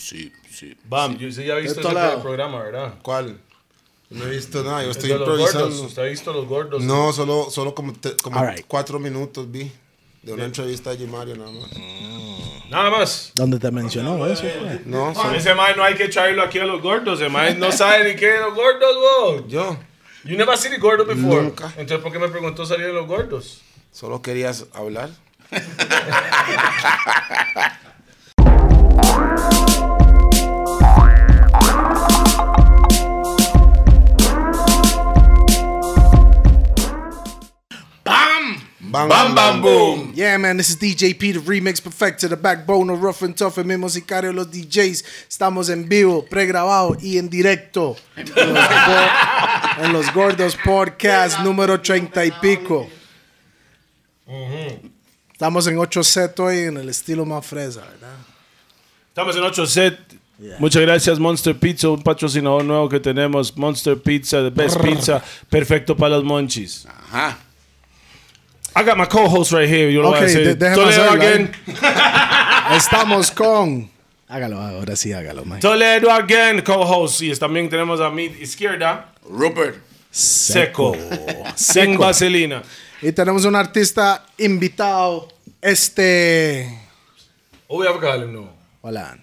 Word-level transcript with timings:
sí, 0.00 0.32
sí. 0.50 0.76
Bam, 0.84 1.16
yo, 1.18 1.28
usted 1.28 1.44
ya 1.44 1.54
ha 1.54 1.58
visto 1.58 1.80
ese 1.80 2.18
programa, 2.22 2.62
¿verdad? 2.62 2.94
¿Cuál? 3.02 3.38
No 4.10 4.24
he 4.24 4.30
visto 4.30 4.64
nada, 4.64 4.82
yo 4.82 4.90
estoy 4.90 5.12
improvisando. 5.12 5.66
gordos. 5.68 5.80
¿Usted 5.82 6.02
ha 6.02 6.06
visto 6.06 6.32
los 6.32 6.46
gordos? 6.46 6.82
No, 6.82 7.12
solo, 7.12 7.48
solo 7.50 7.74
como, 7.74 7.92
te- 7.92 8.16
como 8.16 8.44
right. 8.44 8.64
cuatro 8.66 8.98
minutos 8.98 9.48
vi 9.50 9.70
de 10.22 10.32
una 10.32 10.44
entrevista 10.46 10.94
de 10.94 11.06
Mario 11.06 11.36
nada 11.36 11.50
más. 11.52 11.70
Nada 12.70 12.90
más. 12.90 13.32
¿Dónde 13.34 13.58
te 13.58 13.70
mencionó 13.70 14.26
eso? 14.26 14.42
fue? 14.42 14.80
No, 14.84 15.14
solo 15.14 15.34
Ese 15.36 15.54
man 15.54 15.72
no 15.76 15.84
hay 15.84 15.94
que 15.94 16.08
traerlo 16.08 16.42
aquí 16.42 16.58
a 16.58 16.64
los 16.64 16.82
gordos. 16.82 17.20
El 17.20 17.30
man 17.30 17.58
no 17.58 17.70
sabe 17.72 18.12
ni 18.12 18.18
qué 18.18 18.26
de 18.26 18.40
los 18.40 18.54
gordos, 18.54 18.96
bro. 18.96 19.48
yo. 19.48 19.78
You 20.24 20.36
never 20.36 20.56
seen 20.58 20.72
the 20.74 20.78
gordo 20.78 21.04
before. 21.06 21.42
Nunca. 21.42 21.66
Entonces, 21.76 21.98
¿por 22.02 22.12
qué 22.12 22.18
me 22.18 22.28
preguntó 22.28 22.66
salir 22.66 22.86
de 22.86 22.92
los 22.92 23.06
gordos? 23.06 23.60
Solo 23.92 24.20
querías 24.22 24.66
hablar. 24.74 25.10
¡Bam! 38.90 39.08
Bam, 39.08 39.34
¡Bam, 39.34 39.62
boom! 39.62 40.12
Yeah, 40.14 40.36
man, 40.38 40.56
this 40.56 40.68
is 40.70 40.76
DJ 40.76 41.16
P, 41.18 41.32
the 41.32 41.38
remix 41.40 41.80
perfecto, 41.80 42.26
the 42.28 42.36
backbone 42.36 42.90
of 42.90 43.00
Rough 43.02 43.22
and 43.22 43.36
Tough, 43.36 43.56
el 43.58 43.64
mismo 43.64 43.88
sicario 43.88 44.30
de 44.30 44.34
los 44.36 44.50
DJs. 44.50 45.04
Estamos 45.28 45.68
en 45.70 45.88
vivo, 45.88 46.24
pregrabado 46.24 46.96
y 47.00 47.18
en 47.18 47.28
directo 47.30 47.96
en 48.16 48.26
los, 48.26 48.36
Go- 48.44 49.84
en 49.84 49.92
los 49.92 50.12
Gordos 50.14 50.56
Podcast 50.64 51.38
número 51.40 51.80
30 51.80 52.24
y 52.24 52.30
pico. 52.40 52.88
Estamos 55.32 55.66
en 55.66 55.78
8 55.78 56.02
set 56.04 56.38
hoy 56.40 56.58
en 56.58 56.76
el 56.76 56.88
estilo 56.88 57.24
más 57.24 57.46
fresa, 57.46 57.80
¿verdad? 57.80 58.16
Estamos 59.08 59.36
en 59.36 59.42
8 59.42 59.66
set. 59.66 59.98
Muchas 60.58 60.80
gracias 60.82 61.18
Monster 61.18 61.58
Pizza, 61.58 61.90
un 61.90 62.02
patrocinador 62.02 62.64
nuevo 62.64 62.88
que 62.88 62.98
tenemos. 63.00 63.56
Monster 63.56 64.00
Pizza, 64.00 64.38
the 64.42 64.50
best 64.50 64.80
pizza, 64.80 65.22
perfecto 65.48 65.96
para 65.96 66.16
los 66.16 66.24
monchis. 66.24 66.86
Ajá. 66.86 67.38
I 68.74 68.82
got 68.84 68.96
my 68.96 69.06
co-host 69.06 69.52
right 69.52 69.68
here. 69.68 69.90
Yo 69.92 70.00
lo 70.02 70.08
voy 70.10 70.18
Ok, 70.18 70.22
a 70.22 70.26
decir. 70.26 70.56
de- 70.56 70.74
Toledo 70.74 70.88
hacerlo, 70.88 71.12
again. 71.22 71.52
Estamos 72.76 73.30
con. 73.30 73.90
Hágalo, 74.28 74.60
ahora 74.60 74.94
sí, 74.94 75.12
hágalo, 75.12 75.44
man. 75.44 75.58
Toledo 75.60 76.10
again, 76.10 76.62
co-host. 76.62 77.20
Y 77.22 77.34
también 77.34 77.68
tenemos 77.68 78.00
a 78.00 78.10
mi 78.10 78.24
izquierda, 78.26 79.12
Rupert. 79.28 79.76
Seco. 80.10 80.94
Sin 81.56 81.90
Seco. 81.92 81.98
vaselina. 82.02 82.62
Y 83.02 83.12
tenemos 83.12 83.44
un 83.44 83.56
artista 83.56 84.24
invitado, 84.38 85.28
este. 85.60 86.78
Oh, 87.66 87.78
we 87.78 87.86
have 87.88 87.96
a 88.04 88.24
no. 88.26 88.50
Hola. 88.82 89.16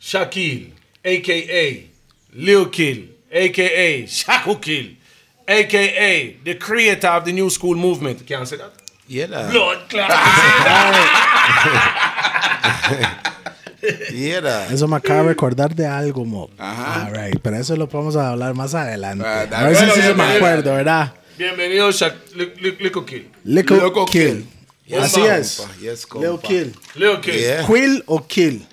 Shaquille, 0.00 0.72
a.k.a. 1.04 1.90
Lil 2.36 2.70
Kill, 2.70 3.16
a.k.a. 3.32 4.06
Shaku 4.06 4.60
Kill, 4.60 4.95
a.k.a. 5.48 6.36
the 6.44 6.58
creator 6.58 7.08
of 7.08 7.24
the 7.24 7.32
new 7.32 7.48
school 7.50 7.76
movement. 7.76 8.24
Can't 8.26 8.46
say 8.46 8.58
that? 8.58 8.72
Y 9.08 9.20
era. 9.20 9.48
Blood 9.48 9.88
clot. 9.88 10.10
Y 14.12 14.30
era. 14.30 14.66
Eso 14.66 14.88
me 14.88 14.96
acaba 14.96 15.22
de 15.22 15.28
recordar 15.28 15.74
de 15.74 15.86
algo, 15.86 16.24
Mo. 16.24 16.50
Ajá. 16.58 17.06
All 17.06 17.12
right, 17.12 17.38
pero 17.40 17.56
eso 17.56 17.76
lo 17.76 17.88
podemos 17.88 18.16
hablar 18.16 18.54
más 18.54 18.74
adelante. 18.74 19.24
Ah, 19.24 19.46
a 19.52 19.64
ver 19.64 19.76
si 19.76 19.84
sí 19.90 20.02
se 20.02 20.14
me 20.14 20.24
acuerdo, 20.24 20.74
¿verdad? 20.74 21.12
Bienvenido, 21.38 21.90
Lil 22.34 22.92
Kill. 23.06 23.30
Little 23.44 23.76
Loco 23.76 24.06
Kill. 24.06 24.46
Así 25.00 25.20
es. 25.20 25.58
compa, 25.58 25.74
yes, 25.80 26.06
Little 26.14 26.28
compa. 26.30 26.48
Kill. 26.48 26.74
Lil 26.94 27.20
Kill. 27.20 27.34
Yeah. 27.34 27.66
Quill 27.66 28.02
o 28.06 28.26
Kill. 28.26 28.66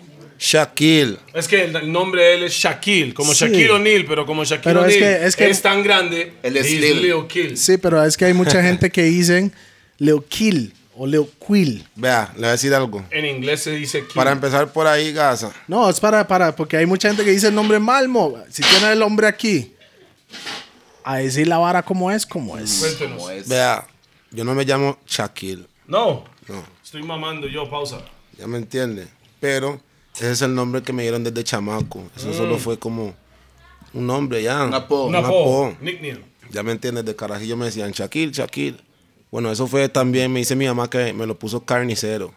Shaquille. 0.45 1.17
Es 1.33 1.47
que 1.47 1.63
el, 1.63 1.89
nombre 1.89 2.21
de 2.21 2.33
él 2.35 2.43
es 2.43 2.53
Shaquille, 2.53 3.13
como 3.13 3.33
Sí. 3.33 3.45
Shaquille 3.45 3.71
O'Neal, 3.71 4.03
pero 4.05 4.25
como 4.25 4.43
Shaquille 4.43 4.63
Pero 4.73 4.85
es 4.85 4.95
O'Neal 4.97 5.19
que- 5.21 5.25
es 5.27 5.35
que- 5.37 5.49
es 5.49 5.61
tan 5.61 5.81
grande, 5.83 6.33
Él 6.43 6.57
es. 6.57 6.69
Lil 6.69 7.15
Kill. 7.27 7.57
Sí, 7.57 7.77
pero 7.77 8.03
es 8.03 8.17
que 8.17 8.25
hay 8.25 8.33
mucha 8.33 8.61
gente 8.63 8.89
que 8.91 9.03
dicen 9.03 9.53
Little 9.99 10.23
Kill 10.27 10.73
o 10.97 11.07
Little 11.07 11.29
Quill. 11.47 11.87
Vea, 11.95 12.29
le 12.33 12.39
voy 12.41 12.47
a 12.49 12.51
decir 12.51 12.73
algo. 12.73 13.05
En 13.09 13.25
inglés 13.25 13.61
se 13.63 13.71
dice 13.71 13.99
Kill. 14.01 14.15
Para 14.15 14.31
empezar 14.33 14.71
por 14.73 14.85
ahí, 14.85 15.13
Gaza. 15.13 15.53
No, 15.67 15.89
es 15.89 15.97
para, 16.01 16.27
para, 16.27 16.53
porque 16.53 16.75
hay 16.75 16.85
mucha 16.85 17.07
gente 17.07 17.23
que 17.23 17.31
dice 17.31 17.47
el 17.47 17.55
nombre 17.55 17.79
mal, 17.79 18.09
Mo. 18.09 18.37
Si 18.49 18.61
tiene 18.63 18.91
el 18.91 18.99
nombre 18.99 19.27
aquí, 19.27 19.71
a 21.05 21.17
decir 21.19 21.47
la 21.47 21.57
vara 21.57 21.83
como 21.83 22.11
es, 22.11 22.25
como 22.25 22.57
es. 22.57 22.79
Cuéntenos. 22.79 23.17
¿Cómo 23.17 23.29
es? 23.29 23.47
Vea, 23.47 23.87
yo 24.31 24.43
no 24.43 24.53
me 24.53 24.65
llamo 24.65 24.97
Shaquille. 25.07 25.67
No, 25.87 26.25
No, 26.49 26.63
estoy 26.83 27.01
mamando 27.03 27.47
yo, 27.47 27.69
pausa. 27.69 28.01
ya 28.37 28.45
me 28.45 28.57
entiende. 28.57 29.07
Pero 29.39 29.81
ese 30.15 30.31
es 30.31 30.41
el 30.41 30.53
nombre 30.55 30.81
que 30.83 30.93
me 30.93 31.03
dieron 31.03 31.23
desde 31.23 31.43
chamaco. 31.43 32.03
Eso 32.15 32.33
solo 32.33 32.57
fue 32.57 32.77
como 32.77 33.15
un 33.93 34.07
nombre 34.07 34.41
ya. 34.43 34.63
Un 34.65 34.73
apodo. 34.73 35.05
Un 35.05 35.15
apodo, 35.15 35.75
nickname. 35.81 36.21
Ya 36.51 36.61
me 36.63 36.71
entiendes, 36.71 37.05
de 37.05 37.15
carajillo 37.15 37.57
me 37.57 37.65
decían 37.65 37.91
Shaquille, 37.91 38.31
Shaquille. 38.31 38.77
Bueno, 39.31 39.51
eso 39.51 39.65
fue 39.65 39.89
también, 39.89 40.31
me 40.31 40.39
dice 40.39 40.55
mi 40.55 40.67
mamá 40.67 40.89
que 40.89 41.11
me 41.13 41.25
lo 41.25 41.37
puso 41.37 41.65
carnicero. 41.65 42.33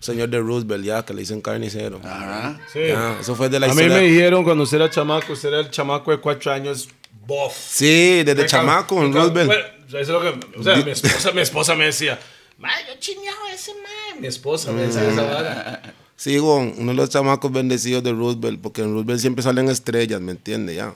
Señor 0.00 0.30
de 0.30 0.40
Roosevelt, 0.40 0.84
ya, 0.84 1.04
que 1.04 1.14
le 1.14 1.20
dicen 1.20 1.40
carnicero. 1.40 2.00
Ajá. 2.02 2.58
Sí. 2.72 2.80
Ya, 2.88 3.18
eso 3.20 3.36
fue 3.36 3.48
de 3.48 3.60
la 3.60 3.66
A 3.66 3.68
mí 3.68 3.82
historia. 3.82 3.98
me 3.98 4.02
dijeron 4.08 4.42
cuando 4.42 4.64
usted 4.64 4.78
era 4.78 4.90
chamaco, 4.90 5.32
usted 5.32 5.50
era 5.50 5.60
el 5.60 5.70
chamaco 5.70 6.10
de 6.10 6.18
cuatro 6.18 6.50
años, 6.50 6.88
bof. 7.24 7.54
Sí, 7.56 8.24
desde 8.24 8.46
chamaco 8.46 8.96
en 9.00 9.12
Bueno, 9.12 9.28
Roosevelt. 9.28 9.64
eso 9.86 9.98
es 9.98 10.08
lo 10.08 10.20
que, 10.20 10.58
o 10.58 10.62
sea, 10.64 10.76
mi 10.84 10.90
esposa, 10.90 11.30
mi 11.30 11.40
esposa 11.42 11.74
me 11.76 11.84
decía, 11.84 12.18
ma, 12.58 12.70
yo 12.84 12.94
a 12.94 13.54
ese 13.54 13.72
man. 13.74 14.20
Mi 14.20 14.26
esposa 14.26 14.72
me 14.72 14.82
decía 14.82 15.08
esa 15.08 15.22
vara. 15.22 15.94
Sí, 16.22 16.38
Gon, 16.38 16.74
uno 16.78 16.92
de 16.92 16.96
los 16.96 17.10
chamacos 17.10 17.50
bendecidos 17.50 18.04
de 18.04 18.12
Roosevelt, 18.12 18.60
porque 18.60 18.80
en 18.80 18.92
Roosevelt 18.92 19.20
siempre 19.20 19.42
salen 19.42 19.68
estrellas, 19.68 20.20
¿me 20.20 20.30
entiendes? 20.30 20.76
Ya. 20.76 20.94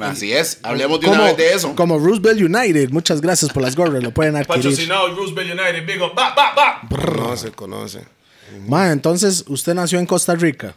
Así 0.00 0.32
es. 0.32 0.60
Hablemos 0.62 0.98
de 0.98 1.08
una 1.10 1.24
vez 1.24 1.36
de 1.36 1.52
eso. 1.52 1.76
como 1.76 1.98
Roosevelt 1.98 2.40
United. 2.40 2.88
Muchas 2.88 3.20
gracias 3.20 3.52
por 3.52 3.62
las 3.62 3.76
gorras, 3.76 4.02
lo 4.02 4.12
pueden 4.12 4.34
adquirir. 4.34 4.62
Patrocinado 4.62 5.14
Roosevelt 5.14 5.50
United, 5.60 5.86
big 5.86 6.02
up, 6.02 6.14
ba, 6.14 6.34
ba, 6.34 6.54
ba. 6.56 6.88
Conoce, 6.88 7.50
conoce. 7.50 8.00
Ma, 8.66 8.92
entonces, 8.92 9.44
usted 9.46 9.74
nació 9.74 9.98
en 9.98 10.06
Costa 10.06 10.34
Rica. 10.34 10.74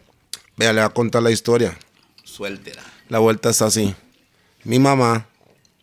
Vea, 0.58 0.74
le 0.74 0.82
voy 0.82 0.86
a 0.86 0.94
contar 0.94 1.24
la 1.24 1.32
historia. 1.32 1.80
Suéltela. 2.26 2.84
La 3.08 3.20
vuelta 3.20 3.50
está 3.50 3.68
así. 3.68 3.96
Mi 4.66 4.78
mamá, 4.78 5.26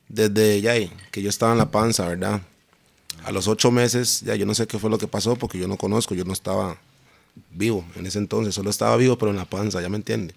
desde 0.07 0.61
ya 0.61 0.73
ahí, 0.73 0.93
que 1.11 1.23
yo 1.23 1.31
estaba 1.31 1.53
en 1.53 1.59
la 1.59 1.71
panza, 1.71 2.07
¿verdad? 2.07 2.43
A 3.25 3.33
los 3.33 3.49
ocho 3.49 3.71
meses, 3.71 4.21
ya 4.21 4.35
yo 4.35 4.45
no 4.45 4.55
sé 4.55 4.67
qué 4.67 4.79
fue 4.79 4.91
lo 4.91 4.99
que 4.99 5.09
pasó, 5.09 5.37
porque 5.37 5.57
yo 5.57 5.67
no 5.67 5.79
conozco, 5.79 6.15
yo 6.15 6.27
no 6.27 6.35
estaba 6.35 6.77
vivo 7.51 7.85
en 7.97 8.07
ese 8.07 8.19
entonces, 8.19 8.55
solo 8.55 8.71
estaba 8.71 8.97
vivo, 8.97 9.17
pero 9.19 9.31
en 9.31 9.37
la 9.37 9.45
panza, 9.45 9.81
¿ya 9.81 9.89
me 9.89 9.97
entiende? 9.97 10.35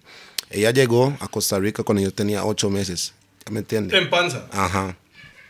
Ella 0.50 0.70
llegó 0.72 1.16
a 1.20 1.28
Costa 1.28 1.58
Rica 1.58 1.82
cuando 1.82 2.02
yo 2.02 2.12
tenía 2.12 2.44
ocho 2.44 2.70
meses, 2.70 3.12
¿ya 3.46 3.52
me 3.52 3.60
entiende? 3.60 3.96
En 3.96 4.10
panza. 4.10 4.46
Ajá, 4.52 4.96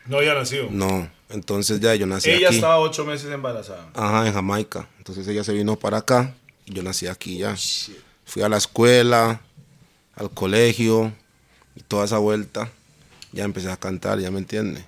No 0.06 0.18
había 0.18 0.34
nacido. 0.34 0.68
no, 0.70 1.08
entonces 1.30 1.80
ya 1.80 1.94
yo 1.94 2.06
nací 2.06 2.30
Ella 2.30 2.48
aquí. 2.48 2.56
estaba 2.56 2.78
ocho 2.78 3.04
meses 3.04 3.30
embarazada. 3.32 3.88
Ajá, 3.94 4.26
en 4.26 4.32
Jamaica. 4.34 4.88
Entonces 4.98 5.26
ella 5.28 5.44
se 5.44 5.52
vino 5.52 5.76
para 5.78 5.98
acá 5.98 6.34
y 6.66 6.74
yo 6.74 6.82
nací 6.82 7.06
aquí 7.06 7.38
ya. 7.38 7.56
Fui 8.24 8.42
a 8.42 8.48
la 8.48 8.56
escuela, 8.58 9.40
al 10.16 10.30
colegio 10.30 11.12
y 11.76 11.80
toda 11.82 12.04
esa 12.04 12.18
vuelta. 12.18 12.70
Ya 13.32 13.44
empecé 13.44 13.70
a 13.70 13.76
cantar, 13.76 14.18
ya 14.18 14.30
me 14.30 14.38
entiende. 14.38 14.84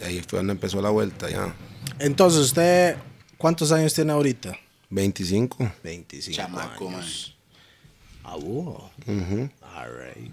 Y 0.00 0.04
ahí 0.04 0.22
fue 0.28 0.38
donde 0.38 0.52
empezó 0.52 0.80
la 0.82 0.90
vuelta, 0.90 1.28
ya. 1.30 1.54
Entonces, 1.98 2.40
¿usted 2.40 2.96
cuántos 3.38 3.72
años 3.72 3.94
tiene 3.94 4.12
ahorita? 4.12 4.56
25. 4.90 5.72
25 5.82 6.36
Chamaco, 6.36 6.90
man. 6.90 7.04
Ah, 8.24 8.36
wow. 8.36 8.90
Ujú. 9.06 9.48
All 9.62 9.88
right. 9.90 10.32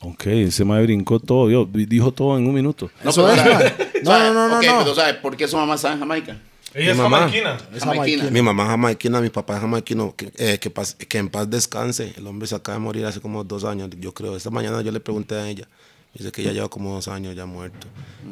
Ok, 0.00 0.26
ese 0.26 0.64
madre 0.64 0.84
brincó 0.84 1.20
todo, 1.20 1.48
yo, 1.48 1.64
dijo 1.64 2.12
todo 2.12 2.36
en 2.36 2.46
un 2.46 2.54
minuto. 2.54 2.90
Eso 3.04 3.26
pero. 3.26 3.70
No, 4.02 4.18
no, 4.18 4.34
no, 4.34 4.48
no, 4.48 4.62
no. 4.62 4.78
pero 4.78 4.94
¿sabe 4.94 5.14
por 5.14 5.36
qué 5.36 5.46
su 5.46 5.56
mamá 5.56 5.76
está 5.76 5.92
en 5.92 6.00
Jamaica? 6.00 6.36
Ella 6.74 6.86
Mi 6.86 6.90
es 6.90 6.96
mamá. 6.96 7.18
jamaiquina. 7.18 7.58
Es 7.74 7.84
Jamaiquina. 7.84 8.30
Mi 8.30 8.42
mamá 8.42 8.62
es 8.64 8.68
jamaiquina, 8.70 9.20
mi 9.20 9.28
papá 9.28 9.54
es 9.54 9.60
jamaiquino. 9.60 10.16
Que, 10.16 10.32
eh, 10.36 10.58
que, 10.58 11.18
en 11.18 11.28
paz 11.28 11.48
descanse. 11.48 12.14
El 12.16 12.26
hombre 12.26 12.48
se 12.48 12.54
acaba 12.54 12.78
de 12.78 12.84
morir 12.84 13.04
hace 13.06 13.20
como 13.20 13.44
dos 13.44 13.64
años, 13.64 13.90
yo 14.00 14.12
creo. 14.12 14.36
Esta 14.36 14.50
mañana 14.50 14.80
yo 14.82 14.90
le 14.90 14.98
pregunté 14.98 15.36
a 15.36 15.48
ella. 15.48 15.68
Dice 16.14 16.32
que 16.32 16.42
ya 16.42 16.52
lleva 16.52 16.68
como 16.68 16.94
dos 16.94 17.08
años 17.08 17.36
ya 17.36 17.46
muerto. 17.46 17.86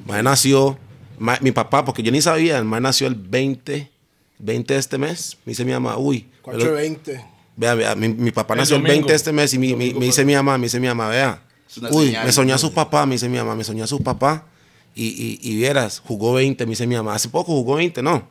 Mae 0.07 0.23
nació, 0.23 0.79
mi 1.41 1.53
papá, 1.53 1.85
porque 1.85 2.03
yo 2.03 2.11
ni 2.11 2.21
sabía, 2.21 2.59
el 2.59 2.65
mae 2.65 2.81
nació 2.81 3.07
el 3.07 3.15
20, 3.15 3.91
20 4.41 4.75
de 4.75 4.81
este 4.81 4.99
mes. 4.99 5.37
Me 5.45 5.51
dice 5.53 5.65
mi 5.65 5.73
mamá, 5.73 5.97
uy. 5.97 6.27
pero- 6.45 6.59
420. 6.59 7.25
Vea, 7.57 7.75
vea, 7.75 7.95
mi, 7.95 8.09
mi 8.09 8.31
papá 8.31 8.55
El 8.55 8.61
nació 8.61 8.77
el 8.77 8.83
domingo. 8.83 8.95
20 9.07 9.13
de 9.13 9.17
este 9.17 9.33
mes 9.33 9.53
y 9.55 9.59
mi- 9.59 9.75
mi- 9.75 9.93
me 9.95 10.07
dice 10.07 10.25
mi 10.25 10.35
mamá, 10.35 10.57
me 10.57 10.65
dice 10.67 10.81
mi 10.81 10.87
mamá, 10.87 11.09
vea. 11.09 11.43
Uy, 11.91 12.07
señal. 12.07 12.27
me 12.27 12.33
soñó 12.33 12.55
a 12.55 12.59
su 12.59 12.73
papá, 12.73 13.07
me 13.07 13.15
dice 13.15 13.29
mi 13.29 13.37
mamá, 13.39 13.55
me 13.55 13.65
soñó 13.65 13.85
a 13.85 13.87
su 13.87 14.03
papá. 14.03 14.45
Y, 14.95 15.07
y, 15.09 15.39
y 15.43 15.57
vieras, 15.57 16.01
jugó 16.05 16.33
20, 16.35 16.65
me 16.67 16.71
dice 16.71 16.87
mi 16.87 16.97
mamá. 16.97 17.15
Hace 17.15 17.29
poco 17.29 17.53
jugó 17.53 17.77
20, 17.77 18.03
¿no? 18.03 18.29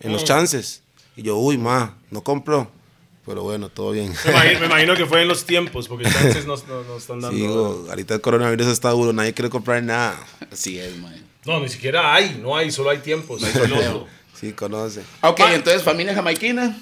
En 0.00 0.12
los 0.12 0.24
chances. 0.24 0.82
Y 1.16 1.22
yo, 1.22 1.36
uy, 1.38 1.58
ma, 1.58 1.96
no 2.10 2.22
compró. 2.22 2.70
Pero 3.26 3.42
bueno, 3.42 3.68
todo 3.68 3.90
bien. 3.90 4.12
Me 4.24 4.30
imagino, 4.30 4.60
me 4.60 4.66
imagino 4.66 4.96
que 4.96 5.04
fue 5.06 5.20
en 5.22 5.28
los 5.28 5.44
tiempos, 5.44 5.86
porque 5.88 6.04
chances 6.10 6.46
nos, 6.46 6.66
nos, 6.68 6.86
nos 6.86 7.02
están 7.02 7.20
dando. 7.20 7.36
Sí, 7.36 7.42
digo, 7.42 7.86
ahorita 7.90 8.14
el 8.14 8.20
coronavirus 8.20 8.68
está 8.68 8.90
duro, 8.90 9.12
nadie 9.12 9.34
quiere 9.34 9.50
comprar 9.50 9.82
nada. 9.82 10.18
Así 10.50 10.78
es, 10.78 10.96
man. 10.98 11.14
No, 11.44 11.60
ni 11.60 11.68
siquiera 11.68 12.14
hay, 12.14 12.38
no 12.42 12.56
hay, 12.56 12.70
solo 12.70 12.90
hay 12.90 12.98
tiempos. 12.98 13.42
Lo 13.42 13.76
otro. 13.76 14.06
Sí, 14.38 14.52
conoce. 14.52 15.02
Ok, 15.22 15.40
entonces 15.52 15.82
familia 15.82 16.14
jamaiquina. 16.14 16.76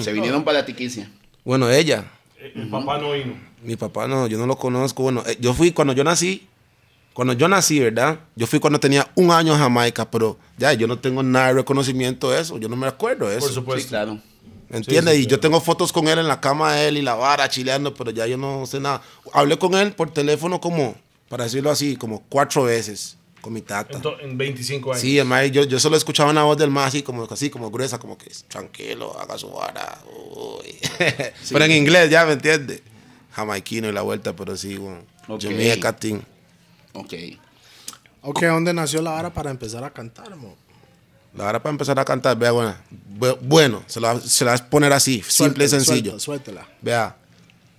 Se 0.00 0.12
vinieron 0.12 0.44
para 0.44 0.58
la 0.60 0.66
tiquicia. 0.66 1.10
Bueno, 1.44 1.70
ella. 1.70 2.04
Eh, 2.38 2.52
El 2.56 2.68
papá 2.68 2.98
no 2.98 3.12
vino. 3.12 3.34
Mi 3.62 3.76
papá 3.76 4.08
no, 4.08 4.26
yo 4.26 4.38
no 4.38 4.46
lo 4.46 4.56
conozco. 4.56 5.02
Bueno, 5.02 5.22
eh, 5.26 5.36
yo 5.40 5.54
fui 5.54 5.70
cuando 5.72 5.92
yo 5.92 6.04
nací. 6.04 6.46
Cuando 7.12 7.32
yo 7.34 7.46
nací, 7.48 7.78
¿verdad? 7.78 8.18
Yo 8.34 8.46
fui 8.48 8.58
cuando 8.58 8.80
tenía 8.80 9.08
un 9.14 9.30
año 9.30 9.52
en 9.52 9.58
Jamaica, 9.60 10.10
pero 10.10 10.36
ya 10.58 10.72
yo 10.72 10.88
no 10.88 10.98
tengo 10.98 11.22
nada 11.22 11.48
de 11.48 11.52
reconocimiento 11.54 12.30
de 12.30 12.40
eso. 12.40 12.58
Yo 12.58 12.68
no 12.68 12.74
me 12.76 12.88
acuerdo 12.88 13.28
de 13.28 13.34
eso. 13.36 13.40
Por 13.40 13.48
Sí, 13.50 13.54
supuesto. 13.54 13.88
claro. 13.90 14.18
¿Me 14.68 14.78
entiendes? 14.78 15.14
sí, 15.14 15.22
y 15.22 15.26
yo 15.26 15.38
tengo 15.38 15.60
fotos 15.60 15.92
con 15.92 16.08
él 16.08 16.18
en 16.18 16.26
la 16.26 16.40
cama 16.40 16.72
de 16.74 16.88
él 16.88 16.96
y 16.96 17.02
la 17.02 17.14
vara 17.14 17.48
chileando, 17.48 17.94
pero 17.94 18.10
ya 18.10 18.26
yo 18.26 18.36
no 18.36 18.66
sé 18.66 18.80
nada. 18.80 19.02
Hablé 19.32 19.56
con 19.58 19.74
él 19.74 19.92
por 19.92 20.10
teléfono 20.12 20.60
como, 20.60 20.96
para 21.28 21.44
decirlo 21.44 21.70
así, 21.70 21.94
como 21.96 22.22
cuatro 22.28 22.64
veces 22.64 23.16
con 23.44 23.52
mi 23.52 23.60
tata. 23.60 24.00
En 24.22 24.38
25 24.38 24.92
años. 24.92 25.00
Sí, 25.02 25.18
el 25.18 25.26
mae, 25.26 25.50
yo, 25.50 25.64
yo 25.64 25.78
solo 25.78 25.96
escuchaba 25.98 26.30
una 26.30 26.42
voz 26.44 26.56
del 26.56 26.70
más 26.70 26.88
así 26.88 27.02
como, 27.02 27.24
así 27.30 27.50
como 27.50 27.70
gruesa, 27.70 27.98
como 27.98 28.16
que 28.16 28.30
tranquilo, 28.48 29.14
haga 29.20 29.36
su 29.36 29.50
vara. 29.50 29.98
uy". 30.34 30.78
Pero 31.52 31.64
en 31.66 31.72
inglés, 31.72 32.08
ya 32.10 32.24
me 32.24 32.32
entiende. 32.32 32.82
Jamaiquino 33.32 33.88
y 33.88 33.92
la 33.92 34.00
vuelta, 34.02 34.34
pero 34.34 34.56
sí, 34.56 34.76
bueno. 34.76 35.02
Yo 35.38 35.50
me 35.50 35.78
catín. 35.80 36.22
Ok. 36.94 37.12
Ok, 38.22 38.42
¿dónde 38.44 38.72
nació 38.72 39.02
la 39.02 39.12
hora 39.14 39.34
para 39.34 39.50
empezar 39.50 39.82
a 39.84 39.90
cantar, 39.90 40.34
mo? 40.36 40.56
La 41.34 41.48
hora 41.48 41.60
para 41.60 41.72
empezar 41.72 41.98
a 41.98 42.04
cantar, 42.04 42.38
vea, 42.38 42.52
bueno, 42.52 42.74
bu- 43.18 43.36
bueno, 43.42 43.82
se 43.88 44.00
la, 44.00 44.18
se 44.20 44.44
la 44.44 44.52
vas 44.52 44.60
a 44.62 44.70
poner 44.70 44.92
así, 44.92 45.20
simple 45.26 45.64
y 45.64 45.68
sencillo. 45.68 46.18
Suéltela, 46.18 46.64
suéltela. 46.64 46.68
Vea, 46.80 47.16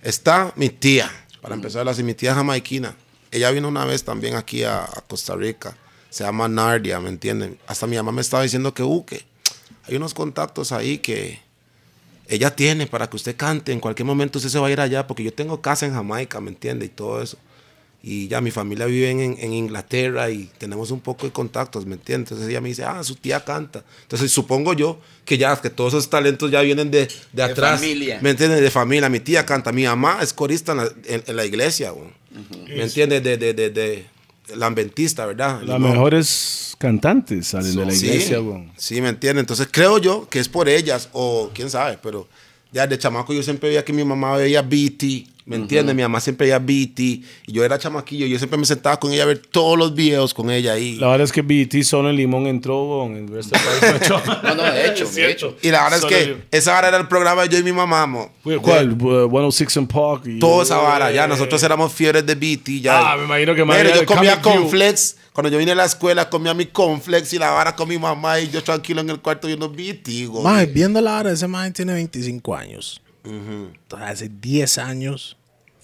está 0.02 0.52
mi 0.56 0.68
tía, 0.68 1.10
para 1.40 1.54
empezar 1.54 1.88
así, 1.88 2.02
mi 2.02 2.12
tía 2.14 2.34
jamaiquina. 2.34 2.94
Ella 3.30 3.50
vino 3.50 3.68
una 3.68 3.84
vez 3.84 4.04
también 4.04 4.34
aquí 4.36 4.62
a, 4.64 4.84
a 4.84 5.02
Costa 5.06 5.34
Rica. 5.36 5.76
Se 6.10 6.24
llama 6.24 6.48
Nardia, 6.48 7.00
¿me 7.00 7.08
entienden? 7.10 7.58
Hasta 7.66 7.86
mi 7.86 7.96
mamá 7.96 8.12
me 8.12 8.20
estaba 8.22 8.42
diciendo 8.42 8.72
que, 8.72 8.82
uh, 8.82 9.04
que 9.04 9.24
hay 9.86 9.96
unos 9.96 10.14
contactos 10.14 10.72
ahí 10.72 10.98
que 10.98 11.40
ella 12.28 12.54
tiene 12.56 12.86
para 12.86 13.08
que 13.10 13.16
usted 13.16 13.36
cante. 13.36 13.72
En 13.72 13.80
cualquier 13.80 14.06
momento 14.06 14.38
usted 14.38 14.50
se 14.50 14.58
va 14.58 14.68
a 14.68 14.70
ir 14.70 14.80
allá, 14.80 15.06
porque 15.06 15.22
yo 15.22 15.32
tengo 15.32 15.60
casa 15.60 15.86
en 15.86 15.92
Jamaica, 15.94 16.40
¿me 16.40 16.50
entiende? 16.50 16.86
Y 16.86 16.88
todo 16.88 17.22
eso. 17.22 17.36
Y 18.02 18.28
ya 18.28 18.40
mi 18.40 18.52
familia 18.52 18.86
vive 18.86 19.10
en, 19.10 19.20
en 19.20 19.52
Inglaterra 19.52 20.30
y 20.30 20.48
tenemos 20.58 20.90
un 20.92 21.00
poco 21.00 21.26
de 21.26 21.32
contactos, 21.32 21.86
¿me 21.86 21.94
entiendes? 21.96 22.30
Entonces 22.30 22.48
ella 22.48 22.60
me 22.60 22.68
dice, 22.68 22.84
ah, 22.84 23.02
su 23.02 23.16
tía 23.16 23.44
canta. 23.44 23.82
Entonces 24.02 24.30
supongo 24.30 24.74
yo 24.74 25.00
que 25.24 25.38
ya, 25.38 25.60
que 25.60 25.70
todos 25.70 25.92
esos 25.94 26.08
talentos 26.08 26.50
ya 26.50 26.60
vienen 26.60 26.90
de, 26.92 27.08
de 27.32 27.42
atrás. 27.42 27.80
familia. 27.80 28.20
¿Me 28.22 28.30
entiendes? 28.30 28.60
De 28.60 28.70
familia. 28.70 29.08
Mi 29.08 29.18
tía 29.20 29.44
canta, 29.44 29.72
mi 29.72 29.84
mamá 29.84 30.18
es 30.22 30.32
corista 30.32 30.72
en 30.72 30.78
la, 30.78 30.84
en- 31.04 31.24
en 31.26 31.36
la 31.36 31.44
iglesia, 31.44 31.92
¿me 32.66 32.82
entiendes? 32.82 33.22
De, 33.22 33.36
de, 33.36 33.54
de, 33.54 33.70
de, 33.70 34.06
la 34.54 34.66
adventista, 34.66 35.26
¿verdad? 35.26 35.62
Las 35.62 35.80
mejores 35.80 36.76
cantantes 36.78 37.48
salen 37.48 37.74
de 37.74 37.86
la 37.86 37.90
Sí, 37.90 38.06
iglesia, 38.06 38.40
weón. 38.40 38.70
Sí, 38.76 39.00
me 39.00 39.08
entiende. 39.08 39.40
Entonces 39.40 39.68
creo 39.70 39.98
yo 39.98 40.28
que 40.28 40.38
es 40.38 40.48
por 40.48 40.68
ellas, 40.68 41.08
o 41.12 41.50
quién 41.52 41.68
sabe, 41.70 41.98
pero 42.02 42.28
ya 42.72 42.86
de 42.86 42.98
chamaco 42.98 43.32
yo 43.32 43.42
siempre 43.42 43.70
veía 43.70 43.84
que 43.84 43.92
mi 43.92 44.04
mamá 44.04 44.36
veía 44.36 44.62
BT, 44.62 45.26
¿me 45.46 45.56
entiende? 45.56 45.94
Mi 45.94 46.02
mamá 46.02 46.20
siempre 46.20 46.46
veía 46.48 46.58
BT, 46.58 46.98
y 47.00 47.22
yo 47.46 47.64
era 47.64 47.78
chamaquillo, 47.78 48.26
yo 48.26 48.36
siempre 48.38 48.58
me 48.58 48.66
sentaba 48.66 48.98
con 49.00 49.12
ella 49.12 49.22
a 49.22 49.26
ver 49.26 49.38
todos 49.38 49.78
los 49.78 49.94
videos 49.94 50.34
con 50.34 50.50
ella 50.50 50.72
ahí. 50.72 50.96
La 50.96 51.06
verdad 51.08 51.24
es 51.24 51.32
que 51.32 51.40
BT 51.42 51.84
solo 51.84 52.10
en 52.10 52.16
Limón 52.16 52.46
entró, 52.46 52.82
weón. 52.84 53.16
El 53.16 53.28
resto 53.28 53.56
del 53.56 53.90
país 53.98 54.10
no. 54.44 54.54
No, 54.56 54.62
de 54.72 54.88
hecho, 54.88 55.06
de 55.10 55.30
hecho. 55.30 55.56
Y 55.62 55.70
la 55.70 55.84
verdad 55.84 56.00
es 56.00 56.04
que 56.04 56.36
esa 56.50 56.72
vara 56.72 56.88
era 56.88 56.96
el 56.98 57.08
programa 57.08 57.42
de 57.42 57.48
yo 57.48 57.58
y 57.58 57.62
mi 57.62 57.72
mamá, 57.72 58.06
mo. 58.06 58.32
¿Cuál? 58.60 58.92
Uh, 59.00 59.28
106 59.30 59.76
and 59.78 59.92
Park. 59.92 60.26
y- 60.26 60.38
Toda 60.38 60.64
esa 60.64 60.78
vara, 60.78 61.10
ya 61.12 61.26
nosotros 61.26 61.62
éramos 61.62 61.92
fiebres 61.92 62.26
de 62.26 62.34
BT, 62.34 62.80
ya. 62.82 63.12
Ah, 63.12 63.16
me 63.16 63.24
imagino 63.24 63.54
que 63.54 63.64
Mira, 63.64 63.76
María 63.78 63.94
yo 63.96 64.04
comía 64.06 64.42
cornflakes, 64.42 65.16
cuando 65.32 65.50
yo 65.50 65.58
vine 65.58 65.72
a 65.72 65.74
la 65.76 65.84
escuela 65.84 66.28
comía 66.28 66.54
mi 66.54 66.66
cornflakes 66.66 67.32
y 67.34 67.38
la 67.38 67.50
vara 67.50 67.76
con 67.76 67.88
mi 67.88 67.98
mamá 67.98 68.40
y 68.40 68.48
yo 68.50 68.62
tranquilo 68.64 69.00
en 69.00 69.10
el 69.10 69.20
cuarto 69.20 69.46
viendo 69.46 69.68
BT, 69.68 70.26
güey. 70.26 70.42
Mae, 70.42 70.66
viendo 70.66 71.00
la 71.00 71.18
hora, 71.18 71.30
ese 71.30 71.46
man 71.46 71.72
tiene 71.72 71.92
25 71.94 72.54
años. 72.56 73.00
Entonces, 73.26 74.08
hace 74.08 74.28
10 74.28 74.78
años 74.78 75.36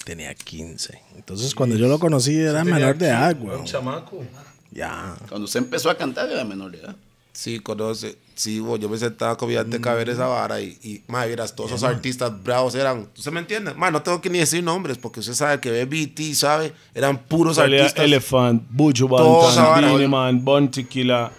tenía 0.05 0.35
15. 0.35 1.00
Entonces, 1.17 1.55
cuando 1.55 1.77
yo 1.77 1.89
lo 1.89 1.99
conocí, 1.99 2.37
era 2.37 2.65
menor 2.65 2.97
de 2.97 3.06
edad, 3.09 3.37
Un 3.39 3.47
güey. 3.47 3.65
chamaco. 3.65 4.25
Ya. 4.71 5.15
Cuando 5.29 5.44
usted 5.44 5.61
empezó 5.61 5.91
a 5.91 5.97
cantar 5.97 6.31
era 6.31 6.44
menor 6.44 6.71
de 6.73 6.79
edad. 6.79 6.97
Sí, 7.35 7.61
conoce. 7.61 8.17
Sí, 8.35 8.61
bo, 8.61 8.77
yo 8.77 8.89
me 8.89 8.99
sentaba 8.99 9.37
con 9.37 9.49
anteca 9.56 9.93
a 9.93 9.94
ver 9.94 10.09
esa 10.11 10.27
vara 10.27 10.61
y, 10.61 10.79
y 10.83 11.03
madre, 11.09 11.33
todos 11.55 11.71
esos 11.71 11.83
artistas 11.85 12.43
bravos 12.43 12.75
eran. 12.75 13.09
¿Usted 13.17 13.33
me 13.33 13.41
entiende? 13.41 13.73
Madre, 13.75 13.93
no 13.93 14.03
tengo 14.03 14.21
que 14.21 14.29
ni 14.29 14.38
decir 14.38 14.62
nombres 14.62 14.99
porque 14.99 15.21
usted 15.21 15.33
sabe 15.35 15.59
que 15.61 15.71
ve 15.71 15.85
BT, 15.87 16.35
¿sabe? 16.35 16.73
Eran 16.95 17.19
puros 17.25 17.56
Salía 17.56 17.81
artistas. 17.81 18.05
Elephant, 18.05 18.62
esa 18.71 19.09
Bantan. 19.09 19.83
Beenie 19.83 20.09
Man, 20.09 20.45
Bon 20.45 20.71
Tequila. 20.71 21.33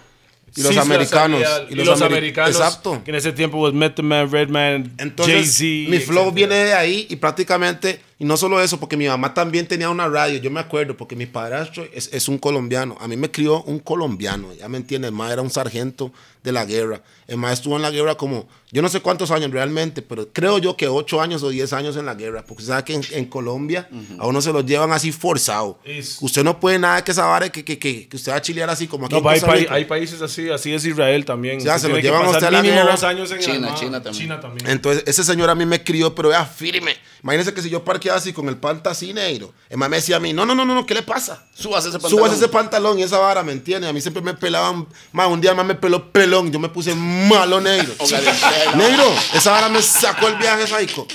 Y 0.56 0.62
los 0.62 0.72
Sí, 0.72 0.78
americanos. 0.78 1.42
sabía, 1.42 1.66
y 1.70 1.74
los, 1.74 2.00
ameri- 2.00 2.06
americanos. 2.06 2.56
Exacto. 2.56 3.02
Que 3.04 3.10
en 3.10 3.16
ese 3.16 3.32
tiempo 3.32 3.58
was 3.58 3.72
Method 3.74 4.04
Man, 4.04 4.30
Redman, 4.30 4.92
Entonces, 4.98 5.56
Jay-Z. 5.58 5.90
mi 5.90 5.98
flow 5.98 6.30
viene 6.32 6.54
de 6.54 6.74
ahí 6.74 7.06
y 7.10 7.16
prácticamente, 7.16 8.00
y 8.24 8.26
no 8.26 8.36
solo 8.36 8.60
eso, 8.62 8.80
porque 8.80 8.96
mi 8.96 9.06
mamá 9.06 9.34
también 9.34 9.66
tenía 9.66 9.90
una 9.90 10.08
radio, 10.08 10.38
yo 10.38 10.50
me 10.50 10.60
acuerdo, 10.60 10.96
porque 10.96 11.14
mi 11.14 11.26
padrastro 11.26 11.86
es, 11.92 12.08
es 12.12 12.26
un 12.28 12.38
colombiano, 12.38 12.96
a 13.00 13.06
mí 13.08 13.16
me 13.16 13.30
crió 13.30 13.62
un 13.64 13.78
colombiano, 13.80 14.52
ya 14.54 14.68
me 14.68 14.78
entiendes, 14.78 15.10
el 15.10 15.14
más 15.14 15.30
era 15.32 15.42
un 15.42 15.50
sargento 15.50 16.10
de 16.42 16.52
la 16.52 16.64
guerra, 16.64 17.02
el 17.26 17.36
más 17.38 17.54
estuvo 17.54 17.76
en 17.76 17.82
la 17.82 17.90
guerra 17.90 18.14
como, 18.16 18.46
yo 18.70 18.82
no 18.82 18.88
sé 18.88 19.00
cuántos 19.00 19.30
años 19.30 19.50
realmente, 19.50 20.02
pero 20.02 20.28
creo 20.32 20.58
yo 20.58 20.76
que 20.76 20.88
ocho 20.88 21.20
años 21.20 21.42
o 21.42 21.48
diez 21.50 21.72
años 21.72 21.96
en 21.96 22.06
la 22.06 22.14
guerra, 22.14 22.44
porque 22.46 22.62
sabe 22.62 22.84
que 22.84 22.94
en, 22.94 23.02
en 23.12 23.24
Colombia 23.26 23.88
a 24.18 24.26
uno 24.26 24.40
se 24.42 24.52
lo 24.52 24.60
llevan 24.60 24.92
así 24.92 25.10
forzado. 25.12 25.78
Es- 25.84 26.18
Usted 26.20 26.44
no 26.44 26.60
puede 26.60 26.78
nada 26.78 27.02
que 27.04 27.12
esa 27.12 27.26
vara 27.26 27.50
que, 27.50 27.64
que, 27.64 27.78
que, 27.78 28.08
que 28.08 28.16
usted 28.16 28.32
va 28.32 28.36
a 28.36 28.42
chilear 28.42 28.68
así 28.70 28.86
como 28.86 29.06
aquí 29.06 29.14
No, 29.14 29.20
en 29.32 29.66
hay, 29.70 29.84
países 29.84 30.20
así, 30.22 30.50
así 30.50 30.72
es 30.72 30.84
Israel 30.84 31.24
también. 31.24 31.60
Ya, 31.60 31.78
se 31.78 31.88
lo 31.88 31.98
llevan 31.98 32.24
a 32.24 32.30
usted 32.30 32.46
a 32.46 32.50
la 32.50 32.62
guerra. 32.62 32.94
años 33.08 33.30
en 33.32 33.38
China. 33.40 33.74
China 33.74 34.02
también. 34.02 34.22
China 34.24 34.40
también. 34.40 34.70
Entonces, 34.70 35.02
ese 35.06 35.24
señor 35.24 35.50
a 35.50 35.54
mí 35.54 35.64
me 35.66 35.82
crió, 35.82 36.14
pero 36.14 36.28
vea, 36.30 36.44
firme. 36.44 36.94
Imagínese 37.24 37.54
que 37.54 37.62
si 37.62 37.70
yo 37.70 37.82
parqueaba 37.82 38.18
así 38.18 38.34
con 38.34 38.50
el 38.50 38.58
panta 38.58 38.90
así 38.90 39.14
negro, 39.14 39.50
el 39.70 39.78
man 39.78 39.90
me 39.90 39.96
decía 39.96 40.16
a 40.16 40.20
mí, 40.20 40.34
no, 40.34 40.44
no, 40.44 40.54
no, 40.54 40.66
no, 40.66 40.74
no, 40.74 40.84
¿qué 40.84 40.92
le 40.92 41.02
pasa? 41.02 41.42
Súbase 41.54 41.88
ese 41.88 41.98
pantalón. 41.98 42.18
Subas 42.18 42.36
ese 42.36 42.48
pantalón 42.48 42.98
y 42.98 43.02
esa 43.02 43.16
vara, 43.18 43.42
¿me 43.42 43.52
entiendes? 43.52 43.88
A 43.88 43.94
mí 43.94 44.00
siempre 44.02 44.22
me 44.22 44.34
pelaban, 44.34 44.86
más 45.10 45.28
un 45.28 45.40
día 45.40 45.54
más 45.54 45.64
me 45.64 45.74
peló 45.74 46.12
pelón, 46.12 46.52
yo 46.52 46.58
me 46.58 46.68
puse 46.68 46.94
malo 46.94 47.62
negro. 47.62 47.94
Negro, 48.76 49.04
esa 49.32 49.52
vara 49.52 49.70
me 49.70 49.80
sacó 49.80 50.28
el 50.28 50.36
viaje, 50.36 50.66
Saico. 50.66 51.08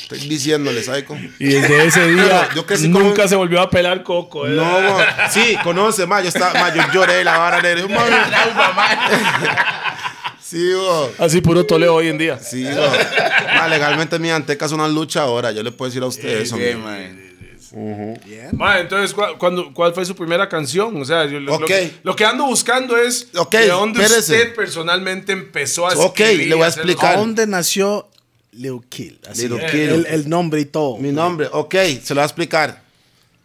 Estoy 0.00 0.20
diciéndole, 0.28 0.82
Saico. 0.82 1.14
Y 1.38 1.44
desde 1.48 1.84
ese 1.88 2.08
día 2.08 2.48
Yo 2.54 2.64
crecí 2.64 2.88
nunca 2.88 3.24
un- 3.24 3.28
se 3.28 3.36
volvió 3.36 3.60
a 3.60 3.68
pelar 3.68 4.02
coco. 4.02 4.46
¿eh? 4.46 4.50
No, 4.50 4.80
mo, 4.80 4.96
sí, 5.30 5.58
conoce, 5.62 6.06
ma, 6.06 6.22
yo, 6.22 6.28
estaba, 6.28 6.58
ma, 6.58 6.74
yo 6.74 6.90
lloré 6.90 7.22
la 7.22 7.36
vara 7.36 7.60
negra. 7.60 7.84
Sí, 10.46 10.72
bo. 10.74 11.10
Así 11.18 11.40
puro 11.40 11.64
toleo 11.64 11.94
hoy 11.94 12.08
en 12.08 12.18
día. 12.18 12.38
Sí, 12.38 12.64
bo. 12.64 12.70
Ma, 13.56 13.66
legalmente 13.68 14.18
mi 14.18 14.30
anteca 14.30 14.66
es 14.66 14.72
una 14.72 14.86
lucha 14.88 15.22
ahora, 15.22 15.52
yo 15.52 15.62
le 15.62 15.72
puedo 15.72 15.88
decir 15.88 16.02
a 16.02 16.06
ustedes 16.06 16.48
eso. 16.48 16.56
Bien, 16.56 16.82
man. 16.82 17.20
Ma, 18.52 18.78
entonces, 18.78 19.12
¿cuál, 19.14 19.36
cuándo- 19.36 19.72
¿cuál 19.74 19.92
fue 19.94 20.04
su 20.04 20.14
primera 20.14 20.48
canción? 20.48 21.00
O 21.00 21.04
sea, 21.04 21.24
yo, 21.24 21.40
lo, 21.40 21.46
lo 21.46 21.54
Ok. 21.56 21.66
que, 21.66 21.90
lo 22.04 22.14
que 22.14 22.24
ando 22.24 22.44
buscando 22.44 22.96
es 22.96 23.28
Ok, 23.36 23.50
de 23.52 23.68
dónde 23.68 24.02
espérese. 24.02 24.32
usted 24.34 24.54
personalmente 24.54 25.32
empezó 25.32 25.88
a 25.88 25.94
Ok, 25.94 26.20
escribir. 26.20 26.48
le 26.50 26.54
voy 26.54 26.64
a 26.64 26.68
explicar. 26.68 27.16
¿A 27.16 27.18
dónde 27.18 27.46
nació 27.48 28.08
Lil 28.52 28.80
Kill? 28.88 29.18
Así, 29.28 29.48
Lil 29.48 29.58
Kill. 29.70 29.80
El, 29.90 30.06
el 30.06 30.28
nombre 30.28 30.60
y 30.60 30.66
todo. 30.66 30.98
Mi 30.98 31.10
nombre, 31.10 31.48
ok, 31.50 31.74
se 32.02 32.14
lo 32.14 32.20
voy 32.20 32.22
a 32.22 32.26
explicar. 32.26 32.83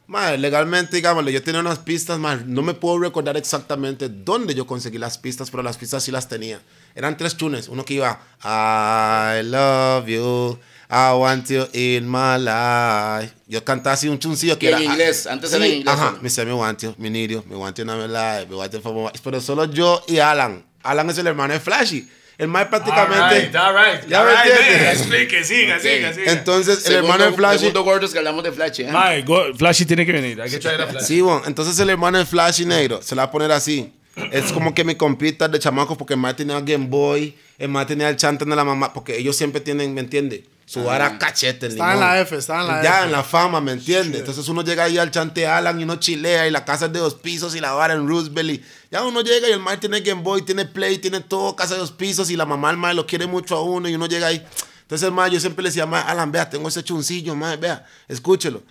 Madre, 0.09 0.39
legalmente, 0.39 0.95
digámosle, 0.95 1.31
yo 1.31 1.43
tenía 1.43 1.61
unas 1.61 1.77
pistas, 1.77 2.17
madre, 2.17 2.43
no 2.47 2.63
me 2.63 2.73
puedo 2.73 2.97
recordar 2.97 3.37
exactamente 3.37 4.09
dónde 4.09 4.55
yo 4.55 4.65
conseguí 4.65 4.97
las 4.97 5.19
pistas, 5.19 5.51
pero 5.51 5.61
las 5.61 5.77
pistas 5.77 6.01
sí 6.01 6.09
las 6.11 6.27
tenía. 6.27 6.59
Eran 6.95 7.15
tres 7.15 7.37
tunes, 7.37 7.67
uno 7.67 7.85
que 7.85 7.93
iba, 7.93 8.19
I 8.43 9.43
love 9.43 10.07
you, 10.07 10.57
I 10.89 11.13
want 11.15 11.47
you 11.51 11.67
in 11.73 12.09
my 12.09 12.39
life. 12.39 13.35
Yo 13.45 13.63
cantaba 13.63 13.93
así 13.93 14.07
un 14.07 14.17
chuncillo 14.17 14.57
que 14.57 14.69
en 14.69 14.81
era... 14.81 14.83
inglés, 14.83 15.27
antes 15.27 15.53
era 15.53 15.63
en 15.63 15.73
inglés 15.75 15.93
Ajá, 15.93 16.13
me 16.13 16.23
decía, 16.23 16.43
me 16.43 16.53
want 16.53 16.81
you, 16.81 16.95
me 16.97 17.11
need 17.11 17.29
you, 17.29 17.43
me 17.47 17.55
want 17.55 17.77
you 17.77 17.83
in 17.83 17.95
my 17.95 18.07
life, 18.07 18.47
me 18.49 18.55
want 18.55 18.73
you 18.73 18.81
for 18.81 18.91
my 18.91 19.03
life. 19.03 19.19
Pero 19.23 19.39
solo 19.39 19.65
yo 19.65 20.01
y 20.07 20.17
Alan. 20.17 20.65
Alan 20.81 21.07
es 21.11 21.19
el 21.19 21.27
hermano 21.27 21.53
de 21.53 21.59
Flashy. 21.59 22.09
El 22.39 22.47
más 22.47 22.65
prácticamente... 22.67 23.15
All 23.15 23.31
right, 23.35 23.55
all 23.55 23.75
right, 23.75 24.07
Ya 24.07 24.23
me 24.23 24.31
right, 24.31 24.39
entiende. 24.45 24.85
man, 24.85 24.95
Explique, 24.95 25.43
siga, 25.43 25.79
siga, 25.79 26.13
siga. 26.13 26.31
Entonces, 26.31 26.85
el 26.87 26.95
hermano 26.95 27.25
de 27.25 27.33
Flashy... 27.33 27.59
Segundo 27.59 27.83
gordos 27.83 28.11
que 28.11 28.17
hablamos 28.17 28.43
de 28.43 28.51
Flash, 28.51 28.79
¿eh? 28.79 28.91
Mae, 28.91 29.21
go- 29.23 29.53
Flashy 29.55 29.85
tiene 29.85 30.05
que 30.05 30.13
venir. 30.13 30.41
Hay 30.41 30.49
que 30.49 30.57
traer 30.57 30.81
a 30.81 30.87
Flashy. 30.87 31.05
Sí, 31.05 31.21
bueno, 31.21 31.41
entonces 31.45 31.77
el 31.79 31.89
hermano 31.89 32.17
de 32.17 32.25
Flash 32.25 32.61
y 32.61 32.65
Negro 32.65 33.01
se 33.03 33.13
la 33.13 33.23
va 33.23 33.27
a 33.27 33.31
poner 33.31 33.51
así. 33.51 33.93
Es 34.31 34.51
como 34.51 34.73
que 34.73 34.83
mi 34.83 34.95
compita 34.95 35.47
de 35.47 35.59
chamacos, 35.59 35.97
porque 35.97 36.13
el 36.15 36.19
más 36.19 36.35
tenía 36.35 36.59
Game 36.61 36.87
Boy, 36.87 37.35
el 37.57 37.69
más 37.69 37.85
tenía 37.87 38.09
el 38.09 38.15
chante 38.15 38.43
de 38.45 38.55
la 38.55 38.63
mamá, 38.65 38.91
porque 38.93 39.17
ellos 39.17 39.35
siempre 39.35 39.61
tienen, 39.61 39.93
¿me 39.93 40.01
entiendes? 40.01 40.41
Su 40.65 40.83
vara 40.83 41.17
cachete. 41.17 41.65
el 41.65 41.71
Está 41.73 41.85
en 41.93 41.99
limón. 41.99 42.09
la 42.13 42.21
F, 42.21 42.35
está 42.37 42.61
en 42.61 42.67
la 42.67 42.83
Ya 42.83 42.97
F. 42.99 43.05
en 43.05 43.11
la 43.11 43.23
fama, 43.23 43.59
¿me 43.59 43.71
entiendes? 43.71 44.19
Entonces 44.19 44.47
uno 44.49 44.61
llega 44.63 44.83
ahí 44.83 44.97
al 44.97 45.09
chante 45.11 45.47
Alan 45.47 45.79
y 45.79 45.83
uno 45.83 45.95
chilea 45.97 46.47
y 46.47 46.51
la 46.51 46.63
casa 46.63 46.85
es 46.85 46.93
de 46.93 46.99
dos 46.99 47.15
pisos 47.15 47.55
y 47.55 47.59
la 47.59 47.71
vara 47.71 47.95
en 47.95 48.07
Roosevelt. 48.07 48.51
Y 48.51 48.63
ya 48.91 49.03
uno 49.03 49.21
llega 49.21 49.47
y 49.47 49.51
el 49.51 49.59
mae 49.59 49.77
tiene 49.77 50.01
Game 50.01 50.21
Boy, 50.21 50.41
tiene 50.41 50.65
Play, 50.65 50.97
tiene 50.97 51.19
todo, 51.21 51.55
casa 51.55 51.75
de 51.75 51.79
dos 51.79 51.91
pisos 51.91 52.29
y 52.31 52.35
la 52.35 52.45
mamá, 52.45 52.71
el 52.71 52.77
mae 52.77 52.93
lo 52.93 53.05
quiere 53.05 53.27
mucho 53.27 53.55
a 53.55 53.61
uno 53.61 53.87
y 53.87 53.95
uno 53.95 54.07
llega 54.07 54.27
ahí. 54.27 54.43
Entonces 54.81 55.07
el 55.07 55.13
mae, 55.13 55.29
yo 55.29 55.39
siempre 55.39 55.61
le 55.61 55.69
decía, 55.69 55.85
mae, 55.85 56.01
Alan, 56.01 56.31
vea, 56.31 56.49
tengo 56.49 56.67
ese 56.67 56.83
chuncillo, 56.83 57.35
mae, 57.35 57.57
vea, 57.57 57.85
escúchelo. 58.07 58.63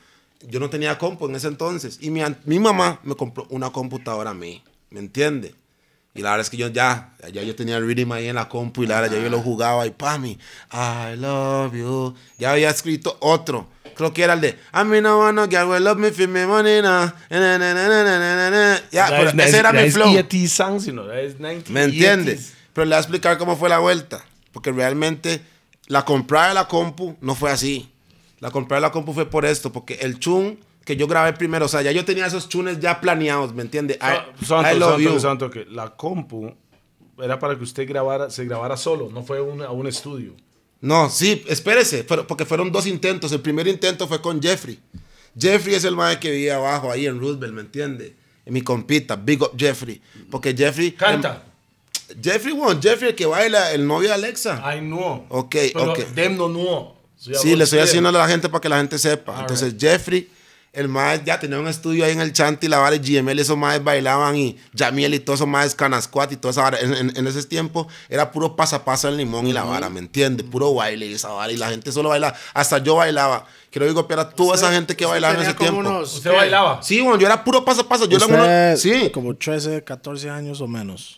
Yo 0.49 0.59
no 0.61 0.69
tenía 0.71 0.99
compu 0.99 1.27
en 1.27 1.37
ese 1.37 1.49
entonces 1.49 1.99
y 2.01 2.11
mi, 2.11 2.23
mi 2.45 2.59
mamá 2.59 3.01
me 3.05 3.15
compró 3.15 3.47
una 3.51 3.71
computadora 3.71 4.31
a 4.31 4.35
mí, 4.35 4.63
¿me 4.91 5.01
entiende? 5.01 5.55
Y 6.15 6.23
la 6.23 6.31
verdad 6.31 6.41
es 6.47 6.51
que 6.51 6.57
yo 6.57 6.67
ya, 6.67 7.15
ya 7.33 7.43
yo 7.45 7.55
tenía 7.55 7.77
el 7.77 7.87
rhythm 7.87 8.11
ahí 8.11 8.27
en 8.27 8.35
la 8.35 8.49
compu 8.49 8.83
y 8.83 8.89
la 8.89 9.01
verdad 9.01 9.17
ya 9.17 9.23
yo 9.23 9.31
lo 9.31 9.41
jugaba 9.41 9.87
y 9.87 9.91
pami, 9.91 10.37
I 10.73 11.17
love 11.17 11.75
you. 11.75 12.15
Ya 12.39 12.53
había 12.53 12.71
escrito 12.71 13.17
otro. 13.21 13.69
Creo 13.99 14.13
que 14.15 14.23
era 14.23 14.33
el 14.35 14.41
de 14.41 14.57
I 14.73 14.85
mean 14.85 15.03
no 15.03 15.19
one 15.19 15.33
no 15.35 15.47
girl 15.49 15.69
will 15.69 15.83
love 15.85 15.99
me 15.99 16.11
for 16.13 16.27
me 16.29 16.47
money 16.47 16.81
now. 16.81 17.13
Na, 17.29 17.59
na, 17.59 17.75
na. 18.51 18.81
Ya, 18.91 19.09
pero 19.09 19.31
ese 19.31 19.59
era 19.59 19.73
mi 19.73 19.91
flow. 19.91 20.17
ET 20.17 20.33
songs, 20.49 20.87
you 20.87 20.93
know, 20.93 21.07
that 21.07 21.23
is 21.23 21.39
90 21.39 21.71
¿Me 21.73 21.83
entiendes? 21.85 22.39
ETs. 22.39 22.53
Pero 22.73 22.85
le 22.85 22.91
voy 22.91 22.97
a 22.97 23.01
explicar 23.01 23.37
cómo 23.39 23.57
fue 23.57 23.69
la 23.69 23.79
vuelta. 23.81 24.25
Porque 24.53 24.73
realmente 24.73 25.43
la 25.89 26.05
comprada 26.05 26.49
de 26.49 26.55
la 26.55 26.69
compu 26.69 27.17
no 27.21 27.35
fue 27.35 27.51
así. 27.51 27.91
La 28.41 28.51
comprada 28.51 28.81
de 28.81 28.87
la 28.87 28.93
compu 28.93 29.13
fue 29.13 29.29
por 29.29 29.45
esto. 29.45 29.73
Porque 29.73 29.95
el 30.01 30.19
chun 30.19 30.59
que 30.85 30.97
yo 30.97 31.07
grabé 31.07 31.33
primero, 31.35 31.67
o 31.67 31.69
sea, 31.69 31.83
ya 31.83 31.93
yo 31.93 32.05
tenía 32.05 32.27
esos 32.27 32.49
chunes 32.49 32.81
ya 32.81 33.01
planeados, 33.01 33.53
¿me 33.53 33.63
entiendes? 33.63 33.99
So- 34.41 34.47
Santo, 34.47 34.71
I 34.75 34.79
love 34.79 34.91
santo, 34.95 35.13
you. 35.15 35.21
santo, 35.21 35.51
que 35.51 35.67
la 35.67 35.91
compu 35.97 36.55
era 37.21 37.39
para 37.39 37.57
que 37.59 37.65
usted 37.65 37.87
grabara, 37.87 38.31
se 38.31 38.45
grabara 38.45 38.77
solo, 38.77 39.11
no 39.13 39.23
fue 39.25 39.41
un- 39.41 39.61
a 39.63 39.71
un 39.71 39.87
estudio. 39.87 40.35
No, 40.81 41.11
sí, 41.11 41.45
espérese, 41.49 42.05
porque 42.05 42.45
fueron 42.45 42.71
dos 42.71 42.87
intentos. 42.87 43.33
El 43.33 43.41
primer 43.41 43.67
intento 43.67 44.07
fue 44.07 44.21
con 44.21 44.41
Jeffrey. 44.41 44.79
Jeffrey 45.39 45.75
es 45.75 45.85
el 45.85 45.97
mae 45.97 46.19
que 46.19 46.31
vivía 46.31 46.57
abajo 46.57 46.91
ahí 46.91 47.07
en 47.07 47.19
Roosevelt, 47.21 47.53
¿me 47.53 47.61
entiende? 47.63 48.15
En 48.47 48.55
mi 48.55 48.63
compita, 48.63 49.17
Big 49.17 49.43
Up 49.43 49.53
Jeffrey. 49.57 50.01
Porque 50.31 50.55
Jeffrey. 50.57 50.93
Canta. 50.93 51.45
Jeffrey, 52.23 52.55
bueno, 52.55 52.81
Jeffrey 52.81 53.11
el 53.11 53.17
que 53.17 53.27
baila, 53.27 53.73
el 53.73 53.87
novio 53.87 54.09
de 54.09 54.15
Alexa. 54.15 54.63
I 54.75 54.81
know. 54.81 55.27
Ok, 55.29 55.57
Pero 55.73 55.93
ok. 55.93 55.99
Them 56.15 56.37
no 56.37 56.97
Sí, 57.17 57.57
le 57.57 57.65
estoy 57.65 57.81
haciendo 57.81 58.09
a 58.11 58.13
la 58.13 58.29
gente 58.29 58.49
para 58.49 58.61
que 58.61 58.69
la 58.69 58.79
gente 58.79 58.99
sepa. 58.99 59.41
Entonces, 59.41 59.75
Jeffrey, 59.79 60.29
el 60.73 60.89
mae 60.89 61.23
ya 61.25 61.41
tenía 61.41 61.59
un 61.59 61.67
estudio 61.67 62.05
ahí 62.05 62.13
en 62.13 62.21
el 62.21 62.33
Chanti, 62.33 62.69
la 62.69 62.79
vara 62.79 62.95
y 62.97 62.99
GML, 63.01 63.39
esos 63.41 63.57
maes 63.57 63.83
bailaban 63.83 64.37
y 64.37 64.57
Jamiel 64.77 65.15
y 65.15 65.19
todos 65.21 65.39
esos 65.41 65.49
maes 65.49 65.75
Canasquat 65.75 66.31
y 66.33 66.37
toda 66.37 66.53
esa 66.53 66.63
vara. 66.63 66.79
En, 66.81 66.95
en- 66.95 67.13
en 67.17 67.27
ese 67.27 67.43
tiempo 67.45 67.89
era 68.09 68.31
puro 68.31 68.55
pasapasa 68.55 69.09
el 69.09 69.17
limón 69.17 69.47
y 69.47 69.53
la 69.53 69.65
vara, 69.65 69.89
¿me 69.91 69.99
entiendes? 70.01 70.47
Puro 70.49 70.75
baile 70.75 71.07
y 71.07 71.15
esa 71.15 71.29
vara 71.31 71.51
y 71.53 71.57
la 71.57 71.71
gente 71.71 71.91
solo 71.91 72.11
bailaba. 72.11 72.37
Hasta 72.55 72.79
yo 72.79 72.97
bailaba. 72.97 73.47
Quiero 73.71 73.87
digo, 73.87 74.07
pero 74.09 74.23
a 74.23 74.31
toda 74.31 74.55
esa 74.55 74.73
gente 74.73 74.95
que 74.97 75.05
bailaba 75.05 75.35
en 75.35 75.41
ese 75.43 75.55
tiempo. 75.55 75.81
unos- 75.81 76.15
¿Usted 76.17 76.33
bailaba? 76.33 76.83
Sí, 76.83 77.01
bueno, 77.01 77.19
yo 77.19 77.27
era 77.27 77.43
puro 77.45 77.65
pasapasa. 77.65 78.05
Yo 78.07 78.17
era 78.19 78.27
uno. 78.27 78.77
Sí. 78.77 79.11
Como 79.13 79.35
13, 79.37 79.85
14 79.85 80.31
años 80.31 80.61
o 80.61 80.67
menos. 80.67 81.18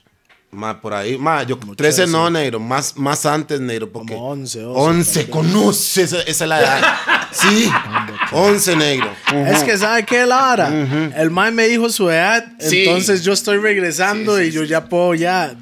Más 0.53 0.77
por 0.77 0.93
ahí, 0.95 1.17
más, 1.17 1.47
yo 1.47 1.57
13 1.59 2.09
no, 2.09 2.29
negro, 2.29 2.59
más, 2.59 2.97
más 2.97 3.25
antes, 3.25 3.61
negro, 3.61 3.89
porque... 3.89 4.15
Como 4.15 4.31
11, 4.31 4.65
11, 4.65 5.31
conoce, 5.31 6.03
esa, 6.03 6.21
esa 6.23 6.45
es 6.45 6.49
la 6.49 6.61
edad. 6.61 6.83
Sí, 7.33 7.71
11, 8.33 8.75
negro. 8.75 9.09
Es 9.47 9.63
que, 9.63 9.79
¿sabe 9.79 10.05
qué, 10.05 10.27
Lara? 10.27 10.69
El 11.17 11.31
Mae 11.31 11.53
me 11.53 11.69
dijo 11.69 11.89
su 11.89 12.11
edad, 12.11 12.45
Sí. 12.59 12.81
entonces 12.85 13.23
yo 13.23 13.33
estoy 13.33 13.59
regresando 13.59 14.43
y 14.43 14.51
yo 14.51 14.65
ya 14.65 14.87
puedo 14.89 15.15
ya... 15.15 15.55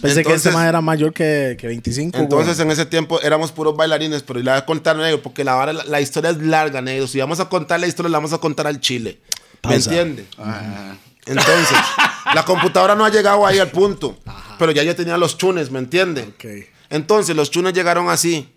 Pensé 0.00 0.16
que 0.22 0.28
Entonces- 0.30 0.46
ese 0.46 0.50
Mae 0.52 0.68
era 0.70 0.80
mayor 0.80 1.12
que, 1.12 1.54
que 1.58 1.66
25. 1.66 2.16
Entonces, 2.18 2.56
güey. 2.56 2.66
en 2.66 2.72
ese 2.72 2.86
tiempo 2.86 3.20
éramos 3.20 3.52
puros 3.52 3.76
bailarines, 3.76 4.22
pero 4.22 4.38
le 4.40 4.50
voy 4.50 4.58
a 4.58 4.64
contar, 4.64 4.96
negro, 4.96 5.20
porque 5.22 5.44
la, 5.44 5.66
la, 5.72 5.84
la 5.84 6.00
historia 6.00 6.30
es 6.30 6.38
larga, 6.38 6.80
negro. 6.80 7.06
Si 7.06 7.18
vamos 7.18 7.40
a 7.40 7.48
contar 7.50 7.80
la 7.80 7.86
historia, 7.86 8.08
la 8.10 8.16
vamos 8.18 8.32
a 8.32 8.38
contar 8.38 8.66
al 8.66 8.80
chile. 8.80 9.18
¿Me 9.64 9.70
Pausa. 9.70 9.76
entiendes? 9.90 10.26
Entonces, 11.26 11.78
la 12.34 12.44
computadora 12.44 12.94
no 12.94 13.04
ha 13.04 13.10
llegado 13.10 13.46
ahí 13.46 13.58
al 13.58 13.70
punto, 13.70 14.16
pero 14.58 14.72
ya 14.72 14.82
yo 14.82 14.94
tenía 14.94 15.16
los 15.16 15.36
chunes, 15.38 15.70
¿me 15.70 15.78
entiendes? 15.78 16.26
Ok. 16.28 16.44
Entonces, 16.90 17.34
los 17.34 17.50
chunes 17.50 17.72
llegaron 17.72 18.08
así. 18.10 18.48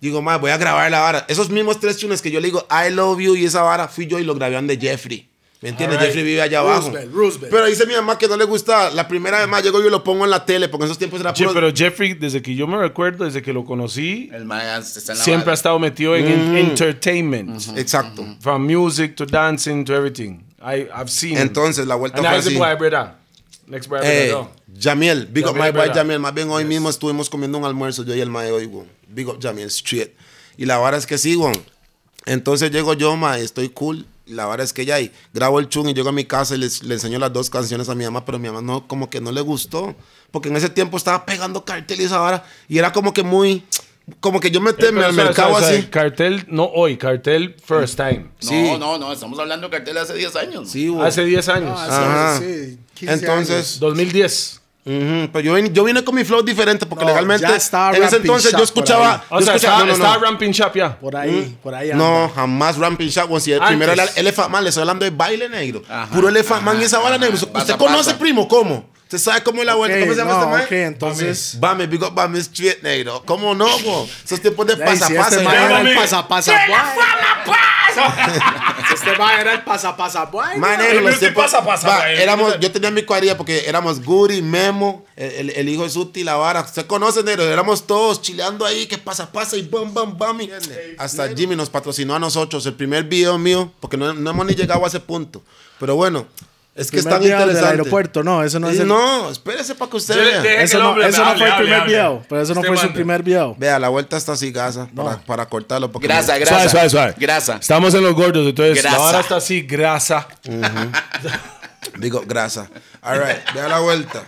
Digo, 0.00 0.20
más, 0.20 0.38
voy 0.38 0.50
a 0.50 0.58
grabar 0.58 0.90
la 0.90 1.00
vara. 1.00 1.24
Esos 1.28 1.48
mismos 1.48 1.80
tres 1.80 1.96
chunes 1.96 2.20
que 2.20 2.30
yo 2.30 2.38
le 2.40 2.48
digo, 2.48 2.66
I 2.70 2.90
love 2.92 3.20
you 3.20 3.34
y 3.36 3.46
esa 3.46 3.62
vara, 3.62 3.88
fui 3.88 4.06
yo 4.06 4.18
y 4.18 4.24
lo 4.24 4.34
grabé 4.34 4.60
de 4.62 4.76
Jeffrey. 4.76 5.28
¿Me 5.62 5.70
entiendes? 5.70 5.98
Jeffrey 5.98 6.22
vive 6.22 6.42
allá 6.42 6.58
abajo. 6.58 6.88
Roosevelt, 6.90 7.14
Roosevelt. 7.14 7.50
Pero 7.50 7.64
dice 7.64 7.86
mi 7.86 7.94
mamá 7.94 8.18
que 8.18 8.28
no 8.28 8.36
le 8.36 8.44
gusta. 8.44 8.90
La 8.90 9.08
primera 9.08 9.38
vez 9.38 9.48
más 9.48 9.62
llego 9.62 9.80
yo 9.80 9.86
y 9.86 9.90
lo 9.90 10.04
pongo 10.04 10.24
en 10.26 10.30
la 10.30 10.44
tele, 10.44 10.68
porque 10.68 10.82
en 10.84 10.88
esos 10.88 10.98
tiempos 10.98 11.20
era 11.20 11.34
Sí, 11.34 11.44
puro- 11.44 11.54
pero 11.54 11.72
Jeffrey, 11.74 12.12
desde 12.12 12.42
que 12.42 12.54
yo 12.54 12.66
me 12.66 12.76
recuerdo, 12.76 13.24
desde 13.24 13.40
que 13.40 13.54
lo 13.54 13.64
conocí, 13.64 14.28
El 14.30 14.44
mae 14.44 14.78
está 14.78 15.12
en 15.12 15.18
la 15.18 15.24
siempre 15.24 15.50
ha 15.52 15.54
estado 15.54 15.78
metido 15.78 16.14
en 16.16 16.26
en 16.26 16.56
entertainment. 16.58 17.62
Exacto. 17.78 18.26
From 18.40 18.66
music 18.66 19.16
to 19.16 19.24
dancing 19.24 19.86
to 19.86 19.94
everything. 19.94 20.40
I, 20.64 20.88
I've 20.94 21.10
seen. 21.10 21.36
Entonces, 21.38 21.86
la 21.86 21.94
vuelta 21.94 22.18
And 22.18 22.26
fue 22.26 22.36
así. 22.38 22.56
boy, 22.56 22.74
brother? 22.76 23.12
Next 23.66 23.88
boy, 23.88 24.00
Eh, 24.02 24.30
brother. 24.30 24.48
Jamiel, 24.78 25.26
big 25.26 25.44
up 25.46 25.54
Jamiel, 25.54 25.72
my 25.72 25.78
boy. 25.78 25.88
Jamiel. 25.94 26.18
Más 26.20 26.34
bien 26.34 26.50
hoy 26.50 26.64
mismo 26.64 26.90
estuvimos 26.90 27.28
comiendo 27.30 27.58
un 27.58 27.64
almuerzo, 27.64 28.04
yo 28.04 28.14
y 28.14 28.20
el 28.20 28.30
mae 28.30 28.50
hoy, 28.50 28.66
weón. 28.66 28.88
Big 29.08 29.28
up 29.28 29.38
Jamiel 29.40 29.68
Street. 29.68 30.10
Y 30.56 30.66
la 30.66 30.78
vara 30.78 30.96
es 30.96 31.06
que 31.06 31.18
sí, 31.18 31.36
weón. 31.36 31.62
Entonces 32.26 32.70
llego 32.70 32.94
yo, 32.94 33.16
mae, 33.16 33.42
estoy 33.42 33.68
cool. 33.70 34.06
Y 34.26 34.32
la 34.32 34.46
vara 34.46 34.64
es 34.64 34.72
que 34.72 34.86
ya 34.86 34.94
ahí 34.94 35.12
grabo 35.34 35.60
el 35.60 35.68
chung 35.68 35.86
y 35.88 35.92
llego 35.94 36.08
a 36.08 36.12
mi 36.12 36.24
casa 36.24 36.54
y 36.54 36.58
les- 36.58 36.82
le 36.82 36.94
enseño 36.94 37.18
las 37.18 37.30
dos 37.32 37.50
canciones 37.50 37.90
a 37.90 37.94
mi 37.94 38.04
mamá, 38.04 38.24
pero 38.24 38.38
mi 38.38 38.48
mamá 38.48 38.62
no, 38.62 38.86
como 38.88 39.10
que 39.10 39.20
no 39.20 39.30
le 39.32 39.42
gustó. 39.42 39.94
Porque 40.30 40.48
en 40.48 40.56
ese 40.56 40.70
tiempo 40.70 40.96
estaba 40.96 41.26
pegando 41.26 41.64
cartel 41.64 42.00
y 42.00 42.04
esa 42.04 42.18
vara. 42.18 42.44
Y 42.68 42.78
era 42.78 42.92
como 42.92 43.12
que 43.12 43.22
muy. 43.22 43.62
Como 44.20 44.38
que 44.38 44.50
yo 44.50 44.60
meterme 44.60 45.02
al 45.02 45.14
mercado 45.14 45.48
suave, 45.50 45.64
suave. 45.64 45.78
así. 45.78 45.86
Cartel, 45.88 46.44
no 46.48 46.64
hoy, 46.64 46.98
cartel 46.98 47.56
first 47.64 47.96
time. 47.96 48.26
Sí. 48.38 48.62
No, 48.62 48.76
no, 48.78 48.98
no, 48.98 49.12
estamos 49.12 49.38
hablando 49.38 49.68
de 49.68 49.76
cartel 49.76 49.96
hace 49.96 50.12
10 50.14 50.36
años. 50.36 50.70
Sí, 50.70 50.90
weón. 50.90 51.06
Hace 51.06 51.24
10 51.24 51.48
años. 51.48 51.78
Ah, 51.80 52.32
Ajá. 52.34 52.38
sí, 52.38 52.44
sí, 52.72 52.78
15 52.94 53.14
Entonces, 53.14 53.54
años. 53.56 53.80
2010. 53.80 54.60
Ujú, 54.86 55.30
Pero 55.32 55.40
yo 55.40 55.54
vine, 55.54 55.70
yo 55.72 55.82
vine 55.84 56.04
con 56.04 56.14
mi 56.14 56.24
flow 56.24 56.42
diferente 56.42 56.84
porque 56.84 57.04
No, 57.06 57.10
legalmente 57.12 57.46
ya 57.48 57.56
estaba 57.56 57.96
en 57.96 58.02
ese 58.02 58.16
Ramping 58.16 58.20
entonces 58.20 58.50
Shop 58.52 58.52
yo 58.52 58.58
por 58.58 58.64
escuchaba. 58.64 59.14
ahí. 59.14 59.20
O 59.30 59.40
yo 59.40 59.46
sea, 59.46 59.54
escuchaba- 59.54 59.56
estaba, 59.56 59.78
no, 59.78 59.86
no, 59.86 59.92
estaba 59.94 60.14
no. 60.16 60.20
Ramping 60.24 60.50
Shop 60.50 60.74
ya. 60.74 60.98
Por 61.00 61.16
ahí, 61.16 61.56
por 61.62 61.74
ahí. 61.74 61.90
No, 61.94 62.24
anda. 62.24 62.34
jamás 62.34 62.76
Ramping 62.76 63.08
Shop. 63.08 63.30
weón. 63.30 63.40
Si 63.40 63.52
el 63.52 63.62
primero 63.62 63.92
era 63.92 64.04
el 64.04 64.10
Elephant 64.16 64.50
Man, 64.50 64.62
le 64.62 64.68
estoy 64.68 64.82
hablando 64.82 65.06
de 65.06 65.10
baile 65.10 65.48
negro. 65.48 65.82
Puro 66.12 66.28
Elephant 66.28 66.62
Man 66.62 66.78
y 66.78 66.84
esa 66.84 66.98
vara 66.98 67.16
negro. 67.16 67.34
¿Usted 67.34 67.48
Pasa, 67.50 67.78
conoce, 67.78 68.10
pasa. 68.10 68.18
primo? 68.18 68.46
¿Cómo? 68.46 68.90
¿Usted 69.04 69.18
sabe 69.18 69.42
cómo 69.42 69.60
es 69.60 69.66
la 69.66 69.74
vuelta? 69.74 69.96
Ok, 69.96 70.02
¿Cómo 70.04 70.12
se 70.14 70.18
llama 70.18 70.32
no, 70.32 70.38
este 70.40 70.50
man? 70.52 70.62
ok, 70.64 70.72
entonces... 70.72 71.56
Bame, 71.60 71.86
big 71.86 72.02
up 72.02 72.14
Bame 72.14 72.38
Street 72.40 72.78
negro. 72.82 73.22
¿Cómo 73.26 73.54
no, 73.54 73.66
güey? 73.78 74.10
Esos 74.24 74.40
tiempos 74.40 74.66
de 74.66 74.72
este 74.84 74.84
mae 75.44 75.64
era 75.64 75.80
el 75.80 75.94
pasa 75.94 76.26
pasa 76.26 76.52
boy. 76.66 77.54
Si 78.88 78.94
este 78.94 79.16
mae 79.18 79.40
era 79.40 79.52
el 79.54 79.62
pasa 79.62 79.96
pasa 79.96 80.24
boy. 80.24 80.56
Man, 80.58 80.78
negro, 80.78 81.02
los 81.02 81.14
¿qué 81.14 81.26
tiempos- 81.26 81.44
pasa, 81.44 81.64
pasa, 81.64 81.88
Va, 81.88 81.98
mae? 81.98 82.22
éramos, 82.22 82.58
yo 82.60 82.72
tenía 82.72 82.90
mi 82.90 83.02
cuadrilla 83.02 83.36
porque 83.36 83.68
éramos 83.68 84.02
Guri, 84.02 84.42
Memo, 84.42 85.04
el, 85.16 85.30
el- 85.32 85.50
el 85.50 85.68
hijo 85.68 85.84
de 85.84 85.90
Suti, 85.90 86.24
la 86.24 86.34
vara. 86.36 86.62
Usted 86.62 86.86
conoce, 86.86 87.22
negro. 87.22 87.44
Éramos 87.44 87.86
todos 87.86 88.20
chileando 88.22 88.64
ahí, 88.66 88.86
que 88.86 88.98
pasa, 88.98 89.30
pasa 89.30 89.56
y 89.56 89.62
bam, 89.68 89.92
bam, 89.94 90.16
bam. 90.18 90.40
y- 90.40 90.50
Hasta 90.98 91.28
Jimmy 91.34 91.54
nos 91.56 91.70
patrocinó 91.70 92.14
a 92.14 92.18
nosotros. 92.18 92.64
El 92.66 92.74
primer 92.74 93.04
video 93.04 93.38
mío, 93.38 93.70
porque 93.80 93.96
no, 93.96 94.12
no 94.12 94.30
hemos 94.30 94.46
ni 94.46 94.54
llegado 94.54 94.84
a 94.84 94.88
ese 94.88 95.00
punto. 95.00 95.42
Pero 95.78 95.94
bueno, 95.96 96.26
es 96.74 96.90
que 96.90 96.98
están 96.98 97.20
video 97.22 97.46
del 97.46 97.64
aeropuerto, 97.64 98.22
no, 98.24 98.42
eso 98.42 98.58
no 98.58 98.68
es 98.68 98.80
el... 98.80 98.88
No, 98.88 99.30
espérese 99.30 99.74
para 99.76 99.90
que 99.90 99.96
usted 99.96 100.14
Yo 100.16 100.22
le- 100.22 100.30
vea. 100.30 100.42
que 100.42 100.62
Eso 100.62 100.76
el 100.78 100.82
no, 100.82 100.90
hombre 100.90 101.08
eso 101.08 101.18
me 101.18 101.24
no 101.24 101.30
hable, 101.30 101.38
fue 101.38 101.46
el 101.46 101.52
hable, 101.52 101.64
primer 101.64 101.80
hable. 101.80 101.92
video, 101.92 102.26
pero 102.28 102.42
eso 102.42 102.54
no 102.54 102.62
fue 102.64 102.76
su 102.76 102.92
primer 102.92 103.22
video. 103.22 103.54
Vea, 103.58 103.78
la 103.78 103.88
vuelta 103.90 104.16
está 104.16 104.32
así, 104.32 104.50
gasa, 104.50 104.88
para, 104.94 105.18
para 105.18 105.46
cortarlo. 105.46 105.90
Porque 105.92 106.08
Grasa, 106.08 106.26
Suave, 106.26 106.40
grasa. 106.40 106.68
suave, 106.68 106.90
suave. 106.90 107.14
Grasa. 107.16 107.56
Estamos 107.60 107.94
en 107.94 108.02
los 108.02 108.14
gordos, 108.14 108.46
entonces 108.46 108.82
Grasa. 108.82 108.96
la 108.96 109.02
vara 109.02 109.20
está 109.20 109.36
así, 109.36 109.62
grasa. 109.62 110.26
Digo, 111.98 112.22
grasa. 112.26 112.68
All 113.02 113.18
right, 113.20 113.38
vea 113.54 113.68
la 113.68 113.78
vuelta. 113.80 114.22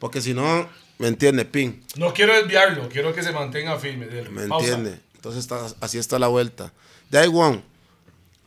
Porque 0.00 0.20
si 0.20 0.34
no, 0.34 0.68
¿me 0.98 1.08
entiende? 1.08 1.44
Pin. 1.44 1.84
No 1.96 2.12
quiero 2.12 2.34
desviarlo, 2.34 2.88
quiero 2.88 3.14
que 3.14 3.22
se 3.22 3.32
mantenga 3.32 3.76
firme. 3.78 4.06
dele. 4.06 4.28
¿Me 4.30 4.46
Pausa. 4.48 4.66
entiende? 4.68 5.00
Entonces 5.14 5.40
está, 5.40 5.58
así 5.80 5.98
está 5.98 6.18
la 6.18 6.28
vuelta. 6.28 6.72
De 7.10 7.18
ahí, 7.18 7.28
Juan. 7.30 7.62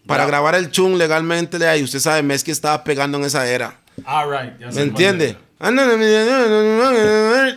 Para 0.05 0.25
grabar 0.25 0.55
el 0.55 0.72
chung 0.72 0.98
legalmente, 0.98 1.60
de 1.60 1.67
ahí, 1.67 1.84
usted 1.84 2.00
sabe, 2.00 2.24
Messi 2.24 2.51
estaba 2.51 2.84
pegando 2.84 3.17
en 3.17 3.25
esa 3.25 3.48
era. 3.48 3.79
All 4.05 4.29
right, 4.29 4.60
ya 4.60 4.72
¿Me 4.72 4.81
entiende? 4.81 5.38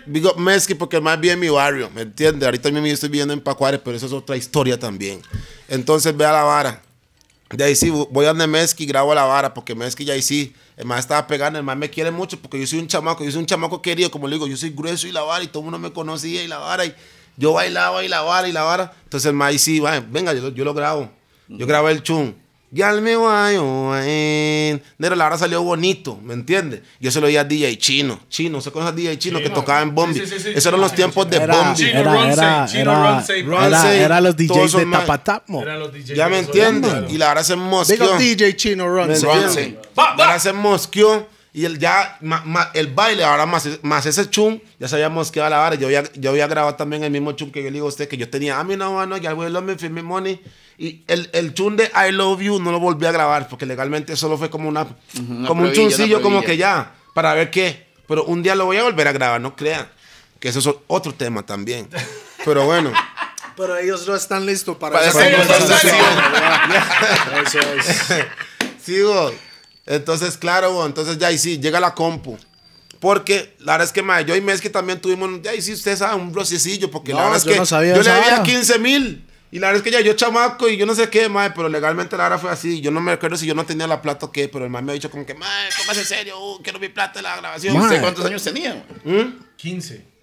Big 0.06 0.26
up 0.26 0.38
Messi 0.38 0.74
porque 0.74 1.00
más 1.00 1.18
bien 1.18 1.40
mi 1.40 1.48
barrio, 1.48 1.90
¿me 1.94 2.02
entiende? 2.02 2.44
Ahorita 2.44 2.70
mismo 2.70 2.86
yo 2.86 2.92
estoy 2.92 3.08
viviendo 3.08 3.32
en 3.32 3.40
Pacuares, 3.40 3.80
pero 3.82 3.96
eso 3.96 4.04
es 4.06 4.12
otra 4.12 4.36
historia 4.36 4.78
también. 4.78 5.22
Entonces 5.68 6.14
vea 6.14 6.32
la 6.32 6.42
vara. 6.42 6.82
De 7.50 7.64
ahí 7.64 7.74
sí, 7.74 7.88
voy 7.90 8.24
a 8.26 8.28
donde 8.28 8.46
Messi 8.46 8.82
y 8.82 8.86
grabo 8.86 9.14
la 9.14 9.24
vara, 9.24 9.54
porque 9.54 9.74
Messi 9.74 10.04
ya 10.04 10.12
ahí 10.12 10.22
sí, 10.22 10.54
el 10.76 10.84
más 10.84 11.00
estaba 11.00 11.26
pegando, 11.26 11.58
el 11.58 11.64
más 11.64 11.76
me 11.76 11.88
quiere 11.88 12.10
mucho, 12.10 12.38
porque 12.38 12.60
yo 12.60 12.66
soy 12.66 12.80
un 12.80 12.88
chamaco, 12.88 13.24
yo 13.24 13.30
soy 13.30 13.40
un 13.40 13.46
chamaco 13.46 13.80
querido, 13.80 14.10
como 14.10 14.28
le 14.28 14.34
digo, 14.34 14.46
yo 14.46 14.56
soy 14.56 14.70
grueso 14.70 15.06
y 15.06 15.12
la 15.12 15.22
vara, 15.22 15.42
y 15.42 15.46
todo 15.46 15.60
el 15.60 15.64
mundo 15.64 15.78
me 15.78 15.92
conocía 15.92 16.42
y 16.42 16.48
la 16.48 16.58
vara, 16.58 16.84
y 16.84 16.94
yo 17.36 17.52
bailaba 17.52 18.04
y 18.04 18.08
la 18.08 18.22
vara 18.22 18.48
y 18.48 18.52
la 18.52 18.64
vara. 18.64 18.92
Entonces 19.04 19.28
el 19.28 19.34
más 19.34 19.48
ahí 19.48 19.58
sí, 19.58 19.80
va, 19.80 20.00
venga, 20.00 20.32
yo, 20.34 20.50
yo 20.50 20.64
lo 20.64 20.74
grabo. 20.74 21.10
Yo 21.48 21.66
grabé 21.66 21.92
el 21.92 22.02
chun. 22.02 22.34
Nero, 24.98 25.14
la 25.14 25.26
hora 25.26 25.38
salió 25.38 25.62
bonito, 25.62 26.18
¿me 26.24 26.34
entiendes? 26.34 26.80
Yo 26.98 27.12
se 27.12 27.20
lo 27.20 27.28
oía 27.28 27.42
a 27.42 27.44
DJ 27.44 27.78
Chino. 27.78 28.18
Chino, 28.28 28.60
¿se 28.60 28.72
conoce 28.72 28.88
a 28.88 28.92
DJ 28.92 29.16
Chino, 29.18 29.38
que 29.38 29.44
Chino. 29.44 29.54
tocaba 29.54 29.80
en 29.80 29.94
Bombi? 29.94 30.18
Sí, 30.18 30.26
sí, 30.26 30.34
sí, 30.34 30.40
sí, 30.40 30.48
Esos 30.50 30.66
eran 30.66 30.80
los 30.80 30.92
tiempos 30.92 31.30
de 31.30 31.36
Era, 31.36 31.56
Bombi. 31.56 31.76
Chino 31.76 32.00
era, 32.00 32.32
era, 32.32 32.66
Chino 32.66 32.92
era, 33.62 33.94
era, 33.94 34.20
los 34.20 34.36
DJs 34.36 34.72
de 34.72 34.86
Tapatapmo. 34.86 35.62
Eran 35.62 35.78
los 35.78 35.92
DJs 35.92 36.16
Ya 36.16 36.28
me 36.28 36.32
que 36.32 36.38
entiendes. 36.40 37.12
Y 37.12 37.18
la 37.18 37.30
hora 37.30 37.44
se 37.44 37.54
mosqueó. 37.54 38.14
up 38.14 38.18
DJ 38.18 38.56
Chino 38.56 38.84
Y 38.84 38.88
ahora 38.88 39.06
va. 40.18 40.38
se 40.40 40.52
mosqueó. 40.52 41.28
Y 41.56 41.64
el, 41.66 41.78
ya, 41.78 42.18
ma- 42.20 42.42
ma- 42.44 42.70
el 42.74 42.88
baile, 42.88 43.22
ahora 43.22 43.46
más, 43.46 43.68
más 43.82 44.04
ese 44.06 44.28
chum, 44.28 44.58
ya 44.80 44.88
se 44.88 44.96
había 44.96 45.08
mosqueado 45.08 45.46
a 45.46 45.50
la 45.50 45.58
vara. 45.58 45.76
Yo 45.76 45.86
había, 45.86 46.02
yo 46.14 46.30
había 46.30 46.48
grabado 46.48 46.74
también 46.74 47.04
el 47.04 47.12
mismo 47.12 47.30
chum 47.32 47.52
que 47.52 47.60
yo 47.62 47.66
le 47.66 47.74
digo 47.74 47.86
a 47.86 47.90
usted, 47.90 48.08
que 48.08 48.16
yo 48.16 48.28
tenía, 48.28 48.58
a 48.58 48.64
mí 48.64 48.76
no, 48.76 48.92
bueno, 48.92 49.16
ya 49.18 49.32
voy 49.34 49.46
a 49.46 49.60
me 49.60 49.76
me 49.88 50.02
money. 50.02 50.42
Y 50.78 51.04
el, 51.06 51.30
el 51.32 51.54
chum 51.54 51.76
de 51.76 51.84
I 51.94 52.10
love 52.10 52.40
you 52.40 52.58
no 52.58 52.72
lo 52.72 52.80
volví 52.80 53.06
a 53.06 53.12
grabar, 53.12 53.46
porque 53.48 53.66
legalmente 53.66 54.16
solo 54.16 54.36
fue 54.36 54.50
como 54.50 54.68
una, 54.68 54.84
como 55.46 55.60
un 55.62 55.66
una 55.66 55.72
chuncillo, 55.72 56.20
como 56.20 56.42
que 56.42 56.56
ya. 56.56 56.92
para 57.14 57.32
ver 57.34 57.50
qué. 57.52 57.86
Pero 58.08 58.24
un 58.24 58.42
día 58.42 58.56
lo 58.56 58.64
voy 58.66 58.78
a 58.78 58.82
volver 58.82 59.06
a 59.06 59.12
grabar, 59.12 59.40
no 59.40 59.54
crean. 59.54 59.88
Que 60.40 60.48
eso 60.48 60.58
es 60.58 60.68
otro 60.88 61.14
tema 61.14 61.46
también. 61.46 61.88
Pero 62.44 62.66
bueno. 62.66 62.92
Pero 63.56 63.76
ellos 63.78 64.04
no 64.08 64.16
están 64.16 64.44
listos 64.44 64.76
para, 64.76 64.94
Para 64.96 65.06
esa 65.06 65.20
conversación. 65.20 65.96
Eso 67.46 67.60
es. 67.60 68.02
Sí. 68.84 69.00
Entonces, 69.86 70.36
claro, 70.38 70.72
bo, 70.72 70.86
entonces 70.86 71.18
ya 71.18 71.28
ahí 71.28 71.38
sí, 71.38 71.58
llega 71.58 71.80
la 71.80 71.94
compu. 71.94 72.38
Porque 73.00 73.54
la 73.58 73.72
verdad 73.72 73.86
es 73.86 73.92
que 73.92 74.02
mae, 74.02 74.24
yo 74.24 74.34
y 74.34 74.40
Meski 74.40 74.70
también 74.70 75.00
tuvimos, 75.00 75.42
ya 75.42 75.50
ahí 75.50 75.60
sí, 75.60 75.74
usted 75.74 75.96
sabe, 75.96 76.14
un 76.16 76.32
brocecillo. 76.32 76.90
Porque 76.90 77.12
No, 77.12 77.18
la 77.18 77.24
verdad 77.24 77.38
es 77.38 77.44
que 77.44 77.58
no 77.58 77.66
sabía 77.66 77.94
yo 77.94 78.02
le 78.02 78.10
debía 78.10 78.30
vara. 78.30 78.42
15 78.42 78.78
mil. 78.78 79.26
Y 79.50 79.58
la 79.60 79.68
verdad 79.68 79.78
es 79.78 79.84
que 79.84 79.90
ya 79.92 80.00
yo 80.00 80.14
chamaco 80.14 80.68
y 80.68 80.76
yo 80.76 80.84
no 80.84 80.94
sé 80.94 81.08
qué, 81.10 81.28
mae, 81.28 81.50
pero 81.50 81.68
legalmente 81.68 82.16
la 82.16 82.24
verdad 82.24 82.40
fue 82.40 82.50
así. 82.50 82.80
Yo 82.80 82.90
no 82.90 83.00
me 83.00 83.12
acuerdo 83.12 83.36
si 83.36 83.46
yo 83.46 83.54
no 83.54 83.64
tenía 83.64 83.86
la 83.86 84.02
plata 84.02 84.26
o 84.26 84.32
qué, 84.32 84.48
pero 84.48 84.64
el 84.64 84.70
mae 84.70 84.82
me 84.82 84.92
ha 84.92 84.94
dicho 84.94 85.10
como 85.10 85.24
que, 85.24 85.34
mae, 85.34 85.68
póngase 85.78 86.00
en 86.00 86.06
serio, 86.06 86.40
uh, 86.40 86.60
quiero 86.62 86.80
mi 86.80 86.88
plata 86.88 87.20
de 87.20 87.22
la 87.22 87.36
grabación. 87.36 87.74
Mae. 87.74 87.84
¿Usted 87.84 88.00
cuántos 88.00 88.24
años 88.24 88.42
tenía? 88.42 88.84
man? 89.04 89.46
15. 89.56 90.13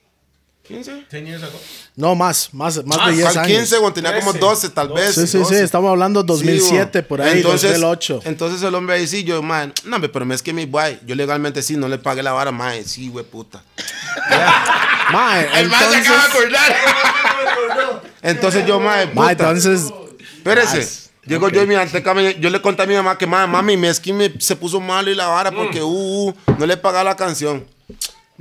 15. 0.71 1.05
10 1.11 1.25
years 1.25 1.43
ago. 1.43 1.59
No, 1.95 2.15
más, 2.15 2.49
más, 2.53 2.77
más, 2.85 2.97
Más, 2.97 3.07
de 3.07 3.13
10 3.13 3.25
Al 3.27 3.37
años. 3.39 3.57
15, 3.59 3.77
o 3.77 3.93
tenía 3.93 4.13
como 4.19 4.31
13, 4.31 4.39
12 4.45 4.69
tal 4.69 4.89
vez. 4.89 5.15
Sí, 5.15 5.21
sí, 5.21 5.27
sí, 5.27 5.37
12. 5.39 5.63
estamos 5.63 5.89
hablando 5.91 6.23
2007, 6.23 6.99
Sí, 6.99 7.05
por 7.07 7.21
ahí, 7.21 7.37
entonces, 7.37 7.71
2008. 7.71 8.21
Entonces 8.25 8.63
el 8.63 8.73
hombre 8.75 8.95
ahí 8.95 9.07
sí, 9.07 9.23
yo, 9.23 9.41
man, 9.41 9.73
no, 9.85 9.99
pero 9.99 10.33
es 10.33 10.41
que 10.41 10.53
mi 10.53 10.65
guay, 10.65 10.99
yo 11.05 11.15
legalmente 11.15 11.61
sí, 11.61 11.75
no 11.75 11.87
le 11.87 11.97
pagué 11.97 12.23
la 12.23 12.31
vara, 12.31 12.51
mae, 12.51 12.83
sí, 12.83 13.09
güey, 13.09 13.25
puta. 13.25 13.63
Mae, 15.11 15.59
El 15.59 15.69
man 15.69 15.79
se 15.79 15.85
entonces, 15.85 16.07
acaba 16.07 16.23
de 16.23 16.29
acordar. 16.29 18.01
Entonces 18.21 18.65
yo, 18.65 18.79
mae, 18.79 19.07
puta. 19.07 19.21
mae, 19.21 19.31
entonces, 19.31 19.91
Espérese. 20.37 21.09
Llego 21.25 21.49
yo 21.49 21.61
y 21.61 21.67
mi 21.67 21.75
anteca, 21.75 22.15
yo 22.31 22.49
le 22.49 22.61
conté 22.61 22.81
a 22.81 22.85
mi 22.87 22.95
mamá 22.95 23.17
que, 23.17 23.27
mae, 23.27 23.45
mami, 23.45 23.77
mi 23.77 23.87
esquí 23.87 24.11
me, 24.11 24.33
se 24.39 24.55
puso 24.55 24.79
malo 24.79 25.11
y 25.11 25.15
la 25.15 25.27
vara 25.27 25.51
porque, 25.51 25.81
uh, 25.81 25.87
uh, 26.29 26.33
no 26.57 26.65
le 26.65 26.77
pagaba 26.77 27.03
la 27.03 27.15
canción. 27.15 27.65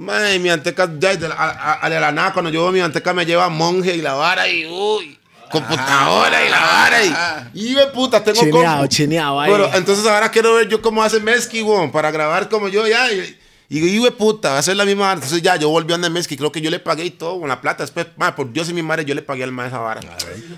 Mae, 0.00 0.38
mi 0.38 0.49
anteca, 0.49 0.90
ya, 0.99 1.14
de 1.14 1.28
la- 1.28 1.35
a, 1.35 1.50
a- 1.50 1.73
a 1.75 1.88
la 1.90 2.11
nada, 2.11 2.33
cuando 2.33 2.50
yo 2.50 2.62
veo 2.62 2.73
mi 2.73 2.80
anteca 2.80 3.12
me 3.12 3.26
lleva 3.26 3.49
monje 3.50 3.95
y 3.97 4.00
la 4.00 4.14
vara 4.14 4.49
y, 4.49 4.66
uy, 4.66 5.19
computadora 5.50 6.45
y 6.45 6.49
la 6.49 6.59
vara 6.61 7.04
y, 7.04 7.61
y 7.71 7.75
de 7.75 7.87
puta, 7.88 8.23
tengo 8.25 8.40
Chineado, 8.40 8.87
chineado 8.87 9.40
ahí. 9.40 9.50
Pero 9.52 9.71
entonces 9.75 10.07
ahora 10.07 10.30
quiero 10.30 10.54
ver 10.54 10.69
yo 10.69 10.80
cómo 10.80 11.02
hace 11.02 11.21
Meski, 11.21 11.62
weón, 11.62 11.90
para 11.92 12.11
grabar 12.11 12.49
como 12.49 12.69
yo 12.69 12.87
ya. 12.87 13.12
Y, 13.12 13.37
y 13.69 13.80
digo, 13.80 13.87
"Hijo 13.87 14.04
de 14.07 14.11
puta, 14.12 14.52
va 14.52 14.59
a 14.59 14.62
ser 14.62 14.76
la 14.76 14.85
misma 14.87 15.02
vara. 15.02 15.14
Entonces 15.14 15.42
ya, 15.42 15.57
yo 15.57 15.69
volví 15.69 15.92
a 15.92 15.95
donde 15.97 16.09
Meski, 16.11 16.37
creo 16.37 16.50
que 16.50 16.61
yo 16.62 16.71
le 16.71 16.78
pagué 16.78 17.04
y 17.04 17.11
todo, 17.11 17.38
con 17.38 17.49
la 17.49 17.61
plata. 17.61 17.83
Después, 17.83 18.07
madre, 18.16 18.35
por 18.37 18.50
Dios 18.52 18.69
y 18.71 18.73
mi 18.75 18.83
madre, 18.83 19.04
yo 19.04 19.14
le 19.14 19.23
pagué 19.23 19.45
al 19.45 19.52
maestro 19.52 19.78
esa 19.80 19.85
vara. 19.85 20.00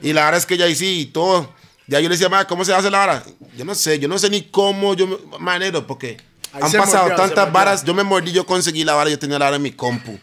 Y 0.03 0.13
la 0.13 0.25
vara 0.25 0.37
es 0.37 0.47
que 0.47 0.57
ya 0.57 0.73
sí, 0.75 1.01
y 1.01 1.07
todo. 1.07 1.53
Ya 1.89 1.99
yo 1.99 2.09
le 2.09 2.15
decía, 2.15 2.29
madre, 2.29 2.47
¿cómo 2.47 2.65
se 2.65 2.73
hace 2.73 2.91
la 2.91 2.99
vara? 2.99 3.25
Yo 3.57 3.65
no 3.65 3.75
sé, 3.75 3.99
yo 3.99 4.07
no 4.09 4.19
sé 4.19 4.31
ni 4.31 4.43
cómo 4.43 4.95
yo, 4.95 5.21
manero, 5.41 5.87
porque 5.87 6.17
Ahí 6.53 6.61
han 6.63 6.71
se 6.71 6.79
pasado 6.79 7.05
mordió, 7.05 7.17
se 7.17 7.23
tantas 7.23 7.45
mordió. 7.47 7.53
varas. 7.53 7.85
Yo 7.85 7.95
me 7.95 8.03
mordí, 8.05 8.33
yo 8.33 8.45
conseguí 8.47 8.85
la 8.85 8.95
vara, 8.95 9.11
yo 9.11 9.19
tenía 9.19 9.39
la 9.39 9.47
vara 9.47 9.57
en 9.57 9.63
mi 9.63 9.73
compu. 9.73 10.19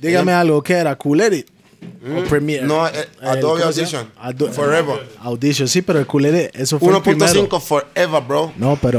dígame 0.00 0.32
algo, 0.32 0.62
¿qué 0.62 0.74
era? 0.74 0.96
¿Cool 0.96 1.20
Edit? 1.20 1.48
¿O 2.16 2.24
Premiere? 2.28 2.66
No, 2.66 2.86
eh, 2.88 3.08
El- 3.20 3.28
Adobe 3.28 3.60
¿cómo 3.62 3.72
se 3.72 3.86
llama? 3.86 4.10
Audition. 4.16 4.48
Ado- 4.48 4.52
Forever. 4.52 5.08
Audition, 5.22 5.68
sí, 5.68 5.82
pero 5.82 6.00
el 6.00 6.06
Cool 6.06 6.26
Edit, 6.26 6.50
eso 6.56 6.78
fue 6.80 6.94
el 6.94 7.02
primero. 7.02 7.26
1.5 7.32 7.60
forever, 7.60 8.22
bro. 8.22 8.52
No, 8.56 8.76
pero, 8.82 8.98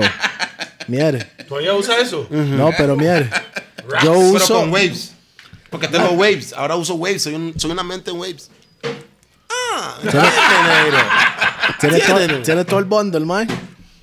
mire, 0.88 1.26
¿Todavía 1.48 1.74
usa 1.74 1.98
eso? 2.00 2.26
no, 2.30 2.72
pero 2.78 2.96
mire, 2.96 3.30
yo 4.04 4.14
Pero 4.14 4.20
uso, 4.20 4.54
con 4.62 4.72
Waves. 4.72 5.12
Porque 5.70 5.88
tengo 5.88 6.10
Waves. 6.12 6.54
Ahora 6.54 6.76
uso 6.78 6.96
Waves. 6.96 7.24
Soy, 7.24 7.36
un- 7.36 7.54
soy 7.58 7.72
una 7.72 7.84
mente 7.84 8.12
en 8.12 8.18
Waves. 8.18 8.50
tiene, 10.10 10.28
Tiene. 11.80 12.00
todo, 12.00 12.42
tiene 12.44 12.66
todo 12.66 12.80
el 12.80 12.86
bundle, 12.86 13.26
mae. 13.26 13.48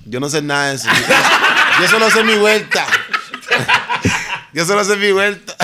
Yo 0.05 0.19
no 0.19 0.29
sé 0.29 0.41
nada 0.41 0.69
de 0.69 0.75
eso. 0.75 0.87
Yo, 1.81 1.87
solo 1.87 2.09
sé 2.09 2.23
mi 2.23 2.35
vuelta. 2.35 2.85
Yo 4.53 4.65
solo 4.65 4.83
sé 4.83 4.95
mi 4.97 5.11
vuelta. 5.11 5.55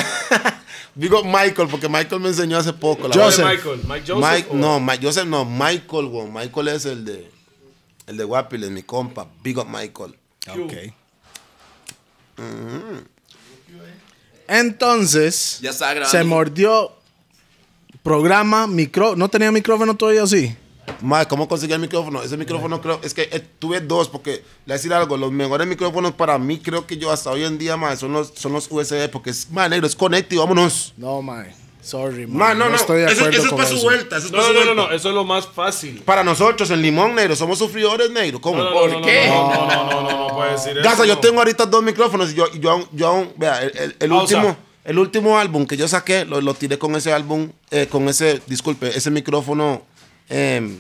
Digo 0.96 1.24
Michael, 1.24 1.68
porque 1.70 1.90
Michael 1.90 2.22
me 2.22 2.28
enseñó 2.30 2.58
hace 2.58 2.72
poco. 2.74 3.08
La 3.08 3.16
Joseph. 3.16 3.46
Michael. 3.46 3.82
Mike 3.88 4.04
Joseph. 4.08 4.32
Mike, 4.32 4.48
o- 4.52 4.56
no, 4.56 4.80
Mike, 4.80 5.06
Joseph 5.06 5.26
no, 5.26 5.44
Michael, 5.46 6.06
weón. 6.06 6.32
Michael 6.34 6.68
es 6.68 6.86
el 6.86 7.04
de 7.04 7.32
el 8.06 8.18
de 8.18 8.24
Guapiles, 8.24 8.70
mi 8.70 8.84
compa. 8.84 9.28
Big 9.42 9.58
up 9.58 9.68
Michael. 9.68 10.16
Ok. 10.50 10.74
Entonces, 14.48 15.60
Ya 15.62 15.70
estaba 15.72 15.94
grabando. 15.94 16.18
se 16.18 16.24
mordió 16.24 16.92
programa, 18.04 18.68
micro, 18.68 19.16
no 19.16 19.30
tenía 19.30 19.52
micrófono 19.52 19.96
todavía 19.96 20.24
así. 20.24 20.56
Mike, 21.04 21.28
¿cómo 21.28 21.48
conseguí 21.48 21.74
el 21.74 21.80
micrófono? 21.80 22.24
Ese 22.24 22.38
micrófono 22.38 22.82
creo, 22.82 23.00
es 23.04 23.14
que 23.14 23.24
eh, 23.32 23.42
tuve 23.60 23.82
dos, 23.82 24.08
porque 24.10 24.32
le 24.32 24.40
voy 24.66 24.72
a 24.72 24.74
decir 24.74 24.94
algo, 24.94 25.18
los 25.18 25.32
mejores 25.32 25.68
micrófonos 25.68 26.14
para 26.14 26.38
mí 26.40 26.60
creo 26.60 26.88
que 26.88 26.98
yo 26.98 27.12
hasta 27.12 27.30
hoy 27.30 27.44
en 27.44 27.58
día, 27.58 27.78
más 27.78 28.00
son 28.00 28.14
los, 28.14 28.32
son 28.36 28.54
los 28.54 28.68
USB, 28.72 29.10
porque 29.12 29.30
es, 29.32 29.50
man, 29.52 29.70
negro, 29.72 29.86
es 29.86 29.96
conecte 29.96 30.36
y 30.36 30.38
vámonos. 30.38 30.94
No, 30.98 31.22
mae. 31.22 31.54
Sorry. 31.82 32.26
Man, 32.28 32.58
no, 32.58 32.70
no, 32.70 32.76
estoy 32.78 33.02
de 33.02 33.08
eso, 33.12 33.26
acuerdo 33.26 33.30
eso 33.32 33.42
es 33.44 33.50
con 33.50 33.58
para 33.58 33.70
su 33.70 33.76
eso. 33.76 33.84
vuelta, 33.84 34.16
eso 34.18 34.26
es 34.28 34.32
para 34.32 34.44
No, 34.44 34.48
su 34.48 34.54
no, 34.54 34.66
no, 34.66 34.74
no, 34.88 34.92
eso 34.94 35.10
es 35.10 35.16
lo 35.16 35.26
más 35.26 35.46
fácil. 35.48 36.02
Para 36.06 36.24
nosotros, 36.24 36.70
en 36.72 36.82
Limón, 36.82 37.14
negro, 37.14 37.36
somos 37.36 37.60
sufridores, 37.60 38.10
negro, 38.10 38.40
¿cómo? 38.40 38.60
No, 38.60 38.70
no, 38.70 38.72
¿Por 38.74 38.90
no, 38.90 39.00
no, 39.02 39.06
qué? 39.06 39.28
No, 39.28 39.50
no, 39.54 39.66
no, 39.68 39.84
no, 39.92 40.02
no, 40.10 40.28
no 40.30 40.34
puede 40.36 40.52
decir 40.54 40.72
eso. 40.78 40.82
Gaza, 40.82 41.06
yo 41.06 41.16
no. 41.16 41.20
tengo 41.20 41.40
ahorita 41.40 41.66
dos 41.66 41.84
micrófonos 41.84 42.32
y 42.32 42.36
yo, 42.36 42.50
yo, 42.54 42.72
aún- 42.72 42.88
yo 42.94 43.08
aún, 43.08 43.34
vea, 43.36 43.62
el, 43.64 43.78
el- 43.78 43.96
el 44.00 44.12
último, 44.14 44.56
el 44.86 44.98
último 44.98 45.38
álbum 45.38 45.66
que 45.66 45.76
yo 45.76 45.86
saqué, 45.90 46.24
lo, 46.24 46.40
lo 46.40 46.54
tiré 46.54 46.78
con 46.78 46.96
ese 46.96 47.12
álbum, 47.12 47.50
eh, 47.70 47.88
con 47.92 48.08
ese, 48.08 48.42
disculpe, 48.48 48.98
ese 48.98 49.12
micrófono 49.12 49.82
em, 50.30 50.78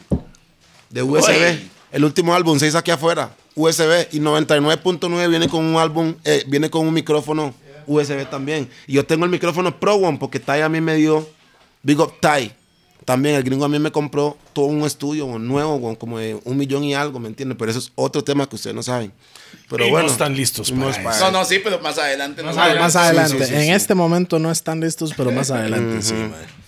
de 0.89 1.03
USB. 1.03 1.29
Oye. 1.29 1.69
El 1.91 2.03
último 2.06 2.34
álbum 2.34 2.58
se 2.60 2.67
hizo 2.67 2.77
aquí 2.77 2.91
afuera, 2.91 3.32
USB, 3.56 4.08
y 4.12 4.19
99.9 4.19 5.29
viene 5.29 5.47
con 5.47 5.63
un 5.63 5.77
álbum, 5.77 6.15
eh, 6.23 6.43
viene 6.47 6.69
con 6.69 6.88
un 6.88 6.93
micrófono 6.93 7.53
USB 7.86 8.25
también. 8.29 8.67
Y 8.88 8.93
yo 8.93 9.06
tengo 9.06 9.25
el 9.25 9.32
micrófono 9.32 9.79
Pro 9.79 9.95
One 9.95 10.17
porque 10.17 10.39
Tai 10.39 10.62
a 10.62 10.69
mí 10.69 10.82
me 10.82 10.95
dio, 10.95 11.27
Big 11.84 11.99
Up 11.99 12.13
Tai. 12.19 12.51
También 13.06 13.36
el 13.36 13.43
gringo 13.43 13.65
a 13.65 13.69
mí 13.69 13.77
me 13.79 13.91
compró 13.91 14.38
todo 14.53 14.65
un 14.67 14.84
estudio 14.86 15.27
nuevo, 15.38 15.97
como 15.99 16.17
de 16.19 16.39
un 16.45 16.56
millón 16.58 16.86
y 16.86 16.95
algo, 16.95 17.19
¿me 17.19 17.27
entiendes? 17.27 17.58
Pero 17.60 17.69
eso 17.69 17.79
es 17.79 17.91
otro 17.95 18.23
tema 18.23 18.47
que 18.47 18.56
ustedes 18.56 18.73
no 18.73 18.82
saben. 18.82 19.12
Pero 19.69 19.84
Y 19.84 19.88
no 19.88 19.91
bueno. 19.91 20.08
están 20.10 20.34
listos 20.36 20.71
no 20.71 20.79
para 20.86 20.91
es 20.91 20.97
eso. 20.97 21.03
para 21.03 21.19
No, 21.19 21.32
no, 21.39 21.45
sí, 21.45 21.60
pero 21.62 21.79
más 21.82 21.97
adelante. 21.97 22.41
Más 22.43 22.56
no 22.56 22.62
más 22.79 22.93
Sí, 22.93 22.97
adelante. 22.97 23.39
sí, 23.39 23.45
sí, 23.45 23.53
en 23.56 23.62
sí. 23.65 23.71
este 23.71 23.93
momento 23.93 24.39
no 24.39 24.49
están 24.51 24.79
listos, 24.79 25.13
pero 25.17 25.32
más 25.32 25.51
adelante 25.51 26.01
sí, 26.01 26.13
mae. 26.13 26.62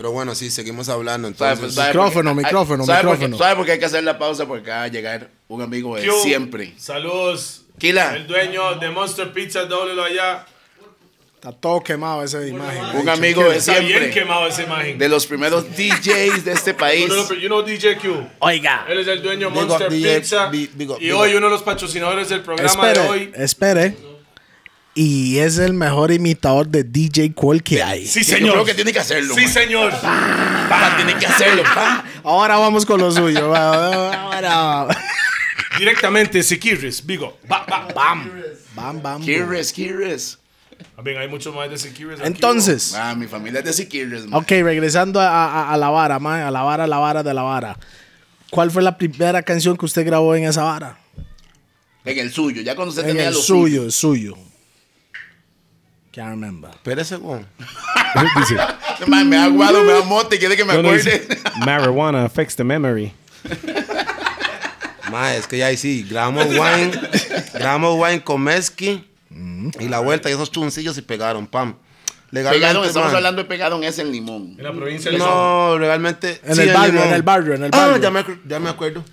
Pero 0.00 0.12
bueno, 0.12 0.34
sí, 0.34 0.50
seguimos 0.50 0.88
hablando. 0.88 1.30
¿Sabe, 1.34 1.52
Entonces, 1.52 1.74
sabe 1.74 1.88
Micrófono, 1.88 2.30
por 2.32 2.38
qué? 2.42 2.46
micrófono, 2.46 2.86
¿sabe 2.86 3.02
micrófono. 3.02 3.36
¿Sabe 3.36 3.56
por 3.56 3.66
qué 3.66 3.72
hay 3.72 3.78
que 3.78 3.84
hacer 3.84 4.02
la 4.02 4.18
pausa? 4.18 4.46
Porque 4.46 4.62
acaba 4.70 4.84
de 4.84 4.90
llegar 4.92 5.28
un 5.48 5.60
amigo 5.60 5.94
de 5.94 6.06
Q, 6.06 6.14
siempre. 6.22 6.72
Saludos. 6.78 7.64
Kila. 7.78 8.16
El 8.16 8.26
dueño 8.26 8.76
de 8.76 8.88
Monster 8.88 9.30
Pizza, 9.30 9.66
doblelo 9.66 10.02
allá. 10.02 10.46
Está 11.34 11.52
todo 11.52 11.82
quemado 11.82 12.22
esa 12.22 12.46
imagen. 12.46 12.82
Un 12.96 13.10
amigo 13.10 13.42
de 13.44 13.58
Está 13.58 13.78
bien 13.80 13.88
siempre. 13.88 14.10
quemado 14.10 14.46
esa 14.46 14.62
imagen. 14.62 14.96
De 14.96 15.06
los 15.10 15.26
primeros 15.26 15.64
DJs 15.76 16.46
de 16.46 16.52
este 16.52 16.72
país. 16.84 17.06
No, 17.06 17.16
no, 17.16 17.28
pero 17.28 17.38
you 17.38 17.48
know 17.48 17.60
DJ 17.62 17.98
Q. 17.98 18.26
Oiga. 18.38 18.86
Él 18.88 19.00
es 19.00 19.06
el 19.06 19.22
dueño 19.22 19.50
de 19.50 19.54
Monster 19.54 19.90
DJ, 19.90 20.20
Pizza. 20.20 20.46
big- 20.48 20.70
big 20.74 20.90
up, 20.92 20.96
y 20.98 21.10
hoy 21.10 21.34
uno 21.34 21.46
de 21.48 21.52
los 21.52 21.62
patrocinadores 21.62 22.30
del 22.30 22.40
programa 22.40 22.86
de 22.86 22.92
Espere, 22.92 23.08
hoy. 23.10 23.32
espere. 23.36 23.96
Y 24.94 25.38
es 25.38 25.58
el 25.58 25.72
mejor 25.72 26.10
imitador 26.10 26.66
de 26.68 26.82
DJ 26.82 27.32
Cool 27.34 27.62
que 27.62 27.82
hay. 27.82 28.06
Sí, 28.06 28.24
Yo 28.24 28.34
señor. 28.36 28.52
creo 28.54 28.64
que 28.64 28.74
tiene 28.74 28.92
que 28.92 28.98
hacerlo. 28.98 29.34
Sí, 29.34 29.42
man. 29.44 29.52
señor. 29.52 29.92
Pa, 30.00 30.94
tiene 30.96 31.14
que 31.16 31.26
hacerlo. 31.26 31.62
pa. 31.62 32.04
Ahora 32.24 32.56
vamos 32.58 32.84
con 32.84 33.00
lo 33.00 33.10
suyo. 33.12 33.48
va, 33.50 34.12
Ahora. 34.14 34.88
Directamente, 35.78 36.42
Sikiris, 36.42 37.04
Vigo. 37.06 37.38
Ba, 37.48 37.64
ba, 37.68 37.88
bam. 37.94 38.30
Bam, 38.74 39.00
bam. 39.02 39.22
Kires, 39.22 39.72
Kires. 39.72 40.38
También 40.96 41.18
hay 41.18 41.28
mucho 41.28 41.52
más 41.52 41.70
de 41.70 41.78
Sikiris. 41.78 42.18
aquí, 42.18 42.26
Entonces, 42.26 42.92
Ah, 42.94 43.14
mi 43.14 43.26
familia 43.26 43.60
es 43.64 43.76
de 43.88 44.26
man. 44.28 44.34
ok, 44.42 44.48
regresando 44.50 45.20
a, 45.20 45.28
a- 45.28 45.72
a 45.72 45.76
la 45.76 45.88
vara, 45.90 46.18
mae, 46.18 46.42
a 46.42 46.50
la 46.50 46.62
vara, 46.62 46.84
a 46.84 46.86
la 46.86 46.98
vara 46.98 47.22
de 47.22 47.32
la 47.32 47.42
vara. 47.42 47.78
¿Cuál 48.50 48.70
fue 48.70 48.82
la 48.82 48.98
primera 48.98 49.42
canción 49.42 49.76
que 49.76 49.84
usted 49.86 50.04
grabó 50.04 50.34
en 50.34 50.44
esa 50.44 50.64
vara? 50.64 50.98
En 52.04 52.18
el 52.18 52.32
suyo. 52.32 52.60
Ya 52.62 52.74
cuando 52.74 52.90
usted 52.90 53.02
En 53.02 53.08
tenía 53.08 53.28
el 53.28 53.34
lo 53.34 53.40
suyo, 53.40 53.84
el 53.84 53.92
suyo. 53.92 54.36
Can't 56.12 56.30
remember. 56.30 56.70
espérese, 56.70 57.16
weón. 57.16 57.46
Dice, 58.38 58.56
Man, 59.06 59.28
me 59.28 59.36
ha 59.36 59.44
aguado, 59.44 59.84
me 59.84 59.92
da 59.92 60.02
mote. 60.02 60.38
Quiere 60.38 60.56
que 60.56 60.64
me 60.64 60.74
no, 60.74 60.82
no, 60.82 60.88
acuerde. 60.88 61.20
dice, 61.20 61.38
marijuana 61.64 62.24
affects 62.24 62.56
the 62.56 62.64
memory. 62.64 63.12
Ma, 65.10 65.34
es 65.34 65.46
que 65.46 65.58
ya 65.58 65.66
ahí 65.66 65.76
sí, 65.76 66.06
grabamos 66.08 66.46
wine, 66.46 66.92
grabamos 67.54 67.96
wine 67.98 68.22
con 68.22 68.40
Meski 68.42 69.04
y 69.78 69.88
la 69.88 69.98
vuelta 70.00 70.28
y 70.30 70.32
esos 70.32 70.50
chuncillos 70.52 70.96
y 70.98 71.02
pegaron, 71.02 71.46
pam. 71.46 71.74
Legalmente, 72.32 72.60
Pegadón, 72.66 72.86
estamos 72.86 73.10
ma, 73.10 73.16
hablando 73.16 73.42
de 73.42 73.48
pegadón, 73.48 73.82
es 73.82 73.98
el 73.98 74.12
limón. 74.12 74.54
En 74.56 74.62
la 74.62 74.72
provincia 74.72 75.10
de 75.10 75.16
Limón. 75.18 75.32
No, 75.34 75.78
realmente. 75.78 76.40
En 76.44 76.60
el 76.60 76.72
barrio, 76.72 77.02
en 77.02 77.12
el 77.12 77.22
barrio, 77.22 77.54
en 77.54 77.64
el 77.64 77.70
Ah, 77.72 77.76
barrio. 77.88 77.96
ya 77.96 78.10
me, 78.12 78.20
acu- 78.24 78.38
ya 78.46 78.60
me 78.60 78.70
acuerdo. 78.70 79.04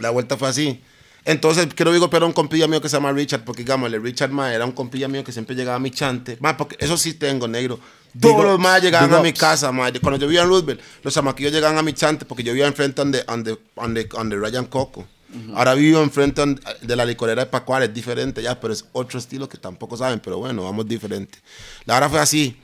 La 0.00 0.08
vuelta 0.08 0.38
fue 0.38 0.48
así. 0.48 0.82
Entonces, 1.24 1.68
quiero 1.74 1.92
digo, 1.92 2.10
pero 2.10 2.26
un 2.26 2.32
compilla 2.32 2.66
mío 2.66 2.80
que 2.80 2.88
se 2.88 2.96
llama 2.96 3.12
Richard, 3.12 3.44
porque 3.44 3.62
digamos, 3.62 3.92
el 3.92 4.02
Richard 4.02 4.30
ma, 4.30 4.52
era 4.52 4.64
un 4.64 4.72
compilla 4.72 5.06
mío 5.08 5.22
que 5.22 5.32
siempre 5.32 5.54
llegaba 5.54 5.76
a 5.76 5.80
mi 5.80 5.90
chante. 5.90 6.36
Ma, 6.40 6.56
porque 6.56 6.76
eso 6.80 6.96
sí 6.96 7.14
tengo, 7.14 7.46
negro. 7.46 7.78
Todos 8.20 8.36
Big 8.36 8.44
los 8.44 8.58
más 8.58 8.82
llegaban 8.82 9.14
a 9.14 9.22
mi 9.22 9.32
casa, 9.32 9.70
ma. 9.72 9.90
Cuando 10.00 10.18
yo 10.18 10.26
vivía 10.26 10.42
en 10.42 10.48
Roosevelt, 10.48 10.80
los 11.02 11.16
amaquillos 11.16 11.52
llegaban 11.52 11.78
a 11.78 11.82
mi 11.82 11.92
chante 11.92 12.24
porque 12.24 12.42
yo 12.42 12.52
vivía 12.52 12.66
enfrente 12.66 13.00
donde, 13.00 13.22
donde, 13.22 13.58
donde, 13.76 14.04
donde 14.04 14.36
Ryan 14.36 14.66
Coco. 14.66 15.06
Ahora 15.54 15.72
vivo 15.74 16.02
enfrente 16.02 16.42
de 16.82 16.96
la 16.96 17.06
licorera 17.06 17.44
de 17.44 17.50
Pacuar, 17.50 17.82
es 17.82 17.94
diferente 17.94 18.42
ya, 18.42 18.60
pero 18.60 18.72
es 18.74 18.84
otro 18.92 19.18
estilo 19.18 19.48
que 19.48 19.56
tampoco 19.56 19.96
saben, 19.96 20.20
pero 20.20 20.38
bueno, 20.38 20.64
vamos 20.64 20.86
diferente. 20.86 21.38
La 21.86 21.96
hora 21.96 22.10
fue 22.10 22.20
así. 22.20 22.56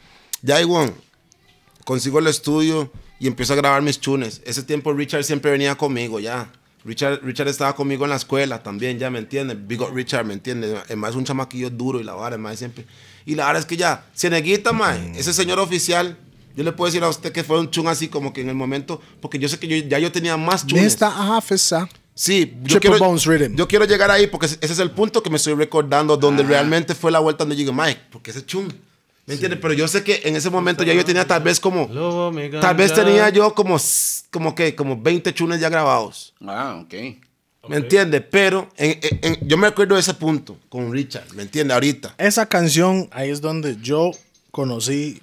Ya 0.42 0.60
igual, 0.60 0.92
consigo 1.84 2.18
el 2.18 2.26
estudio 2.26 2.92
y 3.18 3.26
empiezo 3.26 3.54
a 3.54 3.56
grabar 3.56 3.80
mis 3.80 3.98
tunes. 3.98 4.42
Ese 4.44 4.62
tiempo 4.62 4.92
Richard 4.92 5.24
siempre 5.24 5.50
venía 5.50 5.76
conmigo, 5.76 6.20
ya. 6.20 6.52
Richard, 6.84 7.20
Richard 7.22 7.48
estaba 7.48 7.74
conmigo 7.74 8.04
en 8.04 8.10
la 8.10 8.16
escuela 8.16 8.62
también, 8.62 8.98
ya 8.98 9.10
me 9.10 9.18
entiende. 9.18 9.54
Big 9.54 9.80
up 9.80 9.92
Richard, 9.92 10.24
me 10.24 10.34
entiende. 10.34 10.76
Además 10.84 11.10
es 11.10 11.16
un 11.16 11.24
chamaquillo 11.24 11.70
duro 11.70 12.00
y 12.00 12.04
la 12.04 12.14
vara, 12.14 12.38
más 12.38 12.58
siempre. 12.58 12.86
Y 13.26 13.34
la 13.34 13.46
verdad 13.46 13.60
es 13.60 13.66
que 13.66 13.76
ya, 13.76 14.06
Cieneguita, 14.16 14.72
mae, 14.72 15.12
ese 15.16 15.32
señor 15.32 15.58
oficial, 15.58 16.16
yo 16.56 16.64
le 16.64 16.72
puedo 16.72 16.86
decir 16.86 17.04
a 17.04 17.08
usted 17.08 17.30
que 17.32 17.44
fue 17.44 17.60
un 17.60 17.70
chun 17.70 17.88
así 17.88 18.08
como 18.08 18.32
que 18.32 18.40
en 18.40 18.48
el 18.48 18.54
momento, 18.54 19.00
porque 19.20 19.38
yo 19.38 19.48
sé 19.48 19.58
que 19.58 19.68
yo, 19.68 19.76
ya 19.88 19.98
yo 19.98 20.10
tenía 20.10 20.36
más 20.36 20.66
chunes. 20.66 20.98
Mr. 21.00 21.12
Officer. 21.36 21.88
Sí, 22.14 22.56
yo 22.64 22.80
quiero, 22.80 22.98
Bones 22.98 23.26
Rhythm. 23.26 23.54
yo 23.54 23.68
quiero 23.68 23.84
llegar 23.84 24.10
ahí 24.10 24.26
porque 24.26 24.46
ese 24.46 24.58
es 24.60 24.78
el 24.80 24.90
punto 24.90 25.22
que 25.22 25.30
me 25.30 25.36
estoy 25.36 25.54
recordando 25.54 26.16
donde 26.16 26.42
realmente 26.42 26.96
fue 26.96 27.12
la 27.12 27.20
vuelta 27.20 27.44
donde 27.44 27.54
yo 27.54 27.60
digo, 27.60 27.72
Mike, 27.72 28.00
porque 28.10 28.32
ese 28.32 28.44
chum. 28.44 28.66
¿Me 29.28 29.34
entiendes? 29.34 29.60
Pero 29.62 29.74
yo 29.74 29.86
sé 29.86 30.02
que 30.02 30.22
en 30.24 30.34
ese 30.36 30.50
momento 30.50 30.82
ya 30.82 30.92
yo 30.94 31.04
tenía 31.04 31.26
tal 31.26 31.42
vez 31.42 31.60
como, 31.60 31.86
tal 32.60 32.74
vez 32.74 32.92
tenía 32.92 33.28
yo 33.28 33.54
como, 33.54 33.76
como 34.30 34.54
que, 34.54 34.74
como 34.74 35.00
20 35.00 35.32
chunes 35.34 35.60
ya 35.60 35.68
grabados. 35.68 36.34
Ah, 36.44 36.80
ok. 36.82 36.94
¿Me 37.68 37.76
entiendes? 37.76 38.22
Pero 38.30 38.68
en- 38.78 38.98
en- 39.02 39.18
en- 39.22 39.38
yo 39.48 39.58
me 39.58 39.66
acuerdo 39.66 39.94
de 39.96 40.00
ese 40.00 40.14
punto 40.14 40.56
con 40.70 40.90
Richard, 40.90 41.26
¿me 41.34 41.42
entiendes? 41.42 41.74
Ahorita. 41.74 42.14
Esa 42.16 42.46
canción, 42.46 43.08
ahí 43.12 43.28
es 43.28 43.42
donde 43.42 43.76
yo 43.82 44.12
conocí. 44.50 45.20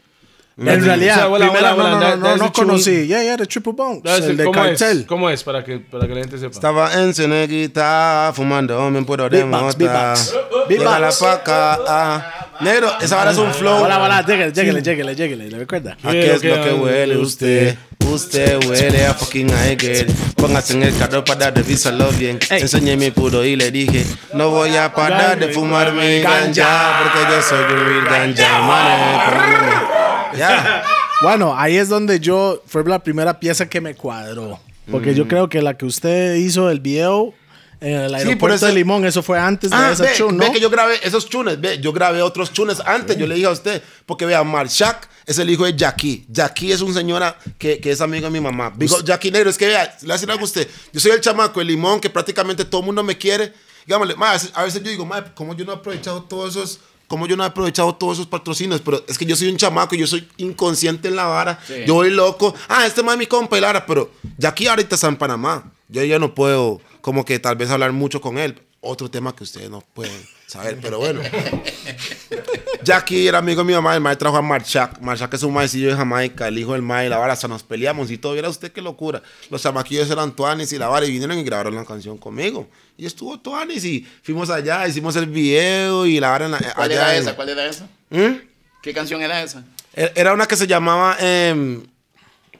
Me- 0.57 0.71
En 0.73 0.85
realidad, 0.85 1.29
O 1.29 1.37
sea, 1.37 1.47
no, 1.75 2.15
no, 2.15 2.37
that- 2.37 2.53
conocí. 2.53 3.07
Yeah, 3.07 3.23
yeah, 3.23 3.35
the 3.35 3.45
Triple 3.45 3.73
Bones. 3.73 4.03
El 4.05 4.37
de 4.37 4.43
¿Cómo 4.45 4.53
cartel. 4.53 4.99
es? 5.01 5.05
¿Cómo 5.05 5.29
es? 5.29 5.43
Para 5.43 5.65
que, 5.65 5.79
para 5.79 6.07
que 6.07 6.13
la 6.13 6.19
gente 6.21 6.37
sepa. 6.37 6.53
Estaba 6.53 6.93
en 6.93 7.13
Ceneguita, 7.13 8.31
fumando 8.33 8.89
me 8.89 9.01
puro 9.03 9.27
de 9.27 9.43
Beatbox, 9.43 9.77
mota. 9.77 10.13
beatbox. 10.13 10.69
Llega 10.69 10.99
la 10.99 11.09
paca. 11.11 12.44
Negro, 12.61 12.89
esa 13.01 13.21
hora 13.21 13.31
es 13.31 13.37
un 13.37 13.53
flow. 13.53 13.83
Hola, 13.83 14.01
hola, 14.01 14.21
lléguele, 14.25 14.51
lléguele, 14.53 14.81
lléguele, 14.81 15.15
lléguele. 15.15 15.49
¿Le 15.49 15.59
recuerda? 15.59 15.97
¿A 16.03 16.11
qué 16.11 16.33
es 16.33 16.43
lo 16.43 16.63
que 16.63 16.73
huele 16.73 17.17
usted? 17.17 17.75
Usted 18.09 18.63
huele 18.65 19.05
a 19.05 19.13
fucking 19.13 19.51
Aiger. 19.53 20.07
Póngase 20.35 20.73
en 20.73 20.83
el 20.83 20.97
carro 20.97 21.23
para 21.25 21.51
revisarlo 21.51 22.09
bien. 22.11 22.39
Enseñé 22.49 22.95
mi 22.95 23.11
puro 23.11 23.43
y 23.43 23.55
le 23.55 23.71
dije: 23.71 24.05
No 24.33 24.51
voy 24.51 24.75
a 24.77 24.93
parar 24.93 25.37
de 25.39 25.49
fumar 25.49 25.91
mi 25.93 26.21
ganja. 26.21 26.99
Porque 27.03 27.19
yo 27.35 27.41
soy 27.41 27.63
un 27.73 28.05
ganja 28.05 28.61
man. 28.61 30.37
Ya. 30.37 30.83
Bueno, 31.21 31.55
ahí 31.57 31.77
es 31.77 31.89
donde 31.89 32.19
yo 32.19 32.61
fue 32.67 32.83
la 32.85 32.99
primera 32.99 33.39
pieza 33.39 33.67
que 33.67 33.81
me 33.81 33.95
cuadró. 33.95 34.59
Porque 34.91 35.11
Mm. 35.11 35.15
yo 35.15 35.27
creo 35.27 35.49
que 35.49 35.61
la 35.61 35.75
que 35.75 35.85
usted 35.85 36.35
hizo 36.35 36.69
el 36.69 36.79
video 36.79 37.33
en 37.81 37.91
el 37.93 38.07
por 38.09 38.15
aeropuerto 38.17 38.55
eso- 38.55 38.65
de 38.67 38.73
Limón, 38.73 39.05
eso 39.05 39.21
fue 39.23 39.39
antes 39.39 39.69
de 39.71 39.75
Ah, 39.75 39.91
esa 39.91 40.03
ve, 40.03 40.13
chun, 40.15 40.37
ve 40.37 40.47
¿no? 40.47 40.53
que 40.53 40.59
yo 40.59 40.69
grabé 40.69 40.99
esos 41.03 41.29
chunes, 41.29 41.59
ve, 41.59 41.79
yo 41.79 41.91
grabé 41.93 42.21
otros 42.21 42.51
chunes 42.53 42.79
antes, 42.85 43.17
yo 43.17 43.27
le 43.27 43.35
dije 43.35 43.47
a 43.47 43.51
usted, 43.51 43.81
porque 44.05 44.25
vea, 44.25 44.43
Marshak 44.43 45.09
es 45.25 45.39
el 45.39 45.49
hijo 45.49 45.65
de 45.65 45.75
Jackie. 45.75 46.25
Jackie 46.29 46.71
es 46.71 46.81
un 46.81 46.93
señora 46.93 47.37
que, 47.57 47.79
que 47.79 47.91
es 47.91 48.01
amigo 48.01 48.25
de 48.25 48.31
mi 48.31 48.39
mamá. 48.39 48.71
Digo, 48.75 49.01
Jackie 49.01 49.31
Negro, 49.31 49.49
es 49.49 49.57
que 49.57 49.67
vea, 49.67 49.83
le 49.85 49.91
voy 50.01 50.11
a 50.11 50.13
decir 50.13 50.29
algo 50.31 50.41
a 50.41 50.45
usted. 50.45 50.69
Yo 50.93 50.99
soy 50.99 51.11
el 51.11 51.21
chamaco, 51.21 51.59
el 51.61 51.67
limón, 51.67 51.99
que 51.99 52.09
prácticamente 52.09 52.63
todo 52.65 52.81
el 52.81 52.85
mundo 52.87 53.03
me 53.03 53.17
quiere. 53.17 53.53
Digámosle, 53.85 54.15
a 54.19 54.63
veces- 54.63 54.83
yo 54.83 54.89
digo, 54.89 55.05
ma, 55.05 55.23
¿cómo 55.35 55.55
yo 55.55 55.63
no 55.65 55.71
he 55.73 55.75
aprovechado 55.75 56.23
todos 56.23 56.55
esos... 56.55 56.79
Cómo 57.07 57.27
yo 57.27 57.37
no 57.37 57.43
he 57.43 57.47
aprovechado 57.47 57.93
todos 57.93 58.13
esos 58.17 58.25
patrocinios, 58.25 58.81
pero 58.81 59.03
es 59.07 59.15
que 59.15 59.25
yo 59.27 59.35
soy 59.35 59.47
un 59.49 59.57
chamaco 59.57 59.93
yo 59.93 60.07
soy 60.07 60.27
inconsciente 60.37 61.07
en 61.07 61.15
la 61.15 61.25
vara. 61.25 61.59
Yo 61.85 61.93
voy 61.93 62.09
loco. 62.09 62.55
Ah, 62.67 62.87
este 62.87 63.03
ma 63.03 63.11
es 63.11 63.19
mi 63.19 63.27
compa 63.27 63.55
y 63.59 63.61
Lara, 63.61 63.85
pero 63.85 64.09
Jackie 64.39 64.65
ahorita 64.65 64.95
está 64.95 65.07
en 65.07 65.15
Panamá. 65.15 65.71
Yo 65.87 66.03
ya 66.03 66.19
no 66.19 66.33
puedo, 66.35 66.81
como 67.01 67.25
que 67.25 67.39
tal 67.39 67.55
vez 67.55 67.69
hablar 67.69 67.91
mucho 67.91 68.21
con 68.21 68.37
él. 68.37 68.61
Otro 68.81 69.09
tema 69.09 69.35
que 69.35 69.43
ustedes 69.43 69.69
no 69.69 69.81
pueden 69.81 70.13
saber, 70.45 70.77
pero 70.79 70.99
bueno. 70.99 71.21
Jackie 72.83 73.27
era 73.27 73.39
amigo 73.39 73.61
de 73.61 73.67
mi 73.67 73.73
mamá, 73.73 73.95
el 73.95 74.01
maestro 74.01 74.25
trajo 74.29 74.37
a 74.37 74.41
Marchak. 74.41 74.99
Marchak 75.01 75.33
es 75.33 75.43
un 75.43 75.53
maecillo 75.53 75.89
de 75.89 75.95
Jamaica, 75.95 76.47
el 76.47 76.57
hijo 76.59 76.73
del 76.73 76.81
mae, 76.83 77.09
la 77.09 77.17
vara, 77.17 77.33
hasta 77.33 77.47
nos 77.47 77.63
peleamos 77.63 78.11
y 78.11 78.17
todo. 78.19 78.33
Viera 78.33 78.47
usted 78.49 78.71
qué 78.71 78.81
locura. 78.81 79.23
Los 79.49 79.63
chamaquillos 79.63 80.09
eran 80.11 80.35
tuanis 80.35 80.71
y 80.71 80.77
la 80.77 80.87
vara, 80.87 81.05
y 81.05 81.11
vinieron 81.11 81.37
y 81.39 81.43
grabaron 81.43 81.73
la 81.75 81.83
canción 81.85 82.17
conmigo. 82.17 82.67
Y 82.97 83.05
estuvo 83.07 83.39
tuanis 83.39 83.83
y 83.85 84.07
fuimos 84.21 84.49
allá, 84.51 84.87
hicimos 84.87 85.15
el 85.15 85.25
video 85.27 86.05
y 86.05 86.19
la 86.19 86.29
vara 86.29 86.45
en 86.45 86.51
la, 86.51 86.57
¿Cuál 86.59 86.91
allá 86.91 87.01
era 87.11 87.15
esa? 87.17 87.35
¿Cuál 87.35 87.49
era 87.49 87.65
esa? 87.65 87.87
¿Mm? 88.11 88.35
¿Qué 88.83 88.93
canción 88.93 89.21
era 89.21 89.41
esa? 89.41 89.63
E- 89.95 90.11
Era 90.15 90.33
una 90.33 90.45
que 90.45 90.55
se 90.55 90.67
llamaba 90.67 91.17
em, 91.19 91.81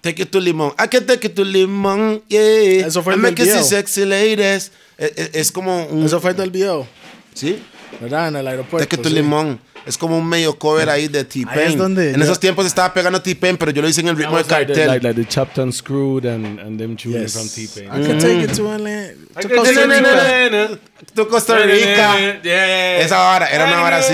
Take 0.06 0.22
It 0.22 0.30
to 0.30 0.40
Limón. 0.40 0.72
I 0.78 0.88
can 0.88 1.04
take 1.08 1.26
it 1.26 1.34
to 1.34 1.44
Limón, 1.44 2.22
yeah. 2.28 2.86
Eso 2.86 3.02
fue 3.02 3.14
el 3.16 3.20
I 3.20 3.24
make 3.24 3.42
it 3.42 3.48
video. 3.48 3.64
sexy 3.64 4.06
ladies. 4.06 4.72
Es, 5.00 5.12
es- 5.18 5.30
es 5.34 5.52
como 5.52 5.84
un... 5.88 6.06
Eso 6.06 6.22
fue 6.22 6.34
del 6.36 6.52
video, 6.52 6.86
¿Sí? 7.34 7.60
¿verdad? 8.00 8.28
En 8.28 8.36
el 8.36 8.48
aeropuerto. 8.48 8.88
Take 8.88 8.98
It 8.98 9.02
to 9.02 9.10
sí. 9.10 9.16
Limón. 9.16 9.60
Es 9.88 9.98
como 10.00 10.18
un 10.18 10.28
medio 10.28 10.58
cover 10.58 10.90
ahí 10.90 11.08
de 11.08 11.24
T-Pain. 11.26 11.60
es 11.72 11.78
donde 11.78 12.10
En 12.12 12.18
yo- 12.18 12.24
esos 12.24 12.40
tiempos 12.40 12.66
estaba 12.66 12.92
pegando 12.94 13.22
T-Pain, 13.22 13.58
pero 13.58 13.72
yo 13.72 13.82
lo 13.84 13.90
hice 13.90 14.02
en 14.02 14.08
el 14.10 14.16
ritmo 14.18 14.38
de 14.38 14.44
Like 14.44 14.66
the, 14.66 14.74
cartel. 14.74 14.88
like, 14.88 15.04
like 15.08 15.22
the 15.22 15.28
chopped 15.28 15.60
and 15.60 15.72
screwed 15.74 16.26
and, 16.26 16.60
and 16.60 16.80
them 16.80 16.96
tunes 16.96 17.22
Yes. 17.22 17.34
from 17.34 17.50
T-Pain. 17.50 17.88
I 17.92 18.08
can 18.08 18.18
take 18.20 18.44
it 18.44 18.54
to, 18.56 18.64
LA, 18.64 19.10
to 19.42 19.48
can 19.48 19.58
Costa 19.58 19.74
take 19.74 19.86
it 19.86 20.52
Rica. 20.52 20.80
to- 21.16 21.28
Costa 21.28 21.58
Rica. 21.66 22.40
Yeah. 22.44 23.00
Esa 23.02 23.18
vara, 23.18 23.48
era 23.48 23.66
una 23.66 23.80
vara 23.82 23.98
así. 23.98 24.14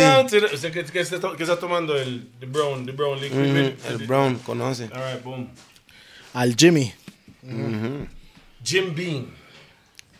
¿Usted 0.53 0.71
qué, 0.71 0.99
está, 1.01 1.35
qué 1.37 1.43
está 1.43 1.57
tomando? 1.59 1.97
El 1.97 2.27
the 2.39 2.45
brown, 2.47 2.85
the 2.85 2.91
brown 2.93 3.19
liquid. 3.21 3.37
Mm, 3.39 3.73
El 3.91 4.07
Brown, 4.07 4.39
conoce. 4.45 4.89
All 4.93 5.13
right, 5.13 5.23
boom. 5.23 5.49
Al 6.33 6.55
Jimmy. 6.55 6.93
Jim 8.63 8.93
Beam. 8.95 9.27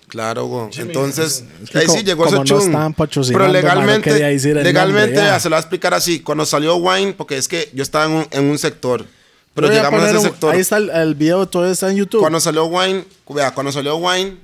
Claro, 0.07 0.45
güey. 0.45 0.69
Entonces, 0.77 1.45
que 1.71 1.77
ahí 1.77 1.87
sí 1.87 2.03
llegó 2.03 2.25
como 2.25 2.43
ese 2.43 2.53
no 2.53 2.59
estaban 2.59 2.93
patrocinando, 2.93 3.37
Pero 3.45 3.47
no 3.47 3.53
legalmente, 3.53 4.09
quería 4.09 4.27
decir 4.27 4.57
el 4.57 4.63
legalmente, 4.63 5.07
nombre, 5.15 5.23
ya. 5.23 5.31
ya, 5.35 5.39
se 5.39 5.49
lo 5.49 5.53
voy 5.55 5.57
a 5.57 5.61
explicar 5.61 5.93
así. 5.93 6.19
Cuando 6.19 6.45
salió 6.45 6.75
Wine, 6.75 7.13
porque 7.13 7.37
es 7.37 7.47
que 7.47 7.69
yo 7.73 7.81
estaba 7.81 8.05
en 8.05 8.11
un, 8.11 8.27
en 8.31 8.43
un 8.49 8.57
sector. 8.57 9.05
Pero 9.53 9.69
llegamos 9.69 10.01
a 10.03 10.07
ese 10.09 10.17
un- 10.17 10.23
sector. 10.23 10.53
Ahí 10.53 10.59
está 10.59 10.77
el, 10.77 10.89
el 10.89 11.15
video, 11.15 11.47
todo 11.47 11.69
está 11.71 11.89
en 11.89 11.95
YouTube. 11.97 12.19
Cuando 12.19 12.41
salió 12.41 12.65
Wine, 12.65 13.05
vea, 13.29 13.53
cuando 13.53 13.71
salió 13.71 13.95
Wine, 13.97 14.35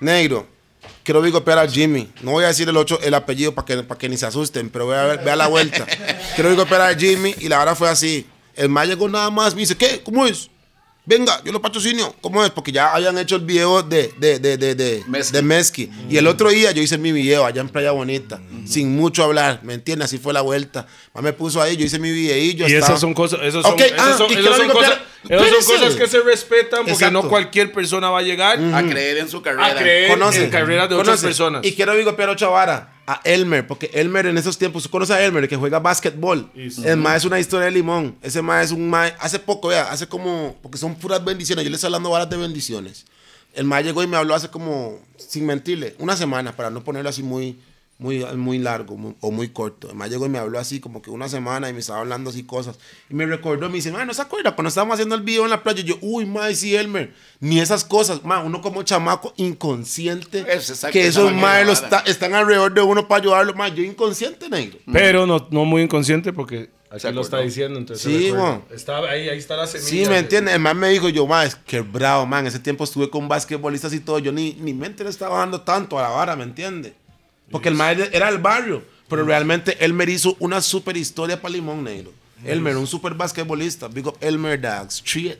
negro, 0.00 0.46
quiero 1.02 1.20
bigopear 1.20 1.58
a 1.58 1.68
Jimmy. 1.68 2.10
No 2.22 2.30
voy 2.30 2.44
a 2.44 2.48
decir 2.48 2.66
el, 2.68 2.76
ocho, 2.78 2.98
el 3.02 3.12
apellido 3.12 3.54
para 3.54 3.66
que, 3.66 3.82
para 3.82 3.98
que 3.98 4.08
ni 4.08 4.16
se 4.16 4.24
asusten, 4.24 4.70
pero 4.70 4.86
voy 4.86 4.96
a 4.96 5.04
ver, 5.04 5.22
vea 5.24 5.36
la 5.36 5.46
vuelta. 5.48 5.86
quiero 6.36 6.48
bigopear 6.48 6.80
a 6.80 6.94
Jimmy 6.94 7.34
y 7.38 7.48
la 7.50 7.60
hora 7.60 7.74
fue 7.74 7.90
así. 7.90 8.26
El 8.54 8.70
más 8.70 8.88
llegó 8.88 9.08
nada 9.10 9.28
más, 9.30 9.54
me 9.54 9.60
dice, 9.60 9.76
¿qué? 9.76 10.00
¿Cómo 10.02 10.24
es? 10.26 10.48
Venga, 11.04 11.42
yo 11.44 11.50
lo 11.50 11.60
patrocinio. 11.60 12.14
¿Cómo 12.20 12.44
es? 12.44 12.50
Porque 12.50 12.70
ya 12.70 12.94
habían 12.94 13.18
hecho 13.18 13.34
el 13.34 13.42
video 13.42 13.82
de, 13.82 14.14
de, 14.18 14.38
de, 14.38 14.56
de, 14.56 14.74
de, 14.76 15.02
Mezqui. 15.08 15.32
de 15.32 15.42
Mezqui. 15.42 15.90
Y 16.08 16.16
el 16.16 16.28
otro 16.28 16.48
día 16.50 16.70
yo 16.70 16.80
hice 16.80 16.96
mi 16.96 17.10
video 17.10 17.44
allá 17.44 17.60
en 17.60 17.68
Playa 17.68 17.90
Bonita, 17.90 18.40
sin 18.66 18.94
mucho 18.94 19.24
hablar, 19.24 19.60
¿me 19.64 19.74
entiendes? 19.74 20.06
Así 20.06 20.18
fue 20.18 20.32
la 20.32 20.42
vuelta. 20.42 20.86
Más 21.12 21.24
me 21.24 21.32
puso 21.32 21.60
ahí, 21.60 21.76
yo 21.76 21.84
hice 21.84 21.98
mi 21.98 22.12
videillo. 22.12 22.68
Y 22.68 22.74
estaba- 22.74 22.86
esas 22.92 23.00
son 23.00 23.14
cosas, 23.14 23.40
esos 23.42 23.64
son, 23.64 23.72
Ok, 23.72 23.80
esas 23.80 23.98
ah, 23.98 24.14
son, 24.16 24.30
y 24.30 24.34
esas 24.34 24.56
son 24.56 24.68
cosas, 24.68 24.98
esas 25.28 25.64
son 25.64 25.76
cosas 25.76 25.94
que 25.96 26.06
se 26.06 26.20
respetan 26.20 26.78
porque 26.80 26.92
Exacto. 26.92 27.22
no 27.22 27.28
cualquier 27.28 27.72
persona 27.72 28.08
va 28.10 28.20
a 28.20 28.22
llegar 28.22 28.60
A 28.72 28.82
creer 28.84 29.18
en 29.18 29.28
su 29.28 29.42
carrera. 29.42 29.66
a 29.66 29.74
creer 29.74 30.08
conoce, 30.08 30.44
en 30.44 30.50
carreras 30.50 30.88
de 30.88 30.94
otras 30.94 31.20
personas. 31.20 31.64
Y 31.64 31.72
quiero 31.72 31.96
bigopear 31.96 32.30
a 32.30 32.36
Chavara, 32.36 33.01
a 33.06 33.20
Elmer, 33.24 33.66
porque 33.66 33.90
Elmer 33.94 34.26
en 34.26 34.38
esos 34.38 34.58
tiempos, 34.58 34.84
¿tú 34.84 34.90
conoces 34.90 35.16
a 35.16 35.22
Elmer, 35.22 35.44
el 35.44 35.48
que 35.48 35.56
juega 35.56 35.80
básquetbol? 35.80 36.50
El 36.84 36.96
ma 36.98 37.16
es 37.16 37.24
una 37.24 37.40
historia 37.40 37.66
de 37.66 37.72
limón. 37.72 38.16
Ese 38.22 38.42
ma 38.42 38.62
es 38.62 38.70
un 38.70 38.88
ma, 38.88 39.06
hace 39.18 39.38
poco, 39.38 39.68
vea, 39.68 39.90
hace 39.90 40.06
como, 40.06 40.56
porque 40.62 40.78
son 40.78 40.94
puras 40.94 41.24
bendiciones, 41.24 41.64
yo 41.64 41.70
le 41.70 41.76
estoy 41.76 41.88
hablando 41.88 42.10
varas 42.10 42.30
de 42.30 42.36
bendiciones. 42.36 43.06
El 43.54 43.64
ma 43.64 43.80
llegó 43.80 44.02
y 44.02 44.06
me 44.06 44.16
habló 44.16 44.34
hace 44.34 44.48
como, 44.48 45.00
sin 45.16 45.46
mentirle, 45.46 45.94
una 45.98 46.16
semana, 46.16 46.54
para 46.54 46.70
no 46.70 46.84
ponerlo 46.84 47.10
así 47.10 47.22
muy, 47.22 47.58
muy, 48.02 48.24
muy 48.36 48.58
largo 48.58 48.96
muy- 48.96 49.14
o 49.20 49.30
muy 49.30 49.48
corto. 49.50 49.94
Ma 49.94 50.08
llegó 50.08 50.26
y 50.26 50.28
me 50.28 50.38
habló 50.38 50.58
así 50.58 50.80
como 50.80 51.00
que 51.00 51.10
una 51.10 51.28
semana 51.28 51.70
y 51.70 51.72
me 51.72 51.78
estaba 51.80 52.00
hablando 52.00 52.30
así 52.30 52.42
cosas. 52.42 52.78
Y 53.08 53.14
me 53.14 53.24
recordó, 53.26 53.68
me 53.68 53.76
dice, 53.76 53.92
ma, 53.92 54.04
¿no 54.04 54.12
se 54.12 54.22
acuerda? 54.22 54.54
Cuando 54.54 54.68
estábamos 54.68 54.94
haciendo 54.94 55.14
el 55.14 55.22
video 55.22 55.44
en 55.44 55.50
la 55.50 55.62
playa, 55.62 55.82
yo, 55.82 55.96
uy, 56.00 56.26
ma, 56.26 56.52
sí, 56.52 56.74
Elmer. 56.74 57.14
Ni 57.40 57.60
esas 57.60 57.84
cosas, 57.84 58.24
ma, 58.24 58.40
uno 58.42 58.60
como 58.60 58.82
chamaco 58.82 59.32
inconsciente, 59.36 60.40
Es 60.48 60.84
que 60.92 61.06
esos 61.06 61.24
esa 61.30 61.34
ma 61.34 61.42
vaina, 61.42 61.64
los 61.64 61.82
vara. 61.82 61.98
está- 61.98 62.10
están 62.10 62.34
alrededor 62.34 62.74
de 62.74 62.82
uno 62.82 63.06
para 63.08 63.22
ayudarlo, 63.22 63.54
ma, 63.54 63.68
yo 63.68 63.82
inconsciente, 63.82 64.48
negro. 64.48 64.78
Pero 64.92 65.26
no, 65.26 65.46
no 65.50 65.64
muy 65.64 65.82
inconsciente 65.82 66.32
porque 66.32 66.70
aquí 66.90 67.10
lo 67.12 67.20
está 67.22 67.38
diciendo. 67.38 67.78
Entonces 67.78 68.04
Sí, 68.04 68.30
bueno. 68.30 68.64
Está 68.70 68.98
ahí, 68.98 69.28
ahí 69.28 69.38
está 69.38 69.56
la 69.56 69.66
semilla. 69.66 69.88
Sí, 69.88 70.00
me 70.02 70.14
de- 70.14 70.18
entiende. 70.18 70.52
El 70.52 70.60
man 70.60 70.76
me 70.78 70.88
dijo, 70.90 71.08
yo, 71.08 71.26
man, 71.26 71.46
es 71.46 71.54
que 71.54 71.80
bravo, 71.80 72.26
man. 72.26 72.46
Ese 72.46 72.58
tiempo 72.58 72.84
estuve 72.84 73.08
con 73.10 73.28
basquetbolistas 73.28 73.92
y 73.94 74.00
todo. 74.00 74.18
Yo 74.18 74.32
ni, 74.32 74.54
ni 74.54 74.74
mente 74.74 75.04
le 75.04 75.10
estaba 75.10 75.38
dando 75.38 75.60
tanto 75.62 75.98
a 75.98 76.02
la 76.02 76.08
vara, 76.10 76.36
¿me 76.36 76.44
entiende? 76.44 76.94
Porque 77.52 77.68
el 77.68 77.76
man 77.76 77.96
era 78.12 78.28
el 78.28 78.38
barrio. 78.38 78.82
Pero 79.08 79.24
realmente 79.24 79.76
Elmer 79.84 80.08
hizo 80.08 80.36
una 80.40 80.62
super 80.62 80.96
historia 80.96 81.40
para 81.40 81.52
Limón 81.52 81.84
Negro. 81.84 82.12
Elmer, 82.44 82.76
un 82.76 82.86
super 82.86 83.14
basquetbolista. 83.14 83.86
Big 83.86 84.06
up 84.06 84.16
Elmer 84.20 84.60
Dags, 84.60 84.96
Street. 84.96 85.38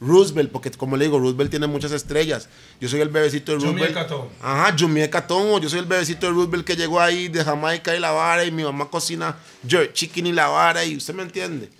Roosevelt, 0.00 0.50
porque 0.50 0.70
como 0.72 0.96
le 0.96 1.04
digo, 1.04 1.18
Roosevelt 1.18 1.50
tiene 1.50 1.66
muchas 1.68 1.92
estrellas. 1.92 2.48
Yo 2.80 2.88
soy 2.88 3.00
el 3.00 3.08
bebecito 3.08 3.52
de 3.52 3.58
Jumie 3.58 3.72
Roosevelt. 3.72 3.94
Catón. 3.94 4.28
Ajá, 4.40 4.74
Jumie 4.78 5.08
Catón. 5.10 5.60
Yo 5.60 5.68
soy 5.68 5.78
el 5.80 5.86
bebecito 5.86 6.26
de 6.26 6.32
Roosevelt 6.32 6.64
que 6.64 6.74
llegó 6.76 7.00
ahí 7.00 7.28
de 7.28 7.44
Jamaica 7.44 7.94
y 7.94 8.00
la 8.00 8.10
vara. 8.10 8.44
Y 8.44 8.50
mi 8.50 8.64
mamá 8.64 8.88
cocina 8.88 9.36
jerk 9.66 9.92
chicken 9.92 10.26
y 10.26 10.32
la 10.32 10.48
vara. 10.48 10.84
Y 10.84 10.96
usted 10.96 11.14
me 11.14 11.22
entiende. 11.22 11.70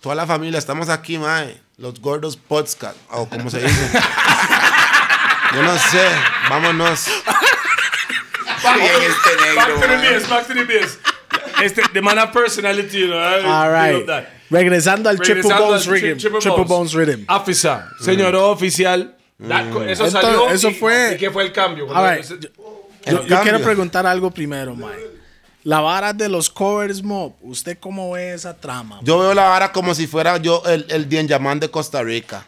Toda 0.00 0.14
la 0.14 0.26
familia, 0.26 0.58
estamos 0.58 0.88
aquí, 0.88 1.18
mae. 1.18 1.60
Los 1.76 2.00
gordos 2.00 2.36
podcast, 2.36 2.96
o 3.10 3.28
como 3.28 3.50
se 3.50 3.60
dice. 3.60 3.90
Yo 5.54 5.62
no 5.62 5.76
sé. 5.78 6.08
Vámonos. 6.48 7.06
Bien 8.74 8.92
este 9.02 9.54
Back 9.54 9.66
to 9.74 9.80
the 9.80 9.86
negro. 9.88 10.14
biz, 10.18 10.28
back 10.28 10.46
to 10.46 10.54
the 10.54 10.64
biz. 10.64 10.98
Este, 11.62 11.82
the 11.92 12.00
man 12.00 12.18
of 12.18 12.30
personality, 12.32 13.00
you 13.00 13.06
know. 13.08 13.18
All 13.18 13.70
right. 13.70 14.06
that. 14.06 14.28
Regresando 14.50 15.08
al 15.08 15.18
Triple 15.18 15.42
Bones 15.54 15.86
al 15.86 15.92
Rhythm. 15.92 16.18
Triple 16.18 16.40
Triple 16.40 16.64
Bones. 16.64 16.68
Bones 16.68 16.94
Rhythm. 16.94 17.24
Officer, 17.28 17.80
señor 18.00 18.34
oficial. 18.36 19.16
La- 19.38 19.62
Eso 19.62 19.82
Entonces, 19.82 20.12
salió. 20.12 20.48
eso 20.50 20.70
y- 20.70 20.74
fue- 20.74 21.14
¿Y 21.14 21.16
qué 21.18 21.30
fue 21.30 21.42
el 21.44 21.52
cambio? 21.52 21.86
All 21.92 22.16
right. 22.16 22.24
Yo, 22.24 22.36
El 23.04 23.16
yo 23.16 23.22
quiero 23.26 23.42
cambio. 23.44 23.64
preguntar 23.64 24.06
algo 24.06 24.30
primero, 24.30 24.74
Mike. 24.76 25.10
La 25.64 25.80
vara 25.80 26.12
de 26.12 26.28
los 26.28 26.48
covers 26.50 27.02
mob, 27.02 27.34
¿usted 27.40 27.78
cómo 27.80 28.12
ve 28.12 28.34
esa 28.34 28.54
trama? 28.58 29.00
Yo 29.02 29.18
veo 29.18 29.34
la 29.34 29.48
vara 29.48 29.72
como 29.72 29.94
si 29.94 30.06
fuera 30.06 30.36
yo 30.36 30.62
el, 30.66 30.86
el 30.90 31.08
Dien 31.08 31.26
Yaman 31.26 31.58
de 31.58 31.70
Costa 31.70 32.02
Rica. 32.02 32.46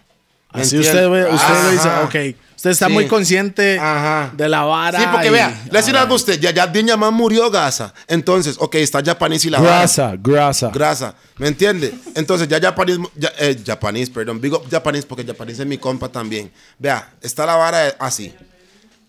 ¿Me 0.53 0.63
Así 0.63 0.77
entiende? 0.77 1.07
usted, 1.07 1.11
ve, 1.29 1.35
usted 1.35 1.63
lo 1.65 1.71
dice, 1.71 1.89
Ajá. 1.89 2.03
ok. 2.03 2.37
Usted 2.67 2.73
está 2.73 2.87
Sí. 2.89 2.93
muy 2.95 3.07
consciente 3.07 3.79
Ajá. 3.79 4.33
de 4.37 4.49
la 4.49 4.63
vara. 4.65 4.99
Sí, 4.99 5.05
porque 5.13 5.29
y- 5.29 5.31
vea, 5.31 5.49
le 5.51 5.55
voy 5.71 5.77
a 5.79 5.81
decir 5.81 5.97
algo 5.97 6.15
a 6.15 6.17
usted. 6.17 6.41
Ya, 6.41 6.51
ya 6.51 6.73
Yaman 6.73 7.15
murió, 7.15 7.49
Gaza. 7.49 7.95
Entonces, 8.09 8.57
ok, 8.59 8.75
está 8.77 9.01
Japanese 9.05 9.47
y 9.47 9.51
la 9.51 9.61
vara. 9.61 9.79
Grasa, 9.79 10.15
grasa. 10.19 10.71
Grasa, 10.75 11.15
¿me 11.37 11.47
entiende? 11.47 11.95
Entonces 12.17 12.49
ya 12.49 12.61
Japanese, 12.61 12.99
ya, 13.15 13.31
eh, 13.39 13.57
Japanese, 13.65 14.11
perdón, 14.11 14.41
digo 14.41 14.65
Japanese 14.69 15.07
porque 15.07 15.25
Japanese 15.25 15.63
es 15.63 15.69
mi 15.69 15.79
compa 15.79 16.09
también. 16.09 16.51
Vea, 16.77 17.13
está 17.23 17.47
la 17.47 17.55
vara 17.55 17.95
así. 18.01 18.35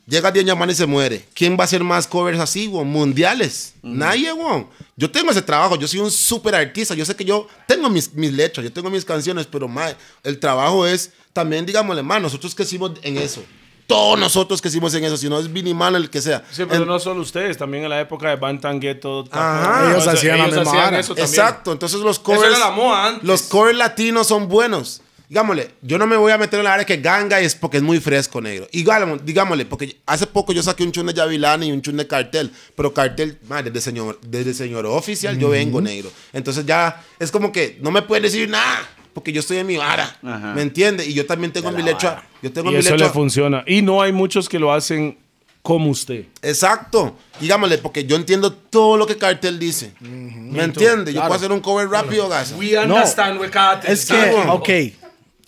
Llega 0.06 0.32
Dien 0.32 0.46
Yaman 0.46 0.70
y 0.70 0.76
se 0.76 0.86
muere. 0.86 1.26
¿Quién 1.34 1.58
va 1.58 1.62
a 1.62 1.66
hacer 1.66 1.84
más 1.84 2.06
covers 2.08 2.40
así, 2.40 2.68
weón? 2.68 2.88
Mundiales. 2.88 3.74
Nadie, 3.82 4.32
weón. 4.32 4.68
Yo 4.96 5.10
tengo 5.12 5.32
ese 5.32 5.42
trabajo, 5.42 5.76
yo 5.76 5.86
soy 5.88 6.00
un 6.00 6.12
súper 6.12 6.54
artista. 6.56 6.94
Yo 6.94 7.04
sé 7.04 7.16
que 7.16 7.26
yo 7.26 7.48
tengo 7.68 7.90
mis, 7.90 8.14
mis 8.14 8.32
letras, 8.32 8.64
yo 8.64 8.72
tengo 8.72 8.90
mis 8.90 9.04
canciones, 9.04 9.48
pero 9.48 9.68
mae, 9.68 9.96
el 10.24 10.40
trabajo 10.40 10.86
es 10.88 11.12
también, 11.38 11.68
digámosle, 11.68 12.02
más 12.02 12.20
nosotros 12.20 12.56
que 12.56 12.64
hicimos 12.64 12.94
en 13.04 13.16
eso. 13.20 13.44
Todos 13.86 14.20
nosotros 14.20 14.60
que 14.60 14.70
hicimos 14.70 14.92
en 14.96 15.04
eso, 15.04 15.18
si 15.18 15.30
no 15.30 15.38
es 15.40 15.54
Vinny 15.54 15.76
Man 15.76 15.94
el 15.96 16.10
que 16.10 16.20
sea. 16.20 16.44
Sí, 16.52 16.64
pero 16.68 16.82
En- 16.82 16.88
no 16.88 17.00
solo 17.00 17.22
ustedes, 17.22 17.58
también 17.58 17.84
en 17.84 17.92
la 17.92 18.02
época 18.02 18.28
de 18.30 18.36
Bantan 18.38 18.80
Ghetto. 18.80 19.24
Ajá. 19.30 19.92
Ellos 19.92 20.08
hacían 20.08 20.40
la 20.40 20.48
misma 20.48 20.64
vara. 20.64 21.00
eso 21.00 21.14
también. 21.14 21.28
Exacto, 21.30 21.72
entonces 21.72 22.00
los 22.00 22.18
covers. 22.18 22.56
era 22.56 22.58
la 22.58 22.72
moda 22.72 23.06
antes. 23.10 23.24
Los 23.24 23.44
covers 23.44 23.78
latinos 23.78 24.26
son 24.26 24.48
buenos. 24.48 25.04
Digámosle, 25.30 25.72
yo 25.82 25.98
no 26.00 26.08
me 26.08 26.16
voy 26.18 26.32
a 26.32 26.38
meter 26.40 26.58
en 26.58 26.64
la 26.64 26.74
área 26.74 26.86
que 26.86 26.98
ganga 26.98 27.40
es 27.40 27.54
porque 27.54 27.78
es 27.78 27.84
muy 27.84 28.00
fresco, 28.00 28.42
negro. 28.42 28.68
Y 28.72 28.84
digámosle, 29.24 29.66
porque 29.66 30.00
hace 30.08 30.26
poco 30.26 30.54
yo 30.54 30.64
saqué 30.64 30.84
un 30.84 30.92
chun 30.92 31.06
de 31.06 31.14
Yavilani 31.14 31.68
y 31.68 31.72
un 31.72 31.82
chun 31.82 31.98
de 31.98 32.08
cartel, 32.08 32.52
pero 32.76 32.94
cartel, 32.94 33.38
madre, 33.48 33.70
desde 33.70 33.82
señor, 33.92 34.20
desde 34.26 34.54
señor 34.54 34.86
oficial 34.88 35.38
yo 35.38 35.50
vengo, 35.50 35.82
negro. 35.82 36.10
Entonces 36.34 36.66
ya 36.66 37.04
es 37.20 37.30
como 37.30 37.52
que 37.52 37.78
no 37.82 37.92
me 37.92 38.02
pueden 38.02 38.24
decir 38.24 38.50
nada, 38.50 38.90
porque 39.18 39.34
yo 39.34 39.40
estoy 39.40 39.58
en 39.58 39.66
mi 39.66 39.78
vara. 39.78 40.16
Ajá. 40.22 40.54
¿Me 40.54 40.62
entiendes? 40.62 41.08
Y 41.08 41.16
yo 41.16 41.26
también 41.26 41.52
tengo 41.52 41.72
mi 41.72 41.82
letra. 41.82 42.24
Yo 42.44 42.54
tengo 42.54 42.70
Y 42.70 42.74
mi 42.74 42.80
eso 42.82 42.96
le 42.96 43.10
funciona. 43.10 43.64
Y 43.66 43.82
no 43.82 44.00
hay 44.00 44.12
muchos 44.12 44.48
que 44.48 44.60
lo 44.60 44.72
hacen 44.72 45.18
como 45.64 45.90
usted. 45.90 46.26
Exacto. 46.44 47.18
Digámosle, 47.40 47.80
porque 47.80 48.06
yo 48.06 48.16
entiendo 48.16 48.54
todo 48.54 48.96
lo 48.96 49.08
que 49.08 49.18
cartel 49.18 49.58
dice. 49.58 49.92
¿Me 50.02 50.64
entiendes? 50.64 51.16
Yo 51.16 51.22
puedo 51.22 51.34
hacer 51.34 51.52
un 51.52 51.62
cover 51.62 51.90
rápido, 51.90 52.30
gas. 52.30 52.54
We 52.56 52.78
understand 52.78 53.42
we 53.42 53.50
can't. 53.50 53.84
Es 53.86 54.06
que, 54.06 54.36
ok. 54.50 54.70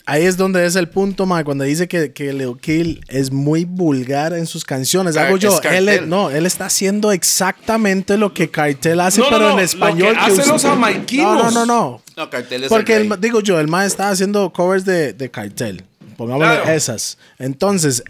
Ahí 0.09 0.25
es 0.25 0.37
donde 0.37 0.65
es 0.65 0.75
el 0.75 0.89
punto, 0.89 1.25
Mike, 1.25 1.43
cuando 1.43 1.63
dice 1.63 1.87
que, 1.87 2.11
que 2.13 2.33
Lil 2.33 2.57
Kill 2.59 3.01
es 3.07 3.31
muy 3.31 3.65
vulgar 3.65 4.33
en 4.33 4.45
sus 4.47 4.65
canciones. 4.65 5.15
Car- 5.15 5.27
Hago 5.27 5.37
yo, 5.37 5.59
él, 5.71 6.09
no, 6.09 6.29
él 6.31 6.45
está 6.45 6.65
haciendo 6.65 7.11
exactamente 7.11 8.17
lo 8.17 8.33
que 8.33 8.49
Cartel 8.49 8.99
hace, 9.01 9.21
No, 9.21 9.27
pero 9.29 9.39
no, 9.39 9.49
en 9.51 9.55
lo 9.57 9.61
español. 9.61 10.13
que 10.13 10.19
hacen 10.31 10.47
los 10.47 10.61
jamaiquinos. 10.63 11.35
No, 11.35 11.51
no, 11.51 11.51
no, 11.51 11.65
no. 11.65 12.01
No, 12.17 12.29
cartel 12.29 12.63
es 12.63 12.69
Porque, 12.69 12.95
el 12.97 13.21
digo 13.21 13.39
yo, 13.41 13.59
el 13.59 13.67
man 13.67 13.85
está 13.85 14.09
haciendo 14.09 14.51
covers 14.51 14.83
de, 14.85 15.13
de 15.13 15.29
Cartel. 15.31 15.83
Pongámosle 16.17 16.55
Claro. 16.55 16.71
esas. 16.71 17.17
Entonces, 17.37 18.03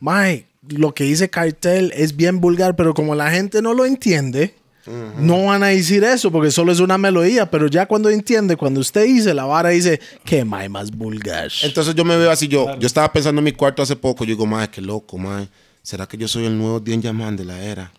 Mike, 0.00 0.46
lo 0.68 0.92
que 0.94 1.04
dice 1.04 1.30
Cartel 1.30 1.92
es 1.96 2.16
bien 2.16 2.40
vulgar, 2.40 2.76
pero 2.76 2.92
como 2.94 3.14
la 3.14 3.30
gente 3.30 3.62
no 3.62 3.72
lo 3.74 3.84
entiende, 3.86 4.54
no 4.86 5.46
van 5.46 5.62
a 5.62 5.68
decir 5.68 6.04
eso 6.04 6.30
porque 6.30 6.50
solo 6.50 6.72
es 6.72 6.80
una 6.80 6.98
melodía. 6.98 7.50
Pero 7.50 7.66
ya 7.68 7.86
cuando 7.86 8.10
entiende, 8.10 8.56
cuando 8.56 8.80
usted 8.80 9.04
dice 9.04 9.34
la 9.34 9.44
vara, 9.44 9.70
dice 9.70 10.00
que 10.24 10.44
Mike 10.44 10.68
más 10.68 10.90
vulgar. 10.90 11.50
Entonces 11.62 11.94
yo 11.94 12.04
me 12.04 12.16
veo 12.16 12.30
así, 12.30 12.48
yo, 12.48 12.78
yo 12.78 12.86
estaba 12.86 13.12
pensando 13.12 13.40
en 13.40 13.44
mi 13.44 13.52
cuarto 13.52 13.82
hace 13.82 13.96
poco, 13.96 14.24
yo 14.24 14.30
digo, 14.30 14.46
madre, 14.46 14.70
qué 14.70 14.80
loco, 14.80 15.18
madre. 15.18 15.48
¿Será 15.82 16.06
que 16.06 16.16
yo 16.16 16.28
soy 16.28 16.46
el 16.46 16.56
nuevo 16.56 16.80
Dien 16.80 17.02
Yaman 17.02 17.36
de 17.36 17.44
la 17.44 17.62
era? 17.62 17.92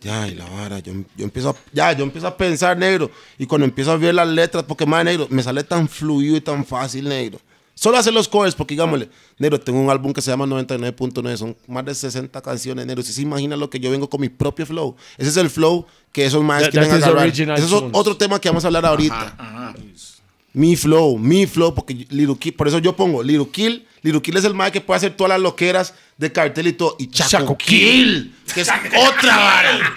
Ya, 0.00 0.26
y 0.26 0.34
la 0.34 0.44
vara, 0.46 0.80
yo, 0.80 0.92
yo 1.16 1.24
empiezo 1.24 1.50
a, 1.50 1.56
ya, 1.72 1.92
yo 1.92 2.04
empiezo 2.04 2.26
a 2.26 2.36
pensar, 2.36 2.76
negro. 2.76 3.10
Y 3.38 3.46
cuando 3.46 3.64
empiezo 3.64 3.92
a 3.92 3.96
ver 3.96 4.14
las 4.14 4.28
letras, 4.28 4.64
porque 4.64 4.86
más 4.86 5.04
negro, 5.04 5.26
me 5.30 5.42
sale 5.42 5.62
tan 5.62 5.88
fluido 5.88 6.36
y 6.36 6.40
tan 6.40 6.64
fácil, 6.64 7.08
negro. 7.08 7.38
Solo 7.82 7.98
hacer 7.98 8.12
los 8.12 8.28
covers, 8.28 8.54
porque 8.54 8.74
digámosle, 8.74 9.08
negro, 9.38 9.58
tengo 9.58 9.80
un 9.80 9.90
álbum 9.90 10.12
que 10.12 10.22
se 10.22 10.30
llama 10.30 10.46
99.9, 10.46 11.36
son 11.36 11.56
más 11.66 11.84
de 11.84 11.92
60 11.92 12.40
canciones, 12.40 12.86
negro. 12.86 13.02
Si 13.02 13.12
se 13.12 13.22
imagina 13.22 13.56
lo 13.56 13.68
que 13.70 13.80
yo 13.80 13.90
vengo 13.90 14.08
con 14.08 14.20
mi 14.20 14.28
propio 14.28 14.64
flow. 14.64 14.94
Ese 15.18 15.30
es 15.30 15.36
el 15.36 15.50
flow 15.50 15.84
que 16.12 16.24
esos 16.24 16.44
más 16.44 16.68
quieren 16.68 16.92
agarrar. 16.92 17.26
Ese 17.26 17.42
es 17.42 17.72
otro 17.72 18.16
tema 18.16 18.40
que 18.40 18.48
vamos 18.48 18.62
a 18.62 18.68
hablar 18.68 18.86
ahorita. 18.86 19.74
Mi 20.52 20.76
flow, 20.76 21.18
mi 21.18 21.44
flow, 21.48 21.74
porque 21.74 22.06
Little 22.10 22.36
Kill, 22.38 22.54
por 22.54 22.68
eso 22.68 22.78
yo 22.78 22.94
pongo 22.94 23.20
Little 23.20 23.48
Kill. 23.50 23.84
Little 24.02 24.22
Kill 24.22 24.36
es 24.36 24.44
el 24.44 24.54
mae 24.54 24.70
que 24.70 24.80
puede 24.80 24.98
hacer 24.98 25.16
todas 25.16 25.30
las 25.30 25.40
loqueras 25.40 25.92
de 26.18 26.30
cartel 26.30 26.68
y 26.68 26.74
todo. 26.74 26.94
Y 27.00 27.08
Chaco, 27.08 27.30
Chaco 27.30 27.58
Kill, 27.58 28.32
que 28.54 28.60
es 28.60 28.68
otra 28.68 29.36
vara. 29.38 29.94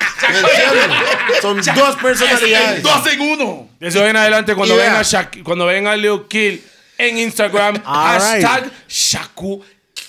Son 1.39 1.57
dos 1.57 1.95
personalidades. 1.97 2.81
Dos 2.81 3.05
en 3.13 3.21
uno. 3.21 3.69
De 3.79 3.89
eso 3.89 4.03
en 4.07 4.15
adelante, 4.15 4.55
cuando 4.55 4.73
Y 4.73 4.77
ven 4.79 4.93
a 4.93 5.03
Shaq, 5.03 5.43
cuando 5.43 5.67
ven 5.67 5.85
a 5.85 5.95
Lil 5.95 6.23
Kill 6.27 6.63
en 6.97 7.17
Instagram, 7.19 7.81
hashtag 7.83 8.71
Shaku 8.87 9.61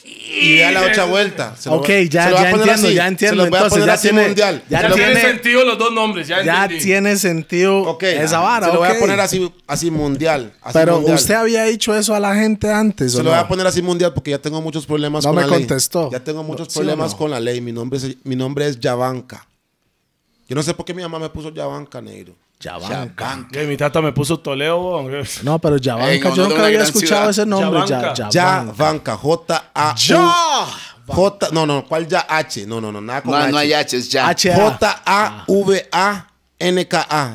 Y 0.08 0.58
da 0.58 0.70
la 0.72 0.82
otra 0.82 1.04
vuelta. 1.04 1.56
Se 1.56 1.68
lo 1.68 1.76
Ok, 1.76 1.88
voy- 1.88 2.08
ya- 2.08 2.24
se 2.24 2.30
lo 2.30 2.36
voy 2.36 2.44
a 2.46 2.48
ya 2.48 2.50
poner 2.52 2.68
entiendo, 2.68 2.86
así. 2.88 2.94
ya 2.96 3.06
entiendo. 3.08 3.32
Se 3.32 3.36
lo 3.36 3.50
voy 3.50 3.56
a 3.56 3.62
Entonces, 3.62 3.70
poner 3.78 3.86
ya 3.86 3.92
así 3.94 4.08
tiene- 4.08 4.22
mundial. 4.26 4.62
ya 4.68 4.82
Ya 4.82 4.88
lo- 4.88 4.94
tiene 4.94 5.12
tiene- 5.14 5.28
sentido 5.30 5.64
los 5.64 5.78
dos 5.78 5.92
nombres, 5.92 6.28
ya, 6.28 6.42
ya 6.44 6.62
entendí. 6.64 6.84
tiene 6.84 7.16
sentido 7.16 7.78
Ok, 7.82 8.02
esa 8.04 8.38
vara. 8.40 8.66
Se 8.66 8.72
lo 8.72 8.78
voy 8.80 8.88
ok. 8.88 8.96
a 8.96 9.00
poner 9.00 9.20
así, 9.20 9.52
así 9.66 9.90
mundial. 9.90 10.52
así 10.62 10.72
Pero 10.78 10.96
mundial. 10.96 11.16
usted 11.16 11.34
había 11.34 11.64
dicho 11.64 11.96
eso 11.96 12.14
a 12.14 12.20
la 12.20 12.34
gente 12.36 12.70
antes. 12.70 13.12
Se 13.12 13.18
¿o 13.18 13.22
lo 13.22 13.30
voy 13.30 13.38
no? 13.38 13.44
a 13.44 13.48
poner 13.48 13.66
así 13.66 13.82
mundial 13.82 14.12
porque 14.14 14.30
ya 14.32 14.38
tengo 14.38 14.60
muchos 14.62 14.86
problemas 14.86 15.24
No 15.24 15.30
con 15.30 15.36
me 15.36 15.42
la 15.42 15.48
ley. 15.48 15.58
contestó. 15.66 16.10
Ya 16.12 16.20
tengo 16.20 16.42
muchos 16.44 16.68
¿Sí 16.72 16.78
o 16.78 16.82
problemas 16.82 17.12
no? 17.12 17.18
con 17.18 17.30
la 17.32 17.40
ley. 17.40 17.60
Mi 17.60 17.72
nombre 17.72 17.98
es, 17.98 18.16
mi 18.24 18.36
nombre 18.36 18.66
es 18.68 18.78
Yavanka. 18.78 19.46
Yo 20.48 20.54
no 20.54 20.62
sé 20.62 20.74
por 20.74 20.84
qué 20.86 20.94
mi 20.94 21.02
mamá 21.02 21.18
me 21.18 21.30
puso 21.30 21.52
Yavanka, 21.52 22.00
negro. 22.00 22.34
Yabanca. 22.60 23.46
Que 23.52 23.64
mi 23.66 23.76
tata 23.76 24.00
me 24.00 24.12
puso 24.12 24.38
Toledo, 24.38 24.78
weón. 24.78 25.26
No, 25.42 25.58
pero 25.58 25.76
honor 25.76 26.10
yo 26.34 26.48
nunca 26.48 26.64
había 26.64 26.82
escuchado 26.82 27.30
ese 27.30 27.44
nombre. 27.44 27.80
Ya, 27.86 28.14
Yabanca. 28.14 28.30
Yabanca. 28.30 28.72
Yavanka. 28.76 29.16
J-A. 29.16 29.94
J. 31.06 31.48
No, 31.52 31.66
no, 31.66 31.84
¿cuál 31.86 32.08
ya? 32.08 32.26
H. 32.28 32.66
No, 32.66 32.80
no, 32.80 32.90
no, 32.90 33.00
nada 33.00 33.22
con 33.22 33.30
No, 33.32 33.36
H. 33.38 33.52
no 33.52 33.58
hay 33.58 33.72
H, 33.72 33.96
es 33.96 34.08
ya. 34.10 34.26
J-A-V-A-N-K-A. 34.26 34.96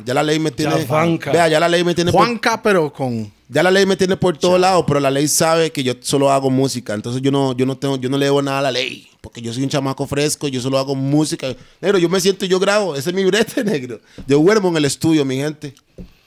Ya 0.04 0.14
la 0.14 0.24
ley 0.24 0.40
me 0.40 0.52
tiene. 0.52 0.80
Yavanka. 0.80 1.32
Vea, 1.32 1.48
ya 1.48 1.60
la 1.60 1.70
ley 1.70 1.84
me 1.84 1.96
tiene. 1.96 2.12
Juanca, 2.12 2.62
pero 2.62 2.92
con. 2.92 3.32
Ya 3.54 3.64
la 3.64 3.70
ley 3.70 3.86
me 3.86 3.98
tiene 3.98 4.16
por 4.16 4.38
todos 4.38 4.60
lados, 4.60 4.86
pero 4.88 5.02
la 5.02 5.12
ley 5.12 5.28
sabe 5.28 5.72
que 5.72 5.84
yo 5.84 5.94
solo 6.00 6.32
hago 6.32 6.50
música. 6.50 6.94
Entonces 6.94 7.22
yo 7.22 7.32
no, 7.32 7.54
yo 7.56 7.66
no 7.66 7.78
tengo, 7.78 7.98
yo 7.98 8.08
no 8.10 8.18
le 8.18 8.26
debo 8.26 8.42
nada 8.42 8.60
a 8.60 8.62
la 8.62 8.72
ley. 8.72 9.10
Porque 9.20 9.42
yo 9.42 9.54
soy 9.54 9.64
un 9.64 9.70
chamaco 9.70 10.08
fresco, 10.08 10.48
yo 10.48 10.62
solo 10.62 10.78
hago 10.80 10.96
música. 10.96 11.54
Negro, 11.82 11.98
yo 12.00 12.08
me 12.08 12.22
siento 12.22 12.46
y 12.46 12.48
yo 12.48 12.60
grabo. 12.60 12.96
Ese 12.96 13.10
es 13.10 13.16
mi 13.16 13.26
brete, 13.26 13.64
negro. 13.66 14.00
Yo 14.26 14.40
duermo 14.40 14.70
en 14.70 14.78
el 14.78 14.86
estudio, 14.86 15.26
mi 15.26 15.36
gente. 15.36 15.74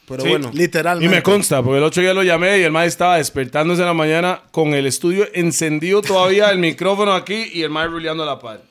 Pero 0.07 0.23
Sí, 0.23 0.29
bueno. 0.29 0.51
Y 0.53 0.59
Literalmente. 0.59 1.17
me 1.17 1.23
consta, 1.23 1.63
porque 1.63 1.79
el 1.79 1.85
otro 1.85 2.03
día 2.03 2.13
lo 2.13 2.23
llamé 2.23 2.59
y 2.59 2.63
el 2.63 2.71
maestro 2.73 3.07
estaba 3.07 3.17
despertándose 3.17 3.81
en 3.81 3.87
la 3.87 3.95
mañana 3.95 4.43
con 4.51 4.75
el 4.75 4.87
estudio 4.87 5.27
encendido 5.33 6.03
todavía, 6.03 6.51
el 6.51 6.59
micrófono 6.69 7.15
aquí 7.15 7.47
y 7.55 7.63
el 7.63 7.71
maestro 7.71 7.95
ruleando 7.97 8.23
a 8.23 8.27
la 8.27 8.39
par. 8.39 8.63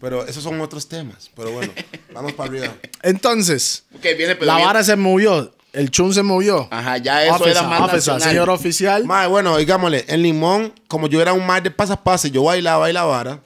Pero 0.00 0.26
esos 0.26 0.42
son 0.42 0.60
otros 0.60 0.88
temas. 0.88 1.30
Pero 1.34 1.52
bueno, 1.52 1.72
vamos 2.12 2.32
para 2.32 2.50
arriba. 2.50 2.74
Entonces, 3.02 3.84
Ok, 3.94 4.02
viene, 4.18 4.36
la 4.40 4.58
vara 4.58 4.82
se 4.82 4.96
movió. 4.96 5.54
El 5.76 5.90
chun 5.90 6.14
se 6.14 6.22
movió. 6.22 6.68
Ajá, 6.70 6.96
ya 6.96 7.22
eso 7.22 7.34
Officer, 7.34 7.52
era 7.52 7.62
más 7.62 7.80
officer, 7.82 8.14
nacional. 8.14 8.22
señor 8.22 8.48
oficial. 8.48 9.02
Bueno, 9.28 9.58
digámosle, 9.58 10.06
en 10.08 10.22
Limón, 10.22 10.72
como 10.88 11.06
yo 11.06 11.20
era 11.20 11.34
un 11.34 11.46
más 11.46 11.62
de 11.62 11.70
pasapase, 11.70 12.30
yo 12.30 12.44
bailaba 12.44 12.88
y 12.88 12.94
la 12.94 13.04
vara. 13.04 13.40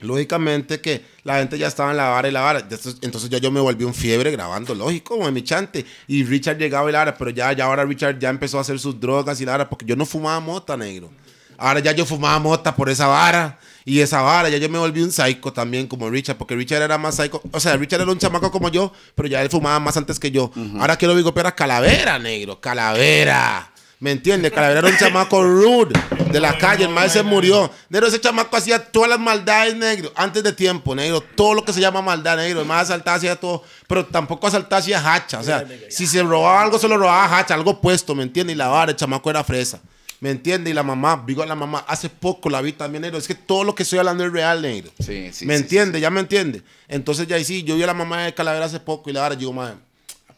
Lógicamente 0.00 0.82
que 0.82 1.02
la 1.24 1.38
gente 1.38 1.56
ya 1.56 1.68
estaba 1.68 1.90
en 1.90 1.96
la 1.96 2.10
vara 2.10 2.28
y 2.28 2.32
la 2.32 2.42
vara. 2.42 2.58
Entonces, 2.60 2.96
entonces 3.00 3.30
ya 3.30 3.38
yo 3.38 3.50
me 3.50 3.60
volví 3.60 3.84
un 3.84 3.94
fiebre 3.94 4.30
grabando, 4.30 4.74
lógico, 4.74 5.14
como 5.14 5.26
en 5.26 5.32
mi 5.32 5.42
chante. 5.42 5.86
Y 6.06 6.22
Richard 6.24 6.58
llegaba 6.58 6.86
y 6.90 6.92
la 6.92 6.98
vara, 6.98 7.16
pero 7.16 7.30
ya, 7.30 7.50
ya 7.54 7.64
ahora 7.64 7.86
Richard 7.86 8.18
ya 8.18 8.28
empezó 8.28 8.58
a 8.58 8.60
hacer 8.60 8.78
sus 8.78 9.00
drogas 9.00 9.40
y 9.40 9.46
la 9.46 9.52
vara, 9.52 9.70
porque 9.70 9.86
yo 9.86 9.96
no 9.96 10.04
fumaba 10.04 10.38
mota, 10.38 10.76
negro. 10.76 11.08
Ahora 11.56 11.80
ya 11.80 11.92
yo 11.92 12.04
fumaba 12.04 12.38
mota 12.38 12.76
por 12.76 12.90
esa 12.90 13.06
vara. 13.06 13.58
Y 13.84 14.00
esa 14.00 14.22
vara, 14.22 14.48
ya 14.48 14.58
yo 14.58 14.68
me 14.68 14.78
volví 14.78 15.02
un 15.02 15.10
psycho 15.10 15.52
también 15.52 15.86
como 15.86 16.10
Richard, 16.10 16.36
porque 16.36 16.54
Richard 16.54 16.82
era 16.82 16.98
más 16.98 17.16
psycho. 17.16 17.42
O 17.50 17.60
sea, 17.60 17.76
Richard 17.76 18.02
era 18.02 18.10
un 18.10 18.18
chamaco 18.18 18.50
como 18.50 18.68
yo, 18.68 18.92
pero 19.14 19.28
ya 19.28 19.42
él 19.42 19.50
fumaba 19.50 19.80
más 19.80 19.96
antes 19.96 20.18
que 20.18 20.30
yo. 20.30 20.50
Ahora 20.78 20.96
quiero 20.96 21.14
bigopear 21.14 21.46
a 21.46 21.54
Calavera, 21.54 22.18
negro. 22.18 22.60
Calavera. 22.60 23.70
¿Me 24.00 24.12
entiendes? 24.12 24.50
Calavera 24.50 24.80
era 24.80 24.88
un 24.88 24.96
chamaco 24.96 25.42
rude 25.42 25.92
de 26.32 26.40
la 26.40 26.56
calle. 26.56 26.84
El 26.84 26.90
mal 26.90 27.10
se 27.10 27.22
murió. 27.22 27.70
Negro, 27.90 28.08
ese 28.08 28.18
chamaco 28.18 28.56
hacía 28.56 28.82
todas 28.82 29.10
las 29.10 29.20
maldades, 29.20 29.76
negro, 29.76 30.10
antes 30.16 30.42
de 30.42 30.54
tiempo, 30.54 30.94
negro. 30.94 31.20
Todo 31.20 31.52
lo 31.52 31.64
que 31.64 31.72
se 31.74 31.80
llama 31.80 32.00
maldad, 32.00 32.38
negro. 32.38 32.60
El 32.60 32.66
más 32.66 32.84
asaltaba 32.84 33.18
hacía 33.18 33.36
todo, 33.36 33.62
pero 33.86 34.06
tampoco 34.06 34.46
asaltaba 34.46 34.80
hacía 34.80 35.14
hacha. 35.14 35.40
O 35.40 35.42
sea, 35.42 35.66
si 35.90 36.06
se 36.06 36.22
robaba 36.22 36.62
algo, 36.62 36.78
se 36.78 36.88
lo 36.88 36.96
robaba 36.96 37.38
hacha, 37.38 37.52
algo 37.52 37.78
puesto, 37.80 38.14
¿me 38.14 38.22
entiendes? 38.22 38.54
Y 38.54 38.56
la 38.56 38.68
vara, 38.68 38.92
el 38.92 38.96
chamaco 38.96 39.28
era 39.28 39.44
fresa. 39.44 39.80
¿Me 40.20 40.30
entiende? 40.30 40.70
Y 40.70 40.74
la 40.74 40.82
mamá, 40.82 41.24
digo 41.26 41.42
a 41.42 41.46
la 41.46 41.54
mamá, 41.54 41.84
hace 41.88 42.10
poco 42.10 42.50
la 42.50 42.60
vi 42.60 42.72
también, 42.72 43.02
negro. 43.02 43.16
Es 43.18 43.26
que 43.26 43.34
todo 43.34 43.64
lo 43.64 43.74
que 43.74 43.84
estoy 43.84 43.98
hablando 43.98 44.24
es 44.24 44.30
real, 44.32 44.60
negro. 44.60 44.92
Sí, 44.98 45.30
sí, 45.32 45.46
¿Me 45.46 45.56
sí, 45.56 45.62
entiende? 45.62 45.98
¿Ya 45.98 46.10
me 46.10 46.20
entiende? 46.20 46.62
Entonces 46.88 47.26
ya 47.26 47.36
ahí 47.36 47.44
sí, 47.44 47.62
yo 47.62 47.74
vi 47.76 47.82
a 47.82 47.86
la 47.86 47.94
mamá 47.94 48.24
de 48.24 48.34
Calavera 48.34 48.66
hace 48.66 48.80
poco 48.80 49.08
y 49.08 49.14
la 49.14 49.22
vara, 49.22 49.34
yo 49.34 49.40
digo, 49.40 49.52
madre, 49.54 49.76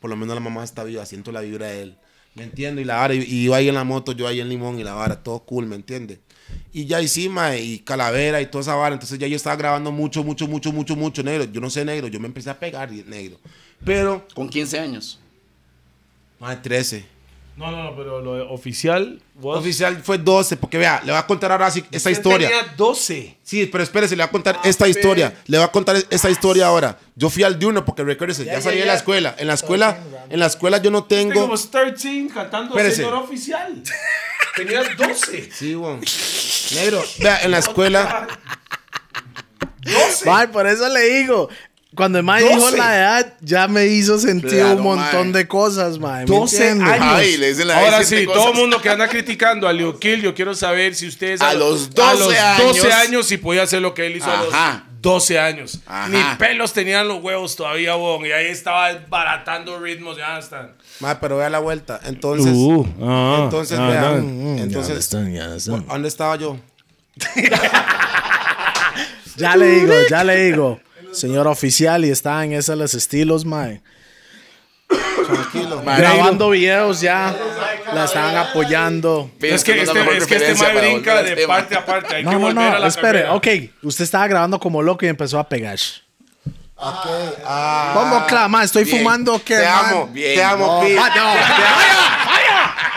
por 0.01 0.09
lo 0.09 0.17
menos 0.17 0.35
la 0.37 0.41
mamá 0.41 0.63
está 0.63 0.85
viva, 0.85 1.05
siento 1.05 1.33
la 1.33 1.41
vibra 1.41 1.67
de 1.67 1.83
él. 1.83 1.97
¿Me 2.35 2.45
entiende? 2.45 2.81
Y 2.83 2.85
la 2.85 2.97
vara, 2.97 3.15
y, 3.15 3.23
y 3.23 3.45
yo 3.45 3.55
ahí 3.55 3.69
en 3.69 3.75
la 3.75 3.85
moto, 3.85 4.13
yo 4.13 4.27
ahí 4.29 4.41
en 4.41 4.49
Limón 4.49 4.79
y 4.79 4.85
la 4.85 4.95
vara, 4.95 5.23
todo 5.23 5.41
cool, 5.41 5.67
¿me 5.67 5.75
entiende? 5.77 6.21
Y 6.73 6.87
ya 6.87 7.01
encima, 7.01 7.57
y 7.57 7.81
Calavera 7.81 8.41
y 8.41 8.47
toda 8.47 8.63
esa 8.63 8.75
vara, 8.75 8.95
entonces 8.95 9.19
ya 9.19 9.27
yo 9.27 9.37
estaba 9.37 9.57
grabando 9.57 9.91
mucho, 9.93 10.23
mucho, 10.23 10.47
mucho, 10.47 10.73
mucho, 10.73 10.97
mucho, 10.97 11.23
negro. 11.23 11.45
Yo 11.45 11.61
no 11.61 11.69
sé, 11.71 11.85
negro, 11.85 12.09
yo 12.09 12.21
me 12.21 12.27
empecé 12.27 12.51
a 12.51 12.59
pegar, 12.59 12.91
negro. 12.91 13.39
Pero, 13.85 14.27
Con 14.35 14.49
15 14.49 14.79
años. 14.79 15.19
madre, 16.39 16.61
13. 16.63 17.12
No, 17.55 17.71
no, 17.71 17.83
no, 17.85 17.95
pero 17.97 18.23
lo 18.23 18.35
de 18.35 18.41
oficial. 18.43 19.21
vos- 19.35 19.59
Oficial 19.59 20.03
fue 20.03 20.17
12, 20.17 20.57
porque 20.57 20.79
vea, 20.79 21.01
le 21.05 21.13
voy 21.13 21.19
a 21.19 21.27
contar 21.27 21.53
ahora 21.53 21.71
sí 21.71 21.81
esta 21.91 21.97
Usted 22.09 22.11
historia. 22.13 22.49
tenía 22.49 22.75
12. 22.77 23.37
Sí, 23.43 23.67
pero 23.67 23.85
espérese, 23.85 24.17
le 24.17 24.23
voy 24.23 24.29
a 24.29 24.33
contar 24.33 24.59
esta 24.65 24.89
historia. 24.89 25.35
Le 25.47 25.59
voy 25.59 25.65
a 25.67 25.69
contar 25.71 25.97
esta 26.09 26.31
historia 26.31 26.67
ahora. 26.67 26.99
Yo 27.15 27.29
fui 27.29 27.43
al 27.43 27.59
Duno 27.59 27.85
porque 27.85 28.05
recuérdese, 28.05 28.47
ya, 28.47 28.61
salí 28.63 28.79
de 28.79 28.87
la 28.87 28.95
escuela. 28.95 29.35
En 29.39 29.47
la 29.49 29.55
escuela, 29.55 29.99
en 30.31 30.41
la 30.41 30.47
escuela 30.47 30.79
yo 30.79 30.91
no 30.91 31.05
Tengo 31.05 31.33
tengo. 31.35 31.47
como 31.49 31.59
13 31.59 32.29
cantando 32.33 32.71
Espérese. 32.71 32.97
señor 32.97 33.15
oficial. 33.15 33.83
Tenías 34.57 34.97
12. 34.97 35.51
Sí, 35.53 35.75
weón. 35.77 36.01
Negro, 36.75 37.03
vea, 37.19 37.43
en 37.43 37.51
la 37.51 37.59
escuela. 37.59 38.29
12. 39.83 40.27
Mae, 40.31 40.49
por 40.49 40.67
eso 40.67 40.89
le 40.89 41.01
digo. 41.01 41.49
Cuando 41.95 42.19
el 42.19 42.25
mae 42.25 42.43
dijo 42.43 42.59
12. 42.61 42.77
la 42.79 42.97
edad, 42.97 43.35
ya 43.43 43.69
me 43.69 43.87
hizo 43.87 44.19
sentido 44.19 44.51
Claro, 44.65 44.77
un 44.77 44.83
montón 44.83 45.31
mae. 45.31 45.43
de 45.43 45.49
cosas, 45.49 45.99
mae. 45.99 46.25
¿me 46.25 46.35
12 46.37 46.57
entiende? 46.71 46.91
años. 46.91 47.07
Ay, 47.19 47.37
le 47.37 47.49
dicen 47.51 47.69
la 47.69 47.79
Ahora 47.79 48.03
sí, 48.03 48.25
cosas. 48.25 48.41
todo 48.43 48.53
el 48.53 48.59
mundo 48.59 48.81
que 48.81 48.89
anda 48.89 49.09
criticando 49.09 49.69
a 49.69 49.73
Leo 49.75 49.99
Kill, 49.99 50.23
yo 50.23 50.35
quiero 50.35 50.55
saber 50.55 50.95
si 50.95 51.07
ustedes 51.07 51.43
A 51.43 51.53
los 51.53 51.89
a 51.99 52.15
12 52.15 52.19
los 52.19 52.29
12 52.29 52.39
años, 52.81 52.95
años 53.09 53.27
si 53.27 53.37
podía 53.37 53.63
hacer 53.65 53.83
lo 53.83 53.93
que 53.93 54.07
él 54.07 54.17
hizo 54.17 54.31
a 54.31 54.41
Ajá. 54.41 54.85
los 54.91 55.03
12 55.03 55.39
años. 55.39 55.81
Ajá. 55.85 56.09
Ni 56.09 56.19
pelos 56.39 56.73
tenían 56.73 57.09
los 57.09 57.23
huevos 57.23 57.57
todavía, 57.57 57.95
bon, 57.95 58.25
y 58.25 58.33
ahí 58.33 58.47
estaba 58.47 58.91
baratando 59.11 59.79
ritmos, 59.79 60.17
ya 60.17 60.39
están. 60.39 60.73
Madre, 61.01 61.19
pero 61.21 61.37
vea 61.37 61.51
la 61.51 61.59
vuelta. 61.59 62.01
Entonces, 62.05 62.53
Uh, 62.57 62.87
ah, 63.03 63.41
entonces, 63.45 63.79
ah, 63.79 63.89
vea. 63.89 64.03
done. 64.13 64.63
Entonces, 64.63 65.11
¿dónde 65.11 66.09
estaba 66.09 66.37
yo? 66.37 66.57
Ya 69.37 69.57
le 69.57 69.67
digo, 69.67 69.95
ya 70.11 70.25
le 70.25 70.37
digo. 70.45 70.81
Señor 71.13 71.47
oficial, 71.47 72.05
y 72.05 72.11
está 72.11 72.45
en 72.45 72.53
esos 72.53 72.77
los 72.77 72.95
estilos, 72.95 73.45
mae. 73.45 73.81
Tranquilo. 75.27 75.83
Grabando 75.83 76.51
videos 76.51 77.01
ya. 77.01 77.35
La 77.95 78.05
estaban 78.05 78.37
apoyando. 78.37 79.31
Pero 79.39 79.55
es 79.57 79.65
que 79.65 79.75
no 79.77 79.83
este, 79.83 80.17
es 80.17 80.27
que 80.27 80.37
este 80.37 80.55
mae 80.55 80.75
brinca 80.95 81.23
de 81.23 81.47
parte 81.47 81.77
a 81.77 81.85
parte. 81.85 82.17
Hay 82.17 82.25
No, 82.25 82.31
que 82.31 82.37
no, 82.37 82.43
volver 82.43 82.67
a 82.67 82.71
no, 82.73 82.79
la 82.79 82.87
espere. 82.89 83.23
carrera. 83.25 83.35
Ok, 83.35 83.47
usted 83.83 84.05
estaba 84.05 84.27
grabando 84.27 84.59
como 84.59 84.83
loco 84.83 85.05
y 85.05 85.09
empezó 85.09 85.39
a 85.39 85.49
pegar. 85.49 85.79
Ah, 86.85 87.93
¿Cómo 87.95 88.27
clama? 88.27 88.65
Estoy 88.65 88.85
bien. 88.85 88.99
fumando 88.99 89.41
que 89.45 89.57
te 89.57 89.67
amo, 89.67 90.09
Bien. 90.09 90.35
te 90.35 90.43
amo, 90.43 90.81
No, 90.83 90.87
Pi. 90.89 90.95
va- 90.95 91.15
no. 91.15 91.33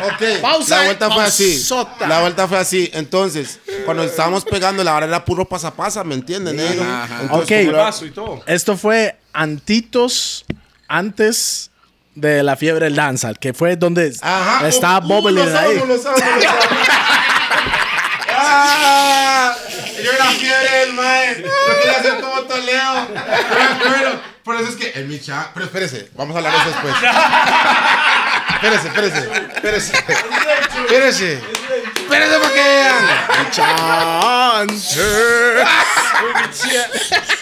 Ok, 0.07 0.41
Pausa, 0.41 0.77
la 0.79 0.83
vuelta 0.85 1.11
fue 1.11 1.23
así. 1.23 1.63
La 2.07 2.21
vuelta 2.21 2.47
fue 2.47 2.57
así. 2.57 2.89
Entonces, 2.93 3.59
cuando 3.85 4.03
estábamos 4.03 4.43
pegando, 4.45 4.83
la 4.83 4.95
hora 4.95 5.05
era 5.05 5.23
puro 5.23 5.45
pasapasa, 5.45 6.03
¿me 6.03 6.15
entiendes, 6.15 6.53
negro? 6.53 6.83
Ajá. 6.83 7.19
Entonces, 7.21 8.01
Ok. 8.01 8.05
y 8.07 8.11
todo. 8.11 8.43
Esto 8.47 8.75
fue 8.77 9.15
antitos 9.33 10.45
antes 10.87 11.71
de 12.15 12.43
la 12.43 12.55
fiebre 12.55 12.85
del 12.85 12.95
danza, 12.95 13.33
que 13.33 13.53
fue 13.53 13.75
donde 13.75 14.13
Ajá. 14.21 14.67
estaba 14.67 15.05
Uh, 15.05 15.07
Bobble 15.07 15.33
lo 15.33 15.43
ahí. 15.43 15.49
sabemos, 15.51 15.87
lo 15.87 15.97
sabemos, 15.97 16.35
lo 16.43 16.45
sabemos. 16.45 16.87
Ah, 18.37 19.55
yo 20.03 20.11
era 20.11 20.25
fiebre 20.25 20.69
del 20.79 20.93
mae. 20.93 21.41
Yo 21.41 21.81
quería 21.81 21.99
hacer 21.99 22.21
como 22.21 22.41
Toledo. 22.43 22.91
Acuerdo. 22.91 24.21
Por 24.43 24.55
eso 24.57 24.69
es 24.69 24.75
que 24.75 24.91
en 24.99 25.07
mi 25.07 25.19
chat. 25.19 25.47
Pero 25.53 25.65
espérese, 25.65 26.09
vamos 26.15 26.35
a 26.35 26.39
hablar 26.39 26.53
de 26.53 26.59
eso 26.59 26.69
después. 26.69 26.93
Espérese, 28.55 28.87
espérese. 28.87 29.29
Espérese. 29.55 29.93
Espérese. 30.77 31.41
Espérese 32.05 32.39
para 32.39 32.53
que 32.53 32.61
vean. 32.61 33.05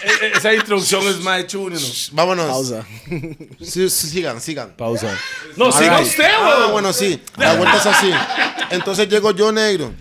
E- 0.06 0.38
Esa 0.38 0.54
introducción 0.54 1.04
es 1.08 1.20
más 1.20 1.46
chulo, 1.48 1.76
¿no? 1.80 1.88
Vámonos. 2.12 2.46
Pausa. 2.48 2.86
Sí, 3.62 3.90
sí, 3.90 4.08
sigan, 4.10 4.40
sigan. 4.42 4.74
Pausa. 4.76 5.18
No, 5.56 5.72
siga 5.72 6.00
usted, 6.00 6.26
Ah, 6.38 6.58
weón. 6.60 6.72
bueno, 6.74 6.94
sí. 6.94 7.22
La 7.38 7.56
vuelta 7.56 7.78
es 7.78 7.86
así. 7.86 8.12
Entonces 8.72 9.08
llego 9.10 9.32
yo 9.32 9.52
negro. 9.52 9.94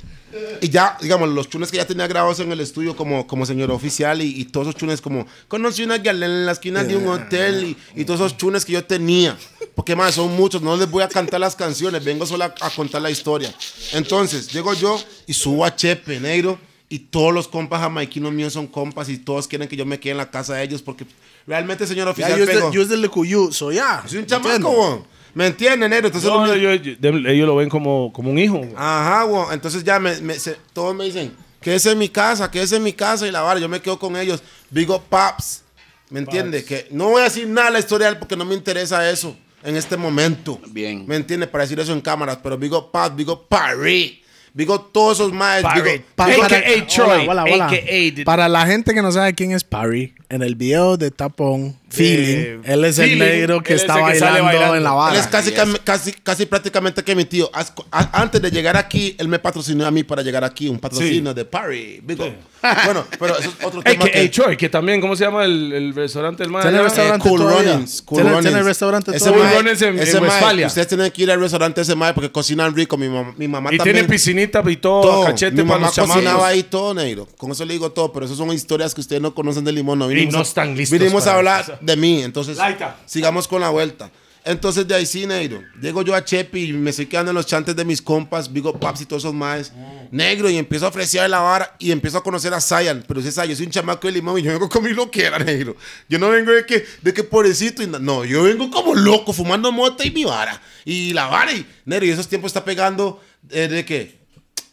Y 0.62 0.70
ya, 0.70 0.96
digamos, 1.01 1.29
los 1.29 1.48
chunes 1.51 1.70
que 1.70 1.77
ya 1.77 1.87
tenía 1.87 2.07
grabados 2.07 2.40
en 2.40 2.51
el 2.51 2.61
estudio 2.61 2.96
como, 2.96 3.27
como 3.27 3.44
señor 3.44 3.70
oficial 3.70 4.22
y, 4.22 4.40
y 4.40 4.44
todos 4.46 4.68
esos 4.68 4.81
chunes 4.81 5.03
como, 5.03 5.27
conocí 5.46 5.83
una 5.85 5.98
gal 5.98 6.22
en 6.22 6.46
la 6.46 6.53
esquina 6.53 6.83
de 6.85 6.96
un 6.96 7.07
hotel 7.09 7.64
y, 7.94 8.01
y 8.01 8.05
todos 8.07 8.20
esos 8.20 8.38
chunes 8.38 8.64
que 8.64 8.72
yo 8.72 8.83
tenía. 8.85 9.37
Porque 9.74 9.96
más, 9.96 10.14
son 10.14 10.37
muchos, 10.37 10.61
no 10.61 10.76
les 10.76 10.90
voy 10.90 11.02
a 11.02 11.08
cantar 11.08 11.40
las 11.40 11.56
canciones, 11.56 12.04
vengo 12.04 12.26
solo 12.26 12.44
a, 12.44 12.54
a 12.61 12.70
contar 12.70 13.00
la 13.00 13.11
historia. 13.11 13.52
Entonces, 13.92 14.52
llego 14.52 14.74
yo 14.74 15.00
y 15.26 15.32
subo 15.32 15.64
a 15.64 15.74
Chepe, 15.74 16.20
negro, 16.20 16.58
y 16.88 16.98
todos 16.98 17.32
los 17.32 17.48
compas 17.48 17.80
jamaiquinos 17.80 18.32
míos 18.32 18.52
son 18.52 18.66
compas 18.66 19.08
y 19.08 19.16
todos 19.16 19.48
quieren 19.48 19.66
que 19.68 19.76
yo 19.76 19.87
me 19.87 19.98
quede 19.98 20.12
en 20.12 20.18
la 20.18 20.30
casa 20.30 20.54
de 20.54 20.62
ellos 20.64 20.82
porque 20.82 21.06
realmente, 21.46 21.87
señor 21.87 22.06
oficial, 22.08 22.38
es 22.38 22.46
pegó. 22.50 22.70
yo 22.70 22.82
es 22.82 22.88
del 22.90 23.00
Lecuyu, 23.00 23.50
soy 23.50 23.76
ya. 23.76 24.04
Soy 24.06 24.18
un 24.18 24.26
chamaco, 24.26 24.68
weón. 24.68 25.04
¿Me 25.35 25.46
entienden, 25.46 25.88
negro? 25.88 26.08
Entonces, 26.08 26.28
No, 26.30 26.46
yo- 26.54 26.74
yo- 26.74 27.08
ellos 27.30 27.46
lo 27.46 27.56
ven 27.56 27.70
como, 27.70 28.12
como 28.12 28.30
un 28.30 28.38
hijo. 28.38 28.56
weón. 28.58 28.74
Ajá, 28.76 29.24
weón. 29.24 29.54
Entonces 29.54 29.82
ya 29.82 29.98
me, 29.98 30.20
me- 30.20 30.38
se- 30.38 30.58
todos 30.74 30.94
me 30.94 31.04
dicen, 31.06 31.35
quédese 31.62 31.92
en 31.92 31.98
mi 31.98 32.11
casa, 32.11 32.50
quédese 32.50 32.76
en 32.76 32.82
mi 32.82 32.92
casa 32.92 33.26
y 33.26 33.30
la 33.30 33.40
vara. 33.40 33.58
Yo 33.58 33.70
me 33.70 33.80
quedo 33.80 33.98
con 33.98 34.14
ellos. 34.18 34.42
Digo, 34.70 35.00
paps. 35.00 35.62
¿Me 36.11 36.20
entiende? 36.20 36.62
Que 36.62 36.88
no 36.90 37.08
voy 37.08 37.22
a 37.22 37.24
decir 37.24 37.48
nada 37.48 37.68
de 37.68 37.72
la 37.72 37.78
historia 37.78 38.18
porque 38.18 38.37
no 38.37 38.44
me 38.44 38.54
interesa 38.54 39.08
eso 39.08 39.35
en 39.64 39.77
este 39.77 39.96
momento. 39.96 40.61
Bien. 40.70 41.05
¿Me 41.07 41.16
entiende? 41.16 41.46
Para 41.46 41.64
decir 41.64 41.79
eso 41.81 41.92
en 41.92 42.01
cámaras. 42.01 42.38
Pero 42.42 42.57
digo, 42.57 42.90
paps, 42.90 43.16
digo, 43.16 43.46
Paris. 43.46 44.18
Digo, 44.55 44.81
todos 44.81 45.18
esos 45.18 45.33
maes. 45.33 45.62
Parry. 45.62 46.03
Digo, 46.27 46.44
AKA 46.44 46.87
Troy, 46.87 48.25
Para 48.25 48.48
la 48.48 48.66
gente 48.66 48.92
que 48.92 49.01
no 49.01 49.11
sabe 49.11 49.35
quién 49.35 49.53
es 49.53 49.64
Parry, 49.64 50.14
en 50.29 50.42
el 50.42 50.57
video 50.57 50.98
de 50.98 51.11
Tapón, 51.11 51.79
Feeling, 51.92 52.61
él 52.64 52.85
es 52.85 52.98
el 52.98 53.05
Feeling, 53.11 53.18
negro 53.20 53.62
que 53.62 53.72
él 53.72 53.76
es 53.76 53.83
está 53.83 53.98
el 54.07 54.12
que 54.12 54.18
sale 54.18 54.40
bailando, 54.40 54.44
bailando. 54.46 54.76
en 54.76 54.83
la 54.85 54.90
Él 54.90 54.96
vara. 54.96 55.18
es 55.20 55.26
casi, 55.26 55.52
casi, 55.85 56.12
casi 56.12 56.46
prácticamente 56.46 57.02
que 57.02 57.14
mi 57.14 57.24
tío. 57.24 57.50
Antes 57.90 58.40
de 58.42 58.50
llegar 58.50 58.76
aquí, 58.76 59.14
él 59.18 59.28
me 59.28 59.38
patrocinó 59.38 59.87
a 59.87 59.90
mí 59.90 60.02
para 60.05 60.22
llegar 60.22 60.44
aquí. 60.44 60.68
Un 60.68 60.78
patrocinio 60.78 61.33
de 61.35 61.44
Parry. 61.44 62.00
Digo, 62.05 62.33
Bueno, 62.85 63.05
pero 63.18 63.37
eso 63.38 63.50
es 63.59 63.64
otro 63.66 63.83
tema. 63.85 64.05
AKA 64.05 64.12
que- 64.12 64.28
Troy, 64.28 64.57
que 64.57 64.68
también, 64.68 65.00
¿cómo 65.00 65.16
se 65.16 65.24
llama 65.24 65.44
el, 65.44 65.72
el 65.72 65.94
restaurante 65.94 66.44
del 66.44 66.52
man? 66.52 66.62
Tiene 66.62 66.78
allá? 66.78 66.85
restaurante 66.87 67.28
Cool 67.28 67.40
todavía. 67.40 67.72
Runnings. 67.72 68.02
Cool 68.02 68.16
Tiene- 68.18 68.31
Runnings. 68.31 68.50
tiene 68.52 68.62
restaurante 68.62 69.16
Ese 69.16 69.31
Cool 69.33 69.42
Runnings 69.57 69.83
en- 69.83 69.98
ese 69.98 70.16
en 70.16 70.22
Westfalia. 70.22 70.66
Ustedes 70.68 70.87
tienen 70.88 71.11
que 71.11 71.22
ir 71.22 71.31
al 71.33 71.40
restaurante 71.40 71.81
ese 71.81 71.94
mae 71.96 72.14
porque 72.14 72.31
cocinan 72.31 72.74
rico. 72.74 72.96
Mi, 72.96 73.07
mam- 73.09 73.35
mi 73.37 73.48
mamá 73.48 73.70
Y 73.74 73.78
también. 73.78 73.96
tiene 73.96 74.09
piscinita 74.09 74.62
y 74.68 74.76
todo, 74.76 75.02
todo. 75.02 75.24
cachete 75.24 75.57
Mi 75.57 75.62
para 75.68 75.74
mamá 75.81 75.87
los 75.87 75.94
chamacos. 75.96 76.14
cocinaba 76.22 76.46
ahí 76.48 76.62
todo, 76.62 76.94
negro. 76.94 77.26
Con 77.37 77.50
eso 77.50 77.64
le 77.64 77.72
digo 77.72 77.90
todo, 77.90 78.12
pero 78.12 78.26
eso 78.26 78.37
son 78.37 78.52
historias 78.52 78.94
que 78.94 79.00
ustedes 79.00 79.20
no 79.20 79.35
conocen 79.35 79.64
de 79.64 79.72
Limón. 79.72 79.98
No, 79.98 80.07
vinimos 80.07 80.33
no 80.33 80.38
a- 80.38 80.42
están 80.42 80.76
listos 80.76 80.98
Vinimos 80.98 81.22
a 81.22 81.26
para 81.26 81.38
hablar 81.38 81.61
eso. 81.62 81.78
De 81.83 81.97
mí, 81.97 82.23
entonces 82.23 82.57
Laita. 82.57 82.97
sigamos 83.07 83.49
con 83.49 83.61
la 83.61 83.71
vuelta. 83.71 84.11
Entonces 84.45 84.88
de 84.88 84.95
ahí 84.95 85.07
sí, 85.07 85.25
negro. 85.27 85.62
Llego 85.81 86.03
yo 86.03 86.14
a 86.14 86.25
Chepi 86.25 86.64
y 86.64 86.73
me 86.73 86.90
estoy 86.90 87.07
quedando 87.07 87.31
en 87.31 87.37
los 87.37 87.47
chantes 87.47 87.77
de 87.77 87.85
mis 87.85 88.03
compas, 88.03 88.53
Vigo 88.53 88.79
Paps 88.79 89.03
y 89.03 89.07
todos 89.07 89.23
esos 89.23 89.35
maes. 89.35 89.73
Negro, 90.11 90.51
y 90.51 90.57
empiezo 90.57 90.87
a 90.87 90.88
ofrecer 90.88 91.31
la 91.31 91.38
vara 91.40 91.77
y 91.79 91.92
empiezo 91.92 92.18
a 92.18 92.25
conocer 92.25 92.53
a 92.53 92.61
Zayan. 92.61 93.05
Pero 93.07 93.21
ese 93.21 93.31
yo 93.49 93.55
soy 93.55 93.66
un 93.66 93.73
chamaco 93.73 94.09
de 94.09 94.14
limón 94.14 94.38
y 94.38 94.42
yo 94.42 94.53
vengo 94.53 94.68
con 94.68 94.83
mi 94.83 94.92
loquera, 94.92 95.38
negro. 95.38 95.77
Yo 96.09 96.18
no 96.18 96.29
vengo 96.29 96.51
de 96.51 96.66
que, 96.66 96.85
de 97.03 97.14
que 97.14 97.23
pobrecito. 97.23 97.83
y 97.83 97.87
no, 97.87 98.25
yo 98.25 98.42
vengo 98.42 98.68
como 98.71 98.95
loco, 98.95 99.33
fumando 99.33 99.71
mota 99.71 100.05
y 100.05 100.11
mi 100.11 100.25
vara. 100.25 100.61
Y 100.85 101.12
la 101.12 101.27
vara, 101.27 101.53
y 101.53 101.64
negro, 101.85 102.07
y 102.07 102.11
esos 102.11 102.27
tiempos 102.27 102.49
está 102.49 102.64
pegando 102.64 103.23
eh, 103.51 103.68
de 103.68 103.85
que 103.85 104.23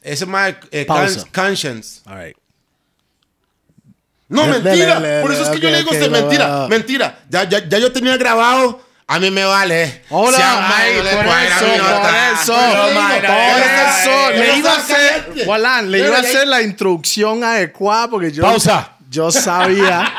ese 0.02 0.26
mae, 0.26 0.58
eh, 0.72 0.86
Pausa. 0.86 1.26
Conscience. 1.32 2.02
All 2.06 2.18
right. 2.18 2.39
No, 4.30 4.46
mentira. 4.48 5.22
Por 5.22 5.34
eso 5.34 5.44
es 5.44 5.50
que 5.50 5.60
yo 5.60 5.70
le 5.70 5.80
digo 5.80 5.92
usted, 5.92 6.10
mentira, 6.10 6.48
va. 6.48 6.68
mentira. 6.68 7.20
Ya, 7.30 7.44
ya, 7.50 7.68
ya 7.68 7.78
yo 7.80 7.92
tenía 7.92 8.16
grabado. 8.18 8.82
A 9.08 9.20
mí 9.20 9.32
me 9.32 9.44
vale. 9.44 10.04
Hola, 10.10 10.38
Si 10.38 10.44
por 10.44 11.04
eso, 11.04 11.18
por 11.18 11.26
eso, 11.26 12.54
por 12.54 12.94
"Mayra, 12.94 14.00
eso, 14.00 14.32
le 14.38 14.58
iba 14.60 14.72
a 14.72 14.78
hacer, 14.78 15.22
caliente". 15.26 15.46
Walán, 15.50 15.92
le 15.92 15.98
iba 16.00 16.16
a 16.16 16.20
hacer 16.20 16.48
la 16.48 16.62
introducción 16.62 17.44
adecuada 17.44 18.08
porque 18.08 18.32
yo, 18.32 18.44
Pausa. 18.44 18.92
yo 19.10 19.32
sabía 19.32 20.14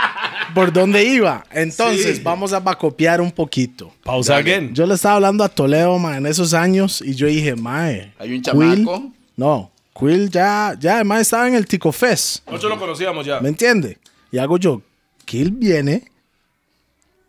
por 0.57 0.73
dónde 0.73 1.05
iba. 1.05 1.45
Entonces, 1.53 2.21
vamos 2.21 2.53
a 2.53 2.61
copiar 2.75 3.21
un 3.21 3.31
poquito. 3.31 3.95
Pausa 4.03 4.37
again. 4.39 4.75
Yo 4.75 4.85
le 4.87 4.95
estaba 4.95 5.15
hablando 5.15 5.45
a 5.45 5.49
Toledo, 5.49 5.97
ma, 6.01 6.17
en 6.17 6.27
esos 6.27 6.53
años 6.53 7.01
y 7.01 7.15
yo 7.15 7.29
dije, 7.29 7.55
mae. 7.55 8.13
Hay 8.19 8.31
un 8.35 8.43
Quill- 8.43 8.85
chamaco. 8.85 9.13
no, 9.37 9.71
Quill 9.97 10.29
ya, 10.31 10.75
ya 10.81 10.95
además 10.97 11.21
estaba 11.21 11.47
en 11.47 11.55
el 11.55 11.65
Tico 11.67 11.93
Fest. 11.93 12.45
Nosotros 12.47 12.73
lo 12.73 12.79
conocíamos 12.81 13.25
ya. 13.25 13.39
¿Me 13.39 13.51
entiende? 13.51 13.99
Y 14.33 14.39
hago 14.39 14.59
yo, 14.59 14.83
Kill 15.25 15.51
viene 15.53 16.05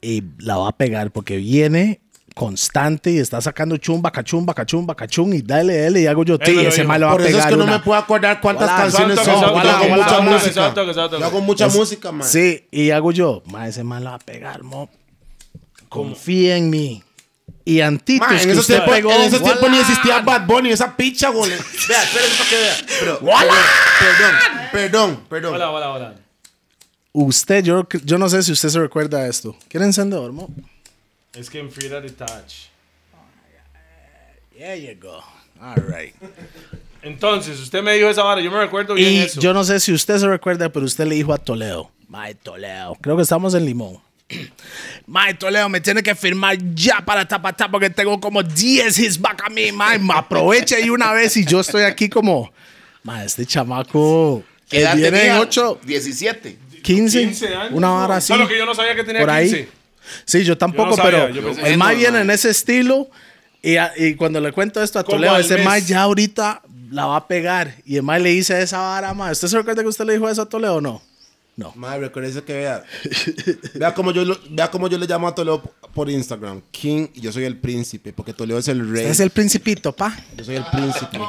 y 0.01 0.23
la 0.39 0.57
va 0.57 0.69
a 0.69 0.71
pegar 0.77 1.11
porque 1.11 1.37
viene 1.37 1.99
constante 2.33 3.11
y 3.11 3.17
está 3.19 3.41
sacando 3.41 3.75
chumba, 3.77 4.09
cachumba, 4.11 4.53
cachumba, 4.53 4.95
cachum 4.95 5.33
y 5.33 5.41
dale, 5.41 5.77
dale 5.81 6.01
y 6.01 6.07
hago 6.07 6.23
yo, 6.23 6.39
ti, 6.39 6.51
ese 6.51 6.77
dijo. 6.81 6.87
mal 6.87 7.03
va 7.03 7.09
a 7.09 7.11
Por 7.11 7.21
eso 7.21 7.29
pegar 7.31 7.41
es 7.41 7.51
que 7.53 7.57
no 7.57 7.63
una". 7.65 7.73
me 7.73 7.79
puedo 7.83 7.99
acordar 7.99 8.39
cuántas 8.41 8.69
Hola, 8.69 8.77
canciones 8.77 9.19
son. 9.19 9.41
Yo 9.41 9.47
hago 9.47 9.55
hola, 9.57 9.77
mucha 9.95 10.19
música. 10.21 10.47
exacto, 10.47 10.81
exacto. 10.89 11.19
Yo 11.19 11.25
hago 11.25 11.41
mucha 11.41 11.67
música, 11.67 12.11
man. 12.11 12.27
Sí, 12.27 12.67
y 12.71 12.91
hago 12.91 13.11
yo, 13.11 13.43
ma, 13.47 13.67
ese 13.67 13.83
mal 13.83 14.05
va 14.07 14.15
a 14.15 14.19
pegar, 14.19 14.63
mo. 14.63 14.89
Confía 15.89 16.55
en 16.57 16.69
mí. 16.69 17.03
Y 17.65 17.81
Antitos, 17.81 18.27
Man, 18.27 18.37
en 18.37 18.43
que 18.45 18.51
esos 18.53 18.61
usted 18.61 18.75
tiempos 18.77 18.95
pegó, 18.95 19.11
en 19.11 19.21
esos 19.21 19.43
tiempos 19.43 19.69
ni 19.69 19.77
existía 19.77 20.19
Bad 20.21 20.47
Bunny, 20.47 20.71
esa 20.71 20.95
picha, 20.95 21.29
güey. 21.29 21.51
Vea, 21.87 22.03
espérense 22.03 22.37
para 22.37 22.49
que 22.49 22.55
vea. 22.55 22.75
Pero, 22.99 23.19
perdón, 23.19 24.35
perdón, 24.71 25.19
perdón. 25.29 25.53
Hola, 25.55 25.69
hola, 25.69 25.89
hola. 25.91 26.15
Usted, 27.13 27.63
yo, 27.63 27.87
yo 28.05 28.17
no 28.17 28.29
sé 28.29 28.41
si 28.43 28.51
usted 28.51 28.69
se 28.69 28.79
recuerda 28.79 29.23
de 29.23 29.29
esto. 29.29 29.55
¿Quiere 29.67 29.85
encendedor, 29.85 30.31
mo? 30.31 30.49
Es 31.33 31.49
que 31.49 31.59
en 31.59 31.71
Frida 31.71 31.99
de 31.99 32.09
Touch. 32.09 32.69
There 34.57 34.81
you 34.81 34.99
go. 34.99 35.21
All 35.59 35.75
right. 35.87 36.13
Entonces, 37.01 37.59
usted 37.59 37.81
me 37.81 37.93
dijo 37.93 38.09
esa 38.09 38.23
vara, 38.23 38.41
yo 38.41 38.51
me 38.51 38.59
recuerdo 38.59 38.93
bien 38.93 39.11
Y 39.13 39.17
eso. 39.19 39.41
yo 39.41 39.53
no 39.53 39.63
sé 39.63 39.79
si 39.79 39.91
usted 39.91 40.17
se 40.19 40.27
recuerda, 40.27 40.69
pero 40.69 40.85
usted 40.85 41.05
le 41.05 41.15
dijo 41.15 41.33
a 41.33 41.37
Toledo, 41.37 41.91
Mae 42.07 42.35
Toledo, 42.35 42.95
creo 43.01 43.15
que 43.15 43.23
estamos 43.23 43.53
en 43.55 43.65
Limón. 43.65 43.97
Mae 45.07 45.33
Toledo, 45.33 45.67
me 45.67 45.81
tiene 45.81 46.03
que 46.03 46.13
firmar 46.13 46.57
ya 46.75 47.03
para 47.03 47.27
tapatá 47.27 47.69
porque 47.69 47.89
tengo 47.89 48.19
como 48.19 48.43
10 48.43 48.99
hits 48.99 49.19
back 49.19 49.43
a 49.45 49.49
mí, 49.49 49.71
mae. 49.71 49.97
Me 49.99 50.13
aproveche 50.13 50.75
ahí 50.75 50.89
una 50.89 51.11
vez 51.11 51.35
y 51.37 51.45
yo 51.45 51.59
estoy 51.59 51.83
aquí 51.83 52.07
como, 52.07 52.51
mae, 53.03 53.25
este 53.25 53.45
chamaco 53.45 54.43
¿Qué 54.69 54.81
edad 54.81 54.93
tenía? 54.95 55.39
8, 55.41 55.79
17. 55.83 56.57
15, 56.81 57.19
15 57.23 57.55
años. 57.55 57.71
una 57.73 57.93
hora 57.93 58.17
así. 58.17 58.27
Solo 58.27 58.47
que 58.47 58.57
yo 58.57 58.65
no 58.65 58.73
sabía 58.75 58.95
que 58.95 59.03
tenía 59.03 59.21
por 59.21 59.29
ahí. 59.29 59.49
15. 59.49 59.69
Sí, 60.25 60.43
yo 60.43 60.57
tampoco, 60.57 60.91
Yo 60.91 60.97
no 60.97 61.03
sabía, 61.03 61.19
pero 61.27 61.35
yo 61.35 61.47
pensé- 61.53 61.67
el 61.73 61.79
No, 61.79 61.89
viene 61.95 62.21
en 62.21 62.29
ese 62.31 62.49
estilo 62.49 63.09
y, 63.61 63.77
a- 63.77 63.93
y 63.95 64.15
cuando 64.15 64.39
le 64.41 64.51
cuento 64.51 64.81
esto 64.81 64.99
a 64.99 65.03
Como 65.03 65.17
Toledo, 65.17 65.37
ese 65.37 65.57
mae 65.59 65.81
ya 65.83 66.01
ahorita 66.01 66.61
la 66.91 67.05
va 67.05 67.15
a 67.17 67.27
pegar 67.27 67.75
y 67.85 67.95
el 67.97 68.03
mae 68.03 68.19
le 68.19 68.29
dice 68.31 68.61
esa 68.61 68.79
vara, 68.79 69.13
mae. 69.13 69.31
¿Usted 69.31 69.47
se 69.47 69.57
recuerda 69.57 69.81
que 69.83 69.87
usted 69.89 70.05
le 70.05 70.13
dijo 70.13 70.27
eso 70.29 70.41
a 70.41 70.49
Toledo 70.49 70.75
o 70.75 70.81
no? 70.81 71.01
No. 71.55 71.71
Madre, 71.75 71.99
recuérdese 72.01 72.41
que 72.43 72.53
vea. 72.53 72.83
vea 73.75 73.93
cómo 73.93 74.11
yo 74.11 74.25
lo- 74.25 74.39
vea 74.49 74.71
cómo 74.71 74.87
yo 74.87 74.97
le 74.97 75.05
llamo 75.05 75.27
a 75.27 75.35
Toledo 75.35 75.61
por 75.93 76.09
Instagram. 76.09 76.61
King 76.71 77.07
y 77.13 77.21
yo 77.21 77.31
soy 77.31 77.43
el 77.43 77.57
príncipe, 77.57 78.11
porque 78.13 78.33
Toledo 78.33 78.57
es 78.57 78.67
el 78.69 78.79
rey. 78.79 79.01
Usted 79.03 79.11
es 79.11 79.19
el 79.19 79.29
principito, 79.29 79.91
pa. 79.93 80.17
Yo 80.37 80.43
soy 80.43 80.55
el 80.55 80.65
príncipe. 80.65 81.19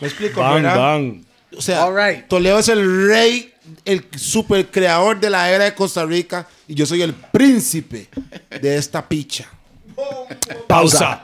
¿Me 0.00 0.06
explico, 0.08 0.40
Bang, 0.40 0.62
verdad? 0.62 0.76
bang. 0.76 1.22
O 1.56 1.60
sea, 1.62 1.84
All 1.86 1.94
right. 1.96 2.26
Toledo 2.28 2.58
es 2.58 2.68
el 2.68 3.08
rey, 3.08 3.51
el 3.84 4.06
super 4.16 4.70
creador 4.70 5.18
de 5.20 5.30
la 5.30 5.50
era 5.50 5.64
de 5.64 5.74
Costa 5.74 6.04
Rica 6.04 6.46
y 6.68 6.74
yo 6.74 6.86
soy 6.86 7.02
el 7.02 7.12
príncipe 7.14 8.08
de 8.60 8.76
esta 8.76 9.06
picha. 9.08 9.48
Pausa. 10.66 11.22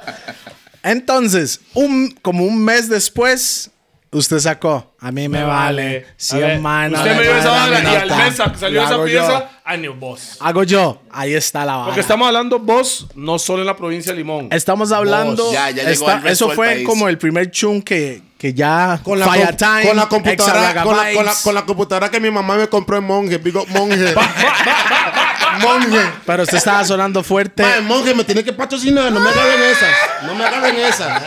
Entonces, 0.82 1.60
un, 1.74 2.10
como 2.22 2.44
un 2.44 2.62
mes 2.64 2.88
después, 2.88 3.70
usted 4.10 4.38
sacó. 4.38 4.94
A 5.00 5.12
mí 5.12 5.28
me, 5.28 5.42
vale. 5.42 6.06
A 6.08 6.14
100 6.16 6.40
ver, 6.40 6.60
manos. 6.60 6.98
Usted 7.00 7.16
me 7.16 7.22
dio 7.22 7.36
esa 7.36 7.50
vara 7.50 7.82
y 7.82 7.96
al 7.96 8.16
mes 8.16 8.36
sa- 8.36 8.54
salió 8.54 8.82
esa 8.82 8.94
hago 8.94 9.04
pieza 9.04 9.50
a 9.64 9.76
New 9.76 9.94
Boss. 9.94 10.36
Yo. 10.38 10.44
Hago 10.46 10.62
yo. 10.64 11.02
Ahí 11.10 11.34
está 11.34 11.64
la 11.64 11.74
vara. 11.74 11.86
Porque 11.86 12.00
estamos 12.00 12.26
hablando 12.26 12.58
vos, 12.58 13.06
no 13.14 13.38
solo 13.38 13.62
en 13.62 13.66
la 13.66 13.76
provincia 13.76 14.12
de 14.12 14.18
Limón. 14.18 14.48
Estamos 14.50 14.92
hablando. 14.92 15.44
Vos, 15.44 15.52
ya, 15.52 15.70
ya 15.70 15.82
llegó 15.82 15.90
está- 15.92 16.12
al 16.16 16.22
resto 16.22 16.46
eso 16.46 16.54
fue 16.54 16.66
país. 16.68 16.86
como 16.86 17.08
el 17.08 17.18
primer 17.18 17.50
chun 17.50 17.82
que, 17.82 18.22
que 18.38 18.54
ya. 18.54 19.00
Con 19.02 19.18
la, 19.18 19.26
Fire 19.28 19.46
com- 19.48 19.56
Time, 19.56 19.82
con 19.88 19.96
la 19.96 20.08
computadora, 20.08 20.32
Extra 20.32 20.52
con 20.52 20.62
la, 20.62 20.68
Ragga 20.68 20.82
con 20.84 20.96
la- 20.96 21.02
Vibes. 21.24 21.42
con 21.42 21.54
la 21.54 21.66
computadora 21.66 22.10
que 22.10 22.20
mi 22.20 22.30
mamá 22.30 22.56
me 22.56 22.68
compró 22.68 22.96
en 22.96 23.04
Monje, 23.04 23.38
digo, 23.38 23.66
Monje. 23.66 24.14
monje. 25.62 25.98
Pero 26.24 26.42
usted 26.44 26.58
estaba 26.58 26.84
sonando 26.84 27.22
fuerte. 27.22 27.62
Mae, 27.62 27.80
monje, 27.80 28.14
me 28.14 28.24
tiene 28.24 28.44
que 28.44 28.52
patrocinar, 28.52 29.10
no 29.12 29.20
me 29.20 29.28
agarren 29.28 29.62
esas. 29.62 29.88
No 30.24 30.34
me 30.34 30.44
agarren 30.44 30.76
esas. 30.76 31.22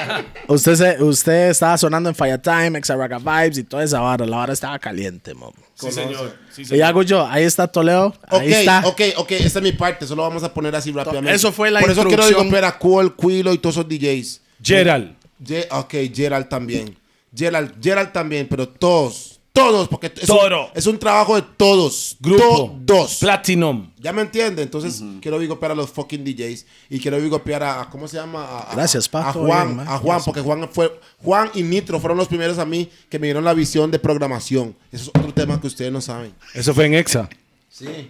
Usted, 0.47 0.75
se- 0.75 1.03
usted 1.03 1.49
estaba 1.49 1.77
sonando 1.77 2.09
en 2.09 2.15
Fire 2.15 2.37
Time, 2.39 2.77
Extra 2.77 2.95
Ragga 2.95 3.17
Vibes 3.19 3.57
y 3.57 3.63
toda 3.63 3.83
esa 3.83 3.99
vara. 3.99 4.25
La 4.25 4.37
vara 4.37 4.53
estaba 4.53 4.79
caliente, 4.79 5.33
mo. 5.33 5.53
Sí, 5.75 5.91
señor. 5.91 6.37
Sí, 6.53 6.61
Y 6.61 6.65
señor. 6.65 6.85
hago 6.87 7.03
yo. 7.03 7.27
Ahí 7.27 7.43
está 7.43 7.67
Toledo. 7.67 8.07
Ok, 8.29 8.41
Ahí 8.41 8.53
está. 8.53 8.81
ok, 8.85 9.01
ok, 9.17 9.31
esta 9.31 9.59
es 9.59 9.63
mi 9.63 9.71
parte, 9.73 10.05
solo 10.07 10.21
vamos 10.23 10.43
a 10.43 10.53
poner 10.53 10.75
así 10.75 10.91
rápidamente. 10.91 11.35
Eso 11.35 11.51
fue 11.51 11.71
la 11.71 11.81
Por 11.81 11.89
eso 11.91 12.03
quiero 12.05 12.23
introducción. 12.23 12.53
digo, 12.53 12.65
a 12.67 12.77
Cool, 12.77 13.15
Quilo 13.17 13.51
y 13.53 13.57
todos 13.57 13.75
esos 13.77 13.87
DJs. 13.89 14.41
Gerald. 14.63 15.15
Ye- 15.43 15.67
ok, 15.71 15.93
Gerald 16.13 16.47
también. 16.47 16.95
Gerald, 17.35 17.75
Gerald 17.81 18.11
también, 18.11 18.47
pero 18.49 18.67
todos, 18.67 19.39
todos, 19.53 19.87
porque 19.89 20.07
es, 20.07 20.27
Todo. 20.27 20.65
un, 20.65 20.71
es 20.73 20.85
un 20.87 20.97
trabajo 20.99 21.35
de 21.35 21.41
todos. 21.57 22.15
Grupo. 22.19 22.79
Todos. 22.85 23.19
Platinum. 23.19 23.91
¿Ya 23.97 24.13
me 24.13 24.21
entiende? 24.21 24.61
Entonces, 24.63 25.03
quiero 25.21 25.37
bigopear 25.39 25.71
a 25.71 25.75
los 25.75 25.89
fucking 25.91 26.23
DJs 26.23 26.65
y 26.89 26.99
quiero 26.99 27.19
bigopear 27.19 27.63
a, 27.63 27.81
a- 27.81 27.89
¿cómo 27.89 28.07
se 28.07 28.17
llama? 28.17 28.43
A, 28.43 28.71
a- 28.71 28.75
Gracias, 28.75 29.07
pa, 29.09 29.29
A 29.29 29.33
Juan, 29.33 29.75
bien, 29.77 29.87
a 29.87 29.97
Juan, 29.97 30.21
porque 30.25 30.41
Juan 30.41 30.69
fue, 30.71 30.97
Juan 31.23 31.49
y 31.53 31.63
Nitro 31.63 31.99
fueron 31.99 32.17
los 32.17 32.27
primeros 32.27 32.57
a 32.59 32.65
mí 32.65 32.89
que 33.09 33.19
me 33.19 33.27
dieron 33.27 33.43
la 33.43 33.53
visión 33.53 33.91
de 33.91 33.99
programación. 33.99 34.75
Eso 34.91 35.03
es 35.03 35.09
otro 35.21 35.33
tema 35.33 35.59
que 35.59 35.67
ustedes 35.67 35.91
no 35.91 35.99
saben. 36.01 36.33
Eso 36.53 36.73
fue 36.73 36.85
en 36.85 36.93
Exa. 36.95 37.29
Sí. 37.69 38.09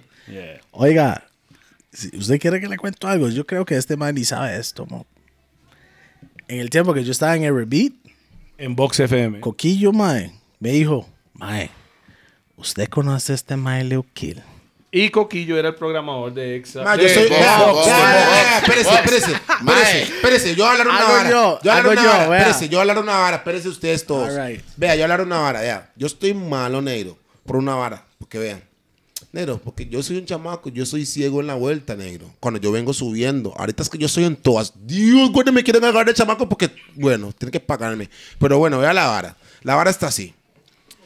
Oiga, 0.71 1.27
si 1.91 2.15
usted 2.15 2.39
quiere 2.39 2.59
que 2.61 2.67
le 2.67 2.77
cuento 2.77 3.07
algo, 3.07 3.27
yo 3.29 3.45
creo 3.45 3.65
que 3.65 3.75
este 3.75 3.97
man 3.97 4.15
ni 4.15 4.23
sabe 4.23 4.57
esto, 4.57 4.85
mo. 4.85 5.05
En 6.47 6.59
el 6.59 6.69
tiempo 6.69 6.93
que 6.93 7.03
yo 7.03 7.11
estaba 7.11 7.35
en 7.35 7.43
Every 7.43 7.65
Beat, 7.65 7.93
En 8.61 8.75
Box 8.75 8.99
FM. 8.99 9.39
Coquillo, 9.39 9.91
mae, 9.91 10.31
me 10.59 10.69
dijo, 10.69 11.09
mae, 11.33 11.71
¿usted 12.57 12.87
conoce 12.89 13.31
a 13.31 13.35
este 13.35 13.57
mae 13.57 13.83
Leo 13.83 14.05
Kill? 14.13 14.39
Y 14.91 15.09
Coquillo 15.09 15.57
era 15.57 15.69
el 15.69 15.73
programador 15.75 16.31
de 16.31 16.57
Exa. 16.57 16.83
Ma, 16.83 16.95
yo 16.95 17.09
soy. 17.09 17.23
Espérese, 17.23 18.93
espérese. 18.93 19.31
Espérese, 19.31 20.01
espérese. 20.03 20.55
Yo 20.55 20.65
voy 20.65 20.67
a 20.67 20.71
hablar 20.73 20.87
una 20.89 20.97
Hago 20.99 21.11
vara. 21.13 21.29
yo, 21.31 21.59
Yo 21.63 21.71
hablar 21.71 21.91
una 21.93 22.03
yo, 22.03 22.09
vara. 22.09 22.37
Espérese, 22.37 22.65
yo 22.65 22.69
voy 22.69 22.77
a 22.77 22.81
hablar 22.81 22.99
una 22.99 23.17
vara. 23.17 23.37
Espérese 23.37 23.67
ustedes 23.67 24.05
todos. 24.05 24.29
Vea, 24.35 24.59
yo 24.59 24.61
voy 24.77 24.99
a 24.99 25.03
hablar 25.05 25.21
una 25.21 25.39
vara. 25.39 25.61
Vea, 25.61 25.91
yo 25.95 26.05
estoy 26.05 26.35
malo, 26.35 26.83
negro, 26.83 27.17
por 27.47 27.55
una 27.55 27.73
vara. 27.73 28.05
Porque 28.19 28.37
vean. 28.37 28.61
Negro, 29.33 29.61
porque 29.63 29.87
yo 29.87 30.03
soy 30.03 30.17
un 30.17 30.25
chamaco, 30.25 30.69
yo 30.69 30.85
soy 30.85 31.05
ciego 31.05 31.39
en 31.39 31.47
la 31.47 31.55
vuelta, 31.55 31.95
negro. 31.95 32.29
Cuando 32.41 32.59
yo 32.59 32.71
vengo 32.71 32.91
subiendo. 32.91 33.53
Ahorita 33.57 33.83
es 33.83 33.89
que 33.89 33.97
yo 33.97 34.09
soy 34.09 34.25
en 34.25 34.35
todas. 34.35 34.73
Dios, 34.85 35.31
güey, 35.31 35.49
me 35.53 35.63
quieren 35.63 35.83
agarrar 35.83 36.05
de 36.05 36.13
chamaco 36.13 36.49
porque, 36.49 36.69
bueno, 36.95 37.31
tienen 37.31 37.51
que 37.51 37.61
pagarme. 37.61 38.09
Pero 38.39 38.57
bueno, 38.57 38.79
vea 38.79 38.93
la 38.93 39.07
vara. 39.07 39.37
La 39.61 39.75
vara 39.75 39.89
está 39.89 40.07
así. 40.07 40.33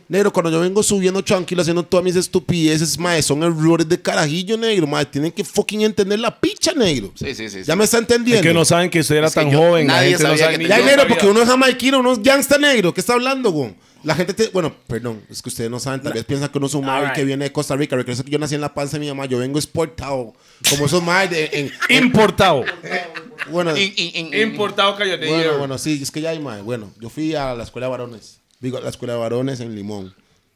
Negro, 0.08 0.32
cuando 0.32 0.52
yo 0.52 0.60
vengo 0.60 0.84
subiendo 0.84 1.24
tranquilo, 1.24 1.62
haciendo 1.64 1.82
todas 1.84 2.04
mis 2.04 2.16
estupideces, 2.16 2.98
mae, 3.00 3.24
son 3.24 3.42
errores 3.42 3.90
de 3.90 4.00
carajillo, 4.00 4.56
negro, 4.56 4.86
mae. 4.86 5.04
Tienen 5.06 5.32
que 5.32 5.44
fucking 5.44 5.82
entender 5.82 6.20
la 6.20 6.40
picha, 6.40 6.74
negro. 6.74 7.12
Sí, 7.16 7.34
sí, 7.34 7.50
sí. 7.50 7.64
¿Ya 7.64 7.74
sí. 7.74 7.78
me 7.78 7.86
está 7.86 7.98
entendiendo? 7.98 8.42
Es 8.42 8.48
que 8.48 8.54
no 8.54 8.64
saben 8.66 8.90
que 8.92 9.00
usted 9.00 9.16
era 9.16 9.28
Es 9.28 9.34
que 9.34 9.40
tan 9.42 9.50
yo- 9.52 9.58
joven. 9.58 9.88
la 9.88 9.94
nadie 9.94 10.10
gente 10.10 10.24
no 10.24 10.30
sabía 10.30 10.44
sabe 10.46 10.58
que 10.58 10.64
ni- 10.64 10.70
Ya, 10.70 10.78
Yo 10.78 10.86
negro, 10.86 11.02
sabía. 11.02 11.16
porque 11.16 11.28
uno 11.32 11.42
es 11.42 11.48
jamaiquino, 11.50 12.00
uno 12.02 12.14
es 12.14 12.22
gangsta 12.22 12.58
negro. 12.60 12.94
¿Qué 12.94 13.02
está 13.02 13.14
hablando, 13.14 13.50
güey? 13.52 13.74
La 14.04 14.14
gente, 14.14 14.36
te- 14.36 14.50
bueno, 14.50 14.76
perdón, 14.86 15.24
es 15.32 15.42
que 15.42 15.50
ustedes 15.50 15.72
no 15.72 15.80
saben, 15.80 16.00
tal 16.04 16.14
vez 16.14 16.24
piensan 16.24 16.50
que 16.50 16.58
uno 16.60 16.68
es 16.68 16.76
un 16.76 16.86
mae 16.86 16.98
Alright. 17.00 17.16
que 17.16 17.24
viene 17.26 17.46
de 17.46 17.52
Costa 17.52 17.76
Rica. 17.76 17.96
Recuerda 17.96 18.22
que 18.24 18.30
yo 18.30 18.38
nací 18.38 18.54
en 18.54 18.62
la 18.62 18.72
panza 18.72 18.98
de 18.98 19.00
mi 19.00 19.08
mamá, 19.08 19.26
yo 19.26 19.40
vengo 19.40 19.58
exportado. 19.58 20.34
Como 20.70 20.86
esos 20.86 21.02
maes 21.02 21.32
de, 21.32 21.50
en, 21.90 22.04
Importado. 22.04 22.64
bueno, 23.50 23.76
In- 23.76 23.94
in- 23.98 24.28
in- 24.34 24.42
Importado 24.50 24.96
Cayotero. 24.96 25.32
bueno, 25.34 25.58
bueno, 25.58 25.78
sí, 25.80 26.00
es 26.04 26.12
que 26.12 26.22
ya 26.22 26.30
hay 26.30 26.40
mae. 26.40 26.62
Bueno, 26.62 26.92
yo 27.00 27.10
fui 27.10 27.34
a 27.34 27.56
la 27.56 27.64
escuela 27.64 27.88
de 27.88 27.92
varones. 27.92 28.42
Digo, 28.60 28.80
la 28.80 28.90
escuela 28.90 29.14
de 29.14 29.20
varones 29.20 29.60
en 29.60 29.76
Limón. 29.76 30.14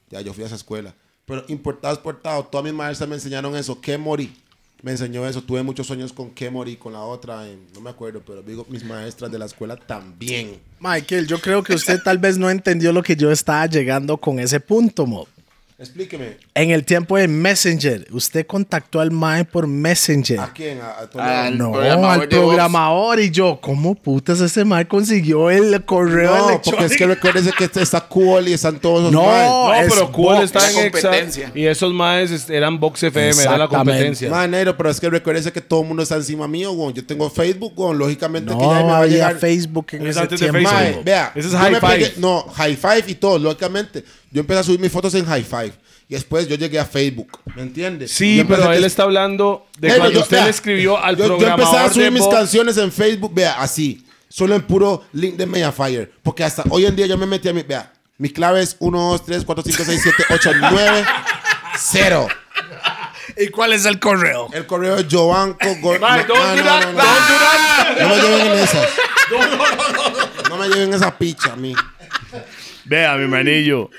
Ya, 0.09 0.21
yo 0.21 0.33
fui 0.33 0.43
a 0.43 0.47
esa 0.47 0.55
escuela. 0.55 0.95
Pero 1.25 1.45
importado, 1.47 1.93
exportado, 1.93 2.43
todas 2.45 2.63
mis 2.63 2.73
maestras 2.73 3.07
me 3.07 3.15
enseñaron 3.15 3.55
eso. 3.55 3.79
¿Qué 3.79 3.97
morí? 3.97 4.35
Me 4.81 4.91
enseñó 4.91 5.27
eso. 5.27 5.43
Tuve 5.43 5.61
muchos 5.61 5.85
sueños 5.85 6.11
con 6.11 6.31
qué 6.31 6.49
morí, 6.49 6.75
con 6.77 6.93
la 6.93 7.01
otra, 7.01 7.45
no 7.73 7.81
me 7.81 7.89
acuerdo, 7.89 8.23
pero 8.25 8.41
digo, 8.41 8.65
mis 8.69 8.83
maestras 8.83 9.31
de 9.31 9.37
la 9.37 9.45
escuela 9.45 9.75
también. 9.75 10.59
Michael, 10.79 11.27
yo 11.27 11.39
creo 11.39 11.61
que 11.61 11.73
usted 11.73 12.01
tal 12.03 12.17
vez 12.17 12.37
no 12.37 12.49
entendió 12.49 12.91
lo 12.91 13.03
que 13.03 13.15
yo 13.15 13.31
estaba 13.31 13.65
llegando 13.67 14.17
con 14.17 14.39
ese 14.39 14.59
punto, 14.59 15.05
mo. 15.05 15.27
Explíqueme. 15.79 16.35
En 16.55 16.71
el 16.71 16.83
tiempo 16.83 17.15
de 17.17 17.29
Messenger, 17.29 18.05
usted 18.11 18.45
contactó 18.45 18.99
al 18.99 19.11
mae 19.11 19.45
por 19.45 19.65
Messenger. 19.65 20.39
¿A 20.41 20.51
quién? 20.51 20.81
¿A, 20.81 20.99
a 20.99 21.09
Toledo? 21.09 21.29
Al 21.29 21.57
No, 21.57 21.71
programador 21.71 22.21
al 22.21 22.27
programador. 22.27 23.19
Y 23.21 23.31
yo, 23.31 23.59
¿cómo 23.61 23.95
putas 23.95 24.41
ese 24.41 24.65
mae 24.65 24.85
consiguió 24.89 25.49
el 25.49 25.85
correo 25.85 26.35
No, 26.35 26.49
electrónico? 26.49 26.61
porque 26.65 26.85
es 26.85 26.97
que 26.97 27.07
recuérdese 27.07 27.51
que 27.57 27.63
este 27.63 27.81
está 27.81 28.01
cool 28.01 28.49
y 28.49 28.53
están 28.53 28.77
todos 28.79 29.03
los 29.03 29.11
No, 29.13 29.25
maes. 29.25 29.87
No, 29.87 29.93
pero 29.95 30.11
Cool 30.11 30.43
está 30.43 30.69
en 30.69 30.91
competencia. 30.91 31.51
Y 31.55 31.65
esos 31.65 31.93
maes 31.93 32.49
eran 32.49 32.77
Box 32.77 33.03
FM, 33.03 33.41
era 33.41 33.57
la 33.57 33.67
competencia. 33.69 34.29
Manero, 34.29 34.75
pero 34.75 34.89
es 34.89 34.99
que 34.99 35.09
recuérdese 35.09 35.53
que 35.53 35.61
todo 35.61 35.81
el 35.83 35.87
mundo 35.87 36.03
está 36.03 36.15
encima 36.15 36.45
mío, 36.47 36.73
güey. 36.73 36.93
Yo 36.93 37.05
tengo 37.05 37.29
Facebook, 37.29 37.73
güey. 37.75 37.97
Lógicamente 37.97 38.51
que 38.53 38.59
ya 38.59 38.67
me 38.67 38.83
va 38.83 38.97
a 38.97 39.01
había 39.03 39.13
llegar. 39.13 39.35
Facebook 39.37 39.87
en 39.93 40.07
Es 40.07 40.17
ese 40.17 40.27
tiempo. 40.35 40.59
Mae, 40.59 41.01
vea. 41.05 41.31
Ese 41.35 41.47
es 41.47 41.53
High 41.53 41.75
Five. 41.79 41.81
pegué- 41.99 42.13
no, 42.17 42.41
High 42.53 42.75
Five 42.75 43.03
y 43.07 43.15
todo, 43.15 43.39
lógicamente. 43.39 44.03
Yo 44.31 44.41
empecé 44.41 44.59
a 44.59 44.63
subir 44.63 44.79
mis 44.79 44.91
fotos 44.91 45.13
en 45.15 45.25
High 45.25 45.43
Five. 45.43 45.73
Y 46.07 46.13
después 46.15 46.47
yo 46.47 46.55
llegué 46.55 46.79
a 46.79 46.85
Facebook. 46.85 47.39
¿Me 47.55 47.61
entiendes? 47.61 48.11
Sí, 48.11 48.37
Yo 48.37 48.47
pero 48.47 48.71
él 48.71 48.79
que- 48.81 48.87
está 48.87 49.03
hablando 49.03 49.67
de 49.77 49.89
cuando 49.95 50.11
yo- 50.11 50.19
usted 50.21 50.37
vea, 50.37 50.43
le 50.45 50.49
escribió 50.51 50.97
al 50.97 51.15
yo, 51.17 51.23
yo 51.27 51.37
programador 51.37 51.59
empecé 51.67 51.77
a 51.85 51.89
subir 51.93 52.03
de 52.05 52.11
mis 52.11 52.27
canciones 52.27 52.77
en 52.77 52.91
Facebook, 52.91 53.33
vea, 53.33 53.59
así. 53.61 54.05
Solo 54.27 54.55
en 54.55 54.61
puro 54.63 55.05
link 55.13 55.35
de 55.35 55.45
Mediafire. 55.45 56.11
Porque 56.23 56.43
hasta 56.43 56.63
hoy 56.69 56.85
en 56.85 56.95
día 56.95 57.05
yo 57.07 57.17
me 57.17 57.25
metí 57.25 57.47
a 57.49 57.53
mi. 57.53 57.63
Vea, 57.63 57.91
mi 58.17 58.29
clave 58.29 58.61
es 58.61 58.75
1, 58.79 58.99
2, 59.11 59.25
3, 59.25 59.43
4, 59.45 59.63
5, 59.65 59.83
6, 59.85 59.99
7, 60.03 60.23
8, 60.31 60.51
9, 60.71 61.05
0. 61.77 62.27
¿Y 63.37 63.47
cuál 63.49 63.73
es 63.73 63.85
el 63.85 63.99
correo? 63.99 64.47
El 64.51 64.65
correo 64.65 64.95
es 64.97 65.05
Ah, 65.05 65.07
do 65.07 65.27
no, 65.27 65.99
that, 65.99 66.27
no, 66.27 66.33
no. 66.33 66.33
don't 66.33 66.57
do 66.57 67.03
that. 67.39 67.99
No 67.99 68.09
me 68.09 68.15
lleven 68.21 68.47
en 68.47 68.53
esas. 68.59 68.87
No 70.49 70.57
me 70.57 70.67
lleven 70.67 70.93
esa 70.93 71.15
picha 71.15 71.53
a 71.53 71.55
mí. 71.55 71.75
Vea, 72.85 73.15
mi 73.15 73.23
hermanillo. 73.23 73.89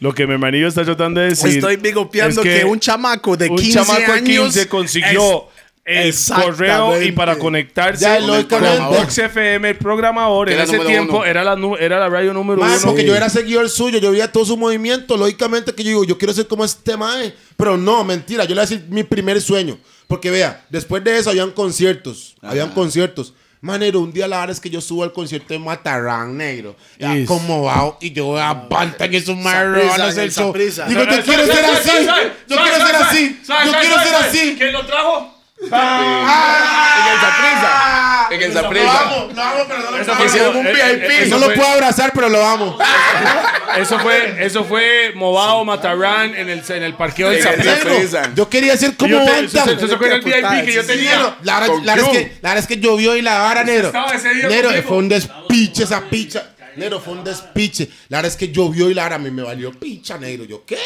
Lo 0.00 0.14
que 0.14 0.26
mi 0.26 0.32
hermanillo 0.32 0.66
está 0.68 0.84
tratando 0.84 1.20
de 1.20 1.28
decir. 1.28 1.50
Estoy 1.58 1.76
bigopeando 1.76 2.42
es 2.42 2.60
que, 2.60 2.64
un 2.64 2.80
chamaco 2.80 3.36
de 3.36 3.48
15 3.48 3.62
un 3.64 3.72
chamaco 3.86 4.00
de 4.12 4.18
años 4.18 4.44
15 4.54 4.68
consiguió 4.68 5.48
el 5.84 6.14
correo 6.34 7.02
y 7.02 7.12
para 7.12 7.36
conectarse 7.38 8.04
Ya, 8.04 8.18
con 8.18 8.28
lógicamente. 8.28 8.78
Vox 8.96 9.18
FM, 9.18 9.70
el 9.70 9.76
programador, 9.76 10.46
Que 10.46 10.54
en 10.54 10.60
era 10.60 10.64
ese 10.64 10.78
tiempo 10.84 11.16
uno. 11.18 11.24
era 11.24 11.42
la, 11.44 11.58
era 11.80 11.98
la 11.98 12.08
radio 12.08 12.32
número 12.32 12.60
Mae, 12.60 12.76
uno. 12.76 12.86
porque 12.86 13.04
yo 13.04 13.14
era 13.14 13.28
seguidor 13.28 13.68
suyo, 13.68 13.98
yo 13.98 14.10
veía 14.12 14.30
todo 14.30 14.44
su 14.44 14.56
movimiento, 14.56 15.16
lógicamente 15.16 15.74
que 15.74 15.82
yo 15.82 15.88
digo, 15.90 16.04
yo 16.04 16.16
quiero 16.16 16.32
ser 16.32 16.46
como 16.46 16.64
este 16.64 16.96
mae, 16.96 17.34
pero 17.56 17.76
no, 17.76 18.04
mentira, 18.04 18.44
yo 18.44 18.50
le 18.50 18.54
voy 18.56 18.66
a 18.66 18.66
decir 18.68 18.84
mi 18.88 19.02
primer 19.04 19.40
sueño, 19.40 19.78
porque 20.06 20.30
vea, 20.30 20.64
después 20.70 21.02
de 21.02 21.18
eso 21.18 21.30
habían 21.30 21.50
conciertos, 21.50 22.36
habían 22.40 22.70
conciertos. 22.70 23.34
Manero, 23.62 24.00
un 24.00 24.12
día 24.12 24.26
la 24.26 24.38
verdad 24.38 24.54
es 24.54 24.60
que 24.60 24.70
yo 24.70 24.80
subo 24.80 25.04
al 25.04 25.12
concierto 25.12 25.52
de 25.52 25.58
Matarán, 25.58 26.36
negro. 26.36 26.76
Ya 26.98 27.14
Is. 27.16 27.28
como 27.28 27.64
va 27.64 27.96
y 28.00 28.10
yo 28.10 28.26
voy 28.26 28.40
a 28.40 28.54
Bantan 28.54 29.12
y 29.12 29.16
esos 29.16 29.36
marrones 29.36 30.16
el 30.16 30.32
show. 30.32 30.52
Digo, 30.54 31.04
yo 31.04 31.22
quiero 31.22 31.46
ser 31.46 31.64
así. 31.66 32.06
Yo 32.48 32.56
quiero 32.56 32.86
ser 32.86 32.96
así. 32.96 33.40
Yo 33.46 33.72
quiero 33.80 33.98
ser 34.02 34.14
así. 34.14 34.54
¿Quién 34.56 34.72
lo 34.72 34.86
trajo? 34.86 35.39
En 35.62 35.68
el 37.12 37.20
Zaprisa. 37.20 38.28
En 38.30 38.42
el 38.42 38.54
Lo 38.54 38.60
Zaprisa. 38.60 39.00
amo, 39.02 39.28
lo 39.34 39.42
amo, 39.42 39.64
pero 39.68 39.80
no 39.80 39.90
lo 39.90 39.96
Eso 39.98 40.04
puedo 40.06 40.16
fue- 40.16 40.26
Hicieron 40.26 40.56
un 40.56 40.66
eh, 40.66 40.72
VIP. 40.72 41.10
eso 41.22 41.30
No 41.30 41.38
lo 41.38 41.46
fue- 41.46 41.54
puedo 41.56 41.68
abrazar, 41.70 42.12
pero 42.14 42.28
lo 42.28 42.46
amo. 42.46 42.78
Eso 43.76 43.98
fue, 43.98 44.36
eso 44.44 44.64
fue 44.64 45.12
Movao 45.14 45.64
Matarán 45.64 46.34
en 46.34 46.48
el, 46.48 46.62
en 46.66 46.82
el 46.82 46.94
parqueo 46.94 47.28
del 47.30 47.40
En 47.40 47.60
el 47.60 47.62
Zaprisa. 47.78 48.30
Yo 48.34 48.48
quería 48.48 48.76
ser 48.76 48.96
como 48.96 49.10
Yo 49.10 49.24
te- 49.24 49.30
Bantam. 49.30 49.68
eso- 49.68 49.76
eso- 49.76 49.86
eso 49.86 49.98
fue 49.98 50.06
en 50.08 50.12
el 50.14 50.20
VIP 50.22 50.64
que 50.64 50.72
yo 50.72 50.86
tenía. 50.86 51.36
La 51.42 51.60
verdad 51.60 51.74
Con 51.74 51.86
la 51.86 51.94
verdad 51.96 52.10
es 52.14 52.18
Q. 52.18 52.24
que, 52.24 52.38
la 52.42 52.48
verdad 52.50 52.58
es 52.58 52.66
que 52.66 52.76
llovió 52.78 53.16
y 53.16 53.22
la 53.22 53.38
vara, 53.40 53.64
negro. 53.64 53.86
Estaba 53.88 54.12
ese 54.14 54.34
día 54.34 54.48
Negro, 54.48 54.68
conmigo. 54.70 54.88
fue 54.88 54.96
un 54.96 55.08
despiche 55.08 55.84
esa 55.84 56.00
picha. 56.08 56.50
Negro, 56.76 57.00
fue 57.00 57.14
un 57.14 57.24
despiche. 57.24 57.88
La 58.08 58.18
verdad 58.18 58.30
es 58.30 58.36
que 58.36 58.48
llovió 58.52 58.88
y 58.90 58.94
la 58.94 59.02
vara 59.02 59.16
a 59.16 59.18
mí 59.18 59.30
me 59.30 59.42
valió 59.42 59.72
picha, 59.72 60.16
negro. 60.18 60.44
Yo, 60.44 60.64
¿qué? 60.64 60.78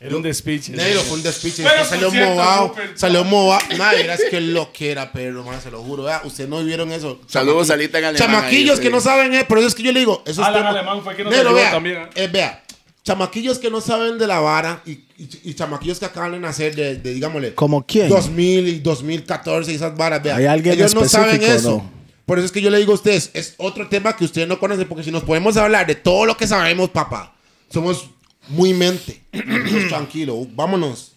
Era 0.00 0.14
un 0.16 0.22
despiche. 0.22 0.72
Negro, 0.72 1.00
fue 1.00 1.16
un 1.16 1.22
despiche. 1.24 1.64
Pero, 1.64 1.84
salió 1.84 2.10
movado. 2.12 2.74
Salió 2.94 3.24
movado. 3.24 3.62
Madre, 3.76 4.12
es 4.12 4.24
que 4.30 4.40
lo 4.40 4.72
que 4.72 4.92
era, 4.92 5.10
perro, 5.12 5.42
man, 5.42 5.60
se 5.60 5.70
lo 5.72 5.82
juro. 5.82 6.06
Ustedes 6.24 6.48
no 6.48 6.62
vieron 6.62 6.92
eso. 6.92 7.20
Saludos, 7.26 7.66
Salita 7.66 7.98
en 7.98 8.04
alemán 8.04 8.28
Chamaquillos 8.30 8.76
ahí, 8.76 8.82
que 8.82 8.86
sí. 8.88 8.92
no 8.92 9.00
saben, 9.00 9.34
eh. 9.34 9.44
Por 9.44 9.58
eso 9.58 9.66
es 9.66 9.74
que 9.74 9.82
yo 9.82 9.90
le 9.92 9.98
digo, 10.00 10.22
esos 10.24 10.44
Alan 10.44 10.60
temas- 10.62 10.74
Alemán 10.76 11.02
fue 11.02 11.14
quien 11.16 11.24
nos 11.26 11.34
Negro, 11.34 11.52
vea, 11.54 11.70
también, 11.72 11.96
¿eh? 11.96 12.08
eh, 12.14 12.28
vea, 12.32 12.62
chamaquillos 13.02 13.58
que 13.58 13.70
no 13.70 13.80
saben 13.80 14.18
de 14.18 14.26
la 14.28 14.38
vara 14.38 14.82
y, 14.86 14.90
y, 14.92 15.28
y 15.44 15.54
chamaquillos 15.54 15.98
que 15.98 16.04
acaban 16.04 16.30
de 16.32 16.38
nacer 16.40 16.76
de, 16.76 16.96
de, 16.96 17.14
digámosle, 17.14 17.54
¿Como 17.54 17.84
quién? 17.84 18.08
2000 18.08 18.68
y 18.68 18.78
2014 18.80 19.72
y 19.72 19.74
esas 19.74 19.96
varas, 19.96 20.22
vea. 20.22 20.36
¿Hay 20.36 20.46
alguien 20.46 20.74
Ellos 20.74 20.94
no 20.94 21.08
saben 21.08 21.42
eso. 21.42 21.70
no? 21.70 21.90
Por 22.24 22.38
eso 22.38 22.44
es 22.46 22.52
que 22.52 22.60
yo 22.60 22.68
le 22.70 22.78
digo 22.78 22.92
a 22.92 22.96
ustedes, 22.96 23.30
es 23.34 23.54
otro 23.56 23.88
tema 23.88 24.14
que 24.14 24.24
ustedes 24.24 24.46
no 24.46 24.58
conocen, 24.60 24.86
porque 24.86 25.02
si 25.02 25.10
nos 25.10 25.22
podemos 25.24 25.56
hablar 25.56 25.86
de 25.86 25.94
todo 25.96 26.26
lo 26.26 26.36
que 26.36 26.46
sabemos, 26.46 26.90
papá, 26.90 27.34
somos 27.72 28.10
muy 28.48 28.74
mente. 28.74 29.22
Entonces, 29.32 29.88
tranquilo, 29.88 30.46
vámonos. 30.54 31.12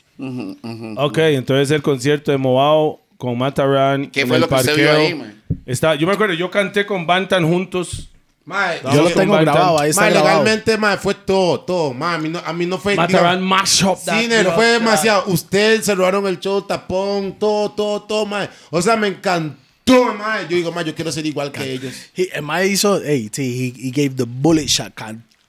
Ok, 0.97 1.17
entonces 1.19 1.71
el 1.71 1.81
concierto 1.81 2.31
de 2.31 2.37
Movao 2.37 2.99
con 3.17 3.37
Matarán. 3.37 4.09
¿Qué 4.11 4.21
en 4.21 4.27
fue 4.27 4.37
el 4.37 4.41
lo 4.41 4.47
que 4.49 4.55
usted 4.55 4.75
vio 4.75 4.85
parqueo. 4.87 5.07
ahí, 5.07 5.13
man? 5.15 5.41
Está, 5.65 5.95
yo 5.95 6.07
me 6.07 6.13
acuerdo, 6.13 6.33
yo 6.33 6.49
canté 6.49 6.85
con 6.85 7.05
Bantan 7.05 7.47
juntos. 7.47 8.07
Mae, 8.43 8.79
Yo 8.93 9.03
lo 9.03 9.11
tengo 9.11 9.37
grabado, 9.37 9.79
ahí 9.79 9.91
está 9.91 10.01
mae, 10.01 10.11
grabado. 10.11 10.39
legalmente, 10.39 10.77
mae, 10.77 10.97
fue 10.97 11.13
todo, 11.13 11.59
todo. 11.59 11.93
Mae, 11.93 12.15
a 12.15 12.17
mí 12.17 12.27
no, 12.27 12.39
a 12.39 12.51
mí 12.51 12.65
no 12.65 12.79
fue... 12.79 12.95
Matarán 12.95 13.39
digamos- 13.39 13.59
mash 13.61 13.83
up 13.83 13.99
that 14.03 14.19
Sí, 14.19 14.27
fue 14.55 14.65
demasiado. 14.65 15.25
Ustedes 15.27 15.85
se 15.85 15.93
robaron 15.93 16.25
el 16.25 16.39
show, 16.39 16.61
tapón, 16.63 17.33
todo, 17.37 17.69
todo, 17.71 18.01
todo, 18.01 18.25
mae. 18.25 18.49
O 18.71 18.81
sea, 18.81 18.97
me 18.97 19.09
encantó, 19.09 20.13
mae. 20.17 20.43
Yo 20.49 20.55
digo, 20.57 20.71
mae, 20.71 20.83
yo 20.83 20.95
quiero 20.95 21.11
ser 21.11 21.25
igual 21.27 21.51
que 21.51 21.71
ellos. 21.71 21.93
He, 22.15 22.31
hizo, 22.67 22.99
hey, 23.03 23.29
sí, 23.31 23.75
he, 23.77 23.87
he 23.87 23.91
gave 23.91 24.15
the 24.15 24.25
bullet 24.27 24.65
shot. 24.65 24.93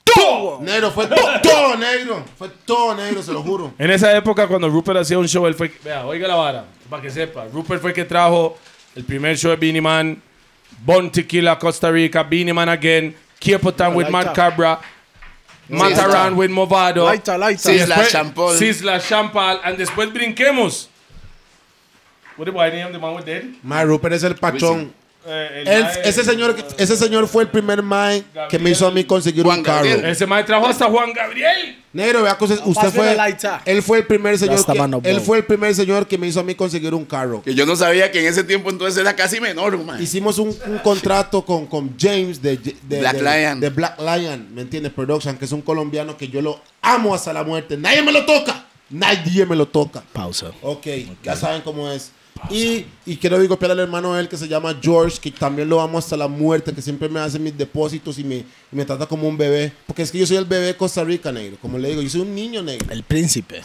Can- 0.04 0.64
Negro, 0.64 0.90
fue 0.90 1.06
todo, 1.06 1.40
todo 1.42 1.76
negro. 1.76 2.24
Fue 2.38 2.48
todo 2.64 2.94
negro, 2.94 3.22
se 3.22 3.32
lo 3.32 3.42
juro. 3.42 3.72
En 3.78 3.90
esa 3.90 4.14
época, 4.16 4.46
cuando 4.46 4.68
Rupert 4.68 4.98
hacía 5.00 5.18
un 5.18 5.26
show, 5.28 5.46
él 5.46 5.54
fue. 5.54 5.72
Vea, 5.84 6.04
oiga 6.06 6.28
la 6.28 6.34
vara, 6.36 6.64
para 6.88 7.02
que 7.02 7.10
sepa. 7.10 7.46
Rupert 7.52 7.80
fue 7.80 7.92
que 7.92 8.04
trajo 8.04 8.56
el 8.94 9.04
primer 9.04 9.36
show 9.36 9.50
de 9.50 9.56
Beanie 9.56 9.80
Man, 9.80 10.22
Bon 10.84 11.10
Tequila, 11.10 11.58
Costa 11.58 11.90
Rica, 11.90 12.22
Beanie 12.22 12.52
Man 12.52 12.68
Again, 12.68 13.14
Kiepotan 13.40 13.94
with 13.94 14.08
Laita. 14.08 14.32
Cabra, 14.32 14.80
Mataran 15.68 16.34
with 16.36 16.50
Movado. 16.50 17.04
Laita, 17.06 17.38
laita. 17.38 17.62
Sisla 17.70 18.06
Champol. 18.08 18.56
Sisla 18.56 19.00
Champal. 19.00 19.60
And 19.64 19.76
después 19.78 20.12
brinquemos. 20.12 20.88
What 22.36 22.46
did 22.46 22.56
I 22.56 22.70
name 22.70 22.92
the 22.92 22.98
man 22.98 23.14
with 23.14 23.24
dead? 23.24 23.44
Mae, 23.62 23.84
Rupert 23.84 24.14
es 24.14 24.22
el 24.24 24.34
pachón. 24.34 24.92
Eh, 25.24 25.62
Él- 25.66 25.82
mae- 25.84 26.00
ese, 26.08 26.24
señor, 26.24 26.56
ese 26.78 26.96
señor 26.96 27.28
fue 27.28 27.44
el 27.44 27.48
primer 27.48 27.80
mae 27.82 28.24
que 28.48 28.58
me 28.58 28.70
hizo 28.70 28.86
a 28.86 28.90
mí 28.90 29.04
conseguir 29.04 29.44
Juan 29.44 29.58
un 29.58 29.64
carro. 29.64 29.84
Gabriel. 29.88 30.04
Ese 30.06 30.26
mae 30.26 30.42
trajo 30.44 30.66
hasta 30.66 30.86
Juan 30.86 31.12
Gabriel. 31.12 31.78
Negro, 31.92 32.22
vea 32.22 32.36
cosas. 32.38 32.60
Usted 32.64 32.90
fue. 32.90 33.16
Él 33.66 33.82
fue 33.82 33.98
el 33.98 34.06
primer 34.06 34.38
señor. 34.38 34.64
Que, 34.64 34.74
man 34.78 34.94
of 34.94 35.06
él 35.06 35.20
fue 35.20 35.38
el 35.38 35.44
primer 35.44 35.74
señor 35.74 36.08
que 36.08 36.18
me 36.18 36.26
hizo 36.26 36.40
a 36.40 36.42
mí 36.42 36.54
conseguir 36.54 36.92
un 36.94 37.04
carro. 37.04 37.42
Que 37.42 37.54
yo 37.54 37.66
no 37.66 37.76
sabía 37.76 38.10
que 38.10 38.20
en 38.20 38.26
ese 38.26 38.42
tiempo 38.44 38.70
entonces 38.70 38.98
era 39.00 39.14
casi 39.14 39.40
menor, 39.40 39.78
man. 39.84 40.02
Hicimos 40.02 40.38
un, 40.38 40.48
un 40.66 40.78
contrato 40.78 41.44
con, 41.44 41.66
con 41.66 41.94
James 41.98 42.40
de, 42.42 42.56
de- 42.56 42.98
Black 43.00 43.16
de- 43.18 43.22
Lion. 43.42 43.60
de 43.60 43.68
Black 43.70 44.00
Lion, 44.00 44.48
¿me 44.54 44.62
entiendes? 44.62 44.92
Production, 44.92 45.36
que 45.36 45.44
es 45.44 45.52
un 45.52 45.62
colombiano 45.62 46.16
que 46.16 46.28
yo 46.28 46.40
lo 46.42 46.60
amo 46.80 47.14
hasta 47.14 47.32
la 47.32 47.44
muerte. 47.44 47.76
Nadie 47.76 48.02
me 48.02 48.10
lo 48.12 48.24
toca. 48.24 48.64
Nadie 48.90 49.46
me 49.46 49.54
lo 49.56 49.68
toca. 49.68 50.02
Pausa. 50.12 50.50
Ok, 50.62 50.86
ya 51.22 51.36
saben 51.36 51.62
cómo 51.62 51.90
es. 51.90 52.10
Y, 52.50 52.84
y 53.06 53.16
quiero 53.16 53.38
digo 53.38 53.58
al 53.60 53.78
hermano 53.78 54.14
de 54.14 54.20
él 54.22 54.28
que 54.28 54.36
se 54.36 54.48
llama 54.48 54.76
George, 54.82 55.18
que 55.20 55.30
también 55.30 55.68
lo 55.68 55.80
amo 55.80 55.98
hasta 55.98 56.16
la 56.16 56.28
muerte, 56.28 56.72
que 56.72 56.82
siempre 56.82 57.08
me 57.08 57.20
hace 57.20 57.38
mis 57.38 57.56
depósitos 57.56 58.18
y 58.18 58.24
me, 58.24 58.36
y 58.36 58.44
me 58.72 58.84
trata 58.84 59.06
como 59.06 59.28
un 59.28 59.36
bebé. 59.38 59.72
Porque 59.86 60.02
es 60.02 60.10
que 60.10 60.18
yo 60.18 60.26
soy 60.26 60.36
el 60.38 60.44
bebé 60.44 60.66
de 60.66 60.76
Costa 60.76 61.04
Rica, 61.04 61.30
negro. 61.30 61.56
Como 61.60 61.78
le 61.78 61.90
digo, 61.90 62.02
yo 62.02 62.08
soy 62.08 62.22
un 62.22 62.34
niño 62.34 62.62
negro. 62.62 62.86
El 62.90 63.04
príncipe. 63.04 63.62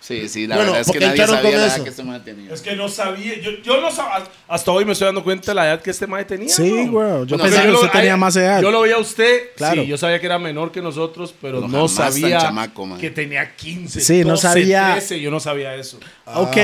Sí, 0.00 0.28
sí, 0.30 0.46
la 0.46 0.56
Bueno, 0.56 0.72
verdad 0.72 0.88
es 0.88 0.98
que 0.98 1.06
nadie 1.06 1.26
sabía 1.26 1.58
la 1.58 1.66
edad 1.66 1.82
que 1.84 1.90
este 1.90 2.02
man 2.02 2.24
tenía. 2.24 2.52
Es 2.52 2.62
que 2.62 2.74
no 2.74 2.88
sabía. 2.88 3.38
Yo, 3.38 3.50
yo 3.62 3.80
no 3.82 3.90
sabía. 3.92 4.26
Hasta 4.48 4.72
hoy 4.72 4.84
me 4.86 4.92
estoy 4.92 5.04
dando 5.06 5.22
cuenta 5.22 5.50
de 5.50 5.54
la 5.54 5.66
edad 5.66 5.82
que 5.82 5.90
este 5.90 6.06
mae 6.06 6.24
tenía. 6.24 6.48
Sí, 6.48 6.70
güey. 6.88 7.06
Yo 7.26 7.36
Bueno, 7.36 7.44
pensé 7.44 7.58
que 7.60 7.66
yo 7.68 7.74
usted 7.74 7.86
lo- 7.86 7.92
tenía 7.92 8.16
más 8.16 8.34
edad. 8.34 8.62
Yo 8.62 8.70
lo 8.70 8.80
veía 8.80 8.96
a 8.96 8.98
usted. 8.98 9.50
Claro. 9.56 9.82
Sí, 9.82 9.86
yo 9.88 9.98
sabía 9.98 10.18
que 10.18 10.24
era 10.26 10.38
menor 10.38 10.72
que 10.72 10.80
nosotros, 10.80 11.34
pero 11.40 11.60
No, 11.60 11.68
no, 11.68 11.86
sabía 11.86 12.38
chamaco, 12.40 12.96
que 12.98 13.10
tenía 13.10 13.54
15. 13.54 14.00
Sí, 14.00 14.22
no 14.24 14.30
12, 14.30 14.42
sabía. 14.42 14.92
13, 14.92 15.20
yo 15.20 15.30
no 15.30 15.38
sabía 15.38 15.74
eso. 15.76 16.00
Ok, 16.24 16.56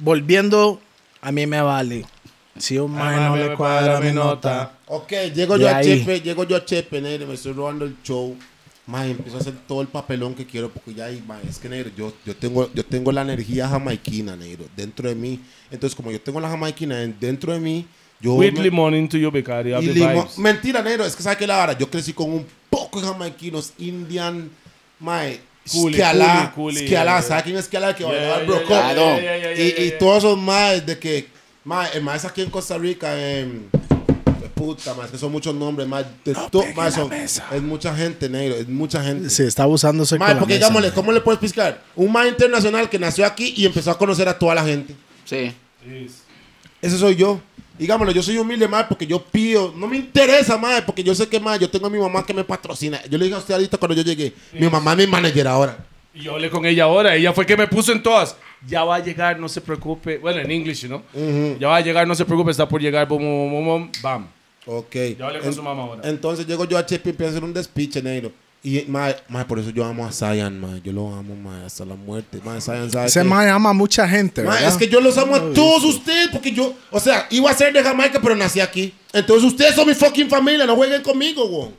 volviendo, 0.00 0.80
a 1.20 1.32
mí 1.32 1.46
me 1.46 1.60
vale. 1.60 2.04
Si 2.58 2.76
un 2.78 2.92
mae 2.92 3.16
Ah, 3.16 3.28
no 3.28 3.36
me- 3.36 3.42
le 3.44 3.48
me 3.50 3.56
cuadra 3.56 4.00
mi 4.00 4.12
nota. 4.12 4.72
Ok, 4.86 5.12
llego 5.34 5.56
yo 5.56 5.68
a 5.68 5.76
ahí. 5.76 5.98
Chepe, 6.00 6.20
llego 6.20 6.44
yo 6.44 6.56
a 6.56 6.64
Chepe, 6.64 7.00
negro, 7.00 7.26
me 7.28 7.34
estoy 7.34 7.52
robando 7.52 7.84
el 7.84 7.96
show. 8.02 8.36
Más 8.86 9.06
empiezo 9.06 9.36
a 9.36 9.40
hacer 9.40 9.54
todo 9.68 9.82
el 9.82 9.86
papelón 9.88 10.34
que 10.34 10.44
quiero 10.46 10.68
porque 10.68 10.94
ya 10.94 11.04
ahí, 11.06 11.22
es 11.48 11.58
que 11.58 11.68
negro, 11.68 11.90
yo, 11.96 12.12
yo 12.26 12.34
tengo 12.34 12.68
yo 12.74 12.84
tengo 12.84 13.12
la 13.12 13.22
energía 13.22 13.68
jamaiquina, 13.68 14.34
negro, 14.34 14.64
dentro 14.76 15.08
de 15.08 15.14
mí. 15.14 15.38
Entonces, 15.70 15.94
como 15.94 16.10
yo 16.10 16.20
tengo 16.20 16.40
la 16.40 16.48
jamaiquina 16.50 17.00
en- 17.02 17.16
dentro 17.20 17.52
de 17.52 17.60
mí, 17.60 17.86
yo 18.20 18.34
With 18.34 18.54
me- 18.54 18.62
limón 18.64 18.94
into 18.96 19.16
your 19.16 19.32
becari. 19.32 19.70
y 19.74 19.88
limón- 19.94 20.26
mentira, 20.38 20.82
negro, 20.82 21.04
es 21.04 21.14
que 21.14 21.22
sabe 21.22 21.36
que 21.36 21.46
la 21.46 21.56
vara, 21.56 21.78
yo 21.78 21.88
crecí 21.88 22.12
con 22.12 22.30
un 22.32 22.46
poco 22.68 23.00
de 23.00 23.06
jamaiquinos, 23.06 23.74
Indian, 23.78 24.50
mae, 24.98 25.40
Culi, 25.72 25.94
Skiala, 25.94 26.52
culi, 26.54 26.74
culi, 26.76 26.86
Skiala, 26.86 27.12
yeah, 27.12 27.22
¿sabe 27.22 27.42
quién 27.44 27.56
es 27.56 27.64
Skiala? 27.66 27.94
Que 27.94 28.02
Yeah, 28.04 28.12
bailaba 28.12 28.40
el 28.40 28.46
Broco. 28.46 28.60
yeah, 28.68 28.80
Claro. 28.92 29.00
yeah, 29.02 29.20
yeah, 29.20 29.38
yeah, 29.38 29.52
Y, 29.52 29.56
yeah, 29.70 29.80
y 29.84 29.88
yeah. 29.90 29.98
todos 29.98 30.18
esos 30.18 30.38
maes 30.38 30.84
de 30.86 30.98
que, 30.98 31.28
mae, 31.64 31.88
el 31.94 32.02
maes 32.02 32.24
aquí 32.24 32.42
en 32.42 32.50
Costa 32.50 32.76
Rica, 32.78 33.14
de 33.14 33.48
puta, 34.54 34.92
más 34.94 35.10
que 35.10 35.16
son 35.16 35.32
muchos 35.32 35.54
nombres, 35.54 35.88
más 35.88 36.04
de 36.24 36.34
to- 36.50 36.64
mae, 36.74 36.90
son- 36.92 37.10
es 37.12 37.40
mucha 37.62 37.94
gente, 37.96 38.28
negro, 38.28 38.56
es 38.56 38.68
mucha 38.68 39.02
gente. 39.02 39.30
Sí, 39.30 39.42
está 39.44 39.62
abusándose 39.62 40.18
la 40.18 40.26
porque 40.38 40.54
mesa, 40.54 40.66
digámosle. 40.66 40.92
¿cómo 40.92 41.12
le 41.12 41.20
puedes 41.22 41.40
piscar? 41.40 41.82
Un 41.96 42.12
mae 42.12 42.28
internacional 42.28 42.90
que 42.90 42.98
nació 42.98 43.24
aquí 43.24 43.54
y 43.56 43.64
empezó 43.66 43.90
a 43.90 43.96
conocer 43.98 44.28
a 44.28 44.38
toda 44.38 44.54
la 44.54 44.64
gente. 44.64 44.94
Sí. 45.24 45.52
Ese 46.82 46.98
soy 46.98 47.16
yo. 47.16 47.40
Digámoslo, 47.80 48.12
yo 48.12 48.22
soy 48.22 48.36
humilde, 48.36 48.68
más 48.68 48.84
porque 48.84 49.06
yo 49.06 49.22
pido. 49.22 49.72
No 49.74 49.86
me 49.86 49.96
interesa, 49.96 50.58
más 50.58 50.82
porque 50.82 51.02
yo 51.02 51.14
sé 51.14 51.26
que 51.26 51.40
más 51.40 51.58
yo 51.58 51.70
tengo 51.70 51.86
a 51.86 51.90
mi 51.90 51.98
mamá 51.98 52.26
que 52.26 52.34
me 52.34 52.44
patrocina. 52.44 53.02
Yo 53.08 53.16
le 53.16 53.24
dije 53.24 53.34
a 53.34 53.38
usted 53.38 53.54
ahorita 53.54 53.78
cuando 53.78 53.96
yo 53.96 54.02
llegué, 54.02 54.34
mi 54.52 54.68
mamá 54.68 54.92
es 54.92 54.98
mi 54.98 55.06
manager 55.06 55.48
ahora. 55.48 55.78
Y 56.12 56.24
yo 56.24 56.34
hablé 56.34 56.50
con 56.50 56.66
ella 56.66 56.84
ahora. 56.84 57.16
Ella 57.16 57.32
fue 57.32 57.46
que 57.46 57.56
me 57.56 57.66
puso 57.66 57.92
en 57.92 58.02
todas. 58.02 58.36
Ya 58.66 58.84
va 58.84 58.96
a 58.96 58.98
llegar, 58.98 59.40
no 59.40 59.48
se 59.48 59.62
preocupe. 59.62 60.18
Bueno, 60.18 60.40
en 60.40 60.50
English, 60.50 60.86
¿no? 60.88 61.02
Ya 61.58 61.68
va 61.68 61.76
a 61.76 61.80
llegar, 61.80 62.06
no 62.06 62.14
se 62.14 62.26
preocupe, 62.26 62.50
está 62.50 62.68
por 62.68 62.82
llegar. 62.82 63.08
Bum, 63.08 63.22
bum, 63.22 63.64
bum, 63.64 63.92
bam. 64.02 64.28
Ok. 64.66 64.96
Ya 65.18 65.28
hablé 65.28 65.40
con 65.40 65.54
su 65.54 65.62
mamá 65.62 65.82
ahora. 65.82 66.02
Entonces 66.06 66.46
llego 66.46 66.66
yo 66.66 66.76
a 66.76 66.84
Chepe 66.84 67.08
y 67.08 67.12
empiezo 67.12 67.28
a 67.28 67.32
hacer 67.32 67.44
un 67.44 67.54
despiche, 67.54 68.02
negro. 68.02 68.30
Y, 68.62 68.82
mae, 68.88 69.16
mae, 69.28 69.46
por 69.46 69.58
eso 69.58 69.70
yo 69.70 69.84
amo 69.86 70.06
a 70.06 70.12
Zion, 70.12 70.60
mae. 70.60 70.82
Yo 70.82 70.92
lo 70.92 71.14
amo, 71.14 71.34
mae, 71.34 71.64
hasta 71.64 71.84
la 71.86 71.94
muerte. 71.94 72.40
Mae, 72.44 72.60
Zion 72.60 72.90
sabe 72.90 73.06
Ese 73.06 73.20
que- 73.20 73.24
mae 73.24 73.48
ama 73.48 73.70
a 73.70 73.72
mucha 73.72 74.06
gente, 74.06 74.42
Mae, 74.42 74.54
¿verdad? 74.56 74.70
es 74.72 74.76
que 74.76 74.86
yo 74.88 75.00
los 75.00 75.16
amo 75.16 75.34
a 75.34 75.52
todos 75.54 75.82
ustedes 75.84 76.28
porque 76.28 76.52
yo, 76.52 76.74
o 76.90 77.00
sea, 77.00 77.26
iba 77.30 77.50
a 77.50 77.54
ser 77.54 77.72
de 77.72 77.82
Jamaica, 77.82 78.20
pero 78.22 78.36
nací 78.36 78.60
aquí. 78.60 78.92
Entonces 79.14 79.50
ustedes 79.50 79.74
son 79.74 79.88
mi 79.88 79.94
fucking 79.94 80.28
familia, 80.28 80.66
no 80.66 80.76
jueguen 80.76 81.02
conmigo, 81.02 81.48
güey. 81.48 81.70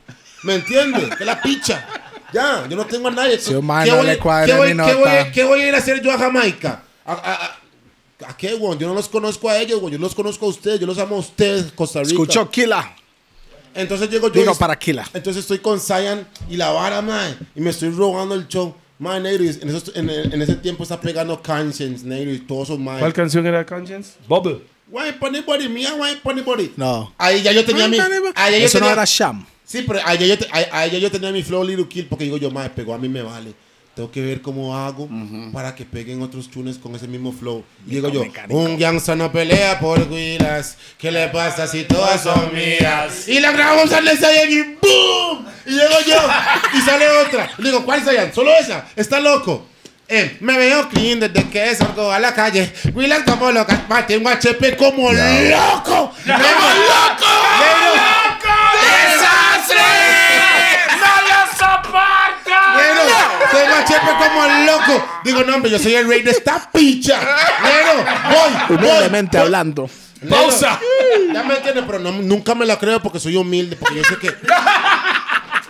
¿Me 0.42 0.56
entiendes? 0.56 1.14
Que 1.16 1.24
la 1.24 1.40
picha. 1.40 1.86
Ya, 2.32 2.66
yo 2.68 2.76
no 2.76 2.84
tengo 2.86 3.06
a 3.08 3.10
nadie. 3.12 3.38
Si 3.38 3.54
un 3.54 3.64
mae 3.64 3.84
¿Qué 3.84 3.90
no 3.92 3.98
voy- 3.98 4.06
le 4.06 4.18
cuadra 4.18 4.46
qué 4.46 4.52
voy- 4.54 4.68
qué 4.76 4.94
voy-. 4.94 5.32
¿Qué 5.32 5.44
voy 5.44 5.60
a 5.60 5.68
ir 5.68 5.74
a 5.74 5.78
hacer 5.78 6.02
yo 6.02 6.10
a 6.10 6.18
Jamaica? 6.18 6.82
¿A, 7.04 7.12
a, 7.12 7.34
a- 7.34 8.28
a 8.30 8.36
qué, 8.36 8.54
weón? 8.54 8.78
Yo 8.78 8.88
no 8.88 8.94
los 8.94 9.08
conozco 9.08 9.48
a 9.48 9.56
ellos, 9.58 9.78
weón. 9.80 9.92
Yo 9.92 9.98
los 9.98 10.14
conozco 10.16 10.46
a 10.46 10.48
ustedes. 10.48 10.80
Yo 10.80 10.86
los 10.86 10.98
amo 10.98 11.14
a 11.16 11.18
ustedes, 11.20 11.70
Costa 11.72 12.00
Rica. 12.00 12.10
Escuchó 12.12 12.50
Killa. 12.50 12.92
Entonces 13.74 14.10
llego 14.10 14.28
yo. 14.28 14.40
Digo, 14.40 14.52
y- 14.52 14.58
para 14.58 14.78
Killa. 14.78 15.04
Entonces 15.14 15.42
estoy 15.42 15.58
con 15.58 15.80
Zion 15.80 16.26
y 16.48 16.56
la 16.56 16.70
vara, 16.70 17.00
man. 17.02 17.36
Y 17.54 17.60
me 17.60 17.70
estoy 17.70 17.90
robando 17.90 18.34
el 18.34 18.46
show. 18.48 18.74
Man, 18.98 19.22
negro, 19.24 19.42
y 19.42 19.48
en, 19.48 19.68
esos- 19.68 19.90
en, 19.96 20.08
en 20.08 20.42
ese 20.42 20.54
tiempo 20.56 20.84
está 20.84 21.00
pegando 21.00 21.42
Conscience, 21.42 22.06
negro, 22.06 22.32
y 22.32 22.38
todos 22.38 22.68
esos 22.68 22.78
man. 22.78 23.00
¿Cuál 23.00 23.12
canción 23.12 23.44
era 23.46 23.66
Conscience? 23.66 24.12
Bubble. 24.28 24.60
Wine 24.90 25.14
Pony 25.14 25.40
Body, 25.44 25.68
mía, 25.68 25.94
Wine 25.94 26.18
Pony 26.22 26.42
Body. 26.42 26.72
No. 26.76 27.12
Ahí 27.18 27.42
ya 27.42 27.50
yo 27.52 27.64
tenía 27.64 27.88
mi. 27.88 27.98
Ahí 27.98 28.52
ya 28.52 28.58
yo 28.58 28.66
Eso 28.66 28.78
no 28.78 28.84
tenía- 28.84 28.92
era 28.92 29.04
Sham. 29.06 29.44
Sí, 29.64 29.82
pero 29.86 30.00
ahí 30.04 30.18
ya, 30.18 30.26
yo, 30.26 30.38
te- 30.38 30.48
ahí- 30.52 30.66
ahí 30.70 30.90
ya 30.90 30.98
yo 30.98 31.10
tenía 31.10 31.32
mi 31.32 31.42
flow 31.42 31.64
Little 31.64 31.88
Kill 31.88 32.06
porque 32.06 32.24
digo 32.24 32.36
yo, 32.36 32.50
madre, 32.50 32.70
pegó 32.76 32.92
a 32.94 32.98
mí 32.98 33.08
me 33.08 33.22
vale. 33.22 33.54
Tengo 33.94 34.10
que 34.10 34.22
ver 34.22 34.40
cómo 34.40 34.74
hago 34.74 35.06
para 35.52 35.74
que 35.74 35.84
peguen 35.84 36.22
otros 36.22 36.50
tunes 36.50 36.78
con 36.78 36.94
ese 36.94 37.06
mismo 37.06 37.30
flow. 37.30 37.62
Y 37.86 37.96
digo 37.96 38.08
yo, 38.08 38.24
un 38.48 38.78
gangsta 38.78 39.14
no 39.14 39.30
pelea 39.30 39.78
por 39.80 40.08
guilas. 40.08 40.78
¿Qué 40.96 41.10
le 41.10 41.28
pasa 41.28 41.66
si 41.66 41.84
todas 41.84 42.22
son 42.22 42.54
mías? 42.54 43.28
Y 43.28 43.38
la 43.38 43.52
grabamos 43.52 43.92
al 43.92 44.08
Zion 44.08 44.50
y 44.50 44.62
¡boom! 44.80 45.46
Y 45.66 45.70
llego 45.72 46.00
yo 46.06 46.16
y 46.74 46.80
sale 46.80 47.06
otra. 47.26 47.50
Y 47.58 47.64
digo, 47.64 47.84
¿cuál 47.84 48.02
Zion? 48.02 48.32
Solo 48.32 48.50
esa. 48.56 48.86
Está 48.96 49.20
loco. 49.20 49.66
Eh, 50.08 50.38
me 50.40 50.56
veo 50.56 50.88
clean 50.88 51.20
desde 51.20 51.48
que 51.48 51.74
salgo 51.74 52.10
a 52.10 52.18
la 52.18 52.34
calle. 52.34 52.72
Willas 52.94 53.22
como 53.24 53.52
loca. 53.52 53.84
Ma, 53.88 54.06
tengo 54.06 54.28
HP 54.28 54.76
como 54.76 55.12
loco. 55.12 56.12
¡Como 56.24 56.38
loco! 56.38 58.11
Tengo 63.52 63.74
a 63.74 63.84
Chepe 63.84 64.10
como 64.18 64.44
el 64.44 64.66
loco. 64.66 65.06
Digo, 65.24 65.44
no, 65.44 65.54
hombre, 65.56 65.70
yo 65.70 65.78
soy 65.78 65.94
el 65.94 66.08
rey 66.08 66.22
de 66.22 66.30
esta 66.32 66.70
picha. 66.72 67.20
Bueno, 67.60 68.04
voy, 68.30 68.76
voy. 68.76 68.76
Humildemente 68.78 69.38
hablando. 69.38 69.88
¡Pausa! 70.28 70.78
Ya 71.34 71.42
me 71.42 71.54
entiendes, 71.56 71.84
pero 71.86 71.98
no- 71.98 72.12
nunca 72.12 72.54
me 72.54 72.64
la 72.64 72.78
creo 72.78 73.00
porque 73.02 73.18
soy 73.18 73.36
humilde, 73.36 73.76
porque 73.76 73.96
yo 73.96 74.04
sé 74.04 74.16
que. 74.18 74.30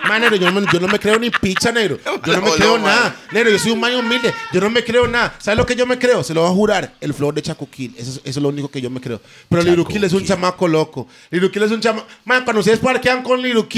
Man, 0.09 0.21
negro, 0.21 0.37
yo 0.37 0.51
no, 0.51 0.61
me, 0.61 0.67
yo 0.73 0.81
no 0.81 0.89
me 0.89 0.99
creo 0.99 1.17
ni 1.19 1.31
picha, 1.31 1.71
negro. 1.71 1.99
Yo 2.27 2.33
no 2.35 2.43
me 2.43 2.51
creo 2.51 2.77
no, 2.77 2.87
nada. 2.87 3.15
Negro, 3.31 3.51
yo 3.51 3.59
soy 3.59 3.71
un 3.71 3.81
man 3.81 3.95
humilde. 3.95 4.35
Yo 4.53 4.61
no 4.61 4.69
me 4.69 4.83
creo 4.85 5.07
nada. 5.07 5.33
¿Sabes 5.39 5.57
lo 5.57 5.65
que 5.65 5.77
yo 5.77 5.87
me 5.87 5.97
creo? 5.99 6.25
Se 6.25 6.35
lo 6.35 6.43
voy 6.43 6.51
a 6.51 6.55
jurar. 6.55 6.93
El 7.01 7.15
flow 7.15 7.31
de 7.33 7.41
Chaco 7.41 7.69
Kill. 7.71 7.95
Eso, 7.97 8.11
es- 8.11 8.17
eso 8.17 8.23
es 8.25 8.37
lo 8.37 8.49
único 8.49 8.69
que 8.69 8.81
yo 8.81 8.91
me 8.91 9.01
creo. 9.01 9.21
Pero 9.49 9.63
Liru 9.63 9.87
Kill 9.87 10.03
es 10.05 10.13
un 10.13 10.25
chamaco 10.25 10.67
loco. 10.67 11.07
Liru 11.31 11.51
Kill 11.53 11.63
es 11.63 11.71
un 11.71 11.81
chamaco. 11.81 12.07
Man, 12.25 12.43
cuando 12.45 12.61
ustedes 12.61 12.81
parquean 12.81 13.23
con 13.23 13.41
Liru 13.41 13.69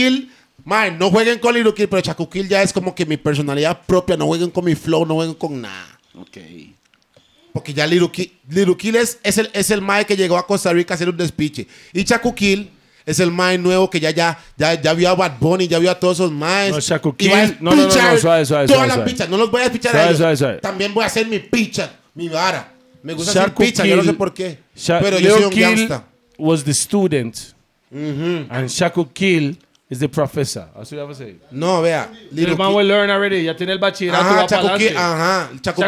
Man, 0.65 0.99
no 0.99 1.11
jueguen 1.11 1.39
con 1.39 1.55
Liru 1.55 1.75
Kill, 1.75 1.89
pero 1.89 2.01
Chaco 2.03 2.29
Kill 2.31 2.49
ya 2.49 2.63
es 2.63 2.73
como 2.73 2.95
que 2.95 3.05
mi 3.05 3.17
personalidad 3.17 3.81
propia. 3.87 4.17
No 4.17 4.27
jueguen 4.27 4.51
con 4.51 4.65
mi 4.65 4.75
flow, 4.75 5.05
no 5.05 5.15
jueguen 5.15 5.35
con 5.35 5.61
nada. 5.61 5.99
Ok. 6.15 6.39
Porque 7.53 7.73
ya 7.75 7.87
Little 7.87 8.11
Kill, 8.11 8.33
Little 8.49 8.77
Kill 8.77 8.97
es, 8.97 9.19
es 9.23 9.39
el, 9.39 9.51
es 9.53 9.71
el 9.71 9.81
mae 9.81 10.05
que 10.07 10.17
llegó 10.17 10.37
a 10.39 10.47
Costa 10.47 10.73
Rica 10.73 10.95
a 10.95 10.97
hacer 10.97 11.09
un 11.09 11.17
despiche. 11.17 11.67
Y 11.93 12.03
Chaco 12.05 12.35
Kill 12.35 12.71
es 13.07 13.21
el 13.21 13.31
mae 13.31 13.59
nuevo 13.59 13.91
que 13.91 14.01
ya, 14.01 14.11
ya, 14.11 14.39
ya, 14.57 14.81
ya 14.81 14.93
vio 14.95 15.11
a 15.11 15.15
Bad 15.15 15.39
Bunny, 15.39 15.69
ya 15.69 15.79
vio 15.79 15.91
a 15.91 16.01
todos 16.01 16.17
esos 16.19 16.33
maes. 16.33 16.73
No, 16.73 16.79
Kill- 17.17 17.57
no, 17.61 17.71
no, 17.71 17.77
no, 17.77 17.83
no, 17.83 17.89
pichar 17.89 18.19
suave, 18.19 18.47
suave, 18.47 18.67
Todas 18.67 18.69
suave, 18.69 18.87
las 18.89 18.95
suave. 18.97 19.11
pichas, 19.11 19.29
no 19.29 19.37
los 19.37 19.51
voy 19.51 19.63
a 19.63 19.71
pichar 19.71 19.93
Suave, 19.93 20.05
a 20.05 20.09
ellos. 20.09 20.19
suave, 20.19 20.37
suave. 20.37 20.59
También 20.61 20.95
voy 20.95 21.05
a 21.05 21.07
hacer 21.07 21.27
mi 21.29 21.39
picha, 21.39 21.93
mi 22.15 22.29
vara. 22.29 22.73
Me 23.03 23.13
gusta 23.13 23.33
Chaco 23.35 23.63
hacer 23.63 23.73
picha, 23.73 23.85
yo 23.87 23.97
no 23.97 24.03
sé 24.05 24.15
por 24.15 24.33
qué. 24.35 24.59
Sha- 24.75 24.99
pero 25.01 25.19
yo 25.21 25.35
soy 25.37 25.45
un 25.45 25.51
Kill 25.51 25.63
gangsta. 25.63 26.05
was 26.39 26.65
the 26.65 26.73
student. 26.75 27.37
And 27.93 28.69
Shaku 28.69 29.13
Kill 29.13 29.59
is 29.91 29.99
the 29.99 30.09
professor. 30.09 30.69
Así 30.75 30.97
a 30.99 31.15
ser. 31.15 31.37
No, 31.51 31.83
vea. 31.83 32.11
Little 32.31 32.53
El 32.53 32.59
man 32.59 32.75
will 32.75 32.87
learn 32.87 33.11
already. 33.11 33.45
Ya 33.45 33.55
tiene 33.57 33.73
el 33.73 33.79
bachillerato. 33.79 34.25
Ajá, 34.25 34.35
va 34.43 34.47
Chaco 34.47 34.69
ajá. 34.69 35.51
Chaco 35.61 35.83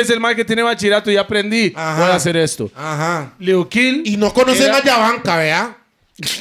es 0.00 0.10
el 0.10 0.20
man 0.20 0.34
que 0.34 0.44
tiene 0.44 0.62
bachillerato 0.62 1.10
y 1.10 1.14
ya 1.14 1.20
aprendí. 1.20 1.72
Ajá. 1.76 2.00
Voy 2.02 2.10
a 2.10 2.14
hacer 2.14 2.36
esto. 2.36 2.70
Ajá. 2.74 3.32
Lil 3.38 3.66
Kill. 3.68 4.02
Y 4.06 4.16
no 4.16 4.32
conocen 4.32 4.68
era- 4.68 4.78
a 4.78 4.82
Yabanca, 4.82 5.36
vea. 5.36 5.76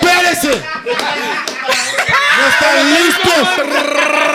¡Espérese! 0.00 0.62
¡No 2.38 2.48
están 2.48 2.94
listos! 2.94 3.48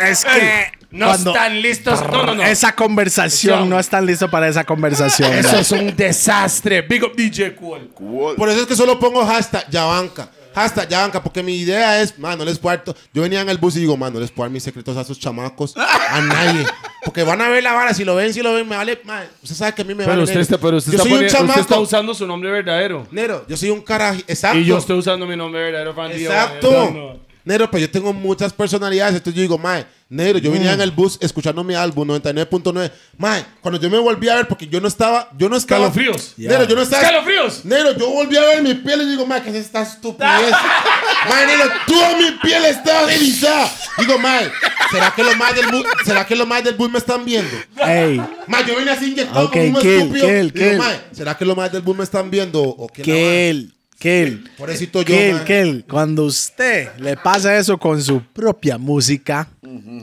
Es 0.00 0.24
que 0.24 0.77
No 0.90 1.06
cuando 1.06 1.30
están 1.32 1.60
listos. 1.60 2.00
No, 2.10 2.24
no, 2.26 2.34
no. 2.36 2.42
esa 2.42 2.74
conversación 2.74 3.68
no 3.68 3.78
están 3.78 4.06
listos 4.06 4.30
para 4.30 4.48
esa 4.48 4.64
conversación. 4.64 5.32
Eso 5.34 5.50
bro. 5.50 5.58
es 5.60 5.72
un 5.72 5.94
desastre. 5.96 6.82
Big 6.82 7.04
up 7.04 7.14
DJ 7.14 7.54
Cool. 7.54 8.34
Por 8.36 8.48
eso 8.48 8.60
es 8.62 8.66
que 8.66 8.74
solo 8.74 8.98
pongo 8.98 9.24
hashtag 9.26 9.68
Yabanca. 9.70 10.30
Hashtag 10.54 10.88
Yabanca, 10.88 11.22
porque 11.22 11.42
mi 11.42 11.54
idea 11.56 12.00
es, 12.00 12.18
man, 12.18 12.36
no 12.38 12.44
les 12.44 12.58
puedo 12.58 12.76
dar 12.76 12.96
Yo 13.12 13.22
venía 13.22 13.42
en 13.42 13.48
el 13.50 13.58
bus 13.58 13.76
y 13.76 13.80
digo, 13.80 13.96
man, 13.96 14.12
no 14.12 14.18
les 14.18 14.30
puedo 14.30 14.46
dar 14.46 14.52
mis 14.52 14.62
secretos 14.62 14.96
a 14.96 15.02
esos 15.02 15.18
chamacos, 15.20 15.76
a 15.76 16.20
nadie. 16.26 16.66
Porque 17.04 17.22
van 17.22 17.40
a 17.42 17.48
ver 17.48 17.62
la 17.62 17.74
vara, 17.74 17.92
si 17.94 18.04
lo 18.04 18.14
ven, 18.16 18.32
si 18.32 18.40
lo 18.42 18.54
ven, 18.54 18.66
me 18.66 18.74
vale, 18.74 18.98
man. 19.04 19.24
Usted 19.42 19.54
sabe 19.54 19.74
que 19.74 19.82
a 19.82 19.84
mí 19.84 19.94
me 19.94 20.04
Pero 20.04 20.12
vale. 20.12 20.22
usted, 20.24 20.40
está, 20.40 20.58
pero 20.58 20.78
usted, 20.78 20.92
yo 20.92 20.96
está 20.98 21.08
soy 21.08 21.18
un 21.18 21.24
usted 21.26 21.38
está 21.38 21.54
chamaco. 21.54 21.80
usando 21.82 22.14
su 22.14 22.26
nombre 22.26 22.50
verdadero. 22.50 23.06
Nero, 23.12 23.44
yo 23.46 23.56
soy 23.56 23.70
un 23.70 23.82
carajo. 23.82 24.20
Exacto. 24.26 24.58
Y 24.58 24.64
yo 24.64 24.78
estoy 24.78 24.98
usando 24.98 25.26
mi 25.26 25.36
nombre 25.36 25.60
verdadero, 25.62 25.94
Fan 25.94 26.12
Dio. 26.16 26.30
Exacto. 26.32 27.20
Negro, 27.44 27.70
pero 27.70 27.80
yo 27.82 27.90
tengo 27.90 28.12
muchas 28.12 28.52
personalidades. 28.52 29.14
Entonces 29.16 29.36
yo 29.36 29.42
digo, 29.42 29.56
mae, 29.58 29.86
negro, 30.10 30.38
yo 30.38 30.50
Mm. 30.50 30.54
venía 30.54 30.72
en 30.72 30.80
el 30.80 30.90
bus 30.90 31.18
escuchando 31.20 31.62
mi 31.62 31.74
álbum 31.74 32.08
99.9. 32.08 32.90
Mae, 33.18 33.44
cuando 33.60 33.78
yo 33.80 33.90
me 33.90 33.98
volví 33.98 34.28
a 34.28 34.36
ver, 34.36 34.48
porque 34.48 34.66
yo 34.66 34.80
no 34.80 34.88
estaba, 34.88 35.30
yo 35.36 35.48
no 35.48 35.56
estaba. 35.56 35.86
Escalofríos. 35.88 36.34
Negro, 36.38 36.64
yo 36.64 36.76
no 36.76 36.82
estaba. 36.82 37.02
Escalofríos. 37.02 37.64
Negro, 37.64 37.96
yo 37.96 38.10
volví 38.10 38.36
a 38.36 38.40
ver 38.42 38.62
mi 38.62 38.74
piel 38.74 39.02
y 39.02 39.06
digo, 39.10 39.26
mae, 39.26 39.42
¿qué 39.42 39.50
es 39.50 39.56
esta 39.56 39.82
estupidez? 39.82 40.52
mae, 41.28 41.46
negro, 41.46 41.64
toda 41.86 42.16
mi 42.16 42.30
piel 42.42 42.64
está 42.64 43.12
erizada. 43.12 43.70
Digo, 43.98 44.18
mae, 44.18 44.50
¿será 44.90 45.12
que 45.14 45.22
los 45.24 45.36
más 45.36 45.54
del 45.54 45.66
bus, 45.66 45.84
será 46.04 46.24
que 46.26 46.36
los 46.36 46.46
más 46.46 46.64
del 46.64 46.74
bus 46.74 46.90
me 46.90 46.98
están 46.98 47.24
viendo? 47.24 47.54
Ey, 47.84 48.20
Mae, 48.46 48.64
yo 48.66 48.76
vine 48.76 48.90
así 48.92 49.10
inyectado 49.12 49.46
Ok, 49.46 49.52
como 49.52 49.64
un 49.64 49.74
kill, 49.82 49.90
estúpido. 50.00 50.26
kill, 50.26 50.52
Digo, 50.52 50.68
kill. 50.70 50.78
mae, 50.78 51.00
¿será 51.12 51.36
que 51.36 51.44
los 51.44 51.56
más 51.56 51.70
del 51.72 51.82
bus 51.82 51.96
me 51.96 52.04
están 52.04 52.30
viendo? 52.30 52.62
¿O 52.62 52.86
qué 52.88 53.02
la 53.04 53.12
vara? 53.12 53.77
Kel. 53.98 54.48
Pobrecito 54.56 55.04
Kel. 55.04 55.42
Kel, 55.44 55.84
cuando 55.88 56.24
usted 56.24 56.90
le 56.98 57.16
pasa 57.16 57.56
eso 57.56 57.78
con 57.78 58.00
su 58.02 58.22
propia 58.22 58.78
música, 58.78 59.48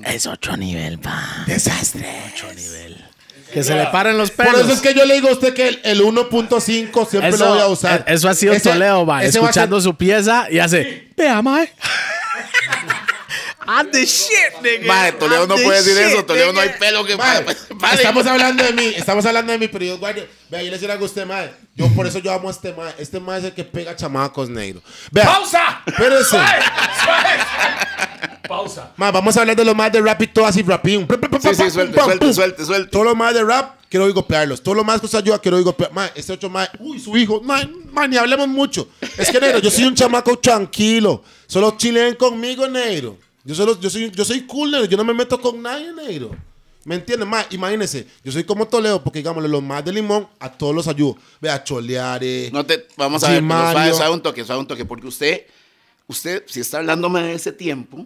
es 0.06 0.28
otro 0.28 0.58
nivel, 0.58 1.00
pa. 1.00 1.44
Desastre. 1.48 2.06
Que 3.54 3.64
se 3.64 3.74
le 3.74 3.86
paren 3.86 4.18
los 4.18 4.32
pelos. 4.32 4.52
Por 4.54 4.62
eso 4.64 4.74
es 4.74 4.82
que 4.82 4.94
yo 4.94 5.06
le 5.06 5.14
digo 5.16 5.30
a 5.30 5.32
usted 5.32 5.54
que 5.54 5.70
el, 5.70 5.80
el 5.86 6.02
1.5 6.02 7.08
siempre 7.08 7.30
eso, 7.30 7.46
lo 7.46 7.52
voy 7.52 7.60
a 7.62 7.68
usar. 7.68 8.02
eh, 8.02 8.14
Eso 8.14 8.28
ha 8.28 8.34
sido 8.34 8.52
Ese- 8.54 8.70
Toledo, 8.70 9.06
va, 9.06 9.22
ser- 9.22 9.30
escuchando 9.30 9.80
su 9.80 9.96
pieza 9.96 10.48
y 10.52 10.60
hace, 10.60 11.08
vea, 11.16 11.42
mae. 11.42 11.72
I'm 13.68 13.92
the 13.92 14.06
shit, 14.06 14.54
nigga. 14.62 14.88
Mae, 14.88 15.12
Toledo 15.14 15.44
I'm 15.44 15.50
no 15.50 15.56
puede 15.56 15.84
decir 15.84 15.98
shit, 15.98 16.14
eso. 16.14 16.26
Toledo 16.26 16.54
no 16.54 16.60
hay 16.60 16.70
pelo 16.80 17.06
que 17.06 17.16
Vale. 17.16 17.46
Estamos 17.94 18.26
hablando 18.26 18.64
de 18.64 18.74
mí, 18.74 18.94
estamos 18.96 19.26
hablando 19.26 19.52
de 19.52 19.58
mí, 19.60 19.68
pero 19.68 19.86
yo 19.86 19.98
guardo. 19.98 20.26
Vea, 20.50 20.62
yo 20.62 20.68
le 20.68 20.78
decía 20.78 20.92
algo 20.92 21.06
a 21.06 21.08
usted, 21.08 21.26
mae. 21.26 21.52
Yo 21.76 21.88
por 21.90 22.06
eso 22.08 22.20
yo 22.20 22.32
amo 22.32 22.48
a 22.48 22.52
este 22.52 22.74
mae. 22.74 22.94
Este 22.98 23.20
mae 23.20 23.40
es 23.40 23.46
el 23.46 23.54
que 23.54 23.64
pega 23.64 23.96
chamacos 23.96 24.50
negro. 24.50 24.82
Vea, 25.12 25.26
¡Pausa! 25.26 25.82
espérese. 25.86 26.38
Pausa. 28.48 28.92
Mae, 28.96 29.12
vamos 29.12 29.36
a 29.36 29.42
hablar 29.42 29.56
de 29.56 29.66
los 29.66 29.76
más 29.76 29.92
de 29.92 30.02
rap 30.02 30.22
y 30.22 30.28
todo 30.28 30.46
así 30.46 30.62
rapín. 30.62 31.08
Sí, 31.42 31.56
sí, 31.56 31.70
suelte, 31.72 32.00
suelte, 32.00 32.34
suelte, 32.34 32.66
suelte. 32.66 32.92
Todos 32.92 33.06
los 33.06 33.16
más 33.16 33.34
de 33.34 33.44
rap, 33.44 33.76
quiero 33.90 34.12
golpearlos. 34.14 34.62
Todos 34.62 34.78
los 34.78 34.86
más 34.86 35.00
que 35.00 35.08
usted 35.08 35.20
ayuda, 35.20 35.40
quiero 35.40 35.62
golpear. 35.64 35.92
Mae, 35.92 36.12
este 36.16 36.34
otro 36.34 36.50
mae, 36.50 36.70
uy, 36.80 37.00
su 37.00 37.18
hijo. 37.18 37.42
Mae, 37.42 37.68
ni 38.08 38.18
hablemos 38.18 38.48
mucho. 38.48 38.88
Es 39.18 39.32
que, 39.32 39.40
negro, 39.40 39.60
yo 39.60 39.72
soy 39.72 39.86
un 39.86 39.96
chamaco 39.96 40.38
tranquilo. 40.38 41.24
Solo 41.48 41.76
chileen 41.78 42.16
conmigo, 42.16 42.68
negro. 42.68 43.18
Yo, 43.46 43.54
solo, 43.54 43.80
yo, 43.80 43.90
soy, 43.90 44.12
yo 44.12 44.26
soy 44.26 44.42
cool, 44.42 44.72
negro. 44.72 44.86
Yo 44.88 44.98
no 44.98 45.04
me 45.04 45.14
meto 45.14 45.40
con 45.40 45.62
nadie, 45.62 45.94
negro. 45.94 46.36
¿Me 46.84 46.96
entiendes? 46.96 47.28
Mae, 47.28 47.46
imagínense, 47.52 48.06
yo 48.24 48.32
soy 48.32 48.44
como 48.44 48.68
Toledo, 48.68 49.04
porque, 49.04 49.20
digámosle, 49.20 49.50
los 49.50 49.64
más 49.64 49.84
de 49.86 49.94
limón, 49.94 50.28
a 50.40 50.52
todos 50.52 50.74
los 50.74 50.88
ayudo. 50.88 51.18
Vea, 51.42 51.64
choleare. 51.64 52.50
No 52.52 52.66
te, 52.66 52.88
vamos 52.98 53.24
a 53.24 53.30
ver, 53.30 53.38
pero 53.42 53.48
Gimario. 53.48 53.72
suave, 53.72 53.94
suave 53.94 54.14
un 54.14 54.22
toque, 54.22 54.44
suave 54.44 54.62
un 54.62 54.68
toque, 54.68 54.86
porque 54.86 55.08
usted, 55.08 55.46
usted, 56.08 56.44
si 56.48 56.60
está 56.60 56.78
hablándome 56.78 57.22
de 57.24 57.34
ese 57.34 57.52
tiempo, 57.52 58.06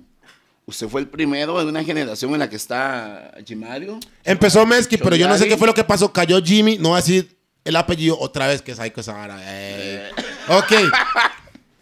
usted 0.65 0.87
fue 0.87 1.01
el 1.01 1.07
primero 1.07 1.59
de 1.59 1.65
una 1.65 1.83
generación 1.83 2.31
en 2.33 2.39
la 2.39 2.49
que 2.49 2.55
está 2.55 3.33
Jimario. 3.45 3.99
Empezó 4.23 4.65
Meski, 4.65 4.97
pero 4.97 5.15
yo 5.17 5.27
no 5.27 5.37
sé 5.37 5.47
qué 5.47 5.57
fue 5.57 5.67
lo 5.67 5.73
que 5.73 5.83
pasó. 5.83 6.13
Cayó 6.13 6.41
Jimmy, 6.41 6.77
no 6.77 6.89
voy 6.89 6.99
a 6.99 7.01
decir 7.01 7.37
el 7.65 7.75
apellido 7.75 8.17
otra 8.17 8.47
vez, 8.47 8.61
que 8.61 8.71
es 8.71 8.79
ahí 8.79 8.91
que 8.91 9.01
esa 9.01 9.13
vara. 9.13 9.39
Eh. 9.41 10.09
Ok. 10.47 10.73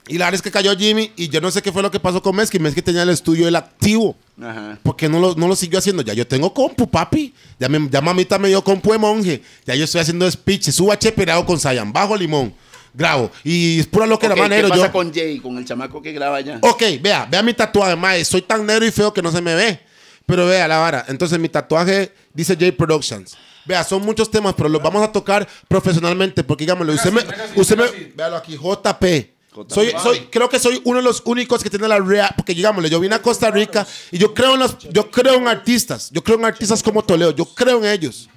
Y 0.08 0.18
la 0.18 0.26
verdad 0.26 0.36
es 0.36 0.42
que 0.42 0.52
cayó 0.52 0.76
Jimmy 0.76 1.12
y 1.16 1.30
yo 1.30 1.42
no 1.42 1.52
sé 1.52 1.62
qué 1.62 1.72
fue 1.72 1.82
lo 1.82 1.92
que 1.92 2.00
pasó 2.00 2.22
con 2.22 2.36
Meski. 2.36 2.60
Meski 2.60 2.82
tenía 2.82 3.04
el 3.04 3.10
estudio 3.10 3.48
el 3.48 3.56
activo. 3.56 4.16
Ajá. 4.42 4.78
¿Por 4.84 4.96
qué 4.96 5.10
no 5.10 5.20
lo, 5.20 5.36
no 5.36 5.48
lo 5.48 5.56
siguió 5.56 5.80
haciendo? 5.80 6.02
Ya 6.02 6.14
yo 6.14 6.26
tengo 6.26 6.54
compu, 6.54 6.90
papi. 6.90 7.34
Ya, 7.60 7.68
me, 7.70 7.90
ya 7.90 8.02
mamita 8.02 8.38
me 8.38 8.48
dio 8.48 8.64
compu 8.64 8.92
de 8.92 8.98
monje. 8.98 9.42
Ya 9.66 9.76
yo 9.76 9.84
estoy 9.86 10.02
haciendo 10.02 10.30
speech. 10.30 10.70
Suba 10.70 10.98
cheperado 10.98 11.46
con 11.46 11.60
Sayan. 11.60 11.92
Bajo 11.92 12.16
limón. 12.16 12.54
Grabo. 12.94 13.30
Y 13.44 13.80
es 13.80 13.88
pura 13.88 14.06
lo 14.06 14.18
que 14.18 14.28
Ok, 14.28 14.34
era 14.34 14.42
manero. 14.42 14.68
¿Qué 14.68 14.72
pasa 14.72 14.86
Yo, 14.88 14.92
con 14.92 15.14
Jay, 15.14 15.40
con 15.40 15.58
el 15.58 15.66
chamaco 15.66 16.02
que 16.02 16.12
graba 16.14 16.38
allá? 16.38 16.60
Ok, 16.62 16.84
vea, 17.02 17.28
vea 17.30 17.44
mi 17.44 17.54
tatuaje, 17.54 17.96
mae. 17.96 18.24
Soy 18.26 18.42
tan 18.42 18.66
negro 18.66 18.86
y 18.86 18.92
feo 18.92 19.14
que 19.14 19.22
no 19.22 19.32
se 19.32 19.42
me 19.42 19.54
ve. 19.54 19.80
Pero 20.26 20.46
vea 20.46 20.68
la 20.68 20.80
vara. 20.80 21.06
Entonces 21.08 21.38
mi 21.40 21.48
tatuaje 21.48 22.12
dice 22.34 22.56
J 22.56 22.72
Productions. 22.76 23.38
Vea, 23.66 23.84
son 23.84 24.02
muchos 24.04 24.32
temas, 24.32 24.54
pero 24.56 24.70
los 24.70 24.82
vamos 24.82 25.04
a 25.04 25.12
tocar 25.12 25.48
profesionalmente. 25.68 26.44
Porque 26.44 26.64
digámoslo, 26.64 26.94
usted 26.94 27.12
me. 27.12 27.22
Usted 27.56 27.78
me 27.78 28.14
véalo 28.16 28.38
aquí, 28.38 28.58
JP. 28.58 29.37
Soy, 29.68 29.92
soy, 30.02 30.20
creo 30.32 30.50
que 30.50 30.60
soy 30.60 30.82
uno 30.84 30.98
de 30.98 31.04
los 31.04 31.22
únicos 31.26 31.64
que 31.64 31.70
tiene 31.70 31.88
la 31.88 32.00
real, 32.00 32.30
porque 32.36 32.54
digámosle, 32.54 32.90
yo 32.90 33.00
vine 33.00 33.16
a 33.16 33.22
Costa 33.22 33.50
Rica 33.52 33.86
y 34.12 34.18
yo 34.18 34.34
creo 34.34 34.54
en 34.54 34.60
los, 34.60 34.78
yo 34.92 35.10
creo 35.12 35.36
en 35.36 35.48
artistas, 35.48 36.10
yo 36.12 36.24
creo 36.24 36.38
en 36.38 36.46
artistas 36.46 36.82
como 36.84 37.04
Toledo, 37.04 37.36
yo 37.36 37.46
creo 37.46 37.78
en 37.80 37.86
ellos. 37.92 38.30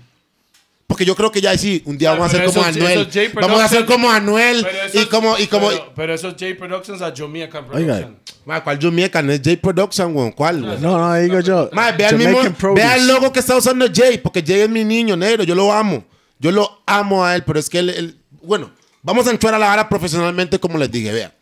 Porque 0.86 1.04
yo 1.04 1.14
creo 1.14 1.30
que 1.30 1.40
ya 1.40 1.56
sí, 1.56 1.80
un 1.86 1.96
día 1.96 2.10
vamos 2.10 2.34
a 2.34 2.36
hacer 2.36 2.46
como 2.46 2.64
Anuel. 2.64 3.04
J 3.04 3.20
Vamos 3.40 3.60
a 3.60 3.64
hacer 3.66 3.82
Productions- 3.82 3.86
como 3.86 4.10
Anuel 4.10 4.66
Pero 4.90 5.02
y 5.02 5.06
como 5.06 5.38
y 5.38 5.46
como 5.46 5.68
Pero, 5.68 5.92
pero 5.94 6.14
esos 6.14 6.32
J 6.32 6.46
Productions 6.58 7.00
a 7.00 7.14
Jamaican 7.16 7.64
Oiga. 7.72 7.94
Production. 7.98 8.18
Ma, 8.44 8.64
¿cuál 8.64 8.78
Jamaica? 8.80 9.22
No 9.22 9.30
es 9.32 9.40
J 9.44 9.56
Production, 9.62 10.16
weón. 10.16 10.32
¿Cuál, 10.32 10.64
weón? 10.64 10.82
No, 10.82 10.98
no, 10.98 11.14
digo 11.14 11.38
yo. 11.38 11.70
Ma, 11.72 11.92
vea 11.92 12.08
el 12.08 12.16
mismo, 12.18 12.32
Jamaican 12.38 12.54
Produce. 12.56 12.82
vea 12.82 12.96
el 12.96 13.06
logo 13.06 13.32
que 13.32 13.38
está 13.38 13.56
usando 13.56 13.86
Jay, 13.94 14.18
porque 14.18 14.42
Jay 14.44 14.62
es 14.62 14.68
mi 14.68 14.82
niño 14.82 15.16
negro, 15.16 15.44
yo 15.44 15.54
lo 15.54 15.72
amo. 15.72 16.04
Yo 16.40 16.50
lo 16.50 16.82
amo 16.86 17.24
a 17.24 17.36
él, 17.36 17.44
pero 17.44 17.60
es 17.60 17.70
que 17.70 17.78
él, 17.78 17.90
él- 17.90 18.16
bueno, 18.42 18.72
vamos 19.02 19.26
a 19.26 19.30
entrar 19.30 19.54
a 19.54 19.58
la 19.58 19.66
vara 19.68 19.88
profesionalmente 19.88 20.58
como 20.58 20.78
les 20.78 20.90
dije, 20.90 21.12
vea. 21.12 21.32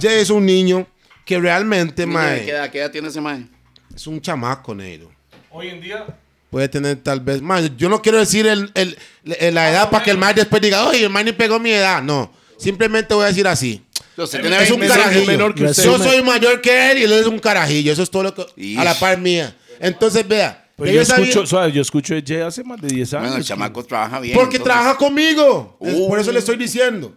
Jay 0.00 0.20
es 0.20 0.30
un 0.30 0.44
niño 0.44 0.86
que 1.24 1.38
realmente, 1.40 2.06
mae, 2.06 2.44
¿Qué 2.44 2.50
edad, 2.50 2.70
qué 2.70 2.78
edad 2.78 2.90
tiene 2.90 3.08
ese 3.08 3.20
mae? 3.20 3.46
es 3.94 4.06
un 4.06 4.20
chamaco 4.20 4.74
negro. 4.74 5.10
Hoy 5.50 5.68
en 5.68 5.80
día, 5.80 6.06
Puede 6.50 6.68
tener 6.68 6.96
tal 7.02 7.20
vez, 7.20 7.42
mae, 7.42 7.70
yo 7.76 7.88
no 7.88 8.00
quiero 8.00 8.18
decir 8.18 8.46
el, 8.46 8.70
el- 8.74 8.96
el- 9.24 9.54
la 9.54 9.68
edad 9.70 9.90
para 9.90 10.04
que 10.04 10.10
el 10.12 10.16
mae 10.18 10.32
después 10.32 10.62
diga, 10.62 10.86
oye, 10.86 11.02
el 11.04 11.10
mae 11.10 11.24
ni 11.24 11.32
pegó 11.32 11.58
mi 11.58 11.70
edad. 11.72 12.00
No, 12.02 12.32
simplemente 12.56 13.12
voy 13.14 13.24
a 13.24 13.28
decir 13.28 13.46
así. 13.48 13.82
Usted 14.16 14.44
Es 14.46 14.70
un 14.70 14.78
26 14.80 14.90
carajillo. 14.90 15.26
menor 15.26 15.54
que 15.54 15.64
usted. 15.64 15.82
Yo 15.84 15.98
soy 15.98 16.22
mayor 16.22 16.60
que 16.62 16.92
él 16.92 16.98
y 16.98 17.02
él 17.02 17.12
es 17.12 17.26
un 17.26 17.38
carajillo. 17.38 17.92
Eso 17.92 18.02
es 18.02 18.10
todo 18.10 18.22
lo 18.22 18.34
que. 18.34 18.46
Ish. 18.56 18.78
A 18.78 18.84
la 18.84 18.94
par 18.98 19.18
mía. 19.18 19.54
Entonces, 19.80 20.26
vea. 20.26 20.65
Pero 20.76 20.90
ya 20.90 20.92
yo 20.96 21.00
escucho, 21.02 21.46
suave, 21.46 21.72
yo 21.72 21.82
escucho 21.82 22.14
de 22.14 22.22
Jay 22.26 22.40
hace 22.42 22.62
más 22.62 22.80
de 22.80 22.88
10 22.88 23.14
años. 23.14 23.22
Bueno, 23.24 23.36
el 23.38 23.44
chamaco 23.44 23.82
trabaja 23.84 24.20
bien. 24.20 24.34
Porque 24.36 24.56
entonces. 24.56 24.74
trabaja 24.74 24.98
conmigo. 24.98 25.76
Uh. 25.78 26.08
por 26.08 26.18
eso 26.18 26.30
le 26.32 26.38
estoy 26.40 26.56
diciendo. 26.56 27.12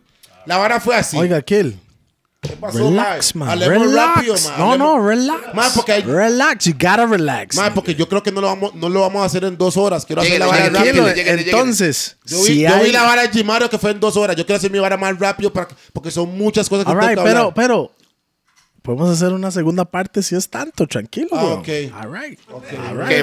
La 0.45 0.57
vara 0.57 0.79
fue 0.79 0.95
así. 0.95 1.17
Oiga, 1.17 1.41
Kill. 1.41 1.77
¿Qué 2.41 2.55
pasó, 2.55 2.77
Relax, 2.77 3.35
man. 3.35 3.49
Hablemos 3.49 3.87
Relax. 3.87 4.15
rápido, 4.15 4.33
mae. 4.47 4.57
no, 4.57 4.77
no, 4.77 5.05
relax. 5.05 5.53
Mae, 5.53 5.69
porque 5.75 5.91
hay- 5.91 6.03
Relax, 6.03 6.65
you 6.65 6.71
gotta 6.73 7.05
relax. 7.05 7.57
Mae, 7.57 7.71
porque 7.71 7.93
yo 7.93 8.07
creo 8.07 8.23
que 8.23 8.31
no 8.31 8.39
lo 8.39 8.47
vamos, 8.47 8.73
no 8.75 8.87
lo 8.87 9.01
vamos 9.01 9.21
a 9.23 9.25
hacer 9.25 9.43
en 9.43 9.57
dos 9.57 9.75
horas. 9.75 10.05
Quiero 10.05 10.21
hacer 10.21 10.39
Lléguele, 10.39 10.45
la 10.45 10.69
vara 10.69 10.69
rápido. 10.69 11.07
Entonces, 11.09 12.15
Yo 12.25 12.37
vi, 12.37 12.43
si 12.45 12.59
yo 12.61 12.73
hay... 12.73 12.85
vi 12.85 12.91
la 12.93 13.03
vara 13.03 13.23
de 13.23 13.29
Jimario 13.29 13.69
que 13.69 13.77
fue 13.77 13.91
en 13.91 13.99
dos 13.99 14.15
horas. 14.15 14.37
Yo 14.37 14.45
quiero 14.45 14.55
hacer 14.57 14.71
mi 14.71 14.79
vara 14.79 14.95
más 14.95 15.19
rápido 15.19 15.51
para, 15.51 15.67
porque 15.91 16.11
son 16.11 16.37
muchas 16.37 16.69
cosas 16.69 16.85
que 16.85 16.91
All 16.91 16.97
tengo 16.99 17.09
right, 17.09 17.19
que 17.19 17.25
pero, 17.25 17.39
hablar. 17.39 17.53
pero, 17.53 17.91
podemos 18.95 19.09
hacer 19.09 19.33
una 19.33 19.51
segunda 19.51 19.85
parte 19.85 20.23
si 20.23 20.35
es 20.35 20.49
tanto, 20.49 20.87
tranquilo. 20.87 21.29
Ah, 21.33 21.45
ok. 21.45 21.67
All 21.93 22.11
right. 22.11 22.39
Ok, 22.51 22.63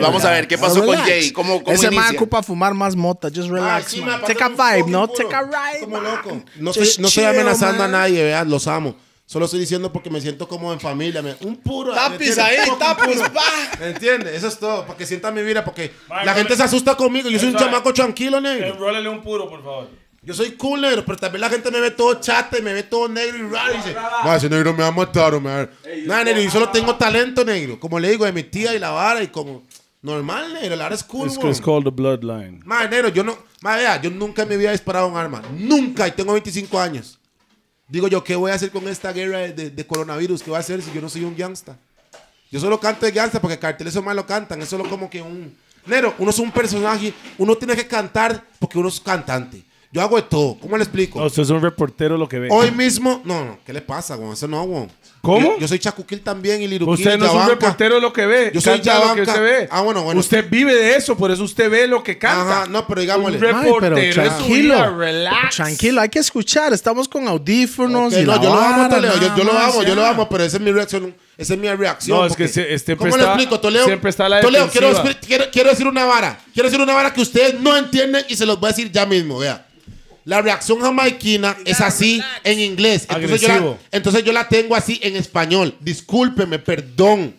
vamos 0.01 0.25
a 0.25 0.31
ver 0.31 0.47
qué 0.47 0.57
pasó 0.59 0.81
con 0.81 0.91
Relax. 0.91 1.09
Jay. 1.09 1.31
¿Cómo, 1.33 1.63
cómo 1.65 1.75
Ese 1.75 1.91
man 1.91 2.15
ocupa 2.15 2.43
fumar 2.43 2.73
más 2.75 2.95
mota. 2.95 3.29
Just 3.29 3.51
Ah, 3.51 3.55
relax, 3.55 3.91
sí, 3.91 4.01
man. 4.01 4.21
Take 4.21 4.45
a 4.45 4.49
vibe, 4.49 4.91
no? 4.91 5.09
Take 5.09 5.35
a 5.35 5.43
ride, 5.43 5.81
Como 5.81 6.01
man. 6.01 6.05
loco. 6.05 6.43
No, 6.57 6.71
estoy, 6.71 6.89
no 7.01 7.09
estoy 7.09 7.25
amenazando 7.25 7.79
man. 7.83 7.95
a 7.95 7.99
nadie, 7.99 8.23
vean, 8.23 8.49
los 8.49 8.67
amo. 8.69 8.95
Solo 9.29 9.47
estoy 9.47 9.59
diciendo 9.59 9.93
porque 9.93 10.09
me 10.09 10.21
siento 10.21 10.47
como 10.47 10.73
en 10.73 10.79
familia. 10.79 11.21
me- 11.21 11.35
un 11.41 11.57
puro. 11.57 11.91
¿me 11.91 11.97
Tapis 11.97 12.29
entiendes? 12.39 12.39
ahí, 12.39 12.59
puro. 12.69 13.33
pa. 13.33 13.43
¿Me 13.81 13.87
entiendes? 13.89 14.35
Eso 14.37 14.47
es 14.47 14.57
todo. 14.59 14.87
Para 14.87 14.97
que 14.97 15.05
sientan 15.05 15.35
mi 15.35 15.43
vida. 15.43 15.65
Porque 15.65 15.91
Mae, 16.09 16.25
la 16.25 16.33
gente 16.35 16.55
se 16.57 16.63
asusta 16.63 16.95
conmigo. 16.95 17.29
Yo 17.29 17.39
soy 17.41 17.49
un 17.49 17.57
chamaco 17.57 17.93
tranquilo, 17.93 18.41
negro. 18.41 18.69
Enrólele 18.69 19.09
un 19.09 19.21
puro, 19.23 19.49
por 19.49 19.65
favor. 19.65 19.89
Yo 20.27 20.35
soy 20.35 20.51
cool, 20.53 20.81
negro. 20.83 21.05
Pero 21.07 21.17
también 21.19 21.41
la 21.41 21.49
gente 21.49 21.71
me 21.71 21.81
ve 21.81 21.91
todo 21.93 22.21
chate, 22.21 22.61
me 22.61 22.73
ve 22.75 22.83
todo 22.83 23.09
negro 23.09 23.39
y 23.39 23.43
raro. 23.51 23.73
Y 23.75 23.77
dice, 23.79 23.95
"Ma, 24.25 24.37
ese 24.37 24.51
negro 24.51 24.73
me 24.75 24.81
va 24.83 24.89
a 24.89 24.93
matar, 24.93 25.33
o 25.35 25.41
me 25.41 25.49
va 25.51 25.61
a-". 25.63 25.69
Nada, 26.05 26.25
negro. 26.25 26.43
Yo 26.43 26.51
solo 26.51 26.69
tengo 26.71 26.95
talento, 26.97 27.45
negro. 27.45 27.81
Como 27.81 27.99
le 27.99 28.11
digo, 28.11 28.25
de 28.27 28.33
mi 28.33 28.43
tía 28.43 28.75
y 28.75 28.79
la 28.79 28.91
vara. 28.91 29.23
Y 29.23 29.29
como. 29.29 29.63
Normal, 30.03 30.53
negro. 30.53 30.77
La 30.77 30.85
vara 30.85 30.95
es 30.97 31.03
cool, 31.05 31.29
It's, 31.29 31.37
weón. 31.39 31.51
it's 31.51 31.61
called 31.61 31.85
the 31.85 31.91
bloodline. 31.91 32.61
Madre, 32.65 32.89
negro, 32.91 33.09
yo 33.09 33.25
no. 33.25 33.39
Madre, 33.61 33.83
vea, 33.83 34.03
yo 34.03 34.11
nunca 34.11 34.45
vida 34.45 34.69
he 34.69 34.73
disparado 34.73 35.09
un 35.09 35.17
arma. 35.17 35.41
Nunca. 35.57 36.07
Y 36.09 36.13
tengo 36.13 36.33
25 36.35 36.79
años. 36.79 37.19
Digo 37.89 38.09
yo, 38.09 38.23
¿qué 38.25 38.35
voy 38.35 38.51
a 38.51 38.55
hacer 38.55 38.71
con 38.71 38.87
esta 38.89 39.13
guerra 39.13 39.39
de, 39.39 39.53
de- 39.53 39.71
de 39.71 39.87
coronavirus? 39.87 40.43
¿Qué 40.43 40.51
voy 40.51 40.57
a 40.57 40.61
hacer 40.61 40.83
si 40.83 40.93
yo 40.93 41.01
no 41.01 41.09
soy 41.09 41.23
un 41.25 41.37
gangsta? 41.37 41.77
Yo 42.51 42.59
solo 42.61 42.79
canto 42.81 43.07
de 43.07 43.13
gangsta 43.13 43.41
porque 43.41 43.59
carteles 43.59 43.95
son 43.95 44.05
más 44.05 44.15
lo 44.17 44.27
cantan. 44.27 44.61
Es 44.61 44.69
solo 44.69 44.89
como 44.89 45.09
que 45.09 45.23
un. 45.23 45.57
Negro, 45.87 46.15
uno 46.19 46.31
es 46.31 46.39
un 46.41 46.51
personaje. 46.51 47.15
Uno 47.39 47.55
tiene 47.57 47.77
que 47.77 47.87
cantar 47.87 48.43
porque 48.59 48.77
uno 48.79 48.89
es 48.89 49.01
cantante. 49.01 49.63
Yo 49.97 50.03
hago 50.03 50.17
de 50.17 50.23
todo. 50.25 50.59
¿Cómo 50.61 50.77
le 50.77 50.83
explico? 50.85 51.19
No, 51.19 51.25
usted 51.25 51.43
es 51.43 51.49
un 51.49 51.63
reportero 51.63 52.19
lo 52.19 52.29
que 52.29 52.39
ve. 52.39 52.49
Hoy 52.51 52.71
mismo. 52.71 53.23
No, 53.25 53.43
no. 53.47 53.59
¿Qué 53.65 53.73
le 53.73 53.81
pasa, 53.81 54.15
güey? 54.17 54.31
Eso 54.35 54.47
no, 54.47 54.63
güey. 54.65 54.89
¿Cómo? 55.23 55.55
Yo, 55.55 55.59
yo 55.61 55.67
soy 55.69 55.79
Chacuquil 55.79 56.21
también 56.21 56.61
y 56.61 56.69
Liruquil. 56.69 56.93
Usted 57.07 57.19
no 57.19 57.25
es 57.25 57.31
un 57.31 57.37
Yabanca. 57.39 57.55
reportero 57.55 57.99
lo 57.99 58.13
que 58.13 58.27
ve. 58.27 58.51
Yo 58.53 58.61
soy 58.61 58.75
Canta 58.75 58.95
lo 58.95 59.01
que 59.01 59.07
Yabanca. 59.07 59.23
usted 59.33 59.43
ve. 59.43 59.69
Ah, 59.71 59.81
bueno, 59.81 60.03
bueno. 60.03 60.21
Usted 60.21 60.45
vive 60.51 60.75
de 60.75 60.97
eso, 60.97 61.17
por 61.17 61.31
eso 61.31 61.43
usted 61.45 61.71
ve 61.71 61.87
lo 61.87 62.03
que 62.03 62.19
canta. 62.19 62.59
Ajá, 62.63 62.67
no, 62.67 62.87
pero 62.87 63.01
digámosle. 63.01 63.39
Un 63.39 63.45
Ay, 63.47 63.53
reportero 63.65 63.97
es 63.97 64.15
su 64.15 64.21
tranquilo. 64.21 64.75
vida, 64.75 64.97
relax. 64.99 65.57
Tranquilo, 65.57 66.01
hay 66.03 66.09
que 66.11 66.19
escuchar. 66.19 66.75
Estamos 66.75 67.09
con 67.09 67.27
audífonos 67.27 68.13
y 68.13 68.21
no, 68.21 68.27
la 68.37 68.43
yo 68.43 68.55
lo 68.55 68.61
amo, 68.61 68.89
Toledo. 68.91 69.15
Yo, 69.35 69.45
lo 69.45 69.59
amo, 69.59 69.83
yo 69.83 69.95
lo 69.95 70.05
amo, 70.05 70.29
pero 70.29 70.45
esa 70.45 70.59
es 70.59 70.63
mi 70.63 70.73
reacción. 70.73 71.17
Esa 71.39 71.55
es 71.55 71.59
mi 71.59 71.69
reacción. 71.69 72.19
No, 72.19 72.27
es 72.27 72.37
que 72.37 72.49
se- 72.49 72.75
este 72.75 72.97
¿Cómo 72.99 73.17
le 73.17 73.25
explico, 73.25 73.59
Toledo? 73.59 73.87
siempre 73.87 74.11
está 74.11 74.29
la 74.29 74.43
Toledo, 74.43 74.69
quiero, 74.71 74.93
quiero, 75.27 75.45
quiero 75.51 75.71
decir 75.71 75.87
una 75.87 76.05
vara. 76.05 76.39
Quiero 76.53 76.69
decir 76.69 76.81
una 76.83 76.93
vara 76.95 77.13
que 77.15 77.23
ustedes 77.23 77.59
no 77.61 77.75
entienden 77.77 78.25
y 78.29 78.37
se 78.37 78.45
los 78.47 78.61
voy 78.61 78.69
a 78.69 78.73
decir 78.73 78.93
ya 78.93 79.07
mismo, 79.07 79.39
vea. 79.39 79.66
La 80.27 80.43
reacción 80.43 80.81
jamaiquina 80.81 81.57
es 81.65 81.81
así 81.81 82.21
en 82.45 82.59
inglés. 82.61 83.07
Entonces 83.09 83.41
yo, 83.41 83.47
la, 83.49 83.55
Agresivo. 83.55 83.79
entonces 83.93 84.25
yo 84.25 84.33
la 84.33 84.49
tengo 84.49 84.75
así 84.77 84.99
en 85.03 85.17
español. 85.17 85.75
Discúlpeme, 85.81 86.59
perdón. 86.59 87.35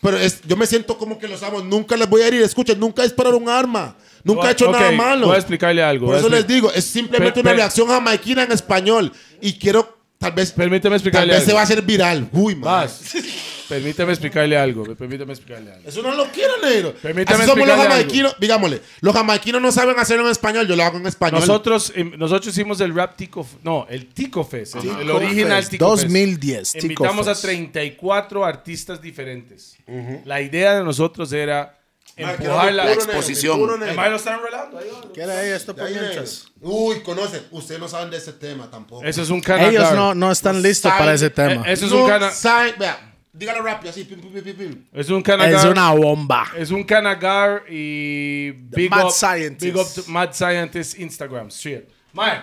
Pero 0.00 0.16
es, 0.16 0.40
yo 0.46 0.56
me 0.56 0.64
siento 0.66 0.96
como 0.96 1.18
que 1.18 1.26
los 1.28 1.42
amo. 1.42 1.60
Nunca 1.60 1.96
les 1.96 2.08
voy 2.08 2.22
a 2.22 2.28
herir. 2.28 2.40
Escuchen, 2.42 2.78
nunca 2.80 3.02
he 3.02 3.06
disparado 3.06 3.36
un 3.36 3.48
arma. 3.48 3.96
Nunca 4.22 4.48
he 4.48 4.52
hecho 4.52 4.70
nada 4.70 4.90
malo. 4.92 5.26
Voy 5.26 5.34
a 5.34 5.38
explicarle 5.38 5.82
algo. 5.82 6.06
Por 6.06 6.16
eso 6.16 6.28
les 6.28 6.46
digo, 6.46 6.72
es 6.72 6.84
simplemente 6.84 7.34
Per- 7.34 7.42
una 7.42 7.50
per- 7.50 7.56
reacción 7.58 7.88
jamaiquina 7.88 8.44
en 8.44 8.52
español. 8.52 9.12
Y 9.40 9.54
quiero, 9.54 9.98
tal 10.16 10.32
vez, 10.32 10.52
Permíteme 10.52 10.82
tal 10.82 10.92
explicarle 10.94 11.34
vez 11.34 11.44
se 11.44 11.52
va 11.52 11.60
a 11.60 11.64
hacer 11.64 11.82
viral. 11.82 12.28
Uy, 12.32 12.54
man. 12.54 12.62
Vas. 12.64 13.00
Permíteme 13.70 14.12
explicarle 14.12 14.58
algo. 14.58 14.84
Permíteme 14.94 15.32
explicarle 15.32 15.72
algo. 15.72 15.88
Eso 15.88 16.02
no 16.02 16.14
lo 16.14 16.26
quiero, 16.30 16.58
negro. 16.58 16.92
Permítame 17.00 17.44
Así 17.44 17.50
somos 17.50 17.66
los 17.66 17.76
jamaiquinos. 17.76 18.36
Digámosle, 18.38 18.82
los 19.00 19.14
jamaiquinos 19.14 19.62
no 19.62 19.72
saben 19.72 19.98
hacerlo 19.98 20.26
en 20.26 20.32
español, 20.32 20.66
yo 20.68 20.76
lo 20.76 20.84
hago 20.84 20.98
en 20.98 21.06
español. 21.06 21.40
Nosotros, 21.40 21.92
nosotros 22.18 22.48
hicimos 22.48 22.80
el 22.80 22.94
rap 22.94 23.16
Tico, 23.16 23.46
no, 23.62 23.86
el 23.88 24.08
Tico 24.12 24.44
Fest, 24.44 24.74
el, 24.76 24.88
el 24.88 24.98
Tico 24.98 25.16
original 25.16 25.58
Fest, 25.62 25.70
Tico 25.70 25.90
Fest. 25.96 26.02
2010, 26.02 26.72
Tico 26.72 26.84
Invitamos 26.86 27.26
a 27.28 27.30
Fest. 27.30 27.42
34 27.44 28.44
artistas 28.44 29.00
diferentes. 29.00 29.76
La 30.24 30.40
idea 30.40 30.76
de 30.76 30.84
nosotros 30.84 31.32
era 31.32 31.76
Ah, 32.22 32.32
empujar 32.32 32.72
la 32.72 32.92
exposición. 32.92 33.82
Además 33.82 34.10
lo 34.10 34.16
están 34.16 34.40
va. 34.40 34.70
¿Qué 35.14 35.22
era 35.22 35.42
esto 35.44 35.74
por 35.74 35.84
negro. 35.84 36.00
mientras? 36.02 36.46
Uy, 36.60 37.00
conocen. 37.02 37.42
Ustedes 37.50 37.80
no 37.80 37.88
saben 37.88 38.10
de 38.10 38.16
ese 38.18 38.32
tema 38.32 38.70
tampoco. 38.70 39.04
Eso 39.04 39.22
es 39.22 39.30
un 39.30 39.40
canagar. 39.40 39.72
Ellos 39.72 39.92
no, 39.92 40.14
no 40.14 40.30
están 40.30 40.60
listos 40.62 40.92
para 40.92 41.14
ese 41.14 41.30
tema. 41.30 41.66
Eh, 41.68 41.72
Eso 41.72 41.86
es 41.86 41.92
no 41.92 42.04
un 42.04 42.08
cana 42.08 42.30
saben, 42.30 42.74
vea, 42.78 43.09
dígalo 43.32 43.62
rápido, 43.62 43.90
así, 43.90 44.04
pim, 44.04 44.20
pim, 44.20 44.54
pim, 44.56 44.84
es 44.92 45.08
un 45.10 45.22
canagar. 45.22 45.54
Es 45.54 45.64
una 45.64 45.92
bomba. 45.92 46.50
Es 46.56 46.70
un 46.70 46.82
canagar 46.84 47.64
y 47.70 48.50
Big 48.52 48.90
Mad 48.90 49.06
up, 49.06 49.12
Scientist. 49.12 49.62
Big 49.62 49.76
up 49.76 49.86
to 49.94 50.02
Mad 50.10 50.32
Scientist 50.32 50.98
Instagram. 50.98 51.48
Shit. 51.48 51.84
Mae, 52.12 52.40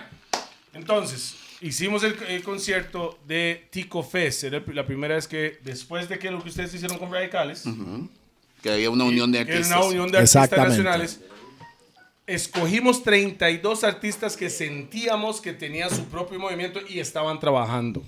entonces, 0.72 1.34
hicimos 1.60 2.02
el, 2.04 2.16
el 2.28 2.42
concierto 2.42 3.18
de 3.26 3.68
Tico 3.70 4.02
Fest. 4.02 4.44
Era 4.44 4.62
la 4.72 4.86
primera 4.86 5.14
vez 5.14 5.26
que, 5.28 5.58
después 5.62 6.08
de 6.08 6.18
que 6.18 6.30
lo 6.30 6.42
que 6.42 6.48
ustedes 6.48 6.72
hicieron 6.74 6.98
con 6.98 7.12
Radicales, 7.12 7.64
Que 8.62 8.70
había 8.72 8.90
una 8.90 9.04
unión 9.04 9.30
de 9.30 9.44
que 9.44 9.52
era 9.52 9.58
artistas. 9.60 9.78
una 9.78 9.86
unión 9.86 10.10
de 10.10 10.18
artistas 10.18 10.50
nacionales, 10.50 11.20
escogimos 12.26 13.02
32 13.02 13.84
artistas 13.84 14.36
que 14.36 14.50
sentíamos 14.50 15.40
que 15.40 15.52
tenían 15.52 15.90
su 15.90 16.04
propio 16.06 16.38
movimiento 16.38 16.80
y 16.88 16.98
estaban 17.00 17.38
trabajando. 17.40 18.02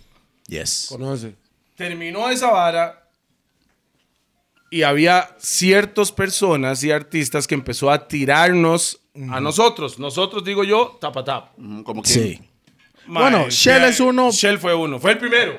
Yes. 0.46 0.86
Conoce. 0.88 1.34
Terminó 1.80 2.28
esa 2.28 2.50
vara 2.50 3.08
y 4.70 4.82
había 4.82 5.34
ciertas 5.38 6.12
personas 6.12 6.84
y 6.84 6.90
artistas 6.90 7.46
que 7.46 7.54
empezó 7.54 7.90
a 7.90 8.06
tirarnos 8.06 9.00
a 9.30 9.40
nosotros. 9.40 9.98
Nosotros, 9.98 10.44
digo 10.44 10.62
yo, 10.62 10.98
tapa 11.00 11.24
tap. 11.24 11.54
Como 11.84 12.02
que 12.02 12.08
Sí. 12.10 12.40
Bueno, 13.06 13.48
Shell 13.48 13.84
es 13.84 13.98
uno- 13.98 14.30
Shell 14.30 14.58
fue 14.58 14.74
uno. 14.74 15.00
Fue 15.00 15.12
el 15.12 15.18
primero. 15.18 15.58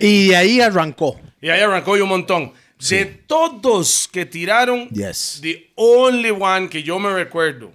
Y 0.00 0.28
de 0.30 0.36
ahí 0.36 0.60
arrancó. 0.60 1.18
Y 1.40 1.48
ahí 1.48 1.60
arrancó 1.60 1.96
y 1.96 2.00
un 2.00 2.08
montón. 2.08 2.52
De 2.90 3.04
todos 3.06 4.08
que 4.12 4.26
tiraron, 4.26 4.88
Yes. 4.88 5.38
the 5.42 5.70
only 5.76 6.32
one 6.32 6.68
que 6.68 6.82
yo 6.82 6.98
me 6.98 7.10
recuerdo 7.14 7.70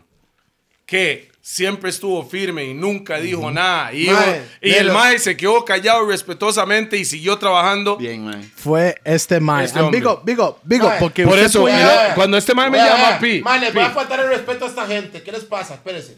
que 0.86 1.31
siempre 1.42 1.90
estuvo 1.90 2.24
firme 2.24 2.66
y 2.66 2.74
nunca 2.74 3.18
dijo 3.18 3.50
nada. 3.52 3.92
Y, 3.94 4.08
Mae, 4.10 4.44
y 4.62 4.72
el. 4.74 4.92
Mae 4.92 5.18
se 5.20 5.36
quedó 5.36 5.66
callado 5.66 6.06
respetuosamente 6.06 6.98
y 6.98 7.06
siguió 7.06 7.38
trabajando. 7.38 7.98
Bien, 7.98 8.24
man. 8.26 8.52
Fue 8.56 8.96
este 9.04 9.40
man. 9.40 9.64
Este 9.64 9.80
And 9.80 9.86
hombre. 9.88 10.00
big 10.00 10.10
up, 10.10 10.22
big 10.24 10.40
up, 10.40 10.58
big 10.64 10.82
up, 10.84 10.88
Mae, 10.90 11.00
porque 11.00 11.26
Por 11.26 11.40
eso, 11.40 11.62
puede- 11.62 11.80
y 11.80 11.84
lo- 11.84 12.16
cuando 12.16 12.38
este 12.38 12.54
mae 12.54 12.70
me 12.70 12.78
llama, 12.78 13.10
vea. 13.10 13.20
Pi, 13.20 13.42
Mae, 13.42 13.60
les 13.60 13.74
voy 13.74 13.84
a 13.84 13.90
faltar 13.90 14.20
el 14.20 14.28
respeto 14.30 14.66
a 14.66 14.68
esta 14.68 14.86
gente. 14.88 15.22
¿Qué 15.24 15.32
les 15.32 15.44
pasa? 15.46 15.74
Espérense. 15.76 16.16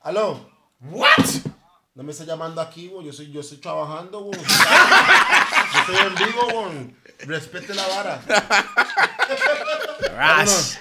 ¿Aló? 0.00 0.50
What? 0.80 1.08
No 1.94 2.02
me 2.02 2.12
está 2.12 2.24
llamando 2.24 2.60
aquí, 2.60 2.88
güey. 2.88 3.06
Yo, 3.06 3.12
soy, 3.12 3.30
yo 3.30 3.40
estoy 3.40 3.58
trabajando, 3.58 4.20
güey. 4.20 4.40
Yo 5.74 5.80
estoy 5.80 6.06
en 6.06 6.14
vivo, 6.14 6.48
güey. 6.52 6.94
Respete 7.20 7.74
la 7.74 7.86
vara. 7.86 8.22
Ras. 10.16 10.78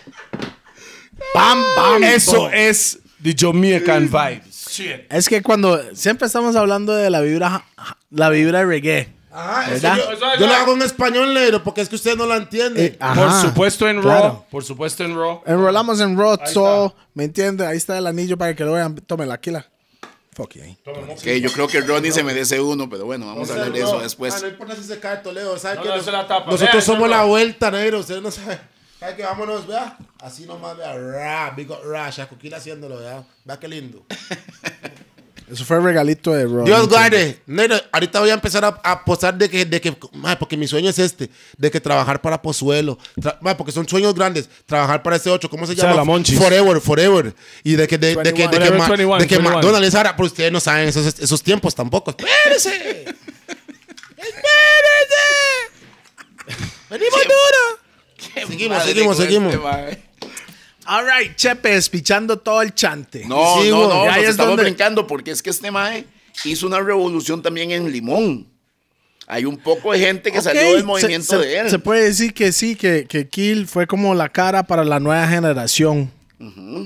Bam, 1.34 1.64
bam. 1.76 2.04
Eso 2.04 2.50
es 2.50 3.00
the 3.24 3.36
Jamaican 3.38 4.10
vibes. 4.10 4.68
Shit. 4.70 5.02
Es 5.12 5.28
que 5.28 5.42
cuando 5.42 5.80
siempre 5.96 6.28
estamos 6.28 6.56
hablando 6.56 6.94
de 6.94 7.10
la 7.10 7.22
vibra, 7.22 7.64
la 8.10 8.30
vibra 8.30 8.60
de 8.60 8.66
reggae. 8.66 9.14
Ajá, 9.34 9.64
eso 9.74 9.82
¿Verdad? 9.88 9.98
yo, 9.98 10.40
yo 10.42 10.48
lo 10.48 10.54
hago 10.54 10.74
en 10.74 10.82
español, 10.82 11.34
negro, 11.34 11.64
porque 11.64 11.80
es 11.82 11.88
que 11.88 11.96
usted 11.96 12.18
no 12.18 12.26
lo 12.26 12.36
entiende. 12.36 12.86
Eh, 12.86 12.90
Por 13.00 13.08
ajá, 13.08 13.42
supuesto 13.42 13.88
en 13.88 14.02
claro. 14.02 14.22
Raw. 14.28 14.46
Por 14.52 14.64
supuesto 14.66 15.04
en 15.06 15.16
Raw. 15.16 15.42
Enrolamos 15.46 16.02
en 16.02 16.18
Raw, 16.18 16.38
Ahí 16.42 16.54
so, 16.54 16.88
está. 16.88 16.98
¿me 17.14 17.24
entiende? 17.24 17.66
Ahí 17.66 17.78
está 17.78 17.98
el 17.98 18.08
anillo 18.08 18.38
para 18.38 18.54
que 18.56 18.66
lo 18.66 18.74
vean. 18.74 18.96
Tómela, 18.96 19.36
aquí 19.36 19.52
la. 19.52 19.66
Fuck 20.34 20.54
you, 20.56 20.64
ahí. 20.64 20.78
Ok, 20.86 21.24
yo 21.42 21.52
creo 21.52 21.68
que 21.68 21.80
Ronnie 21.82 22.12
se 22.12 22.24
merece 22.24 22.60
uno, 22.60 22.90
pero 22.90 23.06
bueno, 23.06 23.26
vamos 23.28 23.50
a 23.50 23.54
hablar 23.54 23.72
de 23.72 23.80
eso 23.82 24.00
después. 24.00 24.34
Ah, 24.34 24.40
no 24.42 24.48
importa 24.50 24.76
si 24.76 24.84
se 24.84 25.00
cae 25.00 25.18
Toledo, 25.18 25.58
¿sabe 25.58 25.76
No, 25.76 25.82
que 25.84 25.90
no, 25.90 25.96
nos- 25.98 26.06
la 26.08 26.28
tapa. 26.28 26.46
nosotros 26.52 26.72
Vea, 26.74 26.82
somos 26.82 27.10
la 27.10 27.24
vuelta, 27.24 27.70
negro. 27.72 28.00
Ustedes 28.00 28.22
no 28.22 28.32
saben. 28.32 28.60
¿Sabe 29.02 29.16
que 29.16 29.24
vámonos, 29.24 29.66
vea? 29.66 29.98
Así 30.20 30.46
nomás, 30.46 30.78
vea. 30.78 30.96
Ra, 30.96 31.50
big 31.58 31.72
up, 31.72 31.80
ra, 31.84 32.08
Shaquille 32.12 32.56
haciéndolo, 32.56 33.00
vea. 33.00 33.24
Vea 33.44 33.58
qué 33.60 33.68
lindo. 33.68 34.06
Eso 35.52 35.66
fue 35.66 35.78
el 35.78 35.84
regalito 35.84 36.32
de 36.34 36.46
Raw. 36.46 36.66
Dios 36.66 36.88
guarde. 36.88 37.42
Negro, 37.48 37.78
ahorita 37.92 38.20
voy 38.20 38.30
a 38.30 38.36
empezar 38.36 38.64
a, 38.64 38.68
a 38.84 39.04
posar 39.04 39.34
de 39.36 39.50
que, 39.50 39.66
de 39.66 39.82
que, 39.82 39.98
mae, 40.14 40.38
porque 40.38 40.56
mi 40.56 40.68
sueño 40.68 40.92
es 40.92 41.00
este, 41.00 41.32
de 41.58 41.72
que 41.72 41.82
trabajar 41.82 42.22
para 42.22 42.40
Pozuelo, 42.40 43.00
Tra- 43.18 43.40
mae, 43.42 43.56
porque 43.56 43.72
son 43.72 43.90
sueños 43.90 44.14
grandes, 44.14 44.48
trabajar 44.68 45.02
para 45.02 45.16
ese 45.16 45.32
8, 45.32 45.50
¿cómo 45.50 45.66
se 45.66 45.74
sea, 45.74 45.86
llama? 45.86 45.96
la 45.98 46.04
Monchis. 46.04 46.38
Forever, 46.38 46.80
forever. 46.80 47.36
Y 47.64 47.74
de 47.74 47.88
que, 47.88 47.98
de, 47.98 48.16
de 48.16 48.22
que, 48.22 48.24
de 48.24 48.34
que, 48.34 48.44
Forever 48.46 48.78
ma- 48.78 48.88
21, 48.88 49.18
de 49.18 49.28
que 49.28 49.36
21. 49.40 49.58
McDonald's 49.58 49.96
ahora, 49.96 50.16
pero 50.16 50.28
ustedes 50.28 50.52
no 50.52 50.60
saben 50.60 50.88
esos, 50.88 51.20
esos 51.20 51.42
tiempos 51.42 51.74
tampoco. 51.74 52.12
¡Espérese! 52.12 52.70
¡Espérese! 54.16 54.46
¡Venimos 56.90 57.20
duro! 57.24 57.81
Seguimos, 58.34 58.78
Madre 58.78 58.94
seguimos, 58.94 59.18
seguimos. 59.18 59.54
este, 59.54 59.64
mae. 59.64 59.98
All 60.88 61.06
right, 61.06 61.36
Chepe, 61.36 61.70
despichando 61.70 62.38
todo 62.40 62.62
el 62.62 62.74
chante. 62.74 63.26
No, 63.28 63.62
Sí, 63.62 63.70
no, 63.70 63.88
no, 63.88 64.04
Y 64.04 64.08
nos 64.08 64.16
ahí 64.16 64.24
es 64.24 64.30
estamos 64.30 64.52
donde- 64.52 64.64
brincando 64.64 65.06
porque 65.08 65.32
es 65.32 65.42
que 65.44 65.50
este 65.52 65.70
mae 65.72 66.06
hizo 66.46 66.66
una 66.68 66.80
revolución 66.80 67.42
también 67.42 67.72
en 67.72 67.92
Limón. 67.92 68.48
Hay 69.28 69.46
un 69.46 69.58
poco 69.58 69.94
de 69.94 70.00
gente 70.00 70.32
que 70.32 70.42
salió 70.42 70.62
del 70.74 70.84
movimiento 70.84 71.40
se, 71.40 71.48
de 71.48 71.60
él. 71.60 71.70
Se 71.70 71.80
puede 71.80 72.04
decir 72.06 72.34
que 72.34 72.52
sí, 72.52 72.76
que, 72.76 73.06
que 73.08 73.30
Kill 73.30 73.68
fue 73.68 73.88
como 73.88 74.14
la 74.16 74.28
cara 74.30 74.64
para 74.64 74.84
la 74.84 75.00
nueva 75.00 75.28
generación 75.28 76.12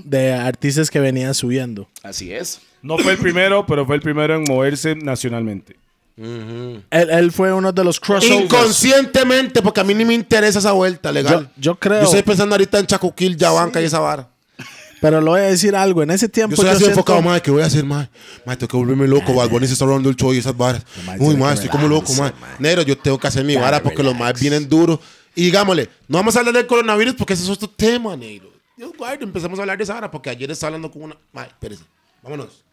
de 0.03 0.33
artistas 0.33 0.91
que 0.91 0.99
venían 0.99 1.33
subiendo. 1.33 1.87
Así 2.03 2.31
es. 2.31 2.59
No 2.81 2.97
fue 2.99 3.13
el 3.13 3.17
primero, 3.17 3.65
pero 3.65 3.85
fue 3.85 3.95
el 3.95 4.01
primero 4.01 4.35
en 4.35 4.43
moverse 4.43 4.95
nacionalmente. 4.95 5.77
Él, 6.18 6.84
él 6.91 7.32
fue 7.32 7.51
uno 7.53 7.72
de 7.74 7.84
los 7.84 7.99
crossovers. 7.99 8.43
Inconscientemente, 8.43 9.61
porque 9.61 9.82
a 9.82 9.84
mí 9.84 9.93
ni 9.93 10.05
me 10.05 10.13
interesa 10.13 10.59
esa 10.59 10.72
vuelta, 10.72 11.11
legal. 11.11 11.49
Yo- 11.57 11.61
yo 11.74 11.76
creo- 11.80 11.99
Yo 12.01 12.05
estoy 12.05 12.24
pensando 12.24 12.55
ahorita 12.55 12.80
en 12.80 12.86
Chacoquil, 12.88 13.36
Yabanca 13.36 13.82
y 13.82 13.86
esa 13.86 13.99
vara. 13.99 14.30
Pero 15.01 15.20
le 15.22 15.30
voy 15.30 15.39
a 15.41 15.43
decir 15.43 15.76
algo. 15.76 16.01
En 16.03 16.09
ese 16.11 16.30
tiempo 16.30 16.51
Yo 16.55 16.57
soy 16.57 16.66
yo 16.66 16.72
así 16.72 16.80
siento- 16.80 16.99
enfocado, 17.01 17.22
madre, 17.22 17.41
¿qué 17.41 17.51
voy 17.51 17.61
a 17.61 17.66
hacer, 17.66 17.84
madre? 17.84 18.09
Madre, 18.45 18.57
tengo 18.59 18.72
que 18.72 18.78
volverme 18.78 19.07
loco, 19.07 19.34
Bad 19.34 19.49
Bunny 19.49 19.68
se 19.68 19.74
está 19.74 19.86
robando 19.86 20.09
el 20.09 20.16
show 20.16 20.34
y 20.34 20.38
esas 20.38 20.55
varas. 20.55 20.84
mae 21.05 21.18
Uy, 21.20 21.36
que 21.36 21.53
estoy 21.53 21.70
como 21.70 21.88
loco, 21.88 22.13
mae. 22.13 22.32
Negro, 22.59 22.82
yo 22.82 22.97
tengo 22.97 23.20
que 23.20 23.28
hacer 23.28 23.43
mi 23.43 23.55
vara 23.55 23.84
porque 23.84 24.01
los 24.01 24.16
más 24.16 24.39
vienen 24.39 24.68
duros. 24.70 24.99
Y 25.36 25.43
digámosle, 25.43 25.89
no 26.07 26.18
vamos 26.18 26.36
a 26.38 26.39
hablar 26.39 26.55
del 26.55 26.66
coronavirus 26.66 27.16
porque 27.16 27.34
ese 27.34 27.43
es 27.43 27.49
otro 27.49 27.70
tema, 27.70 28.16
negro. 28.16 28.49
Dios 28.78 28.91
guarde, 28.97 29.26
empezamos 29.26 29.59
a 29.59 29.63
hablar 29.63 29.78
de 29.78 29.84
esa 29.84 29.93
vara 29.95 30.09
porque 30.09 30.30
ayer 30.30 30.49
estaba 30.49 30.70
hablando 30.70 30.89
con 30.89 31.01
una... 31.03 31.18
Madre, 31.34 31.49
espérese, 31.49 31.84
vámonos. 32.24 32.63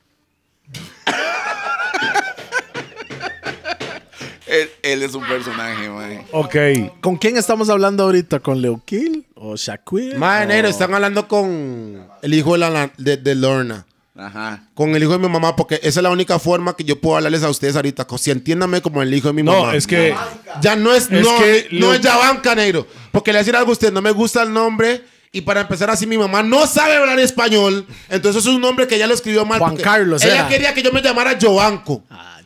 Él, 4.52 4.70
él 4.82 5.02
es 5.02 5.14
un 5.14 5.24
personaje, 5.26 5.88
mae. 5.88 6.26
Ok. 6.32 7.00
¿Con 7.00 7.16
quién 7.16 7.36
estamos 7.36 7.70
hablando 7.70 8.02
ahorita? 8.04 8.40
¿Con 8.40 8.60
Leo 8.60 8.82
Kill 8.84 9.26
o 9.34 9.56
Shaquille? 9.56 10.16
Madre, 10.16 10.46
negro, 10.46 10.68
están 10.68 10.92
hablando 10.94 11.26
con 11.26 12.06
el 12.20 12.34
hijo 12.34 12.52
de, 12.52 12.58
la, 12.58 12.90
de, 12.98 13.16
de 13.16 13.34
Lorna. 13.34 13.86
Ajá. 14.14 14.64
Con 14.74 14.94
el 14.94 15.02
hijo 15.02 15.12
de 15.12 15.18
mi 15.20 15.28
mamá, 15.28 15.56
porque 15.56 15.76
esa 15.82 16.00
es 16.00 16.02
la 16.02 16.10
única 16.10 16.38
forma 16.38 16.76
que 16.76 16.84
yo 16.84 17.00
puedo 17.00 17.16
hablarles 17.16 17.42
a 17.42 17.48
ustedes 17.48 17.76
ahorita. 17.76 18.06
Si 18.18 18.30
entiéndame 18.30 18.82
como 18.82 19.00
el 19.00 19.12
hijo 19.14 19.28
de 19.28 19.34
mi 19.34 19.42
No, 19.42 19.60
mamá. 19.62 19.74
es 19.74 19.86
que. 19.86 20.14
Ya 20.60 20.76
no 20.76 20.92
es, 20.92 21.04
Es 21.10 21.24
no, 21.24 21.38
que 21.38 21.68
no 21.72 21.86
lo- 21.86 21.94
es 21.94 22.02
Yabanca, 22.02 22.54
negro. 22.54 22.86
Porque 23.10 23.32
le 23.32 23.36
voy 23.36 23.40
a 23.40 23.42
decir 23.44 23.56
algo 23.56 23.70
a 23.70 23.72
usted, 23.72 23.90
no 23.90 24.02
me 24.02 24.10
gusta 24.10 24.42
el 24.42 24.52
nombre. 24.52 25.02
Y 25.34 25.40
para 25.40 25.62
empezar 25.62 25.88
así, 25.88 26.06
mi 26.06 26.18
mamá 26.18 26.42
no 26.42 26.66
sabe 26.66 26.94
hablar 26.94 27.18
español. 27.18 27.86
Entonces 28.10 28.42
es 28.44 28.48
un 28.54 28.60
nombre 28.60 28.86
que 28.86 28.96
ella 28.96 29.06
lo 29.06 29.14
escribió 29.14 29.46
mal. 29.46 29.58
Juan 29.60 29.78
Carlos 29.78 30.22
Ella 30.22 30.40
era. 30.40 30.48
quería 30.48 30.74
que 30.74 30.82
yo 30.82 30.92
me 30.92 31.00
llamara 31.00 31.38
Joanco. 31.40 32.02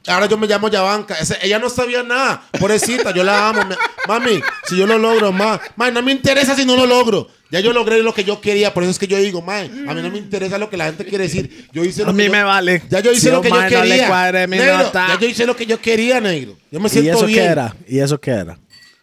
Ahora 0.06 0.26
yo 0.26 0.36
me 0.38 0.46
llamo 0.46 0.68
Yabanca. 0.68 1.14
Ese- 1.18 1.38
ella 1.42 1.58
no 1.58 1.68
sabía 1.70 2.02
nada. 2.02 2.42
Pobrecita, 2.58 3.12
yo 3.12 3.24
la 3.24 3.48
amo. 3.48 3.64
me- 3.64 3.76
mami, 4.06 4.40
si 4.68 4.76
yo 4.76 4.86
lo 4.86 4.98
logro, 4.98 5.32
ma. 5.32 5.60
Ma, 5.76 5.90
no 5.90 6.02
me 6.02 6.12
interesa 6.12 6.54
si 6.54 6.64
no 6.64 6.76
lo 6.76 6.86
logro. 6.86 7.28
Ya 7.50 7.60
yo 7.60 7.72
logré 7.72 8.02
lo 8.02 8.12
que 8.12 8.24
yo 8.24 8.40
quería. 8.40 8.74
Por 8.74 8.82
eso 8.82 8.90
es 8.90 8.98
que 8.98 9.06
yo 9.06 9.16
digo, 9.18 9.40
ma, 9.42 9.58
a 9.60 9.64
mí 9.64 10.02
no 10.02 10.10
me 10.10 10.18
interesa 10.18 10.58
lo 10.58 10.68
que 10.68 10.76
la 10.76 10.86
gente 10.86 11.04
quiere 11.04 11.24
decir. 11.24 11.68
Yo 11.72 11.84
hice 11.84 12.02
lo 12.02 12.10
A 12.10 12.12
que 12.12 12.16
mí 12.16 12.24
yo- 12.26 12.32
me 12.32 12.42
vale. 12.42 12.82
Ya 12.90 13.00
yo 13.00 13.12
hice 13.12 13.20
Si 13.22 13.30
lo 13.30 13.40
que 13.40 13.50
yo 13.50 13.60
no 13.60 13.68
quería. 13.68 14.08
cuadre 14.08 14.46
Negro, 14.46 14.90
ya 14.92 15.18
yo 15.20 15.26
hice 15.28 15.46
lo 15.46 15.54
que 15.56 15.66
yo 15.66 15.80
quería, 15.80 16.20
negro. 16.20 16.56
Yo 16.70 16.80
me 16.80 16.86
¿Y 16.88 16.90
siento 16.90 17.18
eso 17.18 17.26
bien. 17.26 17.38
qué 17.44 17.44
era? 17.52 17.76
¿Y 17.88 17.98
eso 18.00 18.20
qué 18.20 18.30
era? 18.32 18.58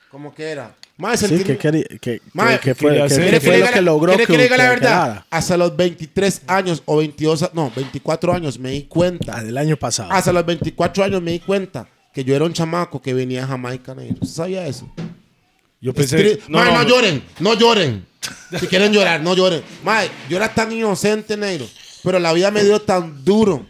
¿Cómo 0.10 0.34
que 0.36 0.43
era? 0.43 0.76
Ma, 0.96 1.18
Sí, 1.18 1.44
que, 1.44 1.58
quería- 1.58 1.84
que, 2.00 2.22
Mae, 2.34 2.60
que, 2.60 2.66
que 2.66 2.76
fue, 2.76 2.94
que- 2.94 3.08
que 3.08 3.16
¿Quiere 3.16 3.39
fue 3.39 3.58
le 3.58 3.66
lo 3.66 3.72
que 3.72 3.82
logró 3.82 4.16
que, 4.16 4.26
que 4.28 4.38
le 4.38 4.44
diga 4.44 4.58
la 4.58 4.64
que 4.66 4.70
verdad? 4.70 4.80
quedara? 5.06 5.26
Hasta 5.32 5.58
los 5.58 5.76
23 5.76 6.41
años 6.48 6.84
o 6.86 6.98
22, 6.98 7.44
a- 7.44 7.52
no, 7.54 7.72
24 7.76 8.32
años 8.34 8.60
me 8.60 8.70
di 8.72 8.84
cuenta. 8.84 9.38
Ah, 9.38 9.44
del 9.44 9.58
año 9.58 9.76
pasado. 9.76 10.12
Hasta 10.12 10.32
los 10.32 10.46
24 10.46 11.04
años 11.04 11.22
me 11.22 11.32
di 11.32 11.39
cuenta 11.39 11.88
que 12.14 12.24
yo 12.24 12.36
era 12.36 12.46
un 12.46 12.54
chamaco 12.54 13.02
que 13.02 13.14
venía 13.14 13.41
de 13.41 13.48
Jamaica, 13.48 13.96
negro. 13.96 14.18
¿Usted 14.22 14.36
sabía 14.36 14.68
eso? 14.68 14.88
Yo 15.82 15.94
pensé. 15.94 16.18
Tri- 16.18 16.39
Mae, 16.48 16.72
no, 16.72 16.84
lloren, 16.88 17.24
no 17.39 17.56
lloren. 17.56 18.06
Si 18.60 18.68
quieren 18.68 18.94
llorar, 18.94 19.20
no 19.22 19.36
lloren. 19.36 19.64
Mae, 19.84 20.10
yo 20.30 20.38
era 20.38 20.54
tan 20.54 20.72
inocente, 20.72 21.36
negro. 21.36 21.66
Pero 22.04 22.20
la 22.20 22.32
vida 22.34 22.52
me 22.52 22.64
dio 22.64 22.80
tan 22.82 23.26
duro. 23.26 23.66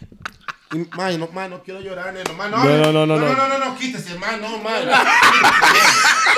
Mae, 0.73 1.17
no, 1.17 1.29
no 1.49 1.63
quiero 1.63 1.81
llorar, 1.81 2.13
no, 2.13 2.23
No, 2.23 2.49
no, 2.49 2.91
no, 2.91 2.91
no, 2.91 3.05
no, 3.05 3.19
no. 3.19 3.35
no, 3.35 3.47
no, 3.47 3.57
no, 3.59 3.77
quítese, 3.77 4.15
mae, 4.17 4.37
no, 4.39 4.57
mae. 4.57 4.83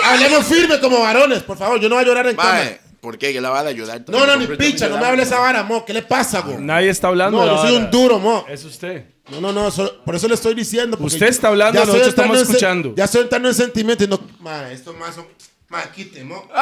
Hablemos 0.03 0.45
firme 0.45 0.79
como 0.79 0.99
varones, 1.01 1.41
por 1.43 1.57
favor. 1.57 1.79
Yo 1.79 1.87
no 1.87 1.95
voy 1.95 2.03
a 2.03 2.07
llorar 2.07 2.27
en. 2.27 2.35
Mae, 2.35 2.81
¿por 2.99 3.17
qué? 3.17 3.31
Que 3.31 3.39
la 3.39 3.49
va 3.49 3.59
a 3.61 3.67
ayudar. 3.67 4.03
No, 4.07 4.25
no, 4.25 4.35
ni 4.35 4.47
picha, 4.47 4.89
no 4.89 4.97
me 4.97 5.05
hable 5.05 5.23
esa 5.23 5.39
vara, 5.39 5.63
mo. 5.63 5.85
¿Qué 5.85 5.93
le 5.93 6.01
pasa, 6.01 6.41
go? 6.41 6.57
Nadie 6.59 6.89
está 6.89 7.07
hablando. 7.07 7.45
No, 7.45 7.55
yo 7.55 7.61
soy 7.61 7.75
un 7.77 7.89
duro, 7.89 8.19
mo. 8.19 8.45
Es 8.49 8.65
usted. 8.65 9.05
No, 9.29 9.39
no, 9.41 9.51
no, 9.53 9.71
so- 9.71 10.03
por 10.03 10.15
eso 10.15 10.27
le 10.27 10.35
estoy 10.35 10.53
diciendo. 10.53 10.97
Usted 10.99 11.27
está 11.27 11.47
hablando, 11.47 11.79
nosotros 11.79 12.07
estamos 12.07 12.39
escuchando. 12.41 12.93
Ya 12.95 13.05
estoy 13.05 13.21
entrando 13.21 13.47
en 13.47 13.55
sentimientos 13.55 14.05
y 14.05 14.09
no. 14.09 14.19
Ma, 14.39 14.69
esto 14.71 14.93
más 14.93 15.15
son. 15.15 15.25
Ma, 15.69 15.81
quite, 15.91 16.23
mo. 16.23 16.47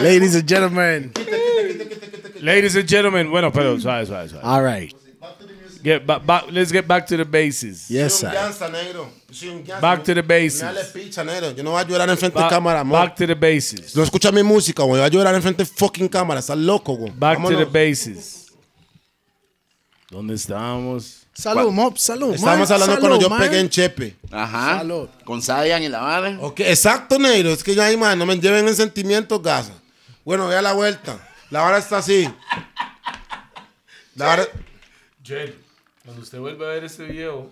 Ladies 0.00 0.34
and 0.34 0.48
gentlemen. 0.48 1.12
Ladies 2.44 2.76
and 2.76 2.86
gentlemen. 2.86 3.30
Bueno, 3.30 3.50
pero 3.50 3.80
suave, 3.80 4.04
suave, 4.04 4.28
suave. 4.28 4.44
All 4.44 4.62
right. 4.62 4.94
Get 5.82 6.06
ba- 6.06 6.18
ba- 6.18 6.44
let's 6.50 6.70
get 6.70 6.86
back 6.86 7.06
to 7.06 7.16
the 7.16 7.24
bases. 7.24 7.90
Yes, 7.90 8.14
sir. 8.14 8.30
Back 9.80 10.04
to 10.04 10.14
the 10.14 10.22
bases. 10.22 10.62
Yo 11.56 11.62
no 11.62 11.70
voy 11.70 11.80
a 11.80 11.86
llorar 11.86 12.08
en 12.08 12.16
frente 12.18 12.38
de 12.38 12.48
cámara, 12.48 12.84
mo. 12.84 12.94
back 12.94 13.16
to 13.16 13.26
the 13.26 13.34
bases. 13.34 13.96
No 13.96 14.02
escucha 14.02 14.30
mi 14.30 14.42
música, 14.42 14.82
güey. 14.82 15.00
Voy 15.00 15.06
a 15.06 15.08
llorar 15.08 15.34
en 15.34 15.42
frente 15.42 15.64
de 15.64 15.70
fucking 15.70 16.08
cámara. 16.08 16.40
Estás 16.40 16.58
loco, 16.58 16.94
güey. 16.96 17.12
Back 17.16 17.42
to 17.42 17.56
the 17.56 17.64
bases. 17.64 18.52
¿Dónde 20.10 20.34
estábamos? 20.34 21.22
Salud, 21.32 21.72
Mop, 21.72 21.96
salud. 21.96 22.34
Estábamos 22.34 22.70
man, 22.70 22.82
hablando 22.82 23.00
cuando 23.00 23.20
yo 23.20 23.36
pegué 23.36 23.58
en 23.58 23.68
Chepe. 23.68 24.16
Ajá. 24.30 24.78
Salud. 24.78 25.08
Con 25.24 25.42
Sadian 25.42 25.82
y 25.82 25.88
la 25.88 26.00
vara. 26.00 26.38
Ok, 26.40 26.60
exacto, 26.60 27.18
negro. 27.18 27.50
Es 27.52 27.64
que 27.64 27.74
ya 27.74 27.86
ahí, 27.86 27.96
man, 27.96 28.18
no 28.18 28.24
me 28.24 28.38
lleven 28.38 28.68
en 28.68 28.76
sentimientos, 28.76 29.42
gasa. 29.42 29.72
Bueno, 30.24 30.46
vea 30.46 30.62
la 30.62 30.72
vuelta. 30.74 31.18
La 31.50 31.62
vara 31.62 31.78
está 31.78 31.98
así. 31.98 32.28
La 34.16 34.26
vara... 34.26 34.44
Jed, 35.22 35.50
cuando 36.04 36.22
usted 36.22 36.38
vuelva 36.38 36.66
a 36.66 36.74
ver 36.74 36.84
este 36.84 37.04
video 37.04 37.50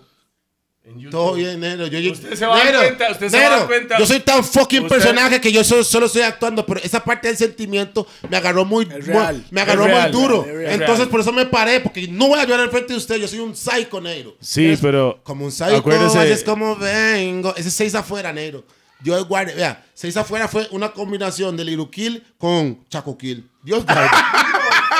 en 0.85 0.95
YouTube. 0.99 1.11
Todo 1.11 1.33
bien, 1.33 1.59
negro. 1.59 1.87
Yo, 1.87 1.97
yo- 1.99 2.11
Usted 2.11 2.35
se 2.35 2.45
va 2.45 2.55
a 2.55 2.63
dar 2.71 2.75
cuenta, 2.85 3.11
usted 3.11 3.29
se 3.29 3.39
va 3.39 3.45
a 3.45 3.49
dar 3.57 3.67
cuenta. 3.67 3.97
Yo 3.99 4.05
soy 4.05 4.19
tan 4.19 4.43
fucking 4.43 4.83
Usted- 4.83 4.95
personaje 4.95 5.41
que 5.41 5.51
yo 5.51 5.63
solo, 5.63 5.83
solo 5.83 6.05
estoy 6.07 6.21
actuando, 6.23 6.65
pero 6.65 6.79
esa 6.83 7.03
parte 7.03 7.29
del 7.29 7.37
sentimiento 7.37 8.05
me 8.29 8.37
agarró 8.37 8.63
muy, 8.65 8.85
real. 8.85 9.35
muy- 9.37 9.45
me 9.49 9.61
agarró 9.61 9.85
real, 9.85 10.11
muy 10.11 10.21
duro. 10.21 10.43
real. 10.43 10.73
Entonces 10.73 10.97
real. 10.99 11.09
por 11.09 11.21
eso 11.21 11.31
me 11.31 11.45
paré, 11.45 11.79
porque 11.79 12.07
no 12.07 12.27
voy 12.27 12.39
a 12.39 12.45
llorar 12.45 12.65
enfrente 12.65 12.93
de 12.93 12.97
usted. 12.99 13.15
Yo 13.15 13.27
soy 13.27 13.39
un 13.39 13.55
psycho, 13.55 13.99
negro. 14.01 14.35
Sí, 14.39 14.77
pero. 14.81 15.19
Como 15.23 15.45
un 15.45 15.51
psycho, 15.51 15.77
Acuérdese- 15.77 16.31
es 16.31 16.43
como 16.43 16.75
vengo. 16.75 17.55
Ese 17.55 17.71
seis 17.71 17.95
afuera, 17.95 18.31
negro. 18.33 18.63
Yo 19.01 19.25
guarde, 19.25 19.53
vea, 19.55 19.83
seis 19.93 20.15
afuera 20.15 20.47
fue 20.47 20.67
una 20.71 20.91
combinación 20.91 21.57
de 21.57 21.87
Kill 21.91 22.23
con 22.37 22.85
Chaco 22.87 23.17
Kill. 23.17 23.49
Dios 23.63 23.85
guarde. 23.85 24.09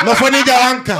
no 0.05 0.15
fue 0.15 0.31
ni 0.31 0.43
Yabanca. 0.43 0.99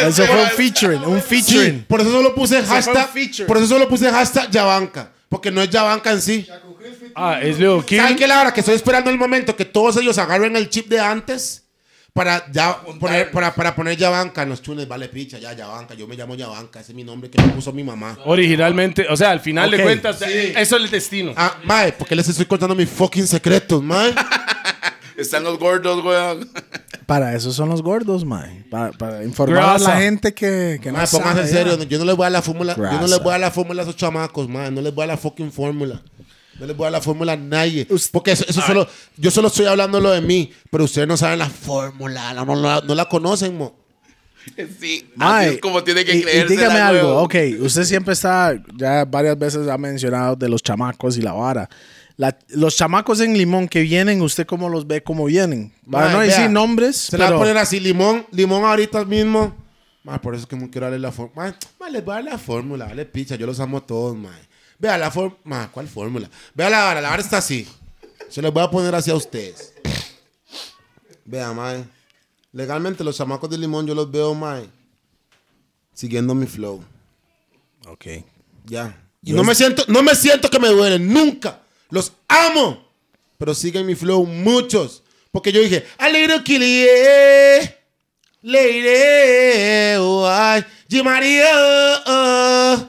Eso 0.00 0.24
fue 0.26 0.42
un 0.42 0.48
featuring, 0.50 1.02
un 1.04 1.20
Sí, 1.20 1.42
featuring. 1.42 1.84
por 1.84 2.00
eso 2.00 2.10
solo 2.10 2.34
puse 2.34 2.62
hashtag. 2.62 3.08
Por 3.46 3.58
eso 3.58 3.66
solo 3.66 3.88
puse 3.88 4.10
hashtag 4.10 4.50
Yabanca. 4.50 5.10
Porque 5.28 5.50
no 5.50 5.62
es 5.62 5.70
Yabanca 5.70 6.10
en 6.10 6.20
sí. 6.20 6.46
Ah, 7.14 7.38
es 7.42 7.58
Leo 7.58 7.84
Kim. 7.84 7.98
¿Saben 7.98 8.16
qué 8.16 8.26
la 8.26 8.40
hora? 8.40 8.52
Que 8.54 8.60
estoy 8.60 8.74
esperando 8.74 9.10
el 9.10 9.18
momento 9.18 9.54
que 9.56 9.64
todos 9.64 9.96
ellos 9.96 10.18
agarren 10.18 10.56
el 10.56 10.68
chip 10.68 10.88
de 10.88 11.00
antes 11.00 11.64
para 12.12 12.44
ya 12.52 12.76
poner, 13.00 13.30
para, 13.30 13.54
para 13.54 13.74
poner 13.74 13.96
Yabanca 13.96 14.44
los 14.44 14.60
tunes. 14.60 14.86
Vale, 14.86 15.08
picha, 15.08 15.38
ya 15.38 15.52
Yabanca. 15.54 15.94
Yo 15.94 16.06
me 16.06 16.16
llamo 16.16 16.34
Yabanca. 16.34 16.80
Ese 16.80 16.92
es 16.92 16.96
mi 16.96 17.04
nombre 17.04 17.30
que 17.30 17.40
me 17.40 17.48
puso 17.48 17.72
mi 17.72 17.82
mamá. 17.84 18.18
Originalmente, 18.26 19.06
o 19.08 19.16
sea, 19.16 19.30
al 19.30 19.40
final 19.40 19.68
Ok, 19.70 19.76
de 19.76 19.82
cuentas, 19.82 20.18
sí. 20.18 20.52
eso 20.56 20.76
es 20.76 20.82
el 20.84 20.90
destino. 20.90 21.32
Ah, 21.36 21.56
mae, 21.64 21.92
porque 21.92 22.14
les 22.14 22.28
estoy 22.28 22.44
contando 22.46 22.74
mis 22.74 22.88
fucking 22.90 23.26
secretos, 23.26 23.82
mae. 23.82 24.14
Están 25.22 25.44
los 25.44 25.58
gordos, 25.58 26.04
weón. 26.04 26.48
para 27.06 27.34
eso 27.34 27.52
son 27.52 27.68
los 27.68 27.82
gordos, 27.82 28.24
mae. 28.24 28.64
Para, 28.70 28.90
para 28.92 29.24
informar 29.24 29.62
a 29.62 29.66
Grasa. 29.70 29.94
la 29.94 30.00
gente 30.00 30.34
que, 30.34 30.78
que 30.82 30.90
no 30.92 30.98
Mae, 30.98 31.06
sabe, 31.06 31.40
en 31.40 31.46
ya. 31.46 31.52
serio, 31.52 31.82
yo 31.84 31.98
no 31.98 32.04
les 32.04 32.16
voy 32.16 32.24
a 32.24 32.26
dar 32.26 32.32
la 32.32 32.42
fórmula, 32.42 32.74
yo 32.76 32.82
no 32.82 32.88
Grasa. 32.90 33.06
les 33.08 33.22
voy 33.22 33.34
a 33.34 33.38
la 33.38 33.50
fórmula 33.50 33.82
a 33.82 33.84
esos 33.84 33.96
chamacos, 33.96 34.48
man, 34.48 34.74
no 34.74 34.80
les 34.80 34.94
voy 34.94 35.04
a 35.04 35.06
dar 35.06 35.16
la 35.16 35.20
fucking 35.22 35.50
fórmula. 35.52 36.02
No 36.60 36.66
les 36.66 36.76
voy 36.76 36.84
a 36.84 36.86
dar 36.86 36.92
la 36.92 37.00
fórmula 37.00 37.32
a 37.32 37.36
nadie. 37.36 37.86
Porque 38.12 38.32
eso, 38.32 38.44
eso 38.46 38.60
solo, 38.60 38.86
yo 39.16 39.30
solo 39.30 39.48
estoy 39.48 39.66
hablando 39.66 39.98
lo 40.00 40.10
de 40.10 40.20
mí, 40.20 40.52
pero 40.70 40.84
ustedes 40.84 41.08
no 41.08 41.16
saben 41.16 41.38
la 41.38 41.48
fórmula, 41.48 42.34
no, 42.34 42.44
no, 42.44 42.54
la- 42.56 42.82
no 42.86 42.94
la 42.94 43.06
conocen, 43.08 43.56
mo. 43.56 43.74
Sí, 44.80 45.08
Mae, 45.14 45.46
así 45.46 45.54
es 45.54 45.60
como 45.60 45.84
tiene 45.84 46.04
que 46.04 46.16
y- 46.16 46.24
dígame 46.48 46.80
algo, 46.80 47.22
ok, 47.22 47.34
usted 47.60 47.84
siempre 47.84 48.12
está, 48.12 48.52
ya 48.76 49.04
varias 49.04 49.38
veces 49.38 49.68
ha 49.68 49.78
mencionado 49.78 50.34
de 50.34 50.48
los 50.48 50.60
chamacos 50.62 51.16
y 51.16 51.22
la 51.22 51.32
vara. 51.32 51.68
La- 52.16 52.38
los 52.48 52.76
chamacos 52.76 53.20
en 53.20 53.36
Limón 53.36 53.68
que 53.68 53.80
vienen, 53.80 54.20
¿usted 54.22 54.46
cómo 54.46 54.68
los 54.68 54.86
ve 54.86 55.02
cómo 55.02 55.24
vienen? 55.24 55.72
Para 55.90 56.12
no 56.12 56.20
decir 56.20 56.50
nombres, 56.50 56.96
Se 56.96 57.16
la 57.18 57.24
va 57.24 57.28
a 57.28 57.30
pero 57.30 57.38
poner 57.40 57.56
así, 57.58 57.80
limón, 57.80 58.26
limón 58.30 58.64
ahorita 58.64 59.04
mismo. 59.04 59.54
Man, 60.04 60.20
por 60.20 60.34
eso 60.34 60.42
es 60.42 60.48
que 60.48 60.56
me 60.56 60.68
quiero 60.68 60.86
darle 60.86 60.98
la 60.98 61.12
fórmula. 61.12 61.56
Les 61.90 62.04
voy 62.04 62.12
a 62.12 62.16
dar 62.16 62.24
la 62.24 62.38
fórmula, 62.38 62.86
dale 62.86 63.06
picha, 63.06 63.36
yo 63.36 63.46
los 63.46 63.60
amo 63.60 63.78
a 63.78 63.86
todos, 63.86 64.16
man. 64.16 64.34
Vea 64.78 64.98
la 64.98 65.10
fórmula, 65.10 65.70
¿cuál 65.72 65.86
fórmula? 65.88 66.28
Vea 66.54 66.68
la 66.70 66.84
vara, 66.84 67.00
la 67.00 67.10
vara 67.10 67.22
está 67.22 67.38
así. 67.38 67.66
Se 68.28 68.42
les 68.42 68.52
voy 68.52 68.62
a 68.62 68.70
poner 68.70 68.94
así 68.94 69.10
a 69.10 69.14
ustedes. 69.14 69.72
Vea, 71.24 71.52
man. 71.52 71.88
Legalmente 72.52 73.04
los 73.04 73.16
chamacos 73.16 73.48
de 73.48 73.56
limón 73.58 73.86
yo 73.86 73.94
los 73.94 74.10
veo, 74.10 74.34
man. 74.34 74.70
Siguiendo 75.94 76.34
mi 76.34 76.46
flow. 76.46 76.82
Ok. 77.86 78.06
Ya. 78.66 78.96
Y 79.22 79.32
no 79.32 79.44
me 79.44 79.54
siento, 79.54 79.84
no 79.88 80.02
me 80.02 80.14
siento 80.14 80.50
que 80.50 80.58
me 80.58 80.68
duelen, 80.68 81.12
nunca. 81.12 81.60
Los 81.92 82.12
amo. 82.26 82.88
Pero 83.36 83.54
siguen 83.54 83.84
mi 83.84 83.94
flow 83.94 84.24
muchos. 84.24 85.02
Porque 85.30 85.52
yo 85.52 85.60
dije, 85.60 85.86
a 85.98 86.08
little 86.08 86.42
killie, 86.42 86.86
lady, 88.40 89.96
oh, 89.98 90.26
ay, 90.26 90.64
G. 90.88 91.02
María, 91.04 91.50
oh, 92.06 92.88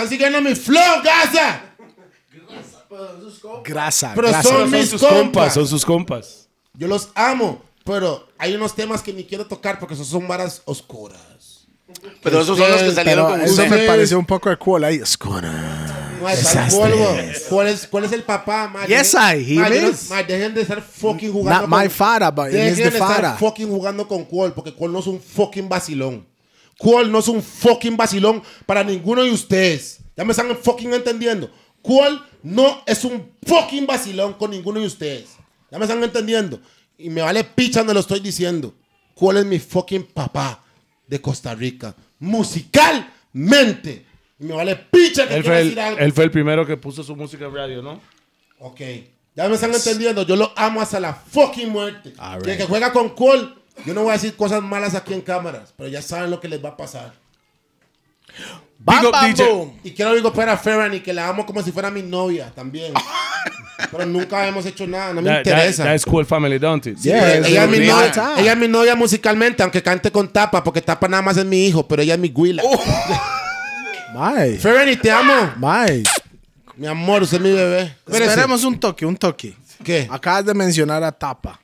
están 0.00 0.08
siguiendo 0.08 0.40
mi 0.40 0.54
flow, 0.54 1.02
Gaza. 1.04 1.62
Grasa, 3.64 4.12
Pero 4.14 4.28
grasa. 4.28 4.48
son 4.48 4.58
Son 4.58 4.70
mis 4.70 4.90
sus 4.90 5.00
compas, 5.00 5.20
compas. 5.20 5.54
son 5.54 5.68
sus 5.68 5.84
compas. 5.84 6.48
Yo 6.74 6.88
los 6.88 7.10
amo. 7.14 7.62
Pero 7.84 8.28
hay 8.38 8.54
unos 8.54 8.74
temas 8.74 9.02
que 9.02 9.12
ni 9.12 9.24
quiero 9.24 9.46
tocar 9.46 9.78
porque 9.78 9.94
esos 9.94 10.08
son 10.08 10.26
varas 10.26 10.62
oscuras. 10.64 11.49
Pero 12.22 12.40
esos 12.40 12.56
son 12.58 12.70
los 12.70 12.82
que 12.82 12.92
salieron 12.92 13.26
Pero 13.26 13.36
con 13.38 13.40
eso 13.42 13.62
usted. 13.62 13.68
me 13.70 13.86
pareció 13.86 14.18
un 14.18 14.26
poco 14.26 14.50
de 14.50 14.56
cool 14.56 14.84
ahí. 14.84 14.96
Escona. 14.96 15.86
El 16.20 16.70
polvo. 16.70 17.16
¿Cuál 17.48 17.68
es, 17.68 17.86
¿Cuál 17.86 18.04
es 18.04 18.12
el 18.12 18.22
papá, 18.22 18.68
ma? 18.68 18.84
Yes, 18.86 19.14
Dejen- 19.14 19.40
I, 19.40 19.52
he 19.52 19.58
ma, 19.58 19.68
yo 19.70 19.80
no- 19.82 19.88
is. 19.88 20.10
ma, 20.10 20.22
dejen 20.22 20.54
de 20.54 20.60
estar 20.62 20.82
fucking 20.82 21.32
jugando 21.32 21.66
Not 21.66 21.82
my 21.82 21.88
father, 21.88 22.30
but 22.30 22.48
it 22.48 22.52
Dejen 22.52 22.68
is 22.72 22.76
the 22.76 22.82
de 22.82 22.88
estar 22.90 23.08
father. 23.22 23.38
fucking 23.38 23.68
jugando 23.68 24.06
con 24.06 24.24
Cuol, 24.26 24.52
porque 24.52 24.74
Cuol 24.74 24.92
no 24.92 24.98
es 24.98 25.06
un 25.06 25.18
fucking 25.20 25.68
vacilón. 25.68 26.26
Cuol 26.78 27.10
no 27.10 27.18
es 27.20 27.28
un 27.28 27.42
fucking 27.42 27.96
vacilón 27.96 28.42
para 28.66 28.84
ninguno 28.84 29.22
de 29.22 29.30
ustedes. 29.30 29.98
Ya 30.16 30.24
me 30.24 30.32
están 30.32 30.54
fucking 30.56 30.92
entendiendo. 30.92 31.50
Cuol 31.80 32.22
no 32.42 32.82
es 32.86 33.02
un 33.04 33.30
fucking 33.46 33.86
vacilón 33.86 34.34
con 34.34 34.50
ninguno 34.50 34.78
de 34.80 34.86
ustedes. 34.86 35.30
Ya 35.70 35.78
me 35.78 35.84
están 35.86 36.02
entendiendo. 36.04 36.60
Y 36.98 37.08
me 37.08 37.22
vale 37.22 37.44
picha 37.44 37.80
donde 37.80 37.94
lo 37.94 38.00
estoy 38.00 38.20
diciendo. 38.20 38.74
Cuol 39.14 39.38
es 39.38 39.46
mi 39.46 39.58
fucking 39.58 40.04
papá 40.12 40.62
de 41.10 41.20
Costa 41.20 41.54
Rica. 41.54 41.94
Musicalmente. 42.20 44.06
Y 44.38 44.44
me 44.44 44.54
vale 44.54 44.76
picha 44.76 45.28
que 45.28 45.34
Él 45.34 45.44
fue, 45.44 45.60
el, 45.60 45.78
algo. 45.78 45.98
él 45.98 46.12
fue 46.12 46.24
el 46.24 46.30
primero 46.30 46.64
que 46.64 46.76
puso 46.76 47.02
su 47.02 47.14
música 47.14 47.44
en 47.44 47.54
radio, 47.54 47.82
¿no? 47.82 48.00
Ok. 48.60 48.80
Ya 49.34 49.48
me 49.48 49.54
están 49.56 49.74
entendiendo. 49.74 50.22
Yo 50.22 50.36
lo 50.36 50.52
amo 50.56 50.80
hasta 50.80 51.00
la 51.00 51.12
fucking 51.12 51.68
muerte. 51.68 52.14
Y 52.46 52.50
el 52.50 52.56
que 52.56 52.64
juega 52.64 52.92
con 52.92 53.10
Cole, 53.10 53.48
yo 53.84 53.92
no 53.92 54.02
voy 54.02 54.10
a 54.10 54.14
decir 54.14 54.36
cosas 54.36 54.62
malas 54.62 54.94
aquí 54.94 55.12
en 55.12 55.20
cámaras, 55.20 55.74
pero 55.76 55.88
ya 55.88 56.00
saben 56.00 56.30
lo 56.30 56.40
que 56.40 56.48
les 56.48 56.64
va 56.64 56.70
a 56.70 56.76
pasar. 56.76 57.12
Bam, 58.82 58.98
Big 59.00 59.06
up 59.08 59.12
bam, 59.12 59.34
DJ. 59.34 59.44
boom. 59.46 59.72
Y 59.84 59.90
quiero 59.90 60.14
digo 60.14 60.32
para 60.32 60.56
Ferran 60.56 60.94
y 60.94 61.00
que 61.00 61.12
la 61.12 61.28
amo 61.28 61.44
como 61.44 61.62
si 61.62 61.70
fuera 61.70 61.90
mi 61.90 62.02
novia 62.02 62.50
también. 62.54 62.92
pero 63.90 64.06
nunca 64.06 64.46
hemos 64.46 64.64
hecho 64.66 64.86
nada, 64.86 65.12
no 65.12 65.20
me 65.20 65.28
That, 65.28 65.42
that, 65.44 65.52
interesa. 65.52 65.84
that 65.84 65.94
is 65.94 66.04
cool 66.04 66.24
family, 66.24 66.58
don't 66.58 66.86
it? 66.86 66.96
Ella 67.04 67.34
es 67.34 67.68
mi 67.68 67.78
Yeah. 67.78 67.94
novia, 67.94 68.34
ella 68.38 68.52
es 68.52 68.58
mi 68.58 68.68
novia 68.68 68.94
musicalmente, 68.96 69.62
aunque 69.62 69.82
cante 69.82 70.10
con 70.10 70.28
tapa, 70.32 70.64
porque 70.64 70.80
tapa 70.80 71.08
nada 71.08 71.22
más 71.22 71.36
es 71.36 71.44
mi 71.44 71.66
hijo, 71.66 71.86
pero 71.86 72.00
ella 72.02 72.14
es 72.14 72.20
mi 72.20 72.28
guila. 72.30 72.62
Mae. 74.14 74.58
Ferran, 74.60 74.88
y 74.88 74.96
te 74.96 75.10
amo. 75.10 75.52
Mae. 75.56 76.02
Mi 76.76 76.86
amor, 76.86 77.22
usted 77.22 77.36
es 77.36 77.42
mi 77.42 77.52
bebé. 77.52 77.82
Espérese. 78.06 78.30
Esperemos 78.30 78.64
un 78.64 78.80
toque, 78.80 79.04
un 79.04 79.16
toque. 79.16 79.54
¿Qué? 79.84 80.08
Acabas 80.10 80.44
de 80.46 80.54
mencionar 80.54 81.02
a 81.04 81.12
Tapa. 81.12 81.58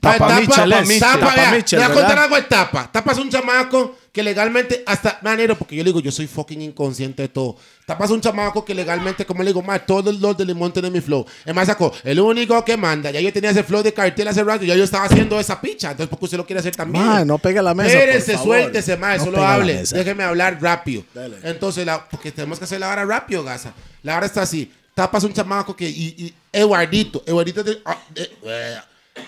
Pa- 0.00 0.12
Tapa 0.18 0.40
Mitchell 0.40 0.72
es. 0.72 0.98
Tapa, 0.98 1.18
Tapa 1.20 1.34
vea, 1.34 1.50
Mitchell, 1.52 1.78
le 1.80 1.86
voy 1.86 1.92
a 1.92 1.94
contar 1.94 2.10
¿verdad? 2.10 2.24
algo 2.24 2.36
de 2.36 2.42
Tapa. 2.42 2.90
Tapa 2.92 3.12
es 3.12 3.18
un 3.18 3.30
chamaco 3.30 3.96
que 4.12 4.22
legalmente, 4.24 4.82
hasta, 4.86 5.20
manero, 5.22 5.56
porque 5.56 5.76
yo 5.76 5.84
le 5.84 5.90
digo, 5.90 6.00
yo 6.00 6.10
soy 6.10 6.26
fucking 6.26 6.60
inconsciente 6.62 7.22
de 7.22 7.28
todo. 7.28 7.56
Tapa 7.86 8.04
es 8.04 8.10
un 8.10 8.20
chamaco 8.20 8.64
que 8.64 8.74
legalmente, 8.74 9.24
como 9.24 9.42
le 9.42 9.50
digo, 9.50 9.62
más 9.62 9.86
todos 9.86 10.18
los 10.18 10.36
de 10.36 10.44
limón 10.44 10.72
tienen 10.72 10.92
mi 10.92 11.00
flow. 11.00 11.24
Es 11.44 11.54
más, 11.54 11.66
sacó, 11.68 11.92
el 12.02 12.18
único 12.18 12.64
que 12.64 12.76
manda. 12.76 13.10
Ya 13.12 13.20
yo 13.20 13.32
tenía 13.32 13.50
ese 13.50 13.62
flow 13.62 13.82
de 13.82 13.92
cartel 13.92 14.26
hace 14.26 14.42
rato, 14.42 14.64
ya 14.64 14.74
yo 14.74 14.82
estaba 14.82 15.04
haciendo 15.04 15.38
esa 15.38 15.60
picha. 15.60 15.92
Entonces, 15.92 16.08
¿por 16.10 16.18
qué 16.18 16.24
usted 16.24 16.38
lo 16.38 16.46
quiere 16.46 16.58
hacer 16.58 16.74
también? 16.74 17.06
Mae, 17.06 17.24
no 17.24 17.38
pega 17.38 17.62
la 17.62 17.72
mesa. 17.72 17.92
Espérese, 17.92 18.36
suéltese, 18.36 18.96
mae, 18.96 19.18
No 19.18 19.24
solo 19.26 19.44
hable. 19.44 19.82
Déjeme 19.84 20.24
hablar 20.24 20.60
rápido. 20.60 21.04
Dale. 21.14 21.36
Entonces, 21.44 21.86
la, 21.86 22.08
porque 22.08 22.32
tenemos 22.32 22.58
que 22.58 22.64
hacer 22.64 22.80
la 22.80 22.88
hora 22.88 23.04
rápido, 23.04 23.44
Gaza. 23.44 23.72
La 24.02 24.16
hora 24.16 24.26
está 24.26 24.42
así. 24.42 24.72
Tapas 24.94 25.22
un 25.22 25.32
chamaco 25.32 25.76
que. 25.76 25.88
Y, 25.88 26.14
y 26.18 26.34
Eduardito. 26.52 27.22
Eduardito 27.24 27.62
tiene. 27.62 27.80
ah, 27.84 27.96
eh, 28.16 28.28
eh, 28.42 28.76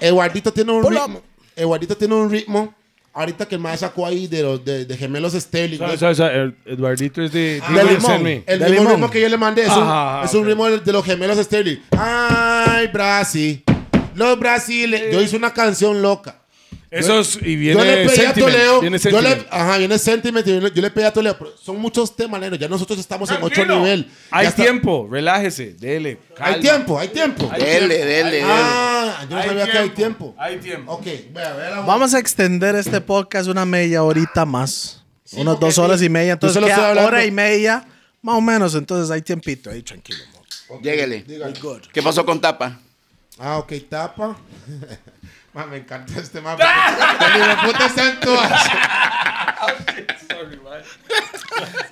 Eduardito 0.00 0.52
tiene 0.52 0.72
un 0.72 0.82
Pull 0.82 0.96
up. 0.96 1.02
ritmo. 1.06 1.22
Eduardito 1.54 1.96
tiene 1.96 2.14
un 2.14 2.30
ritmo. 2.30 2.74
Ahorita 3.14 3.46
que 3.46 3.56
el 3.56 3.60
mae 3.60 3.76
sacó 3.76 4.06
ahí 4.06 4.26
de, 4.26 4.42
los, 4.42 4.64
de, 4.64 4.86
de 4.86 4.96
gemelos 4.96 5.34
Sterling. 5.34 5.78
El 5.82 6.54
Eduardito 6.64 7.22
es 7.22 7.30
de... 7.30 7.60
Ah, 7.62 7.70
de 7.70 7.84
de 7.84 7.90
limón. 7.94 8.26
El 8.26 8.58
de 8.58 8.58
mismo 8.58 8.68
limón. 8.68 8.92
ritmo 8.94 9.10
que 9.10 9.20
yo 9.20 9.28
le 9.28 9.36
mandé 9.36 9.62
es 9.62 9.68
un, 9.68 9.82
Ajá, 9.82 10.24
es 10.24 10.32
un 10.32 10.40
ok. 10.40 10.46
ritmo 10.46 10.70
de, 10.70 10.92
los 10.92 11.04
gemelos 11.04 11.36
Sterling. 11.38 11.76
Ay, 11.90 12.86
Brasil. 12.86 13.62
Los 14.14 14.38
Brasil. 14.38 14.96
Yo 15.12 15.20
hice 15.20 15.36
una 15.36 15.52
canción 15.52 16.00
loca. 16.00 16.41
Esos, 16.90 17.36
y 17.40 17.64
yo 17.72 17.82
le 17.82 18.04
viene 18.04 18.10
pedí 18.10 18.24
a. 18.26 18.34
Toledo. 18.34 18.80
Viene 18.80 18.98
Yo 18.98 19.20
le, 19.22 19.46
ajá, 19.50 19.78
viene 19.78 19.98
Sentiment. 19.98 20.46
Yo 20.46 20.60
le, 20.60 20.70
yo 20.72 20.82
le 20.82 20.90
pedí 20.90 21.04
a 21.04 21.12
Toledo. 21.12 21.36
son 21.62 21.78
muchos 21.78 22.14
temas, 22.14 22.40
neno. 22.40 22.56
Ya 22.56 22.68
nosotros 22.68 22.98
estamos 22.98 23.30
en 23.30 23.36
otro 23.36 23.48
Tranquilo. 23.50 23.78
nivel. 23.80 24.04
Ya 24.06 24.10
Hay 24.30 24.46
está- 24.48 24.62
tiempo, 24.62 25.08
relájese, 25.10 25.72
dele. 25.74 26.18
Hay 26.30 26.36
calma. 26.36 26.60
tiempo, 26.60 26.98
hay 26.98 27.08
tiempo. 27.08 27.48
Hay 27.50 27.60
Dele, 27.62 27.88
tiempo, 27.88 28.06
dele, 28.06 28.14
hay- 28.14 28.24
dele. 28.24 28.42
Ah, 28.44 29.26
yo 29.28 29.36
no 29.36 29.42
Hay 29.42 29.48
sabía 29.48 29.70
que 29.70 29.78
hay 29.78 29.88
tiempo. 29.90 30.34
Hay 30.38 30.56
tiempo. 30.58 30.92
Ok, 30.92 31.04
vea, 31.32 31.52
vea 31.54 31.80
Vamos 31.80 32.12
a 32.14 32.18
extender 32.18 32.74
este 32.76 33.00
podcast 33.00 33.48
una 33.48 33.64
media 33.64 34.02
horita 34.02 34.44
más. 34.44 35.02
Unas 35.32 35.54
porque 35.54 35.64
dos 35.66 35.74
sí. 35.76 35.80
horas 35.80 36.02
y 36.02 36.08
media. 36.10 36.34
Entonces, 36.34 36.62
queda 36.62 37.06
hora 37.06 37.24
y 37.24 37.30
media, 37.30 37.86
más 38.20 38.36
o 38.36 38.40
menos. 38.42 38.74
Entonces, 38.74 39.10
hay 39.10 39.22
tiempito. 39.22 39.70
Ahí, 39.70 39.82
tranquilo. 39.82 40.18
mo. 40.68 40.78
Lléguele. 40.82 41.22
Dígale. 41.26 41.54
¿Qué 41.92 42.02
pasó 42.02 42.24
con 42.26 42.38
Tapa? 42.40 42.78
Ah, 43.38 43.56
ok, 43.58 43.72
tapa. 43.88 44.36
Ma, 45.52 45.66
me 45.66 45.78
encanta 45.78 46.18
este 46.18 46.40
mapa. 46.40 46.64
El 47.20 47.36
hijo 47.36 47.46
de 47.46 47.56
puta 47.66 47.86
está 47.86 48.10
en 48.10 48.20
todas. 48.20 48.62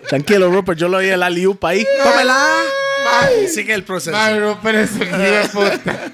Tranquilo, 0.08 0.50
Rupert. 0.50 0.78
Yo 0.78 0.88
lo 0.88 0.96
oí 0.98 1.08
el 1.08 1.22
aliupa 1.22 1.68
ahí. 1.70 1.86
Tómela. 2.02 2.62
Sigue 3.48 3.74
el 3.74 3.84
proceso. 3.84 4.16
Ese 4.16 5.04
hijo 5.04 5.16
de 5.18 5.48
puta. 5.52 6.12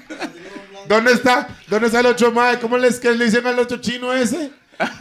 ¿Dónde 0.87 1.13
está? 1.13 1.47
¿Dónde 1.67 1.87
está 1.87 1.99
el 1.99 2.05
otro 2.07 2.31
mae? 2.31 2.59
¿Cómo 2.59 2.77
les, 2.77 2.99
que 2.99 3.11
le 3.11 3.25
dicen 3.25 3.45
al 3.45 3.59
otro 3.59 3.77
chino 3.77 4.13
ese? 4.13 4.51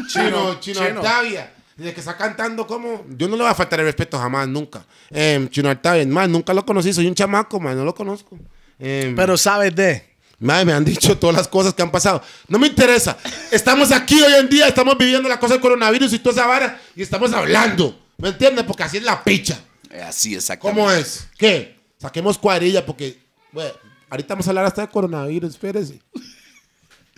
Chino, 0.09 0.59
chino, 0.61 0.87
chino. 0.87 1.01
Octavia. 1.01 1.53
Desde 1.77 1.93
que 1.93 2.01
está 2.01 2.17
cantando 2.17 2.67
como... 2.67 3.05
Yo 3.11 3.29
no 3.29 3.37
le 3.37 3.43
voy 3.43 3.53
a 3.53 3.55
faltar 3.55 3.81
el 3.81 3.87
respeto 3.87 4.19
jamás, 4.19 4.49
nunca. 4.49 4.85
Em, 5.11 5.49
chino 5.49 5.71
Octavia, 5.71 6.07
más 6.07 6.29
nunca 6.29 6.55
lo 6.55 6.65
conocí. 6.65 6.93
Soy 6.93 7.07
un 7.07 7.15
chamaco, 7.15 7.61
man, 7.61 7.77
no 7.77 7.85
lo 7.85 7.95
conozco. 7.95 8.39
Em, 8.79 9.15
Pero 9.15 9.37
sabes 9.37 9.75
de. 9.75 10.16
Madre, 10.39 10.65
me 10.67 10.73
han 10.75 10.85
dicho 10.85 11.17
todas 11.19 11.35
las 11.35 11.49
cosas 11.49 11.73
que 11.75 11.83
han 11.83 11.91
pasado. 11.91 12.23
No 12.49 12.59
me 12.59 12.67
interesa. 12.67 13.17
Estamos 13.51 13.91
aquí 13.93 14.21
hoy 14.21 14.35
en 14.35 14.49
día, 14.49 14.69
estamos 14.69 14.97
viviendo 14.99 15.29
la 15.29 15.41
cosa 15.41 15.55
del 15.55 15.63
coronavirus 15.63 16.13
y 16.13 16.19
toda 16.19 16.35
esa 16.35 16.47
vara 16.47 16.81
y 16.95 17.03
estamos 17.03 17.33
hablando. 17.33 17.99
¿Me 18.19 18.29
entiendes? 18.29 18.65
Porque 18.65 18.83
así 18.83 18.99
es 18.99 19.03
la 19.03 19.23
picha. 19.25 19.59
Eh, 19.91 20.03
Así 20.03 20.35
exactamente. 20.35 20.81
¿Cómo 20.81 20.91
es? 20.93 21.27
¿Qué? 21.39 21.77
Saquemos 21.99 22.37
cuadrilla 22.37 22.85
porque, 22.85 23.19
bueno, 23.53 23.73
ahorita 24.11 24.35
vamos 24.35 24.47
a 24.47 24.51
hablar 24.51 24.65
hasta 24.67 24.83
de 24.83 24.89
coronavirus, 24.89 25.51
espérese. 25.51 26.01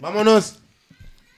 Vámonos. 0.01 0.57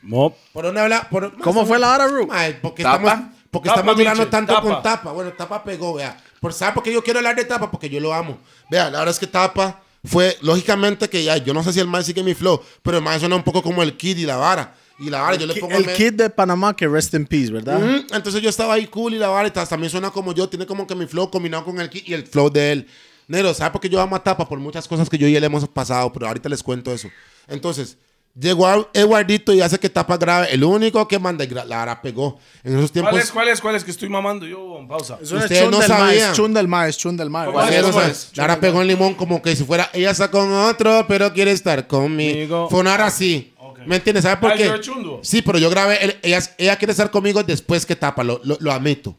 Mop. 0.02 0.36
¿Por 0.52 0.64
dónde 0.64 0.80
habla? 0.80 1.08
Por- 1.08 1.38
¿Cómo 1.40 1.64
fue 1.66 1.78
la 1.78 1.94
hora, 1.94 2.06
Ru? 2.08 2.26
Mae, 2.26 2.54
porque 2.54 2.82
Tapa. 2.82 2.96
estamos, 2.98 3.34
porque 3.50 3.68
Tapa, 3.68 3.80
estamos 3.80 3.96
durando 3.98 4.28
tanto 4.28 4.54
tapa. 4.54 4.66
con 4.68 4.82
Tapa. 4.82 5.12
Bueno, 5.12 5.32
Tapa 5.32 5.62
pegó, 5.64 5.94
vea. 5.94 6.16
Por 6.40 6.52
saber 6.52 6.74
por 6.74 6.82
qué 6.82 6.92
yo 6.92 7.02
quiero 7.02 7.18
hablar 7.18 7.36
de 7.36 7.44
Tapa, 7.44 7.70
porque 7.70 7.88
yo 7.88 8.00
lo 8.00 8.12
amo. 8.14 8.38
Vea, 8.70 8.84
la 8.90 8.98
verdad 8.98 9.08
es 9.14 9.18
que 9.18 9.26
Tapa 9.26 9.80
fue, 10.04 10.36
lógicamente 10.40 11.08
que 11.08 11.22
ya, 11.24 11.36
yo 11.36 11.52
no 11.54 11.62
sé 11.62 11.72
si 11.72 11.80
el 11.80 11.86
man 11.86 12.02
sigue 12.04 12.22
mi 12.22 12.34
flow, 12.34 12.60
pero 12.82 12.98
el 12.98 13.04
man 13.04 13.18
suena 13.20 13.36
un 13.36 13.42
poco 13.42 13.62
como 13.62 13.82
el 13.82 13.96
Kid 13.96 14.16
y 14.18 14.26
la 14.26 14.36
vara. 14.36 14.74
Y 14.98 15.08
la 15.08 15.22
vara, 15.22 15.36
yo 15.36 15.46
le 15.46 15.54
pongo 15.54 15.72
El 15.74 15.86
me- 15.86 15.94
kid 15.94 16.12
de 16.12 16.28
Panamá 16.28 16.76
que 16.76 16.86
rest 16.86 17.14
in 17.14 17.24
peace, 17.24 17.50
¿verdad? 17.50 17.80
Entonces 18.12 18.42
yo 18.42 18.50
estaba 18.50 18.74
ahí 18.74 18.86
cool 18.86 19.14
y 19.14 19.18
la 19.18 19.28
vara 19.28 19.48
y 19.48 19.50
también 19.50 19.88
suena 19.90 20.10
como 20.10 20.34
yo, 20.34 20.46
tiene 20.46 20.66
como 20.66 20.86
que 20.86 20.94
mi 20.94 21.06
flow 21.06 21.30
combinado 21.30 21.64
con 21.64 21.80
el 21.80 21.88
Kid 21.88 22.02
y 22.04 22.12
el 22.12 22.26
flow 22.26 22.50
de 22.50 22.72
él. 22.72 22.86
Nero, 23.26 23.54
¿sabes 23.54 23.72
por 23.72 23.80
qué 23.80 23.88
yo 23.88 23.98
amo 23.98 24.14
a 24.16 24.22
Tapa? 24.22 24.46
Por 24.46 24.58
muchas 24.58 24.86
cosas 24.86 25.08
que 25.08 25.16
yo 25.16 25.26
y 25.26 25.34
él 25.34 25.42
hemos 25.44 25.66
pasado, 25.68 26.12
pero 26.12 26.26
ahorita 26.26 26.50
les 26.50 26.62
cuento 26.62 26.92
eso. 26.92 27.08
Entonces, 27.48 27.96
llegó 28.38 28.66
a 28.66 28.88
Eduardito 28.92 29.52
y 29.52 29.60
hace 29.60 29.78
que 29.78 29.88
tapa 29.90 30.16
grave. 30.16 30.48
El 30.52 30.64
único 30.64 31.06
que 31.08 31.18
manda 31.18 31.44
y 31.44 31.48
la 31.48 31.64
vara 31.64 32.00
pegó. 32.02 32.38
En 32.64 32.76
esos 32.78 32.92
tiempos. 32.92 33.10
¿Cuál 33.12 33.22
es, 33.22 33.30
cuál 33.32 33.48
es, 33.48 33.60
cuál 33.60 33.76
es? 33.76 33.84
Que 33.84 33.90
estoy 33.90 34.08
mamando 34.08 34.46
yo, 34.46 34.78
en 34.78 34.88
pausa. 34.88 35.18
Eso 35.22 35.36
es 35.36 35.44
Ustedes 35.44 35.70
no 35.70 35.80
el 35.80 35.86
sabían. 35.86 36.32
chunda 36.34 36.60
el 36.60 36.68
maíz, 36.68 36.96
chunda 36.96 37.24
el 37.24 37.30
maíz. 37.30 37.46
¿Cómo 37.46 37.58
Vale. 37.58 37.76
es? 37.78 37.84
Ustedes 37.84 37.94
no 37.94 38.00
¿Cómo 38.00 38.14
saben. 38.14 38.34
La 38.36 38.42
vara 38.46 38.60
pegó 38.60 38.80
en 38.82 38.88
limón 38.88 39.14
como 39.14 39.40
que 39.42 39.54
si 39.56 39.64
fuera 39.64 39.90
ella 39.92 40.10
está 40.10 40.30
con 40.30 40.52
otro, 40.52 41.04
pero 41.08 41.32
quiere 41.32 41.52
estar 41.52 41.86
conmigo. 41.86 42.68
Fue 42.70 42.80
una 42.80 42.94
así. 43.04 43.54
¿Me 43.86 43.96
entiendes? 43.96 44.24
¿Sabes 44.24 44.38
por 44.40 44.52
Ah, 44.52 44.56
qué? 44.56 44.66
yo 44.66 44.76
chundo. 44.78 45.20
Sí, 45.22 45.40
pero 45.40 45.58
yo 45.58 45.70
grabé. 45.70 46.04
el- 46.04 46.18
ella, 46.22 46.38
ella 46.58 46.76
quiere 46.76 46.90
estar 46.92 47.10
conmigo 47.10 47.42
después 47.42 47.86
que 47.86 47.96
tapa. 47.96 48.22
Lo, 48.22 48.38
lo, 48.44 48.58
lo 48.60 48.72
admito. 48.72 49.16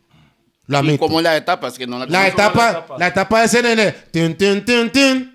Lo 0.68 0.78
¿Y 0.78 0.80
admito. 0.80 1.00
cómo 1.00 1.20
es 1.20 1.24
la 1.24 1.32
de 1.32 1.40
etapas? 1.40 1.78
Que 1.80 1.88
no 1.88 1.98
la 1.98 2.06
La 2.06 2.28
etapa, 2.28 2.64
la 2.66 2.70
etapa? 2.72 2.96
la 3.00 3.08
etapa 3.08 3.42
de 3.42 3.48
CNN. 3.48 3.92
Tun, 4.14 4.36
tun, 4.38 4.64
tun, 4.64 4.90
tun. 4.92 4.92
Tu, 4.92 5.31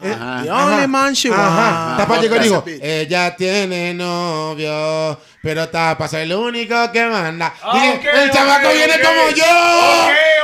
Ajá. 0.00 0.42
The 0.42 0.50
only 0.50 0.86
man 0.86 1.14
she 1.14 1.30
Ajá. 1.30 1.96
Tapa 1.98 2.20
llegó 2.20 2.36
y 2.36 2.40
dijo, 2.40 2.64
ella 2.82 3.34
tiene 3.36 3.94
novio, 3.94 5.18
pero 5.42 5.68
Tapa 5.68 6.06
es 6.06 6.12
el 6.14 6.32
único 6.32 6.74
que 6.92 7.04
manda. 7.06 7.54
Ah, 7.62 7.72
Dije, 7.74 7.94
ok, 7.96 8.04
el 8.22 8.30
chamaco 8.30 8.68
ok, 8.68 8.74
viene 8.74 8.94
ok. 8.94 9.02
como 9.02 9.30
yo. 9.30 9.44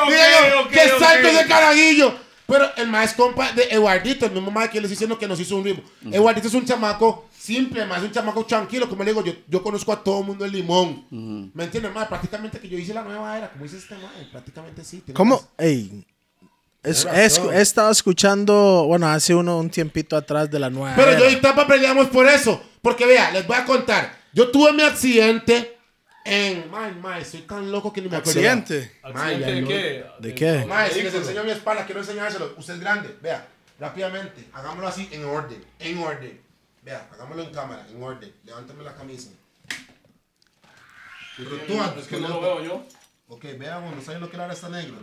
Dije 0.07 0.69
que 0.71 0.89
salto 0.99 1.29
ese 1.29 1.47
carajillo. 1.47 2.15
Pero 2.47 2.71
el 2.77 2.89
más 2.89 3.15
compa 3.15 3.51
de 3.53 3.69
Eduardito, 3.71 4.27
el 4.27 4.33
mismo 4.33 4.51
más 4.51 4.69
que 4.69 4.81
les 4.81 4.91
diciendo 4.91 5.19
que 5.19 5.27
nos 5.27 5.41
hizo 5.41 5.57
un 5.57 5.65
ritmo. 5.65 5.83
Eduardito 6.11 6.49
es 6.49 6.55
un 6.55 6.67
chamaco 6.67 7.29
simple, 7.43 7.85
más 7.87 8.03
un 8.03 8.11
chamaco 8.13 8.45
tranquilo. 8.47 8.89
Como 8.89 9.03
le 9.03 9.11
digo, 9.11 9.25
yo, 9.25 9.33
yo 9.49 9.63
conozco 9.63 9.93
a 9.93 10.03
todo 10.03 10.21
el 10.21 10.27
mundo 10.27 10.45
el 10.45 10.53
limón. 10.53 11.07
¿Me 11.55 11.65
entiendes, 11.65 11.93
más? 11.93 12.07
Prácticamente 12.09 12.61
que 12.61 12.69
yo 12.69 12.79
hice 12.79 12.95
la 12.95 13.03
nueva 13.03 13.37
era, 13.37 13.51
como 13.51 13.65
dice 13.65 13.79
este 13.79 13.95
más, 13.97 14.13
prácticamente 14.31 14.85
sí. 14.85 15.03
¿Cómo? 15.13 15.43
Ey. 15.59 16.05
Es- 16.83 17.07
es- 17.13 17.39
he 17.39 17.61
estado 17.61 17.91
escuchando, 17.93 18.85
bueno, 18.89 19.07
hace 19.09 19.35
uno 19.35 19.59
un 19.59 19.71
tiempito 19.71 20.17
atrás 20.17 20.51
de 20.51 20.59
la 20.59 20.69
nueva. 20.69 20.97
Pero 20.97 21.13
era. 21.13 21.21
yo 21.21 21.31
y 21.31 21.37
Tapa 21.41 21.67
peleamos 21.67 22.09
por 22.09 22.27
eso. 22.27 22.61
Porque 22.81 23.07
vea, 23.07 23.31
les 23.31 23.47
voy 23.47 23.57
a 23.57 23.65
contar. 23.65 24.13
Yo 24.33 24.51
tuve 24.51 24.73
mi 24.73 24.83
accidente 24.83 25.77
en. 26.25 26.69
Mae, 26.71 26.93
mae, 26.95 27.23
estoy 27.23 27.43
tan 27.43 27.71
loco 27.71 27.93
que 27.93 28.01
ni 28.03 28.09
me 28.09 28.17
acuerdo. 28.17 28.41
¿Accidente? 28.41 28.99
¿Accidente 29.03 29.53
de 29.55 29.65
qué? 29.65 30.05
¿De 30.19 30.35
qué? 30.35 30.65
Mae, 30.67 30.91
si 30.91 31.03
les 31.03 31.15
enseño 31.15 31.45
mi 31.45 31.53
espalda, 31.53 31.85
quiero 31.87 32.01
enseñárselo. 32.01 32.55
Usted 32.57 32.75
es 32.75 32.81
grande. 32.81 33.17
Vea, 33.23 33.47
rápidamente. 33.79 34.49
Hagámoslo 34.53 34.89
así 34.89 35.09
en 35.13 35.25
orden. 35.25 35.65
En 35.79 35.99
orden. 35.99 36.41
Vea, 36.83 37.09
hagámoslo 37.13 37.45
en 37.45 37.53
cámara, 37.55 37.87
en 37.89 38.03
orden. 38.03 38.33
Levántame 38.45 38.83
la 38.85 38.95
camisa. 38.95 39.31
Tú, 41.37 41.45
Es 41.99 42.07
que 42.09 42.21
no 42.21 42.29
lo 42.29 42.41
veo 42.41 42.63
yo. 42.65 42.85
Ok, 43.29 43.45
veamos, 43.59 43.95
no 43.95 44.03
saben 44.03 44.21
lo 44.21 44.31
que 44.31 44.37
ahora 44.37 44.53
está 44.53 44.69
negro. 44.69 44.97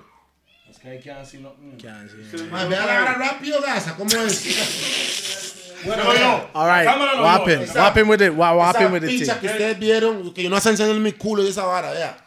Es 0.70 0.78
que 0.78 0.90
hay 0.90 1.00
que 1.00 1.12
así, 1.12 1.38
no. 1.40 1.56
mm. 1.58 2.52
Mae, 2.52 2.68
vea 2.68 2.86
la 2.86 3.02
hora 3.02 3.14
rápido, 3.16 3.60
gasa. 3.62 3.96
¿Cómo 3.96 4.12
es? 4.12 5.80
bueno, 5.86 6.04
No, 6.04 6.14
no. 6.14 6.50
All 6.54 6.68
right, 6.70 6.86
Cámara 6.86 7.16
no. 7.16 7.22
him, 7.48 7.62
whop 7.76 7.98
him 7.98 8.10
with 8.10 8.22
it, 8.22 8.34
whop 8.36 8.76
Esa 8.76 8.86
him 8.86 8.92
with 8.92 9.04
it. 9.06 9.40
que 9.40 9.48
ustedes 9.48 9.80
vieron, 9.80 10.32
que 10.34 10.44
yo 10.44 10.50
no 10.50 10.58
estoy 10.58 10.74
enseñando 10.74 11.00
mi 11.00 11.14
culo 11.14 11.42
y 11.44 11.48
esa 11.48 11.64
vara, 11.66 11.92
vea. 11.92 12.18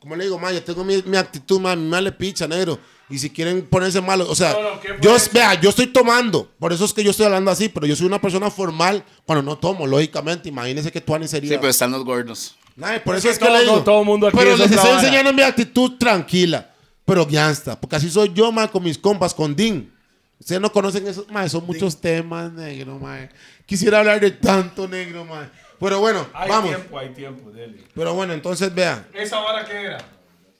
Como 0.00 0.16
le 0.16 0.24
digo, 0.24 0.36
ma, 0.38 0.50
yo 0.50 0.64
tengo 0.64 0.82
mi, 0.82 1.00
mi 1.02 1.16
actitud, 1.16 1.60
ma, 1.60 1.76
mi 1.76 1.88
mal 1.88 2.02
le 2.02 2.10
picha, 2.10 2.48
negro. 2.48 2.80
Y 3.12 3.18
si 3.18 3.28
quieren 3.30 3.62
ponerse 3.66 4.00
malo, 4.00 4.28
o 4.28 4.34
sea, 4.34 4.52
No, 4.54 4.62
no, 4.74 4.80
¿qué 4.80 4.88
fue 4.94 4.98
yo, 5.02 5.16
vea, 5.32 5.60
yo 5.60 5.68
estoy 5.70 5.86
tomando, 5.88 6.50
por 6.58 6.72
eso 6.72 6.84
es 6.86 6.92
que 6.94 7.04
yo 7.04 7.10
estoy 7.10 7.26
hablando 7.26 7.50
así, 7.50 7.68
pero 7.68 7.86
yo 7.86 7.94
soy 7.94 8.06
una 8.06 8.20
persona 8.20 8.50
formal 8.50 9.04
cuando 9.26 9.42
no 9.42 9.58
tomo, 9.58 9.86
lógicamente. 9.86 10.48
Imagínense 10.48 10.90
que 10.90 11.00
tú 11.00 11.12
sería. 11.26 11.50
Sí, 11.50 11.56
pero 11.58 11.68
están 11.68 11.90
los 11.90 12.04
gordos. 12.04 12.56
Nah, 12.74 12.98
por 13.00 13.14
Es 13.16 13.18
eso 13.24 13.28
que 13.28 13.32
es 13.34 13.38
que 13.38 13.44
todo- 13.44 13.54
le 13.54 13.60
digo. 13.64 13.76
no, 13.76 13.82
todo 13.84 14.02
mundo 14.04 14.26
aquí 14.28 14.36
pero 14.38 14.52
es 14.52 14.58
les 14.58 14.70
estoy 14.70 14.88
vara. 14.90 15.00
enseñando 15.02 15.32
mi 15.34 15.42
actitud 15.42 15.98
tranquila, 15.98 16.70
pero 17.04 17.26
gangsta, 17.26 17.78
porque 17.78 17.96
así 17.96 18.08
soy 18.10 18.32
yo, 18.34 18.50
ma, 18.50 18.66
con 18.68 18.82
mis 18.82 18.96
compas, 18.96 19.34
con 19.34 19.54
Dean. 19.54 19.92
Ustedes 20.40 20.60
no 20.60 20.72
conocen 20.72 21.06
eso, 21.06 21.26
ma, 21.30 21.46
son 21.48 21.66
muchos 21.66 22.00
temas, 22.00 22.50
negro, 22.52 22.98
ma. 22.98 23.28
Quisiera 23.66 23.98
hablar 23.98 24.18
de 24.20 24.30
tanto, 24.30 24.88
negro, 24.88 25.24
ma. 25.26 25.50
Pero 25.78 26.00
bueno, 26.00 26.26
Hay 26.32 26.48
vamos. 26.48 26.70
tiempo, 26.70 26.98
hay 26.98 27.08
tiempo, 27.10 27.50
dele. 27.50 27.84
Pero 27.94 28.14
bueno, 28.14 28.32
entonces 28.32 28.74
vea. 28.74 29.06
¿Esa 29.12 29.38
vara 29.40 29.64
qué 29.66 29.74
era? 29.82 29.98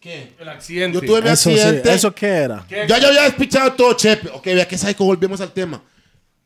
¿Qué? 0.02 0.32
El 0.40 0.48
accidente. 0.48 1.00
Yo 1.00 1.06
tuve 1.06 1.22
mi 1.22 1.28
Eso 1.28 1.48
sí, 1.50 1.60
accidente. 1.60 1.94
¿eso 1.94 2.12
qué 2.14 2.26
era? 2.26 2.66
¿Qué- 2.68 2.86
Ya 2.88 2.98
yo 2.98 3.06
había 3.08 3.22
despichado 3.22 3.72
todo 3.74 3.94
Chepe. 3.94 4.28
Ok, 4.30 4.44
vea 4.46 4.66
que 4.66 4.76
psycho, 4.76 5.04
volvemos 5.04 5.40
al 5.40 5.52
tema. 5.52 5.80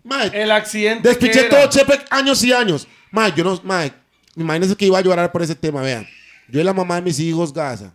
Mae, 0.05 0.31
El 0.43 0.51
accidente. 0.53 1.09
despiché 1.09 1.33
¿qué 1.33 1.47
era? 1.47 1.49
todo 1.63 1.71
Chepe 1.71 1.99
años 2.11 2.45
y 2.45 2.53
años. 2.53 2.87
Mae, 3.11 3.33
yo 3.35 3.43
no, 3.43 3.59
mae, 3.65 3.93
imagínense 4.37 4.77
que 4.77 4.85
iba 4.87 4.99
a 4.99 5.01
llorar 5.01 5.33
por 5.33 5.43
ese 5.43 5.55
tema, 5.55 5.81
vean. 5.81 6.07
Yo 6.49 6.61
y 6.61 6.65
la 6.65 6.75
mamá 6.75 6.97
de 6.97 7.03
mis 7.03 7.19
hijos, 7.19 7.53
Gaza. 7.53 7.95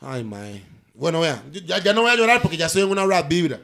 Ay, 0.00 0.24
mae. 0.24 0.64
Bueno, 0.94 1.20
vean, 1.20 1.42
yo- 1.52 1.60
ya, 1.60 1.78
ya 1.78 1.92
no 1.92 2.00
voy 2.02 2.10
a 2.10 2.16
llorar 2.16 2.40
porque 2.40 2.56
ya 2.56 2.66
estoy 2.66 2.82
en 2.82 2.88
una 2.88 3.04
rap 3.06 3.28
vibra. 3.28 3.60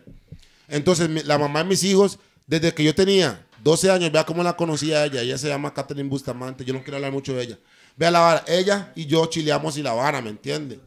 Entonces, 0.68 1.08
mi- 1.08 1.22
la 1.22 1.38
mamá 1.38 1.62
de 1.62 1.70
mis 1.70 1.82
hijos, 1.82 2.18
desde 2.46 2.74
que 2.74 2.84
yo 2.84 2.94
tenía 2.94 3.42
12 3.62 3.90
años, 3.90 4.12
vea 4.12 4.24
cómo 4.24 4.42
la 4.42 4.54
conocía 4.54 4.98
a 4.98 5.04
ella. 5.06 5.22
Ella 5.22 5.38
se 5.38 5.48
llama 5.48 5.72
Catherine 5.72 6.08
Bustamante. 6.10 6.62
Yo 6.64 6.74
no 6.74 6.82
quiero 6.82 6.96
hablar 6.96 7.10
mucho 7.12 7.34
de 7.34 7.42
ella. 7.42 7.58
Vea 7.96 8.10
la 8.10 8.20
vara. 8.20 8.44
Ella 8.46 8.92
y 8.94 9.06
yo 9.06 9.24
chileamos 9.26 9.78
y 9.78 9.82
la 9.82 9.92
vara, 9.94 10.20
¿me 10.20 10.28
entiende? 10.30 10.78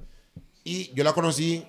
Y 0.69 0.91
yo 0.93 1.03
la 1.03 1.13
conocí. 1.13 1.63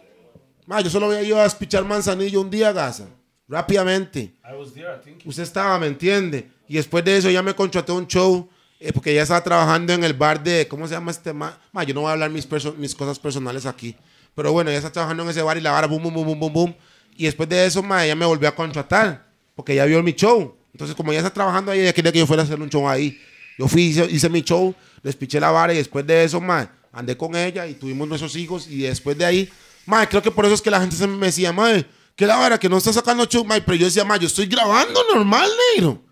Ma, 0.66 0.80
yo 0.82 0.90
solo 0.90 1.06
había 1.06 1.22
ido 1.22 1.40
a 1.40 1.44
despichar 1.44 1.84
manzanillo 1.84 2.40
un 2.40 2.50
día, 2.50 2.70
Gaza. 2.72 3.06
Rápidamente. 3.48 4.34
I 4.44 4.54
was 4.58 4.72
there, 4.74 4.88
I 4.94 5.02
think. 5.02 5.22
Usted 5.26 5.42
estaba, 5.42 5.78
¿me 5.78 5.86
entiende? 5.86 6.48
Y 6.68 6.74
después 6.74 7.04
de 7.04 7.16
eso 7.16 7.30
ya 7.30 7.42
me 7.42 7.54
contrató 7.54 7.94
un 7.94 8.06
show. 8.06 8.48
eh, 8.78 8.92
porque 8.92 9.10
ella 9.12 9.22
estaba 9.22 9.42
trabajando 9.42 9.92
en 9.92 10.04
el 10.04 10.14
bar 10.14 10.42
de. 10.42 10.66
¿Cómo 10.68 10.86
se 10.86 10.94
llama 10.94 11.10
este 11.10 11.32
ma? 11.32 11.58
Ma, 11.72 11.82
yo 11.84 11.94
no 11.94 12.02
voy 12.02 12.08
a 12.10 12.12
hablar 12.12 12.30
mis, 12.30 12.48
perso- 12.48 12.74
mis 12.76 12.94
cosas 12.94 13.18
personales 13.18 13.66
aquí. 13.66 13.96
Pero 14.34 14.52
bueno, 14.52 14.70
ella 14.70 14.78
está 14.78 14.92
trabajando 14.92 15.22
en 15.24 15.30
ese 15.30 15.42
bar 15.42 15.56
y 15.56 15.60
la 15.60 15.72
vara, 15.72 15.86
boom, 15.86 16.02
boom, 16.02 16.14
boom, 16.14 16.26
boom, 16.26 16.38
boom, 16.40 16.52
boom. 16.52 16.74
Y 17.16 17.24
después 17.24 17.48
de 17.48 17.66
eso, 17.66 17.82
ma, 17.82 18.04
ella 18.04 18.14
me 18.14 18.24
volvió 18.26 18.48
a 18.48 18.54
contratar. 18.54 19.26
Porque 19.56 19.72
ella 19.72 19.84
vio 19.86 20.02
mi 20.02 20.12
show. 20.12 20.56
Entonces, 20.72 20.94
como 20.94 21.10
ella 21.10 21.20
está 21.20 21.32
trabajando 21.32 21.72
ahí, 21.72 21.80
ella 21.80 21.92
quería 21.92 22.12
que 22.12 22.18
yo 22.20 22.26
fuera 22.26 22.42
a 22.42 22.44
hacer 22.46 22.60
un 22.60 22.68
show 22.70 22.88
ahí. 22.88 23.18
Yo 23.58 23.66
fui, 23.66 23.82
hice, 23.86 24.06
hice 24.10 24.28
mi 24.30 24.40
show, 24.42 24.74
despiché 25.02 25.40
la 25.40 25.50
vara 25.50 25.74
y 25.74 25.76
después 25.78 26.06
de 26.06 26.24
eso, 26.24 26.40
ma, 26.40 26.70
andé 26.92 27.16
con 27.16 27.34
ella 27.36 27.66
y 27.66 27.74
tuvimos 27.74 28.08
nuestros 28.08 28.36
hijos. 28.36 28.66
Y 28.68 28.78
después 28.82 29.16
de 29.18 29.24
ahí, 29.24 29.48
ma, 29.86 30.06
creo 30.08 30.22
que 30.22 30.30
por 30.30 30.44
eso 30.44 30.54
es 30.54 30.62
que 30.62 30.70
la 30.70 30.80
gente 30.80 30.96
se 30.96 31.06
me 31.06 31.26
decía, 31.26 31.52
ma, 31.52 31.70
que 32.16 32.26
la 32.26 32.36
vara, 32.36 32.58
que 32.58 32.68
no 32.68 32.78
está 32.78 32.92
sacando 32.92 33.24
show, 33.26 33.44
ma. 33.44 33.56
Pero 33.60 33.76
yo 33.76 33.86
decía, 33.86 34.04
ma, 34.04 34.16
yo 34.16 34.26
estoy 34.26 34.46
grabando 34.46 35.00
normal, 35.14 35.48
negro. 35.74 36.02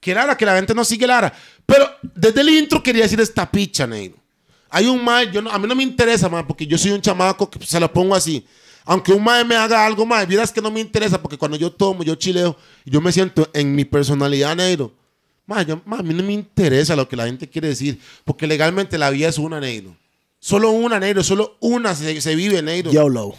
Que 0.00 0.14
Lara, 0.14 0.36
que 0.36 0.44
la 0.44 0.56
gente 0.56 0.74
no 0.74 0.84
sigue 0.84 1.06
Lara. 1.06 1.32
Pero 1.64 1.88
desde 2.14 2.40
el 2.40 2.48
intro 2.50 2.82
quería 2.82 3.04
decir 3.04 3.20
esta 3.20 3.48
picha, 3.50 3.86
negro. 3.86 4.18
Hay 4.68 4.86
un 4.86 5.04
mae, 5.04 5.30
yo 5.30 5.40
no- 5.42 5.50
a 5.50 5.58
mí 5.58 5.68
no 5.68 5.74
me 5.74 5.82
interesa, 5.82 6.28
mae, 6.28 6.42
porque 6.44 6.66
yo 6.66 6.76
soy 6.78 6.90
un 6.92 7.00
chamaco 7.00 7.48
que 7.50 7.64
se 7.64 7.78
lo 7.78 7.92
pongo 7.92 8.14
así. 8.14 8.44
Aunque 8.84 9.12
un 9.12 9.22
mae 9.22 9.44
me 9.44 9.54
haga 9.54 9.86
algo, 9.86 10.04
mae, 10.04 10.26
vieras 10.26 10.50
que 10.50 10.60
no 10.60 10.70
me 10.70 10.80
interesa, 10.80 11.22
porque 11.22 11.36
cuando 11.38 11.56
yo 11.56 11.70
tomo, 11.70 12.02
yo 12.02 12.14
chileo, 12.16 12.56
yo 12.84 13.00
me 13.00 13.12
siento 13.12 13.48
en 13.54 13.76
mi 13.76 13.84
personalidad, 13.84 14.56
negro. 14.56 14.92
Mae, 15.46 15.64
yo- 15.66 15.80
mae, 15.84 16.00
a 16.00 16.02
mí 16.02 16.14
no 16.14 16.22
me 16.24 16.32
interesa 16.32 16.96
lo 16.96 17.08
que 17.08 17.14
la 17.14 17.26
gente 17.26 17.48
quiere 17.48 17.68
decir, 17.68 18.00
porque 18.24 18.46
legalmente 18.46 18.98
la 18.98 19.10
vida 19.10 19.28
es 19.28 19.38
una, 19.38 19.60
negro. 19.60 19.96
Solo 20.44 20.72
una, 20.72 20.98
negro, 20.98 21.22
solo 21.22 21.56
una 21.60 21.94
se, 21.94 22.20
se 22.20 22.34
vive, 22.34 22.60
negro. 22.62 22.90
YOLO. 22.90 23.32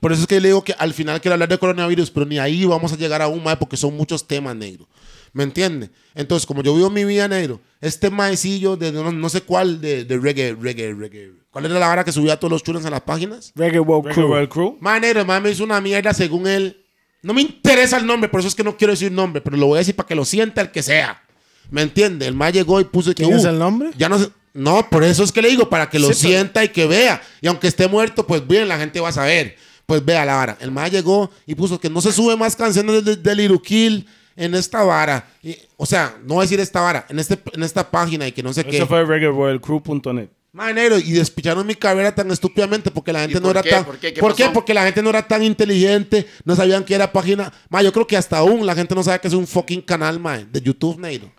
Por 0.00 0.10
eso 0.10 0.22
es 0.22 0.26
que 0.26 0.40
le 0.40 0.48
digo 0.48 0.64
que 0.64 0.74
al 0.76 0.92
final 0.92 1.20
quiero 1.20 1.34
hablar 1.34 1.48
de 1.48 1.58
coronavirus, 1.58 2.10
pero 2.10 2.26
ni 2.26 2.40
ahí 2.40 2.64
vamos 2.64 2.92
a 2.92 2.96
llegar 2.96 3.22
aún 3.22 3.40
más 3.40 3.56
porque 3.56 3.76
son 3.76 3.96
muchos 3.96 4.26
temas 4.26 4.56
negros. 4.56 4.88
¿Me 5.32 5.44
entiende? 5.44 5.90
Entonces, 6.16 6.44
como 6.44 6.64
yo 6.64 6.74
vivo 6.74 6.90
mi 6.90 7.04
vida 7.04 7.28
negro, 7.28 7.60
este 7.80 8.10
maecillo 8.10 8.76
de 8.76 8.90
no, 8.90 9.12
no 9.12 9.28
sé 9.28 9.42
cuál, 9.42 9.80
de, 9.80 10.04
de 10.04 10.18
reggae, 10.18 10.56
reggae, 10.60 10.92
reggae. 10.92 11.30
¿Cuál 11.52 11.66
era 11.66 11.78
la 11.78 11.88
hora 11.88 12.04
que 12.04 12.10
subía 12.10 12.36
todos 12.36 12.50
los 12.50 12.64
chulos 12.64 12.84
en 12.84 12.90
las 12.90 13.02
páginas? 13.02 13.52
Reggae 13.54 13.78
World 13.78 14.06
Regular 14.06 14.14
Crew. 14.14 14.28
World 14.28 14.48
Crew. 14.48 14.76
Mae 14.80 14.98
negro, 14.98 15.24
mae 15.24 15.40
me 15.40 15.50
hizo 15.50 15.62
una 15.62 15.80
mierda 15.80 16.12
según 16.12 16.48
él. 16.48 16.84
No 17.22 17.32
me 17.32 17.42
interesa 17.42 17.96
el 17.96 18.06
nombre, 18.06 18.28
por 18.28 18.40
eso 18.40 18.48
es 18.48 18.56
que 18.56 18.64
no 18.64 18.76
quiero 18.76 18.92
decir 18.92 19.12
nombre, 19.12 19.40
pero 19.40 19.56
lo 19.56 19.66
voy 19.66 19.76
a 19.76 19.78
decir 19.78 19.94
para 19.94 20.08
que 20.08 20.16
lo 20.16 20.24
sienta 20.24 20.62
el 20.62 20.72
que 20.72 20.82
sea. 20.82 21.22
¿Me 21.70 21.82
entiende? 21.82 22.26
El 22.26 22.34
mae 22.34 22.50
llegó 22.50 22.80
y 22.80 22.84
puso 22.84 23.10
que. 23.10 23.22
¿Quién 23.22 23.36
es 23.36 23.44
uh, 23.44 23.50
el 23.50 23.58
nombre? 23.60 23.90
Ya 23.96 24.08
no 24.08 24.18
sé. 24.18 24.30
No, 24.58 24.88
por 24.90 25.04
eso 25.04 25.22
es 25.24 25.30
que 25.32 25.40
le 25.40 25.48
digo, 25.50 25.68
para 25.68 25.88
que 25.88 25.98
lo 25.98 26.08
Sí, 26.12 26.18
pero- 26.20 26.28
sienta 26.34 26.64
y 26.64 26.68
que 26.70 26.86
vea. 26.86 27.22
Y 27.40 27.46
aunque 27.46 27.68
esté 27.68 27.86
muerto, 27.86 28.26
pues 28.26 28.46
bien, 28.46 28.66
la 28.68 28.76
gente 28.78 28.98
va 29.00 29.08
a 29.10 29.12
saber. 29.12 29.56
Pues 29.86 30.04
vea 30.04 30.24
la 30.24 30.34
vara. 30.34 30.58
El 30.60 30.70
mae 30.70 30.90
llegó 30.90 31.30
y 31.46 31.54
puso 31.54 31.80
que 31.80 31.88
no 31.88 32.00
se 32.00 32.12
sube 32.12 32.36
más 32.36 32.54
canciones 32.56 33.04
de, 33.04 33.16
de 33.16 33.34
Little 33.34 33.60
Kill 33.62 34.06
en 34.36 34.54
esta 34.54 34.82
vara. 34.82 35.26
Y- 35.42 35.56
o 35.76 35.86
sea, 35.86 36.16
no 36.24 36.34
voy 36.34 36.42
a 36.42 36.44
decir 36.44 36.60
esta 36.60 36.80
vara, 36.80 37.06
en, 37.08 37.18
este, 37.18 37.38
en 37.52 37.62
esta 37.62 37.90
página 37.90 38.26
y 38.26 38.32
que 38.32 38.42
no 38.42 38.52
sé 38.52 38.64
qué. 38.64 38.76
Eso 38.76 38.86
fue 38.86 39.04
regularworldcrew.net. 39.04 40.28
Mae, 40.52 40.74
negro, 40.74 40.98
y 40.98 41.12
despicharon 41.12 41.66
mi 41.66 41.74
carrera 41.74 42.14
tan 42.14 42.30
estúpidamente 42.30 42.90
porque 42.90 43.12
la 43.12 43.20
gente 43.20 43.34
no 43.36 43.42
por 43.48 43.50
era 43.50 43.62
qué? 43.62 43.70
tan. 43.70 43.84
¿Por 43.84 43.98
qué? 43.98 44.12
¿Qué 44.14 44.20
pasó? 44.20 44.52
Porque 44.52 44.74
la 44.74 44.84
gente 44.84 45.02
no 45.02 45.10
era 45.10 45.26
tan 45.26 45.42
inteligente, 45.42 46.26
no 46.44 46.56
sabían 46.56 46.84
que 46.84 46.94
era 46.94 47.12
página. 47.12 47.52
Mae, 47.68 47.84
yo 47.84 47.92
creo 47.92 48.06
que 48.06 48.16
hasta 48.16 48.38
aún 48.38 48.66
la 48.66 48.74
gente 48.74 48.94
no 48.94 49.02
sabe 49.02 49.20
que 49.20 49.28
es 49.28 49.34
un 49.34 49.46
fucking 49.46 49.82
canal, 49.82 50.18
mae, 50.18 50.46
de 50.50 50.60
YouTube, 50.60 50.98
negro. 50.98 51.30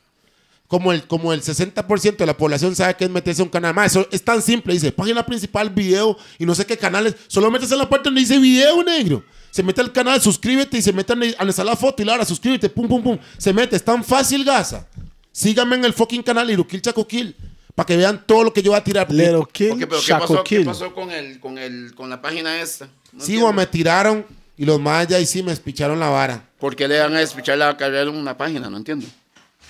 Como 0.70 0.94
el, 0.94 1.08
como 1.08 1.34
el 1.34 1.42
60% 1.42 2.16
de 2.16 2.26
la 2.28 2.38
población 2.38 2.76
sabe 2.76 2.96
que 2.96 3.04
es 3.04 3.10
meterse 3.10 3.42
a 3.42 3.44
un 3.44 3.50
canal. 3.50 3.74
Mae, 3.74 3.88
eso 3.88 4.08
es 4.12 4.24
tan 4.24 4.40
simple. 4.40 4.72
Dice 4.72 4.92
página 4.92 5.26
principal, 5.26 5.68
video 5.72 6.16
y 6.38 6.46
no 6.46 6.54
sé 6.54 6.64
qué 6.66 6.78
canales. 6.78 7.16
Solo 7.28 7.50
metes 7.50 7.72
en 7.72 7.80
la 7.80 7.90
parte 7.90 8.06
donde 8.06 8.22
dice 8.22 8.38
video, 8.38 8.84
negro. 8.84 9.24
Se 9.50 9.64
mete 9.64 9.82
al 9.82 9.92
canal, 9.92 10.22
suscríbete 10.22 10.78
y 10.78 10.84
se 10.84 10.94
mete 10.94 11.14
donde 11.16 11.36
está 11.50 11.64
la 11.64 11.76
foto 11.76 12.04
y 12.04 12.06
la 12.06 12.14
hora, 12.14 12.24
suscríbete, 12.24 12.70
pum, 12.70 12.88
pum, 12.88 13.02
pum. 13.02 13.18
Se 13.40 13.52
mete, 13.52 13.76
es 13.76 13.84
tan 13.84 14.04
fácil, 14.04 14.46
gaza. 14.46 14.88
Síganme 15.32 15.76
en 15.76 15.86
el 15.86 15.94
fucking 15.94 16.22
canal 16.22 16.48
Irukil 16.52 16.84
Chacoquil 16.84 17.36
para 17.74 17.88
que 17.88 17.98
vean 17.98 18.24
todo 18.28 18.44
lo 18.44 18.54
que 18.54 18.62
yo 18.62 18.70
voy 18.70 18.80
a 18.80 18.84
tirar. 18.84 19.12
Little 19.12 19.46
Kill, 19.52 19.72
Ok, 19.72 19.80
pero 19.90 20.02
¿qué 20.06 20.14
pasó, 20.14 20.44
¿qué 20.44 20.56
Kill. 20.58 20.66
pasó 20.66 20.94
con, 20.94 21.10
el, 21.10 21.40
con, 21.40 21.58
el, 21.58 21.96
con 21.96 22.12
la 22.12 22.22
página 22.22 22.62
esta? 22.62 22.88
No 23.12 23.24
Sí, 23.24 23.38
güey, 23.38 23.54
me 23.54 23.66
tiraron 23.66 24.24
Y 24.56 24.66
los 24.66 24.80
más 24.80 25.08
ya 25.08 25.18
ahí 25.18 25.26
sí 25.26 25.42
me 25.42 25.52
espicharon 25.52 26.00
la 26.00 26.10
vara. 26.10 26.48
¿Por 26.60 26.76
qué 26.76 26.88
le 26.88 27.00
van 27.00 27.16
a 27.16 27.20
despichar 27.20 27.58
la 27.58 27.76
carrera 27.76 28.04
en 28.04 28.10
una 28.18 28.38
página? 28.38 28.70
No 28.70 28.78
entiendo. 28.78 29.08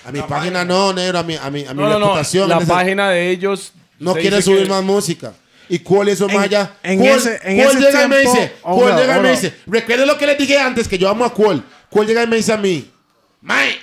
A 0.05 0.11
mi 0.11 0.21
página 0.21 0.63
no, 0.65 0.93
negro, 0.93 1.19
a 1.19 1.23
mi, 1.23 1.35
a 1.35 1.49
mi, 1.49 1.65
a 1.65 1.73
mi 1.73 1.81
No, 1.81 1.89
no, 1.89 1.99
no. 1.99 2.05
reputación. 2.07 2.49
La 2.49 2.59
página 2.61 3.09
de 3.09 3.29
ellos. 3.31 3.73
no 3.99 4.13
quiere 4.15 4.41
subir 4.41 4.63
que- 4.63 4.69
más 4.69 4.83
música. 4.83 5.33
¿Y 5.67 5.79
cuál 5.79 6.07
es 6.07 6.15
eso 6.15 6.25
En- 6.29 6.31
en 6.83 6.99
Cuál- 6.99 7.17
ese- 7.19 7.39
en 7.43 7.57
Cuál 7.63 7.77
ese 7.77 7.79
llega 7.85 8.03
y 8.05 8.07
me 8.07 8.15
tiempo- 8.21 8.33
dice, 8.39 8.53
Oh, 8.63 8.75
Cuál 8.79 8.93
no, 8.95 8.99
llega 9.01 9.15
y 9.15 9.19
oh, 9.19 9.21
me 9.21 9.27
no. 9.29 9.35
dice, 9.35 9.53
recuerden 9.67 10.07
lo 10.07 10.17
que 10.17 10.25
les 10.25 10.37
dije 10.37 10.57
antes, 10.57 10.87
que 10.87 10.97
yo 10.97 11.07
amo 11.09 11.25
a 11.25 11.33
Cuál. 11.33 11.63
Cuál 11.89 12.07
llega 12.07 12.23
y 12.23 12.27
me 12.27 12.37
dice 12.37 12.53
a 12.53 12.57
mí, 12.57 12.89
Mae, 13.41 13.75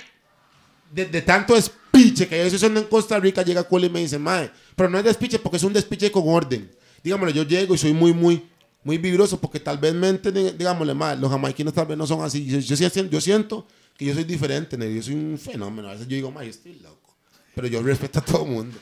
de, 0.91 1.05
de 1.05 1.21
tanto 1.21 1.53
despiche 1.55 2.27
que 2.27 2.37
yo 2.37 2.43
estoy 2.43 2.57
haciendo 2.57 2.79
en 2.81 2.87
Costa 2.87 3.19
Rica, 3.19 3.41
llega 3.43 3.63
Cuál 3.63 3.85
y 3.85 3.89
me 3.89 3.99
dice, 4.01 4.17
Mae, 4.19 4.49
pero 4.75 4.89
no 4.89 4.97
es 4.97 5.03
despiche 5.05 5.39
porque 5.39 5.57
es 5.57 5.63
un 5.63 5.71
despiche 5.73 6.11
con 6.11 6.23
orden. 6.27 6.69
Dígamelo, 7.03 7.31
yo 7.31 7.43
llego 7.43 7.73
y 7.75 7.77
soy 7.77 7.93
muy, 7.93 8.11
muy, 8.13 8.43
muy 8.83 8.97
vibroso 8.97 9.39
porque 9.39 9.59
tal 9.59 9.77
vez 9.77 9.93
me 9.93 10.09
entienden, 10.09 10.57
digámosle, 10.57 10.93
Mae, 10.93 11.15
los 11.15 11.29
jamaiquinos 11.31 11.73
tal 11.73 11.85
vez 11.85 11.97
no 11.97 12.05
son 12.07 12.21
así. 12.23 12.45
Yo, 12.45 12.59
yo, 12.59 12.75
yo 13.09 13.21
siento 13.21 13.65
que 13.97 14.05
yo 14.05 14.13
soy 14.13 14.23
diferente, 14.23 14.77
negro, 14.77 14.95
yo 14.95 15.03
soy 15.03 15.15
un 15.15 15.39
fenómeno. 15.39 15.89
A 15.89 15.93
veces 15.93 16.07
yo 16.07 16.15
digo, 16.15 16.31
Mae, 16.31 16.45
yo 16.45 16.51
estoy 16.51 16.75
loco. 16.75 17.15
Pero 17.55 17.67
yo 17.67 17.81
respeto 17.81 18.19
a 18.19 18.21
todo 18.25 18.43
el 18.45 18.51
mundo. 18.51 18.77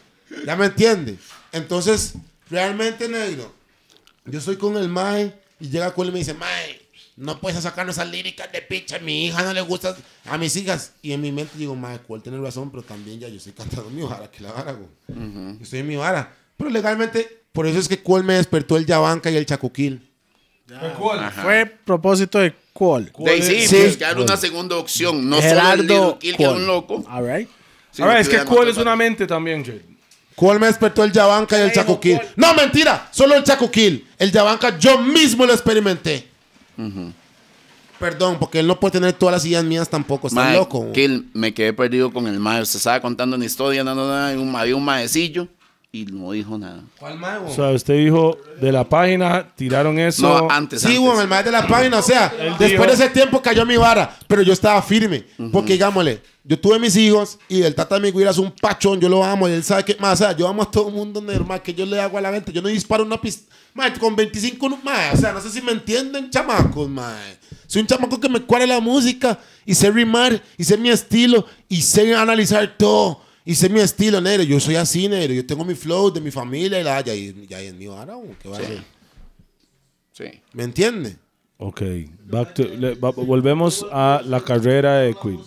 ¿Ya 0.45 0.55
me 0.55 0.65
entiende? 0.65 1.17
Entonces, 1.51 2.15
realmente, 2.49 3.07
negro, 3.07 3.53
yo 4.25 4.39
estoy 4.39 4.57
con 4.57 4.75
el 4.75 4.89
Mae 4.89 5.33
y 5.59 5.69
llega 5.69 5.91
Cuál 5.91 6.09
y 6.09 6.11
me 6.11 6.19
dice, 6.19 6.33
Mae, 6.33 6.81
no 7.15 7.39
puedes 7.39 7.63
sacarnos 7.63 7.95
esas 7.95 8.09
líricas 8.09 8.51
de 8.51 8.61
picha, 8.61 8.97
a 8.97 8.99
mi 8.99 9.27
hija 9.27 9.41
no 9.43 9.53
le 9.53 9.61
gusta, 9.61 9.95
a 10.25 10.37
mis 10.37 10.55
hijas. 10.57 10.91
Y 11.01 11.13
en 11.13 11.21
mi 11.21 11.31
mente 11.31 11.57
digo, 11.57 11.75
Mae, 11.75 11.99
Cuál 11.99 12.21
tiene 12.21 12.37
razón, 12.39 12.69
pero 12.69 12.83
también 12.83 13.19
ya 13.19 13.29
yo 13.29 13.37
estoy 13.37 13.53
cantando 13.53 13.89
mi 13.89 14.01
vara, 14.01 14.29
que 14.29 14.43
la 14.43 14.51
vara, 14.51 14.73
güey. 14.73 14.89
Yo 15.07 15.63
estoy 15.63 15.79
en 15.79 15.87
mi 15.87 15.95
vara. 15.95 16.35
Pero 16.57 16.69
legalmente, 16.69 17.45
por 17.53 17.67
eso 17.67 17.79
es 17.79 17.87
que 17.87 18.01
Cuál 18.01 18.25
me 18.25 18.33
despertó 18.33 18.75
el 18.75 18.85
Yabanca 18.85 19.31
y 19.31 19.37
el 19.37 19.45
Chacuquil. 19.45 20.11
Fue 20.67 20.93
cool. 20.97 21.19
Fue 21.43 21.65
propósito 21.65 22.39
de 22.39 22.53
Cuál. 22.73 23.11
De 23.17 23.31
ahí 23.31 23.41
sí, 23.41 23.67
Sí. 23.67 23.83
buscar 23.87 24.19
una 24.19 24.35
segunda 24.35 24.75
opción. 24.75 25.29
No 25.29 25.37
solo 25.37 25.47
Gerardo 25.47 25.81
el 25.81 25.87
Lil 25.87 26.17
Kill, 26.19 26.35
que 26.35 26.43
es 26.43 26.49
Cuál. 26.49 26.61
un 26.61 26.67
loco. 26.67 27.03
All 27.09 27.25
right. 27.25 27.49
Ahora, 27.99 28.19
es 28.19 28.27
que 28.27 28.43
cool 28.43 28.67
es 28.67 28.77
una 28.77 28.95
mente 28.95 29.25
también, 29.25 29.63
Jay. 29.63 29.81
¿Cuál 30.35 30.59
me 30.59 30.67
despertó 30.67 31.03
el 31.05 31.13
Yabanca 31.13 31.57
y 31.57 31.61
el 31.61 31.71
Chacuquil? 31.71 32.17
¿cuál? 32.17 32.33
No, 32.35 32.53
mentira, 32.53 33.07
solo 33.11 33.35
el 33.35 33.43
Chacuquil. 33.45 34.05
El 34.17 34.31
Yabanca 34.33 34.77
yo 34.77 34.99
mismo 34.99 35.45
lo 35.45 35.53
experimenté. 35.53 36.27
Perdón, 37.97 38.37
porque 38.37 38.59
él 38.59 38.67
no 38.67 38.77
puede 38.77 38.93
tener 38.93 39.13
todas 39.13 39.31
las 39.33 39.45
ideas 39.45 39.63
mías 39.63 39.87
tampoco. 39.87 40.27
Está 40.27 40.51
loco. 40.53 40.91
Kill, 40.91 41.29
me 41.33 41.53
quedé 41.53 41.71
perdido 41.71 42.11
con 42.11 42.27
el 42.27 42.39
mae. 42.39 42.61
Usted 42.61 42.77
estaba 42.77 42.99
contando 42.99 43.37
una 43.37 43.45
historia, 43.45 43.85
no, 43.85 43.95
no, 43.95 44.05
no, 44.05 44.57
había 44.57 44.75
un 44.75 44.83
maecillo 44.83 45.47
y 46.01 46.05
no 46.05 46.31
dijo 46.31 46.57
nada. 46.57 46.83
¿Cuál 46.99 47.17
mae, 47.17 47.37
O 47.37 47.49
sea, 47.53 47.69
usted 47.71 47.95
dijo 47.95 48.37
de 48.59 48.71
la 48.71 48.87
página, 48.87 49.47
tiraron 49.55 49.97
eso. 49.99 50.21
No, 50.27 50.49
antes, 50.51 50.81
Sí, 50.81 50.87
antes. 50.87 50.99
bueno, 51.01 51.21
el 51.21 51.27
más 51.27 51.45
de 51.45 51.51
la 51.51 51.67
página, 51.67 51.99
o 51.99 52.01
sea, 52.01 52.29
después 52.59 52.71
dijo- 52.71 52.85
de 52.85 52.93
ese 52.93 53.09
tiempo 53.09 53.41
cayó 53.41 53.65
mi 53.65 53.77
vara, 53.77 54.17
pero 54.27 54.41
yo 54.41 54.53
estaba 54.53 54.81
firme, 54.81 55.25
porque 55.51 55.73
digámosle, 55.73 56.21
yo 56.43 56.59
tuve 56.59 56.77
mis 56.79 56.95
hijos 56.95 57.39
y 57.47 57.61
el 57.63 57.73
tata 57.73 57.95
de 57.95 58.01
mi 58.01 58.11
güira 58.11 58.31
es 58.31 58.37
un 58.37 58.51
pachón, 58.51 58.99
yo 58.99 59.09
lo 59.09 59.23
amo 59.23 59.47
y 59.49 59.53
él 59.53 59.63
sabe 59.63 59.83
que 59.83 59.95
más, 59.99 60.13
o 60.21 60.23
sea, 60.25 60.35
yo 60.35 60.47
amo 60.47 60.61
a 60.63 60.69
todo 60.69 60.89
el 60.89 60.93
mundo 60.93 61.21
normal, 61.21 61.61
que 61.61 61.73
yo 61.73 61.85
le 61.85 61.99
hago 61.99 62.17
a 62.17 62.21
la 62.21 62.31
gente, 62.31 62.51
yo 62.51 62.61
no 62.61 62.67
disparo 62.67 63.03
una 63.03 63.19
pistola, 63.19 63.49
con 63.99 64.15
25, 64.15 64.69
no- 64.69 64.79
mae, 64.83 65.11
o 65.13 65.17
sea, 65.17 65.31
no 65.33 65.41
sé 65.41 65.49
si 65.49 65.61
me 65.61 65.71
entienden, 65.71 66.29
chamacos, 66.29 66.87
mae. 66.89 67.37
Soy 67.67 67.81
un 67.81 67.87
chamaco 67.87 68.19
que 68.19 68.29
me 68.29 68.39
cuadra 68.41 68.67
la 68.67 68.79
música 68.79 69.39
y 69.65 69.73
sé 69.73 69.89
rimar 69.89 70.39
y 70.57 70.63
sé 70.63 70.77
mi 70.77 70.89
estilo 70.89 71.45
y 71.67 71.81
sé 71.81 72.13
analizar 72.15 72.75
todo. 72.77 73.21
Y 73.45 73.53
sé 73.55 73.69
mi 73.69 73.79
estilo, 73.79 74.19
negro. 74.19 74.43
Yo 74.43 74.59
soy 74.59 74.75
así, 74.75 75.07
negro. 75.07 75.33
Yo 75.33 75.45
tengo 75.45 75.63
mi 75.63 75.75
flow 75.75 76.11
de 76.11 76.19
mi 76.19 76.31
familia 76.31 76.79
y 76.79 76.83
la 76.83 76.99
ya, 77.01 77.13
y, 77.13 77.45
ya 77.47 77.61
es 77.61 77.73
mi 77.75 77.85
vara, 77.87 78.15
¿qué 78.41 78.49
va 78.49 78.57
a 78.57 78.59
hacer? 78.59 78.83
Sí. 80.11 80.25
¿Me 80.53 80.63
entiende? 80.63 81.15
Ok, 81.57 81.81
back 82.25 82.53
to- 82.55 82.63
le- 82.63 82.95
va- 82.95 83.11
volvemos 83.11 83.85
a 83.91 84.21
la 84.25 84.41
carrera 84.41 84.97
de 84.99 85.13
Queen. 85.13 85.39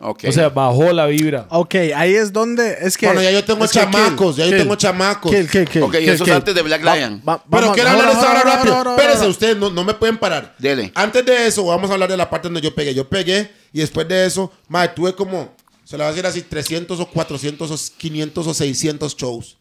Ok. 0.00 0.24
O 0.28 0.32
sea, 0.32 0.48
bajó 0.48 0.92
la 0.92 1.06
vibra. 1.06 1.46
Ok, 1.50 1.74
ahí 1.96 2.14
es 2.14 2.32
donde 2.32 2.78
es 2.82 2.96
que. 2.96 3.06
Bueno, 3.06 3.20
ya 3.20 3.32
yo 3.32 3.44
tengo 3.44 3.62
que 3.62 3.68
chamacos, 3.68 4.36
ya 4.36 4.44
yo 4.44 4.50
kill, 4.50 4.58
tengo 4.60 4.76
chamacos. 4.76 5.32
Kill, 5.32 5.48
kill, 5.66 5.82
Ok, 5.82 5.94
eso 5.96 6.24
es 6.24 6.30
antes 6.30 6.54
de 6.54 6.62
Black 6.62 6.82
Lion. 6.84 7.20
va- 7.28 7.42
Pero 7.42 7.62
vamos- 7.62 7.74
quiero 7.74 7.90
hablar 7.90 8.06
de 8.06 8.12
on, 8.12 8.16
esta 8.18 8.30
hora 8.30 8.40
hold 8.40 8.48
on, 8.70 8.74
rápido. 8.84 8.96
Espérense, 8.96 9.26
ustedes 9.26 9.56
no, 9.56 9.70
no 9.70 9.82
me 9.82 9.94
pueden 9.94 10.16
parar. 10.16 10.54
Dele. 10.58 10.92
Antes 10.94 11.26
de 11.26 11.48
eso, 11.48 11.64
vamos 11.64 11.90
a 11.90 11.94
hablar 11.94 12.08
de 12.08 12.16
la 12.16 12.30
parte 12.30 12.46
donde 12.46 12.60
yo 12.60 12.72
pegué. 12.72 12.94
Yo 12.94 13.08
pegué 13.08 13.50
y 13.72 13.80
después 13.80 14.06
de 14.06 14.24
eso, 14.26 14.52
madre, 14.68 14.92
tuve 14.94 15.14
como, 15.16 15.52
se 15.88 15.96
lo 15.96 16.04
voy 16.04 16.08
a 16.08 16.10
decir 16.10 16.26
así, 16.26 16.42
300 16.42 17.00
o 17.00 17.06
400 17.06 17.70
o 17.70 17.96
500 17.96 18.46
o 18.46 18.52
600 18.52 19.16
shows. 19.16 19.56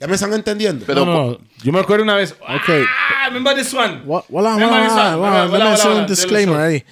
¿Ya 0.00 0.08
me 0.08 0.16
están 0.16 0.34
entendiendo? 0.34 0.84
Pero 0.84 1.06
no, 1.06 1.30
no, 1.30 1.38
yo 1.62 1.72
me 1.72 1.78
acuerdo 1.78 2.02
una 2.02 2.16
vez. 2.16 2.32
Ok. 2.32 2.68
Ah, 2.68 3.28
remember 3.28 3.54
this 3.54 3.72
one. 3.72 4.02
Hola, 4.28 4.56
let 4.56 4.66
me 4.66 4.66
hola, 4.66 5.74
hacer 5.74 5.92
un 5.92 6.04
disclaimer 6.08 6.56
ahí. 6.58 6.84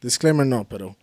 Disclaimer 0.00 0.46
no, 0.46 0.64
pero. 0.66 0.96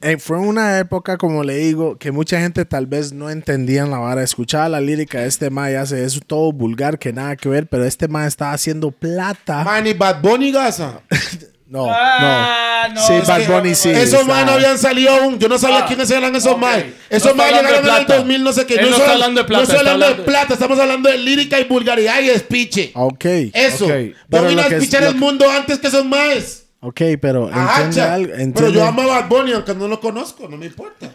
eh, 0.00 0.16
fue 0.16 0.38
una 0.38 0.78
época, 0.78 1.18
como 1.18 1.44
le 1.44 1.56
digo, 1.58 1.98
que 1.98 2.12
mucha 2.12 2.40
gente 2.40 2.64
tal 2.64 2.86
vez 2.86 3.12
no 3.12 3.28
entendían 3.28 3.90
la 3.90 3.98
vara. 3.98 4.22
Escuchaba 4.22 4.70
la 4.70 4.80
lírica 4.80 5.20
de 5.20 5.26
este 5.26 5.50
ma 5.50 5.70
y 5.70 5.74
hace 5.74 6.02
eso 6.02 6.20
todo 6.26 6.50
vulgar 6.50 6.98
que 6.98 7.12
nada 7.12 7.36
que 7.36 7.50
ver, 7.50 7.66
pero 7.66 7.84
este 7.84 8.08
ma 8.08 8.26
estaba 8.26 8.52
haciendo 8.52 8.90
plata. 8.90 9.64
Man, 9.64 9.86
y 9.86 9.92
Bad 9.92 10.22
Bunny 10.22 10.50
Gaza. 10.50 11.02
No, 11.72 11.86
Ah, 11.90 12.86
no. 12.90 12.94
no, 13.00 13.06
Sí, 13.06 13.14
es 13.14 13.26
Bad 13.26 13.46
Bunny 13.48 13.74
sí. 13.74 13.88
esos 13.88 14.20
está- 14.20 14.24
más 14.26 14.44
no 14.44 14.52
habían 14.52 14.76
salido 14.76 15.10
aún. 15.10 15.38
Yo 15.38 15.48
no 15.48 15.58
sabía 15.58 15.78
Ah, 15.78 15.86
quiénes 15.86 16.10
eran 16.10 16.36
esos 16.36 16.52
ok. 16.52 16.58
más. 16.58 16.76
No 16.76 16.82
Esos 17.08 17.30
está 17.30 17.34
más 17.34 17.46
llegaron 17.46 17.64
de 17.64 17.70
en 17.70 17.76
el 17.76 17.82
plata. 18.04 18.16
2000, 18.18 18.44
no 18.44 18.52
sé 18.52 18.66
qué. 18.66 18.74
Él 18.74 18.80
Yo 18.80 18.84
no 18.84 18.90
no 18.90 18.96
está 18.96 19.04
estoy- 19.06 19.14
hablando 19.22 19.40
de 19.40 19.46
plata, 19.46 19.58
No 19.58 19.62
estoy 19.62 19.76
está 19.78 19.90
hablando 19.92 20.16
de 20.16 20.22
plata, 20.22 20.52
estamos 20.54 20.78
hablando 20.78 21.08
de 21.08 21.16
lírica 21.18 21.58
y 21.60 21.64
vulgaridad 21.64 22.20
y 22.20 22.26
despiche. 22.26 22.90
Ok. 22.94 23.24
Eso. 23.54 23.86
Ok. 23.86 23.90
Yo 23.90 24.14
Pero 24.28 24.42
vine 24.42 24.54
lo 24.56 24.62
a 24.62 24.68
despichar 24.68 25.02
el 25.04 25.14
que- 25.14 25.18
mundo 25.18 25.50
antes 25.50 25.78
que 25.78 25.86
esos 25.86 26.04
más. 26.04 26.64
Ok, 26.80 27.00
pero 27.20 27.44
entiende 27.48 27.60
Ajacha. 27.70 28.14
algo. 28.14 28.28
Pero 28.32 28.42
entiende- 28.42 28.72
yo 28.74 28.84
amo 28.84 29.02
a 29.02 29.06
Bad 29.06 29.28
Bunny, 29.28 29.52
aunque 29.52 29.74
no 29.74 29.88
lo 29.88 29.98
conozco, 29.98 30.46
no 30.48 30.56
me 30.58 30.66
importa. 30.66 31.10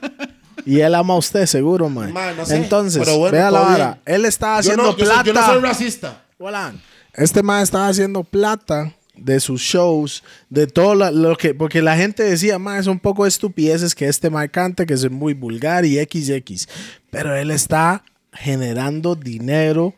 Y 0.66 0.80
él 0.80 0.96
ama 0.96 1.14
a 1.14 1.18
usted, 1.18 1.46
seguro, 1.46 1.88
man. 1.88 2.12
Man, 2.12 2.36
no 2.36 2.46
sé, 2.48 2.56
Entonces, 2.56 3.02
pero 3.06 3.20
bueno, 3.20 3.38
vea 3.38 3.52
la 3.52 3.60
vara. 3.60 3.98
Él 4.06 4.26
estaba 4.26 4.56
Yo 4.56 4.60
haciendo 4.62 4.84
no, 4.84 4.90
yo, 4.92 4.98
soy- 4.98 5.06
plata. 5.06 5.24
yo 5.24 5.34
no 5.34 5.46
soy 5.46 5.60
racista. 5.62 6.22
Hola. 6.40 6.74
Este 7.14 7.44
man 7.44 7.62
estaba 7.64 7.88
haciendo 7.90 8.24
plata 8.24 8.92
de 9.18 9.40
sus 9.40 9.62
shows, 9.62 10.24
de 10.50 10.68
todo 10.68 10.96
la- 10.96 11.12
lo 11.12 11.36
que, 11.36 11.54
porque 11.54 11.82
la 11.82 11.96
gente 11.98 12.24
decía, 12.24 12.58
man, 12.60 12.78
es 12.80 12.88
un 12.88 13.00
poco 13.00 13.24
de 13.24 13.30
estupideces 13.30 13.94
que 13.96 14.08
este 14.08 14.30
man 14.30 14.48
cante, 14.50 14.86
que 14.86 14.94
es 14.94 15.10
muy 15.10 15.34
vulgar 15.34 15.86
y 15.86 15.98
XX. 15.98 16.68
Pero 17.10 17.36
él 17.36 17.52
está 17.52 18.04
generando 18.34 19.16
dinero 19.16 19.94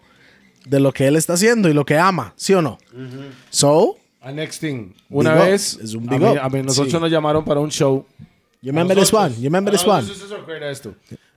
de 0.65 0.79
lo 0.79 0.91
que 0.93 1.07
él 1.07 1.15
está 1.15 1.33
haciendo 1.33 1.67
y 1.69 1.73
lo 1.73 1.85
que 1.85 1.97
ama, 1.97 2.33
¿sí 2.35 2.53
o 2.53 2.61
no? 2.61 2.77
So, 3.49 3.97
A 4.21 4.31
next 4.31 4.59
thing. 4.59 4.91
Una 5.09 5.33
Big 5.35 5.43
vez, 5.45 5.79
Es 5.81 5.93
un 5.93 6.07
a 6.09 6.11
big 6.11 6.19
mí- 6.21 6.25
up. 6.27 6.39
a 6.41 6.49
mí- 6.49 6.61
nosotros 6.61 6.91
Sí. 6.93 6.99
nos 6.99 7.09
llamaron 7.09 7.43
para 7.45 7.59
un 7.61 7.69
show. 7.71 8.05
you 8.61 8.71
remember 8.71 8.97
this 8.97 9.13
one? 9.13 9.33
You 9.35 9.43
remember 9.45 9.71
this 9.73 9.83
Ah, 9.87 9.99
one? 9.99 10.07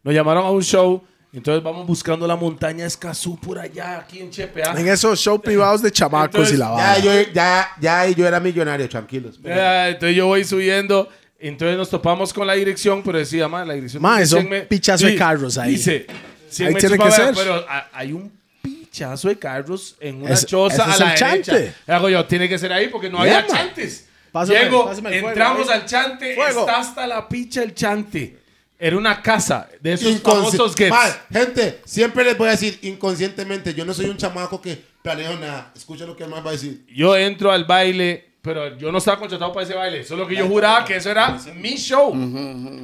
Nos 0.02 0.12
llamaron 0.14 0.44
a 0.44 0.50
un 0.50 0.62
show, 0.62 1.02
entonces 1.32 1.62
vamos 1.62 1.86
buscando 1.86 2.26
la 2.26 2.36
montaña 2.36 2.84
Escazú 2.84 3.38
por 3.38 3.58
allá, 3.58 3.98
aquí 3.98 4.18
en 4.20 4.30
Chepe. 4.30 4.62
¿ah? 4.64 4.74
En 4.76 4.86
esos 4.88 5.18
shows 5.18 5.40
privados 5.40 5.80
de 5.82 5.90
chamacos 5.90 6.34
Entonces, 6.50 6.54
y 6.54 6.58
la 6.58 6.66
Ya 6.66 6.72
vara. 6.72 6.98
yo, 6.98 7.32
ya, 7.32 7.68
ya 7.80 8.08
yo 8.08 8.26
era 8.28 8.38
millonario, 8.40 8.88
tranquilos. 8.88 9.38
Entonces 9.42 10.14
yo 10.16 10.26
voy 10.26 10.44
subiendo. 10.44 11.08
Entonces 11.40 11.76
nos 11.76 11.90
topamos 11.90 12.32
con 12.32 12.46
la 12.46 12.52
dirección, 12.52 13.02
pero 13.02 13.18
decía, 13.18 13.48
ma, 13.48 13.64
la 13.64 13.74
dirección. 13.74 14.00
Ma, 14.02 14.18
dice 14.20 14.30
son 14.30 14.40
100 14.42 14.50
me- 14.50 14.60
pichazo 14.62 15.06
de 15.06 15.16
carros 15.16 15.58
ahí. 15.58 15.72
Dice, 15.72 16.06
100 16.50 16.68
Ahí 16.68 16.74
tiene 16.76 16.96
que 16.98 17.02
allá, 17.04 17.16
ser. 17.16 17.34
Pero 17.34 17.54
a- 17.68 17.88
hay 17.92 18.12
un 18.12 18.30
pichazo 18.62 19.28
de 19.28 19.38
carros 19.38 19.96
en 19.98 20.22
una 20.22 20.36
choza 20.36 20.84
a 20.88 20.92
es 20.92 21.00
la 21.00 21.06
derecha. 21.06 21.26
chante. 21.52 21.74
Hago 21.88 22.08
yo, 22.10 22.24
tiene 22.26 22.48
que 22.48 22.58
ser 22.58 22.72
ahí 22.72 22.88
porque 22.88 23.08
no 23.10 23.24
Yeah, 23.24 23.38
había 23.38 23.46
chantes. 23.48 24.06
Pásame- 24.32 24.60
Llego, 24.60 24.84
pásame 24.86 25.08
el 25.08 25.14
fuego, 25.20 25.28
entramos 25.30 25.68
ahí. 25.68 25.80
al 25.80 25.86
chante, 25.86 26.34
Fuego. 26.36 26.60
está 26.60 26.78
hasta 26.78 27.06
la 27.08 27.28
picha 27.28 27.62
el 27.62 27.74
chante. 27.74 28.38
Era 28.84 28.96
una 28.96 29.22
casa 29.22 29.68
de 29.80 29.92
esos 29.92 30.12
Inconsci- 30.12 30.22
famosos 30.34 30.74
gets. 30.74 30.96
Gente, 31.32 31.80
siempre 31.84 32.24
les 32.24 32.36
voy 32.36 32.48
a 32.48 32.50
decir 32.50 32.80
inconscientemente, 32.82 33.74
yo 33.74 33.84
no 33.84 33.94
soy 33.94 34.06
un 34.06 34.16
chamaco 34.16 34.60
que 34.60 34.76
planeo 35.02 35.38
nada. 35.38 35.70
Escucha 35.76 36.04
lo 36.04 36.16
que 36.16 36.24
el 36.24 36.30
man 36.30 36.42
va 36.44 36.48
a 36.50 36.52
decir. 36.54 36.84
Yo 36.92 37.16
entro 37.16 37.52
al 37.52 37.64
baile, 37.64 38.32
pero 38.42 38.76
yo 38.76 38.90
no 38.90 38.98
estaba 38.98 39.20
contratado 39.20 39.52
para 39.52 39.64
ese 39.64 39.74
baile. 39.76 40.02
Solo 40.04 40.26
que 40.26 40.34
yo 40.34 40.48
juraba 40.48 40.84
que 40.84 40.96
eso 40.96 41.12
era 41.12 41.38
mi 41.54 41.76
show. 41.76 42.12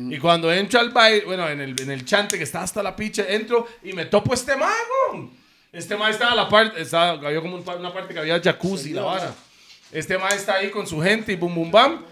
Y 0.09 0.17
cuando 0.19 0.53
entro 0.53 0.79
al 0.79 0.91
baile, 0.91 1.25
bueno, 1.25 1.49
en 1.49 1.61
el, 1.63 1.81
en 1.81 1.91
el 1.91 2.05
chante 2.05 2.39
que 2.39 2.45
está 2.45 2.63
hasta 2.63 2.81
la 2.81 2.95
picha, 2.95 3.25
entro 3.29 3.67
y 3.83 3.93
me 3.93 4.05
topo 4.05 4.35
este 4.35 4.55
mago. 4.55 5.33
Este 5.73 5.97
mago 5.97 6.13
estaba 6.13 6.31
a 6.31 6.37
la 6.37 6.49
parte, 6.49 6.81
estaba, 6.81 7.27
había 7.27 7.41
como 7.41 7.57
una 7.57 7.93
parte 7.93 8.15
que 8.15 8.21
había 8.21 8.41
jacuzzi, 8.41 8.93
la 8.93 9.03
vara. 9.03 9.35
Este 9.91 10.17
mago 10.17 10.33
está 10.33 10.55
ahí 10.55 10.71
con 10.71 10.87
su 10.87 11.01
gente 11.03 11.33
y 11.33 11.35
bum 11.35 11.53
bum 11.53 11.73
bam. 11.73 12.05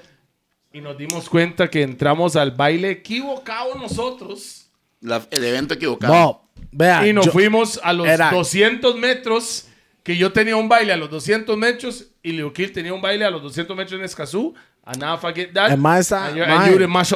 Y 0.77 0.83
nos 0.83 0.99
dimos 0.99 1.31
cuenta 1.31 1.71
que 1.71 1.81
entramos 1.83 2.37
al 2.37 2.51
baile 2.51 2.91
equivocado 2.91 3.77
nosotros. 3.77 4.67
La- 5.01 5.27
el 5.31 5.43
evento 5.43 5.73
equivocado. 5.73 6.13
No, 6.13 6.51
vea. 6.71 7.07
Y 7.07 7.15
nos 7.15 7.25
yo- 7.25 7.33
fuimos 7.33 7.81
a 7.83 7.95
los 7.95 8.07
era- 8.07 8.31
200 8.31 8.95
metros, 8.97 9.69
que 10.03 10.19
yo 10.19 10.33
tenía 10.35 10.55
un 10.55 10.69
baile 10.69 10.93
a 10.93 10.99
los 10.99 11.09
200 11.11 11.57
metros 11.57 12.09
y 12.23 12.33
Leo 12.33 12.53
Kill 12.53 12.73
tenía 12.73 12.93
un 12.93 13.01
baile 13.01 13.25
a 13.25 13.31
los 13.31 13.43
200 13.43 13.75
metros 13.75 13.99
en 13.99 14.05
Escazú. 14.05 14.55
And 14.85 14.99
now 15.03 15.17
forget 15.17 15.51
that. 15.55 15.71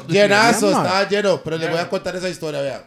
The 0.07 0.15
Llenazo, 0.15 0.71
Yeah, 0.71 0.79
estaba 0.83 1.09
lleno, 1.11 1.43
pero 1.45 1.59
les 1.59 1.71
voy 1.71 1.79
a 1.81 1.89
contar 1.91 2.17
esa 2.17 2.31
historia, 2.31 2.63
vea. 2.63 2.87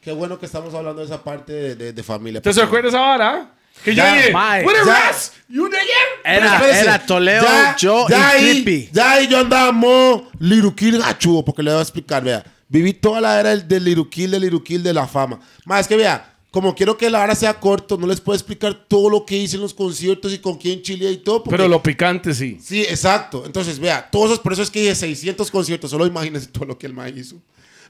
Qué 0.00 0.12
bueno 0.12 0.38
que 0.38 0.46
estamos 0.46 0.72
hablando 0.72 1.00
de 1.00 1.06
esa 1.06 1.24
parte 1.24 1.52
de, 1.52 1.74
de- 1.74 1.92
de 1.92 2.02
familia. 2.04 2.40
¿Te 2.40 2.50
acuerdas 2.62 2.94
ahora? 2.94 3.55
Que 3.84 3.94
yo 3.94 4.02
Ya, 4.02 4.14
dije, 4.16 4.32
mae, 4.32 4.64
"What 4.64 4.74
a 4.74 4.84
ya. 4.84 4.92
ras! 5.06 5.32
You 5.48 5.68
de 5.68 5.78
ayer?" 5.78 5.94
Era, 6.24 6.54
Espérese. 6.56 6.80
era 6.80 7.06
Toledo, 7.06 7.42
Ya- 7.44 7.76
yo 7.78 8.06
ya 8.08 8.18
y 8.18 8.22
ahí, 8.44 8.62
Creepy. 8.64 8.90
Ya 8.92 9.12
ahí 9.12 9.28
yo 9.28 9.38
andaba 9.38 9.70
mo 9.72 10.28
liruquil 10.40 10.98
gachudo, 10.98 11.44
porque 11.44 11.62
le 11.62 11.70
voy 11.70 11.78
a 11.78 11.82
explicar, 11.82 12.24
vea. 12.24 12.44
Viví 12.68 12.92
toda 12.94 13.20
la 13.20 13.38
era 13.38 13.50
del, 13.50 13.68
del 13.68 13.84
liruquil, 13.84 14.30
del 14.32 14.42
liruquil, 14.42 14.82
de 14.82 14.92
la 14.92 15.06
fama. 15.06 15.38
Más 15.64 15.82
es 15.82 15.86
que 15.88 15.96
vea, 15.96 16.34
como 16.50 16.74
quiero 16.74 16.96
que 16.98 17.08
la 17.08 17.22
hora 17.22 17.34
sea 17.36 17.54
corto, 17.60 17.96
no 17.96 18.08
les 18.08 18.20
puedo 18.20 18.34
explicar 18.34 18.74
todo 18.88 19.08
lo 19.08 19.24
que 19.24 19.36
hice 19.36 19.54
en 19.54 19.62
los 19.62 19.72
conciertos 19.72 20.32
y 20.32 20.38
con 20.38 20.56
quién 20.56 20.82
chile 20.82 21.08
y 21.12 21.18
todo. 21.18 21.44
porque- 21.44 21.56
Pero 21.56 21.68
lo 21.68 21.80
picante 21.80 22.34
sí. 22.34 22.58
Sí, 22.60 22.80
exacto. 22.82 23.44
Entonces, 23.46 23.78
vea, 23.78 24.08
todos 24.10 24.26
esos, 24.32 24.40
por 24.40 24.52
eso 24.52 24.62
es 24.62 24.70
que 24.70 24.80
dije 24.80 24.94
600 24.96 25.48
conciertos, 25.50 25.90
solo 25.92 26.06
imagínense 26.06 26.48
todo 26.48 26.64
lo 26.64 26.76
que 26.76 26.86
el 26.88 26.92
man 26.94 27.16
hizo. 27.16 27.36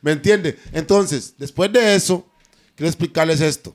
¿Me 0.02 0.12
entiende? 0.12 0.58
Entonces, 0.72 1.34
después 1.38 1.72
de 1.72 1.94
eso, 1.94 2.26
quiero 2.74 2.88
explicarles 2.88 3.40
esto. 3.40 3.74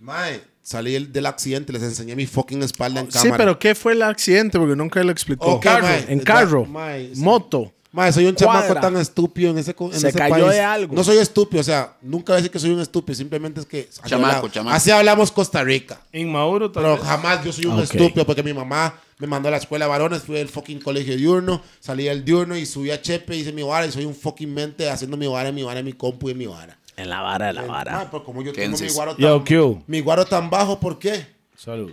Mae, 0.00 0.40
salí 0.64 0.96
el- 0.96 1.12
del 1.12 1.26
accidente, 1.26 1.72
les 1.72 1.82
enseñé 1.84 2.16
mi 2.16 2.26
fucking 2.26 2.60
espalda 2.64 3.00
en 3.00 3.06
Sí, 3.12 3.18
cámara. 3.18 3.36
pero 3.36 3.58
¿qué 3.60 3.76
fue 3.76 3.92
el 3.92 4.02
accidente? 4.02 4.58
Porque 4.58 4.74
nunca 4.74 5.04
lo 5.04 5.12
explicó. 5.12 5.46
Ok, 5.46 5.64
mae. 5.66 6.06
En 6.08 6.18
carro, 6.18 6.66
sí. 6.66 7.20
moto. 7.20 7.70
Mae, 7.92 8.12
soy 8.12 8.26
un 8.26 8.34
chamaco 8.34 8.74
tan 8.74 8.96
estúpido 8.96 9.52
en 9.52 9.58
ese, 9.58 9.72
en 9.78 9.92
Se 9.92 10.08
ese 10.08 10.18
cayó 10.18 10.34
país. 10.46 10.48
de 10.48 10.60
algo. 10.60 10.92
No 10.96 11.04
soy 11.04 11.18
estúpido, 11.18 11.60
o 11.60 11.64
sea, 11.64 11.94
nunca 12.02 12.32
voy 12.32 12.34
a 12.34 12.36
decir 12.38 12.50
que 12.50 12.58
soy 12.58 12.70
un 12.70 12.80
estúpido, 12.80 13.14
simplemente 13.14 13.60
es 13.60 13.66
que... 13.66 13.88
Chamaco, 14.04 14.32
hablamos- 14.32 14.50
chamaco. 14.52 14.76
Así 14.76 14.90
hablamos 14.90 15.30
Costa 15.30 15.62
Rica. 15.62 16.00
Inmaduro 16.12 16.72
tal 16.72 16.82
Pero 16.82 16.96
vez. 16.96 17.06
jamás 17.06 17.44
yo 17.44 17.52
soy 17.52 17.66
un 17.66 17.74
Ok. 17.78 17.84
estúpido 17.84 18.26
porque 18.26 18.42
mi 18.42 18.52
mamá 18.52 18.98
me 19.20 19.28
mandó 19.28 19.46
a 19.46 19.52
la 19.52 19.58
escuela 19.58 19.84
de 19.84 19.90
varones, 19.90 20.22
fui 20.22 20.40
al 20.40 20.48
fucking 20.48 20.80
colegio 20.80 21.16
diurno, 21.16 21.62
salí 21.78 22.02
del 22.06 22.24
diurno 22.24 22.56
y 22.56 22.66
subí 22.66 22.90
a 22.90 23.00
Chepe, 23.00 23.36
hice 23.36 23.52
mi 23.52 23.62
vara 23.62 23.86
y 23.86 23.92
soy 23.92 24.06
un 24.06 24.14
fucking 24.16 24.52
mente 24.52 24.90
haciendo 24.90 25.16
mi 25.16 25.28
vara, 25.28 25.52
mi 25.52 25.62
vara, 25.62 25.80
mi 25.80 25.92
compu 25.92 26.30
y 26.30 26.34
mi 26.34 26.46
vara. 26.46 26.76
En 26.96 27.10
la 27.10 27.20
vara 27.22 27.46
de 27.48 27.52
la 27.54 27.62
Ah, 27.62 27.66
vara. 27.66 28.08
pero 28.10 28.24
como 28.24 28.42
yo 28.42 28.52
tengo 28.52 28.78
mi 28.78 28.88
guaro, 28.88 29.16
Yo, 29.16 29.42
tan, 29.42 29.44
Q. 29.46 29.82
mi 29.86 30.00
guaro 30.00 30.24
tan 30.24 30.48
bajo, 30.50 30.78
¿por 30.78 30.98
qué? 30.98 31.26
Salud. 31.56 31.92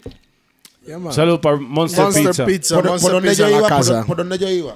Yeah, 0.85 0.97
man. 0.99 1.13
Salud 1.13 1.39
para 1.39 1.57
Monster, 1.57 2.03
Monster 2.05 2.25
Pizza. 2.27 2.45
Pizza. 2.45 2.75
¿Por, 2.75 2.85
Monster 2.85 3.01
por 3.07 3.11
dónde 3.13 3.29
Pizza 3.29 3.43
yo 3.43 3.49
en 3.49 3.57
iba? 3.65 3.77
¿Por, 3.77 4.05
por 4.05 4.17
dónde 4.17 4.37
yo 4.37 4.49
iba? 4.49 4.75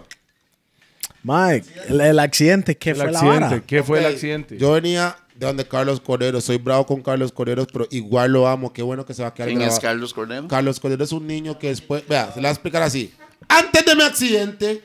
Mike, 1.23 1.67
el, 1.89 2.01
el 2.01 2.19
accidente, 2.19 2.77
¿qué 2.77 2.91
El 2.91 2.95
fue 2.97 3.11
la 3.11 3.19
accidente. 3.19 3.43
vara? 3.45 3.63
¿Qué 3.65 3.83
fue 3.83 3.99
el 3.99 4.05
accidente? 4.05 4.57
Yo 4.57 4.71
venía 4.73 5.15
de 5.35 5.45
donde 5.47 5.67
Carlos 5.67 5.99
Cordero, 5.99 6.39
soy 6.39 6.57
bravo 6.57 6.85
con 6.85 7.01
Carlos 7.01 7.31
Cordero, 7.31 7.65
pero 7.65 7.87
igual 7.91 8.31
lo 8.31 8.47
amo, 8.47 8.71
qué 8.71 8.81
bueno 8.83 9.05
que 9.05 9.13
se 9.13 9.21
va 9.23 9.29
a 9.29 9.33
quedar 9.33 9.49
¿Quién 9.49 9.61
es. 9.63 9.79
Carlos 9.79 10.13
Cordero? 10.13 10.47
Carlos 10.47 10.79
Cordero 10.79 11.03
es 11.03 11.11
un 11.11 11.25
niño 11.27 11.57
que 11.57 11.67
después, 11.69 12.07
vea, 12.07 12.27
se 12.27 12.35
le 12.35 12.41
voy 12.41 12.47
a 12.47 12.51
explicar 12.51 12.83
así. 12.83 13.11
Antes 13.47 13.85
de 13.85 13.95
mi 13.95 14.03
accidente, 14.03 14.83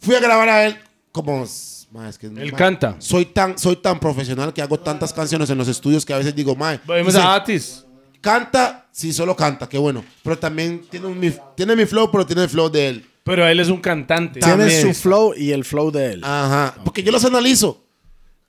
fui 0.00 0.14
a 0.16 0.20
grabar 0.20 0.48
a 0.48 0.66
él 0.66 0.76
como... 1.12 1.46
ma, 1.96 2.08
es 2.08 2.18
que, 2.18 2.26
Él 2.26 2.52
ma, 2.52 2.58
canta. 2.58 2.96
Soy 2.98 3.26
tan, 3.26 3.58
soy 3.58 3.76
tan 3.76 3.98
profesional 3.98 4.52
que 4.52 4.62
hago 4.62 4.78
tantas 4.78 5.12
canciones 5.12 5.48
en 5.50 5.58
los 5.58 5.68
estudios 5.68 6.04
que 6.04 6.12
a 6.12 6.18
veces 6.18 6.34
digo, 6.34 6.54
mae, 6.54 6.80
Vamos 6.86 7.06
dice, 7.06 7.18
a 7.18 7.34
Atis. 7.34 7.84
canta, 8.20 8.86
sí, 8.92 9.12
solo 9.12 9.34
canta, 9.34 9.68
qué 9.68 9.78
bueno. 9.78 10.04
Pero 10.22 10.38
también 10.38 10.82
tiene, 10.90 11.06
un- 11.06 11.18
mi, 11.18 11.32
tiene 11.56 11.74
mi 11.76 11.86
flow, 11.86 12.10
pero 12.10 12.26
tiene 12.26 12.42
el 12.42 12.48
flow 12.48 12.68
de 12.70 12.88
él. 12.88 13.06
Pero 13.24 13.46
él 13.46 13.58
es 13.58 13.68
un 13.68 13.80
cantante. 13.80 14.38
Tiene 14.40 14.56
También. 14.56 14.82
su 14.82 14.94
flow 14.94 15.34
y 15.36 15.50
el 15.50 15.64
flow 15.64 15.90
de 15.90 16.12
él. 16.12 16.20
Ajá, 16.24 16.74
porque 16.84 17.02
yo 17.02 17.10
los 17.10 17.24
analizo. 17.24 17.82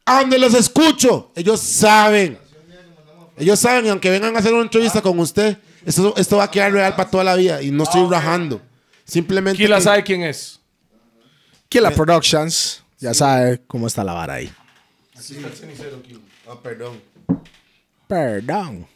A 0.05 0.21
donde 0.21 0.37
los 0.37 0.53
escucho, 0.53 1.31
ellos 1.35 1.59
saben. 1.59 2.37
Ellos 3.37 3.59
saben, 3.59 3.85
y 3.85 3.89
aunque 3.89 4.09
vengan 4.09 4.35
a 4.35 4.39
hacer 4.39 4.53
una 4.53 4.63
entrevista 4.63 5.01
con 5.01 5.17
usted, 5.19 5.57
esto, 5.85 6.13
esto 6.17 6.37
va 6.37 6.43
a 6.45 6.51
quedar 6.51 6.71
real 6.71 6.95
para 6.95 7.09
toda 7.09 7.23
la 7.23 7.35
vida. 7.35 7.61
Y 7.61 7.71
no 7.71 7.83
estoy 7.83 8.07
rajando. 8.09 8.61
Simplemente. 9.03 9.57
Kila 9.57 9.77
que- 9.77 9.81
sabe 9.83 10.03
quién 10.03 10.23
es. 10.23 10.59
Killa 11.69 11.91
Productions, 11.91 12.81
ya 12.99 13.13
sabe 13.13 13.61
cómo 13.67 13.87
está 13.87 14.03
la 14.03 14.13
vara 14.13 14.35
ahí. 14.35 14.51
Ah, 16.47 16.55
perdón. 16.61 17.01
Perdón. 18.07 18.87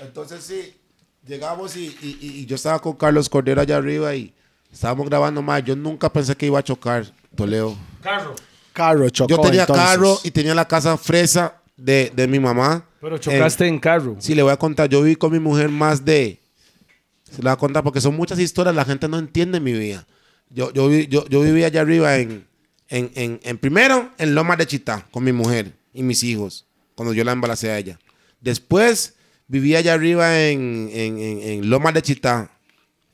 Entonces 0.00 0.42
sí, 0.44 0.74
llegamos 1.26 1.76
y, 1.76 1.86
y- 2.02 2.18
y- 2.20 2.40
y 2.40 2.46
yo 2.46 2.56
estaba 2.56 2.78
con 2.80 2.94
Carlos 2.94 3.28
Cordero 3.28 3.60
allá 3.60 3.76
arriba 3.76 4.14
y 4.14 4.32
estábamos 4.72 5.08
grabando 5.08 5.42
más. 5.42 5.64
Yo 5.64 5.74
nunca 5.76 6.12
pensé 6.12 6.34
que 6.36 6.46
iba 6.46 6.58
a 6.58 6.62
chocar, 6.64 7.06
Toledo. 7.34 7.76
Carro. 8.02 8.34
Carro 8.72 9.10
chocó 9.10 9.28
Yo 9.28 9.40
tenía 9.40 9.62
entonces. 9.62 9.84
carro 9.84 10.18
y 10.24 10.30
tenía 10.30 10.54
la 10.54 10.66
casa 10.66 10.96
fresa 10.96 11.56
de, 11.76 12.10
de 12.14 12.26
mi 12.26 12.40
mamá. 12.40 12.84
Pero 13.00 13.18
chocaste 13.18 13.66
en 13.66 13.78
carro. 13.78 14.16
Sí, 14.18 14.34
le 14.34 14.42
voy 14.42 14.52
a 14.52 14.56
contar. 14.56 14.88
Yo 14.88 15.02
viví 15.02 15.16
con 15.16 15.32
mi 15.32 15.38
mujer 15.40 15.68
más 15.68 16.04
de. 16.04 16.38
Se 17.24 17.38
le 17.38 17.42
voy 17.44 17.52
a 17.52 17.56
contar 17.56 17.82
porque 17.82 18.00
son 18.00 18.14
muchas 18.16 18.38
historias. 18.38 18.74
La 18.74 18.84
gente 18.84 19.08
no 19.08 19.18
entiende 19.18 19.60
mi 19.60 19.72
vida. 19.72 20.06
Yo, 20.50 20.72
yo, 20.72 20.90
yo, 20.90 21.26
yo 21.28 21.40
vivía 21.40 21.66
allá 21.66 21.80
arriba 21.80 22.16
en, 22.18 22.46
en, 22.92 23.10
en, 23.14 23.40
en 23.42 23.58
primero 23.58 24.10
en 24.18 24.34
Lomas 24.34 24.58
de 24.58 24.66
Chitá 24.66 25.06
con 25.10 25.24
mi 25.24 25.32
mujer 25.32 25.72
y 25.94 26.02
mis 26.02 26.22
hijos 26.22 26.66
cuando 26.94 27.12
yo 27.14 27.24
la 27.24 27.32
embaracé 27.32 27.70
a 27.70 27.78
ella. 27.78 27.98
Después 28.40 29.14
vivía 29.48 29.78
allá 29.78 29.94
arriba 29.94 30.40
en, 30.42 30.90
en, 30.92 31.18
en, 31.18 31.42
en 31.42 31.70
Lomas 31.70 31.94
de 31.94 32.02
Chitá. 32.02 32.50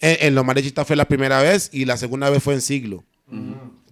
En, 0.01 0.35
Lomas 0.35 0.55
de 0.57 0.63
Chitá 0.63 0.85
fue 0.85 0.97
la 0.97 1.05
primera 1.07 1.41
vez 1.43 1.71
y 1.73 1.85
la 1.85 1.97
segunda 1.97 2.29
vez 2.31 2.43
fue 2.43 2.55
en 2.55 2.61
Siglo. 2.61 3.05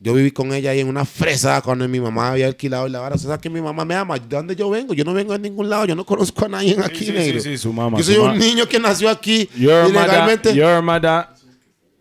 Yo 0.00 0.14
viví 0.14 0.30
con 0.30 0.52
ella 0.52 0.70
ahí 0.70 0.80
en 0.80 0.88
una 0.88 1.04
fresa 1.04 1.60
cuando 1.62 1.88
mi 1.88 1.98
mamá 2.00 2.30
había 2.30 2.46
alquilado 2.46 2.88
la 2.88 3.00
vara. 3.00 3.16
O 3.16 3.18
sea, 3.18 3.38
que 3.38 3.50
mi 3.50 3.60
mamá 3.60 3.84
me 3.84 3.94
ama. 3.94 4.18
¿De 4.18 4.26
dónde 4.36 4.54
yo 4.54 4.70
vengo? 4.70 4.94
Yo 4.94 5.04
no 5.04 5.12
vengo 5.14 5.32
de 5.32 5.38
ningún 5.40 5.68
lado. 5.68 5.84
Yo 5.86 5.94
no 5.96 6.04
conozco 6.06 6.44
a 6.44 6.48
nadie 6.48 6.76
aquí, 6.82 7.06
sí, 7.06 7.12
negro. 7.12 7.40
sí, 7.40 7.50
sí, 7.50 7.58
su 7.58 7.72
mamá, 7.72 7.98
Yo 7.98 8.04
su 8.04 8.12
soy 8.12 8.20
un 8.20 8.28
mamá. 8.28 8.38
niño 8.38 8.68
que 8.68 8.78
nació 8.78 9.08
aquí 9.10 9.48
Your 9.56 9.84
mother, 9.88 9.90
ilegalmente. 9.90 10.54
your 10.54 10.82
mother 10.82 11.26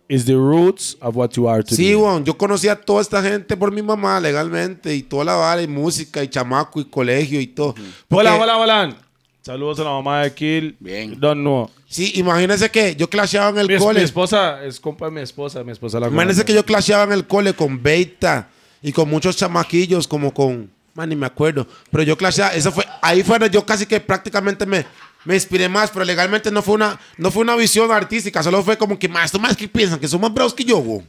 is 0.07 0.26
the 0.26 0.36
roots 0.36 0.98
of 1.02 1.15
what 1.15 1.32
you 1.36 1.49
are 1.49 1.64
today. 1.64 1.77
Sí, 1.90 1.95
weón. 1.95 2.23
Yo 2.26 2.38
conocí 2.38 2.68
a 2.68 2.76
toda 2.76 3.02
esta 3.02 3.22
gente 3.23 3.57
por 3.57 3.72
mi 3.72 3.82
mamá 3.82 4.19
legalmente 4.19 4.95
y 4.95 5.02
toda 5.03 5.26
la 5.26 5.36
vara 5.36 5.61
y 5.61 5.68
música 5.68 6.23
y 6.23 6.27
chamaco 6.27 6.80
y 6.80 6.86
colegio 6.86 7.40
y 7.41 7.48
todo. 7.48 7.73
Porque- 8.07 8.27
Hola, 8.30 8.36
hola, 8.36 8.57
hola. 8.57 8.95
Saludos 9.41 9.80
a 9.80 9.84
la 9.84 9.91
mamá 9.91 10.23
de 10.23 10.34
Kill. 10.34 10.76
Bien. 10.80 11.19
Don't 11.19 11.41
know. 11.41 11.69
Sí, 11.88 12.11
imagínense 12.15 12.69
que 12.72 12.95
yo 12.95 13.07
clasheaba 13.10 13.49
en 13.49 13.60
el 13.60 13.68
Mi, 13.68 13.76
es- 13.76 13.82
cole. 13.82 13.99
mi 13.99 14.06
esposa 14.06 14.64
es 14.64 14.80
compa 14.80 15.06
de 15.06 15.11
mi 15.11 15.22
esposa. 15.22 15.64
Mi 15.64 15.72
esposa 15.72 15.99
la 15.99 16.07
Imagínense 16.07 16.41
conoce. 16.41 16.45
que 16.45 16.53
yo 16.56 16.65
clasheaba 16.65 17.03
en 17.03 17.11
el 17.11 17.27
cole 17.27 17.53
con 17.53 17.82
Beita 17.82 18.49
y 18.82 18.91
con 18.91 19.07
muchos 19.10 19.38
chamaquillos, 19.38 20.07
como 20.07 20.34
con. 20.34 20.72
Man, 20.95 21.10
ni 21.10 21.15
me 21.15 21.26
acuerdo. 21.27 21.68
Pero 21.91 22.03
yo 22.03 22.18
clasheaba. 22.18 22.53
Eso 22.56 22.72
fue. 22.72 22.86
Ahí 23.02 23.22
fue 23.22 23.38
yo 23.52 23.65
casi 23.65 23.86
que 23.86 23.99
prácticamente 23.99 24.65
me, 24.65 24.86
me 25.26 25.35
inspiré 25.35 25.68
más, 25.68 25.91
pero 25.91 26.06
legalmente 26.06 26.52
no 26.52 26.61
fue 26.61 26.76
una, 26.76 26.99
no 27.18 27.31
fue 27.31 27.41
una 27.43 27.56
visión 27.56 27.91
artística. 27.91 28.41
Solo 28.41 28.64
fue 28.64 28.77
como 28.77 28.97
que, 28.97 29.10
más, 29.10 29.34
más 29.39 29.57
que 29.57 29.68
piensan 29.68 29.99
que 29.99 30.07
son 30.07 30.22
más 30.22 30.34
bravos 30.34 30.53
que 30.53 30.64
yo, 30.64 30.77
güey. 30.77 31.02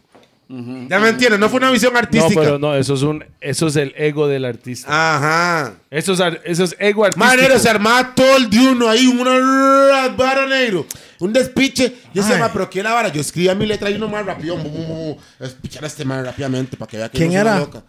Ya 0.48 1.00
me 1.00 1.08
entiendes, 1.08 1.40
no 1.40 1.48
fue 1.48 1.58
una 1.58 1.72
visión 1.72 1.92
No, 1.92 1.98
artística. 1.98 2.40
pero 2.40 2.56
no, 2.58 2.76
eso 2.76 2.94
es, 2.94 3.02
un, 3.02 3.24
eso 3.40 3.66
es 3.66 3.74
el 3.74 3.92
ego 3.96 4.28
del 4.28 4.44
artista. 4.44 4.86
Ajá. 4.88 5.74
Eso, 5.90 6.12
es, 6.12 6.20
eso 6.44 6.62
es 6.64 6.76
ego 6.78 7.04
artístico. 7.04 7.26
Manero, 7.26 7.58
se 7.58 7.68
armaba 7.68 8.14
todo 8.14 8.36
el 8.36 8.48
de 8.48 8.58
uno 8.60 8.88
ahí, 8.88 9.08
una 9.08 10.08
vara 10.16 10.46
negro. 10.46 10.86
Un 11.18 11.32
despiche. 11.32 11.96
Yo 12.14 12.22
se 12.22 12.34
llama, 12.34 12.52
pero 12.52 12.70
¿qué 12.70 12.80
la 12.80 12.92
vara? 12.92 13.08
Yo 13.08 13.20
escribía 13.20 13.56
mi 13.56 13.66
letra 13.66 13.90
y 13.90 13.94
uno 13.94 14.06
más 14.06 14.24
rápido. 14.24 14.56
Espichar 15.40 15.82
a 15.82 15.88
este 15.88 16.04
man 16.04 16.24
rápidamente 16.24 16.76
para 16.76 16.88
que 16.88 16.96
vea 16.96 17.08
que 17.08 17.18
¿Quién 17.18 17.32
no 17.32 17.40
era? 17.40 17.58
loca. 17.58 17.82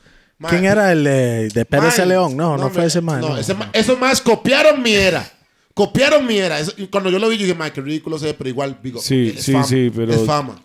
¿Quién 0.49 0.66
era 0.66 0.91
el 0.91 1.06
eh, 1.06 1.49
de 1.54 1.66
Pérez 1.66 1.98
León? 2.06 2.36
No, 2.36 2.54
no, 2.54 2.58
fue 2.58 2.68
hombre, 2.68 2.86
ese 2.86 3.02
man. 3.02 3.22
No, 3.22 3.30
no. 3.30 3.38
ese 3.38 3.56
esos 3.74 3.99
más 3.99 4.20
copiaron 4.22 4.82
mi 4.82 4.94
era. 4.94 5.28
Copiaron 5.78 6.26
mi 6.26 6.38
era. 6.40 6.60
Eso- 6.60 6.74
y 6.76 6.88
cuando 6.88 7.12
yo 7.12 7.20
lo 7.20 7.30
vi, 7.30 7.38
yo 7.38 7.44
dije, 7.44 7.56
"Mae, 7.56 7.72
qué 7.72 7.82
ridículo 7.82 8.18
se 8.18 8.26
ve, 8.26 8.34
pero 8.34 8.49
igual, 8.49 8.80
digo, 8.82 8.99
Sí, 8.99 9.34
es 9.38 9.44
sí, 9.45 9.52
fama, 9.54 9.64
sí, 9.66 9.91
pero- 9.95 10.12
Es 10.12 10.26
fama. 10.26 10.60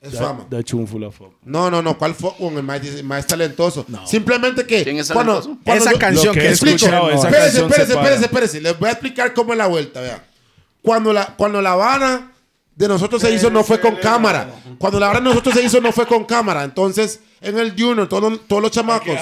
Es 0.00 0.16
fama. 0.16 0.46
Da 0.48 0.62
chunfula 0.62 1.10
fuck. 1.10 1.32
No, 1.42 1.68
no, 1.68 1.82
no. 1.82 1.98
¿Cuál 1.98 2.14
fue? 2.14 2.30
Bueno, 2.38 2.60
el 2.72 2.80
dice, 2.80 3.00
el 3.00 3.04
mae 3.04 3.18
es 3.18 3.26
talentoso. 3.26 3.84
Simplemente 4.06 4.64
que. 4.64 4.84
¿Quién 4.84 4.98
es 4.98 5.10
cuando, 5.10 5.42
cuando 5.64 5.82
Esa 5.84 5.92
yo- 5.92 5.98
canción 5.98 6.26
Lo 6.26 6.32
que 6.32 6.40
que 6.40 6.48
explico. 6.50 6.76
esa 6.76 6.86
espérese, 6.96 7.28
canción 7.32 7.64
espérese, 7.72 7.92
espérese, 7.94 8.24
espérese. 8.26 8.60
Les 8.60 8.78
voy 8.78 8.88
a 8.88 8.92
explicar 8.92 9.34
cómo 9.34 9.52
es 9.52 9.58
la 9.58 9.66
vuelta, 9.66 10.00
vea. 10.00 10.24
Cuando 10.80 11.12
la, 11.12 11.34
cuando 11.36 11.60
la 11.60 11.72
Habana 11.72 12.30
de 12.76 12.86
nosotros 12.86 13.20
se 13.20 13.32
hizo, 13.34 13.50
no 13.50 13.64
fue 13.64 13.80
con 13.80 13.96
cámara. 13.96 14.48
Cuando 14.78 15.00
la 15.00 15.06
Habana 15.06 15.20
de 15.22 15.28
nosotros 15.30 15.54
se 15.56 15.64
hizo, 15.64 15.80
no 15.80 15.90
fue 15.90 16.06
con 16.06 16.24
cámara. 16.24 16.62
Entonces, 16.62 17.18
en 17.40 17.58
el 17.58 17.70
Junior, 17.72 18.06
todos 18.08 18.30
los, 18.30 18.46
todos 18.46 18.62
los 18.62 18.70
chamacos, 18.70 19.18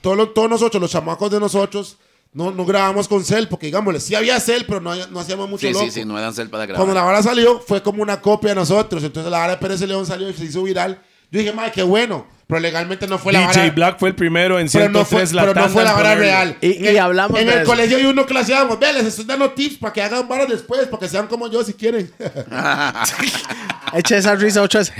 todos, 0.00 0.34
todos 0.34 0.48
nosotros, 0.48 0.80
los 0.80 0.90
chamacos 0.92 1.30
de 1.32 1.40
nosotros, 1.40 1.96
no, 2.38 2.52
no 2.52 2.64
grabamos 2.64 3.08
con 3.08 3.24
cel, 3.24 3.48
porque 3.48 3.66
digámosle, 3.66 3.98
sí 3.98 4.14
había 4.14 4.38
cel, 4.38 4.64
pero 4.64 4.80
no, 4.80 4.94
no 5.08 5.18
hacíamos 5.18 5.50
mucho 5.50 5.66
Sí, 5.66 5.72
loco. 5.72 5.84
sí, 5.86 5.90
sí, 5.90 6.04
no 6.04 6.16
eran 6.16 6.32
cel 6.32 6.48
para 6.48 6.66
grabar. 6.66 6.78
Cuando 6.84 6.94
la 6.94 7.02
vara 7.04 7.20
salió, 7.20 7.58
fue 7.58 7.82
como 7.82 8.00
una 8.00 8.20
copia 8.20 8.50
de 8.50 8.54
nosotros. 8.54 9.02
Entonces 9.02 9.30
la 9.30 9.38
vara 9.40 9.52
de 9.54 9.58
Pérez 9.58 9.80
León 9.80 10.06
salió 10.06 10.30
y 10.30 10.32
se 10.34 10.44
hizo 10.44 10.62
viral. 10.62 11.02
Yo 11.32 11.40
dije, 11.40 11.52
madre, 11.52 11.72
qué 11.74 11.82
bueno. 11.82 12.26
Pero 12.48 12.60
legalmente 12.60 13.06
no 13.06 13.18
fue 13.18 13.34
la 13.34 13.40
DJ 13.40 13.60
vara. 13.60 13.70
Black 13.72 13.98
fue 13.98 14.08
el 14.08 14.14
primero 14.14 14.58
en 14.58 14.68
pero 14.72 14.84
103 14.86 14.92
no 14.92 15.04
fue, 15.04 15.34
la 15.36 15.42
pero 15.42 15.54
no 15.60 15.68
fue 15.68 15.84
la 15.84 15.92
vara 15.92 16.14
real. 16.14 16.56
Y- 16.62 16.78
En 16.78 16.84
y 16.84 16.88
el- 16.88 16.98
hablamos 16.98 17.38
En 17.38 17.46
de 17.46 17.52
el 17.52 17.58
eso. 17.60 17.70
colegio 17.70 17.96
hay 17.98 18.06
uno 18.06 18.24
claseábamos. 18.24 18.80
Ve, 18.80 18.90
les 18.94 19.04
estoy 19.04 19.26
dando 19.26 19.50
tips 19.50 19.76
para 19.76 19.92
que 19.92 20.00
hagan 20.02 20.26
varas 20.26 20.48
después, 20.48 20.86
para 20.86 20.98
que 20.98 21.08
sean 21.08 21.26
como 21.26 21.50
yo 21.50 21.62
si 21.62 21.74
quieren. 21.74 22.10
Eche 23.94 24.16
esa 24.16 24.34
risa 24.34 24.62
ocho 24.62 24.78
veces. 24.78 24.94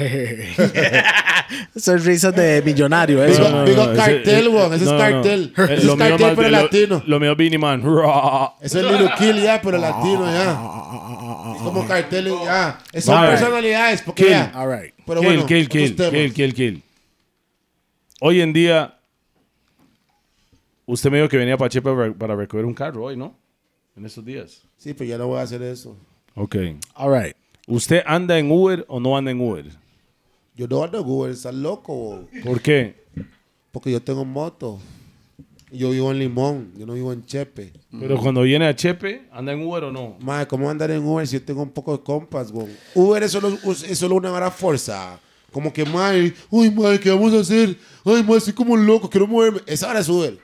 Esas 1.75 2.05
risas 2.05 2.35
de 2.37 2.61
millonario, 2.63 3.23
Digo, 3.25 3.33
eso. 3.33 3.43
No, 3.51 3.57
no, 3.61 3.65
digo 3.65 3.87
no, 3.87 3.95
cartel, 3.97 4.29
ese- 4.47 4.49
weón. 4.49 4.75
Ese 4.75 4.85
no, 4.85 4.91
es 4.91 4.97
no. 4.97 4.99
cartel. 4.99 5.53
Eh, 5.57 5.63
Ese 5.65 5.75
es 5.75 5.85
lo 5.85 5.97
mío 5.97 6.07
cartel, 6.09 6.27
más 6.27 6.37
pero 6.37 6.49
lo- 6.51 6.63
latino. 6.63 7.03
Lo 7.07 7.21
mío 7.21 7.35
Beanie 7.37 7.59
Man. 7.59 7.81
Eso 8.61 8.79
es 8.81 8.85
Little 8.85 9.11
Kill 9.19 9.43
ya, 9.43 9.61
pero 9.63 9.79
latino 9.79 10.27
ya. 10.31 10.51
Es 11.57 11.63
como 11.63 11.87
cartel 11.87 12.29
y 12.29 12.45
ya. 12.45 12.79
Esas 12.93 13.05
son 13.05 13.27
personalidades. 13.27 14.03
Porque 14.03 14.29
ya. 14.29 14.53
All 14.55 14.69
right. 14.71 14.93
Pero 15.07 15.21
kill, 15.21 15.29
bueno, 15.31 15.47
kill, 15.47 15.69
kill, 15.71 15.97
kill, 15.97 16.33
kill, 16.35 16.55
kill. 16.55 16.83
Hoy 18.21 18.41
en 18.41 18.53
día, 18.53 18.99
usted 20.87 21.09
me 21.09 21.19
dijo 21.19 21.29
que 21.29 21.37
venía 21.37 21.57
para 21.57 21.69
Chepe 21.69 22.13
para 22.13 22.35
recoger 22.35 22.65
un 22.65 22.75
carro 22.75 23.05
hoy, 23.05 23.17
¿no? 23.17 23.37
En 23.97 24.05
estos 24.05 24.25
días. 24.25 24.67
Sí, 24.77 24.93
pero 24.93 25.09
ya 25.09 25.19
no 25.19 25.29
voy 25.29 25.39
a 25.39 25.43
hacer 25.43 25.63
eso. 25.63 25.97
Ok. 26.35 26.57
All 26.95 27.17
right. 27.17 27.37
¿Usted 27.69 28.03
anda 28.05 28.37
en 28.39 28.51
Uber 28.51 28.85
o 28.89 28.99
no 28.99 29.17
anda 29.17 29.31
en 29.31 29.41
Uber? 29.41 29.67
Yo 30.57 30.67
no 30.67 30.83
ando 30.83 31.01
en 31.01 31.07
Uber, 31.07 31.31
estás 31.31 31.55
loco. 31.55 32.27
¿Por 32.45 32.61
qué? 32.61 33.05
Porque 33.71 33.93
yo 33.93 34.03
tengo 34.03 34.25
moto. 34.25 34.81
Yo 35.71 35.91
vivo 35.91 36.11
en 36.11 36.19
Limón, 36.19 36.73
yo 36.77 36.87
no 36.87 36.95
vivo 36.95 37.13
en 37.13 37.25
Chepe. 37.25 37.73
Pero 38.01 38.17
cuando 38.19 38.43
viene 38.43 38.67
a 38.67 38.75
Chepe, 38.75 39.29
¿anda 39.31 39.53
en 39.53 39.65
Uber 39.65 39.85
o 39.85 39.93
no? 39.93 40.17
Madre, 40.21 40.49
¿cómo 40.49 40.69
andar 40.69 40.91
en 40.91 41.05
Uber 41.05 41.27
si 41.27 41.39
yo 41.39 41.45
tengo 41.45 41.63
un 41.63 41.71
poco 41.71 41.97
de 41.97 42.03
compas, 42.03 42.51
güey? 42.51 42.69
Uber 42.95 43.23
es 43.23 43.31
solo, 43.31 43.57
es 43.65 43.99
solo 43.99 44.17
una 44.17 44.31
vara 44.31 44.51
fuerza. 44.51 45.21
Como 45.59 45.73
que, 45.73 45.85
madre, 45.85 46.33
uy, 46.51 46.71
madre, 46.71 47.01
¿qué 47.01 47.11
vamos 47.11 47.35
a 47.35 47.41
hacer? 47.41 47.77
Ay, 48.05 48.23
madre, 48.23 48.37
estoy 48.37 48.53
como 48.53 48.77
loco, 48.77 49.11
quiero 49.11 49.27
moverme. 49.27 49.61
Esa 49.67 49.91
hora 49.91 49.99
es 49.99 50.09
Uber. 50.09 50.39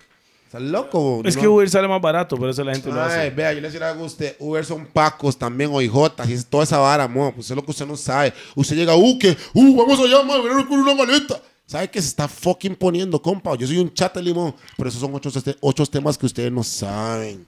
Estás 0.45 0.61
loco. 0.61 1.23
Es 1.25 1.37
que 1.37 1.47
Uber 1.47 1.71
sale 1.71 1.87
más 1.87 2.03
barato, 2.03 2.37
por 2.37 2.49
eso 2.49 2.65
la 2.65 2.73
gente 2.75 2.89
lo 2.89 3.01
Ay, 3.01 3.07
hace. 3.07 3.31
vea, 3.31 3.53
yo 3.53 3.61
le 3.61 3.71
decía 3.71 3.91
a 3.91 3.93
usted. 3.93 4.35
Uber 4.41 4.65
son 4.65 4.87
pacos 4.87 5.39
también, 5.39 5.71
o 5.73 5.81
hijotas, 5.81 6.29
y 6.29 6.33
es 6.33 6.45
toda 6.45 6.65
esa 6.65 6.79
vara, 6.79 7.07
mo. 7.07 7.33
Pues 7.33 7.49
es 7.49 7.55
lo 7.55 7.65
que 7.65 7.71
usted 7.71 7.87
no 7.87 7.97
sabe. 7.97 8.35
Usted 8.57 8.75
llega, 8.75 8.97
uh, 8.97 9.17
que, 9.17 9.37
uh, 9.53 9.77
vamos 9.77 10.01
allá, 10.01 10.21
madre, 10.25 10.53
ven 10.53 10.67
con 10.67 10.81
una 10.81 10.97
maleta. 10.97 11.41
¿Sabe 11.65 11.89
que 11.89 12.03
se 12.03 12.09
está 12.09 12.27
fucking 12.27 12.75
poniendo, 12.75 13.23
compa? 13.23 13.55
Yo 13.55 13.69
soy 13.69 13.79
un 13.79 13.95
chat 13.95 14.13
de 14.17 14.21
limón, 14.21 14.53
pero 14.77 14.89
esos 14.89 15.01
son 15.01 15.15
ocho, 15.15 15.31
ocho 15.61 15.87
temas 15.87 16.19
que 16.19 16.27
ustedes 16.27 16.51
no 16.51 16.65
saben. 16.65 17.47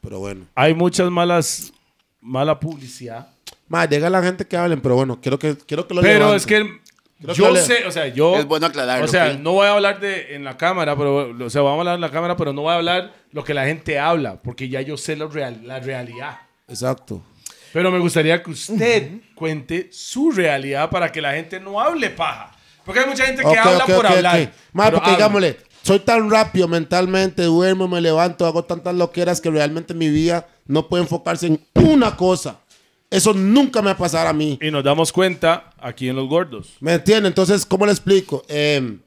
Pero 0.00 0.18
bueno. 0.18 0.44
Hay 0.56 0.74
muchas 0.74 1.08
malas, 1.08 1.72
mala 2.20 2.58
publicidad. 2.58 3.28
Madre, 3.68 3.96
diga 3.96 4.06
a 4.06 4.10
la 4.10 4.22
gente 4.22 4.46
que 4.46 4.56
hablen, 4.56 4.80
pero 4.80 4.94
bueno, 4.94 5.20
quiero 5.20 5.38
que, 5.40 5.56
quiero 5.56 5.88
que 5.88 5.94
lo 5.94 6.00
Pero 6.00 6.26
levanten. 6.30 6.36
es 6.36 6.46
que 6.46 6.80
Creo 7.20 7.34
que 7.34 7.40
yo 7.40 7.50
le- 7.50 7.60
sé, 7.62 7.86
o 7.86 7.90
sea, 7.90 8.08
yo... 8.08 8.36
Es 8.36 8.44
bueno 8.44 8.66
aclararlo, 8.66 9.04
O 9.04 9.08
sea, 9.08 9.32
¿ok? 9.32 9.38
no 9.40 9.52
voy 9.52 9.66
a 9.66 9.72
hablar 9.72 10.00
de 10.00 10.34
en 10.34 10.44
la 10.44 10.56
cámara, 10.56 10.94
pero, 10.96 11.34
o 11.44 11.50
sea, 11.50 11.62
vamos 11.62 11.78
a 11.78 11.80
hablar 11.80 11.94
en 11.94 12.00
la 12.02 12.10
cámara, 12.10 12.36
pero 12.36 12.52
no 12.52 12.62
voy 12.62 12.72
a 12.72 12.76
hablar 12.76 13.12
lo 13.32 13.42
que 13.42 13.54
la 13.54 13.64
gente 13.64 13.98
habla, 13.98 14.36
porque 14.42 14.68
ya 14.68 14.80
yo 14.82 14.96
sé 14.96 15.16
lo 15.16 15.28
real, 15.28 15.60
la 15.64 15.80
realidad. 15.80 16.38
Exacto. 16.68 17.22
Pero 17.72 17.90
me 17.90 17.98
gustaría 17.98 18.42
que 18.42 18.50
usted 18.50 19.10
cuente 19.34 19.88
su 19.92 20.30
realidad 20.30 20.88
para 20.90 21.10
que 21.12 21.20
la 21.20 21.32
gente 21.32 21.58
no 21.60 21.80
hable 21.80 22.10
paja. 22.10 22.52
Porque 22.84 23.00
hay 23.00 23.06
mucha 23.06 23.26
gente 23.26 23.42
que 23.42 23.48
Ok, 23.48 23.56
habla 23.56 23.84
ok, 23.84 23.94
por 23.94 24.06
ok, 24.06 24.12
hablar. 24.12 24.32
pero 24.34 24.52
porque 24.72 24.96
habla. 24.98 25.10
digámosle, 25.16 25.56
soy 25.82 25.98
tan 26.00 26.30
rápido 26.30 26.68
mentalmente, 26.68 27.42
duermo, 27.42 27.88
me 27.88 28.00
levanto, 28.00 28.46
hago 28.46 28.64
tantas 28.64 28.94
loqueras 28.94 29.40
que 29.40 29.50
realmente 29.50 29.92
mi 29.94 30.08
vida 30.08 30.46
no 30.66 30.88
puede 30.88 31.02
enfocarse 31.04 31.46
en 31.48 31.60
una 31.74 32.16
cosa. 32.16 32.58
Eso 33.10 33.32
nunca 33.32 33.80
me 33.80 33.86
va 33.86 33.92
a 33.92 33.96
pasar 33.96 34.26
a 34.26 34.32
mí. 34.32 34.58
Y 34.60 34.70
nos 34.70 34.82
damos 34.82 35.12
cuenta 35.12 35.70
aquí 35.78 36.08
en 36.08 36.16
Los 36.16 36.28
Gordos. 36.28 36.74
¿Me 36.80 36.94
entiende? 36.94 37.28
Entonces, 37.28 37.64
¿cómo 37.64 37.86
le 37.86 37.92
explico? 37.92 38.44
Eh, 38.48 38.98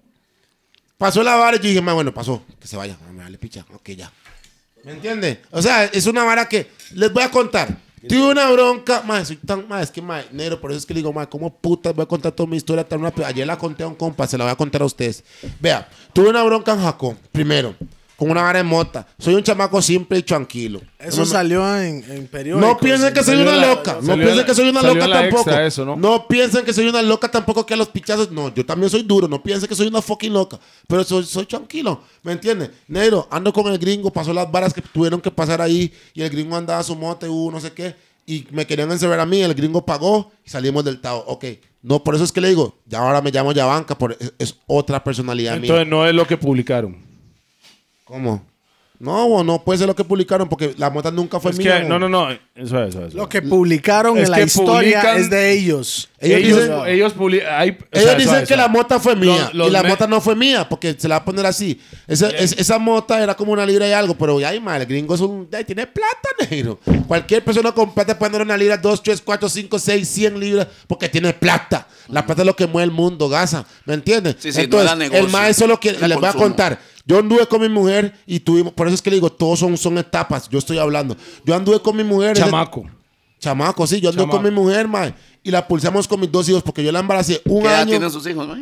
pasó 0.97 1.21
la 1.23 1.35
vara 1.35 1.57
y 1.57 1.59
yo 1.59 1.67
dije, 1.69 1.81
"Ma, 1.81 1.93
bueno, 1.93 2.13
pasó, 2.13 2.43
que 2.59 2.67
se 2.67 2.77
vaya. 2.77 2.97
Me 3.11 3.23
vale 3.23 3.37
picha, 3.37 3.65
ok, 3.73 3.89
ya. 3.91 4.11
¿Me 4.83 4.93
entiende? 4.93 5.41
O 5.51 5.61
sea, 5.61 5.85
es 5.85 6.07
una 6.07 6.23
vara 6.23 6.47
que 6.47 6.69
les 6.93 7.11
voy 7.11 7.23
a 7.23 7.31
contar. 7.31 7.77
Tuve 8.07 8.31
una 8.31 8.49
bronca, 8.49 9.01
ma, 9.05 9.25
soy 9.25 9.35
tan, 9.35 9.67
ma, 9.67 9.81
es 9.81 9.91
que, 9.91 10.01
ma, 10.01 10.23
negro, 10.31 10.61
por 10.61 10.71
eso 10.71 10.77
es 10.77 10.85
que 10.85 10.93
le 10.93 10.99
digo, 11.01 11.11
ma, 11.11 11.29
¿cómo 11.29 11.53
putas 11.53 11.93
voy 11.93 12.03
a 12.03 12.05
contar 12.05 12.31
toda 12.31 12.47
mi 12.47 12.55
historia 12.55 12.87
tan 12.87 13.01
rápido? 13.01 13.27
Ayer 13.27 13.45
la 13.45 13.57
conté 13.57 13.83
a 13.83 13.87
un 13.87 13.95
compa, 13.95 14.25
se 14.25 14.37
la 14.37 14.45
voy 14.45 14.53
a 14.53 14.55
contar 14.55 14.81
a 14.81 14.85
ustedes. 14.85 15.21
Vea, 15.59 15.89
tuve 16.13 16.29
una 16.29 16.41
bronca 16.43 16.71
en 16.71 16.79
Jacó, 16.81 17.17
primero, 17.33 17.75
con 18.19 18.29
una 18.29 18.41
vara 18.43 18.59
de 18.59 18.63
mota. 18.63 19.07
Soy 19.17 19.33
un 19.33 19.41
chamaco 19.41 19.81
simple 19.81 20.19
y 20.19 20.23
tranquilo. 20.23 20.81
Eso 20.99 21.21
No 21.21 21.25
salió 21.25 21.81
en, 21.81 22.03
en 22.11 22.27
periódicos. 22.27 22.69
no 22.69 22.77
piensen 22.77 23.13
que 23.13 23.23
soy 23.23 23.37
una 23.41 23.55
la- 23.55 23.67
loca. 23.69 23.97
No 24.01 24.15
piensen 24.15 24.37
la- 24.37 24.45
que 24.45 24.53
soy 24.53 24.69
una 24.69 24.81
loca 24.83 25.07
tampoco. 25.09 25.51
eso, 25.51 25.85
¿no? 25.85 26.27
piensen 26.27 26.65
que 26.65 26.73
soy 26.73 26.87
una 26.89 27.01
loca 27.01 27.31
tampoco 27.31 27.65
que 27.65 27.73
a 27.73 27.77
los 27.77 27.87
pichazos. 27.87 28.29
No, 28.31 28.53
yo 28.53 28.65
también 28.65 28.89
soy 28.89 29.03
duro. 29.03 29.27
No 29.27 29.41
piensen 29.41 29.69
que 29.69 29.75
soy 29.75 29.87
una 29.87 30.01
fucking 30.01 30.33
loca. 30.33 30.59
Pero 30.87 31.03
soy, 31.05 31.23
soy 31.25 31.45
tranquilo. 31.45 32.03
¿Me 32.21 32.33
entiendes? 32.33 32.69
Negro, 32.89 33.27
ando 33.31 33.53
con 33.53 33.71
el 33.71 33.79
gringo. 33.79 34.11
Pasó 34.11 34.33
las 34.33 34.51
varas 34.51 34.73
que 34.73 34.81
tuvieron 34.81 35.21
que 35.21 35.31
pasar 35.31 35.61
ahí. 35.61 35.91
Y 36.13 36.21
el 36.21 36.29
gringo 36.29 36.57
andaba 36.57 36.79
a 36.81 36.83
su 36.83 36.95
mote, 36.95 37.29
uh, 37.29 37.49
no 37.51 37.59
sé 37.61 37.71
qué. 37.71 37.95
Y 38.25 38.45
me 38.51 38.67
querían 38.67 38.91
encerrar 38.91 39.19
a 39.21 39.25
mí. 39.25 39.41
El 39.41 39.53
gringo 39.55 39.85
pagó 39.85 40.31
y 40.45 40.49
salimos 40.49 40.83
del 40.83 40.99
Tao. 40.99 41.23
Ok. 41.25 41.45
No, 41.81 42.03
por 42.03 42.13
eso 42.15 42.25
es 42.25 42.33
que 42.33 42.41
le 42.41 42.49
digo, 42.49 42.77
ya 42.85 42.99
ahora 42.99 43.21
me 43.21 43.31
llamo 43.31 43.53
Yabanca. 43.53 43.97
Por, 43.97 44.17
es, 44.19 44.33
es 44.37 44.55
otra 44.67 45.01
personalidad 45.01 45.55
Entonces 45.55 45.85
mía. 45.87 45.89
no 45.95 46.05
es 46.05 46.13
lo 46.13 46.27
que 46.27 46.35
publicaron. 46.35 47.07
¿Cómo? 48.09 48.43
No, 48.97 49.43
no 49.43 49.63
puede 49.63 49.77
ser 49.77 49.87
lo 49.87 49.95
que 49.95 50.03
publicaron 50.03 50.49
porque 50.49 50.73
la 50.77 50.89
mota 50.89 51.09
nunca 51.11 51.39
fue 51.39 51.51
Es 51.51 51.57
mía. 51.59 51.83
que, 51.83 51.87
no, 51.87 51.99
no, 51.99 52.09
no. 52.09 52.31
Eso 52.31 52.83
es, 52.83 52.89
eso 52.89 53.05
es. 53.05 53.13
Lo 53.13 53.29
que 53.29 53.41
publicaron 53.41 54.17
Es 54.17 54.25
en 54.25 54.31
la 54.31 54.41
historia 54.41 55.01
publican- 55.01 55.17
es 55.19 55.29
de 55.29 55.51
ellos. 55.53 56.09
Ellos 56.21 56.39
Ellos, 56.39 56.57
dicen- 56.59 56.87
ellos, 56.87 57.15
publi- 57.15 57.43
hay- 57.49 57.69
o 57.71 57.75
Ellos 57.91 58.03
sea, 58.09 58.15
dicen 58.15 58.45
que 58.45 58.55
la 58.57 58.67
mota 58.67 58.99
fue 58.99 59.15
mía 59.15 59.43
Los- 59.45 59.53
los 59.53 59.67
y 59.69 59.71
la 59.71 59.83
mota 59.83 60.05
no 60.05 60.19
fue 60.19 60.35
mía 60.35 60.67
porque 60.67 60.93
se 60.97 61.07
la 61.07 61.15
va 61.15 61.21
a 61.21 61.25
poner 61.25 61.45
así. 61.45 61.79
Esa, 62.07 62.29
es- 62.31 62.51
esa 62.57 62.77
mota 62.77 63.23
era 63.23 63.35
como 63.35 63.53
una 63.53 63.65
libra 63.65 63.87
y 63.87 63.93
algo, 63.93 64.15
pero 64.15 64.37
ya, 64.39 64.51
mal, 64.59 64.81
el 64.81 64.87
gringo 64.87 65.15
es 65.15 65.21
un, 65.21 65.47
ay, 65.53 65.63
tiene 65.63 65.87
plata, 65.87 66.29
negro. 66.49 66.77
Cualquier 67.07 67.43
persona 67.45 67.71
con 67.71 67.93
plata 67.93 68.19
puede 68.19 68.31
tener 68.33 68.45
una 68.45 68.57
libra, 68.57 68.75
dos, 68.77 69.01
tres, 69.01 69.21
cuatro, 69.23 69.47
cinco, 69.47 69.79
seis, 69.79 70.09
cien 70.09 70.37
libras 70.39 70.67
porque 70.87 71.07
tiene 71.07 71.31
plata. 71.33 71.87
La 72.09 72.25
plata 72.25 72.41
es 72.41 72.45
lo 72.47 72.55
que 72.55 72.67
mueve 72.67 72.85
el 72.85 72.91
mundo, 72.91 73.29
gasa, 73.29 73.65
¿me 73.85 73.93
entiendes? 73.93 74.35
Sí, 74.39 74.51
sí, 74.51 74.57
no 74.57 74.63
Entonces, 74.65 74.87
era 74.87 74.95
negocio, 74.97 75.25
el 75.25 75.31
maestro 75.31 75.67
lo 75.67 75.79
que 75.79 75.93
les 75.93 76.15
voy 76.15 76.25
a 76.27 76.33
contar. 76.33 76.79
Yo 77.05 77.17
anduve 77.17 77.47
con 77.47 77.61
mi 77.61 77.69
mujer 77.69 78.13
y 78.27 78.41
tuvimos, 78.41 78.73
por 78.73 78.87
eso 78.87 78.95
es 78.95 79.01
que 79.01 79.09
le 79.09 79.15
digo, 79.15 79.31
todos 79.31 79.59
son, 79.59 79.77
son 79.77 79.97
etapas, 79.97 80.49
yo 80.49 80.59
estoy 80.59 80.77
hablando. 80.79 81.15
Yo 81.45 81.55
anduve 81.55 81.79
con 81.81 81.95
mi 81.95 82.03
mujer. 82.03 82.31
ese- 82.33 82.41
Chamaco. 82.43 82.85
Chamaco, 83.39 83.87
sí, 83.87 84.01
yo 84.01 84.09
anduve 84.09 84.23
Chamaco. 84.23 84.37
con 84.43 84.45
mi 84.45 84.51
mujer, 84.51 84.85
mae, 84.87 85.13
y 85.43 85.51
la 85.51 85.67
pulsamos 85.67 86.07
con 86.07 86.19
mis 86.19 86.31
dos 86.31 86.47
hijos 86.49 86.61
porque 86.63 86.83
yo 86.83 86.91
la 86.91 86.99
embaracé 86.99 87.41
un 87.45 87.61
¿Qué 87.61 87.67
edad 87.67 87.81
año. 87.81 87.89
tienen 87.91 88.11
sus 88.11 88.25
hijos, 88.27 88.47
no? 88.47 88.55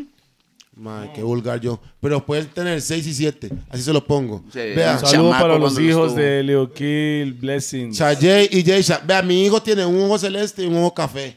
Madre, 0.75 1.11
qué 1.15 1.23
vulgar 1.23 1.59
yo. 1.59 1.79
Pero 1.99 2.23
pueden 2.23 2.45
tener 2.49 2.79
6 2.81 3.07
y 3.07 3.13
7. 3.15 3.49
Así 3.69 3.81
se 3.81 3.91
lo 3.91 4.05
pongo. 4.05 4.43
Sí. 4.53 4.59
Vea, 4.59 4.93
Un 4.93 4.99
Saludos 4.99 5.11
chamaco 5.11 5.41
para 5.41 5.53
los 5.57 5.73
cuando 5.73 5.81
hijos 5.89 6.07
estuvo. 6.09 6.21
de 6.23 6.43
Leo 6.43 6.71
Kill, 6.71 7.33
Blessings. 7.33 7.97
Chayey 7.97 8.49
y 8.51 8.63
Jaysha. 8.63 8.99
Vea, 9.03 9.23
mi 9.23 9.43
hijo 9.43 9.59
tiene 9.61 9.83
un 9.87 9.99
ojo 10.03 10.19
celeste 10.19 10.63
y 10.63 10.67
un 10.67 10.77
ojo 10.77 10.93
café. 10.93 11.35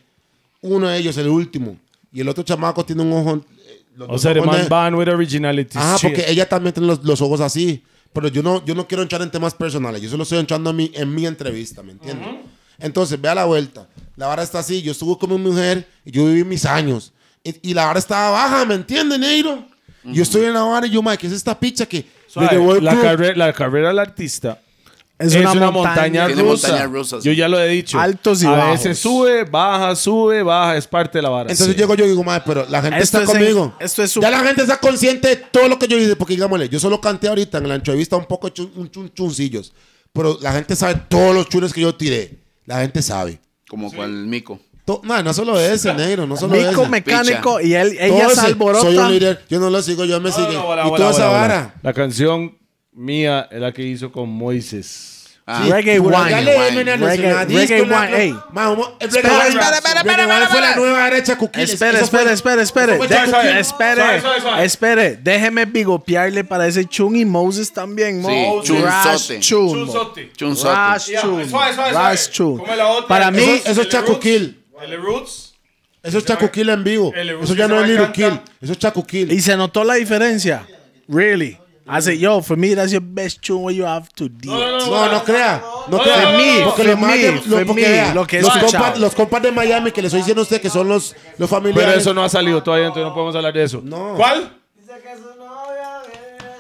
Uno 0.61 0.89
de 0.89 0.99
ellos, 0.99 1.17
el 1.17 1.29
último. 1.29 1.75
Y 2.13 2.21
el 2.21 2.29
otro 2.29 2.45
chamaco 2.45 2.85
tiene 2.85 3.01
un 3.03 3.13
ojo. 3.15 3.37
eh, 3.67 3.83
los 3.97 4.09
O 4.11 4.13
dos 4.13 4.21
sea, 4.21 4.35
the 4.35 4.41
ojos 4.41 4.53
man 4.59 4.69
born 4.69 4.95
with 4.97 5.09
originality. 5.09 5.79
Ajá, 5.79 5.97
shit. 5.97 6.11
porque 6.11 6.31
ella 6.31 6.47
también 6.47 6.75
tiene 6.75 6.87
los, 6.89 7.03
los 7.03 7.23
ojos 7.23 7.41
así. 7.41 7.83
Pero 8.13 8.29
yo 8.29 8.43
no, 8.43 8.63
yo 8.67 8.75
no 8.75 8.87
quiero 8.87 9.03
entrar 9.03 9.23
en 9.23 9.31
temas 9.31 9.55
personales. 9.55 10.03
Yo 10.03 10.11
solo 10.11 10.25
estoy 10.25 10.39
entrando 10.39 10.69
en 10.69 10.77
mi, 10.77 10.91
en 10.93 11.15
mi 11.15 11.25
entrevista, 11.25 11.83
¿me 11.83 11.93
entiendes? 11.93 12.29
Entonces, 12.79 13.19
vea 13.19 13.35
la 13.35 13.47
vuelta. 13.47 13.89
La 14.21 14.27
vara 14.27 14.43
está 14.43 14.59
así. 14.59 14.83
Yo 14.83 14.93
estuve 14.93 15.19
con 15.19 15.31
mi 15.31 15.39
mujer 15.39 15.89
y 16.05 16.11
yo 16.11 16.27
viví 16.27 16.45
mis 16.45 16.67
años. 16.67 17.13
Y, 17.43 17.71
y 17.71 17.75
la 17.75 17.87
vara 17.87 17.99
estaba 17.99 18.31
baja, 18.31 18.67
¿me 18.67 18.75
entiendes, 18.75 19.19
Neiro? 19.19 19.65
Yo 20.05 20.23
estoy 20.23 20.45
en 20.45 20.53
la 20.53 20.63
vara 20.63 20.87
y 20.87 20.91
yo, 20.91 21.01
madre, 21.01 21.17
¿qué 21.19 21.27
es 21.27 21.33
esta 21.33 21.59
picha 21.59 21.87
que... 21.87 22.05
Suave, 22.27 22.49
le 22.51 22.59
llevó 22.59 22.75
el 22.77 22.85
la, 22.85 23.01
carrera, 23.01 23.35
la 23.47 23.53
carrera 23.55 23.89
del 23.89 23.99
artista 23.99 24.59
Es, 25.19 25.35
es, 25.35 25.41
una, 25.41 25.53
una, 25.53 25.71
montaña. 25.71 26.25
montaña, 26.27 26.43
rusa. 26.43 26.69
montañas 26.69 26.91
rusas. 26.93 27.25
Yo 27.25 27.33
ya 27.33 27.49
lo 27.49 27.59
he 27.59 27.69
dicho. 27.69 27.99
Altos 27.99 28.43
y 28.43 28.47
a 28.47 28.51
bajos. 28.51 28.73
veces 28.73 28.99
sube, 28.99 29.45
baja, 29.45 29.97
sube, 29.97 30.43
baja. 30.43 30.77
Es 30.77 30.87
parte 30.87 31.17
de 31.19 31.23
la 31.23 31.31
vara. 31.31 31.51
Entonces 31.51 31.75
llego 31.75 31.95
yo 31.95 32.05
y 32.05 32.09
digo, 32.11 32.23
madre, 32.23 32.43
pero 32.47 32.67
la 32.69 32.83
gente 32.83 32.99
Esto 33.01 33.21
está 33.21 33.33
es 33.33 33.37
en- 33.39 33.43
conmigo. 33.45 33.75
esto 33.81 34.03
es 34.03 34.11
su- 34.11 34.21
Ya 34.21 34.31
la 34.31 34.41
gente 34.41 34.61
está 34.63 34.77
consciente 34.79 35.29
de 35.29 35.37
todo 35.37 35.67
lo 35.67 35.79
que 35.79 35.89
yo 35.89 35.97
hice. 35.99 36.15
Porque, 36.17 36.35
digámosle, 36.35 36.69
yo 36.69 36.79
solo 36.79 37.01
canté 37.01 37.29
ahorita 37.29 37.57
en 37.59 37.69
la 37.69 37.75
entrevista 37.75 38.17
un 38.17 38.27
poco 38.27 38.51
chun, 38.51 38.71
un 38.77 38.91
chun- 38.91 39.13
chuncillos. 39.15 39.73
Pero 40.13 40.39
la 40.43 40.53
gente 40.53 40.77
sabe 40.77 40.97
todos 41.09 41.35
los 41.35 41.49
chunes 41.49 41.73
que 41.73 41.81
yo 41.81 41.95
tiré. 41.95 42.39
La 42.67 42.81
gente 42.83 43.01
sabe. 43.03 43.41
Como 43.71 43.93
cual 43.93 44.11
mico. 44.27 44.59
To- 44.85 45.01
no, 45.05 45.23
no 45.23 45.33
solo 45.33 45.61
ese, 45.61 45.95
negro, 45.95 46.27
no 46.27 46.37
solo 46.37 46.55
Mico 46.57 46.83
ese. 46.83 46.91
mecánico 46.91 47.61
y 47.61 47.75
él, 47.75 47.97
Todo 47.97 48.05
ella 48.19 48.27
se 48.31 48.33
ese. 48.33 48.47
alborota. 48.47 48.83
Soy 48.85 48.99
un 48.99 49.13
líder. 49.13 49.45
Yo 49.49 49.61
no 49.61 49.71
lo 49.71 49.81
sigo, 49.81 50.05
yo 50.05 50.21
me 50.21 50.31
no, 50.31 50.37
bola, 50.65 50.85
y 50.85 50.89
bola, 50.89 50.97
toda 50.97 51.11
esa 51.13 51.29
vara. 51.29 51.75
La 51.81 51.93
canción 51.93 52.59
mía 52.93 53.47
es 53.49 53.61
la 53.61 53.71
que 53.73 53.85
hizo 53.85 54.11
con 54.11 54.29
Moises. 54.29 55.20
Ah, 55.53 55.67
Reggae 55.69 55.99
wine. 55.99 56.17
Reggae- 56.17 57.47
reggae 57.49 57.83
wine, 57.83 58.17
ey. 58.17 58.35
Espera, 59.01 59.49
espera, 59.49 59.77
espera, 59.79 60.03
fue 60.05 60.29
la 60.29 60.43
espera. 60.45 60.77
nueva 60.77 61.05
derecha 61.05 61.37
Cookie. 61.37 61.63
Espere, 61.63 62.01
espere, 62.01 62.33
espere, 62.33 62.63
espere. 62.63 62.99
espere, 63.59 64.65
espere. 64.65 65.17
Déjeme 65.17 65.65
bigopearle 65.65 66.45
para 66.45 66.67
ese 66.69 66.85
Chun 66.85 67.17
y 67.17 67.25
Moses 67.25 67.73
también, 67.73 68.21
mo. 68.21 68.63
Chun, 68.63 68.83
Ya, 68.83 69.17
Chun. 69.41 70.57
suave. 70.57 71.01
Chun. 71.21 71.51
¿Cómo 71.51 72.71
es 72.73 72.79
la 72.79 72.87
otra? 72.87 73.09
Para 73.09 73.31
mí, 73.33 73.61
Eso, 73.65 73.83
es. 73.83 73.89
Kill. 74.21 74.63
El 74.83 75.03
Roots. 75.03 75.55
Eso 76.03 76.19
es 76.19 76.25
Chaco 76.25 76.51
Kill 76.51 76.69
en 76.71 76.83
vivo. 76.85 77.13
Eso 77.43 77.55
ya 77.55 77.69
no 77.69 77.85
es 77.85 77.91
canta. 78.13 78.43
Eso 78.61 78.73
es 78.73 78.79
Chaco 78.79 79.05
Kill. 79.07 79.31
y 79.33 79.41
se 79.41 79.57
notó 79.57 79.85
la 79.85 79.95
diferencia. 79.95 80.67
Really. 81.09 81.59
I 81.93 82.01
said, 82.01 82.19
yo, 82.19 82.41
for 82.41 82.57
me, 82.57 82.75
that's 82.75 82.93
your 82.93 83.01
best 83.01 83.43
tune 83.43 83.63
where 83.63 83.75
you 83.75 83.85
have 83.85 84.09
to 84.15 84.29
deal. 84.29 84.53
No, 84.53 85.11
no 85.11 85.25
crea. 85.25 85.61
No 85.89 85.97
no, 85.97 86.03
crea. 86.05 86.23
no, 86.23 86.39
no, 86.39 86.59
no, 86.61 86.65
Porque 86.67 86.85
for 86.85 86.97
me, 86.97 87.65
for 87.65 87.75
me, 87.75 88.15
lo 88.15 88.27
que 88.27 88.41
los 88.41 88.57
compas, 88.59 88.99
los 88.99 89.15
compas 89.15 89.43
de 89.43 89.51
Miami 89.51 89.91
que 89.91 90.01
le 90.01 90.07
estoy 90.07 90.21
diciendo 90.21 90.43
a 90.43 90.45
usted 90.45 90.61
que 90.61 90.71
son 90.71 90.89
los, 90.89 91.17
los 91.37 91.51
familiares. 91.51 91.89
Pero 91.89 92.01
eso 92.01 92.15
no 92.15 92.23
ha 92.23 92.29
salido 92.29 92.63
todavía, 92.63 92.87
entonces 92.87 93.09
no 93.09 93.13
podemos 93.15 93.35
hablar 93.35 93.53
de 93.53 93.65
eso. 93.65 93.81
No. 93.83 94.15
¿Cuál? 94.17 94.57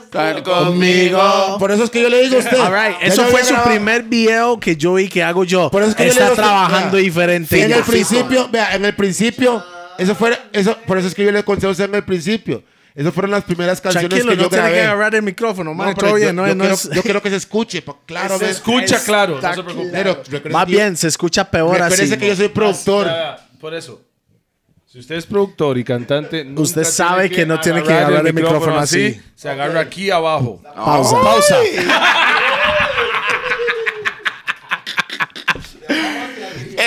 Estar 0.04 0.42
conmigo. 0.42 1.56
Por 1.60 1.70
eso 1.70 1.84
es 1.84 1.90
que 1.90 2.02
yo 2.02 2.08
le 2.08 2.22
digo 2.22 2.36
a 2.36 2.38
usted. 2.40 2.58
All 2.58 2.72
right, 2.72 2.96
eso 3.00 3.22
fue 3.26 3.44
su 3.44 3.54
primer 3.64 4.02
video 4.02 4.58
que 4.58 4.74
yo 4.76 4.94
vi 4.94 5.08
que 5.08 5.22
hago 5.22 5.44
yo. 5.44 5.70
Por 5.70 5.82
eso 5.82 5.92
es 5.92 5.96
que 5.96 6.06
yo 6.08 6.14
le 6.14 6.20
Está 6.20 6.24
digo 6.24 6.30
a 6.30 6.32
usted, 6.32 6.42
trabajando 6.42 6.96
diferente. 6.96 7.62
En 7.62 7.70
el 7.70 7.84
Fijo. 7.84 7.90
principio, 7.92 8.48
vea, 8.50 8.74
en 8.74 8.84
el 8.84 8.96
principio, 8.96 9.62
eso 9.98 10.16
fue, 10.16 10.36
eso, 10.52 10.76
por 10.86 10.98
eso 10.98 11.06
es 11.06 11.14
que 11.14 11.24
yo 11.24 11.30
le 11.30 11.44
consejo 11.44 11.68
a 11.68 11.70
usted 11.72 11.84
en 11.84 11.94
el 11.94 12.04
principio. 12.04 12.64
Esas 12.94 13.14
fueron 13.14 13.30
las 13.30 13.44
primeras 13.44 13.80
canciones 13.80 14.08
Tranquilo, 14.10 14.32
que 14.32 14.36
no 14.36 14.42
yo 14.44 14.48
tiene 14.50 14.64
que 14.66 14.70
grabé. 14.72 14.86
agarrar 14.88 15.14
el 15.14 15.22
micrófono, 15.22 15.74
man. 15.74 15.88
No, 15.90 15.94
pero 15.94 16.08
yo, 16.10 16.14
bien, 16.16 16.36
no, 16.36 16.46
yo 16.46 16.54
no 16.54 16.62
quiero, 16.64 16.74
es- 16.74 16.90
yo 16.90 17.02
quiero 17.02 17.22
que 17.22 17.30
se 17.30 17.36
escuche, 17.36 17.82
pa- 17.82 17.96
claro. 18.04 18.38
Se 18.38 18.50
escucha 18.50 19.02
claro, 19.04 19.34
no 19.40 19.54
se 19.54 19.62
claro. 19.90 20.22
Pero 20.32 20.50
Más 20.50 20.66
bien, 20.66 20.96
se 20.96 21.08
escucha 21.08 21.48
peor 21.50 21.80
así. 21.82 22.16
que 22.18 22.26
yo 22.28 22.36
soy 22.36 22.48
productor. 22.48 23.06
Ya, 23.06 23.36
ya, 23.38 23.48
Por 23.60 23.74
eso. 23.74 24.02
Si 24.86 24.98
usted 24.98 25.14
es 25.14 25.24
productor 25.26 25.78
y 25.78 25.84
cantante, 25.84 26.44
nunca 26.44 26.62
Usted 26.62 26.82
sabe 26.82 27.30
que 27.30 27.46
no 27.46 27.60
tiene 27.60 27.80
que 27.84 27.92
agarrar 27.92 28.26
el 28.26 28.34
micrófono 28.34 28.76
así. 28.76 29.20
Se 29.36 29.48
agarra 29.48 29.78
aquí 29.80 30.10
abajo. 30.10 30.60
Pausa. 30.74 31.20
Pausa. 31.22 31.56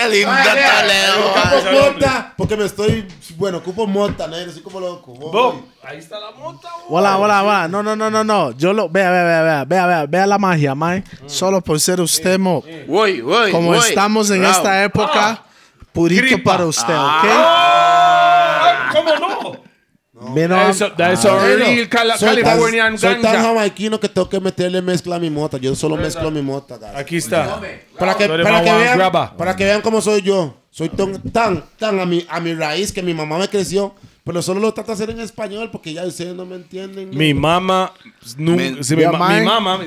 ¡Qué 0.04 0.10
lindo 0.10 0.32
Ocupo 0.32 1.60
Toledo! 1.62 1.92
mota, 1.94 2.34
porque 2.38 2.58
me 2.58 2.66
estoy, 2.66 3.08
bueno, 3.38 3.58
ocupo 3.60 3.88
mota, 3.88 4.28
negro, 4.28 4.52
así 4.52 4.62
como 4.62 4.80
loco. 4.80 5.14
Boom. 5.14 5.66
Ahí 5.84 5.98
está 6.00 6.20
la 6.20 6.32
mota. 6.32 6.70
Hola, 6.90 7.18
hola, 7.18 7.44
hola. 7.44 7.68
No, 7.68 7.84
no, 7.84 7.96
no, 7.96 8.10
no, 8.10 8.24
no. 8.24 8.52
Yo 8.52 8.74
lo. 8.74 8.90
Vea, 8.90 9.10
vea, 9.12 9.24
vea, 9.24 9.42
vea, 9.44 9.66
vea, 9.66 9.86
vea, 9.88 10.06
vea 10.08 10.28
la 10.28 10.38
magia, 10.38 10.76
mae. 10.76 11.04
Solo 11.26 11.62
por 11.62 11.80
ser 11.80 12.00
usted, 12.02 12.38
mo. 12.40 12.64
Como 13.52 13.68
voy. 13.70 13.80
estamos 13.80 14.30
en 14.32 14.40
Bravo. 14.42 14.56
esta 14.56 14.84
época, 14.84 15.44
purito 15.92 16.22
Gripa. 16.24 16.52
para 16.52 16.66
usted, 16.66 16.94
Ah, 16.96 18.90
¿Cómo 18.94 19.16
no? 19.16 19.63
¿Ok? 20.24 20.36
Vino 20.36 20.56
a- 20.56 20.70
Eso, 20.70 20.92
that's 20.94 21.26
a 21.26 21.38
real 21.40 21.90
Cali- 21.90 22.12
Soy 22.18 22.28
tan- 22.36 22.44
Californian 22.44 22.98
Soy 22.98 23.22
tan 23.22 23.36
jamaiquino 23.44 24.00
que 24.00 24.10
tengo 24.10 24.30
que 24.30 24.40
meterle 24.40 24.82
mezcla 24.82 25.16
a 25.16 25.20
mi 25.20 25.30
mota. 25.30 25.58
Yo 25.58 25.76
solo 25.76 25.96
mezclo 25.98 26.32
mi 26.32 26.42
mota. 26.42 26.80
Aquí 26.96 27.18
está. 27.18 27.60
Para 28.00 28.16
que, 28.18 28.28
para, 28.28 28.64
que 28.64 28.72
vean, 28.72 28.98
para 29.38 29.56
que 29.56 29.66
vean 29.66 29.82
cómo 29.82 30.02
soy 30.02 30.22
yo. 30.22 30.56
Soy 30.72 30.90
tan, 30.90 31.22
tan, 31.32 31.64
tan 31.78 32.00
a 32.00 32.06
mi, 32.06 32.26
a 32.28 32.40
mi 32.40 32.54
raíz 32.56 32.92
que 32.92 33.04
mi 33.04 33.14
mamá 33.14 33.38
me 33.38 33.48
creció. 33.48 33.94
Pero 34.26 34.42
solo 34.42 34.62
lo 34.62 34.74
trato 34.74 34.88
de 34.88 34.94
hacer 34.94 35.10
en 35.10 35.20
español 35.20 35.70
porque 35.70 35.94
ya 35.94 36.06
ustedes 36.06 36.34
no 36.34 36.46
me 36.46 36.56
entienden. 36.56 37.10
Mi 37.10 37.34
mamá, 37.34 37.92
mi, 38.38 38.56
ma- 39.12 39.18
mae. 39.18 39.40
mi 39.42 39.46
mamá, 39.46 39.78
mi, 39.78 39.86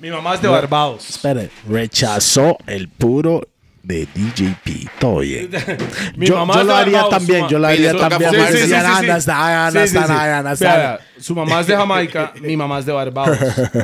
mi 0.00 0.10
mamá 0.10 0.34
es 0.34 0.40
de 0.42 0.48
Barbados. 0.48 1.10
Espere, 1.10 1.50
rechazó 1.68 2.56
el 2.66 2.88
puro 2.88 3.42
de 3.88 4.06
DJP. 4.14 4.90
Todo 5.00 5.20
bien. 5.20 5.48
Mi 6.16 6.26
yo 6.26 6.36
mamá 6.36 6.54
yo 6.54 6.60
es 6.60 6.66
lo 6.66 6.72
de 6.74 6.78
haría 6.78 7.02
Barbados, 7.02 7.10
también, 7.26 7.48
yo 7.48 7.58
lo 7.58 7.66
haría 7.66 7.94
también. 7.96 8.30
su 11.18 11.34
mamá 11.34 11.60
es 11.60 11.66
de 11.66 11.74
Jamaica, 11.76 12.32
mi 12.42 12.54
mamá 12.56 12.80
es 12.80 12.84
de 12.86 12.92
Barbados. 12.92 13.38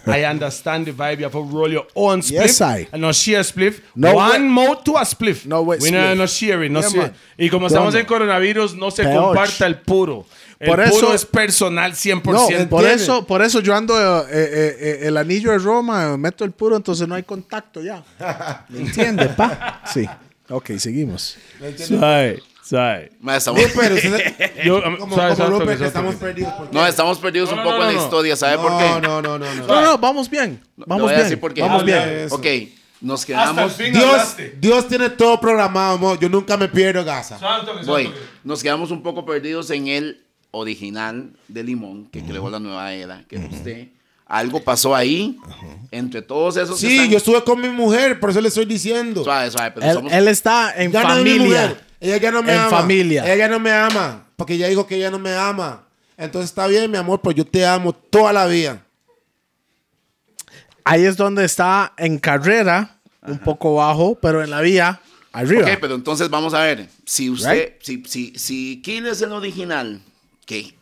I 0.06 0.24
understand 0.30 0.84
the 0.84 0.92
vibe. 0.92 1.20
You 1.20 1.24
have 1.24 1.32
to 1.32 1.42
roll 1.42 1.72
your 1.72 1.86
own 1.94 2.20
spliff. 2.22 2.42
Yes, 2.42 2.60
I. 2.60 2.86
And 2.92 3.00
no 3.00 3.12
share 3.12 3.42
spliff. 3.42 3.80
No 3.94 4.12
One 4.14 4.30
way- 4.30 4.48
mode 4.48 4.84
to 4.84 4.98
a 4.98 5.04
spliff. 5.06 5.46
No 5.46 5.62
way 5.62 5.78
We 5.80 5.90
no, 5.90 5.98
spliff. 5.98 6.18
no 6.18 6.26
sharing. 6.26 6.72
No 6.72 6.80
Yeah, 6.80 6.88
share. 6.90 7.12
Y 7.38 7.48
como 7.48 7.66
estamos 7.68 7.94
en 7.94 8.04
coronavirus, 8.04 8.74
no 8.76 8.90
se 8.90 9.04
comparta 9.04 9.66
el 9.66 9.76
puro. 9.76 10.26
El 10.60 10.68
Por 10.68 10.76
puro 10.88 10.96
eso- 11.06 11.14
es 11.14 11.24
personal 11.26 11.92
100%. 11.94 12.22
No, 12.62 12.68
por 12.68 12.84
eso, 12.86 13.26
por 13.26 13.42
eso 13.42 13.60
yo 13.60 13.74
ando 13.74 13.96
eh, 13.98 14.24
eh, 14.30 14.76
eh, 14.80 14.98
el 15.02 15.16
anillo 15.16 15.50
de 15.50 15.58
Roma, 15.58 16.16
meto 16.16 16.44
el 16.44 16.52
puro, 16.52 16.76
entonces 16.76 17.06
no 17.08 17.14
hay 17.14 17.22
contacto 17.24 17.82
ya. 17.82 18.02
¿Me 18.68 18.80
entiendes, 18.80 19.28
pa? 19.34 19.82
Sí. 19.92 20.08
Ok, 20.48 20.72
seguimos. 20.78 21.36
Suave. 22.62 23.12
Ma, 23.20 23.36
estamos- 23.36 23.62
Rupert, 23.62 23.94
usted- 23.94 24.64
Yo, 24.64 24.76
um, 24.78 24.96
como, 24.96 25.16
toque, 25.16 25.84
estamos 25.84 26.14
perdidos. 26.14 26.52
No, 26.72 26.86
estamos 26.86 27.18
perdidos 27.18 27.50
No, 27.50 27.56
un 27.56 27.58
no, 27.58 27.64
poco 27.64 27.76
no, 27.76 27.82
en 27.82 27.94
la 27.94 28.00
no. 28.00 28.04
historia. 28.04 28.36
¿Sabe 28.36 28.56
por 28.56 28.78
qué? 28.78 28.84
No, 28.88 29.00
no, 29.00 29.22
no, 29.22 29.38
no, 29.38 29.54
no. 29.54 29.66
No, 29.66 29.80
no, 29.82 29.98
vamos 29.98 30.30
bien. 30.30 30.62
Vamos 30.76 31.02
voy 31.02 31.12
a 31.12 31.16
bien. 31.16 31.24
decir 31.24 31.40
por 31.40 31.52
qué. 31.52 31.60
Vamos 31.60 31.84
bien. 31.84 31.98
de 31.98 32.24
eso. 32.24 32.34
Ok, 32.36 32.46
nos 33.02 33.20
Hasta 33.20 33.32
el 33.32 33.38
quedamos... 33.54 33.72
fin 33.74 33.92
Dios, 33.92 34.04
hablaste. 34.04 34.56
Dios 34.58 34.88
tiene 34.88 35.10
todo 35.10 35.38
programado, 35.38 35.98
mo. 35.98 36.18
Yo 36.18 36.30
nunca 36.30 36.56
me 36.56 36.68
pierdo, 36.68 37.04
Gaza. 37.04 37.38
Voy. 37.84 38.06
toque. 38.06 38.18
Nos 38.44 38.62
quedamos 38.62 38.90
un 38.90 39.02
poco 39.02 39.26
perdidos 39.26 39.68
en 39.70 39.88
el 39.88 40.23
original 40.54 41.30
de 41.48 41.62
Limón, 41.62 42.06
que 42.06 42.22
creó 42.22 42.48
la 42.50 42.58
nueva 42.60 42.92
era, 42.92 43.24
que 43.28 43.36
es 43.36 43.52
usted. 43.52 43.88
Algo 44.26 44.62
pasó 44.64 44.94
ahí, 44.96 45.36
entre 45.90 46.22
todos 46.22 46.56
esos 46.56 46.80
que 46.80 46.86
Sí, 46.86 46.94
están- 46.96 47.10
yo 47.10 47.16
estuve 47.18 47.44
con 47.44 47.60
mi 47.60 47.68
mujer, 47.68 48.18
por 48.18 48.30
eso 48.30 48.40
le 48.40 48.48
estoy 48.48 48.64
diciendo. 48.64 49.22
Suave, 49.22 49.50
suave, 49.50 49.70
pero 49.72 49.86
Él, 49.86 49.94
somos- 49.96 50.12
él 50.12 50.28
está 50.28 50.74
en 50.76 50.90
Ya 50.92 51.02
no 51.02 51.16
es 51.16 51.22
mi 51.24 51.30
familia. 51.32 51.76
Ella 52.00 52.16
ya 52.16 52.30
no 52.30 52.42
me 52.42 52.52
En 52.52 52.58
ama. 52.58 52.70
familia. 52.70 53.24
Ella 53.24 53.36
ya 53.36 53.48
no 53.48 53.60
me 53.60 53.70
ama. 53.72 54.24
Porque 54.36 54.54
ella 54.54 54.68
dijo 54.68 54.86
que 54.86 54.96
ella 54.96 55.10
no 55.10 55.18
me 55.18 55.32
ama. 55.34 55.84
Entonces 56.16 56.50
está 56.50 56.66
bien, 56.66 56.90
mi 56.90 56.96
amor, 56.96 57.20
pero 57.22 57.32
yo 57.36 57.44
te 57.46 57.66
amo 57.66 57.92
toda 57.92 58.32
la 58.32 58.46
vida. 58.46 58.82
Ahí 60.84 61.04
es 61.04 61.16
donde 61.16 61.44
está 61.44 61.92
en 61.96 62.18
carrera, 62.18 62.98
un 63.22 63.38
poco 63.38 63.74
bajo, 63.76 64.16
pero 64.20 64.42
en 64.42 64.50
la 64.50 64.60
vía, 64.60 65.00
arriba. 65.32 65.62
Ok, 65.70 65.78
pero 65.80 65.94
entonces 65.94 66.28
vamos 66.28 66.52
a 66.54 66.60
ver. 66.62 66.88
Si 67.06 67.30
usted, 67.30 67.52
Right. 67.52 67.82
si, 67.82 68.02
si, 68.06 68.38
si 68.38 68.82
Kill 68.82 69.06
es 69.06 69.22
el 69.22 69.32
original 69.32 70.00
que 70.46 70.74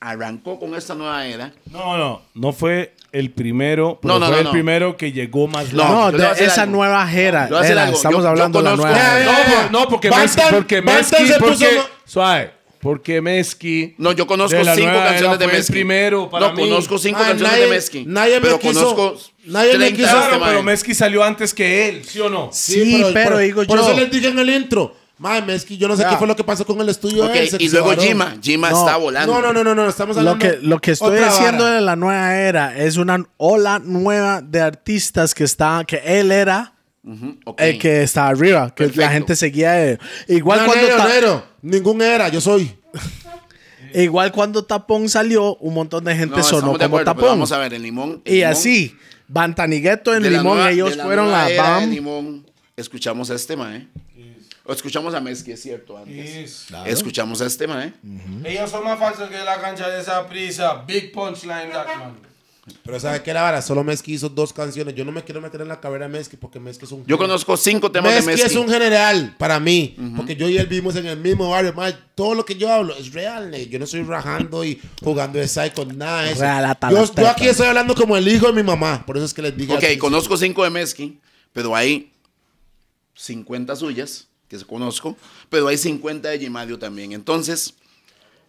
arrancó 0.00 0.58
con 0.60 0.74
esta 0.74 0.94
nueva 0.94 1.26
era, 1.26 1.52
No, 1.70 1.96
no, 1.98 2.22
no 2.34 2.52
fue 2.52 2.94
el 3.10 3.30
primero, 3.32 3.98
pero 4.00 4.14
No, 4.14 4.20
no, 4.20 4.26
fue 4.26 4.34
no, 4.34 4.38
el 4.40 4.44
no. 4.44 4.50
primero 4.52 4.96
que 4.96 5.10
llegó 5.12 5.48
más 5.48 5.72
No. 5.72 6.12
No, 6.12 6.18
de 6.18 6.44
esa 6.44 6.62
algo. 6.62 6.76
nueva 6.76 7.10
era. 7.12 7.46
Era, 7.48 7.88
estamos 7.90 8.02
Yo- 8.18 8.22
yo 8.22 8.28
hablando 8.28 8.58
de 8.62 8.64
la 8.70 8.76
nueva 8.76 8.96
era. 8.96 9.20
Eh, 9.20 9.24
No, 9.24 9.54
por- 9.62 9.70
no, 9.72 9.88
porque 9.88 10.10
Messi, 10.10 10.38
porque 10.50 10.82
puso 10.82 11.16
porque, 11.40 11.80
suave, 12.04 12.52
porque 12.80 13.20
Messi. 13.20 13.94
No, 13.98 14.12
yo 14.12 14.26
conozco 14.26 14.56
cinco 14.56 14.66
canciones 14.92 15.20
era 15.20 15.30
de 15.36 15.44
fue 15.44 15.52
el 15.54 15.58
Messi. 15.58 15.72
primero 15.72 16.30
para 16.30 16.48
no, 16.48 16.54
mí. 16.54 16.62
conozco 16.68 16.98
cinco 16.98 17.18
canciones 17.18 17.42
nadie- 17.52 17.64
de 17.64 17.70
Messi. 17.70 18.04
nadie 18.06 18.34
me 18.34 18.40
pero 18.42 18.58
quiso- 18.60 18.94
conozco 18.94 19.18
nadie 19.46 19.72
me 19.72 19.78
30 19.86 19.96
quiso- 19.96 20.08
este 20.16 20.28
Claro, 20.28 20.44
pero 20.44 20.62
mae. 20.62 20.72
Messi 20.74 20.94
salió 20.94 21.24
antes 21.24 21.52
que 21.54 21.88
él, 21.88 22.04
¿sí 22.04 22.20
o 22.20 22.28
no? 22.28 22.50
Sí, 22.52 23.02
pero 23.12 23.30
por, 23.32 23.38
digo 23.40 23.64
por 23.64 23.78
yo- 23.78 23.84
eso 23.90 23.98
les 23.98 24.10
dije 24.12 24.28
en 24.28 24.38
el 24.38 24.50
intro. 24.50 24.94
Mae, 25.18 25.42
Messi, 25.42 25.76
yo 25.76 25.88
no 25.88 25.96
sé 25.96 26.02
Ya. 26.02 26.10
qué 26.10 26.16
fue 26.16 26.26
lo 26.28 26.36
que 26.36 26.44
pasó 26.44 26.64
con 26.64 26.80
el 26.80 26.88
estudio 26.88 27.24
Ok, 27.26 27.32
de 27.32 27.40
él, 27.40 27.48
se 27.50 27.56
y 27.62 27.68
luego. 27.68 27.92
Jima. 27.96 28.36
Jima 28.40 28.70
No. 28.70 28.78
está 28.78 28.96
volando. 28.96 29.32
No, 29.34 29.40
no, 29.42 29.52
no, 29.52 29.64
no, 29.64 29.74
no, 29.74 29.88
estamos 29.88 30.16
Lo 30.16 30.20
hablando 30.30 30.38
que, 30.60 30.64
lo 30.66 30.78
que 30.80 30.92
estoy 30.92 31.16
otra 31.16 31.26
diciendo 31.30 31.64
vara. 31.64 31.74
de 31.76 31.80
la 31.80 31.96
nueva 31.96 32.36
era 32.36 32.78
es 32.78 32.96
una 32.98 33.24
ola 33.36 33.80
nueva 33.80 34.40
de 34.42 34.60
artistas 34.60 35.34
que 35.34 35.42
está, 35.44 35.82
que 35.84 35.96
él 36.04 36.30
era 36.30 36.72
Ok. 37.44 37.60
el 37.60 37.78
que 37.78 38.02
está 38.02 38.28
arriba, 38.28 38.72
que 38.74 38.84
la 38.84 38.90
Perfecto. 38.92 39.12
gente 39.12 39.36
seguía. 39.36 39.72
de- 39.72 39.98
igual 40.28 40.60
No, 40.60 40.66
cuando 40.66 40.86
Ta- 40.96 41.08
negro. 41.08 41.44
Ningún 41.62 42.00
era, 42.00 42.28
yo 42.28 42.40
soy. 42.40 42.76
igual 43.94 44.30
cuando 44.32 44.64
Tapón 44.64 45.08
salió, 45.08 45.56
un 45.56 45.74
montón 45.74 46.04
de 46.04 46.14
gente 46.14 46.36
No, 46.36 46.42
sonó 46.44 46.72
como 46.72 46.84
acuerdo, 46.84 47.04
Tapón. 47.06 47.24
vamos 47.30 47.52
a 47.52 47.58
ver, 47.58 47.74
el 47.74 47.82
limón. 47.82 48.22
el 48.24 48.32
Y 48.34 48.36
Limón, 48.38 48.52
así, 48.52 48.96
Bantanigueto 49.26 50.14
en 50.14 50.22
de 50.22 50.30
la 50.30 50.38
Limón, 50.38 50.56
nueva- 50.58 50.70
ellos 50.70 50.90
de 50.90 50.96
la 50.96 51.04
fueron 51.04 51.24
nueva 51.26 51.42
la 51.44 51.50
era 51.50 51.62
de 51.64 51.70
BAM. 51.80 51.90
Limón, 51.90 52.46
escuchamos 52.76 53.30
a 53.30 53.34
este 53.34 53.56
mae. 53.56 53.88
O 54.68 54.72
escuchamos 54.74 55.14
a 55.14 55.20
Messi, 55.20 55.50
es 55.50 55.62
cierto, 55.62 55.96
antes. 55.96 56.66
Escuchamos 56.84 57.40
a 57.40 57.46
este 57.46 57.66
mae. 57.66 57.94
Ellos 58.44 58.70
son 58.70 58.84
más 58.84 58.98
falsos 58.98 59.30
que 59.30 59.38
la 59.38 59.58
cancha 59.62 59.88
de 59.88 59.98
esa 59.98 60.28
prisa. 60.28 60.84
Big 60.86 61.10
punchline, 61.10 61.70
that 61.70 61.86
man. 61.86 62.14
Pero 62.84 63.00
¿sabe 63.00 63.22
qué 63.22 63.32
la 63.32 63.40
vara? 63.40 63.62
Solo 63.62 63.82
Messi 63.82 64.12
hizo 64.12 64.28
dos 64.28 64.52
canciones. 64.52 64.94
Yo 64.94 65.06
no 65.06 65.10
me 65.10 65.24
quiero 65.24 65.40
meter 65.40 65.62
en 65.62 65.68
la 65.68 65.80
carrera 65.80 66.06
de 66.06 66.12
Messi 66.12 66.36
porque 66.36 66.60
Messi 66.60 66.84
es 66.84 66.92
un... 66.92 67.02
Yo 67.06 67.16
conozco 67.16 67.56
cinco 67.56 67.90
temas 67.90 68.12
Messi 68.12 68.26
de 68.26 68.32
Messi. 68.32 68.46
es 68.46 68.56
un 68.56 68.68
general 68.68 69.34
para 69.38 69.58
mí. 69.58 69.96
Porque 70.14 70.36
yo 70.36 70.50
y 70.50 70.58
él 70.58 70.66
vivimos 70.66 70.94
en 70.96 71.06
el 71.06 71.18
mismo 71.18 71.48
barrio. 71.48 71.72
mae, 71.72 71.96
todo 72.14 72.34
lo 72.34 72.44
que 72.44 72.54
yo 72.54 72.70
hablo 72.70 72.94
es 72.94 73.10
real. 73.14 73.50
ne. 73.50 73.68
Yo 73.68 73.78
no 73.78 73.86
estoy 73.86 74.02
rajando 74.02 74.66
y 74.66 74.78
jugando 75.02 75.38
de 75.38 75.48
psycho, 75.48 75.86
nada 75.86 76.24
de 76.24 76.32
eso. 76.32 76.42
Real 76.42 76.76
Yo, 76.90 77.26
aquí 77.26 77.48
estoy 77.48 77.68
hablando 77.68 77.94
como 77.94 78.18
el 78.18 78.28
hijo 78.28 78.48
de 78.48 78.52
mi 78.52 78.62
mamá. 78.62 79.06
Por 79.06 79.16
eso 79.16 79.24
es 79.24 79.32
que 79.32 79.40
les 79.40 79.56
digo. 79.56 79.74
Ok, 79.74 79.84
conozco 79.98 80.36
cinco 80.36 80.62
de 80.62 80.68
Messi, 80.68 81.18
pero 81.54 81.74
hay 81.74 82.12
50 83.14 83.74
suyas, 83.74 84.27
que 84.48 84.58
conozco, 84.64 85.16
pero 85.50 85.68
hay 85.68 85.76
50 85.78 86.28
de 86.28 86.38
Gimadio 86.38 86.78
también. 86.78 87.12
Entonces, 87.12 87.74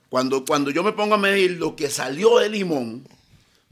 cuando, 0.09 0.43
cuando 0.45 0.71
yo 0.71 0.83
me 0.83 0.93
pongo 0.93 1.15
a 1.15 1.17
medir 1.17 1.51
lo 1.59 1.75
que 1.75 1.89
salió 1.89 2.39
de 2.39 2.49
Limón, 2.49 3.07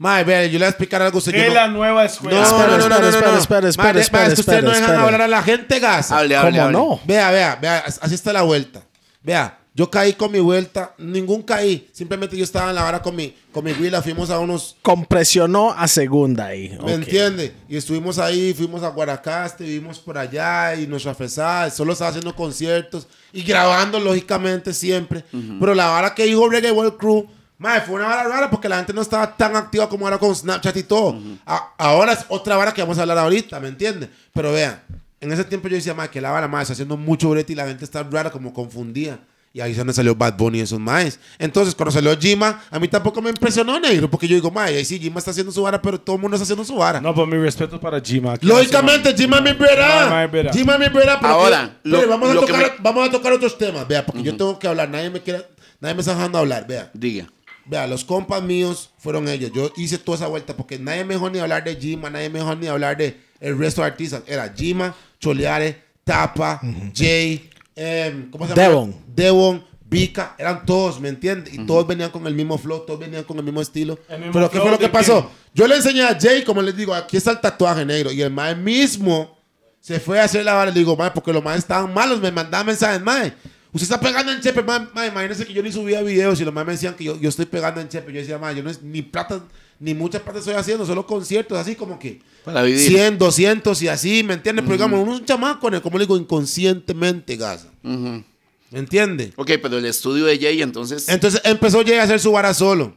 Mae, 0.00 0.22
vea, 0.22 0.44
yo 0.46 0.52
le 0.52 0.58
voy 0.58 0.66
a 0.66 0.68
explicar 0.68 1.02
algo. 1.02 1.18
yo 1.18 1.32
Es 1.32 1.48
no- 1.48 1.54
la 1.54 1.66
nueva 1.66 2.02
No, 2.02 2.06
escuela. 2.08 2.42
Espera, 2.44 2.66
no, 2.68 2.68
no, 2.68 2.78
no, 2.78 2.78
espera, 2.78 2.98
no, 2.98 3.00
no, 3.02 3.08
espera, 3.08 3.32
no. 3.32 3.38
espera, 3.38 3.68
espera, 3.68 4.00
espera, 4.00 4.26
es 4.28 4.34
que 4.34 4.40
ustedes 4.42 4.62
no 4.62 4.70
dejan 4.70 4.94
hablar 4.94 5.22
a 5.22 5.26
la 5.28 5.42
gente, 5.42 5.80
gas. 5.80 6.12
hable, 6.12 6.36
hable, 6.36 6.50
¿Cómo 6.52 6.62
hable. 6.62 6.72
no? 6.78 7.00
Vea, 7.04 7.30
vea, 7.32 7.56
vea, 7.56 7.78
así 8.00 8.14
está 8.14 8.32
la 8.32 8.42
vuelta. 8.42 8.80
Vea, 9.24 9.58
yo 9.78 9.88
caí 9.88 10.14
con 10.14 10.32
mi 10.32 10.40
vuelta, 10.40 10.92
ningún 10.98 11.42
caí. 11.42 11.88
Simplemente 11.92 12.36
yo 12.36 12.42
estaba 12.42 12.70
en 12.70 12.74
la 12.74 12.82
vara 12.82 13.00
con 13.00 13.14
mi, 13.14 13.32
con 13.52 13.64
mi 13.64 13.70
huila, 13.72 14.02
fuimos 14.02 14.28
a 14.28 14.40
unos, 14.40 14.76
Compresionó 14.82 15.70
a 15.72 15.86
segunda 15.86 16.46
ahí. 16.46 16.70
¿me 16.70 16.78
ok. 16.80 16.88
entiende? 16.88 17.54
Y 17.68 17.76
estuvimos 17.76 18.18
ahí, 18.18 18.52
fuimos 18.54 18.82
a 18.82 18.88
Guaracaste, 18.88 19.62
vivimos 19.62 20.00
por 20.00 20.18
allá 20.18 20.74
y 20.74 20.88
nuestra 20.88 21.14
fesada, 21.14 21.70
solo 21.70 21.92
estaba 21.92 22.10
haciendo 22.10 22.34
conciertos 22.34 23.06
y 23.32 23.42
grabando, 23.44 24.00
lógicamente, 24.00 24.74
siempre. 24.74 25.24
Pero 25.60 25.74
la 25.76 25.86
vara 25.86 26.12
que 26.12 26.24
dijo 26.24 26.48
Reggae 26.48 26.72
World 26.72 26.96
Crew, 26.96 27.26
madre, 27.56 27.82
fue 27.86 27.94
una 27.94 28.06
vara 28.08 28.24
rara 28.24 28.50
porque 28.50 28.68
la 28.68 28.78
gente 28.78 28.92
no 28.92 29.00
estaba 29.02 29.36
tan 29.36 29.54
activa 29.54 29.88
como 29.88 30.08
era 30.08 30.18
con 30.18 30.34
Snapchat 30.34 30.76
y 30.76 30.82
todo. 30.82 31.16
A- 31.46 31.72
ahora 31.78 32.14
es 32.14 32.24
otra 32.28 32.56
vara 32.56 32.74
que 32.74 32.82
vamos 32.82 32.98
a 32.98 33.02
hablar 33.02 33.18
ahorita, 33.18 33.60
¿me 33.60 33.68
entiende? 33.68 34.10
Pero 34.34 34.52
vean, 34.52 34.82
en 35.20 35.32
ese 35.32 35.44
tiempo 35.44 35.68
yo 35.68 35.76
decía, 35.76 35.94
madre, 35.94 36.10
que 36.10 36.20
la 36.20 36.30
vara, 36.32 36.48
madre, 36.48 36.62
está 36.64 36.72
haciendo 36.72 36.96
mucho 36.96 37.30
brete 37.30 37.52
y 37.52 37.56
la 37.56 37.66
gente 37.66 37.84
está 37.84 38.02
rara, 38.02 38.30
como 38.32 38.52
confundida. 38.52 39.18
Y 39.58 39.60
ahí 39.60 39.72
es 39.72 39.76
donde 39.76 39.92
salió 39.92 40.14
Bad 40.14 40.36
Bunny 40.36 40.58
y 40.58 40.60
esos 40.60 40.78
maes. 40.78 41.18
Entonces, 41.36 41.74
cuando 41.74 41.90
salió 41.90 42.16
Jima, 42.16 42.62
a 42.70 42.78
mí 42.78 42.86
tampoco 42.86 43.20
me 43.20 43.30
impresionó, 43.30 43.80
negro, 43.80 44.08
porque 44.08 44.28
yo 44.28 44.36
digo, 44.36 44.52
madre, 44.52 44.76
ahí 44.76 44.84
sí, 44.84 45.00
Jima 45.00 45.18
está 45.18 45.32
haciendo 45.32 45.50
su 45.50 45.62
vara, 45.62 45.82
pero 45.82 46.00
todo 46.00 46.14
el 46.14 46.22
mundo 46.22 46.36
está 46.36 46.44
haciendo 46.44 46.64
su 46.64 46.76
vara. 46.76 47.00
No, 47.00 47.12
pues 47.12 47.26
mi 47.26 47.36
respeto 47.38 47.80
para 47.80 48.00
Jima. 48.00 48.36
Lógicamente, 48.40 49.12
Jima 49.16 49.40
brera. 49.40 50.26
brother. 50.28 50.52
Jima 50.52 50.78
mi 50.78 50.86
brera. 50.86 51.18
pero 51.20 51.32
Ahora, 51.32 51.76
lo- 51.82 52.06
vamos, 52.08 52.30
a 52.30 52.34
lo 52.34 52.40
que 52.42 52.52
tocar, 52.52 52.62
me- 52.76 52.82
vamos 52.84 53.08
a 53.08 53.10
tocar 53.10 53.32
otros 53.32 53.58
temas, 53.58 53.88
vea, 53.88 54.06
porque 54.06 54.22
yo 54.22 54.36
tengo 54.36 54.56
que 54.60 54.68
hablar. 54.68 54.88
Nadie 54.90 55.10
me 55.10 55.20
quiere, 55.20 55.44
nadie 55.80 55.96
me 55.96 56.02
está 56.02 56.14
dejando 56.14 56.38
hablar, 56.38 56.64
vea. 56.68 56.92
diga. 56.94 57.26
vea, 57.66 57.88
los 57.88 58.04
compas 58.04 58.40
míos 58.40 58.90
fueron 58.98 59.26
ellos. 59.28 59.50
Yo 59.52 59.72
hice 59.76 59.98
toda 59.98 60.16
esa 60.18 60.28
vuelta 60.28 60.56
porque 60.56 60.78
nadie 60.78 61.04
mejor 61.04 61.32
ni 61.32 61.40
hablar 61.40 61.64
de 61.64 61.74
Jima, 61.74 62.08
nadie 62.10 62.30
mejor 62.30 62.56
ni 62.58 62.68
hablar 62.68 62.96
de 62.96 63.16
el 63.40 63.58
resto 63.58 63.80
de 63.80 63.88
artistas. 63.88 64.22
Era 64.28 64.54
Jima, 64.56 64.94
Choleare, 65.18 65.82
Tapa, 66.04 66.60
Jay, 66.94 67.50
em, 67.78 68.30
¿cómo 68.30 68.46
se 68.46 68.54
llama? 68.54 68.62
Devon. 68.62 68.94
Devon, 69.14 69.64
Vika, 69.90 70.34
eran 70.36 70.66
todos, 70.66 71.00
¿me 71.00 71.08
entiendes? 71.08 71.54
Y 71.54 71.64
todos 71.64 71.86
venían 71.86 72.10
con 72.10 72.26
el 72.26 72.34
mismo 72.34 72.58
flow, 72.58 72.80
todos 72.80 73.00
venían 73.00 73.24
con 73.24 73.38
el 73.38 73.44
mismo 73.44 73.62
estilo. 73.62 73.98
El 74.08 74.18
mismo 74.18 74.32
Pero 74.34 74.50
¿qué 74.50 74.60
fue 74.60 74.70
lo 74.70 74.78
que 74.78 74.88
pasó? 74.88 75.30
Yo 75.54 75.66
le 75.66 75.76
enseñé 75.76 76.02
a 76.02 76.18
Jay, 76.20 76.44
como 76.44 76.60
les 76.60 76.76
digo, 76.76 76.92
aquí 76.92 77.16
está 77.16 77.30
el 77.30 77.40
tatuaje 77.40 77.86
negro. 77.86 78.12
Y 78.12 78.20
el 78.20 78.30
mae 78.30 78.54
mismo 78.54 79.38
se 79.80 79.98
fue 79.98 80.20
a 80.20 80.24
hacer 80.24 80.44
la 80.44 80.54
vara. 80.54 80.70
Le 80.70 80.78
digo, 80.78 80.94
mae, 80.94 81.10
porque 81.10 81.32
los 81.32 81.42
maes 81.42 81.60
estaban 81.60 81.92
malos. 81.94 82.20
Me 82.20 82.30
mandaban 82.30 82.66
mensajes, 82.66 83.00
mae. 83.00 83.32
Usted 83.72 83.84
está 83.84 83.98
pegando 83.98 84.30
en 84.30 84.40
Chepe, 84.40 84.62
mae. 84.62 84.86
mae, 84.92 85.08
imagínense 85.08 85.46
que 85.46 85.54
yo 85.54 85.62
ni 85.62 85.72
subía 85.72 86.02
videos 86.02 86.38
y 86.40 86.44
los 86.44 86.52
maes 86.52 86.66
me 86.66 86.72
decían 86.74 86.94
que 86.94 87.04
yo, 87.04 87.18
yo 87.18 87.30
estoy 87.30 87.46
pegando 87.46 87.80
en 87.80 87.88
Chepe. 87.88 88.12
Yo 88.12 88.20
decía, 88.20 88.38
mae, 88.38 88.54
yo 88.54 88.62
no 88.62 88.68
es 88.68 88.82
ni 88.82 89.00
plata, 89.00 89.42
ni 89.80 89.94
mucha 89.94 90.18
plata 90.22 90.38
estoy 90.40 90.54
haciendo, 90.54 90.84
solo 90.86 91.06
conciertos, 91.06 91.56
así 91.58 91.74
como 91.74 91.98
que 91.98 92.20
Para 92.44 92.62
vivir. 92.62 92.80
100, 92.80 93.18
200 93.18 93.82
y 93.82 93.88
así, 93.88 94.22
¿me 94.24 94.34
entiendes? 94.34 94.64
Pero 94.64 94.74
digamos, 94.74 95.00
uno 95.00 95.14
es 95.14 95.20
un 95.20 95.26
chamaco, 95.26 95.70
como 95.82 95.98
le 95.98 96.04
digo, 96.04 96.16
inconscientemente, 96.16 97.36
Gaza. 97.36 97.68
Ujú. 97.84 98.22
¿Me 98.70 98.78
entiendes? 98.80 99.30
Ok, 99.36 99.52
pero 99.62 99.78
el 99.78 99.84
estudio 99.86 100.26
de 100.26 100.38
Jay, 100.38 100.60
entonces. 100.60 101.08
Entonces 101.08 101.40
empezó 101.44 101.82
Jay 101.84 101.94
a 101.94 102.02
hacer 102.02 102.20
su 102.20 102.32
vara 102.32 102.52
solo. 102.52 102.94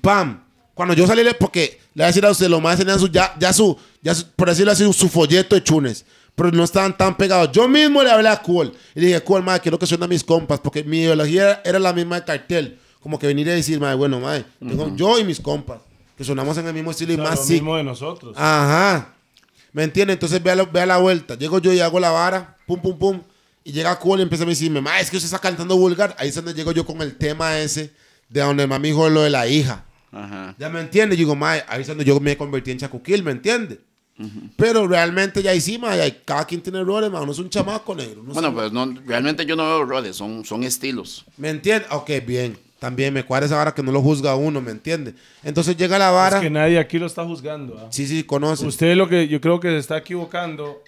Pam. 0.00 0.44
Cuando 0.74 0.94
yo 0.94 1.06
salí, 1.08 1.22
porque 1.40 1.80
le 1.94 2.02
voy 2.02 2.04
a 2.04 2.06
decir 2.06 2.24
a 2.24 2.30
usted, 2.30 2.46
los 2.48 2.62
más 2.62 2.78
tenían 2.78 3.00
su, 3.00 3.08
ya, 3.08 3.34
ya 3.40 3.52
su, 3.52 3.76
ya 4.00 4.14
su- 4.14 4.26
por 4.36 4.48
decirlo 4.48 4.70
así, 4.70 4.90
su 4.92 5.08
folleto 5.08 5.56
de 5.56 5.64
chunes. 5.64 6.04
Pero 6.36 6.52
no 6.52 6.62
estaban 6.62 6.96
tan 6.96 7.16
pegados. 7.16 7.50
Yo 7.50 7.66
mismo 7.66 8.00
le 8.04 8.12
hablé 8.12 8.28
a 8.28 8.40
Cool. 8.40 8.72
Y 8.94 9.00
le 9.00 9.06
dije, 9.08 9.20
Cool, 9.22 9.42
madre, 9.42 9.60
quiero 9.60 9.76
que 9.76 9.86
suenen 9.86 10.08
mis 10.08 10.22
compas. 10.22 10.60
Porque 10.60 10.84
mi 10.84 10.98
ideología 11.00 11.42
era, 11.42 11.62
era 11.64 11.78
la 11.80 11.92
misma 11.92 12.20
de 12.20 12.24
cartel. 12.26 12.78
Como 13.00 13.18
que 13.18 13.26
venir 13.26 13.48
a 13.50 13.54
decir, 13.54 13.80
madre, 13.80 13.96
bueno, 13.96 14.20
madre, 14.20 14.44
tengo 14.60 14.94
yo 14.94 15.18
y 15.18 15.24
mis 15.24 15.40
compas. 15.40 15.80
Que 16.18 16.24
sonamos 16.24 16.58
en 16.58 16.66
el 16.66 16.74
mismo 16.74 16.90
estilo 16.90 17.12
y 17.12 17.14
O 17.14 17.18
sea, 17.20 17.30
más 17.30 17.38
lo 17.38 17.44
sí. 17.46 17.52
mismo 17.54 17.76
de 17.76 17.84
nosotros. 17.84 18.34
Ajá. 18.36 19.14
¿Me 19.72 19.84
entiendes? 19.84 20.14
Entonces 20.16 20.42
vea, 20.42 20.54
la- 20.56 20.64
vea 20.64 20.84
la 20.84 20.96
vuelta. 20.98 21.36
Llego 21.36 21.58
yo 21.60 21.72
y 21.72 21.80
hago 21.80 22.00
la 22.00 22.10
vara, 22.10 22.56
pum, 22.66 22.80
pum, 22.82 22.98
pum. 22.98 23.20
Y 23.64 23.72
llega 23.72 23.98
Cool 23.98 24.18
y 24.18 24.22
empieza 24.22 24.44
a 24.44 24.46
decirme, 24.46 24.80
ma, 24.80 24.98
es 24.98 25.10
que 25.10 25.16
usted 25.16 25.26
está 25.26 25.38
cantando 25.38 25.76
vulgar. 25.76 26.14
Ahí 26.18 26.28
es 26.28 26.34
donde 26.34 26.54
llego 26.54 26.72
yo 26.72 26.84
con 26.84 27.00
el 27.02 27.16
tema 27.16 27.58
ese 27.58 27.92
de 28.28 28.40
donde 28.40 28.66
mami 28.66 28.88
dijo 28.88 29.08
lo 29.08 29.22
de 29.22 29.30
la 29.30 29.46
hija. 29.46 29.84
Ajá. 30.10 30.54
¿Ya 30.58 30.68
me 30.70 30.80
entiende? 30.80 31.14
Yo 31.16 31.20
digo, 31.20 31.36
ma, 31.36 31.52
ahí 31.68 31.82
es 31.82 31.86
donde 31.86 32.04
yo 32.04 32.18
me 32.18 32.36
convertí 32.36 32.70
en 32.72 32.78
Chacuquil, 32.78 33.22
¿me 33.22 33.30
entiende? 33.32 33.78
Pero 34.56 34.88
realmente 34.88 35.42
ya 35.44 35.54
hicimos, 35.54 35.94
ya 35.96 36.12
cada 36.24 36.44
quien 36.44 36.60
tiene 36.60 36.80
errores, 36.80 37.08
ma. 37.10 37.20
Uno 37.20 37.30
es 37.30 37.38
un 37.38 37.48
chamaco 37.50 37.94
negro. 37.94 38.22
uno 38.22 38.32
Bueno, 38.32 38.48
es- 38.48 38.54
pues 38.54 38.72
no, 38.72 38.92
realmente 39.06 39.46
yo 39.46 39.54
no 39.54 39.62
veo 39.64 39.84
roles, 39.84 40.16
son, 40.16 40.44
son 40.44 40.64
estilos. 40.64 41.24
¿Me 41.36 41.50
entiende? 41.50 41.86
Ok, 41.90 42.10
bien. 42.26 42.58
También 42.78 43.12
me 43.12 43.24
cuadra 43.24 43.46
esa 43.46 43.56
vara 43.56 43.74
que 43.74 43.82
no 43.82 43.90
lo 43.90 44.00
juzga 44.00 44.36
uno, 44.36 44.60
¿me 44.60 44.70
entiende? 44.70 45.14
Entonces 45.42 45.76
llega 45.76 45.98
la 45.98 46.10
vara. 46.12 46.36
Es 46.36 46.42
que 46.42 46.50
nadie 46.50 46.78
aquí 46.78 46.98
lo 46.98 47.06
está 47.06 47.24
juzgando. 47.24 47.76
¿ah? 47.78 47.88
Sí, 47.90 48.06
sí, 48.06 48.22
conoce. 48.22 48.64
Usted 48.66 48.94
lo 48.96 49.08
que 49.08 49.26
yo 49.26 49.40
creo 49.40 49.58
que 49.58 49.68
se 49.68 49.78
está 49.78 49.98
equivocando, 49.98 50.82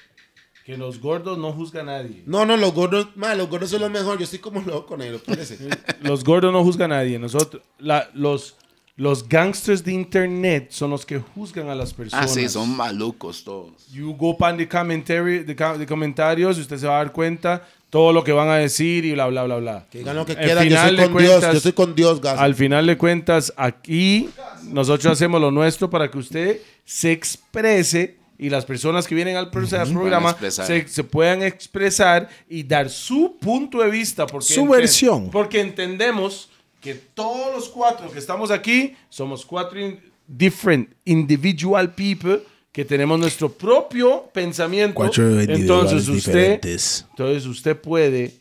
que 0.65 0.77
los 0.77 1.01
gordos 1.01 1.37
no 1.39 1.53
juzgan 1.53 1.89
a 1.89 2.03
nadie. 2.03 2.23
No, 2.27 2.47
no, 2.47 2.57
los 2.57 2.73
gordos, 2.73 3.09
ma, 3.17 3.35
los 3.35 3.49
gordos 3.49 3.71
son 3.71 3.81
lo 3.81 3.91
mejor. 3.91 4.19
Yo 4.19 4.25
estoy 4.25 4.39
como 4.39 4.61
loco, 4.61 4.97
negro, 4.97 5.19
parece. 5.25 5.59
Los 6.03 6.23
gordos 6.23 6.53
no 6.53 6.62
juzgan 6.62 6.93
a 6.93 6.97
nadie. 6.99 7.19
Nosotros, 7.19 7.61
la- 7.81 8.09
los, 8.15 8.57
los 8.97 9.29
gangsters 9.29 9.83
de 9.83 9.93
internet 9.93 10.69
son 10.71 10.91
los 10.91 11.05
que 11.05 11.19
juzgan 11.19 11.71
a 11.71 11.75
las 11.75 11.93
Ah, 11.93 11.97
personas. 11.97 12.33
sí, 12.33 12.49
son 12.49 12.77
malucos 12.77 13.43
todos. 13.43 13.89
You 13.91 14.15
go 14.17 14.37
pan 14.37 14.57
the 14.59 14.69
commentary, 14.69 15.45
the, 15.45 15.57
com- 15.57 15.77
the 15.79 15.87
comentarios 15.87 16.57
y 16.59 16.61
usted 16.61 16.77
se 16.79 16.87
va 16.87 17.01
a 17.01 17.05
dar 17.05 17.12
cuenta 17.12 17.67
todo 17.91 18.12
lo 18.12 18.23
que 18.25 18.33
van 18.33 18.49
a 18.49 18.57
decir 18.57 19.05
y 19.05 19.12
bla, 19.12 19.27
bla, 19.27 19.43
bla, 19.45 19.57
bla. 19.57 19.87
Que 19.91 19.99
digan 19.99 20.17
lo 20.17 20.25
que 20.25 20.37
quieran, 20.37 20.65
yo 20.65 20.71
final 20.77 20.91
estoy 20.91 20.97
de 21.07 21.12
con 21.12 21.23
Dios, 21.23 21.31
cuentas- 21.33 21.53
yo 21.53 21.57
estoy 21.59 21.73
con 21.73 21.95
Dios, 21.95 22.21
Gaza. 22.21 22.43
Al 22.43 22.55
final 22.55 22.87
de 22.87 22.97
cuentas, 22.97 23.53
aquí 23.57 24.31
nosotros 24.65 25.12
hacemos 25.12 25.41
lo 25.41 25.51
nuestro 25.51 25.91
para 25.91 26.11
que 26.11 26.19
usted 26.19 26.61
se 26.85 27.12
exprese 27.12 28.17
y 28.39 28.49
las 28.49 28.65
personas 28.65 29.07
que 29.07 29.15
vienen 29.15 29.37
al, 29.37 29.51
pro- 29.51 29.67
al 29.79 29.93
programa 29.93 30.31
expresar. 30.31 30.67
se, 30.67 30.89
se 30.89 31.05
puedan 31.05 31.43
expresar 31.43 32.29
y 32.49 32.62
dar 32.62 32.89
su 32.89 33.37
punto 33.39 33.81
de 33.83 33.91
vista. 33.91 34.27
Porque 34.27 34.55
Su 34.55 34.67
versión. 34.67 35.31
Porque 35.31 35.61
entendemos 35.61 36.49
que 36.81 36.95
todos 36.95 37.55
los 37.55 37.69
cuatro 37.69 38.11
que 38.11 38.19
estamos 38.19 38.51
aquí 38.51 38.95
somos 39.11 39.45
cuatro 39.45 39.79
in- 39.79 40.01
different 40.27 40.89
individual 41.05 41.93
people 41.93 42.41
que 42.72 42.84
tenemos 42.84 43.18
nuestro 43.18 43.51
propio 43.51 44.28
pensamiento. 44.32 45.05
Entonces 45.05 46.09
usted, 46.09 46.32
diferentes. 46.32 47.06
entonces 47.10 47.47
usted 47.47 47.76
puede 47.76 48.34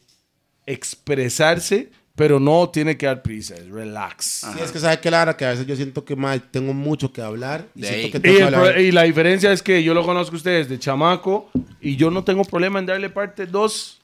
expresarse, 0.65 1.89
pero 2.15 2.39
no 2.39 2.69
tiene 2.69 2.97
que 2.97 3.05
dar 3.05 3.21
prisa, 3.21 3.55
es 3.55 3.67
relax. 3.69 4.45
Sí, 4.53 4.59
es 4.63 4.71
que 4.71 4.79
sabe 4.79 4.99
que 4.99 5.09
Lara, 5.09 5.35
que 5.37 5.45
a 5.45 5.51
veces 5.51 5.65
yo 5.65 5.75
siento 5.75 6.03
que 6.03 6.15
ma, 6.15 6.37
tengo 6.37 6.73
mucho 6.73 7.11
que 7.11 7.21
hablar 7.21 7.65
y 7.75 7.83
siento 7.83 8.11
que 8.11 8.17
Y, 8.17 8.21
tengo 8.21 8.35
que 8.37 8.43
el 8.43 8.53
hablar. 8.55 8.73
pro- 8.73 8.81
y 8.81 8.91
la 8.91 9.03
diferencia 9.03 9.51
es 9.51 9.63
que 9.63 9.81
yo 9.83 9.93
lo 9.93 10.05
conozco 10.05 10.35
a 10.35 10.37
ustedes 10.37 10.67
de 10.69 10.77
chamaco 10.77 11.49
y 11.81 11.95
yo 11.95 12.11
no 12.11 12.23
tengo 12.23 12.43
problema 12.43 12.79
en 12.79 12.85
darle 12.85 13.09
parte 13.09 13.45
2. 13.45 13.95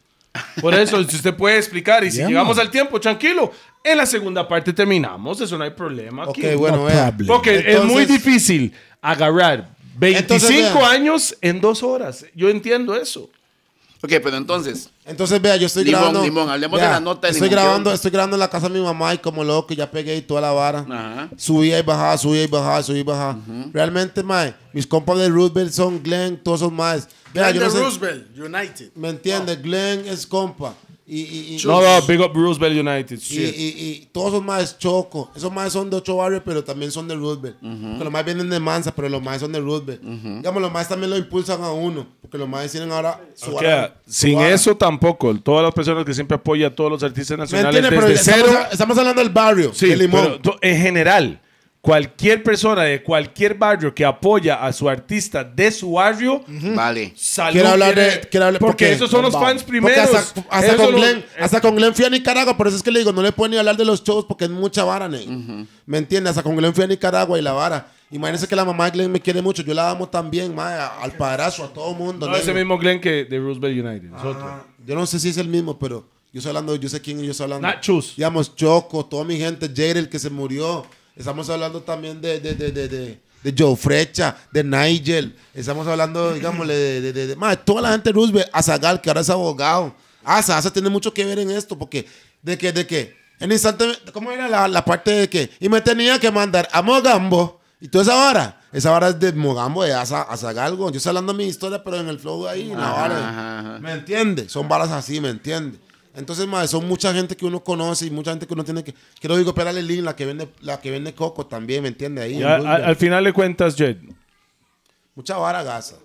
Por 0.61 0.73
eso, 0.73 1.02
si 1.03 1.15
usted 1.15 1.34
puede 1.35 1.57
explicar 1.57 2.03
y 2.03 2.11
si 2.11 2.18
Yeah, 2.18 2.27
llegamos 2.27 2.57
man. 2.57 2.65
al 2.65 2.72
tiempo, 2.72 2.99
tranquilo. 2.99 3.52
En 3.84 3.97
la 3.97 4.06
segunda 4.06 4.45
parte 4.47 4.73
terminamos, 4.73 5.39
eso 5.39 5.57
no 5.57 5.64
hay 5.64 5.69
problema. 5.72 6.23
Ok, 6.26 6.38
aquí. 6.39 6.56
bueno, 6.56 6.88
No. 6.89 7.27
Porque 7.27 7.56
es 7.56 7.65
Entonces- 7.68 7.91
muy 7.91 8.06
difícil 8.06 8.73
agarrar 9.02 9.74
25 9.98 10.34
Entonces, 10.34 10.76
años 10.90 11.38
en 11.42 11.62
dos 11.62 11.84
horas. 11.84 12.26
Yo 12.36 12.50
entiendo 12.50 12.96
eso. 12.96 13.30
Ok, 14.04 14.12
pero 14.24 14.38
entonces, 14.38 14.90
Entonces, 15.06 15.42
vea, 15.42 15.56
yo 15.56 15.66
estoy 15.66 15.84
Limón, 15.84 16.00
grabando. 16.02 16.24
limón, 16.24 16.50
hablemos 16.50 16.80
de 16.80 16.86
vea, 16.86 16.94
la 16.96 17.00
nota 17.00 17.26
de 17.28 17.34
Estoy 17.34 17.50
limón, 17.50 17.64
grabando, 17.64 17.90
¿qué? 17.90 17.96
estoy 17.96 18.12
grabando 18.12 18.36
en 18.36 18.40
la 18.40 18.50
casa 18.50 18.70
de 18.70 18.78
mi 18.78 18.86
mamá 18.86 19.14
y 19.16 19.18
como 19.18 19.44
loco, 19.44 19.74
ya 19.74 19.90
pegué 19.90 20.16
y 20.18 20.22
toda 20.22 20.42
la 20.42 20.52
vara. 20.52 20.80
Ajá. 20.88 21.30
Subía 21.38 21.80
y 21.80 21.82
bajaba, 21.82 22.16
subía 22.18 22.44
y 22.44 22.48
bajaba, 22.48 22.84
subía 22.84 23.00
y 23.00 23.04
bajaba. 23.04 23.40
Realmente, 23.74 24.22
mae, 24.22 24.54
mis 24.74 24.86
compas 24.86 25.18
de 25.18 25.28
Roosevelt 25.30 25.72
son 25.72 26.04
Glenn, 26.04 26.38
todos 26.38 26.60
son 26.60 26.76
más. 26.76 27.08
Vea, 27.34 27.50
yo 27.50 27.62
no 27.62 27.70
sé- 27.72 27.80
Roosevelt, 27.80 28.38
United. 28.38 28.92
¿Me 28.94 29.10
entiendes? 29.10 29.60
Glenn 29.64 30.06
es 30.08 30.28
compa. 30.28 30.76
Y, 31.07 31.22
y, 31.22 31.57
y, 31.61 31.65
No, 31.68 31.82
no, 31.82 32.02
big 32.07 32.19
up 32.19 32.32
Roosevelt 32.34 32.76
United. 32.80 33.19
Shit. 33.19 33.53
y, 33.56 34.07
todos 34.11 34.32
son 34.34 34.45
más 34.45 34.80
choco. 34.80 35.30
Esos 35.36 35.52
más 35.53 35.72
son 35.72 35.88
de 35.90 35.98
ocho 35.98 36.15
barrios, 36.18 36.41
pero 36.44 36.64
también 36.64 36.91
son 36.91 37.07
de 37.07 37.14
Roosevelt. 37.15 37.57
Los 37.61 38.11
más 38.11 38.26
vienen 38.26 38.49
de 38.49 38.60
Mansa, 38.60 38.94
pero 38.95 39.07
los 39.10 39.22
más 39.22 39.40
son 39.40 39.52
de 39.52 39.60
Roosevelt. 39.60 40.02
Digamos, 40.02 40.61
los 40.61 40.72
más 40.72 40.90
también 40.90 41.11
lo 41.11 41.18
impulsan 41.18 41.64
a 41.64 41.72
uno. 41.72 42.07
Porque 42.22 42.40
los 42.40 42.49
más 42.49 42.72
tienen 42.72 42.91
ahora 42.91 43.22
su 43.36 43.52
O 43.52 43.56
vara- 43.56 43.68
sea, 43.69 43.95
su 44.07 44.11
sin 44.14 44.40
eso 44.41 44.76
tampoco. 44.76 45.36
Todas 45.40 45.64
las 45.64 45.73
personas 45.76 46.06
que 46.06 46.14
siempre 46.15 46.36
apoyan 46.38 46.72
a 46.72 46.76
todos 46.76 46.90
los 46.90 47.03
artistas 47.03 47.38
¿Me 47.38 47.44
nacionales 47.44 47.84
desde 47.84 48.14
estamos, 48.14 48.48
cero. 48.49 48.60
estamos 48.72 48.98
hablando 48.98 49.22
del 49.22 49.32
barrio, 49.32 49.72
Sí, 49.76 49.88
de 49.90 49.98
Limón. 49.98 50.40
pero 50.41 50.57
en 50.61 50.82
general, 50.82 51.40
cualquier 51.86 52.41
persona 52.41 52.82
de 52.82 53.03
cualquier 53.03 53.53
barrio 53.53 53.94
que 53.94 54.03
apoya 54.03 54.56
a 54.66 54.74
su 54.74 54.90
artista 54.90 55.44
de 55.44 55.72
su 55.72 55.91
barrio, 55.94 56.44
vale. 56.76 57.14
salud. 57.16 57.53
Quiero 57.53 57.70
hablar 57.70 57.94
de- 57.94 58.28
quiero 58.32 58.48
hablar- 58.48 58.60
porque 58.60 58.86
porque- 58.86 58.91
esos 58.94 59.12
son 59.12 59.22
los 59.22 59.34
fans 59.34 59.64
primeros. 59.64 59.99
hasta, 60.16 60.44
hasta 60.49 60.76
con 60.78 60.91
lo- 60.94 60.98
Glenn, 60.98 61.24
hasta 61.40 61.62
con 61.62 61.76
Glenn 61.76 61.94
fui 61.94 62.03
a 62.06 62.10
Nicaragua, 62.10 62.57
por 62.57 62.68
eso 62.68 62.76
es 62.78 62.82
que 62.82 62.90
le 62.90 62.99
digo, 62.99 63.12
no 63.12 63.22
le 63.22 63.32
puedo 63.32 63.49
ni 63.52 63.57
hablar 63.57 63.78
de 63.78 63.86
los 63.86 64.03
shows 64.03 64.26
porque 64.26 64.45
es 64.45 64.49
mucha 64.49 64.84
vara, 64.84 65.07
negro. 65.07 65.66
¿Me 65.86 65.99
entiendes? 65.99 66.32
Hasta 66.32 66.41
con 66.41 66.56
Glenn 66.56 66.74
fui 66.74 66.84
a 66.84 66.88
Nicaragua 66.88 67.38
y 67.38 67.44
la 67.44 67.52
vara. 67.52 67.88
Imagínense 68.10 68.48
que 68.48 68.56
la 68.56 68.66
mamá 68.66 68.86
de 68.86 68.91
Glenn 68.91 69.12
me 69.12 69.20
quiere 69.20 69.41
mucho, 69.44 69.62
yo 69.62 69.74
la 69.76 69.91
amo 69.91 70.07
también, 70.10 70.57
al 70.60 71.12
padrazo, 71.14 71.64
a 71.66 71.68
todo 71.72 71.94
mundo. 71.94 72.26
No 72.26 72.32
negro. 72.32 72.41
ese 72.41 72.53
mismo 72.53 72.80
Glenn 72.80 72.99
que 72.99 73.26
de 73.26 73.40
Roosevelt 73.40 73.86
United. 73.86 74.10
es 74.18 74.24
otro. 74.24 74.44
Ah, 74.44 74.64
Yo 74.88 74.95
no 74.95 75.06
sé 75.06 75.20
si 75.20 75.30
es 75.30 75.38
el 75.38 75.48
mismo, 75.48 75.78
pero 75.78 76.03
yo 76.34 76.40
estoy 76.40 76.49
hablando, 76.49 76.76
yo 76.76 76.90
sé 76.90 76.99
quién 76.99 77.22
yo 77.22 77.30
estoy 77.32 77.44
hablando. 77.45 77.68
Nachos. 77.68 78.14
Digamos, 78.16 78.56
Choco, 78.56 79.06
toda 79.06 79.24
mi 79.24 79.38
gente, 79.38 79.68
Jader, 79.68 80.10
que 80.10 80.18
se 80.20 80.30
murió. 80.32 80.86
Estamos 81.16 81.50
hablando 81.50 81.82
también 81.82 82.20
de, 82.20 82.40
de, 82.42 82.54
de, 82.56 82.72
de, 82.72 82.88
de, 82.90 83.22
de 83.42 83.56
Joe 83.58 83.76
Frecha, 83.78 84.36
de 84.52 84.64
Nigel. 84.64 85.34
Estamos 85.54 85.88
hablando, 85.88 86.34
digámosle, 86.34 86.74
de, 86.74 87.14
de, 87.14 87.36
mae, 87.38 87.56
toda 87.56 87.82
la 87.84 87.92
gente 87.92 88.10
de 88.10 88.14
Roosevelt, 88.14 88.50
Azagal, 88.52 89.00
que 89.00 89.10
ahora 89.10 89.22
es 89.22 89.30
abogado. 89.30 89.96
Asa, 90.26 90.58
Asa 90.58 90.74
tiene 90.74 90.90
mucho 90.90 91.14
que 91.14 91.24
ver 91.24 91.40
en 91.40 91.52
esto, 91.52 91.78
porque, 91.78 92.06
de 92.42 92.58
que, 92.58 92.74
de 92.74 92.86
que, 92.86 93.16
en 93.40 93.52
instante, 93.52 93.86
¿cómo 94.12 94.30
era 94.32 94.50
la, 94.50 94.68
la 94.68 94.84
parte 94.84 95.12
de 95.12 95.30
que? 95.30 95.50
Y 95.60 95.70
me 95.70 95.80
tenía 95.80 96.20
que 96.20 96.30
mandar 96.32 96.68
a 96.72 96.82
Mogambo. 96.82 97.62
Y 97.80 97.88
toda 97.88 98.04
esa 98.04 98.16
vara, 98.16 98.62
esa 98.74 98.90
vara 98.90 99.10
es 99.10 99.20
de 99.20 99.32
Mogambo, 99.32 99.84
de 99.84 99.94
Asa, 99.94 100.24
Azagalgo. 100.24 100.90
Yo 100.92 100.98
estoy 100.98 101.12
hablando 101.12 101.32
de 101.32 101.38
mi 101.38 101.46
historia, 101.46 101.82
pero 101.82 101.98
en 101.98 102.10
el 102.10 102.20
flow 102.20 102.48
ahí, 102.48 102.72
en 102.72 102.80
la 102.80 102.90
vara. 102.90 103.80
¿Me 103.82 103.94
entiendes? 103.94 104.52
Son 104.52 104.68
balas 104.68 104.92
así, 104.92 105.22
¿me 105.22 105.30
entiendes? 105.30 105.80
Entonces, 106.16 106.48
madre, 106.48 106.68
son 106.68 106.88
mucha 106.88 107.14
gente 107.14 107.36
que 107.36 107.46
uno 107.46 107.64
conoce 107.64 108.06
y 108.06 108.10
mucha 108.12 108.32
gente 108.32 108.48
que 108.48 108.54
uno 108.54 108.64
tiene 108.64 108.84
que. 108.84 108.94
Quiero 109.20 109.38
digo, 109.38 109.50
espérale, 109.50 109.82
Lin, 109.84 110.06
la 110.06 110.16
que 110.16 110.26
vende, 110.26 110.48
la 110.62 110.80
que 110.80 110.90
vende 110.92 111.14
coco 111.14 111.46
también, 111.46 111.84
¿me 111.84 111.90
entiendes? 111.90 112.24
Ahí. 112.24 112.42
A- 112.44 112.56
a- 112.56 112.76
al 112.76 112.96
final 112.96 113.24
de 113.24 113.34
cuentas, 113.34 113.76
Jed, 113.76 113.98
Mucha 115.16 115.38
vara 115.38 115.64
gasa. 115.64 115.98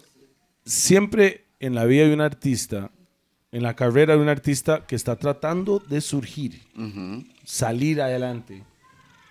siempre 0.65 1.45
en 1.61 1.75
la 1.75 1.85
vida 1.85 2.07
de 2.07 2.15
un 2.15 2.21
artista, 2.21 2.91
en 3.53 3.63
la 3.63 3.75
carrera 3.75 4.15
de 4.15 4.21
un 4.23 4.29
artista 4.29 4.87
que 4.87 4.95
está 4.97 5.17
tratando 5.17 5.79
de 5.81 6.01
surgir, 6.01 6.61
salir 7.45 8.01
adelante, 8.01 8.63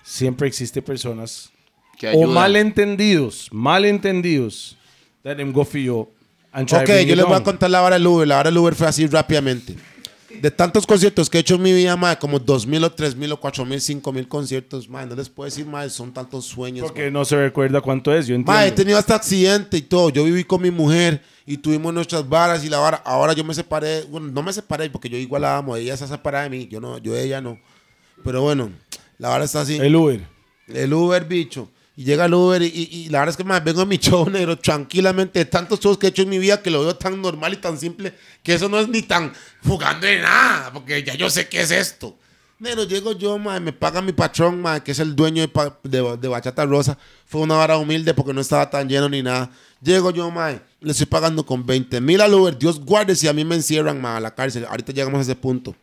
siempre 0.03 0.47
existe 0.47 0.81
personas 0.81 1.51
Que 1.97 2.09
o 2.15 2.27
malentendidos, 2.27 3.49
malentendidos, 3.51 4.77
that 5.23 5.37
them 5.37 5.51
go 5.51 5.63
for 5.65 5.79
you 5.79 6.09
and 6.51 6.67
try 6.67 6.79
to 6.79 6.83
Ok, 6.83 6.89
yo 6.89 6.99
you 7.07 7.15
les 7.15 7.25
voy 7.25 7.35
a 7.35 7.43
contar 7.43 7.69
la 7.69 7.81
vara 7.81 7.97
del 7.97 8.07
Uber. 8.07 8.27
La 8.27 8.35
vara 8.37 8.49
del 8.49 8.57
Uber 8.57 8.75
fue 8.75 8.87
así 8.87 9.05
rápidamente. 9.07 9.75
De 10.29 10.51
tantos 10.51 10.85
conciertos 10.85 11.29
que 11.29 11.37
he 11.37 11.41
hecho 11.41 11.55
en 11.55 11.61
mi 11.61 11.73
vida, 11.73 11.95
mae, 11.95 12.17
como 12.17 12.39
dos 12.39 12.65
mil 12.67 12.83
o 12.83 12.91
tres 12.91 13.15
mil 13.15 13.31
o 13.31 13.39
cuatro 13.39 13.65
mil, 13.65 13.81
cinco 13.81 14.11
mil 14.11 14.27
conciertos, 14.27 14.87
mae, 14.87 15.05
no 15.05 15.15
les 15.15 15.29
puedo 15.29 15.45
decir, 15.45 15.65
mae, 15.65 15.89
son 15.89 16.13
tantos 16.13 16.45
sueños. 16.45 16.85
Porque 16.85 17.09
no 17.09 17.25
se 17.25 17.35
recuerda 17.35 17.81
cuánto 17.81 18.13
es, 18.13 18.27
yo 18.27 18.35
entiendo. 18.35 18.61
He 18.63 18.71
tenido 18.71 18.97
hasta 18.97 19.15
accidente 19.15 19.77
y 19.77 19.81
todo. 19.81 20.09
Yo 20.09 20.23
viví 20.23 20.43
con 20.43 20.61
mi 20.61 20.71
mujer 20.71 21.21
y 21.45 21.57
tuvimos 21.57 21.93
nuestras 21.93 22.27
varas 22.27 22.63
y 22.63 22.69
la 22.69 22.77
vara. 22.77 23.01
Ahora 23.05 23.33
yo 23.33 23.43
me 23.43 23.53
separé, 23.53 24.03
bueno, 24.03 24.27
no 24.27 24.43
me 24.43 24.53
separé 24.53 24.89
porque 24.89 25.09
yo 25.09 25.17
igual 25.17 25.41
la 25.41 25.57
amo. 25.57 25.75
Ella 25.75 25.93
está 25.93 26.07
separada 26.07 26.43
de 26.43 26.49
mí, 26.51 26.67
yo 26.67 26.79
no, 26.79 26.97
yo 26.99 27.13
de 27.13 27.23
ella 27.23 27.41
no. 27.41 27.59
Pero 28.23 28.41
bueno, 28.41 28.71
la 29.17 29.29
vara 29.29 29.45
está 29.45 29.61
así. 29.61 29.77
El 29.77 29.95
Uber. 29.95 30.27
El 30.67 30.93
Uber, 30.93 31.25
bicho. 31.25 31.69
Y 31.99 32.05
llega 32.05 32.27
el 32.27 32.33
Uber 32.33 32.61
y, 32.61 33.09
la 33.09 33.19
verdad 33.19 33.33
es 33.33 33.35
que 33.35 33.43
más 33.43 33.61
vengo 33.61 33.81
a 33.81 33.85
mi 33.85 33.97
show, 33.97 34.29
negro, 34.29 34.57
tranquilamente. 34.57 35.43
Tantos 35.43 35.81
shows 35.81 35.97
que 35.97 36.05
he 36.05 36.09
hecho 36.11 36.21
en 36.21 36.29
mi 36.29 36.39
vida 36.39 36.61
que 36.61 36.69
lo 36.69 36.79
veo 36.79 36.95
tan 36.95 37.21
normal 37.21 37.51
y 37.51 37.57
tan 37.57 37.77
simple 37.77 38.13
que 38.41 38.53
eso 38.53 38.69
no 38.69 38.79
es 38.79 38.87
ni 38.87 39.01
tan 39.01 39.33
jugando 39.67 40.07
de 40.07 40.21
nada, 40.21 40.71
porque 40.71 41.03
ya 41.03 41.15
yo 41.15 41.29
sé 41.29 41.49
qué 41.49 41.59
es 41.59 41.71
esto. 41.71 42.17
Negro, 42.57 42.85
llego 42.85 43.11
yo, 43.11 43.37
mae, 43.37 43.59
me 43.59 43.73
paga 43.73 44.01
mi 44.01 44.13
patrón, 44.13 44.61
mae, 44.61 44.81
que 44.81 44.93
es 44.93 44.99
el 44.99 45.13
dueño 45.13 45.45
de, 45.83 46.17
de- 46.21 46.27
Bachata 46.29 46.65
Rosa. 46.65 46.97
Fue 47.25 47.41
una 47.41 47.55
vara 47.55 47.75
humilde 47.77 48.13
porque 48.13 48.31
no 48.31 48.39
estaba 48.39 48.69
tan 48.69 48.87
lleno 48.87 49.09
ni 49.09 49.21
nada. 49.21 49.51
Llego 49.81 50.11
yo, 50.11 50.31
mae, 50.31 50.61
le 50.79 50.91
estoy 50.91 51.05
pagando 51.05 51.45
con 51.45 51.65
20 51.65 51.99
mil 51.99 52.21
al 52.21 52.33
Uber. 52.33 52.57
Dios 52.57 52.79
guarde 52.79 53.13
si 53.13 53.27
a 53.27 53.33
mí 53.33 53.43
me 53.43 53.55
encierran, 53.55 53.99
mae, 53.99 54.15
a 54.15 54.19
la 54.21 54.33
cárcel. 54.33 54.63
Ahorita 54.69 54.93
llegamos 54.93 55.19
a 55.19 55.23
ese 55.23 55.35
punto. 55.35 55.75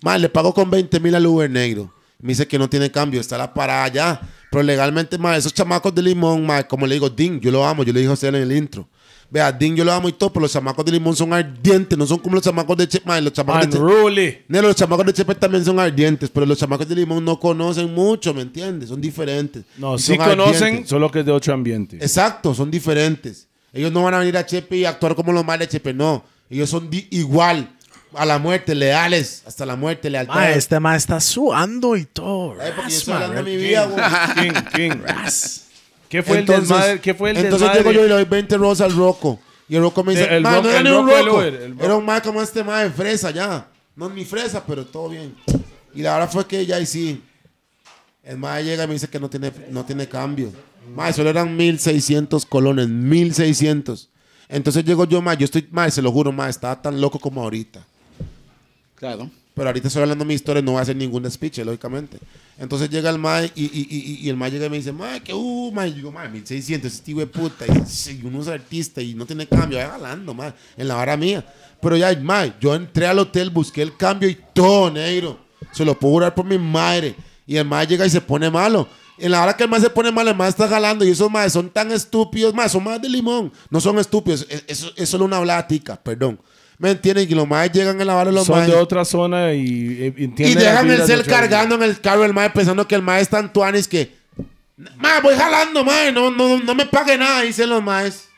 Mae, 0.00 0.18
le 0.18 0.30
pago 0.30 0.54
con 0.54 0.70
20 0.70 0.98
mil 1.00 1.14
al 1.14 1.26
Uber 1.26 1.50
negro. 1.50 1.92
Me 2.20 2.30
dice 2.30 2.48
que 2.48 2.58
no 2.58 2.68
tiene 2.68 2.90
cambio, 2.90 3.20
está 3.20 3.38
la 3.38 3.54
parada 3.54 3.84
allá. 3.84 4.20
Pero 4.50 4.62
legalmente, 4.64 5.16
mae, 5.18 5.38
esos 5.38 5.54
chamacos 5.54 5.94
de 5.94 6.02
limón, 6.02 6.44
mae, 6.44 6.66
como 6.66 6.84
le 6.84 6.94
digo, 6.94 7.08
Ding, 7.08 7.40
yo 7.40 7.52
lo 7.52 7.64
amo, 7.64 7.84
yo 7.84 7.92
le 7.92 8.00
dije 8.00 8.10
a 8.10 8.14
usted 8.14 8.28
en 8.28 8.34
el 8.36 8.52
intro. 8.52 8.88
Vea, 9.30 9.52
Ding, 9.52 9.76
yo 9.76 9.84
lo 9.84 9.92
amo 9.92 10.08
y 10.08 10.12
todo, 10.12 10.32
pero 10.32 10.42
los 10.42 10.52
chamacos 10.52 10.84
de 10.84 10.90
limón 10.90 11.14
son 11.14 11.32
ardientes, 11.32 11.96
no 11.96 12.06
son 12.06 12.18
como 12.18 12.34
los 12.34 12.42
chamacos 12.42 12.76
de 12.76 12.88
Chepe, 12.88 13.20
los 13.20 13.32
chamacos 13.32 13.66
de 13.66 13.72
Chepe. 13.72 13.84
Unruly. 13.84 14.38
Los 14.48 14.74
chamacos 14.74 15.06
de 15.06 15.12
Chepe 15.12 15.34
también 15.36 15.64
son 15.64 15.78
ardientes, 15.78 16.28
pero 16.30 16.44
los 16.44 16.58
chamacos 16.58 16.88
de 16.88 16.94
limón 16.96 17.24
no 17.24 17.38
conocen 17.38 17.94
mucho, 17.94 18.34
¿me 18.34 18.42
entiendes? 18.42 18.88
Son 18.88 19.00
diferentes. 19.00 19.64
No, 19.76 19.96
sí 19.96 20.16
conocen, 20.16 20.40
ardientes. 20.40 20.88
solo 20.88 21.10
que 21.12 21.20
es 21.20 21.26
de 21.26 21.32
otro 21.32 21.54
ambiente. 21.54 21.98
Exacto, 21.98 22.52
son 22.52 22.68
diferentes. 22.68 23.46
Ellos 23.72 23.92
no 23.92 24.02
van 24.02 24.14
a 24.14 24.18
venir 24.18 24.36
a 24.36 24.44
Chepe 24.44 24.78
y 24.78 24.84
actuar 24.86 25.14
como 25.14 25.30
los 25.30 25.44
males 25.44 25.68
de 25.68 25.72
Chepe, 25.72 25.94
no. 25.94 26.24
Ellos 26.50 26.70
son 26.70 26.88
igual 27.10 27.76
a 28.14 28.24
la 28.24 28.38
muerte, 28.38 28.74
leales, 28.74 29.42
hasta 29.46 29.64
la 29.66 29.76
muerte, 29.76 30.08
lealtad. 30.10 30.34
Ma, 30.34 30.50
este 30.50 30.80
ma 30.80 30.96
está 30.96 31.20
sudando 31.20 31.96
y 31.96 32.04
todo. 32.04 32.52
Ay, 32.60 32.72
porque 32.74 32.76
yo 32.76 32.82
Ras, 32.82 32.92
estoy 32.94 33.14
ma, 33.14 33.20
hablando 33.24 33.42
de 33.44 33.50
mi 33.50 33.56
King. 33.62 33.68
vida, 33.68 33.86
güey. 33.86 34.04
King, 34.34 34.60
King. 34.74 35.00
¿Qué 36.08 36.22
fue 36.22 36.38
Entonces- 36.38 36.62
el 36.62 36.68
desmadre? 36.68 37.00
¿Qué 37.00 37.14
fue 37.14 37.30
el 37.30 37.36
entonces 37.36 37.60
desmadre? 37.60 37.78
llego 37.80 37.92
yo 37.92 38.04
y 38.04 38.08
le 38.08 38.14
doy 38.14 38.24
20 38.24 38.56
rosas 38.56 38.90
al 38.90 38.96
Rocco. 38.96 39.38
Y 39.68 39.76
el 39.76 39.82
Rocco 39.82 40.02
me 40.02 40.12
dice, 40.12 40.24
Eh, 40.24 40.36
el 40.38 40.42
"Ma, 40.42 40.56
Rocco- 40.56 40.62
no 40.62 40.70
era 40.70 40.82
ni 40.82 40.90
un 40.90 41.08
Rocco. 41.08 41.42
Era 41.42 41.96
un 41.96 42.04
ma 42.06 42.22
como 42.22 42.40
este 42.40 42.64
ma 42.64 42.80
de 42.82 42.90
fresa 42.90 43.30
ya. 43.30 43.68
No 43.94 44.08
ni 44.08 44.24
fresa, 44.24 44.64
pero 44.66 44.86
todo 44.86 45.10
bien. 45.10 45.34
Y 45.94 46.02
la 46.02 46.14
verdad 46.14 46.30
fue 46.30 46.46
que 46.46 46.64
ya 46.64 46.80
y 46.80 46.86
sí. 46.86 47.22
El 48.22 48.38
ma 48.38 48.60
llega 48.60 48.84
y 48.84 48.86
me 48.86 48.94
dice 48.94 49.08
que 49.08 49.20
no 49.20 49.28
tiene, 49.28 49.52
no 49.70 49.84
tiene 49.84 50.08
cambio. 50.08 50.50
Ma, 50.94 51.12
solo 51.12 51.28
eran 51.28 51.54
1600 51.56 52.46
colones, 52.46 52.88
1600. 52.88 54.08
Entonces 54.48 54.84
llego 54.84 55.04
yo, 55.04 55.20
ma, 55.20 55.34
yo 55.34 55.44
estoy, 55.44 55.68
ma, 55.70 55.90
se 55.90 56.00
lo 56.00 56.10
juro, 56.10 56.32
ma, 56.32 56.48
estaba 56.48 56.80
tan 56.80 56.98
loco 57.00 57.18
como 57.18 57.42
ahorita. 57.42 57.84
Claro. 58.98 59.30
Pero 59.54 59.68
ahorita 59.70 59.88
estoy 59.88 60.02
hablando 60.02 60.24
de 60.24 60.28
mi 60.28 60.34
historia, 60.34 60.62
no 60.62 60.72
voy 60.72 60.78
a 60.78 60.82
hacer 60.82 60.94
ningún 60.94 61.28
speech, 61.28 61.58
lógicamente. 61.58 62.18
Entonces 62.58 62.88
llega 62.90 63.10
el 63.10 63.18
mae 63.18 63.50
y, 63.56 64.28
el 64.28 64.36
mae 64.36 64.52
llega 64.52 64.66
y 64.66 64.70
me 64.70 64.76
dice, 64.76 64.92
mae, 64.92 65.20
que 65.20 65.34
uh, 65.34 65.72
mae. 65.72 65.90
Yo 65.90 65.96
digo, 65.96 66.12
mae, 66.12 66.28
1600, 66.28 66.92
ese 66.92 67.02
tío 67.02 67.16
de 67.18 67.26
puta. 67.26 67.64
Y, 67.66 68.24
uno 68.24 68.40
es 68.40 68.46
artista 68.48 69.02
y 69.02 69.14
no 69.14 69.26
tiene 69.26 69.48
cambio, 69.48 69.78
vaya 69.78 69.90
jalando, 69.90 70.32
mae, 70.32 70.52
en 70.76 70.86
la 70.86 70.94
vara 70.94 71.16
mía. 71.16 71.44
Pero 71.82 71.96
ya, 71.96 72.16
mae, 72.20 72.52
yo 72.60 72.72
entré 72.74 73.06
al 73.08 73.18
hotel, 73.18 73.50
busqué 73.50 73.82
el 73.82 73.96
cambio 73.96 74.28
y 74.28 74.38
todo, 74.54 74.92
negro. 74.92 75.38
Se 75.72 75.84
lo 75.84 75.98
puedo 75.98 76.14
jurar 76.14 76.34
por 76.36 76.44
mi 76.44 76.56
madre. 76.58 77.16
Y 77.44 77.56
el 77.56 77.64
mae 77.64 77.84
llega 77.86 78.06
y 78.06 78.10
se 78.10 78.20
pone 78.20 78.48
malo. 78.50 78.86
En 79.18 79.32
la 79.32 79.42
hora 79.42 79.56
que 79.56 79.64
el 79.64 79.70
mae 79.70 79.80
se 79.80 79.90
pone 79.90 80.12
malo, 80.12 80.30
el 80.30 80.36
mae 80.36 80.48
está 80.50 80.68
jalando. 80.68 81.04
Y 81.04 81.10
esos 81.10 81.28
mae 81.28 81.50
son 81.50 81.68
tan 81.68 81.90
estúpidos, 81.90 82.54
mae, 82.54 82.68
son 82.68 82.84
más 82.84 83.02
de 83.02 83.08
limón. 83.08 83.52
No 83.70 83.80
son 83.80 83.98
estúpidos, 83.98 84.46
es, 84.48 84.64
es- 84.68 84.92
es 84.94 85.08
solo 85.08 85.24
una 85.24 85.40
blatica, 85.40 85.96
perdón. 86.00 86.38
¿Me 86.78 86.92
entienden? 86.92 87.28
Y 87.28 87.34
los 87.34 87.46
maes 87.48 87.72
llegan 87.72 88.00
en 88.00 88.06
la 88.06 88.14
vara 88.14 88.30
de 88.30 88.36
los 88.36 88.46
Son 88.46 88.56
maes. 88.58 88.70
de 88.70 88.76
otra 88.76 89.04
zona 89.04 89.52
y, 89.52 89.60
y 89.60 90.14
Y 90.16 90.24
entienden 90.24 90.54
las 90.64 90.64
dejan 90.64 90.90
el 90.90 91.02
cel 91.06 91.24
cargando 91.24 91.74
en 91.74 91.82
el 91.82 92.00
carro 92.00 92.24
el 92.24 92.32
mae 92.32 92.50
pensando 92.50 92.86
que 92.86 92.94
el 92.94 93.02
mae 93.02 93.20
es 93.20 93.28
tan 93.28 93.52
tuanis 93.52 93.88
que. 93.88 94.16
Mae, 94.96 95.20
voy 95.20 95.34
jalando, 95.34 95.82
mae, 95.82 96.12
no, 96.12 96.30
no, 96.30 96.58
no 96.58 96.74
me 96.76 96.86
pague 96.86 97.18
nada, 97.18 97.42
dicen 97.42 97.68
los 97.68 97.82
maes. 97.82 98.28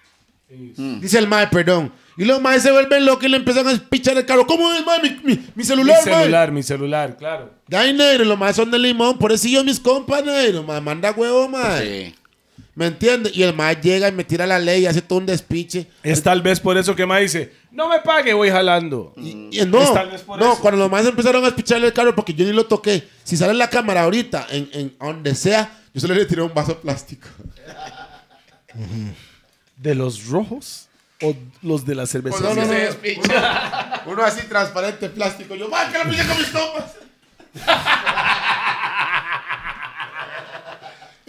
Dice 0.49 1.19
el 1.19 1.29
mae, 1.29 1.47
perdón. 1.49 1.93
Y 2.17 2.25
los 2.25 2.41
maes 2.41 2.63
se 2.63 2.71
vuelven 2.73 3.05
locos 3.07 3.25
y 3.25 3.29
le 3.29 3.37
empiezan 3.37 3.69
a 3.69 3.73
pichar 3.89 4.17
el 4.17 4.27
carro. 4.27 4.47
¿Cómo 4.47 4.73
es, 4.73 4.85
mae? 4.85 5.03
Mi, 5.03 5.11
mi- 5.23 5.37
mi 5.37 5.43
Mi 5.55 5.65
celular, 5.65 5.99
mae. 6.05 6.15
celular, 6.21 6.53
mi 6.53 6.63
celular, 6.63 7.17
claro. 7.17 7.51
Ahí, 7.73 7.93
negro, 7.93 8.25
los 8.25 8.39
maes 8.39 8.57
son 8.57 8.71
de 8.71 8.79
limón. 8.79 9.17
Por 9.19 9.33
eso 9.33 9.49
yo, 9.49 9.63
mis 9.65 9.79
compas, 9.79 10.25
negro, 10.25 10.63
mae, 10.63 10.81
manda 10.81 11.13
huevo, 11.13 11.49
mae. 11.49 12.07
Sí. 12.09 12.15
¿Me 12.75 12.87
entiendes? 12.87 13.37
Y 13.37 13.43
el 13.43 13.55
mae 13.55 13.77
llega 13.77 14.09
y 14.09 14.13
me 14.13 14.25
tira 14.25 14.47
la 14.47 14.59
ley 14.59 14.83
y 14.83 14.87
hace 14.87 15.03
todo 15.03 15.19
un 15.19 15.27
despiche. 15.27 15.87
Es 16.03 16.23
tal 16.23 16.41
vez 16.41 16.61
por 16.61 16.79
eso 16.79 16.95
que 16.95 17.05
me 17.05 17.21
dice, 17.21 17.53
no 17.73 17.89
me 17.89 17.99
pague, 18.01 18.33
voy 18.33 18.49
jalando. 18.51 19.13
Y 19.17 19.61
no, 19.67 19.83
Es 19.83 19.93
tal 19.93 20.11
vez 20.11 20.23
por 20.23 20.39
no 20.39 20.53
eso. 20.53 20.61
cuando 20.63 20.79
los 20.79 20.91
más 20.91 21.05
empezaron 21.05 21.45
a 21.45 21.49
espicharle 21.49 21.89
el 21.89 21.93
carro 21.93 22.15
porque 22.15 22.33
yo 22.33 22.45
ni 22.47 22.53
lo 22.53 22.67
toqué. 22.67 23.07
Si 23.25 23.37
sale 23.37 23.53
en 23.53 23.59
la 23.59 23.69
cámara 23.69 24.03
ahorita, 24.05 24.47
en, 24.51 24.71
en 24.73 24.97
donde 24.99 25.35
sea, 25.35 25.79
yo 25.93 26.01
solo 26.01 26.15
le 26.15 26.25
tiré 26.27 26.43
un 26.43 26.55
vaso 26.55 26.79
plástico. 26.79 27.27
¿De 29.77 29.95
los 29.95 30.27
rojos 30.27 30.87
o 31.23 31.35
los 31.63 31.85
de 31.85 31.95
la 31.97 32.07
cerveza? 32.07 32.39
No, 32.41 32.55
no, 32.55 32.65
no, 32.65 32.73
Uno, 32.73 34.13
uno 34.13 34.23
así 34.23 34.47
transparente, 34.47 35.09
plástico. 35.11 35.55
Yo, 35.57 35.69
¡man, 35.69 35.91
que 35.93 35.99
lo 35.99 36.05
pillé 36.05 36.27
con 36.27 36.39
mis 36.39 36.49
compas! 36.49 36.93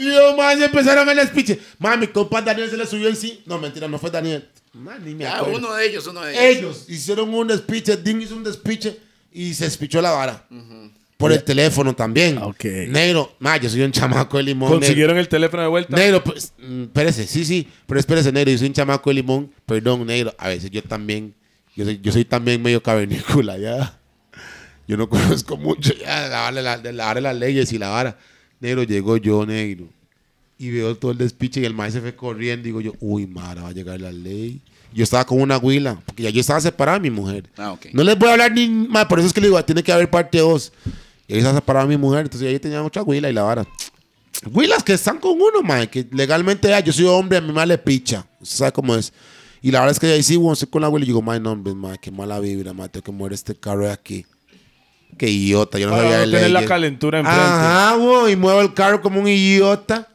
Y 0.01 0.09
los 0.09 0.35
más 0.35 0.59
empezaron 0.59 1.07
a 1.07 1.11
el 1.11 1.27
speech. 1.27 1.57
Man, 1.79 1.99
mi 1.99 2.07
compa 2.07 2.41
Daniel 2.41 2.69
se 2.69 2.77
le 2.77 2.85
subió 2.85 3.07
en 3.07 3.15
sí. 3.15 3.41
No, 3.45 3.57
mentira, 3.59 3.87
no 3.87 3.97
fue 3.99 4.09
Daniel. 4.09 4.47
Man, 4.73 5.03
ni 5.05 5.13
me 5.15 5.25
Ah, 5.25 5.37
acuerdo. 5.37 5.57
uno 5.59 5.73
de 5.73 5.85
ellos, 5.87 6.07
uno 6.07 6.21
de 6.21 6.31
ellos. 6.49 6.57
Ellos 6.57 6.85
hicieron 6.89 7.33
un 7.33 7.47
despiche, 7.47 7.97
Ding 7.97 8.21
hizo 8.21 8.35
un 8.35 8.43
despiche 8.43 8.97
y 9.31 9.53
se 9.53 9.65
despichó 9.65 10.01
la 10.01 10.11
vara. 10.11 10.45
Por 11.17 11.31
el 11.31 11.43
teléfono 11.43 11.93
también. 11.95 12.39
Ok. 12.39 12.63
Negro, 12.87 13.35
ma, 13.39 13.57
yo 13.57 13.69
soy 13.69 13.81
un 13.81 13.91
chamaco 13.91 14.37
de 14.37 14.43
limón. 14.43 14.71
¿Consiguieron 14.71 15.17
el 15.19 15.27
teléfono 15.27 15.61
de 15.61 15.69
vuelta? 15.69 15.95
Negro, 15.95 16.23
pues, 16.23 16.51
mm, 16.57 16.83
espérese, 16.83 17.27
sí, 17.27 17.45
sí, 17.45 17.67
pero 17.85 17.99
espérese, 17.99 18.31
negro, 18.31 18.51
yo 18.51 18.57
soy 18.57 18.67
un 18.67 18.73
chamaco 18.73 19.09
de 19.11 19.13
limón. 19.15 19.51
Perdón, 19.67 20.05
negro, 20.07 20.33
a 20.37 20.47
veces 20.47 20.71
yo 20.71 20.81
también, 20.81 21.35
yo 21.75 21.85
soy, 21.85 21.99
yo 22.01 22.11
soy 22.11 22.25
también 22.25 22.59
medio 22.61 22.81
cavernícola, 22.81 23.57
ya. 23.59 23.99
Yo 24.87 24.97
no 24.97 25.07
conozco 25.09 25.57
mucho 25.57 25.93
ya 25.93 26.27
la, 26.27 26.39
vara 26.41 26.55
de 26.55 26.61
la, 26.63 26.77
de 26.79 26.91
la 26.93 27.05
vara 27.05 27.15
de 27.15 27.21
las 27.21 27.35
leyes 27.35 27.71
y 27.71 27.77
la 27.77 27.89
vara. 27.89 28.17
Negro, 28.61 28.83
llegó 28.83 29.17
yo, 29.17 29.45
negro. 29.45 29.87
Y 30.57 30.69
veo 30.69 30.95
todo 30.95 31.11
el 31.11 31.17
despiche 31.17 31.59
y 31.59 31.65
el 31.65 31.73
maestro 31.73 32.01
se 32.01 32.09
fue 32.09 32.15
corriendo. 32.15 32.63
Digo 32.63 32.79
yo, 32.79 32.93
uy, 32.99 33.25
mara, 33.25 33.63
va 33.63 33.69
a 33.69 33.71
llegar 33.71 33.99
la 33.99 34.11
ley. 34.11 34.61
Yo 34.93 35.03
estaba 35.03 35.25
con 35.25 35.41
una 35.41 35.57
huila, 35.57 35.99
porque 36.05 36.23
ya 36.23 36.29
yo 36.29 36.41
estaba 36.41 36.61
separada 36.61 36.99
de 36.99 37.09
mi 37.09 37.15
mujer. 37.15 37.49
Ah, 37.57 37.71
ok. 37.71 37.87
No 37.93 38.03
les 38.03 38.17
voy 38.17 38.29
a 38.29 38.33
hablar 38.33 38.51
ni 38.51 38.67
más, 38.67 39.05
por 39.05 39.19
eso 39.19 39.27
es 39.27 39.33
que 39.33 39.41
le 39.41 39.47
digo, 39.47 39.63
tiene 39.65 39.81
que 39.83 39.91
haber 39.91 40.09
parte 40.09 40.37
2. 40.37 40.71
Y 41.27 41.33
ahí 41.33 41.39
estaba 41.39 41.57
separada 41.57 41.85
de 41.85 41.95
mi 41.95 42.01
mujer, 42.01 42.21
entonces 42.25 42.47
ahí 42.47 42.59
tenía 42.59 42.83
mucha 42.83 43.01
huila 43.01 43.29
y 43.29 43.33
la 43.33 43.43
vara. 43.43 43.65
Huilas 44.51 44.83
que 44.83 44.93
están 44.93 45.17
con 45.17 45.33
uno, 45.39 45.61
mae, 45.63 45.89
que 45.89 46.05
legalmente, 46.11 46.73
ah, 46.73 46.81
yo 46.81 46.91
soy 46.91 47.05
hombre, 47.05 47.37
a 47.37 47.41
mi 47.41 47.53
madre 47.53 47.69
le 47.69 47.77
picha. 47.77 48.25
Usted 48.41 48.57
sabe 48.57 48.71
cómo 48.73 48.95
es. 48.95 49.13
Y 49.61 49.71
la 49.71 49.79
verdad 49.79 49.93
es 49.93 49.99
que 49.99 50.07
ahí 50.07 50.23
sí, 50.23 50.35
bueno, 50.35 50.53
estoy 50.53 50.67
con 50.67 50.81
la 50.81 50.89
huila 50.89 51.05
y 51.05 51.07
digo, 51.07 51.21
mae, 51.21 51.39
no, 51.39 51.53
hombre, 51.53 51.73
mae, 51.73 51.97
qué 51.97 52.11
mala 52.11 52.39
vibra, 52.39 52.73
mae, 52.73 52.89
tengo 52.89 53.03
que 53.03 53.11
mover 53.11 53.33
este 53.33 53.55
carro 53.55 53.85
de 53.85 53.91
aquí. 53.91 54.25
Qué 55.17 55.29
idiota, 55.29 55.77
yo 55.77 55.87
no 55.87 55.91
Para 55.91 56.03
sabía 56.03 56.17
no 56.25 56.31
de 56.31 56.37
tener 56.37 56.51
la 56.51 56.65
calentura 56.65 57.19
enfrente. 57.19 57.41
Ajá, 57.43 57.95
güey, 57.95 58.33
y 58.33 58.35
muevo 58.35 58.61
el 58.61 58.73
carro 58.73 59.01
como 59.01 59.19
un 59.19 59.27
idiota. 59.27 60.07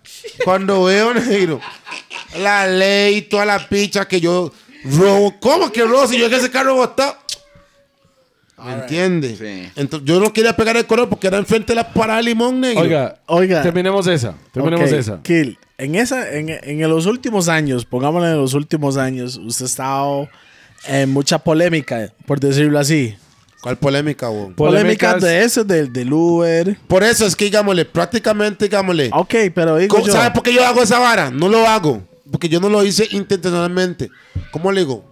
Cuando 0.44 0.84
veo, 0.84 1.14
negro, 1.14 1.60
la 2.38 2.66
ley, 2.66 3.22
toda 3.22 3.44
la 3.44 3.68
picha 3.68 4.06
que 4.06 4.20
yo 4.20 4.52
robo. 4.84 5.34
¿Cómo 5.40 5.70
que 5.70 5.82
robo 5.84 6.06
si 6.06 6.18
yo 6.18 6.28
que 6.28 6.36
ese 6.36 6.50
carro 6.50 6.74
botado? 6.74 7.16
¿Me 8.64 8.72
entiendes? 8.72 9.38
Sí. 9.38 9.70
Entonces, 9.76 10.08
yo 10.08 10.18
no 10.18 10.32
quería 10.32 10.56
pegar 10.56 10.76
el 10.76 10.86
color 10.86 11.08
porque 11.08 11.26
era 11.26 11.36
enfrente 11.36 11.72
de 11.72 11.76
la 11.76 11.92
parada 11.92 12.18
de 12.18 12.24
limón, 12.24 12.58
negro. 12.60 12.82
Oiga, 12.82 13.16
Oiga. 13.26 13.62
terminemos 13.62 14.06
esa. 14.06 14.34
Terminemos 14.52 14.90
Ok, 14.90 14.98
esa. 14.98 15.22
Kill, 15.22 15.58
en, 15.78 15.94
esa, 15.94 16.32
en, 16.34 16.48
en 16.48 16.80
los 16.88 17.04
últimos 17.06 17.48
años, 17.48 17.84
pongámosle 17.84 18.30
en 18.30 18.38
los 18.38 18.54
últimos 18.54 18.96
años, 18.96 19.36
usted 19.36 19.66
ha 19.66 19.68
estado 19.68 20.28
en 20.88 21.10
mucha 21.10 21.38
polémica, 21.38 22.10
por 22.24 22.40
decirlo 22.40 22.78
así. 22.78 23.14
¿Cuál 23.66 23.78
polémica? 23.78 24.28
Polémica 24.28 24.54
Polémicas. 24.56 25.20
de 25.20 25.42
eso, 25.42 25.64
del, 25.64 25.92
del 25.92 26.12
Uber. 26.12 26.78
Por 26.86 27.02
eso 27.02 27.26
es 27.26 27.34
que, 27.34 27.46
digámosle, 27.46 27.84
prácticamente, 27.84 28.66
digámosle. 28.66 29.10
Ok, 29.12 29.34
pero 29.52 29.76
digo 29.76 29.96
¿cómo- 29.96 30.06
yo. 30.06 30.12
¿Sabe 30.12 30.30
por 30.30 30.44
qué 30.44 30.54
yo 30.54 30.64
hago 30.64 30.84
esa 30.84 31.00
vara? 31.00 31.32
No 31.32 31.48
lo 31.48 31.66
hago. 31.66 32.00
Porque 32.30 32.48
yo 32.48 32.60
no 32.60 32.68
lo 32.68 32.84
hice 32.84 33.08
intencionalmente. 33.10 34.08
¿Cómo 34.52 34.70
le 34.70 34.82
digo? 34.82 35.04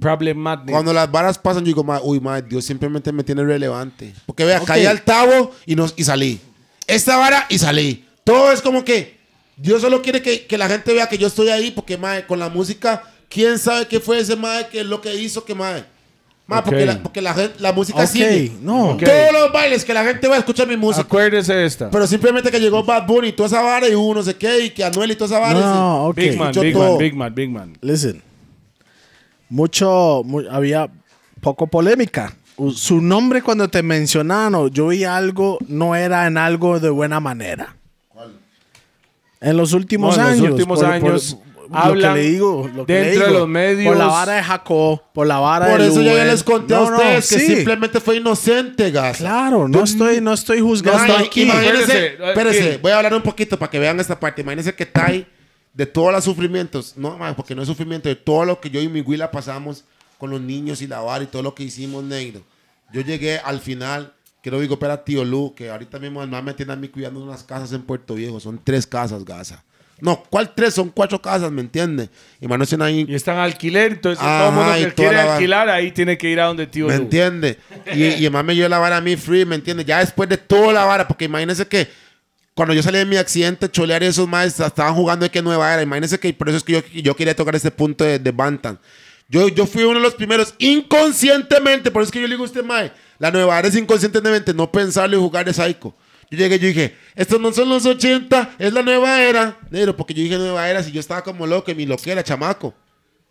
Problematic. 0.00 0.72
Cuando 0.72 0.92
las 0.92 1.08
varas 1.08 1.38
pasan, 1.38 1.62
yo 1.62 1.66
digo, 1.66 1.84
"Ma, 1.84 2.00
uy, 2.02 2.18
madre, 2.18 2.46
Dios 2.48 2.64
simplemente 2.64 3.12
me 3.12 3.22
tiene 3.22 3.44
relevante. 3.44 4.12
Porque 4.26 4.44
vea, 4.44 4.58
caí 4.58 4.86
al 4.86 5.02
tabo 5.02 5.52
y, 5.64 5.76
no, 5.76 5.86
y 5.94 6.02
salí. 6.02 6.40
Esta 6.88 7.16
vara 7.16 7.46
y 7.48 7.58
salí. 7.58 8.06
Todo 8.24 8.50
es 8.50 8.60
como 8.60 8.84
que 8.84 9.18
Dios 9.56 9.82
solo 9.82 10.02
quiere 10.02 10.20
que, 10.20 10.46
que 10.48 10.58
la 10.58 10.68
gente 10.68 10.92
vea 10.92 11.08
que 11.08 11.16
yo 11.16 11.28
estoy 11.28 11.50
ahí 11.50 11.70
porque, 11.70 11.96
madre, 11.96 12.26
con 12.26 12.40
la 12.40 12.48
música, 12.48 13.04
¿quién 13.28 13.56
sabe 13.60 13.86
qué 13.86 14.00
fue 14.00 14.18
ese 14.18 14.34
madre 14.34 14.66
que 14.72 14.80
es 14.80 14.86
lo 14.86 15.00
que 15.00 15.14
hizo 15.14 15.44
que, 15.44 15.54
madre? 15.54 15.84
Ma, 16.50 16.64
porque, 16.64 16.84
la, 16.86 17.02
porque 17.02 17.22
la, 17.22 17.32
gente- 17.34 17.54
la 17.60 17.72
música 17.72 18.06
sigue. 18.06 18.52
no. 18.60 18.90
Ok. 18.90 19.04
Todos 19.04 19.32
los 19.32 19.52
bailes 19.52 19.84
que 19.84 19.94
la 19.94 20.04
gente 20.04 20.26
va 20.28 20.34
a 20.36 20.38
escuchar 20.40 20.66
mi 20.68 20.76
música. 20.76 21.02
Acuérdese 21.02 21.64
esta. 21.64 21.90
Pero 21.90 22.06
simplemente 22.06 22.50
que 22.50 22.58
llegó 22.60 22.82
Bad 22.84 23.06
Bunny 23.06 23.28
y 23.28 23.32
toda 23.32 23.46
esa 23.46 23.62
vara 23.62 23.88
y 23.88 23.94
hubo 23.94 24.14
no 24.14 24.22
sé 24.22 24.34
qué 24.36 24.64
y 24.66 24.70
que 24.70 24.84
Anuel 24.84 25.12
y 25.12 25.16
toda 25.16 25.26
esa 25.26 25.38
vara. 25.38 25.60
No, 25.60 26.06
ok. 26.08 26.16
Big 26.16 26.36
man, 26.38 26.52
big 26.60 26.72
todo. 26.72 26.88
man, 26.90 26.98
big 26.98 27.14
man, 27.14 27.34
big 27.34 27.50
man. 27.50 27.78
Listen. 27.80 28.22
Mucho, 29.48 30.22
mu- 30.24 30.48
había 30.50 30.88
poco 31.40 31.66
polémica. 31.66 32.34
U- 32.56 32.70
Su 32.72 33.00
nombre 33.00 33.42
cuando 33.42 33.68
te 33.68 33.82
mencionaban 33.82 34.54
o 34.54 34.68
yo 34.68 34.88
vi 34.88 35.04
algo, 35.04 35.58
no 35.66 35.94
era 35.96 36.26
en 36.26 36.36
algo 36.36 36.78
de 36.78 36.90
buena 36.90 37.20
manera. 37.20 37.76
En 39.40 39.56
los 39.56 39.72
últimos 39.72 40.18
No, 40.18 40.22
en 40.24 40.28
los 40.30 40.38
años. 40.40 40.52
últimos 40.52 40.82
años 40.82 41.38
lo 41.70 41.78
hablan 41.78 42.14
que 42.14 42.20
le 42.22 42.28
digo, 42.30 42.70
lo 42.74 42.86
que 42.86 42.92
le 42.92 43.00
dentro 43.00 43.20
de 43.20 43.26
digo, 43.28 43.38
los 43.40 43.48
medios. 43.48 43.86
Por 43.88 43.96
la 43.96 44.06
vara 44.06 44.32
de 44.34 44.42
Jacob, 44.42 45.02
por 45.12 45.26
la 45.26 45.38
vara 45.38 45.68
Por 45.70 45.80
de 45.80 45.88
eso 45.88 46.02
ya, 46.02 46.14
ya 46.16 46.24
les 46.24 46.42
conté 46.42 46.74
a 46.74 46.78
no, 46.78 46.84
ustedes 46.84 47.28
que 47.28 47.38
sí. 47.38 47.46
simplemente 47.56 48.00
fue 48.00 48.16
inocente, 48.16 48.90
gas. 48.90 49.18
Claro, 49.18 49.68
no 49.68 49.84
estoy, 49.84 50.20
no 50.20 50.32
estoy 50.32 50.60
juzgando 50.60 51.06
No, 51.06 51.18
aquí. 51.24 51.42
Imagínense, 51.42 51.80
Espérese, 51.80 52.28
espérese, 52.28 52.68
¿quién? 52.70 52.82
voy 52.82 52.92
a 52.92 52.96
hablar 52.96 53.14
un 53.14 53.22
poquito 53.22 53.58
para 53.58 53.70
que 53.70 53.78
vean 53.78 53.98
esta 54.00 54.18
parte. 54.18 54.42
Imagínense 54.42 54.74
que 54.74 54.86
Tai, 54.86 55.26
de 55.72 55.86
todos 55.86 56.12
los 56.12 56.24
sufrimientos, 56.24 56.94
no, 56.96 57.16
porque 57.36 57.54
no 57.54 57.62
es 57.62 57.68
sufrimiento, 57.68 58.08
de 58.08 58.16
todo 58.16 58.44
lo 58.44 58.60
que 58.60 58.70
yo 58.70 58.80
y 58.80 58.88
mi 58.88 59.00
Willa 59.00 59.30
pasamos 59.30 59.84
con 60.18 60.30
los 60.30 60.40
niños 60.40 60.82
y 60.82 60.86
la 60.86 61.00
vara 61.00 61.24
y 61.24 61.26
todo 61.28 61.42
lo 61.42 61.54
que 61.54 61.62
hicimos, 61.62 62.04
negro. 62.04 62.42
Yo 62.92 63.00
llegué 63.02 63.38
al 63.38 63.60
final, 63.60 64.12
quiero 64.42 64.58
digo, 64.60 64.78
para 64.78 65.04
tío 65.04 65.24
Lu, 65.24 65.54
que 65.54 65.70
ahorita 65.70 65.98
mismo 65.98 66.20
además 66.20 66.42
me 66.42 66.54
tiene 66.54 66.72
a 66.72 66.76
mí 66.76 66.88
cuidando 66.88 67.22
unas 67.22 67.44
casas 67.44 67.72
en 67.72 67.82
Puerto 67.82 68.14
Viejo. 68.16 68.40
Son 68.40 68.60
tres 68.62 68.86
casas, 68.86 69.24
Gaza. 69.24 69.62
No, 70.00 70.22
¿cuál 70.30 70.54
tres? 70.54 70.74
Son 70.74 70.88
cuatro 70.90 71.20
casas, 71.20 71.50
¿me 71.50 71.60
entiendes? 71.60 72.08
Y 72.40 72.48
mano, 72.48 72.64
ahí 72.80 73.06
Y 73.08 73.14
están 73.14 73.38
alquiler, 73.38 73.92
entonces 73.92 74.22
Ajá, 74.22 74.38
todo 74.38 74.48
el 74.48 74.54
mundo 74.54 74.88
que 74.88 74.94
quiere 74.94 75.20
alquilar 75.20 75.68
ahí 75.68 75.90
tiene 75.92 76.16
que 76.16 76.30
ir 76.30 76.40
a 76.40 76.46
donde 76.46 76.66
tío 76.66 76.86
¿Me 76.86 76.96
Lu. 76.96 77.02
entiende? 77.02 77.58
Y, 77.94 78.04
y 78.04 78.14
además 78.26 78.44
me 78.44 78.54
dio 78.54 78.68
la 78.68 78.78
vara 78.78 78.96
a 78.98 79.00
mí 79.00 79.16
free, 79.16 79.44
¿me 79.44 79.54
entiende? 79.56 79.84
Ya 79.84 79.98
después 79.98 80.28
de 80.28 80.36
toda 80.36 80.72
la 80.72 80.84
vara, 80.84 81.06
porque 81.06 81.26
imagínense 81.26 81.66
que 81.66 81.88
cuando 82.54 82.74
yo 82.74 82.82
salí 82.82 82.98
de 82.98 83.04
mi 83.06 83.16
accidente, 83.16 83.70
Cholear 83.70 84.02
y 84.02 84.06
esos 84.06 84.28
más 84.28 84.58
estaban 84.60 84.94
jugando 84.94 85.24
de 85.24 85.30
que 85.30 85.40
nueva 85.40 85.72
era. 85.72 85.82
Imagínense 85.82 86.18
que 86.18 86.32
por 86.34 86.48
eso 86.48 86.58
es 86.58 86.64
que 86.64 86.72
yo, 86.72 86.80
yo 87.02 87.16
quería 87.16 87.34
tocar 87.34 87.54
este 87.54 87.70
punto 87.70 88.04
de, 88.04 88.18
de 88.18 88.32
Bantam. 88.32 88.76
Yo, 89.28 89.48
yo 89.48 89.64
fui 89.64 89.84
uno 89.84 89.94
de 89.94 90.00
los 90.00 90.14
primeros 90.14 90.54
inconscientemente, 90.58 91.90
por 91.90 92.02
eso 92.02 92.08
es 92.08 92.12
que 92.12 92.20
yo 92.20 92.26
le 92.26 92.34
digo 92.34 92.42
a 92.42 92.46
usted, 92.46 92.64
Mae, 92.64 92.92
la 93.18 93.30
nueva 93.30 93.58
era 93.58 93.68
es 93.68 93.76
inconscientemente 93.76 94.52
no 94.52 94.70
pensarlo 94.70 95.16
y 95.16 95.20
jugar 95.20 95.44
de 95.44 95.54
psycho. 95.54 95.94
Yo 96.30 96.38
llegué 96.38 96.56
y 96.56 96.58
yo 96.60 96.68
dije, 96.68 96.96
estos 97.16 97.40
no 97.40 97.52
son 97.52 97.68
los 97.68 97.84
80, 97.84 98.54
es 98.58 98.72
la 98.72 98.82
nueva 98.82 99.20
era. 99.22 99.58
Negro, 99.70 99.96
porque 99.96 100.14
yo 100.14 100.22
dije 100.22 100.38
nueva 100.38 100.68
era 100.68 100.82
si 100.82 100.92
yo 100.92 101.00
estaba 101.00 101.22
como 101.24 101.44
loco 101.46 101.72
y 101.72 101.74
mi 101.74 101.86
loquera, 101.86 102.22
chamaco. 102.22 102.72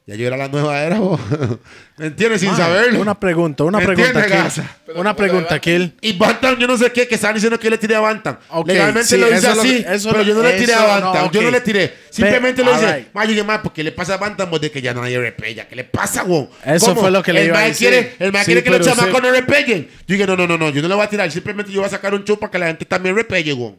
Ya 0.10 0.16
yo 0.16 0.26
era 0.26 0.38
la 0.38 0.48
nueva 0.48 0.82
era, 0.82 0.98
bo. 0.98 1.20
¿me 1.98 2.08
entiendes? 2.08 2.42
Sin 2.42 2.50
Man, 2.50 2.58
saberlo. 2.58 3.00
Una 3.00 3.20
pregunta, 3.20 3.64
una 3.64 3.78
¿Me 3.78 3.86
pregunta, 3.86 4.10
entiendes. 4.22 4.44
Gaza? 4.44 4.78
Una 4.96 5.16
pregunta, 5.16 5.60
Kill. 5.60 5.94
Y 6.02 6.14
Bantam, 6.18 6.58
yo 6.58 6.66
no 6.68 6.78
sé 6.78 6.92
qué, 6.92 7.08
que 7.08 7.14
estaban 7.14 7.36
diciendo 7.36 7.60
que 7.60 7.66
yo 7.66 7.70
le 7.70 7.78
tiré 7.78 7.94
a 7.96 8.00
Bantam. 8.00 8.38
Ok, 8.50 8.68
Legalmente 8.70 9.08
sí, 9.08 9.18
lo 9.18 9.28
hice 9.32 9.54
lo 9.54 9.62
así, 9.62 9.86
eso 9.88 10.10
pero 10.10 10.24
yo 10.24 10.34
no 10.34 10.42
le 10.42 10.54
tiré 10.54 10.74
a 10.74 10.84
Bantam. 10.84 11.26
no, 11.26 11.32
Yo 11.32 11.42
no 11.44 11.52
le 11.52 11.62
tiré. 11.62 11.94
Simplemente 12.10 12.64
lo 12.64 12.72
hice. 12.76 12.86
alright. 12.88 13.08
Ma, 13.14 13.24
yo 13.26 13.30
dije, 13.32 13.44
ma, 13.44 13.62
¿por 13.62 13.72
qué 13.72 13.84
le 13.84 13.92
pasa 13.92 14.16
a 14.16 14.18
Bantam 14.18 14.50
vos 14.50 14.60
de 14.60 14.72
que 14.72 14.82
ya 14.82 14.96
nadie 14.96 15.20
repella? 15.20 15.68
¿Qué 15.68 15.76
le 15.76 15.84
pasa, 15.84 16.24
güey? 16.24 16.48
Eso 16.66 16.96
fue 16.96 17.12
lo 17.12 17.22
que 17.22 17.32
le 17.32 17.42
el 17.42 17.48
iba 17.50 17.60
a 17.60 17.66
decir. 17.66 17.90
Quiere, 17.90 18.16
el 18.18 18.32
Sí, 18.36 18.46
quiere 18.46 18.64
que 18.64 18.70
los 18.72 18.80
pero 18.80 18.96
chamacos 18.96 19.22
no 19.22 19.32
repellen. 19.32 19.88
Yo 20.08 20.14
dije, 20.16 20.26
no, 20.26 20.36
no, 20.36 20.48
no, 20.48 20.58
no, 20.58 20.70
yo 20.72 20.82
no 20.82 20.88
le 20.88 20.96
voy 20.96 21.04
a 21.04 21.10
tirar. 21.10 21.30
Simplemente 21.30 21.72
yo 21.72 21.82
voy 21.82 21.88
a 21.88 21.92
sacar 21.92 22.16
un 22.16 22.24
show 22.24 22.40
para 22.40 22.50
que 22.50 22.58
la 22.58 22.66
gente 22.68 22.86
también 22.86 23.16
repelle, 23.16 23.54
güey. 23.54 23.76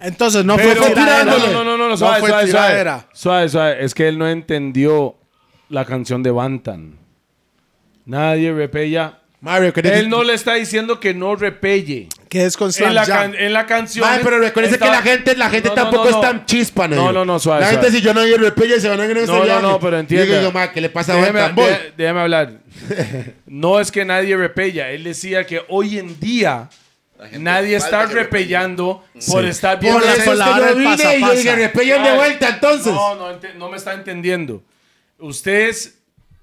Entonces 0.00 0.44
no 0.44 0.56
Pero, 0.56 0.76
fue 0.82 0.90
tiradera. 0.90 1.24
no, 1.24 1.38
no, 1.38 1.46
no, 1.52 1.64
no, 1.64 1.76
no, 1.78 1.88
no, 1.88 1.96
suave, 1.96 2.20
fue 2.20 2.28
suave, 2.30 2.50
suave. 2.50 3.02
Suave, 3.12 3.48
suave. 3.48 3.84
Es 3.84 3.94
que 3.94 4.08
él 4.08 4.18
no 4.18 4.28
entendió 4.28 5.16
la 5.68 5.84
canción 5.84 6.22
de 6.22 6.30
Bantan. 6.30 6.98
Nadie 8.06 8.52
repella. 8.52 9.18
Mario, 9.40 9.72
Él 9.84 10.08
no 10.08 10.24
le 10.24 10.34
está 10.34 10.54
diciendo 10.54 10.98
que 10.98 11.14
no 11.14 11.36
repelle. 11.36 12.08
Que 12.28 12.44
es 12.44 12.56
con 12.56 12.72
Slam 12.72 12.88
En 12.88 12.94
la, 12.96 13.04
Jam. 13.04 13.16
can- 13.32 13.34
en 13.40 13.52
la 13.52 13.66
canción. 13.66 14.04
Mae, 14.08 14.18
pero 14.20 14.38
recuérdese 14.40 14.74
está- 14.74 14.86
que 14.86 14.90
la 14.92 15.02
gente, 15.02 15.36
la 15.36 15.48
gente 15.48 15.68
No, 15.68 15.76
no, 15.76 15.82
tampoco 15.82 16.10
no, 16.10 16.16
es 16.16 16.20
tan 16.20 16.44
chispa, 16.44 16.88
No, 16.88 17.12
no, 17.12 17.24
no, 17.24 17.38
suave, 17.38 17.60
La 17.60 17.68
gente, 17.68 17.90
si 17.92 18.00
yo 18.00 18.12
no 18.12 18.20
repella 18.24 18.74
y 18.76 18.80
se 18.80 18.88
van 18.88 19.00
a 19.00 19.04
ir 19.04 19.12
en 19.12 19.16
ese 19.18 19.26
No, 19.28 19.38
no, 19.38 19.44
viaje. 19.44 19.62
no, 19.62 19.78
pero 19.78 19.92
Yo 19.92 20.00
entienda. 20.00 20.38
digo, 20.40 20.52
¿qué 20.74 20.80
le 20.80 20.90
pasa 20.90 21.12
a 21.12 21.16
Déjeme, 21.16 21.40
déjeme 21.96 22.20
hablar. 22.20 22.52
No 23.46 23.78
es 23.78 23.92
que 23.92 24.04
nadie 24.04 24.36
repella. 24.36 24.90
Él 24.90 25.04
decía 25.04 25.46
que 25.46 25.62
hoy 25.68 25.98
en 25.98 26.18
día 26.18 26.68
nadie 27.38 27.76
está 27.76 28.06
repellando 28.06 29.04
por 29.28 29.44
estar 29.44 29.78
viendo 29.80 30.00
Por 30.00 30.08
eso 30.08 30.34
la 30.34 30.44
es 30.44 30.50
que 30.52 30.60
vara 30.60 30.68
yo 30.70 30.76
vine 30.76 30.90
pasa, 30.96 31.16
y 31.16 31.20
yo 31.20 31.32
dije, 31.32 31.56
repellan 31.56 32.04
de 32.04 32.12
vuelta, 32.14 32.48
entonces. 32.48 32.92
No, 32.92 33.14
no, 33.14 33.38
no 33.56 33.68
me 33.70 33.76
está 33.76 33.94
entendiendo. 33.94 34.62
Usted 35.18 35.68
es, 35.68 35.98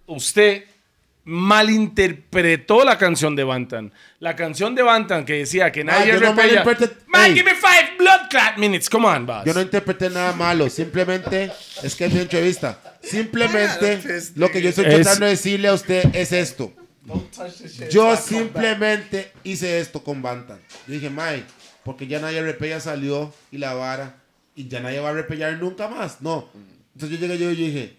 usted 0.05 0.65
malinterpretó 1.65 2.83
la 2.83 2.97
canción 2.97 3.35
de 3.35 3.43
Bantan. 3.43 3.91
La 4.19 4.35
canción 4.35 4.75
de 4.75 4.83
Bantan 4.83 5.25
que 5.25 5.33
decía 5.39 5.71
que 5.71 5.83
nadie 5.83 6.13
yo 6.13 6.19
no 6.19 6.33
repella. 6.33 6.63
malinterpret- 6.63 6.97
Man, 7.07 7.33
give 7.33 7.43
me 7.43 7.55
five 7.55 7.95
blood 7.97 8.29
clot 8.29 8.57
minutes. 8.57 8.89
Come 8.89 9.07
on, 9.07 9.25
boss. 9.25 9.43
Yo 9.45 9.53
no 9.53 9.61
interpreté 9.61 10.09
nada 10.09 10.33
malo, 10.33 10.69
simplemente 10.69 11.51
es 11.81 11.95
que 11.95 12.05
es 12.05 12.13
mi 12.13 12.19
entrevista. 12.19 12.79
Simplemente 13.01 13.99
lo 14.35 14.51
que 14.51 14.61
yo 14.61 14.69
estoy 14.69 14.85
Es- 14.85 14.95
tratando 15.01 15.25
de 15.25 15.31
decirle 15.31 15.67
a 15.67 15.73
usted 15.73 16.13
es 16.15 16.31
esto. 16.31 16.71
Yo 17.91 18.15
simplemente 18.15 19.31
hice 19.43 19.79
esto 19.79 20.03
con 20.03 20.21
Bantan. 20.21 20.59
Yo 20.87 20.93
dije, 20.93 21.09
Mike, 21.09 21.45
porque 21.83 22.07
ya 22.07 22.19
nadie 22.19 22.41
repella 22.41 22.79
salió 22.79 23.33
y 23.51 23.57
la 23.57 23.73
vara 23.73 24.15
y 24.55 24.67
ya 24.67 24.79
nadie 24.79 24.99
va 24.99 25.09
a 25.09 25.13
repellar 25.13 25.53
nunca 25.59 25.87
más. 25.87 26.21
No. 26.21 26.49
Entonces 26.95 27.19
yo 27.19 27.27
llegué 27.27 27.37
yo 27.43 27.51
y 27.51 27.55
dije, 27.55 27.95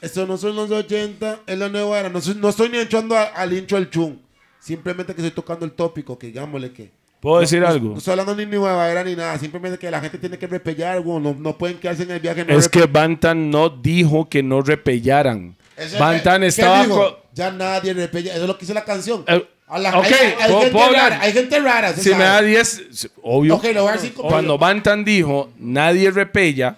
esto 0.00 0.26
no 0.26 0.36
son 0.36 0.56
los 0.56 0.70
80, 0.70 1.40
es 1.46 1.58
la 1.58 1.68
nueva 1.68 1.98
era. 2.00 2.08
No, 2.08 2.20
soy- 2.20 2.34
no 2.36 2.48
estoy 2.48 2.68
ni 2.68 2.78
echando 2.78 3.16
a- 3.16 3.24
al 3.24 3.52
intro 3.52 3.78
el 3.78 3.88
chung. 3.90 4.16
Simplemente 4.58 5.14
que 5.14 5.20
estoy 5.22 5.34
tocando 5.34 5.64
el 5.64 5.72
tópico, 5.72 6.18
que 6.18 6.26
digámosle 6.28 6.72
que. 6.72 6.90
¿Puedo 7.20 7.36
No- 7.36 7.40
decir 7.42 7.60
no- 7.60 7.68
algo? 7.68 7.88
No 7.90 7.98
estoy 7.98 8.12
hablando 8.12 8.34
ni 8.34 8.46
nueva 8.46 8.90
era 8.90 9.04
ni 9.04 9.14
nada. 9.14 9.38
Simplemente 9.38 9.78
que 9.78 9.90
la 9.90 10.00
gente 10.00 10.16
tiene 10.18 10.38
que 10.38 10.46
repellar, 10.46 11.00
güey. 11.02 11.20
No, 11.22 11.34
no 11.38 11.56
pueden 11.56 11.78
quedarse 11.78 12.02
en 12.04 12.10
el 12.12 12.20
viaje. 12.20 12.44
no 12.44 12.58
Es 12.58 12.68
que 12.68 12.86
Bantan 12.86 13.50
no 13.50 13.68
dijo 13.70 14.28
que 14.28 14.42
no 14.42 14.62
repellaran. 14.62 15.54
Bantan 15.98 16.40
¿qué 16.42 16.46
estaba. 16.48 17.18
Ya 17.32 17.50
nadie 17.50 17.94
repella. 17.94 18.32
Eso 18.32 18.42
es 18.42 18.48
lo 18.48 18.54
que 18.56 18.60
dice 18.62 18.74
la 18.74 18.84
canción. 18.84 19.24
Eh, 19.26 19.46
A 19.68 19.78
la- 19.78 19.96
ok, 19.98 20.04
hay, 20.04 20.12
hay 20.12 20.34
¿puedo- 20.50 20.58
gente 20.62 20.72
puedo 20.72 20.92
rara. 20.92 21.20
Hay 21.22 21.32
gente 21.32 21.60
rara. 21.60 21.92
Si 21.94 22.08
me 22.10 22.16
sabe. 22.16 22.24
da 22.24 22.42
10, 22.42 22.82
obvio. 23.22 23.54
Ok, 23.54 23.64
lo 23.72 23.82
voy 23.82 23.90
a 23.90 23.94
decir 23.94 24.12
como- 24.14 24.28
Cuando 24.28 24.58
Bantan 24.58 25.04
dijo, 25.04 25.52
nadie 25.58 26.10
repella, 26.10 26.76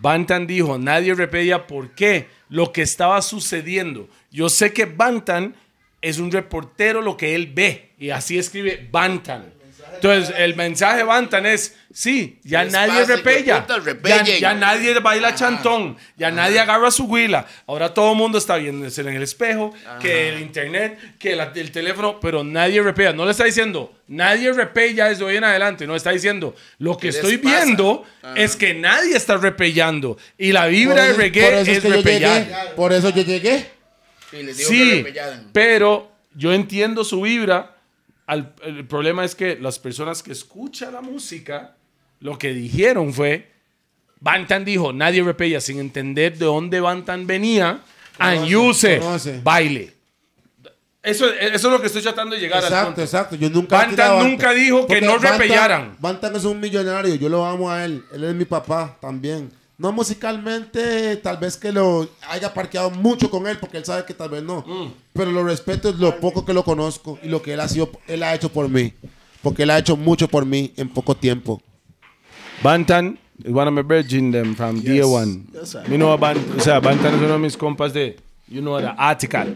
Bantan 0.00 0.46
dijo, 0.46 0.78
nadie 0.78 1.14
repella, 1.14 1.66
¿por 1.66 1.90
qué? 1.96 2.28
Lo 2.48 2.72
que 2.72 2.82
estaba 2.82 3.20
sucediendo. 3.22 4.08
Yo 4.30 4.48
sé 4.48 4.72
que 4.72 4.84
Bantan 4.84 5.56
es 6.00 6.18
un 6.18 6.30
reportero 6.30 7.02
lo 7.02 7.16
que 7.16 7.34
él 7.34 7.48
ve, 7.52 7.90
y 7.98 8.10
así 8.10 8.38
escribe 8.38 8.88
Bantan. 8.90 9.52
Entonces, 9.94 10.34
el 10.38 10.54
mensaje 10.54 10.98
de 10.98 11.02
Bantan 11.02 11.44
es, 11.46 11.76
sí, 11.92 12.38
ya 12.44 12.62
Les 12.64 12.72
nadie 12.72 13.04
repella. 13.04 13.66
Ya, 14.38 14.54
nadie 14.54 14.98
baila 15.00 15.34
chantón, 15.34 15.96
ya 16.16 16.30
nadie 16.30 16.60
agarra 16.60 16.90
su 16.90 17.04
huila. 17.06 17.46
Ahora 17.66 17.92
todo 17.92 18.12
el 18.12 18.16
mundo 18.18 18.38
está 18.38 18.56
viéndose 18.56 19.00
en 19.00 19.08
el 19.08 19.22
espejo, 19.22 19.74
que 20.00 20.28
el 20.28 20.40
internet, 20.40 20.98
que 21.18 21.34
la- 21.34 21.52
el 21.54 21.72
teléfono, 21.72 22.20
pero 22.20 22.44
nadie 22.44 22.80
repella. 22.82 23.12
No 23.12 23.24
le 23.24 23.32
está 23.32 23.44
diciendo, 23.44 23.92
nadie 24.06 24.52
repella 24.52 25.08
desde 25.08 25.24
hoy 25.24 25.36
en 25.36 25.44
adelante. 25.44 25.86
No 25.86 25.96
está 25.96 26.10
diciendo, 26.10 26.54
lo 26.78 26.96
que 26.96 27.08
estoy 27.08 27.38
pasa? 27.38 27.64
viendo 27.64 28.04
es 28.36 28.54
que 28.54 28.74
nadie 28.74 29.16
está 29.16 29.36
repellando. 29.36 30.16
Y 30.36 30.52
la 30.52 30.66
vibra 30.66 31.02
de 31.04 31.10
eso- 31.10 31.18
reggae 31.18 31.42
por 31.42 31.52
eso 31.54 31.70
es, 31.72 31.80
que 31.80 31.88
repellar. 31.88 32.44
llegué. 32.46 32.54
Por 32.76 32.92
eso 32.92 33.10
yo 33.10 33.22
llegué. 33.22 33.70
Y 34.32 34.42
les 34.42 34.58
digo 34.58 34.70
que 34.70 34.74
Sí, 34.76 35.04
pero 35.52 36.12
yo 36.34 36.52
entiendo 36.52 37.02
su 37.02 37.22
vibra. 37.22 37.74
Al- 38.28 38.54
el 38.62 38.86
problema 38.86 39.24
es 39.24 39.34
que 39.34 39.56
las 39.58 39.78
personas 39.80 40.22
que 40.22 40.30
escuchan 40.32 40.92
la 40.92 41.00
música, 41.00 41.74
lo 42.20 42.38
que 42.38 42.52
dijeron 42.54 43.12
fue, 43.12 43.50
Bantan 44.20 44.64
dijo, 44.64 44.92
nadie 44.92 45.22
repella 45.22 45.60
sin 45.60 45.78
entender 45.80 46.36
de 46.38 46.44
dónde 46.44 46.78
Bantan 46.80 47.26
venía, 47.26 47.80
and 48.18 48.52
conoce. 48.52 49.40
baile. 49.42 49.94
Eso, 51.02 51.26
eso 51.32 51.54
es 51.68 51.72
lo 51.72 51.80
que 51.80 51.86
estoy 51.86 52.02
tratando 52.02 52.34
de 52.34 52.40
llegar 52.40 52.58
al 52.58 52.64
Exacto, 52.64 52.86
punto. 52.88 53.02
exacto. 53.02 53.36
Yo 53.36 53.48
nunca. 53.48 53.76
Bantan 53.78 54.18
nunca 54.28 54.50
dijo 54.52 54.80
que 54.86 54.94
Porque 54.96 55.00
no 55.06 55.14
Bantan- 55.18 55.38
repellaran. 55.38 55.96
Bantan 56.00 56.36
es 56.36 56.44
un 56.44 56.60
millonario. 56.60 57.14
Yo 57.14 57.28
lo 57.28 57.46
amo 57.46 57.70
a 57.70 57.84
él. 57.84 58.04
Él 58.12 58.24
es 58.24 58.34
mi 58.34 58.44
papá 58.44 58.96
también. 59.00 59.50
No 59.78 59.92
musicalmente, 59.92 61.16
tal 61.18 61.36
vez 61.36 61.56
que 61.56 61.70
lo 61.70 62.08
haya 62.28 62.52
parqueado 62.52 62.90
mucho 62.90 63.30
con 63.30 63.46
él, 63.46 63.58
porque 63.58 63.76
él 63.76 63.84
sabe 63.84 64.04
que 64.04 64.12
tal 64.12 64.28
vez 64.28 64.42
no. 64.42 64.64
Mm. 64.66 64.92
Pero 65.12 65.30
lo 65.30 65.44
respeto 65.44 65.88
es 65.88 65.96
lo 66.00 66.18
poco 66.18 66.44
que 66.44 66.52
lo 66.52 66.64
conozco 66.64 67.16
y 67.22 67.28
lo 67.28 67.40
que 67.42 67.52
él 67.52 67.60
ha 67.60 67.68
sido, 67.68 67.88
él 68.08 68.24
ha 68.24 68.34
hecho 68.34 68.48
por 68.48 68.68
mí. 68.68 68.92
Porque 69.40 69.62
él 69.62 69.70
ha 69.70 69.78
hecho 69.78 69.96
mucho 69.96 70.26
por 70.26 70.44
mí 70.44 70.72
en 70.76 70.88
poco 70.88 71.14
tiempo. 71.14 71.62
Bantan 72.60 73.20
is 73.44 73.52
one 73.52 73.68
of 73.68 73.72
my 73.72 73.82
virgin 73.82 74.32
them 74.32 74.56
from 74.56 74.82
day 74.82 75.00
one. 75.00 75.44
Yes, 75.52 75.70
sir. 75.70 75.82
Me 75.88 75.96
know 75.96 76.10
a 76.12 76.16
Ban- 76.16 76.44
o 76.56 76.60
sea, 76.60 76.80
Bantan 76.80 77.14
es 77.14 77.20
uno 77.20 77.34
de 77.34 77.38
mis 77.38 77.56
compas 77.56 77.92
de, 77.92 78.16
you 78.48 78.60
know, 78.60 78.80
the 78.80 78.92
article. 78.98 79.54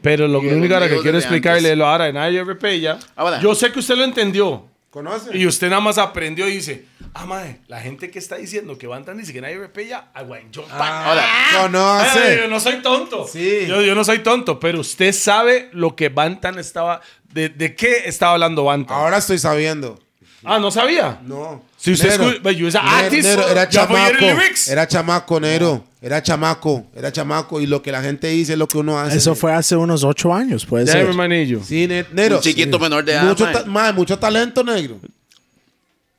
Pero 0.00 0.26
lo 0.26 0.40
único 0.40 0.80
que 0.80 0.98
quiero 1.02 1.18
explicarle 1.18 1.58
antes. 1.58 1.72
es 1.72 1.78
lo 1.78 1.86
ahora 1.86 2.06
de 2.06 2.14
nadie 2.14 2.42
repella. 2.42 2.98
Ahora. 3.14 3.38
Yo 3.38 3.54
sé 3.54 3.70
que 3.70 3.80
usted 3.80 3.96
lo 3.96 4.04
entendió. 4.04 4.64
¿Conoce? 4.92 5.34
Y 5.36 5.46
usted 5.46 5.70
nada 5.70 5.80
más 5.80 5.96
aprendió 5.96 6.46
y 6.46 6.56
dice, 6.56 6.84
ah, 7.14 7.24
mae, 7.24 7.60
la 7.66 7.80
gente 7.80 8.10
que 8.10 8.18
está 8.18 8.36
diciendo 8.36 8.76
que 8.76 8.86
Bantan 8.86 9.16
dice 9.16 9.32
que 9.32 9.40
nadie 9.40 9.56
repella, 9.56 10.10
I 10.14 10.22
want 10.24 10.54
jump 10.54 10.68
back. 10.68 10.80
Ahora, 11.06 11.22
Ay, 11.24 11.54
yo 11.54 11.62
Conoce. 11.62 12.48
no 12.48 12.60
soy 12.60 12.82
tonto. 12.82 13.26
Sí. 13.26 13.64
Yo, 13.66 13.80
yo 13.80 13.94
no 13.94 14.04
soy 14.04 14.18
tonto, 14.18 14.60
pero 14.60 14.80
usted 14.80 15.12
sabe 15.14 15.70
lo 15.72 15.96
que 15.96 16.10
Bantan 16.10 16.58
estaba. 16.58 17.00
¿De, 17.32 17.48
de 17.48 17.74
qué 17.74 18.02
estaba 18.04 18.32
hablando 18.34 18.64
Bantan? 18.64 18.94
Ahora 18.98 19.16
estoy 19.16 19.38
sabiendo. 19.38 19.98
ah, 20.44 20.58
no 20.58 20.70
sabía. 20.70 21.18
No. 21.24 21.64
Si 21.78 21.92
usted 21.92 22.10
Nero, 22.18 22.30
escu- 22.30 22.42
but 22.42 22.52
you 22.52 22.66
was 22.66 22.74
an 22.74 22.84
Nero, 22.84 22.96
artist, 23.06 23.28
Nero, 23.28 23.48
era 23.48 23.64
ya 23.70 23.86
chamaco. 23.86 24.26
Era 24.68 24.86
chamaco, 24.88 25.40
Nero. 25.40 25.84
Era 26.04 26.20
chamaco. 26.20 26.84
Era 26.94 27.12
chamaco. 27.12 27.60
Y 27.60 27.66
lo 27.66 27.80
que 27.80 27.92
la 27.92 28.02
gente 28.02 28.26
dice 28.26 28.54
es 28.54 28.58
lo 28.58 28.66
que 28.66 28.76
uno 28.76 28.98
hace. 28.98 29.16
Eso 29.16 29.36
fue 29.36 29.52
hace 29.52 29.76
unos 29.76 30.02
ocho 30.02 30.34
años, 30.34 30.66
puede 30.66 30.86
ser. 30.86 31.14
manillo. 31.14 31.60
Sí, 31.64 31.86
Ne- 31.86 32.04
Nero. 32.12 32.36
Un 32.36 32.42
chiquito 32.42 32.78
menor 32.80 33.04
de 33.04 33.12
edad, 33.12 33.24
Mucho, 33.24 33.44
mae. 33.44 33.52
ta- 33.54 33.64
mae, 33.66 33.92
mucho 33.92 34.18
talento, 34.18 34.64
negro. 34.64 34.98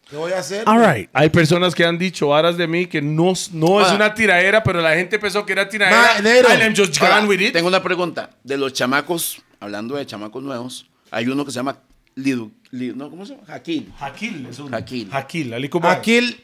¿Qué 0.09 0.15
voy 0.15 0.31
a 0.31 0.39
hacer? 0.39 0.63
All 0.67 0.79
right. 0.79 1.09
Hay 1.11 1.29
personas 1.29 1.73
que 1.75 1.83
han 1.83 1.97
dicho 1.97 2.27
varas 2.29 2.55
de 2.55 2.67
mí 2.67 2.85
que 2.85 3.01
no, 3.01 3.33
no 3.51 3.81
es 3.85 3.91
una 3.91 4.13
tiraera, 4.13 4.63
pero 4.63 4.79
la 4.79 4.93
gente 4.95 5.17
pensó 5.19 5.45
que 5.45 5.53
era 5.53 5.67
tiraera. 5.67 5.97
Ma, 5.97 6.17
and 6.17 6.61
I'm 6.61 6.75
just 6.75 7.01
ahora, 7.01 7.17
gone 7.17 7.27
with 7.27 7.41
it. 7.41 7.51
tengo 7.53 7.67
una 7.67 7.81
pregunta. 7.81 8.29
De 8.43 8.55
los 8.57 8.73
chamacos, 8.73 9.41
hablando 9.59 9.95
de 9.95 10.05
chamacos 10.05 10.43
nuevos, 10.43 10.85
hay 11.11 11.27
uno 11.27 11.43
que 11.43 11.51
se 11.51 11.55
llama 11.55 11.77
Lidu- 12.15 12.51
¿no? 12.73 13.09
¿Cómo 13.09 13.25
se 13.25 13.35
llama? 13.35 13.45
Jaquil. 13.45 13.93
Jaquil 13.99 14.47
es 14.49 14.59
un. 14.59 14.71
Jaquil. 14.71 15.09
Jaquil, 15.09 15.53
Ali 15.53 15.69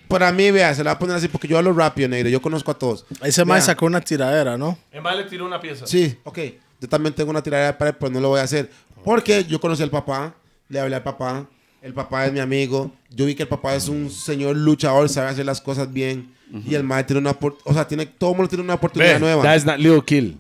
para 0.08 0.32
mí, 0.32 0.52
vea, 0.52 0.74
se 0.76 0.84
la 0.84 0.92
voy 0.92 0.96
a 0.96 1.00
poner 1.00 1.16
así 1.16 1.28
porque 1.28 1.48
yo 1.48 1.58
hablo 1.58 1.74
rápido, 1.74 2.08
negro. 2.08 2.30
Yo 2.30 2.42
conozco 2.42 2.72
a 2.72 2.76
todos. 2.76 3.06
Ese 3.24 3.44
Vea. 3.44 3.62
sacó 3.62 3.88
una 3.88 4.00
tiradera, 4.00 4.58
¿no? 4.58 4.78
En 4.92 5.02
vale 5.02 5.24
tiró 5.24 5.46
una 5.46 5.60
pieza. 5.60 5.88
Sí, 5.88 6.16
ok. 6.24 6.40
Yo 6.82 6.88
también 6.88 7.14
tengo 7.14 7.32
una 7.32 7.42
tirada 7.42 7.68
de 7.68 7.74
pared, 7.74 7.96
pero 8.00 8.12
no 8.12 8.20
lo 8.20 8.30
voy 8.30 8.40
a 8.40 8.44
hacer. 8.44 8.70
Porque 9.04 9.44
yo 9.44 9.60
conocí 9.60 9.82
al 9.82 9.90
papá, 9.90 10.36
le 10.70 10.80
hablé 10.80 10.96
al 10.96 11.04
papá, 11.04 11.50
el 11.82 11.94
papá 11.94 12.26
es 12.28 12.34
mi 12.34 12.40
amigo. 12.40 12.92
Yo 13.10 13.26
vi 13.26 13.34
que 13.34 13.44
el 13.44 13.50
papá 13.50 13.76
es 13.76 13.90
un 13.90 14.10
señor 14.12 14.56
luchador, 14.56 15.10
sabe 15.10 15.30
hacer 15.30 15.46
las 15.46 15.60
cosas 15.62 15.92
bien. 15.92 16.34
Y 16.66 16.76
el 16.76 16.84
maestro 16.84 17.16
tiene 17.16 17.22
una 17.22 17.32
oportunidad, 17.32 17.72
o 17.72 17.74
sea, 17.74 17.88
tiene, 17.88 18.06
todo 18.06 18.32
el 18.32 18.36
mundo 18.38 18.50
tiene 18.50 18.64
una 18.64 18.74
oportunidad 18.76 19.20
nueva. 19.20 19.44
That 19.44 19.56
is 19.58 19.66
not 19.66 19.78
Leo 19.80 20.04
Kill. 20.04 20.38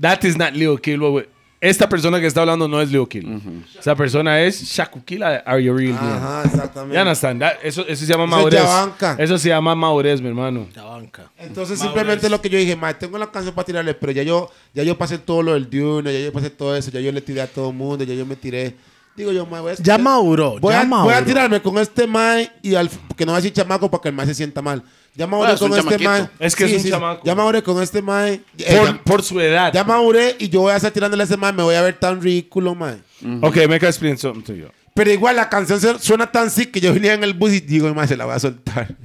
That 0.00 0.24
is 0.24 0.36
not 0.36 0.52
Leo 0.52 0.76
Kill. 0.78 1.00
wey, 1.00 1.10
wey. 1.10 1.26
Esta 1.60 1.88
persona 1.88 2.20
que 2.20 2.26
está 2.26 2.40
hablando 2.42 2.68
no 2.68 2.80
es 2.82 2.90
Leo 2.92 3.08
Kill. 3.08 3.40
Esa 3.78 3.94
persona 3.96 4.40
es 4.42 4.62
Shaku 4.62 5.02
Kill. 5.04 5.22
Are 5.22 5.62
you 5.62 5.72
real? 5.74 5.92
deal? 5.98 6.12
Ajá, 6.12 6.42
exactamente. 6.44 6.94
Ya 6.94 7.00
understand? 7.02 7.40
That- 7.40 7.56
eso, 7.62 7.86
eso 7.88 8.04
se 8.04 8.12
llama 8.12 8.24
Eso 8.24 8.34
es 8.34 8.38
madurez. 8.38 8.60
yabanca. 8.62 9.16
Eso 9.18 9.38
se 9.38 9.48
llama 9.48 9.74
madurez, 9.74 10.20
mi 10.20 10.28
hermano. 10.28 10.66
La 10.74 10.84
banca. 10.84 11.30
Entonces 11.38 11.78
simplemente 11.80 12.28
lo 12.28 12.40
que 12.42 12.50
yo 12.50 12.58
dije, 12.58 12.76
maestro, 12.76 13.08
tengo 13.08 13.18
la 13.18 13.30
canción 13.30 13.54
para 13.54 13.64
tirarle, 13.64 13.94
pero 13.94 14.12
ya 14.12 14.22
yo, 14.22 14.50
ya 14.74 14.82
yo 14.82 14.98
pasé 14.98 15.16
todo 15.18 15.42
lo 15.42 15.54
del 15.54 15.68
Dune, 15.70 16.12
ya 16.12 16.20
yo 16.26 16.32
pasé 16.32 16.50
todo 16.50 16.76
eso, 16.76 16.90
ya 16.90 17.00
yo 17.00 17.10
le 17.10 17.20
tiré 17.22 17.40
a 17.40 17.46
todo 17.46 17.70
el 17.70 17.76
mundo, 17.76 18.04
ya 18.04 18.14
yo 18.14 18.26
me 18.26 18.36
tiré. 18.36 18.76
Digo 19.16 19.32
yo, 19.32 19.46
mae, 19.46 19.62
voy 19.62 19.72
a 19.72 19.74
Ya 19.76 19.96
maduró, 19.96 20.58
Voy, 20.60 20.74
ya 20.74 20.82
a, 20.82 20.84
voy 20.84 20.92
a 20.92 21.04
maduró. 21.04 21.24
tirarme 21.24 21.62
con 21.62 21.78
este 21.78 22.06
mae 22.06 22.50
y 22.60 22.74
al, 22.74 22.90
que 23.16 23.24
no 23.24 23.32
va 23.32 23.38
a 23.38 23.40
decir 23.40 23.54
chamaco 23.54 23.90
para 23.90 24.02
que 24.02 24.08
el 24.10 24.14
mae 24.14 24.26
se 24.26 24.34
sienta 24.34 24.60
mal. 24.60 24.82
Ya 25.16 25.26
maduré 25.26 25.50
Ah, 25.50 25.54
es 25.54 25.60
con 25.60 25.72
un 25.72 25.78
este 25.78 25.98
mae. 25.98 26.28
Es 26.38 26.54
que 26.54 26.64
es 26.64 26.84
un 26.84 26.90
chamaco. 26.90 27.22
Ya 27.24 27.34
maduré 27.34 27.62
con 27.62 27.82
este 27.82 28.02
mae. 28.02 28.40
Eh, 28.58 28.76
Por, 28.76 28.86
ya, 28.86 29.02
por 29.02 29.22
su 29.22 29.40
edad. 29.40 29.72
ya 29.72 29.82
maduré 29.82 30.36
y 30.38 30.48
yo 30.50 30.60
voy 30.60 30.72
a 30.72 30.76
estar 30.76 30.90
tirándole 30.92 31.22
a 31.22 31.24
ese 31.26 31.36
mae, 31.36 31.52
me 31.52 31.62
voy 31.62 31.74
a 31.74 31.82
ver 31.82 31.98
tan 31.98 32.20
ridículo, 32.20 32.74
mae. 32.74 32.98
Ok, 33.42 33.56
me 33.68 33.78
can 33.80 33.88
explain 33.88 34.18
something 34.18 34.42
to 34.42 34.52
you. 34.54 34.66
Pero 34.94 35.10
igual 35.10 35.36
la 35.36 35.48
canción 35.48 35.80
suena 36.00 36.30
tan 36.30 36.50
sick 36.50 36.70
que 36.70 36.80
yo 36.80 36.92
venía 36.92 37.14
en 37.14 37.22
el 37.24 37.34
bus 37.34 37.52
y 37.52 37.60
digo, 37.60 37.92
mae, 37.94 38.06
se 38.08 38.16
la 38.16 38.24
voy 38.26 38.34
a 38.34 38.38
soltar. 38.38 38.88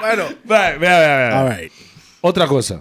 Bueno. 0.00 0.24
Vea, 0.44 0.78
vea, 0.78 0.98
vea, 0.98 1.16
vea. 1.28 1.40
All 1.42 1.56
right. 1.56 1.72
Otra 2.20 2.46
cosa. 2.46 2.80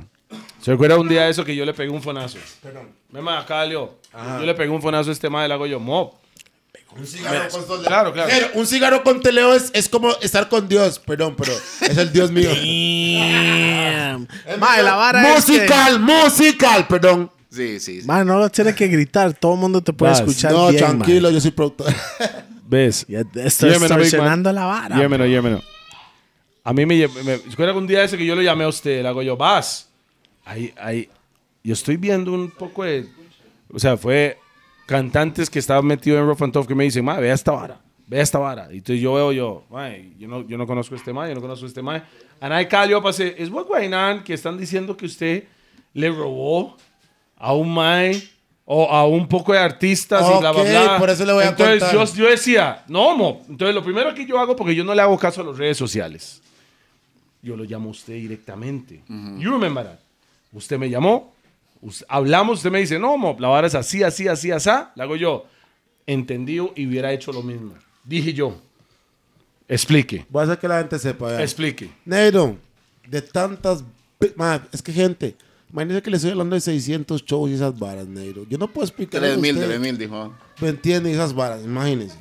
¿Se 0.61 0.71
recuerda 0.71 0.97
un 0.99 1.07
día 1.07 1.23
de 1.23 1.31
eso 1.31 1.43
que 1.45 1.55
yo 1.55 1.65
le 1.65 1.73
pegué 1.73 1.89
un 1.89 2.01
fonazo? 2.01 2.37
Perdón. 2.61 2.89
Me 3.09 3.31
acá 3.31 3.65
Leo. 3.65 3.95
Yo 4.39 4.45
le 4.45 4.53
pegué 4.53 4.69
un 4.69 4.81
fonazo 4.81 5.09
a 5.09 5.13
este 5.13 5.29
madre, 5.29 5.47
le 5.47 5.53
hago 5.53 5.65
yo, 5.65 5.79
mob. 5.79 6.13
Un 6.95 7.05
cigarro 7.05 7.49
con 7.49 7.67
sol 7.67 7.81
de- 7.81 7.87
Claro, 7.87 8.11
claro. 8.13 8.29
Pero 8.31 8.47
un 8.55 8.65
cigarro 8.65 9.03
con 9.03 9.21
teleo 9.21 9.53
es, 9.53 9.69
es 9.73 9.87
como 9.89 10.11
estar 10.21 10.49
con 10.49 10.67
Dios. 10.67 10.99
Perdón, 10.99 11.35
pero 11.37 11.53
es 11.81 11.97
el 11.97 12.11
Dios 12.11 12.31
mío. 12.31 12.49
Damn. 12.49 14.27
Mae, 14.59 14.83
la 14.83 14.95
vara 14.95 15.35
es 15.37 15.45
que... 15.45 15.51
musical, 15.53 15.99
musical, 15.99 16.87
perdón. 16.87 17.31
Sí, 17.51 17.79
sí. 17.79 18.01
sí. 18.01 18.07
Mae, 18.07 18.25
no 18.25 18.39
lo 18.39 18.49
tienes 18.49 18.75
que 18.75 18.87
gritar. 18.87 19.33
Todo 19.33 19.53
el 19.53 19.59
mundo 19.59 19.81
te 19.81 19.93
puede 19.93 20.11
Vas. 20.11 20.19
escuchar 20.21 20.51
No, 20.51 20.69
bien, 20.69 20.79
tranquilo, 20.79 21.29
yo 21.29 21.39
soy 21.39 21.51
productor. 21.51 21.93
¿Ves? 22.67 23.05
Ya 23.07 23.21
Estoy 23.35 23.71
distorsionando 23.77 24.51
la 24.51 24.65
vara. 24.65 24.97
Llémelo, 24.97 25.25
llémelo. 25.25 25.63
A 26.63 26.73
mí 26.73 26.85
me, 26.85 27.07
me 27.07 27.37
¿Recuerda 27.37 27.71
que 27.71 27.77
un 27.79 27.87
día 27.87 28.03
ese 28.03 28.17
que 28.17 28.25
yo 28.25 28.35
lo 28.35 28.41
llamé 28.41 28.65
a 28.65 28.67
usted? 28.67 29.01
Le 29.01 29.07
hago 29.07 29.21
yo, 29.21 29.37
vas. 29.37 29.87
Ahí, 30.43 30.73
ahí. 30.77 31.09
Yo 31.63 31.73
estoy 31.73 31.95
viendo 31.95 32.33
un 32.33 32.51
poco 32.51 32.83
de. 32.83 33.07
O 33.71 33.79
sea, 33.79 33.95
fue 33.95 34.37
cantantes 34.87 35.49
que 35.51 35.59
estaban 35.59 35.85
metidos 35.85 36.19
en 36.19 36.25
Rough 36.25 36.41
and 36.41 36.53
Tough 36.53 36.65
que 36.65 36.73
me 36.73 36.85
dicen, 36.85 37.05
ma, 37.05 37.19
vea 37.19 37.33
esta 37.35 37.51
vara. 37.51 37.79
Vea 38.07 38.21
esta 38.23 38.39
vara. 38.39 38.69
Y 38.71 38.77
entonces 38.77 39.01
yo 39.01 39.13
veo 39.13 39.31
yo, 39.33 39.63
ma, 39.69 39.91
yo 40.17 40.27
no, 40.27 40.47
yo 40.47 40.57
no 40.57 40.65
conozco 40.65 40.95
a 40.95 40.97
este 40.97 41.13
ma, 41.13 41.27
yo 41.27 41.35
no 41.35 41.41
conozco 41.41 41.65
a 41.65 41.67
este 41.67 41.81
ma. 41.83 42.03
And 42.39 42.59
I 42.59 42.65
call 42.67 42.89
you 42.89 42.97
up 42.97 43.11
say, 43.13 43.35
is 43.37 43.49
what 43.49 43.67
going 43.67 43.93
on? 43.93 44.23
Que 44.23 44.33
están 44.33 44.57
diciendo 44.57 44.95
que 44.97 45.05
usted 45.05 45.43
le 45.93 46.09
robó 46.09 46.75
a 47.35 47.53
un 47.53 47.73
mae 47.73 48.21
o 48.63 48.89
a 48.89 49.05
un 49.07 49.27
poco 49.27 49.53
de 49.53 49.59
artistas 49.59 50.21
y 50.25 50.39
bla, 50.39 50.51
bla, 50.51 50.63
bla. 50.63 50.97
por 50.97 51.09
eso 51.09 51.25
le 51.25 51.33
voy 51.33 51.43
a 51.43 51.49
Entonces 51.49 51.79
contar. 51.83 52.07
yo, 52.07 52.13
yo 52.15 52.29
decía, 52.29 52.83
no, 52.87 53.15
mo. 53.15 53.41
Entonces 53.49 53.75
lo 53.75 53.83
primero 53.83 54.13
que 54.13 54.25
yo 54.25 54.39
hago, 54.39 54.55
porque 54.55 54.73
yo 54.73 54.83
no 54.83 54.93
le 54.95 55.01
hago 55.01 55.17
caso 55.17 55.41
a 55.41 55.43
las 55.43 55.57
redes 55.57 55.77
sociales, 55.77 56.41
yo 57.41 57.55
lo 57.57 57.63
llamo 57.65 57.89
a 57.89 57.91
usted 57.91 58.13
directamente. 58.13 59.03
You 59.07 59.51
remember 59.51 59.83
that. 59.85 59.99
Usted 60.53 60.77
me 60.77 60.89
llamó, 60.89 61.33
hablamos, 62.07 62.57
usted 62.59 62.71
me 62.71 62.79
dice, 62.79 62.97
no, 62.99 63.17
mo, 63.17 63.35
la 63.39 63.47
vara 63.49 63.67
es 63.67 63.75
así, 63.75 64.03
así, 64.03 64.27
así, 64.27 64.51
así. 64.51 64.69
Le 64.95 65.03
hago 65.03 65.15
yo, 65.15 65.45
entendido 66.05 66.71
y 66.75 66.87
hubiera 66.87 67.11
hecho 67.13 67.31
lo 67.31 67.41
mismo. 67.43 67.73
Dije 68.03 68.33
yo, 68.33 68.55
explique, 69.67 70.25
Voy 70.29 70.41
a 70.41 70.43
hacer 70.45 70.59
que 70.59 70.67
la 70.67 70.77
gente 70.79 70.99
sepa. 70.99 71.27
vea. 71.27 71.41
explique. 71.43 71.89
Negro, 72.05 72.57
de 73.07 73.21
tantas. 73.21 73.83
pe- 74.19 74.33
ma, 74.35 74.65
es 74.71 74.81
que 74.81 74.91
gente, 74.93 75.35
imagínese 75.71 76.01
que 76.01 76.09
le 76.09 76.15
estoy 76.17 76.31
hablando 76.31 76.55
de 76.55 76.61
600 76.61 77.23
shows 77.25 77.49
y 77.49 77.53
esas 77.55 77.77
varas, 77.77 78.07
negro. 78.07 78.45
Yo 78.49 78.57
no 78.57 78.67
puedo 78.67 78.85
explicar. 78.85 79.21
3 79.21 79.37
mil, 79.37 79.55
3 79.57 79.79
mil, 79.79 79.97
dijo. 79.97 80.33
¿Me 80.61 80.69
entiende? 80.69 81.11
Esas 81.11 81.33
varas, 81.33 81.63
imagínense. 81.63 82.17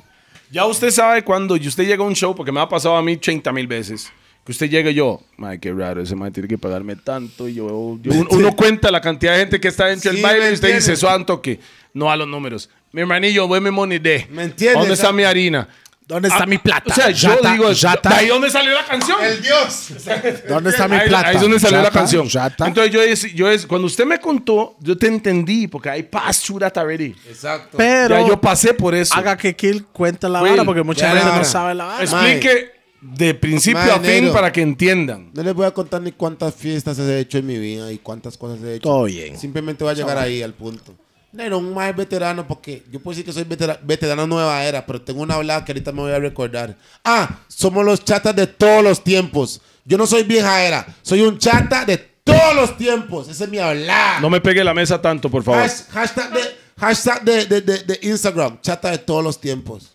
Ya 0.51 0.65
usted 0.65 0.91
sabe 0.91 1.23
cuando 1.23 1.57
y 1.57 1.67
usted 1.67 1.85
llega 1.85 2.03
a 2.03 2.07
un 2.07 2.13
show, 2.15 2.33
porque 2.35 2.51
me 2.51 2.59
ha 2.61 2.69
pasado 2.69 2.95
a 2.95 3.01
mí 3.01 3.17
30 3.17 3.51
mil 3.51 3.67
veces, 3.67 4.09
que 4.47 4.53
usted 4.53 4.69
llega 4.69 4.89
y 4.91 4.93
yo, 4.93 5.19
madre, 5.35 5.59
qué 5.59 5.73
raro, 5.73 6.01
ese 6.01 6.15
man 6.15 6.31
tiene 6.31 6.47
que 6.47 6.57
pagarme 6.57 6.95
tanto. 6.95 7.49
Y 7.49 7.55
yo, 7.55 7.99
yo- 8.01 8.13
un- 8.13 8.27
uno 8.31 8.55
cuenta 8.55 8.89
la 8.89 9.01
cantidad 9.01 9.33
de 9.33 9.39
gente 9.39 9.59
que 9.59 9.67
está 9.67 9.87
dentro 9.87 10.09
del 10.09 10.19
Sí, 10.19 10.23
baile 10.23 10.39
¿me 10.45 10.49
y 10.51 10.53
usted 10.53 10.67
dice, 10.69 10.77
entiendes? 10.77 10.99
eso 10.99 11.09
anto 11.09 11.41
que 11.41 11.59
no 11.93 12.09
a 12.09 12.15
los 12.15 12.29
números. 12.29 12.69
Mi 12.93 13.01
hermanillo, 13.01 13.45
voy 13.45 13.59
mi 13.59 13.71
money 13.71 13.99
de. 13.99 14.25
¿Me 14.31 14.43
entiendes? 14.45 14.79
¿Dónde 14.79 14.93
está 14.93 15.11
mi 15.11 15.23
harina? 15.23 15.67
¿Dónde 16.07 16.29
está 16.29 16.43
Ah, 16.43 16.47
mi 16.47 16.57
plata? 16.57 16.89
O 16.89 16.95
sea, 16.95 17.09
yo 17.09 17.35
Yata, 17.35 17.51
digo, 17.51 17.69
yata. 17.73 18.09
¿de 18.11 18.15
ahí 18.15 18.27
dónde 18.29 18.49
salió 18.49 18.71
la 18.73 18.85
canción? 18.85 19.17
Dios! 19.43 19.89
¿Dónde 20.47 20.69
está 20.69 20.87
mi 20.87 20.97
plata? 20.99 21.27
ahí 21.27 21.35
es 21.35 21.41
donde 21.41 21.59
salió 21.59 21.81
la 21.81 21.91
canción. 21.91 22.25
yata. 22.29 22.65
Entonces 22.65 22.93
yo, 22.93 23.01
dec- 23.03 23.33
yo 23.33 23.51
dec- 23.51 23.67
cuando 23.67 23.87
usted 23.87 24.05
me 24.05 24.17
contó, 24.17 24.77
yo 24.79 24.97
te 24.97 25.07
entendí, 25.07 25.67
porque 25.67 25.89
hay 25.89 26.03
that 26.03 26.77
already. 26.77 27.13
Exacto. 27.27 27.77
Pero 27.77 28.17
ya 28.21 28.25
yo 28.25 28.39
pasé 28.39 28.73
por 28.73 28.95
eso. 28.95 29.13
haga 29.13 29.35
que 29.35 29.53
Kill 29.53 29.83
cuente 29.87 30.29
la 30.29 30.41
Will, 30.41 30.51
vara 30.51 30.63
porque 30.63 30.81
mucha 30.83 31.09
gente 31.13 31.25
no 31.39 31.43
sabe 31.43 31.75
la 31.75 31.83
vara. 31.83 32.03
Explique 32.05 32.76
de 33.01 33.33
principio 33.33 33.79
a 33.81 33.99
fin 33.99 34.01
negro. 34.03 34.33
para 34.33 34.51
que 34.51 34.61
entiendan. 34.61 35.31
No 35.33 35.43
les 35.43 35.53
voy 35.53 35.65
a 35.65 35.71
contar 35.71 36.01
ni 36.01 36.11
cuántas 36.11 36.55
fiestas 36.55 36.97
he 36.99 37.19
hecho 37.19 37.37
en 37.37 37.45
mi 37.45 37.57
vida 37.57 37.91
y 37.91 37.97
cuántas 37.99 38.37
cosas 38.37 38.63
he 38.63 38.75
hecho. 38.75 38.83
Todo 38.83 39.03
bien. 39.05 39.37
Simplemente 39.37 39.83
voy 39.83 39.91
a 39.91 39.95
llegar 39.95 40.17
ahí 40.17 40.41
al 40.41 40.53
punto. 40.53 40.95
Negro, 41.31 41.59
un 41.59 41.73
más 41.73 41.95
veterano 41.95 42.47
porque 42.47 42.83
yo 42.91 42.99
puedo 42.99 43.13
decir 43.13 43.25
que 43.25 43.33
soy 43.33 43.43
vetera- 43.43 43.79
veterano 43.83 44.25
nueva 44.25 44.63
era, 44.63 44.85
pero 44.85 45.01
tengo 45.01 45.21
una 45.21 45.35
hablada 45.35 45.63
que 45.63 45.71
ahorita 45.73 45.91
me 45.91 46.01
voy 46.01 46.11
a 46.11 46.19
recordar. 46.19 46.75
Ah, 47.03 47.41
somos 47.47 47.85
los 47.85 48.03
chatas 48.03 48.35
de 48.35 48.47
todos 48.47 48.83
los 48.83 49.03
tiempos. 49.03 49.61
Yo 49.85 49.97
no 49.97 50.07
soy 50.07 50.23
vieja 50.23 50.63
era, 50.63 50.87
soy 51.01 51.21
un 51.21 51.37
chata 51.37 51.85
de 51.85 51.97
todos 52.23 52.55
los 52.55 52.77
tiempos. 52.77 53.27
Esa 53.29 53.43
es 53.43 53.49
mi 53.49 53.59
hablada. 53.59 54.19
No 54.21 54.29
me 54.29 54.41
pegue 54.41 54.63
la 54.63 54.73
mesa 54.73 54.99
tanto, 55.01 55.29
por 55.29 55.43
favor. 55.43 55.61
Hash- 55.61 55.87
hashtag 55.91 56.33
de, 56.33 56.39
hashtag 56.77 57.23
de, 57.23 57.45
de- 57.45 57.61
de- 57.61 57.83
de 57.83 57.99
Instagram, 58.03 58.59
chata 58.61 58.89
de 58.91 58.97
todos 58.97 59.23
los 59.23 59.39
tiempos. 59.39 59.93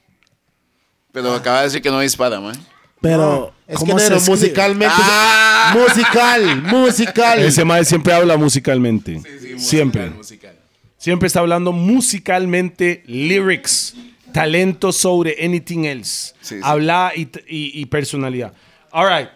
Pero 1.13 1.35
acaba 1.35 1.59
de 1.59 1.65
decir 1.65 1.83
que 1.83 1.91
no 1.91 1.99
dispara, 2.01 2.41
man. 2.41 2.55
Pero, 3.03 3.53
Es 3.67 3.79
que 3.79 3.85
¿cómo 3.87 3.99
se 3.99 4.15
musicalmente. 4.31 4.95
Musical, 5.75 6.63
musical. 6.63 7.39
Ese 7.41 7.65
mae 7.65 7.85
siempre 7.85 8.13
habla 8.15 8.37
musicalmente. 8.37 9.21
siempre. 9.59 10.11
Musical. 10.11 10.57
Siempre 10.97 11.27
está 11.27 11.41
hablando 11.41 11.73
musicalmente, 11.73 13.03
lyrics, 13.07 13.95
talento 14.33 14.93
sobre 14.93 15.37
anything 15.45 15.85
else. 15.85 16.33
Sí, 16.41 16.55
sí. 16.57 16.61
Habla 16.63 17.13
y, 17.17 17.23
y- 17.49 17.81
y 17.81 17.87
personalidad. 17.87 18.53
All 18.93 19.09
right. 19.09 19.29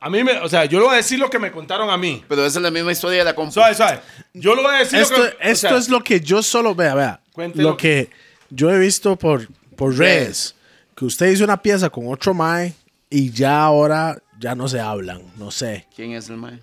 A 0.00 0.10
mí 0.10 0.22
me, 0.22 0.32
o 0.38 0.48
sea, 0.48 0.64
yo 0.66 0.78
le 0.78 0.84
voy 0.84 0.94
a 0.94 0.98
decir 0.98 1.18
lo 1.18 1.28
que 1.30 1.38
me 1.38 1.50
contaron 1.50 1.88
a 1.90 1.96
mí. 1.96 2.22
Pero 2.28 2.44
esa 2.46 2.58
es 2.58 2.62
la 2.62 2.70
misma 2.70 2.92
historia 2.92 3.18
de 3.20 3.24
la 3.24 3.34
compu. 3.34 3.52
Suave, 3.52 3.74
suave. 3.74 4.00
Yo 4.34 4.54
le 4.54 4.62
voy 4.62 4.74
a 4.74 4.78
decir 4.80 4.98
Esto, 5.00 5.16
lo 5.16 5.24
que. 5.24 5.28
o 5.36 5.40
esto 5.40 5.68
sea, 5.68 5.78
es 5.78 5.88
lo 5.88 6.04
que 6.04 6.20
yo 6.20 6.42
solo 6.42 6.74
vea, 6.74 6.94
vea. 6.94 7.20
Cuéntelo. 7.32 7.70
Lo 7.70 7.76
que 7.76 8.10
yo 8.50 8.70
he 8.70 8.78
visto 8.78 9.16
por, 9.16 9.48
por 9.76 9.96
redes. 9.96 10.54
Que 10.94 11.04
usted 11.04 11.30
hizo 11.30 11.42
una 11.44 11.60
pieza 11.62 11.88
con 11.90 12.12
otro 12.12 12.34
Mae 12.34 12.74
y 13.10 13.30
ya 13.30 13.62
ahora 13.64 14.22
ya 14.38 14.54
no 14.54 14.68
se 14.68 14.80
hablan. 14.80 15.22
No 15.36 15.50
sé 15.50 15.86
¿Quién 15.94 16.12
es 16.12 16.28
el 16.28 16.36
mae? 16.36 16.60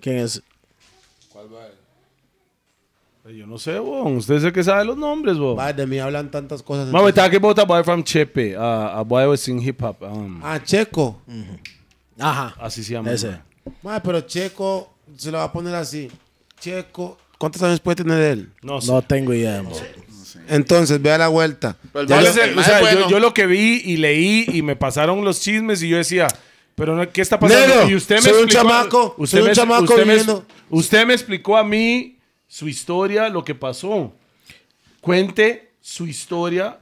quién 0.00 0.18
es. 0.18 0.42
Yo 3.26 3.46
no 3.46 3.56
sé, 3.56 3.80
weón. 3.80 4.16
Usted 4.18 4.34
es 4.34 4.44
el 4.44 4.52
que 4.52 4.62
sabe 4.62 4.84
los 4.84 4.98
nombres, 4.98 5.38
weón. 5.38 5.56
Mae, 5.56 5.72
de 5.72 5.86
mí 5.86 5.98
hablan 5.98 6.30
tantas 6.30 6.62
cosas. 6.62 6.88
Man, 6.88 7.02
we're 7.02 7.12
talking 7.12 7.36
about 7.36 7.58
a 7.58 7.64
boy 7.64 7.82
from 7.82 8.02
Chepe. 8.04 8.54
Uh, 8.54 8.98
a 8.98 9.02
boy 9.04 9.26
was 9.26 9.48
in 9.48 9.58
hip 9.60 9.80
hop. 9.82 10.02
Um, 10.02 10.40
Ah, 10.44 10.58
Checo. 10.62 11.20
Ajá. 12.18 12.54
así 12.60 12.84
se 12.84 12.92
llama. 12.92 13.10
Ese. 13.10 13.28
man. 13.28 13.42
Mae, 13.82 14.00
pero 14.02 14.20
Checo 14.20 14.90
se 15.16 15.30
lo 15.32 15.38
va 15.38 15.44
a 15.44 15.52
poner 15.52 15.74
así. 15.74 16.10
Checo. 16.60 17.16
¿Cuántos 17.38 17.62
años 17.62 17.80
puede 17.80 17.96
tener 17.96 18.20
él? 18.20 18.52
No 18.62 18.80
sé. 18.82 18.92
No 18.92 19.00
tengo 19.00 19.32
idea. 19.32 19.62
mo. 19.62 19.70
Entonces, 20.48 21.00
vea 21.00 21.18
la 21.18 21.28
vuelta. 21.28 21.76
Pero 21.92 22.02
el 22.02 22.08
Ya 22.08 22.18
o 22.18 22.22
sea, 22.32 22.44
es 22.46 22.54
yo, 22.54 22.80
bueno. 22.80 23.08
yo 23.10 23.18
lo 23.20 23.34
que 23.34 23.46
vi 23.46 23.82
y 23.84 23.96
leí 23.96 24.46
y 24.52 24.62
me 24.62 24.76
pasaron 24.76 25.24
los 25.24 25.40
chismes 25.40 25.82
y 25.82 25.88
yo 25.88 25.96
decía, 25.96 26.28
pero 26.74 26.94
no, 26.96 27.08
¿qué 27.10 27.20
está 27.22 27.38
pasando? 27.38 27.66
Negro, 27.66 27.90
y 27.90 27.94
usted 27.94 28.16
me 28.16 28.22
soy 28.22 28.32
un 28.32 28.38
explicó, 28.44 28.62
chamaco, 28.68 29.14
usted 29.18 29.38
soy 29.38 29.42
un 29.42 29.48
me, 29.48 29.54
chamaco 29.54 29.82
usted, 29.84 29.96
me, 29.98 30.04
viviendo. 30.04 30.46
usted 30.70 31.06
me 31.06 31.14
explicó 31.14 31.56
a 31.56 31.64
mí 31.64 32.18
su 32.46 32.68
historia, 32.68 33.28
lo 33.28 33.44
que 33.44 33.54
pasó. 33.54 34.12
Cuente 35.00 35.72
su 35.80 36.06
historia, 36.06 36.78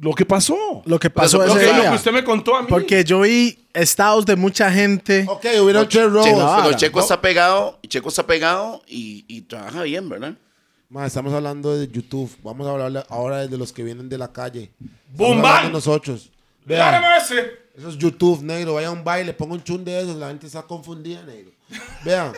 lo 0.00 0.12
que 0.14 0.24
pasó. 0.24 0.82
Lo 0.86 0.98
que 0.98 1.10
pasó 1.10 1.38
Lo 1.38 1.46
Lo 1.46 1.52
ese 1.56 1.66
que, 1.66 1.72
lo 1.72 1.80
día. 1.80 1.90
que 1.90 1.96
usted 1.96 2.12
me 2.12 2.24
contó 2.24 2.56
a 2.56 2.62
mí. 2.62 2.68
Porque 2.70 3.04
yo 3.04 3.20
vi 3.20 3.58
estados 3.74 4.24
de 4.24 4.36
mucha 4.36 4.70
gente. 4.72 5.24
Ok, 5.28 5.44
hubieron 5.62 5.88
tres 5.88 6.10
robos. 6.10 6.28
Ah, 6.40 6.60
pero 6.64 6.76
Checo 6.76 7.00
está 7.00 7.20
pegado, 7.20 7.78
Checo 7.88 8.08
está 8.08 8.26
pegado 8.26 8.82
y, 8.86 9.24
y 9.28 9.42
trabaja 9.42 9.82
bien, 9.82 10.08
¿verdad? 10.08 10.34
Mae, 10.90 11.06
estamos 11.06 11.32
hablando 11.32 11.76
de 11.76 11.86
YouTube. 11.88 12.28
Vamos 12.42 12.66
a 12.66 12.70
hablar 12.70 13.06
ahora 13.10 13.46
de 13.46 13.56
los 13.56 13.72
que 13.72 13.84
vienen 13.84 14.08
de 14.08 14.18
la 14.18 14.32
calle. 14.32 14.72
Bang. 15.16 15.66
de 15.66 15.70
nosotros. 15.70 16.30
Vean, 16.64 17.02
eso 17.76 17.88
es 17.88 17.96
YouTube, 17.96 18.42
negro. 18.42 18.74
Vaya 18.74 18.88
a 18.88 18.90
un 18.90 19.04
baile, 19.04 19.32
ponga 19.32 19.54
un 19.54 19.62
chun 19.62 19.84
de 19.84 20.00
esos. 20.00 20.16
La 20.16 20.28
gente 20.28 20.48
está 20.48 20.62
confundida, 20.62 21.22
negro. 21.22 21.52
Vean. 22.04 22.32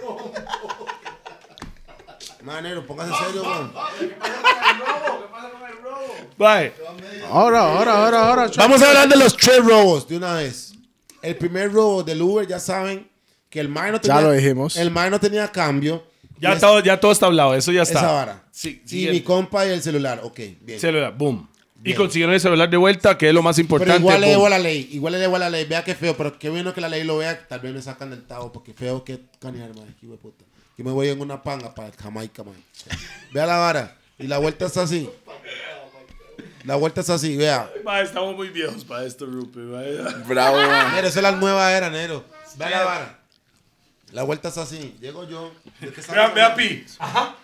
Mae, 2.43 2.61
negro, 2.61 2.87
póngase 2.87 3.13
serio, 3.25 3.43
weón. 3.43 3.73
Bye. 6.37 6.73
Ahora, 7.31 7.61
ahora, 7.61 8.05
ahora, 8.05 8.29
ahora. 8.29 8.51
Vamos 8.57 8.83
a 8.83 8.89
hablar 8.89 9.09
de 9.09 9.17
los 9.17 9.35
tres 9.35 9.65
robos 9.65 10.07
de 10.07 10.17
una 10.19 10.35
vez. 10.35 10.75
El 11.23 11.37
primer 11.37 11.73
robo 11.73 12.03
del 12.03 12.21
Uber, 12.21 12.47
ya 12.47 12.61
saben 12.61 13.09
que 13.49 13.61
el 13.61 13.69
mae 13.71 13.93
no 13.93 13.97
Ya 13.97 14.03
tenía. 14.03 14.21
lo 14.21 14.33
dijimos. 14.33 14.77
El 14.77 14.91
mae 14.91 15.09
no 15.09 15.19
tenía 15.19 15.51
cambio. 15.51 16.05
Ya 16.43 16.57
Y 16.57 16.59
todo, 16.59 16.81
ya 16.81 16.99
todo 16.99 17.13
está 17.13 17.27
hablado, 17.27 17.55
eso 17.55 17.71
ya 17.71 17.83
está. 17.83 18.01
Esa 18.01 18.13
vara. 18.13 18.45
Sí, 18.51 18.83
y 18.85 18.89
sí, 18.89 18.97
mi 19.09 19.19
el 19.19 19.25
compa 19.25 19.65
y 19.65 19.71
el 19.71 19.81
celular. 19.81 20.21
Ok, 20.25 20.41
bien. 20.61 20.81
celular, 20.81 21.15
boom. 21.17 21.49
Y 21.79 21.85
Bien. 21.85 21.97
consiguieron 21.97 22.35
el 22.35 22.41
celular 22.41 22.69
de 22.69 22.77
vuelta, 22.77 23.17
que 23.17 23.29
es 23.29 23.35
lo 23.35 23.43
más 23.43 23.59
importante. 23.61 23.93
Pero 23.95 24.01
igual 24.03 24.21
le 24.21 24.29
debo 24.29 24.47
a 24.47 24.51
la 24.51 24.59
ley. 24.59 24.89
Igual 24.93 25.13
le 25.13 25.19
debo 25.21 25.37
a 25.37 25.39
la 25.39 25.51
ley. 25.51 25.65
Vea 25.65 25.83
qué 25.83 25.95
feo. 25.97 26.17
Pero 26.17 26.39
qué 26.39 26.49
bueno 26.49 26.73
que 26.75 26.81
la 26.81 26.89
ley 26.89 27.03
lo 27.03 27.19
vea. 27.19 27.47
Tal 27.49 27.59
vez 27.59 27.73
me 27.73 27.83
sacan 27.83 28.11
del 28.11 28.23
tabo. 28.25 28.53
Porque 28.53 28.73
feo 28.73 29.03
que 29.03 29.21
canear, 29.41 29.69
madre. 29.75 29.93
Hijo 30.01 30.13
de 30.13 30.19
puta. 30.19 30.45
Yo 30.79 30.85
me 30.85 30.93
voy 30.93 31.09
en 31.09 31.21
una 31.21 31.43
panga 31.43 31.75
para 31.75 31.91
Jamaica, 31.93 32.45
man. 32.45 32.55
Vea 33.33 33.47
la 33.47 33.57
vara. 33.57 33.97
Y 34.19 34.29
la 34.29 34.39
vuelta 34.39 34.67
está 34.67 34.83
así. 34.83 35.09
La 36.65 36.77
vuelta 36.77 37.01
está 37.01 37.15
así, 37.15 37.37
vea. 37.37 37.69
Ma, 37.85 38.01
estamos 38.01 38.37
muy 38.37 38.51
viejos 38.51 38.85
para 38.85 39.05
esto, 39.05 39.27
Rupe. 39.27 39.61
Bravo, 40.29 40.57
mae. 40.59 40.93
Nero, 40.93 41.09
esa 41.09 41.19
es 41.19 41.23
la 41.23 41.33
nueva 41.33 41.73
era, 41.73 41.91
Nero. 41.91 42.25
Vea 42.57 42.71
la 42.71 42.85
vara. 42.85 43.22
La 44.13 44.23
vuelta 44.23 44.49
está 44.49 44.63
así. 44.63 44.95
Llego 45.01 45.27
yo. 45.29 45.53
¿De 45.81 45.91
qué 45.93 46.01
estamos 46.01 46.35
Vea? 46.35 46.55
Pi. 46.55 46.85
Ah, 47.01 47.35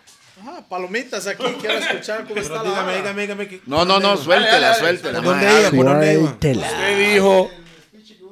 palomitas 0.68 1.26
aquí. 1.26 1.42
Quiero 1.60 1.78
escuchar 1.78 2.22
cómo 2.22 2.34
Pero 2.34 2.40
está 2.42 2.62
la 2.62 2.70
dígame, 2.70 2.96
dígame, 2.96 3.22
dígame. 3.22 3.48
que- 3.48 3.60
No, 3.66 3.84
no, 3.84 3.98
no, 3.98 4.16
suéltela, 4.16 4.74
suéltela. 4.74 5.18
¿Por 5.20 5.24
dónde 5.32 5.46
mae. 5.46 5.60
iba? 5.60 5.70
¿Por 5.70 5.84
dónde 5.86 6.14
iba? 6.14 6.30
Usted 6.30 7.12
dijo, 7.12 7.50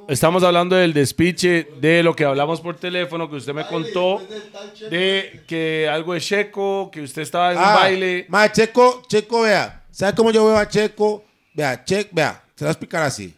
estamos 0.09 0.43
hablando 0.45 0.77
del 0.77 0.93
despiche 0.93 1.69
de 1.81 2.03
lo 2.03 2.15
que 2.15 2.25
hablamos 2.25 2.61
por 2.61 2.77
teléfono, 2.77 3.29
que 3.29 3.37
usted 3.37 3.53
me 3.55 3.67
contó, 3.67 4.23
de 4.91 5.43
que 5.49 5.89
algo 5.91 6.13
de 6.15 6.21
Checo, 6.21 6.91
que 6.93 7.01
usted 7.03 7.23
estaba 7.23 7.53
en 7.53 7.59
un 7.59 7.65
Ah, 7.65 7.75
baile. 7.75 8.27
Ma, 8.29 8.53
Checo, 8.53 9.03
Checo, 9.09 9.43
vea. 9.43 9.83
¿Sabe 9.91 10.15
cómo 10.15 10.31
yo 10.31 10.45
veo 10.47 10.59
a 10.59 10.69
Checo? 10.69 11.25
Vea, 11.55 11.83
Checo, 11.85 12.11
vea, 12.13 12.43
se 12.55 12.65
lo 12.65 12.67
voy 12.67 12.69
a 12.69 12.73
explicar 12.73 13.03
así. 13.03 13.35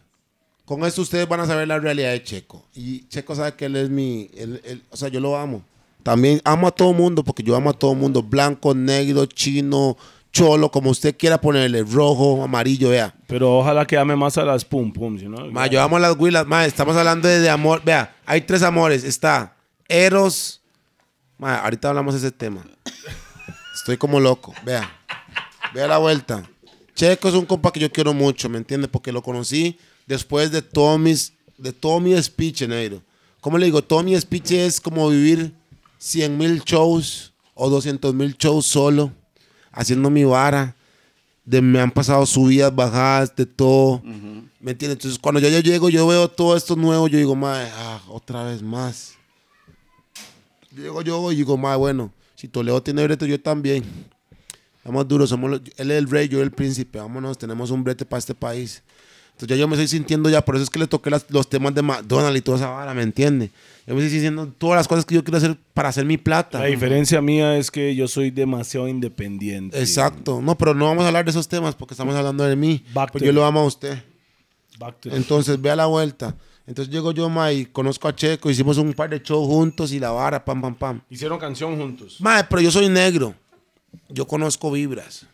Con 0.69 0.85
esto 0.85 1.01
ustedes 1.01 1.27
van 1.27 1.39
a 1.39 1.47
saber 1.47 1.67
la 1.67 1.79
realidad 1.79 2.11
de 2.11 2.21
Checo. 2.21 2.63
Y 2.75 3.07
Checo 3.07 3.33
sabe 3.33 3.53
que 3.55 3.65
él 3.65 3.75
es 3.75 3.89
mi, 3.89 4.29
él- 4.37 4.61
él- 4.63 4.83
o 4.91 4.95
sea, 4.97 5.07
yo 5.09 5.19
lo 5.19 5.35
amo. 5.35 5.63
También 6.03 6.39
amo 6.45 6.67
a 6.67 6.71
todo 6.71 6.93
mundo, 6.93 7.23
porque 7.23 7.41
yo 7.41 7.55
amo 7.55 7.71
a 7.71 7.73
todo 7.73 7.95
mundo. 7.95 8.21
Blanco, 8.21 8.75
negro, 8.75 9.25
chino, 9.25 9.97
cholo, 10.31 10.69
como 10.69 10.91
usted 10.91 11.17
quiera 11.17 11.41
ponerle, 11.41 11.81
rojo, 11.81 12.43
amarillo, 12.43 12.89
vea. 12.89 13.15
Pero 13.25 13.57
ojalá 13.57 13.87
que 13.87 13.97
ame 13.97 14.15
más 14.15 14.37
a 14.37 14.45
las 14.45 14.63
pum 14.63 14.93
pum, 14.93 15.17
¿sí, 15.17 15.25
¿no? 15.27 15.43
Ma, 15.49 15.65
yo 15.65 15.81
amo 15.81 15.97
a 15.97 15.99
las 16.01 16.15
huilas. 16.15 16.45
Ma, 16.45 16.63
estamos 16.67 16.95
hablando 16.95 17.27
de, 17.27 17.39
de 17.39 17.49
amor. 17.49 17.81
Vea, 17.83 18.15
hay 18.27 18.41
tres 18.41 18.61
amores. 18.61 19.03
Está 19.03 19.55
Eros. 19.87 20.61
Ma, 21.39 21.55
ahorita 21.61 21.89
hablamos 21.89 22.13
de 22.13 22.19
ese 22.27 22.31
tema. 22.31 22.63
Estoy 23.73 23.97
como 23.97 24.19
loco. 24.19 24.53
Vea. 24.63 24.87
Vea 25.73 25.87
la 25.87 25.97
vuelta. 25.97 26.43
Checo 26.93 27.27
es 27.27 27.33
un 27.33 27.47
compa 27.47 27.71
que 27.71 27.79
yo 27.79 27.91
quiero 27.91 28.13
mucho, 28.13 28.49
¿me 28.49 28.59
entiendes? 28.59 28.87
Porque 28.91 29.11
lo 29.11 29.23
conocí 29.23 29.79
después 30.09 30.51
de 30.51 30.61
todo 30.63 30.97
mis, 30.97 31.33
de 31.57 31.71
todo 31.71 31.99
mi 31.99 32.21
speech, 32.21 32.63
negro. 32.63 33.01
¿Cómo 33.39 33.57
le 33.57 33.67
digo? 33.67 33.81
Todo 33.81 34.03
mi 34.03 34.19
speech 34.19 34.51
es 34.51 34.81
como 34.81 35.07
vivir 35.09 35.53
100 35.99 36.37
mil 36.37 36.61
shows 36.65 37.31
o 37.53 37.69
200 37.69 38.13
mil 38.13 38.35
shows 38.35 38.65
solo, 38.65 39.13
haciendo 39.71 40.09
mi 40.09 40.23
vara 40.25 40.75
de 41.45 41.61
me 41.61 41.79
han 41.79 41.91
pasado 41.91 42.25
subidas, 42.25 42.75
bajadas, 42.75 43.35
de 43.35 43.45
todo. 43.45 44.01
¿Me 44.59 44.71
entiendes? 44.71 44.97
Entonces, 44.97 45.19
cuando 45.19 45.39
yo, 45.39 45.47
yo 45.49 45.59
llego, 45.61 45.89
yo 45.89 46.05
veo 46.07 46.27
todo 46.27 46.55
esto 46.57 46.75
nuevo, 46.75 47.07
yo 47.07 47.17
digo, 47.17 47.35
madre, 47.35 47.69
ah, 47.75 48.01
otra 48.09 48.43
vez 48.43 48.61
más. 48.61 49.13
Llego 50.75 51.01
yo 51.01 51.31
y 51.31 51.35
digo, 51.37 51.57
madre, 51.57 51.77
bueno, 51.77 52.13
si 52.35 52.47
Toledo 52.47 52.81
tiene 52.83 53.03
brete, 53.03 53.27
yo 53.27 53.39
también. 53.39 53.83
Vamos 54.83 55.07
duros, 55.07 55.29
somos 55.29 55.49
los- 55.49 55.61
él 55.77 55.91
es 55.91 55.97
el 55.97 56.09
rey, 56.09 56.27
yo 56.27 56.41
el 56.41 56.51
príncipe, 56.51 56.99
vámonos, 56.99 57.37
tenemos 57.37 57.69
un 57.71 57.83
brete 57.83 58.05
para 58.05 58.19
este 58.19 58.33
país. 58.35 58.81
Entonces 59.39 59.55
ya 59.57 59.61
yo 59.61 59.69
me 59.69 59.75
estoy 59.75 59.87
sintiendo 59.87 60.29
ya, 60.29 60.43
por 60.43 60.55
eso 60.55 60.65
es 60.65 60.69
que 60.69 60.79
le 60.79 60.87
toqué 60.87 61.09
las- 61.09 61.25
los 61.29 61.47
temas 61.47 61.73
de 61.73 61.81
McDonald's 61.81 62.37
y 62.39 62.41
toda 62.41 62.57
esa 62.57 62.67
vara, 62.71 62.93
¿me 62.93 63.03
entiende? 63.03 63.51
Yo 63.87 63.95
me 63.95 64.01
estoy 64.01 64.09
sintiendo 64.11 64.47
todas 64.57 64.75
las 64.75 64.85
cosas 64.89 65.05
que 65.05 65.15
yo 65.15 65.23
quiero 65.23 65.37
hacer 65.37 65.55
para 65.73 65.87
hacer 65.87 66.03
mi 66.03 66.17
plata. 66.17 66.59
La 66.59 66.65
diferencia 66.65 67.21
mía 67.21 67.55
es 67.57 67.71
que 67.71 67.95
yo 67.95 68.09
soy 68.09 68.31
demasiado 68.31 68.89
independiente. 68.89 69.79
Exacto. 69.79 70.41
No, 70.41 70.57
pero 70.57 70.73
no 70.73 70.85
vamos 70.87 71.05
a 71.05 71.07
hablar 71.07 71.23
de 71.23 71.31
esos 71.31 71.47
temas 71.47 71.73
porque 71.73 71.93
estamos 71.93 72.13
hablando 72.15 72.43
de 72.43 72.57
mí. 72.57 72.83
Porque 73.13 73.27
yo 73.27 73.31
lo 73.31 73.45
amo 73.45 73.61
a 73.61 73.65
usted. 73.65 74.03
Entonces, 75.15 75.61
vea 75.61 75.75
la 75.77 75.85
vuelta. 75.85 76.35
Entonces 76.67 76.93
llego 76.93 77.13
yo, 77.13 77.29
ma, 77.29 77.51
y 77.53 77.65
conozco 77.65 78.07
a 78.09 78.15
Checo, 78.15 78.49
hicimos 78.49 78.77
un 78.77 78.93
par 78.93 79.09
de 79.09 79.19
shows 79.19 79.47
juntos 79.47 79.91
y 79.93 79.99
la 79.99 80.11
vara, 80.11 80.43
pam, 80.43 80.61
pam, 80.61 80.75
pam. 80.75 81.01
Hicieron 81.09 81.39
canción 81.39 81.77
juntos. 81.77 82.17
Ma, 82.19 82.45
pero 82.47 82.61
yo 82.61 82.71
soy 82.71 82.89
negro. 82.89 83.33
Yo 84.09 84.27
conozco 84.27 84.69
vibras. 84.69 85.25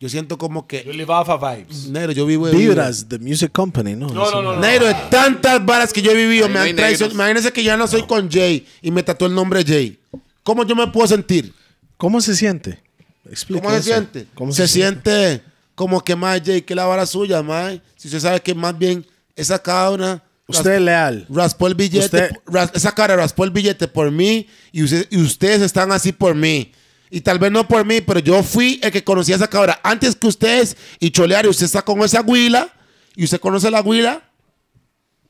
Yo 0.00 0.08
siento 0.08 0.38
como 0.38 0.60
Yo 0.62 0.66
que, 0.68 0.84
live 0.84 1.12
off 1.12 1.28
of 1.28 1.42
vibes. 1.42 1.88
negro, 1.88 2.12
yo 2.12 2.24
vivo 2.24 2.46
de 2.46 2.56
Vibras, 2.56 3.06
The 3.08 3.18
Music 3.18 3.50
Company, 3.50 3.96
¿no? 3.96 4.06
No, 4.08 4.30
no, 4.30 4.42
no. 4.42 4.52
no. 4.54 4.60
Negro, 4.60 4.86
de 4.86 4.94
tantas 5.10 5.64
varas 5.66 5.92
que 5.92 6.00
yo 6.00 6.12
he 6.12 6.14
vivido, 6.14 6.46
Ahí 6.46 6.52
me 6.52 6.58
no 6.60 6.64
han 6.66 6.76
traicionado. 6.76 7.14
Imagínense 7.14 7.52
que 7.52 7.64
ya 7.64 7.76
no 7.76 7.86
soy 7.88 8.02
con 8.06 8.30
Jay 8.30 8.64
y 8.80 8.90
me 8.92 9.02
tatuó 9.02 9.26
el 9.26 9.34
nombre 9.34 9.64
Jay. 9.66 9.98
¿Cómo 10.44 10.64
yo 10.64 10.76
me 10.76 10.86
puedo 10.86 11.06
sentir? 11.08 11.52
¿Cómo 11.96 12.20
se 12.20 12.36
siente? 12.36 12.80
Explica 13.28 13.60
¿Cómo 13.62 13.74
se 13.74 13.80
eso. 13.80 13.88
siente? 13.90 14.26
¿Cómo 14.34 14.52
se, 14.52 14.68
siente 14.68 15.42
como 15.74 16.02
que 16.04 16.14
más 16.14 16.40
Jay, 16.44 16.62
que 16.62 16.74
la 16.76 16.84
vara 16.86 17.04
suya, 17.04 17.42
más. 17.42 17.78
Si 17.96 18.06
usted 18.06 18.20
sabe 18.20 18.40
que 18.40 18.54
más 18.54 18.78
bien 18.78 19.04
esa 19.34 19.60
cabra 19.60 20.22
Usted 20.46 20.74
es 20.76 20.80
leal. 20.80 21.26
raspó 21.28 21.66
el 21.66 21.74
billete, 21.74 22.04
Usted- 22.06 22.30
ras- 22.46 22.70
esa 22.72 22.94
cara 22.94 23.16
raspó 23.16 23.42
el 23.44 23.50
billete 23.50 23.88
por 23.88 24.10
mí 24.12 24.46
y, 24.72 24.84
usted- 24.84 25.06
y 25.10 25.20
ustedes 25.20 25.60
están 25.60 25.90
así 25.92 26.12
por 26.12 26.34
mí. 26.36 26.72
Y 27.10 27.20
tal 27.22 27.38
vez 27.38 27.50
no 27.50 27.66
por 27.66 27.84
mí, 27.86 28.00
pero 28.00 28.20
yo 28.20 28.42
fui 28.42 28.78
el 28.82 28.90
que 28.92 29.02
conocía 29.04 29.34
a 29.34 29.38
esa 29.38 29.48
cabra 29.48 29.80
antes 29.82 30.14
que 30.14 30.26
ustedes 30.26 30.76
y 31.00 31.10
cholear 31.10 31.46
y 31.46 31.48
usted 31.48 31.66
está 31.66 31.82
con 31.82 32.00
esa 32.02 32.20
huila 32.20 32.68
y 33.16 33.24
usted 33.24 33.40
conoce 33.40 33.70
la 33.70 33.80
huila 33.80 34.22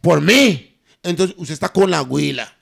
por 0.00 0.20
mí. 0.20 0.76
Entonces 1.02 1.36
usted 1.38 1.54
está 1.54 1.68
con 1.68 1.90
la 1.90 2.02
huila. 2.02 2.52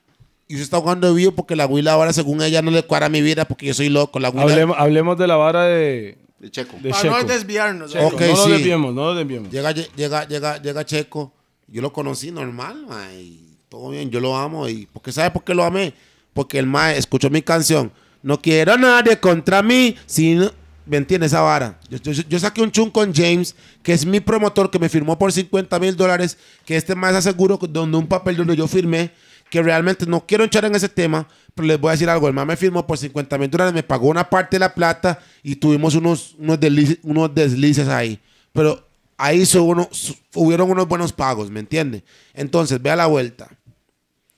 Y 0.49 0.55
usted 0.55 0.65
está 0.65 0.79
jugando 0.81 1.09
de 1.09 1.15
vivo 1.15 1.33
porque 1.33 1.57
la 1.57 1.67
huila 1.67 1.93
ahora 1.93 2.13
según 2.13 2.41
ella 2.43 2.63
no 2.63 2.71
le 2.71 2.83
cuadra 2.85 3.09
mi 3.09 3.21
vida 3.23 3.47
porque 3.47 3.67
yo 3.67 3.75
soy 3.75 3.89
loco. 3.89 4.19
La. 4.21 4.29
Hablemos, 4.29 4.77
hablemos 4.79 5.19
de 5.19 5.27
la 5.27 5.37
vara 5.37 5.65
de, 5.65 6.19
De 6.39 6.51
Checo. 6.51 6.77
de 6.81 6.91
Para 6.91 7.03
Checo. 7.03 7.19
no 7.19 7.25
desviarnos. 7.25 7.93
Checo, 7.93 8.07
Ok, 8.07 8.21
no 8.21 8.27
nos 8.29 8.45
sí. 8.45 8.51
desviemos, 8.53 8.95
no 8.95 9.07
nos 9.07 9.17
desviemos. 9.17 9.51
Llega, 9.51 9.73
llega, 9.73 10.29
llega, 10.29 10.63
llega 10.63 10.85
Checo. 10.85 11.33
Yo 11.67 11.83
lo 11.83 11.93
conocí 11.93 12.31
normal, 12.31 12.87
mae, 12.87 13.21
y 13.21 13.57
todo 13.69 13.89
bien, 13.91 14.09
yo 14.11 14.21
lo 14.21 14.37
amo. 14.37 14.69
Y 14.69 14.87
porque 14.93 15.11
¿sabe 15.11 15.33
por 15.33 15.43
qué 15.43 15.53
lo 15.53 15.65
amé? 15.65 15.95
Porque 16.33 16.61
el 16.61 16.67
mae 16.67 16.97
escuchó 16.97 17.29
mi 17.29 17.43
canción. 17.43 17.91
No 18.27 18.43
quiero 18.43 18.77
nadie 18.77 19.21
contra 19.21 19.63
mí, 19.63 19.95
sino... 20.07 20.51
¿Me 20.85 20.97
entiendes 20.97 21.33
esa 21.33 21.41
vara? 21.43 21.79
Yo, 21.89 21.99
yo- 21.99 22.23
yo 22.29 22.39
saqué 22.41 22.61
un 22.61 22.73
chun 22.73 22.91
con 22.91 23.13
James, 23.15 23.55
que 23.85 23.93
es 23.93 24.05
mi 24.05 24.19
promotor, 24.21 24.69
que 24.71 24.79
me 24.81 24.89
firmó 24.89 25.17
por 25.19 25.33
50 25.33 25.79
mil 25.79 25.97
dólares, 25.97 26.37
que 26.65 26.77
este 26.77 26.95
más 26.97 27.15
aseguro 27.15 27.57
donde 27.71 27.97
un 27.99 28.07
papel 28.09 28.37
donde 28.37 28.57
yo 28.57 28.67
firmé, 28.69 29.13
que 29.49 29.63
realmente 29.63 30.07
no 30.07 30.27
quiero 30.27 30.43
echar 30.45 30.65
en 30.65 30.75
ese 30.75 30.89
tema, 30.89 31.29
pero 31.55 31.67
les 31.69 31.81
voy 31.81 31.89
a 31.89 31.93
decir 31.93 32.09
algo. 32.11 32.27
El 32.29 32.35
más 32.35 32.47
me 32.47 32.57
firmó 32.57 32.85
por 32.87 32.99
50 32.99 33.39
mil 33.39 33.49
dólares, 33.51 33.75
me 33.75 33.83
pagó 33.85 34.09
una 34.09 34.29
parte 34.29 34.57
de 34.57 34.61
la 34.61 34.75
plata 34.75 35.21
y 35.45 35.55
tuvimos 35.57 35.95
unos, 35.95 36.35
unos, 36.39 36.59
deslices, 36.59 36.99
unos 37.05 37.33
deslices 37.35 37.87
ahí. 37.89 38.21
Pero 38.53 38.87
ahí 39.17 39.45
uno- 39.61 39.89
hubieron 40.35 40.69
unos 40.71 40.89
buenos 40.89 41.13
pagos, 41.13 41.49
¿me 41.51 41.61
entiende? 41.61 42.03
Entonces, 42.35 42.83
vea 42.83 42.97
la 42.97 43.07
vuelta. 43.07 43.49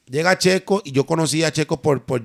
Llega 0.06 0.36
Checo 0.38 0.80
y 0.84 0.92
yo 0.92 1.04
conocí 1.04 1.42
a 1.44 1.52
Checo 1.52 1.80
por, 1.82 2.04
por. 2.04 2.22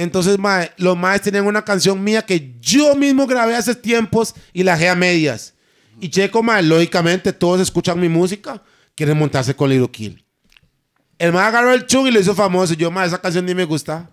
Entonces, 0.00 0.38
mae, 0.38 0.72
los 0.78 0.96
maes 0.96 1.20
tenían 1.20 1.46
una 1.46 1.62
canción 1.62 2.02
mía 2.02 2.22
que 2.22 2.54
yo 2.58 2.94
mismo 2.94 3.26
grabé 3.26 3.54
hace 3.54 3.74
tiempos 3.74 4.34
y 4.54 4.62
la 4.62 4.72
dejé 4.72 4.88
a 4.88 4.94
medias. 4.94 5.52
Y 6.00 6.08
Checo, 6.08 6.42
mae, 6.42 6.62
lógicamente 6.62 7.34
todos 7.34 7.60
escuchan 7.60 8.00
mi 8.00 8.08
música, 8.08 8.62
quieren 8.94 9.18
montarse 9.18 9.54
con 9.54 9.68
Little 9.68 9.90
Kill. 9.90 10.24
El 11.18 11.34
mae 11.34 11.44
agarró 11.44 11.74
el 11.74 11.84
chung 11.84 12.06
y 12.06 12.12
lo 12.12 12.18
hizo 12.18 12.34
famoso. 12.34 12.72
Yo, 12.72 12.90
mae, 12.90 13.08
esa 13.08 13.20
canción 13.20 13.44
ni 13.44 13.54
me 13.54 13.66
gusta. 13.66 14.08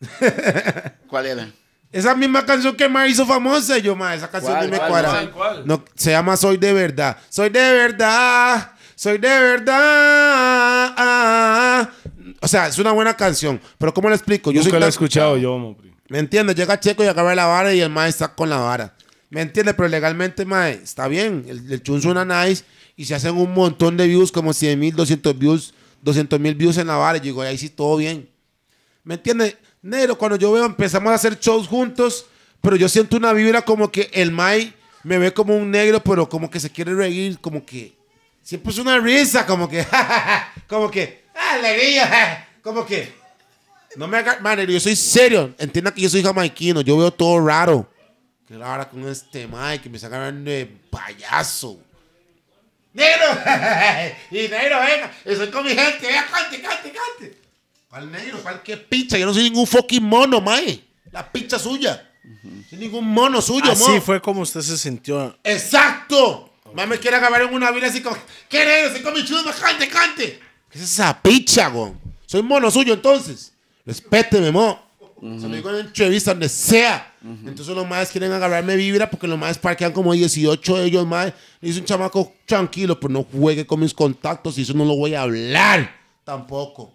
¿Cuál 1.08 1.26
era? 1.26 1.48
Esa 1.92 2.16
misma 2.16 2.44
canción 2.44 2.74
que 2.74 2.88
mae 2.88 3.08
hizo 3.08 3.24
famosa. 3.24 3.78
Yo, 3.78 3.94
mae, 3.94 4.16
esa 4.16 4.28
canción 4.28 4.54
¿Cuál, 4.54 4.66
ni 4.68 4.72
me 4.72 4.78
cuadra. 4.88 5.30
cuál? 5.30 5.62
No, 5.64 5.84
se 5.94 6.10
llama 6.10 6.36
Soy 6.36 6.56
de 6.56 6.72
verdad. 6.72 7.16
Soy 7.28 7.48
de 7.48 7.60
verdad. 7.60 8.72
Soy 8.96 9.18
de 9.18 9.28
verdad. 9.28 10.94
O 12.40 12.48
sea, 12.48 12.68
es 12.68 12.78
una 12.78 12.92
buena 12.92 13.16
canción. 13.16 13.60
Pero 13.78 13.92
¿cómo 13.92 14.08
le 14.08 14.16
explico? 14.16 14.50
Yo 14.50 14.60
Nunca 14.60 14.70
soy 14.70 14.80
lo 14.80 14.86
he 14.86 14.88
escuchado 14.88 15.36
yo, 15.36 15.76
pri. 15.78 15.94
¿Me 16.08 16.18
entiendes? 16.18 16.56
Llega 16.56 16.80
Checo 16.80 17.04
y 17.04 17.06
agarra 17.06 17.34
la 17.34 17.46
vara 17.46 17.74
y 17.74 17.80
el 17.80 17.90
mae 17.90 18.08
está 18.08 18.34
con 18.34 18.48
la 18.48 18.58
vara. 18.58 18.94
¿Me 19.30 19.42
entiendes? 19.42 19.74
Pero 19.74 19.88
legalmente, 19.88 20.44
mae, 20.46 20.72
está 20.82 21.06
bien. 21.06 21.44
El, 21.46 21.70
el 21.70 21.82
chun 21.82 22.00
suena 22.00 22.24
nice 22.24 22.64
y 22.96 23.04
se 23.04 23.14
hacen 23.14 23.36
un 23.36 23.52
montón 23.52 23.96
de 23.96 24.06
views, 24.06 24.32
como 24.32 24.52
100 24.52 24.78
mil, 24.78 24.96
200 24.96 25.38
views, 25.38 25.74
200 26.02 26.40
mil 26.40 26.54
views 26.54 26.78
en 26.78 26.86
la 26.86 26.96
vara. 26.96 27.18
Y 27.18 27.20
digo, 27.20 27.42
ahí 27.42 27.58
sí, 27.58 27.68
todo 27.68 27.96
bien. 27.98 28.28
¿Me 29.04 29.14
entiendes? 29.14 29.56
Negro, 29.82 30.16
cuando 30.16 30.36
yo 30.36 30.52
veo, 30.52 30.64
empezamos 30.64 31.12
a 31.12 31.14
hacer 31.14 31.38
shows 31.38 31.68
juntos, 31.68 32.26
pero 32.60 32.76
yo 32.76 32.88
siento 32.88 33.16
una 33.16 33.32
vibra 33.32 33.62
como 33.62 33.92
que 33.92 34.10
el 34.12 34.32
mae 34.32 34.72
me 35.04 35.18
ve 35.18 35.32
como 35.32 35.56
un 35.56 35.70
negro, 35.70 36.02
pero 36.02 36.28
como 36.28 36.50
que 36.50 36.58
se 36.58 36.70
quiere 36.70 36.94
reír, 36.94 37.38
como 37.40 37.64
que 37.64 37.96
siempre 38.42 38.72
es 38.72 38.78
una 38.78 38.98
risa, 38.98 39.46
como 39.46 39.68
que, 39.68 39.86
como 40.68 40.90
que, 40.90 41.24
"Ah, 41.38 42.46
como 42.62 42.84
que, 42.84 43.12
no 43.96 44.06
me 44.06 44.18
haga, 44.18 44.38
man, 44.40 44.60
yo 44.66 44.80
soy 44.80 44.96
serio. 44.96 45.54
Entienda 45.58 45.92
que 45.92 46.02
yo 46.02 46.08
soy 46.08 46.22
jamaiquino. 46.22 46.80
Yo 46.82 46.96
veo 46.98 47.10
todo 47.10 47.44
raro. 47.44 47.90
Que 48.46 48.54
ahora 48.54 48.88
con 48.88 49.06
este 49.08 49.46
Mike 49.46 49.82
que 49.82 49.90
me 49.90 49.96
está 49.96 50.08
agarrando 50.08 50.50
de 50.50 50.66
payaso. 50.90 51.80
¡Negro! 52.92 53.26
y 54.30 54.48
negro, 54.48 54.80
venga. 54.80 55.12
Estoy 55.24 55.48
con 55.48 55.64
mi 55.64 55.70
gente. 55.70 56.06
Venga, 56.06 56.26
cante, 56.26 56.60
cante, 56.60 56.92
cante. 56.92 57.38
¿Cuál 57.88 58.10
negro? 58.10 58.38
¿Cuál 58.42 58.62
qué 58.62 58.76
picha? 58.76 59.16
Yo 59.18 59.26
no 59.26 59.34
soy 59.34 59.44
ningún 59.44 59.66
fucking 59.66 60.02
mono, 60.02 60.40
mae. 60.40 60.82
La 61.10 61.30
picha 61.30 61.58
suya. 61.58 62.10
Soy 62.68 62.78
ningún 62.78 63.06
mono 63.06 63.40
suyo, 63.40 63.72
Así 63.72 63.90
mo. 63.90 64.00
fue 64.00 64.20
como 64.20 64.42
usted 64.42 64.60
se 64.60 64.76
sintió. 64.76 65.38
¡Exacto! 65.42 66.52
Más 66.74 66.86
me 66.86 66.98
quiere 66.98 67.16
agarrar 67.16 67.42
en 67.42 67.54
una 67.54 67.70
vida 67.70 67.86
así 67.86 68.02
como, 68.02 68.16
¿qué 68.48 68.64
negro? 68.64 68.88
Estoy 68.88 69.02
con 69.02 69.14
mi 69.14 69.24
chulo, 69.24 69.50
cante, 69.58 69.88
cante. 69.88 70.47
¿Qué 70.70 70.78
es 70.78 70.84
esa 70.84 71.20
picha, 71.22 71.68
güey? 71.68 71.92
Soy 72.26 72.42
mono 72.42 72.70
suyo, 72.70 72.94
entonces. 72.94 73.52
Respéteme, 73.86 74.50
mo. 74.50 74.88
Se 75.20 75.48
lo 75.48 75.54
digo 75.56 75.70
en 75.70 75.86
entrevista, 75.86 76.32
donde 76.32 76.48
sea. 76.48 77.14
Entonces 77.22 77.74
los 77.74 77.88
más 77.88 78.10
quieren 78.10 78.30
agarrarme 78.30 78.76
vibra 78.76 79.10
porque 79.10 79.26
los 79.26 79.38
más 79.38 79.58
parquean 79.58 79.92
como 79.92 80.12
18 80.12 80.76
de 80.76 80.84
ellos, 80.84 81.06
más. 81.06 81.32
Dice 81.60 81.80
un 81.80 81.86
chamaco 81.86 82.32
tranquilo, 82.46 83.00
pero 83.00 83.12
no 83.12 83.24
juegue 83.24 83.66
con 83.66 83.80
mis 83.80 83.92
contactos 83.92 84.56
y 84.58 84.62
eso 84.62 84.74
no 84.74 84.84
lo 84.84 84.94
voy 84.94 85.14
a 85.14 85.22
hablar 85.22 85.98
tampoco. 86.28 86.92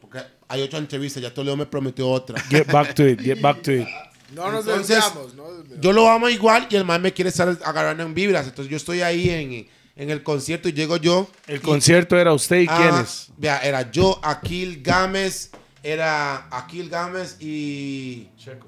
Porque 0.00 0.18
hay 0.48 0.62
otra 0.62 0.80
entrevista, 0.80 1.20
ya 1.20 1.32
Toledo 1.32 1.56
me 1.56 1.66
prometió 1.66 2.10
otra. 2.10 2.40
Get 2.50 2.66
back 2.70 2.94
to 2.94 3.06
it, 3.06 3.20
get 3.20 3.40
back 3.40 3.62
to 3.62 3.72
it. 3.72 3.88
No 4.34 4.50
nos 4.50 4.66
Entonces, 4.66 4.96
desviamos, 4.96 5.34
¿no? 5.34 5.44
Yo 5.80 5.92
lo 5.92 6.08
amo 6.08 6.28
igual 6.28 6.66
y 6.68 6.76
el 6.76 6.84
man 6.84 7.00
me 7.00 7.12
quiere 7.12 7.30
estar 7.30 7.48
agarrando 7.64 8.02
en 8.02 8.12
vibras. 8.12 8.46
Entonces 8.46 8.70
yo 8.70 8.76
estoy 8.76 9.02
ahí 9.02 9.30
en, 9.30 9.68
en 9.96 10.10
el 10.10 10.22
concierto 10.22 10.68
y 10.68 10.72
llego 10.72 10.96
yo. 10.96 11.28
El 11.46 11.56
y- 11.56 11.60
concierto 11.60 12.16
era 12.18 12.32
usted 12.32 12.60
y 12.60 12.66
Ah, 12.68 12.76
quiénes. 12.78 13.28
Vea, 13.36 13.58
era 13.58 13.90
yo, 13.90 14.18
Aquil 14.22 14.82
Gámez, 14.82 15.50
era 15.82 16.46
Aquil 16.50 16.88
Gámez 16.88 17.36
y 17.40 18.28
Checo. 18.36 18.66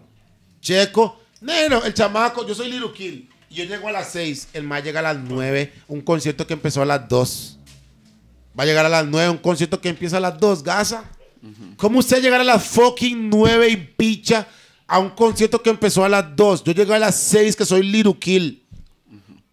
Checo. 0.61 1.21
Negro, 1.41 1.85
el 1.85 1.93
chamaco, 1.95 2.47
yo 2.47 2.55
soy 2.55 2.71
Little 2.71 2.93
Kill. 2.93 3.29
Y 3.51 3.55
yo 3.57 3.65
llego 3.65 3.89
a 3.89 3.93
las 3.93 4.11
6, 4.13 4.49
el 4.55 4.63
man 4.65 4.83
llega 4.83 5.01
a 5.01 5.03
las 5.03 5.17
9, 5.19 5.73
un 5.89 6.01
concierto 6.01 6.47
que 6.47 6.55
empezó 6.55 6.81
a 6.83 6.87
las 6.87 7.09
2. 7.09 7.59
Va 8.59 8.63
a 8.63 8.67
llegar 8.67 8.87
a 8.87 8.89
las 8.89 9.05
9, 9.07 9.29
un 9.31 9.39
concierto 9.39 9.81
que 9.81 9.89
empieza 9.89 10.19
a 10.19 10.21
las 10.21 10.39
2, 10.39 10.63
Gaza. 10.63 11.05
¿Cómo 11.77 11.99
usted 11.99 12.23
llegar 12.23 12.41
a 12.41 12.45
las 12.45 12.65
fucking 12.65 13.29
9 13.29 13.69
y 13.69 13.77
picha 13.77 14.47
a 14.87 14.99
un 15.01 15.11
concierto 15.11 15.61
que 15.63 15.71
empezó 15.71 16.05
a 16.05 16.09
las 16.09 16.37
2? 16.37 16.63
Yo 16.65 16.73
llegué 16.73 16.95
a 16.95 16.99
las 17.01 17.17
6, 17.19 17.57
que 17.57 17.65
soy 17.67 17.83
Little 17.83 18.17
Kill. 18.19 18.63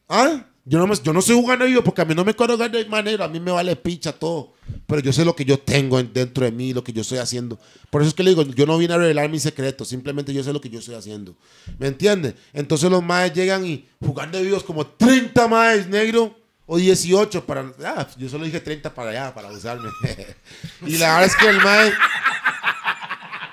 ¿Ah? 0.08 0.46
Yo 0.70 0.78
no, 0.78 0.86
me- 0.86 0.96
yo 1.04 1.14
no 1.14 1.22
soy 1.24 1.36
jugando 1.36 1.66
yo 1.66 1.84
porque 1.84 2.04
a 2.04 2.06
mí 2.06 2.14
no 2.14 2.24
me 2.24 2.34
ganar 2.34 2.70
de 2.70 2.86
manera, 2.86 3.26
a 3.26 3.28
mí 3.28 3.40
me 3.40 3.50
vale 3.52 3.76
picha 3.76 4.12
todo. 4.14 4.54
Pero 4.86 5.02
yo 5.02 5.12
sé 5.12 5.26
lo 5.26 5.36
que 5.36 5.44
yo 5.44 5.58
tengo 5.58 6.00
en- 6.00 6.14
dentro 6.14 6.46
de 6.46 6.52
mí, 6.52 6.74
lo 6.74 6.84
que 6.84 6.94
yo 6.94 7.02
estoy 7.02 7.18
haciendo. 7.18 7.58
Por 7.90 8.02
eso 8.04 8.10
es 8.10 8.14
que 8.14 8.22
le 8.22 8.30
digo, 8.30 8.44
yo 8.44 8.68
no 8.68 8.78
vine 8.78 8.94
a 8.94 8.98
revelar 8.98 9.28
mis 9.30 9.42
secretos, 9.42 9.88
simplemente 9.88 10.32
yo 10.32 10.44
sé 10.44 10.54
lo 10.54 10.62
que 10.62 10.70
yo 10.70 10.78
estoy 10.78 10.94
haciendo. 10.94 11.34
¿Me 11.80 11.88
entiendes? 11.88 12.36
Entonces 12.54 12.92
los 12.92 13.02
maes 13.02 13.34
llegan 13.34 13.66
y 13.66 13.84
jugando 14.00 14.40
vivos 14.40 14.62
como 14.64 14.86
30 14.86 15.48
maes 15.48 15.88
negro 15.88 16.38
o 16.68 16.78
18 16.78 17.48
para... 17.48 17.74
Ah, 17.84 18.08
yo 18.16 18.30
solo 18.30 18.46
dije 18.46 18.60
30 18.60 18.94
para 18.94 19.10
allá, 19.10 19.34
para 19.34 19.50
usarme. 19.52 19.90
y 20.86 20.98
la 20.98 21.14
verdad 21.20 21.26
es 21.26 21.36
que 21.36 21.50
el 21.50 21.58
mae... 21.58 21.92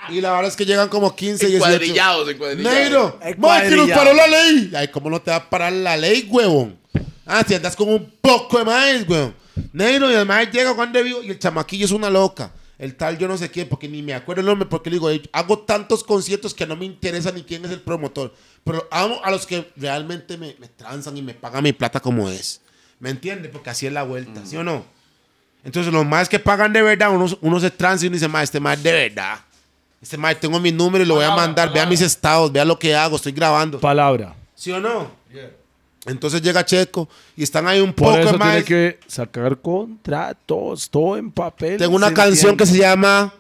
Y 0.09 0.21
la 0.21 0.33
verdad 0.33 0.49
es 0.49 0.57
que 0.57 0.65
llegan 0.65 0.89
como 0.89 1.17
15, 1.17 1.47
18. 1.47 1.57
Encuadrillados, 1.67 2.29
encuadrillados. 2.29 2.79
Negro, 2.79 3.19
que 3.21 3.77
nos 3.77 3.91
paró 3.91 4.15
la 4.15 4.27
ley. 4.27 4.71
Ay, 4.77 4.89
¿cómo 4.89 5.11
no 5.11 5.21
te 5.21 5.31
va 5.31 5.39
a 5.39 5.51
parar 5.51 5.73
la 5.73 5.97
ley, 5.97 6.29
huevón? 6.31 6.79
Ah, 7.27 7.45
si 7.47 7.55
andas 7.55 7.75
con 7.75 7.89
un 7.89 8.13
poco 8.21 8.59
de 8.59 8.65
maíz, 8.65 9.05
huevón. 9.09 9.35
Negro, 9.73 10.11
y 10.11 10.15
el 10.15 10.25
maíz 10.27 10.51
llega 10.53 10.75
cuando 10.75 11.03
vivo 11.03 11.23
y 11.23 11.31
el 11.31 11.39
chamaquillo 11.39 11.85
es 11.85 11.91
una 11.91 12.09
loca. 12.09 12.53
El 12.79 12.95
tal 12.95 13.17
yo 13.17 13.27
no 13.27 13.39
sé 13.39 13.51
quién, 13.51 13.69
porque 13.69 13.89
ni 13.89 14.03
me 14.03 14.13
acuerdo 14.15 14.41
el 14.41 14.47
nombre, 14.47 14.69
porque 14.69 14.91
le 14.91 14.97
digo, 14.97 15.09
hago 15.33 15.59
tantos 15.61 16.05
conciertos 16.05 16.53
que 16.55 16.67
no 16.67 16.77
me 16.77 16.85
interesa 16.85 17.33
ni 17.33 17.43
quién 17.43 17.65
es 17.65 17.71
el 17.71 17.81
promotor. 17.81 18.35
Pero 18.65 18.87
amo 18.91 19.19
a 19.25 19.31
los 19.31 19.47
que 19.47 19.73
realmente 19.77 20.37
me, 20.37 20.55
me 20.59 20.69
transan 20.69 21.17
y 21.17 21.23
me 21.23 21.35
pagan 21.35 21.65
mi 21.65 21.73
plata 21.73 22.01
como 22.01 22.29
es. 22.29 22.61
¿Me 23.01 23.11
entiendes? 23.11 23.51
Porque 23.51 23.71
así 23.71 23.87
es 23.87 23.93
la 23.93 24.03
vuelta, 24.03 24.45
¿sí 24.45 24.57
o 24.57 24.63
no? 24.65 24.85
Entonces, 25.65 25.93
los 25.93 26.07
más 26.07 26.29
que 26.29 26.39
pagan 26.39 26.73
de 26.73 26.83
verdad, 26.83 27.11
uno, 27.11 27.27
uno 27.41 27.61
se 27.61 27.71
transa 27.71 28.05
y 28.05 28.09
uno 28.09 28.15
dice, 28.15 28.29
más, 28.29 28.45
este 28.45 28.61
más 28.61 28.81
de 28.83 28.93
verdad. 28.93 29.41
Este 30.01 30.17
más, 30.17 30.39
tengo 30.39 30.61
mi 30.61 30.71
número 30.71 31.03
y 31.03 31.07
lo 31.07 31.15
voy 31.15 31.25
a 31.25 31.29
Palabra, 31.29 31.47
mandar. 31.47 31.73
Vea 31.73 31.87
mis 31.87 32.03
estados, 32.03 32.53
vea 32.53 32.65
lo 32.65 32.79
que 32.79 32.95
hago, 32.95 33.17
estoy 33.17 33.33
grabando. 33.33 33.81
Palabra. 33.81 34.35
¿Sí 34.55 34.71
o 34.71 34.79
no? 34.79 35.11
Entonces 36.07 36.41
llega 36.43 36.65
Checo 36.65 37.09
y 37.37 37.43
están 37.43 37.67
ahí 37.67 37.81
un 37.81 37.93
Por 37.93 38.15
poco 38.15 38.29
eso 38.29 38.39
más. 38.39 38.51
tiene 38.51 38.65
que 38.65 39.01
sacar 39.07 39.59
contratos, 39.61 40.89
todo 40.91 41.17
en 41.17 41.31
papel. 41.31 41.79
Tengo 41.79 41.97
una 41.97 42.09
¿se 42.09 42.15
canción 42.15 42.51
entiende? 42.53 42.65
que 42.65 42.71
se 42.71 42.79
llama 42.79 43.35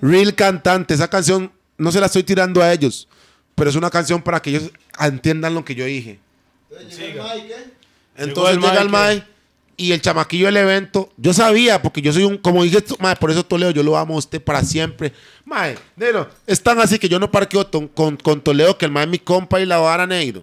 Real 0.00 0.34
Cantante. 0.34 0.94
Esa 0.94 1.08
canción 1.08 1.50
no 1.76 1.92
se 1.92 2.00
la 2.00 2.06
estoy 2.06 2.22
tirando 2.22 2.62
a 2.62 2.72
ellos, 2.72 3.08
pero 3.54 3.68
es 3.70 3.76
una 3.76 3.90
canción 3.90 4.22
para 4.22 4.40
que 4.40 4.50
ellos 4.50 4.70
entiendan 5.00 5.54
lo 5.54 5.64
que 5.64 5.74
yo 5.74 5.84
dije. 5.84 6.18
Entonces 6.70 6.98
Llegó 6.98 8.48
el 8.48 8.60
llega 8.60 8.72
el 8.82 8.88
Mike. 8.88 8.90
Mae 8.90 9.24
y 9.76 9.92
el 9.92 10.00
chamaquillo 10.02 10.46
del 10.46 10.56
evento. 10.56 11.10
Yo 11.16 11.32
sabía, 11.32 11.80
porque 11.80 12.02
yo 12.02 12.12
soy 12.12 12.24
un, 12.24 12.36
como 12.38 12.64
dije, 12.64 12.82
mae, 12.98 13.14
por 13.16 13.30
eso 13.30 13.44
Toledo, 13.44 13.70
yo 13.70 13.82
lo 13.84 13.96
amo 13.96 14.14
a 14.14 14.18
usted 14.18 14.42
para 14.42 14.64
siempre. 14.64 15.12
Mae, 15.44 15.76
negro, 15.94 16.28
es 16.46 16.60
tan 16.62 16.80
así 16.80 16.98
que 16.98 17.08
yo 17.08 17.18
no 17.20 17.30
parqueo 17.30 17.64
ton- 17.66 17.86
con, 17.88 18.16
con 18.16 18.40
Toledo, 18.40 18.76
que 18.76 18.86
el 18.86 18.90
Mae 18.90 19.04
es 19.04 19.10
mi 19.10 19.18
compa 19.20 19.60
y 19.60 19.66
la 19.66 19.78
vara 19.78 20.06
negro. 20.06 20.42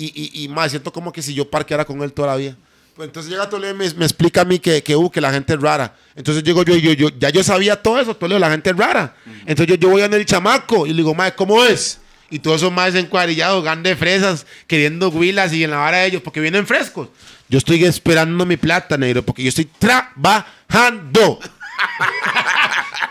Y, 0.00 0.12
y, 0.14 0.44
y 0.44 0.48
mae, 0.48 0.70
siento 0.70 0.90
como 0.90 1.12
que 1.12 1.20
si 1.20 1.34
yo 1.34 1.50
parqueara 1.50 1.84
con 1.84 2.02
él 2.02 2.10
todavía. 2.10 2.56
Pues 2.96 3.06
entonces 3.08 3.30
llega 3.30 3.50
Toledo 3.50 3.74
y 3.74 3.76
me, 3.76 3.90
me 3.94 4.06
explica 4.06 4.40
a 4.40 4.44
mí 4.46 4.58
que, 4.58 4.82
que, 4.82 4.96
uh, 4.96 5.10
que 5.10 5.20
la 5.20 5.30
gente 5.30 5.52
es 5.52 5.60
rara. 5.60 5.94
Entonces 6.16 6.42
llego 6.42 6.62
yo 6.62 6.74
yo, 6.76 6.94
yo, 6.94 7.10
ya 7.18 7.28
yo 7.28 7.44
sabía 7.44 7.76
todo 7.76 8.00
eso, 8.00 8.16
Toledo, 8.16 8.38
la 8.38 8.50
gente 8.50 8.70
es 8.70 8.76
rara. 8.76 9.14
Entonces 9.40 9.66
yo, 9.66 9.74
yo 9.74 9.90
voy 9.90 10.00
en 10.00 10.14
el 10.14 10.24
chamaco 10.24 10.86
y 10.86 10.90
le 10.90 10.96
digo, 10.96 11.14
mae, 11.14 11.34
¿cómo 11.34 11.62
es? 11.64 11.98
Y 12.30 12.38
todos 12.38 12.62
esos 12.62 12.72
más 12.72 12.94
encuadrillados, 12.94 13.62
gan 13.62 13.82
de 13.82 13.94
fresas, 13.94 14.46
queriendo 14.66 15.10
huilas 15.10 15.52
y 15.52 15.64
en 15.64 15.70
la 15.70 15.76
vara 15.76 15.98
de 15.98 16.06
ellos, 16.06 16.22
porque 16.22 16.40
vienen 16.40 16.66
frescos. 16.66 17.08
Yo 17.50 17.58
estoy 17.58 17.84
esperando 17.84 18.46
mi 18.46 18.56
plata, 18.56 18.96
negro, 18.96 19.22
porque 19.22 19.42
yo 19.42 19.50
estoy 19.50 19.68
trabajando. 19.78 21.40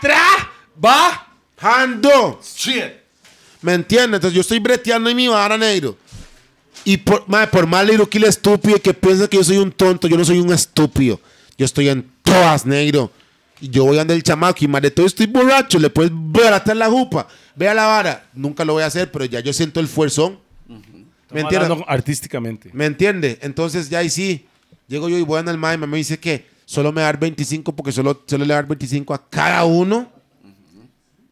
trabajando. 1.60 2.40
¿Me 3.62 3.74
entiendes? 3.74 4.16
Entonces 4.16 4.34
yo 4.34 4.40
estoy 4.40 4.58
breteando 4.58 5.08
en 5.08 5.16
mi 5.16 5.28
vara, 5.28 5.56
negro. 5.56 5.96
Y 6.84 6.96
por, 6.96 7.28
mae, 7.28 7.46
por 7.46 7.66
más 7.66 7.86
Kill 8.08 8.24
estúpido 8.24 8.80
que 8.80 8.94
piensa 8.94 9.28
que 9.28 9.36
yo 9.36 9.44
soy 9.44 9.58
un 9.58 9.70
tonto, 9.70 10.08
yo 10.08 10.16
no 10.16 10.24
soy 10.24 10.38
un 10.38 10.52
estúpido. 10.52 11.20
Yo 11.58 11.64
estoy 11.66 11.88
en 11.88 12.10
todas, 12.22 12.64
negro. 12.64 13.10
Y 13.60 13.68
yo 13.68 13.84
voy 13.84 13.98
a 13.98 14.02
andar 14.02 14.16
el 14.16 14.22
chamaco 14.22 14.64
y 14.64 14.68
más 14.68 14.80
de 14.80 14.90
todo 14.90 15.04
estoy 15.04 15.26
borracho. 15.26 15.78
Le 15.78 15.90
puedes 15.90 16.10
baratar 16.14 16.76
la 16.76 16.88
jupa. 16.88 17.28
Vea 17.54 17.74
la 17.74 17.86
vara. 17.86 18.26
Nunca 18.32 18.64
lo 18.64 18.72
voy 18.72 18.82
a 18.82 18.86
hacer, 18.86 19.10
pero 19.12 19.26
ya 19.26 19.40
yo 19.40 19.52
siento 19.52 19.80
el 19.80 19.88
fuerzón. 19.88 20.38
¿Me 21.30 21.42
entiendes? 21.42 21.78
artísticamente. 21.86 22.70
¿Me 22.72 22.86
entiende? 22.86 23.38
Entonces 23.42 23.90
ya 23.90 23.98
ahí 23.98 24.08
sí. 24.08 24.46
Llego 24.88 25.08
yo 25.08 25.18
y 25.18 25.22
voy 25.22 25.36
a 25.36 25.40
andar 25.40 25.54
el 25.54 25.60
mae. 25.60 25.76
Me 25.76 25.96
dice 25.98 26.18
que 26.18 26.46
solo 26.64 26.92
me 26.92 27.02
va 27.02 27.08
a 27.08 27.12
dar 27.12 27.20
25 27.20 27.76
porque 27.76 27.92
solo, 27.92 28.24
solo 28.26 28.44
le 28.44 28.54
va 28.54 28.60
a 28.60 28.62
dar 28.62 28.68
25 28.68 29.12
a 29.12 29.28
cada 29.28 29.64
uno. 29.64 30.10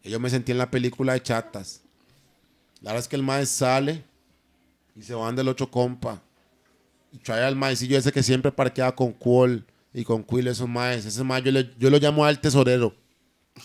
Y 0.04 0.10
yo 0.10 0.20
me 0.20 0.28
sentí 0.28 0.52
en 0.52 0.58
la 0.58 0.70
película 0.70 1.14
de 1.14 1.22
chatas. 1.22 1.80
La 2.82 2.90
verdad 2.90 3.04
es 3.04 3.08
que 3.08 3.16
el 3.16 3.22
mae 3.22 3.46
sale 3.46 4.04
y 4.98 5.02
se 5.02 5.14
van 5.14 5.36
del 5.36 5.48
otro 5.48 5.70
compa. 5.70 6.20
Y 7.12 7.18
trae 7.18 7.44
al 7.44 7.56
maecillo 7.56 7.96
ese 7.96 8.12
que 8.12 8.22
siempre 8.22 8.52
parqueaba 8.52 8.94
con 8.94 9.12
Cuol 9.12 9.64
y 9.94 10.04
con 10.04 10.22
Quill, 10.24 10.48
esos 10.48 10.68
maes. 10.68 11.06
Ese 11.06 11.24
mae 11.24 11.42
yo, 11.42 11.52
le- 11.52 11.70
yo 11.78 11.88
lo 11.90 11.98
llamo 11.98 12.24
al 12.24 12.40
tesorero. 12.40 12.94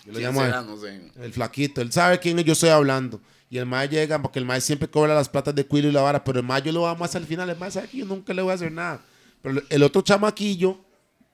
Yo 0.06 0.12
lo 0.14 0.20
¿Quién 0.20 0.24
llamo 0.28 0.42
a? 0.42 0.62
No 0.62 0.78
sé. 0.78 1.12
El 1.22 1.34
flaquito, 1.34 1.82
él 1.82 1.92
sabe 1.92 2.20
quién 2.20 2.38
yo 2.40 2.54
estoy 2.54 2.70
hablando. 2.70 3.20
Y 3.50 3.58
el 3.58 3.66
mae 3.66 3.88
llega, 3.88 4.20
porque 4.22 4.40
el 4.40 4.46
mae 4.46 4.62
siempre 4.62 4.88
cobra 4.90 5.14
las 5.14 5.30
platas 5.30 5.54
de 5.54 5.66
cuilo 5.66 5.88
y 5.88 5.92
la 5.92 6.02
vara, 6.02 6.24
pero 6.24 6.40
el 6.40 6.46
mae 6.46 6.62
yo 6.62 6.72
lo 6.72 6.88
amo 6.88 7.04
hasta 7.06 7.18
el 7.20 7.26
final. 7.26 7.50
El 7.50 7.58
mae 7.58 7.70
sabe 7.70 7.88
que 7.88 7.98
yo 7.98 8.06
nunca 8.06 8.34
le 8.34 8.42
voy 8.42 8.52
a 8.52 8.56
hacer 8.56 8.72
nada. 8.72 9.02
Pero 9.42 9.62
el 9.70 9.84
otro 9.84 10.02
chamaquillo, 10.02 10.80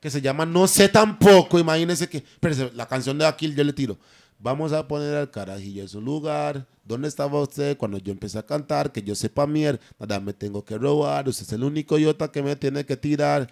que 0.02 0.10
se 0.10 0.20
llama 0.22 0.46
No 0.46 0.68
sé 0.68 0.90
tampoco, 0.90 1.60
imagínense 1.60 2.10
que. 2.10 2.24
Pero 2.40 2.72
la 2.74 2.88
canción 2.88 3.18
de 3.18 3.26
Aquil 3.26 3.56
yo 3.56 3.64
le 3.64 3.72
tiro. 3.74 3.98
Vamos 4.41 4.72
a 4.72 4.88
poner 4.88 5.16
al 5.16 5.30
carajillo 5.30 5.82
en 5.82 5.90
su 5.90 5.99
lugar. 5.99 6.66
¿Dónde 6.86 7.10
estaba 7.10 7.41
usted 7.41 7.76
cuando 7.78 7.98
yo 7.98 8.14
empecé 8.14 8.40
a 8.40 8.45
cantar? 8.45 8.91
Que 8.91 9.03
yo 9.03 9.14
sepa 9.14 9.45
mier, 9.45 9.82
nada 9.99 10.22
me 10.22 10.32
tengo 10.32 10.64
que 10.64 10.78
robar. 10.78 11.28
Usted 11.28 11.45
es 11.45 11.53
el 11.53 11.64
único 11.66 11.98
idiota 11.98 12.32
que 12.32 12.41
me 12.41 12.56
tiene 12.56 12.86
que 12.86 12.95
tirar. 12.95 13.49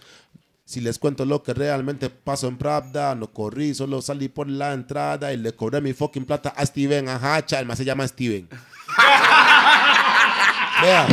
Si 0.64 0.80
les 0.80 0.98
cuento 0.98 1.26
lo 1.26 1.44
que 1.44 1.54
realmente 1.54 2.10
pasó 2.10 2.48
en 2.48 2.58
Pravda, 2.58 3.16
no 3.16 3.28
corrí, 3.28 3.74
solo 3.74 4.02
salí 4.02 4.30
por 4.30 4.50
la 4.50 4.74
entrada 4.74 5.34
y 5.34 5.38
le 5.38 5.54
cobré 5.54 5.82
mi 5.82 5.92
fucking 5.94 6.26
plata 6.26 6.50
a 6.50 6.66
Steven 6.66 7.10
Ajacha. 7.10 7.60
El 7.60 7.66
más 7.66 7.78
se 7.78 7.86
llama 7.86 8.08
Steven. 8.08 8.48
Vea. 10.82 11.08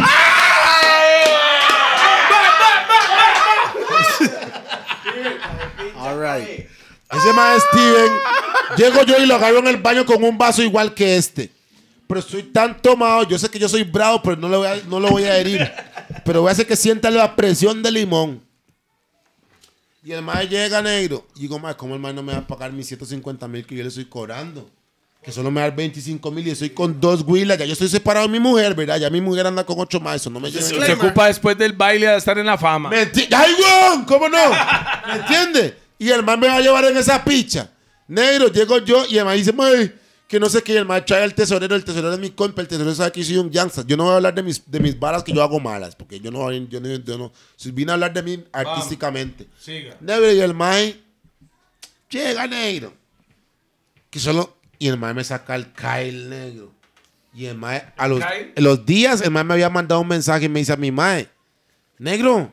All 5.99 6.19
right. 6.21 6.69
Ese 7.11 7.33
más 7.33 7.63
Steven, 7.71 8.13
llego 8.77 9.03
yo 9.05 9.19
y 9.19 9.27
lo 9.27 9.35
agarro 9.37 9.59
en 9.59 9.69
el 9.69 9.77
baño 9.79 10.05
con 10.07 10.23
un 10.23 10.37
vaso 10.39 10.63
igual 10.63 10.95
que 10.95 11.17
este. 11.17 11.51
Pero 12.07 12.21
estoy 12.21 12.43
tan 12.45 12.81
tomado, 12.83 13.27
yo 13.29 13.39
sé 13.39 13.49
que 13.49 13.59
yo 13.59 13.69
soy 13.69 13.83
bravo, 13.83 14.23
pero 14.23 14.37
no, 14.37 14.49
le 14.49 14.57
voy 14.59 14.67
a- 14.69 14.81
no 14.89 15.01
lo 15.01 15.09
voy 15.11 15.25
a 15.25 15.37
herir. 15.39 15.71
Pero 16.25 16.43
voy 16.43 16.51
a 16.51 16.53
hacer 16.53 16.67
que 16.67 16.77
sienta 16.77 17.11
la 17.11 17.35
presión 17.35 17.83
de 17.83 17.91
limón. 17.91 18.43
Y 20.05 20.13
el 20.13 20.21
mae 20.23 20.47
llega 20.47 20.83
negro. 20.83 21.27
Y 21.35 21.41
digo, 21.41 21.59
mae, 21.59 21.75
¿cómo 21.77 21.95
el 21.95 22.01
mae 22.01 22.13
no 22.13 22.23
me 22.23 22.33
va 22.35 22.41
a 22.41 22.47
pagar 22.47 22.73
mis 22.73 22.87
150 22.89 23.49
mil 23.49 23.65
que 23.65 23.75
yo 23.75 23.83
le 23.83 23.89
estoy 23.89 24.05
cobrando? 24.05 24.69
Que 25.23 25.33
solo 25.33 25.51
me 25.51 25.63
da 25.63 25.71
25 25.71 26.31
mil 26.31 26.47
y 26.47 26.51
estoy 26.51 26.69
con 26.71 27.01
dos 27.01 27.23
huilas. 27.27 27.57
Ya 27.57 27.65
yo 27.65 27.73
estoy 27.73 27.89
separado 27.89 28.27
de 28.27 28.33
mi 28.33 28.39
mujer, 28.39 28.75
¿verdad? 28.75 28.99
Ya 28.99 29.09
mi 29.09 29.23
mujer 29.23 29.47
anda 29.47 29.65
con 29.65 29.81
ocho 29.81 29.99
más. 30.01 30.17
Eso 30.17 30.29
no 30.29 30.39
me 30.41 30.51
lleva. 30.51 30.85
Se 30.85 30.93
ocupa 30.93 31.29
después 31.29 31.57
del 31.57 31.73
baile 31.73 32.07
de 32.09 32.17
estar 32.19 32.37
en 32.37 32.45
la 32.45 32.59
fama. 32.59 32.91
¿Me 32.91 33.11
enti- 33.11 33.27
¡Ay, 33.35 33.53
weón! 33.59 34.05
¿Cómo 34.05 34.29
no? 34.29 34.51
¿Me 35.09 35.15
entiende? 35.21 35.79
Y 35.99 36.11
el 36.11 36.23
man 36.23 36.39
me 36.39 36.49
va 36.49 36.57
a 36.57 36.61
llevar 36.61 36.85
en 36.85 36.99
esa 36.99 37.25
picha. 37.25 37.71
Negro, 38.07 38.49
llego 38.49 38.79
yo 38.79 39.05
y 39.07 39.19
el 39.19 39.25
man 39.25 39.37
dice, 39.37 39.53
"Mae, 39.53 39.93
que 40.35 40.41
no 40.41 40.49
sé 40.49 40.63
qué. 40.63 40.75
Y 40.75 40.77
el 40.77 41.05
trae 41.05 41.23
al 41.23 41.35
tesorero. 41.35 41.77
El 41.77 41.85
tesorero 41.85 42.13
es 42.13 42.19
mi 42.19 42.31
compa. 42.31 42.61
El 42.61 42.69
tesorero 42.69 42.95
sabe 42.95 43.13
que 43.13 43.23
soy 43.23 43.37
un 43.37 43.51
gangsta. 43.51 43.85
Yo 43.87 43.97
no 43.97 44.05
voy 44.05 44.13
a 44.13 44.17
hablar 44.17 44.35
de 44.35 44.43
mis, 44.43 44.69
de 44.71 44.81
mis 44.81 44.99
varas 44.99 45.23
que 45.23 45.33
yo 45.33 45.43
hago 45.43 45.61
malas. 45.61 45.95
Porque 45.95 46.19
yo 46.19 46.31
no, 46.31 46.51
yo 46.51 46.81
no, 46.81 46.89
yo 46.89 47.19
no. 47.19 47.33
si 47.57 47.71
vine 47.71 47.93
a 47.93 47.95
hablar 47.95 48.13
de 48.13 48.23
mí 48.23 48.45
artísticamente. 48.53 49.47
Siga. 49.59 49.97
Negro, 50.01 50.33
y 50.33 50.41
el 50.41 50.55
man 50.55 50.93
llega 52.09 52.47
negro. 52.47 52.93
Que 54.11 54.19
solo. 54.19 54.57
Y 54.79 54.89
el 54.89 54.99
man 54.99 55.15
me 55.15 55.25
saca 55.25 55.55
el 55.55 55.73
Kyle 55.73 56.29
negro. 56.29 56.73
Y 57.33 57.47
el 57.47 57.57
mae, 57.57 57.93
a 57.97 58.07
los, 58.07 58.23
los 58.57 58.87
días, 58.87 59.21
el 59.21 59.31
mae 59.31 59.43
me 59.43 59.55
había 59.55 59.69
mandado 59.69 60.01
un 60.01 60.09
mensaje 60.09 60.45
y 60.45 60.49
me 60.49 60.61
dice 60.61 60.73
a 60.73 60.77
mi 60.77 60.93
mae, 60.93 61.29
negro, 61.99 62.53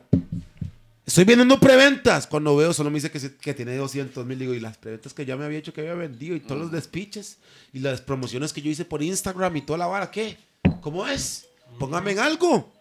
estoy 1.06 1.24
vendiendo 1.24 1.58
preventas. 1.58 2.26
Cuando 2.26 2.56
veo, 2.56 2.72
solo 2.72 2.90
me 2.90 2.94
dice 2.96 3.10
que, 3.10 3.20
se- 3.20 3.36
que 3.36 3.54
tiene 3.54 3.76
200 3.76 4.24
mil. 4.26 4.38
Digo, 4.38 4.54
y 4.54 4.60
las 4.60 4.76
preventas 4.78 5.12
que 5.14 5.24
ya 5.24 5.36
me 5.36 5.44
había 5.44 5.58
hecho 5.58 5.72
que 5.72 5.80
había 5.82 5.94
vendido, 5.94 6.34
y 6.36 6.40
todos 6.40 6.60
los 6.60 6.72
despiches, 6.72 7.38
y 7.72 7.78
las 7.80 8.00
promociones 8.00 8.52
que 8.52 8.62
yo 8.62 8.70
hice 8.70 8.84
por 8.84 9.02
Instagram 9.02 9.56
y 9.56 9.62
toda 9.62 9.78
la 9.78 9.86
vara, 9.86 10.10
¿qué? 10.10 10.36
¿Cómo 10.80 11.06
es? 11.06 11.46
Póngame 11.78 12.12
en 12.12 12.18
algo. 12.18 12.72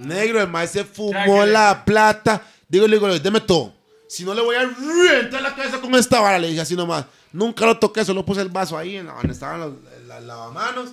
Negro, 0.00 0.40
el 0.40 0.48
mae 0.48 0.66
se 0.66 0.84
fumó 0.84 1.44
la 1.46 1.84
plata. 1.84 2.42
Digo, 2.68 2.86
le 2.88 2.96
digo, 2.96 3.18
deme 3.18 3.40
todo. 3.40 3.74
Si 4.08 4.24
no 4.24 4.32
le 4.34 4.42
voy 4.42 4.56
a 4.56 4.64
reventar 4.64 5.42
la 5.42 5.54
cabeza 5.54 5.80
con 5.80 5.94
esta 5.94 6.20
vara, 6.20 6.38
le 6.38 6.48
dije 6.48 6.60
así 6.60 6.74
nomás. 6.76 7.04
Nunca 7.32 7.66
lo 7.66 7.78
toqué, 7.78 8.04
solo 8.04 8.24
puse 8.24 8.40
el 8.40 8.48
vaso 8.48 8.78
ahí 8.78 8.96
en 8.96 9.06
donde 9.06 9.32
estaban 9.32 9.60
los 9.60 9.72
la- 10.06 10.20
lavamanos. 10.20 10.90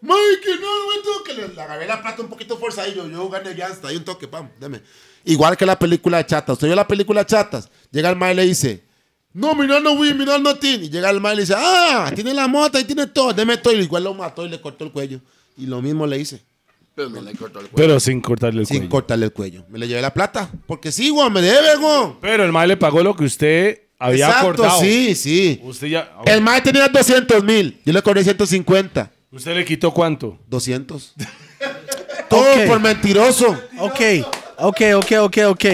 Mike, 0.00 0.58
no, 0.60 0.96
no 0.96 1.02
toque. 1.02 1.34
Le, 1.34 1.48
le 1.48 1.62
agarré 1.62 1.86
la 1.86 2.02
plata 2.02 2.22
un 2.22 2.28
poquito 2.28 2.58
forzadillo. 2.58 3.08
Yo 3.08 3.28
gané 3.28 3.54
ya 3.54 3.68
hasta 3.68 3.88
ahí 3.88 3.96
un 3.96 4.04
toque, 4.04 4.28
pam, 4.28 4.50
deme. 4.60 4.82
Igual 5.24 5.56
que 5.56 5.66
la 5.66 5.78
película 5.78 6.18
de 6.18 6.26
Chatas. 6.26 6.54
¿Usted 6.54 6.66
vio 6.68 6.76
la 6.76 6.86
película 6.88 7.20
de 7.22 7.26
Chatas? 7.26 7.68
Llega 7.90 8.10
el 8.10 8.16
mae 8.16 8.32
y 8.32 8.36
le 8.36 8.44
dice, 8.44 8.82
no, 9.32 9.54
mira, 9.54 9.80
no, 9.80 9.96
güey, 9.96 10.14
mira, 10.14 10.38
no 10.38 10.56
tiene. 10.56 10.86
Y 10.86 10.90
llega 10.90 11.10
el 11.10 11.20
mae 11.20 11.34
y 11.34 11.36
le 11.36 11.42
dice, 11.42 11.54
ah, 11.56 12.10
tiene 12.14 12.34
la 12.34 12.48
mota 12.48 12.80
y 12.80 12.84
tiene 12.84 13.06
todo, 13.06 13.32
deme 13.32 13.56
todo. 13.56 13.72
Y 13.74 13.78
igual 13.80 14.04
lo 14.04 14.14
mató 14.14 14.44
y 14.44 14.48
le 14.48 14.60
cortó 14.60 14.84
el 14.84 14.92
cuello. 14.92 15.20
Y 15.56 15.66
lo 15.66 15.80
mismo 15.82 16.06
le 16.06 16.18
hice. 16.18 16.42
Pero 16.94 17.08
no 17.08 17.22
le 17.22 17.32
cortó 17.34 17.60
el 17.60 17.68
cuello. 17.68 17.76
Pero 17.88 18.00
sin 18.00 18.20
cortarle 18.20 18.60
el 18.60 18.66
Sin 18.66 18.78
cuello. 18.78 18.90
cortarle 18.90 19.24
el 19.26 19.32
cuello. 19.32 19.64
Me 19.68 19.78
le 19.78 19.88
llevé 19.88 20.02
la 20.02 20.12
plata. 20.12 20.50
Porque 20.66 20.92
sí, 20.92 21.08
güey, 21.08 21.30
me 21.30 21.40
debe, 21.40 21.76
güey. 21.76 22.12
Pero 22.20 22.44
el 22.44 22.52
mae 22.52 22.66
le 22.66 22.76
pagó 22.76 23.02
lo 23.02 23.14
que 23.16 23.24
usted 23.24 23.80
había 23.98 24.26
Exacto, 24.26 24.46
cortado. 24.48 24.80
sí, 24.80 25.14
sí. 25.14 25.60
Usted 25.62 25.86
ya. 25.86 26.12
El 26.26 26.40
mae 26.42 26.60
tenía 26.60 26.88
200 26.88 27.42
mil. 27.44 27.80
Yo 27.86 27.92
le 27.92 28.02
cobré 28.02 28.22
150. 28.24 29.10
¿Usted 29.30 29.54
le 29.56 29.64
quitó 29.64 29.90
cuánto? 29.92 30.38
200. 30.48 31.14
Todo 32.28 32.66
por 32.66 32.80
mentiroso. 32.80 33.56
Ok, 33.78 34.00
ok, 34.62 34.80
ok, 34.96 35.12
ok, 35.20 35.38
ok. 35.48 35.64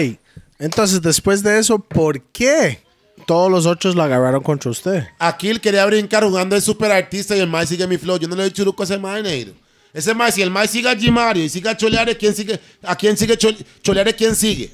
Entonces, 0.59 1.01
después 1.01 1.41
de 1.43 1.57
eso, 1.59 1.79
¿por 1.79 2.21
qué 2.21 2.79
todos 3.25 3.49
los 3.49 3.65
otros 3.65 3.95
lo 3.95 4.03
agarraron 4.03 4.43
contra 4.43 4.69
usted? 4.71 5.07
Aquí 5.19 5.49
él 5.49 5.61
quería 5.61 5.85
brincar 5.85 6.23
jugando 6.23 6.55
el 6.55 6.61
super 6.61 6.91
artista 6.91 7.35
y 7.35 7.39
el 7.39 7.47
mae 7.47 7.65
sigue 7.65 7.87
mi 7.87 7.97
flow. 7.97 8.17
Yo 8.17 8.27
no 8.27 8.35
le 8.35 8.43
doy 8.43 8.51
churuco 8.51 8.83
a 8.83 8.85
ese 8.85 8.97
mae, 8.97 9.21
negro. 9.23 9.53
Ese 9.93 10.13
mae, 10.13 10.31
si 10.31 10.41
el 10.41 10.51
mae 10.51 10.67
sigue 10.67 10.89
a 10.89 10.95
Gimario 10.95 11.43
y 11.43 11.49
sigue 11.49 11.69
a 11.69 11.75
Choleare, 11.77 12.15
¿quién 12.17 12.35
sigue? 12.35 12.59
¿A 12.83 12.95
quién 12.95 13.17
sigue 13.17 13.37
Chol- 13.37 13.65
Choleare? 13.81 14.13
¿Quién 14.15 14.35
sigue? 14.35 14.71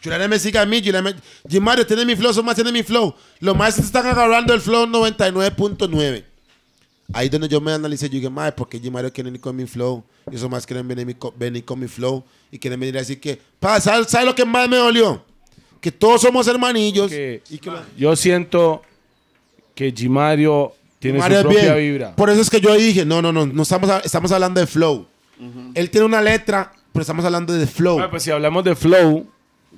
Choleare 0.00 0.28
me 0.28 0.38
sigue 0.38 0.58
a 0.58 0.64
mí. 0.66 0.80
Choleare 0.82 1.02
me- 1.02 1.14
Gimario 1.48 1.86
tiene 1.86 2.04
mi 2.04 2.16
flow, 2.16 2.32
son 2.32 2.44
más 2.44 2.54
tiene 2.54 2.72
mi 2.72 2.82
flow. 2.82 3.14
Los 3.40 3.74
se 3.74 3.82
están 3.82 4.06
agarrando 4.06 4.54
el 4.54 4.60
flow 4.60 4.86
99.9. 4.86 6.24
Ahí 7.12 7.26
es 7.26 7.30
donde 7.32 7.48
yo 7.48 7.60
me 7.60 7.72
analicé, 7.72 8.08
yo 8.08 8.16
dije, 8.16 8.28
mae, 8.28 8.52
¿por 8.52 8.68
qué 8.68 8.78
Gimario 8.78 9.10
quiere 9.12 9.28
venir 9.30 9.40
con 9.40 9.56
mi 9.56 9.64
flow? 9.66 10.04
Y 10.30 10.36
esos 10.36 10.50
más 10.50 10.66
quieren 10.66 10.86
venir, 10.86 11.16
venir 11.36 11.64
con 11.64 11.78
mi 11.80 11.88
flow 11.88 12.22
y 12.50 12.58
quieren 12.58 12.78
venir 12.78 12.96
a 12.96 13.00
decir 13.00 13.18
que, 13.18 13.40
pa, 13.58 13.80
¿sabes, 13.80 14.08
¿sabes 14.08 14.26
lo 14.26 14.34
que 14.34 14.44
más 14.44 14.68
me 14.68 14.76
dolió? 14.76 15.24
Que 15.80 15.90
todos 15.90 16.20
somos 16.20 16.46
hermanillos. 16.48 17.10
Que- 17.10 17.42
y 17.48 17.58
que 17.58 17.70
Yo 17.96 18.14
siento 18.14 18.82
que 19.74 19.90
Gimario 19.96 20.74
tiene 20.98 21.18
Mario 21.18 21.38
su 21.38 21.48
propia 21.48 21.74
bien. 21.76 21.92
vibra. 21.92 22.14
Por 22.16 22.28
eso 22.28 22.42
es 22.42 22.50
que 22.50 22.60
yo 22.60 22.74
dije, 22.74 23.06
no, 23.06 23.22
no, 23.22 23.32
no, 23.32 23.46
no 23.46 23.62
estamos, 23.62 23.88
estamos 24.04 24.30
hablando 24.32 24.60
de 24.60 24.66
flow. 24.66 25.06
Él 25.74 25.88
tiene 25.88 26.04
una 26.04 26.20
letra, 26.20 26.72
pero 26.92 27.02
estamos 27.02 27.24
hablando 27.24 27.52
de 27.54 27.66
flow. 27.66 28.00
Ah, 28.00 28.10
pues 28.10 28.24
si 28.24 28.30
hablamos 28.30 28.64
de 28.64 28.74
flow, 28.74 29.26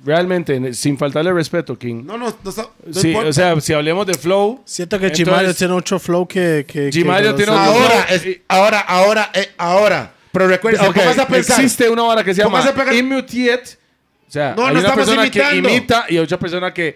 realmente, 0.03 0.73
sin 0.73 0.97
faltarle 0.97 1.31
respeto, 1.33 1.77
King. 1.77 2.03
No, 2.05 2.17
no, 2.17 2.35
no, 2.43 2.49
está- 2.49 2.69
no 2.85 2.93
sí, 2.93 3.09
importa. 3.09 3.29
o 3.29 3.33
sea, 3.33 3.61
si 3.61 3.73
hablemos 3.73 4.05
de 4.07 4.13
flow, 4.15 4.61
Siento 4.65 4.99
que 4.99 5.11
Chimario 5.11 5.53
tiene 5.53 5.73
otro 5.73 5.99
flow 5.99 6.27
que... 6.27 6.65
que 6.67 6.85
que 6.85 6.89
Chimario 6.89 7.35
tiene 7.35 7.51
otro 7.51 7.63
ahora, 7.63 8.03
flow. 8.07 8.15
es- 8.31 8.37
ahora, 8.47 8.79
ahora, 8.81 9.31
eh, 9.33 9.49
ahora. 9.57 10.13
Pero 10.31 10.47
recuerda, 10.47 10.87
Ok, 10.89 10.95
póngase 10.95 11.21
a 11.21 11.27
pensar. 11.27 11.59
existe 11.59 11.89
una 11.89 12.03
hora 12.03 12.23
que 12.23 12.33
se 12.33 12.41
llama 12.41 12.59
Póngase 12.59 12.69
a 12.69 12.73
pegar- 12.75 12.95
immutiate. 12.95 13.81
O 14.27 14.31
sea, 14.31 14.53
No, 14.55 14.65
hay 14.65 14.73
no 14.73 14.79
una 14.79 14.95
persona 14.95 15.23
imitando. 15.25 15.49
que 15.49 15.57
imita 15.57 16.05
y 16.07 16.17
otra 16.17 16.39
persona 16.39 16.73
que 16.73 16.95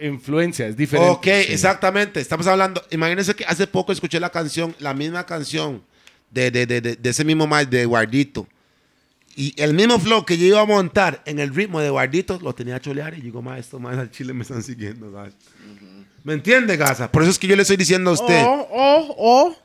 Influencia. 0.00 0.66
Es 0.66 0.76
diferente. 0.76 1.10
Ok, 1.10 1.26
exactamente. 1.28 2.20
Estamos 2.20 2.46
hablando. 2.46 2.82
Imagínense 2.90 3.34
que 3.34 3.44
hace 3.44 3.66
poco 3.66 3.92
escuché 3.92 4.18
la 4.18 4.30
canción, 4.30 4.74
la 4.80 4.92
misma 4.92 5.24
canción 5.24 5.82
de, 6.30 6.50
de, 6.50 6.66
de, 6.66 6.80
de, 6.80 6.96
de 6.96 7.10
ese 7.10 7.24
mismo 7.24 7.46
más 7.46 7.68
de 7.70 7.84
Guardito. 7.86 8.46
Y 9.34 9.54
el 9.60 9.72
mismo 9.74 9.98
flow 9.98 10.24
que 10.26 10.36
yo 10.36 10.46
iba 10.46 10.60
a 10.60 10.66
montar 10.66 11.22
en 11.24 11.38
el 11.38 11.54
ritmo 11.54 11.80
de 11.80 11.88
Guardito 11.90 12.38
lo 12.42 12.54
tenía 12.54 12.76
a 12.76 12.80
cholear. 12.80 13.14
Y 13.16 13.22
digo, 13.22 13.40
más 13.42 13.58
esto 13.60 13.78
más 13.78 13.96
al 13.98 14.10
chile 14.10 14.34
me 14.34 14.42
están 14.42 14.62
siguiendo. 14.62 15.10
¿sabes? 15.10 15.32
¿Me 16.24 16.34
entiende, 16.34 16.76
Gaza? 16.76 17.10
Por 17.10 17.22
eso 17.22 17.30
es 17.30 17.38
que 17.38 17.46
yo 17.46 17.56
le 17.56 17.62
estoy 17.62 17.76
diciendo 17.76 18.10
a 18.10 18.14
usted. 18.14 18.44
O, 18.44 18.68
o, 18.70 19.14
o. 19.18 19.56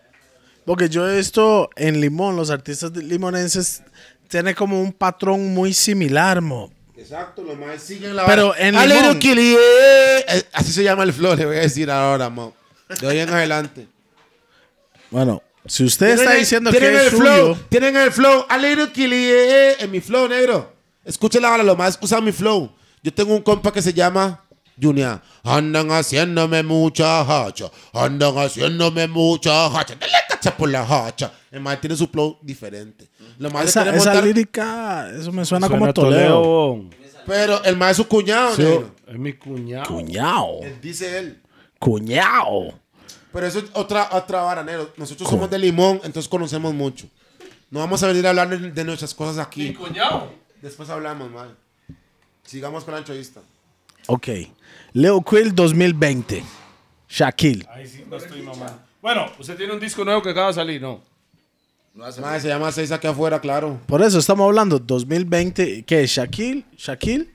Porque 0.66 0.90
yo 0.90 1.08
he 1.10 1.18
visto 1.18 1.70
en 1.76 2.02
Limón, 2.02 2.36
los 2.36 2.50
artistas 2.50 2.92
limonenses 2.96 3.84
tienen 4.28 4.54
como 4.56 4.82
un 4.82 4.92
patrón 4.92 5.54
muy 5.54 5.74
similar, 5.74 6.42
mo. 6.42 6.72
Exacto, 6.98 7.44
los 7.44 7.58
más 7.58 7.82
siguen 7.82 8.16
la 8.16 8.26
Pero 8.26 8.56
en 8.58 8.76
A 8.76 8.86
Limón- 8.86 9.20
eh. 9.24 10.26
Eh, 10.28 10.44
Así 10.52 10.74
se 10.74 10.84
llama 10.84 11.04
el 11.04 11.14
flow, 11.14 11.36
le 11.36 11.46
voy 11.46 11.58
a 11.58 11.62
decir 11.62 11.90
ahora, 11.92 12.30
mo. 12.30 12.54
De 13.00 13.08
hoy 13.08 13.20
en 13.20 13.30
adelante. 13.30 13.88
Bueno, 15.12 15.42
si 15.68 15.84
usted 15.84 16.08
está 16.10 16.24
Tienen- 16.24 16.40
diciendo 16.40 16.72
que 16.72 16.78
el 16.78 16.96
es 16.96 17.10
flow, 17.10 17.54
suyo, 17.56 17.66
tienen 17.70 17.96
el 17.96 18.12
flow, 18.12 18.46
a 18.50 18.58
little 18.58 18.92
killie, 18.92 19.72
eh, 19.72 19.76
en 19.80 19.92
mi 19.92 20.00
flow, 20.02 20.28
negro. 20.28 20.74
Escuchen 21.06 21.42
la 21.42 21.50
bala, 21.50 21.64
lo 21.64 21.76
más 21.76 21.98
usan 22.02 22.24
mi 22.24 22.32
flow. 22.32 22.72
Yo 23.04 23.14
tengo 23.14 23.36
un 23.36 23.42
compa 23.42 23.72
que 23.72 23.82
se 23.82 23.94
llama 23.94 24.44
Junior. 24.82 25.22
Andan 25.44 25.90
haciéndome 25.92 26.62
mucha 26.64 27.22
hacha, 27.22 27.72
andan 27.94 28.36
haciéndome 28.38 29.08
mucha 29.08 29.68
hacha. 29.68 29.96
Dale 29.96 30.14
cacha 30.30 30.56
por 30.56 30.70
la 30.70 30.82
hacha. 30.84 31.32
El 31.52 31.62
man 31.62 31.80
tiene 31.80 31.96
su 31.96 32.08
flow 32.08 32.38
diferente. 32.42 33.08
Lo 33.40 33.50
más 33.50 33.66
esa, 33.70 33.84
esa 33.96 34.12
montar- 34.12 34.24
lírica, 34.26 35.10
eso 35.12 35.32
me 35.32 35.46
suena, 35.46 35.68
Suena 35.68 35.70
como 35.70 35.94
Toledo. 35.94 36.42
Toledo. 36.42 36.90
pero 37.26 37.64
el 37.64 37.78
más 37.78 37.92
es 37.92 37.98
su 37.98 38.08
cuñado, 38.08 38.56
Sí, 38.56 38.62
negro. 38.64 38.96
es 39.08 39.18
mi 39.18 39.34
cuñado. 39.34 39.86
Cuñao, 39.88 40.60
Él 40.64 40.78
dice 40.82 41.18
él. 41.20 41.42
cuñao. 41.80 42.74
Pero 43.38 43.46
eso 43.46 43.60
es 43.60 43.66
otra, 43.74 44.10
otra 44.14 44.42
vara, 44.42 44.64
negro. 44.64 44.92
Nosotros 44.98 45.30
somos 45.30 45.48
de 45.48 45.60
Limón, 45.60 46.02
entonces 46.04 46.28
conocemos 46.28 46.74
mucho. 46.74 47.06
No 47.70 47.82
vamos 47.82 48.02
a 48.02 48.08
venir 48.08 48.26
a 48.26 48.32
hablar 48.32 48.50
de, 48.50 48.84
nuestras 48.84 49.14
cosas 49.14 49.38
aquí. 49.38 49.76
cuñado. 49.76 50.34
Después 50.60 50.90
hablamos, 50.90 51.30
man. 51.30 51.56
Sigamos 52.44 52.84
con 52.84 52.96
la 52.96 52.98
entrevista. 53.02 53.42
Ok. 54.08 54.28
Leo 54.94 55.22
Quill 55.22 55.54
2020. 55.54 56.44
Shaquille. 57.08 57.68
Ahí 57.70 57.86
sí 57.86 58.04
no 58.10 58.18
estoy 58.18 58.42
mamando. 58.42 58.80
Bueno, 59.04 59.32
usted 59.38 59.56
tiene 59.56 59.72
un 59.72 59.80
disco 59.80 60.04
nuevo 60.04 60.20
que 60.24 60.32
acaba 60.32 60.48
de 60.48 60.54
salir, 60.54 60.82
¿no? 60.82 61.04
Mae, 61.94 62.42
se 62.42 62.48
llama 62.48 62.72
Seis 62.72 62.92
aquí 62.92 63.06
afuera, 63.06 63.40
claro. 63.40 63.80
Por 63.86 64.02
eso 64.02 64.18
estamos 64.18 64.48
hablando 64.48 64.80
2020. 64.80 65.84
¿Qué 65.84 66.02
es? 66.02 66.10
¿Shaquille? 66.10 66.66
¿Shaquille? 66.76 67.30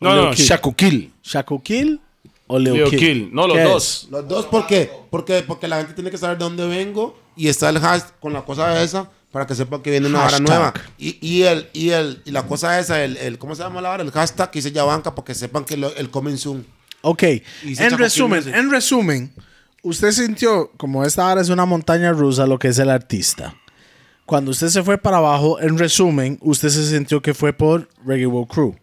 No, 0.00 0.10
¿O 0.10 0.16
no? 0.16 0.32
Shaquille. 0.34 1.12
¿Shaquille 1.22 1.98
o 2.46 2.58
Leo 2.58 2.88
Kill? 2.90 2.98
Kill. 2.98 3.30
No, 3.32 3.46
los 3.46 3.56
¿Qué 3.56 3.62
dos. 3.64 4.02
es? 4.04 4.10
Los 4.10 4.28
dos, 4.28 4.46
¿por 4.46 4.66
qué? 4.66 4.90
Porque, 5.10 5.42
porque 5.46 5.68
la 5.68 5.78
gente 5.78 5.94
tiene 5.94 6.10
que 6.10 6.18
saber 6.18 6.38
de 6.38 6.44
dónde 6.44 6.66
vengo 6.66 7.18
y 7.36 7.48
está 7.48 7.68
el 7.70 7.76
hash 7.78 8.02
con 8.20 8.32
la 8.32 8.42
cosa 8.42 8.82
esa 8.82 9.10
para 9.32 9.46
que 9.46 9.54
sepan 9.54 9.82
que 9.82 9.90
viene 9.90 10.06
una 10.06 10.20
hora 10.20 10.28
Hashtag. 10.30 10.48
nueva. 10.48 10.74
Y, 10.98 11.18
y, 11.20 11.42
el, 11.42 11.68
y, 11.72 11.90
el, 11.90 12.22
y 12.24 12.30
la 12.30 12.46
cosa 12.46 12.78
esa, 12.78 13.02
el, 13.04 13.16
el, 13.18 13.38
¿cómo 13.38 13.54
se 13.54 13.62
llama 13.62 13.80
la 13.82 13.90
hora? 13.90 14.02
El 14.02 14.10
hashtag 14.10 14.50
que 14.50 14.58
dice 14.60 14.72
ya 14.72 14.84
banca 14.84 15.14
para 15.14 15.24
que 15.26 15.34
sepan 15.34 15.64
que 15.64 15.76
lo- 15.76 15.94
el 15.94 16.08
coming 16.10 16.36
soon. 16.36 16.64
Ok, 17.02 17.22
se 17.22 17.42
en 17.86 17.98
resumen, 17.98 18.38
Music. 18.40 18.54
en 18.56 18.70
resumen, 18.70 19.32
usted 19.82 20.10
sintió 20.12 20.70
como 20.76 21.04
esta 21.04 21.28
ahora 21.28 21.40
es 21.42 21.50
una 21.50 21.66
montaña 21.66 22.12
rusa 22.12 22.46
lo 22.46 22.58
que 22.58 22.68
es 22.68 22.78
el 22.78 22.88
artista. 22.90 23.54
Cuando 24.24 24.50
usted 24.50 24.68
se 24.68 24.82
fue 24.82 24.98
para 24.98 25.18
abajo, 25.18 25.60
en 25.60 25.78
resumen, 25.78 26.38
usted 26.40 26.68
se 26.70 26.84
sintió 26.88 27.20
que 27.22 27.32
fue 27.34 27.52
por 27.52 27.88
Reggae 28.04 28.26
World 28.26 28.50
Crew. 28.50 28.74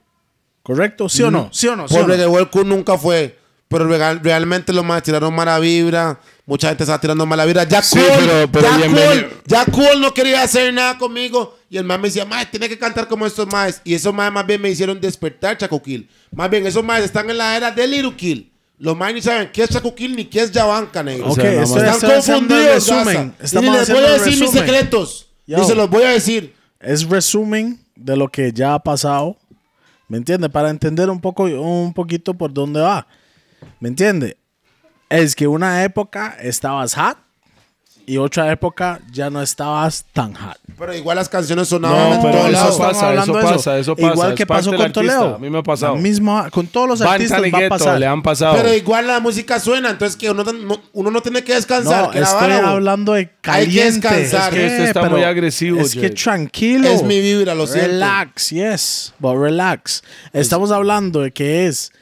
¿Correcto? 0.61 1.09
¿Sí 1.09 1.21
o 1.23 1.31
no? 1.31 1.49
¿Sí 1.51 1.67
o 1.67 1.75
no? 1.75 1.87
¿Sí 1.87 1.95
Por 1.95 2.03
o 2.03 2.07
no? 2.07 2.13
Reggae 2.13 2.27
World 2.27 2.49
Crew 2.49 2.63
nunca 2.63 2.97
fue. 2.97 3.37
Pero 3.67 3.87
regal- 3.89 4.19
realmente 4.23 4.71
los 4.71 4.85
más 4.85 5.01
tiraron 5.01 5.33
mala 5.33 5.57
vibra. 5.59 6.19
Mucha 6.45 6.67
gente 6.67 6.83
estaba 6.83 6.99
tirando 7.01 7.25
mala 7.25 7.45
vibra. 7.45 7.63
Jack 7.63 7.83
Sí, 7.85 7.97
Cole, 7.97 8.27
pero- 8.27 8.51
pero 8.51 8.77
bienvenido. 8.77 9.05
Cole, 9.07 9.29
Jack 9.47 9.71
Cole 9.71 9.99
no 9.99 10.13
quería 10.13 10.43
hacer 10.43 10.71
nada 10.73 10.97
conmigo. 10.97 11.57
Y 11.69 11.77
el 11.77 11.83
man 11.83 11.99
me 11.99 12.09
decía, 12.09 12.25
mae, 12.25 12.45
tiene 12.45 12.69
que 12.69 12.77
cantar 12.77 13.07
como 13.07 13.25
estos 13.25 13.47
maes. 13.51 13.81
Y 13.83 13.95
esos 13.95 14.13
maes 14.13 14.31
más 14.31 14.45
bien 14.45 14.61
me 14.61 14.69
hicieron 14.69 15.01
despertar, 15.01 15.57
Chaco 15.57 15.81
Kill. 15.81 16.07
Más 16.31 16.49
bien, 16.51 16.67
esos 16.67 16.83
maes 16.83 17.05
están 17.05 17.29
en 17.31 17.37
la 17.37 17.57
era 17.57 17.71
de 17.71 17.87
Little 17.87 18.15
Kill. 18.15 18.51
Los 18.77 18.95
maes 18.97 19.15
ni 19.15 19.21
saben 19.21 19.49
qué 19.51 19.63
es 19.63 19.69
Chaco 19.69 19.95
Kill 19.95 20.15
ni 20.15 20.25
qué 20.25 20.41
es 20.41 20.51
Yabanca, 20.51 21.01
negro. 21.01 21.29
Ok, 21.29 21.35
sea, 21.35 21.43
nada 21.51 21.63
esto 21.63 21.75
más- 21.75 21.83
es- 21.87 21.93
Están 21.95 22.11
el 22.11 22.15
confundidos, 22.17 22.65
resumen. 22.75 23.05
Gaza. 23.39 23.43
Estamos 23.45 23.75
y 23.75 23.79
les 23.79 23.89
voy 23.89 23.97
a 24.03 24.11
decir 24.11 24.25
mis 24.33 24.39
resumen. 24.41 24.65
secretos. 24.65 25.27
Yo. 25.47 25.61
Y 25.61 25.65
se 25.65 25.75
los 25.75 25.89
voy 25.89 26.03
a 26.03 26.09
decir. 26.09 26.53
Es 26.79 27.09
resumen 27.09 27.79
de 27.95 28.17
lo 28.17 28.27
que 28.27 28.51
ya 28.53 28.75
ha 28.75 28.79
pasado. 28.79 29.37
¿Me 30.09 30.17
entiende? 30.17 30.49
Para 30.49 30.69
entender 30.69 31.09
un 31.09 31.19
poco, 31.21 31.45
un 31.45 31.93
poquito 31.93 32.33
por 32.35 32.53
dónde 32.53 32.81
va. 32.81 33.07
¿Me 33.79 33.89
entiende? 33.89 34.37
Es 35.09 35.35
que 35.35 35.47
una 35.47 35.83
época 35.83 36.35
estabas 36.41 36.95
hot 36.95 37.17
y 38.05 38.17
otra 38.17 38.51
época 38.51 38.99
ya 39.13 39.29
no 39.29 39.41
estabas 39.41 40.03
tan 40.11 40.33
hot. 40.33 40.57
Pero 40.77 40.93
igual 40.93 41.15
las 41.15 41.29
canciones 41.29 41.69
sonaban 41.69 42.09
No, 42.09 42.15
en 42.15 42.21
todos 42.21 42.35
eso 42.35 42.51
lados. 42.51 42.69
estamos 42.71 42.93
pasa, 42.97 43.13
eso 43.13 43.33
pasa, 43.33 43.77
eso 43.79 43.95
pasa, 43.95 44.11
Igual 44.13 44.31
es 44.31 44.35
que 44.37 44.45
pasó 44.45 44.73
con. 44.75 44.91
Toledo. 44.91 45.35
A 45.35 45.37
mí 45.37 45.49
me 45.49 45.59
ha 45.59 45.63
pasado. 45.63 45.95
La 45.95 46.01
misma, 46.01 46.49
con 46.49 46.67
todos 46.67 46.89
los 46.89 46.99
Van 46.99 47.13
artistas 47.13 47.41
va 47.41 47.65
a 47.65 47.69
pasar. 47.69 47.99
le 47.99 48.05
han 48.07 48.21
pasado. 48.21 48.55
Pero 48.57 48.73
igual 48.73 49.07
la 49.07 49.19
música 49.21 49.57
suena, 49.59 49.91
entonces 49.91 50.17
que 50.17 50.29
uno 50.31 50.43
no, 50.43 50.81
uno 50.91 51.11
no 51.11 51.21
tiene 51.21 51.43
que 51.43 51.53
descansar. 51.53 52.05
No, 52.05 52.11
que 52.11 52.19
estoy 52.19 52.49
vara, 52.49 52.69
hablando 52.71 53.13
de 53.13 53.19
Hay 53.19 53.25
que 53.27 53.31
caliente. 53.41 54.09
descansar. 54.09 54.53
Es 54.53 54.59
que 54.59 54.65
usted 54.65 54.83
está 54.85 55.01
pero 55.01 55.15
muy 55.15 55.23
agresivo, 55.23 55.79
Es 55.79 55.93
que 55.93 56.01
Jay. 56.01 56.09
tranquilo. 56.09 56.89
Es 56.89 57.03
mi 57.03 57.21
vibra, 57.21 57.55
lo 57.55 57.67
siento. 57.67 57.87
Relax, 57.87 58.49
yes. 58.49 59.13
But 59.19 59.37
relax. 59.37 60.03
Estamos 60.33 60.71
hablando 60.71 61.21
de 61.21 61.31
que 61.31 61.67
es 61.67 61.93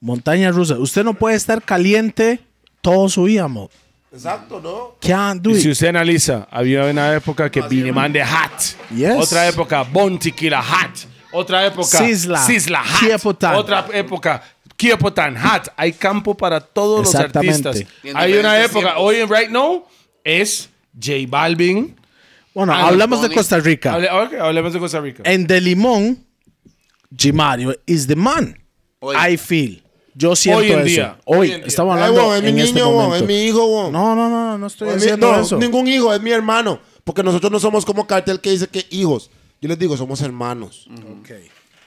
montaña 0.00 0.50
rusa. 0.50 0.78
Usted 0.78 1.04
no 1.04 1.14
puede 1.14 1.36
estar 1.36 1.62
caliente 1.62 2.40
todo 2.80 3.08
su 3.08 3.24
vida, 3.24 3.48
mo. 3.48 3.70
Exacto, 4.12 4.60
¿no? 4.60 4.96
Can't 5.06 5.42
do 5.42 5.50
Y 5.50 5.54
it. 5.56 5.60
si 5.62 5.70
usted 5.70 5.88
analiza, 5.88 6.48
había 6.50 6.84
una 6.84 7.12
época 7.14 7.50
que 7.50 7.60
Bineman 7.62 8.12
de 8.12 8.22
Hat. 8.22 8.52
Yes. 8.94 9.16
Otra 9.18 9.46
época, 9.48 9.82
Bon 9.82 10.18
Tequila 10.18 10.60
Hat. 10.60 10.96
Otra 11.30 11.66
época, 11.66 11.98
Sisla. 11.98 12.38
Sisla 12.38 12.80
Hat. 12.80 13.00
Kiepotan. 13.00 13.54
Otra 13.56 13.86
época, 13.92 14.42
Kiepotan 14.76 15.36
Hat. 15.36 15.68
Hay 15.76 15.92
campo 15.92 16.34
para 16.34 16.58
todos 16.60 17.04
los 17.04 17.14
artistas. 17.14 17.84
Hay 18.14 18.32
una 18.34 18.58
época, 18.62 18.80
tiempos. 18.94 19.02
hoy 19.02 19.16
en 19.16 19.28
Right 19.28 19.50
Now, 19.50 19.84
es 20.24 20.70
J 20.94 21.12
Balvin. 21.28 21.94
Bueno, 22.54 22.72
Ah, 22.72 22.88
hablamos 22.88 23.20
de. 23.20 23.30
Costa 23.32 23.58
Rica. 23.60 23.92
Hable- 23.94 24.10
ok, 24.10 24.34
hablemos 24.40 24.72
de 24.72 24.78
Costa 24.78 25.00
Rica. 25.00 25.22
En 25.26 25.46
De 25.46 25.60
Limón, 25.60 26.24
Gimario 27.16 27.74
is 27.86 28.06
the 28.06 28.16
man. 28.16 28.58
Hoy. 29.00 29.14
I 29.34 29.36
feel. 29.36 29.82
Yo 30.18 30.34
siento 30.34 30.60
Hoy 30.60 30.72
en 30.72 30.78
eso. 30.80 30.84
día, 30.86 31.18
Hoy, 31.24 31.38
hoy 31.38 31.50
en 31.52 31.56
día. 31.58 31.66
estamos 31.68 31.94
Ay, 31.96 32.02
hablando 32.02 32.22
bo, 32.24 32.34
es 32.34 32.42
mi 32.42 32.48
en 32.48 32.58
este 32.58 32.74
niño, 32.82 33.14
es 33.14 33.22
mi 33.24 33.42
hijo. 33.44 33.88
No, 33.92 34.16
no, 34.16 34.28
no, 34.28 34.58
no 34.58 34.66
estoy 34.66 34.88
Es 34.88 34.94
mi- 34.96 35.00
diciendo 35.00 35.30
no, 35.32 35.40
eso. 35.40 35.58
ningún 35.58 35.86
hijo, 35.86 36.12
es 36.12 36.20
mi 36.20 36.32
hermano. 36.32 36.80
Porque 37.04 37.22
nosotros 37.22 37.52
no 37.52 37.60
somos 37.60 37.84
como 37.84 38.04
cartel 38.06 38.40
que 38.40 38.50
dice 38.50 38.66
que 38.66 38.84
hijos. 38.90 39.30
Yo 39.60 39.68
les 39.68 39.78
digo, 39.78 39.96
somos 39.96 40.20
hermanos. 40.20 40.88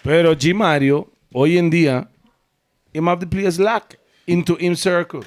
Pero 0.04 0.34
G 0.34 0.54
Mario, 0.56 1.10
hoy 1.34 1.58
en 1.58 1.70
día, 1.70 2.10
him 2.94 3.08
have 3.10 3.20
the 3.20 3.28
players 3.28 3.60
lack 3.60 4.00
into 4.26 4.56
him 4.60 4.76
circle. 4.76 5.22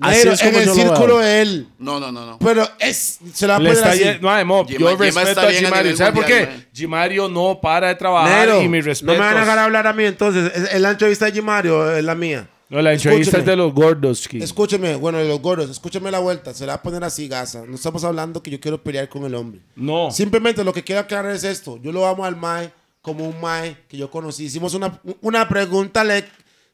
En 0.00 0.54
el 0.54 0.68
círculo 0.70 1.18
de 1.18 1.42
él. 1.42 1.68
No, 1.78 1.98
no, 1.98 2.12
no, 2.12 2.24
no. 2.24 2.38
Pero 2.38 2.68
es, 2.78 3.18
se 3.34 3.46
la 3.46 3.54
va 3.54 3.56
a 3.58 3.62
Le 3.62 3.70
poner 3.74 3.84
está 3.96 4.10
así. 4.10 4.18
no, 4.20 4.38
Emo, 4.38 4.64
Gima- 4.66 4.78
yo 4.78 4.96
respeto 4.96 5.40
a 5.40 5.46
bien 5.46 5.64
G 5.64 5.66
a 5.66 5.70
Mario. 5.70 5.82
nivel 5.84 5.96
¿Sabe 5.96 6.12
por 6.12 6.24
qué? 6.24 6.46
man. 6.46 6.66
G 6.74 6.88
Mario 6.88 7.28
no 7.28 7.58
para 7.60 7.88
de 7.88 7.94
trabajar 7.96 8.46
Nero, 8.46 8.62
y 8.62 8.68
mi 8.68 8.78
no 8.78 8.84
respeto. 8.84 9.12
me 9.12 9.18
van 9.18 9.36
a 9.36 9.40
dejar 9.40 9.58
hablar 9.58 9.86
a 9.86 9.92
mí 9.92 10.04
entonces. 10.04 10.52
Es- 10.54 10.72
es 10.74 10.80
la 10.80 10.90
entrevista 10.90 11.24
de 11.26 11.32
Jimario 11.32 11.96
es 11.96 12.04
la 12.04 12.14
mía. 12.14 12.48
No, 12.70 12.82
la 12.82 12.92
entrevista 12.92 13.38
es 13.38 13.46
de 13.46 13.56
los 13.56 13.72
gordos. 13.72 14.28
King. 14.28 14.42
Escúcheme, 14.42 14.94
bueno, 14.96 15.18
de 15.18 15.26
los 15.26 15.40
gordos, 15.40 15.70
escúcheme 15.70 16.10
la 16.10 16.18
vuelta. 16.18 16.52
Se 16.52 16.66
la 16.66 16.74
va 16.74 16.76
a 16.76 16.82
poner 16.82 17.02
así, 17.02 17.26
Gaza. 17.26 17.64
No 17.66 17.74
estamos 17.74 18.04
hablando 18.04 18.42
que 18.42 18.50
yo 18.50 18.60
quiero 18.60 18.82
pelear 18.82 19.08
con 19.08 19.24
el 19.24 19.34
hombre. 19.34 19.60
No. 19.74 20.10
Simplemente 20.10 20.62
lo 20.62 20.72
que 20.74 20.84
quiero 20.84 21.00
aclarar 21.00 21.34
es 21.34 21.44
esto. 21.44 21.78
Yo 21.82 21.92
lo 21.92 22.06
amo 22.06 22.24
al 22.26 22.36
Mae 22.36 22.70
como 23.00 23.26
un 23.26 23.40
Mae 23.40 23.74
que 23.88 23.96
yo 23.96 24.10
conocí. 24.10 24.44
Hicimos 24.44 24.74
una, 24.74 25.00
una 25.22 25.48
pregunta, 25.48 26.04
le, 26.04 26.24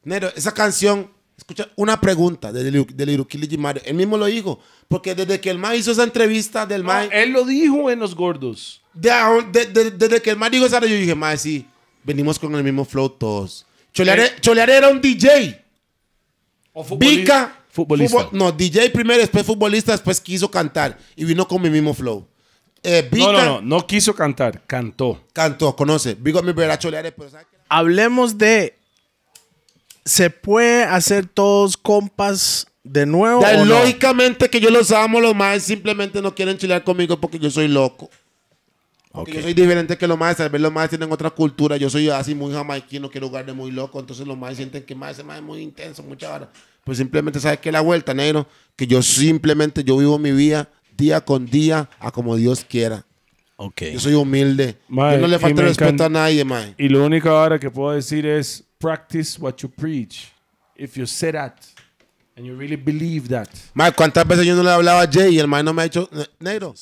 Nero, 0.03 0.29
esa 0.35 0.53
canción, 0.53 1.09
escucha, 1.37 1.69
una 1.75 1.99
pregunta 1.99 2.51
de 2.51 2.71
Liru- 2.71 2.87
de 2.93 3.05
Liruquili 3.05 3.47
Jimario. 3.47 3.81
Él 3.85 3.95
mismo 3.95 4.17
lo 4.17 4.25
dijo. 4.25 4.59
Porque 4.87 5.15
desde 5.15 5.39
que 5.39 5.49
el 5.49 5.57
Mae 5.57 5.77
hizo 5.77 5.91
esa 5.91 6.03
entrevista 6.03 6.65
del 6.65 6.81
No, 6.83 6.87
Mae, 6.89 7.09
él 7.11 7.31
lo 7.31 7.43
dijo 7.45 7.89
en 7.91 7.99
los 7.99 8.15
gordos. 8.15 8.81
de- 8.93 9.11
de- 9.51 9.65
de- 9.65 9.91
desde 9.91 10.21
que 10.21 10.29
el 10.31 10.37
Mae 10.37 10.49
dijo 10.49 10.65
esa, 10.65 10.79
yo 10.79 10.87
dije, 10.87 11.15
Mae, 11.15 11.37
sí, 11.37 11.65
venimos 12.03 12.37
con 12.39 12.53
el 12.55 12.63
mismo 12.63 12.85
flow 12.85 13.09
todos. 13.09 13.65
Choleare, 13.93 14.25
Eh. 14.25 14.31
Choleare 14.41 14.73
era 14.75 14.89
un 14.89 15.01
DJ. 15.01 15.61
O 16.73 16.83
futboli- 16.83 17.17
Vica. 17.17 17.59
Futbolista. 17.69 18.17
fútbol- 18.17 18.29
no, 18.31 18.51
DJ 18.53 18.89
primero, 18.89 19.19
después 19.19 19.45
futbolista, 19.45 19.91
después 19.91 20.21
quiso 20.21 20.49
cantar. 20.49 20.97
Y 21.15 21.25
vino 21.25 21.45
con 21.47 21.61
mi 21.61 21.69
mismo 21.69 21.93
flow. 21.93 22.25
Eh, 22.83 23.07
Vica 23.11 23.25
No, 23.25 23.31
no, 23.33 23.45
no. 23.45 23.61
No 23.61 23.87
quiso 23.87 24.13
cantar. 24.15 24.61
Cantó. 24.67 25.23
cantó, 25.33 25.75
conoce. 25.75 26.13
Vigo 26.15 26.41
mi 26.43 26.53
verá 26.53 26.77
choleare, 26.77 27.11
pero 27.11 27.29
¿sabe 27.29 27.45
qué? 27.51 27.57
Hablemos 27.67 28.37
de. 28.37 28.77
¿Se 30.05 30.29
puede 30.29 30.83
hacer 30.83 31.25
todos 31.25 31.75
compas 31.77 32.67
de 32.83 33.05
nuevo? 33.05 33.41
Ya, 33.41 33.59
o 33.61 33.65
no? 33.65 33.79
lógicamente 33.79 34.49
que 34.49 34.59
yo 34.59 34.69
los 34.69 34.91
amo, 34.91 35.19
los 35.19 35.35
más 35.35 35.63
simplemente 35.63 36.21
no 36.21 36.35
quieren 36.35 36.57
chilear 36.57 36.83
conmigo 36.83 37.19
porque 37.19 37.39
yo 37.39 37.49
soy 37.49 37.67
loco. 37.67 38.09
Porque 39.11 39.33
yo 39.35 39.41
soy 39.43 39.53
diferente 39.53 39.97
que 39.97 40.07
los 40.07 40.17
más, 40.17 40.35
tal 40.35 40.49
vez 40.49 40.61
los 40.61 40.71
más 40.73 40.89
tienen 40.89 41.09
otra 41.11 41.29
cultura. 41.29 41.77
Yo 41.77 41.89
soy 41.89 42.09
así 42.09 42.35
muy 42.35 42.53
jamaiquino, 42.53 43.09
quiero 43.09 43.29
jugar 43.29 43.45
de 43.45 43.53
muy 43.53 43.71
loco. 43.71 43.99
Entonces 43.99 44.27
los 44.27 44.37
más 44.37 44.57
sienten 44.57 44.83
que 44.83 44.93
más 44.93 45.11
ese 45.13 45.23
más 45.23 45.37
es 45.37 45.43
muy 45.43 45.61
intenso, 45.61 46.03
mucha 46.03 46.29
vara. 46.29 46.49
Pues 46.83 46.97
simplemente 46.97 47.39
sabes 47.39 47.59
que 47.59 47.71
la 47.71 47.79
vuelta, 47.81 48.13
negro, 48.13 48.45
que 48.75 48.85
yo 48.87 49.01
simplemente 49.01 49.83
yo 49.85 49.97
vivo 49.97 50.19
mi 50.19 50.33
vida 50.33 50.69
día 50.97 51.21
con 51.21 51.45
día 51.45 51.89
a 51.99 52.11
como 52.11 52.35
Dios 52.35 52.65
quiera. 52.69 53.05
Ok. 53.55 53.83
Yo 53.93 53.99
soy 54.01 54.13
humilde. 54.15 54.75
Mae, 54.89 55.15
yo 55.15 55.21
no 55.21 55.27
le 55.27 55.39
falta 55.39 55.61
respeto 55.61 55.89
encanta- 55.91 56.05
a 56.05 56.09
nadie, 56.09 56.43
mae. 56.43 56.75
Y 56.77 56.89
lo 56.89 57.03
único 57.05 57.29
ahora 57.29 57.57
que 57.57 57.71
puedo 57.71 57.93
decir 57.95 58.25
es 58.25 58.65
practice 58.89 59.39
what 59.39 59.55
you 59.61 59.69
preach. 59.69 60.31
If 60.75 60.95
you 60.97 61.05
say 61.07 61.31
that 61.31 61.53
and 62.35 62.45
you 62.45 62.55
really 62.55 62.75
believe 62.75 63.27
that. 63.29 63.49
Mae, 63.73 63.91
¿cuántas 63.93 64.27
veces 64.27 64.45
yo 64.45 64.55
no 64.55 64.63
le 64.63 64.69
hablaba 64.71 65.01
a 65.01 65.07
Jay 65.11 65.35
y 65.35 65.39
el 65.39 65.47
mae 65.47 65.63
no 65.63 65.73
me 65.73 65.81
ha 65.81 65.85
dicho, 65.85 66.07
"Ne- 66.11 66.27
negro? 66.39 66.73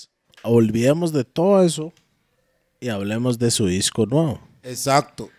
Olvidemos 0.44 1.14
de 1.14 1.24
todo 1.24 1.64
eso 1.64 1.94
y 2.82 2.90
hablemos 2.90 3.38
de 3.40 3.50
su 3.52 3.66
disco 3.68 4.06
nuevo. 4.06 4.40
Exacto. 4.64 5.30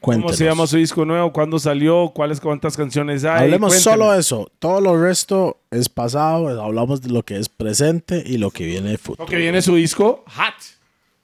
Cuéntenos. 0.00 0.32
¿Cómo 0.32 0.36
se 0.36 0.44
llama 0.44 0.66
su 0.66 0.76
disco 0.78 1.04
nuevo? 1.04 1.32
¿Cuándo 1.32 1.58
salió? 1.60 2.10
¿Cuáles 2.12 2.40
cuántas 2.40 2.76
canciones 2.76 3.22
hay? 3.24 3.42
Hablemos 3.44 3.74
Cuénteme. 3.74 3.96
solo 3.96 4.10
de 4.12 4.18
eso. 4.18 4.50
Todo 4.58 4.80
lo 4.80 5.00
resto 5.00 5.60
es 5.70 5.88
pasado. 5.88 6.48
Hablamos 6.60 7.00
de 7.02 7.10
lo 7.10 7.22
que 7.22 7.36
es 7.38 7.48
presente 7.48 8.20
y 8.26 8.38
lo 8.38 8.50
que 8.50 8.64
viene 8.66 8.90
de 8.90 8.98
futuro. 8.98 9.18
Porque 9.24 9.36
viene 9.36 9.62
su 9.62 9.76
disco 9.76 10.24
Hot. 10.26 10.54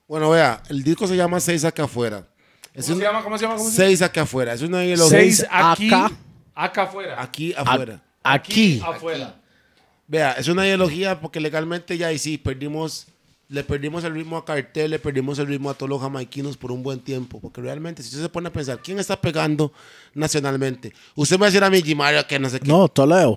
Bueno, 0.07 0.31
vea, 0.31 0.63
el 0.69 0.85
disco 0.85 1.09
se 1.09 1.17
llama 1.17 1.41
Seis 1.41 1.65
acá 1.65 1.85
afuera. 1.85 2.25
Es 2.79 2.85
¿Cómo 2.87 2.95
un- 2.95 3.01
se 3.01 3.07
llama? 3.07 3.23
¿Cómo 3.25 3.39
se 3.39 3.43
llama? 3.45 3.57
¿Cómo 3.57 3.69
se 3.71 3.77
llama? 3.77 3.87
Seis 3.89 4.03
acá 4.03 4.23
afuera. 4.23 4.53
Es 4.55 4.63
una 4.63 4.85
ideología. 4.85 5.19
Seis 5.19 5.47
aquí. 5.51 5.89
acá. 5.89 6.13
Acá 6.55 6.83
afuera. 6.85 7.23
Aquí 7.23 7.53
afuera. 7.57 8.03
Aquí. 8.23 8.81
Afuera. 8.85 9.35
Vea, 10.07 10.33
es 10.33 10.49
una 10.49 10.67
ideología 10.67 11.21
porque 11.21 11.41
legalmente 11.41 11.99
ya 11.99 12.13
y 12.13 12.19
sí, 12.19 12.39
perdimos, 12.39 13.07
le 13.49 13.63
perdimos 13.65 14.05
el 14.05 14.15
ritmo 14.15 14.37
a 14.39 14.45
Cartel, 14.45 14.91
le 14.93 14.99
perdimos 14.99 15.39
el 15.39 15.47
ritmo 15.47 15.71
a 15.71 15.75
todos 15.75 15.91
los 15.91 16.01
jamaiquinos 16.01 16.57
por 16.57 16.73
un 16.73 16.83
buen 16.83 17.01
tiempo. 17.01 17.41
Porque 17.41 17.61
realmente, 17.61 18.03
si 18.03 18.09
usted 18.11 18.23
se 18.23 18.29
pone 18.29 18.49
a 18.49 18.53
pensar, 18.53 18.81
¿quién 18.83 18.99
está 18.99 19.21
pegando 19.21 19.73
nacionalmente? 20.15 20.93
Usted 21.15 21.37
me 21.37 21.41
va 21.41 21.47
a 21.47 21.51
decir 21.51 21.65
a 21.65 21.71
mí, 21.71 21.83
Jimario, 21.83 22.27
que 22.27 22.39
no 22.39 22.49
sé 22.49 22.61
qué. 22.61 22.69
No, 22.69 22.89
Toledo. 22.89 23.37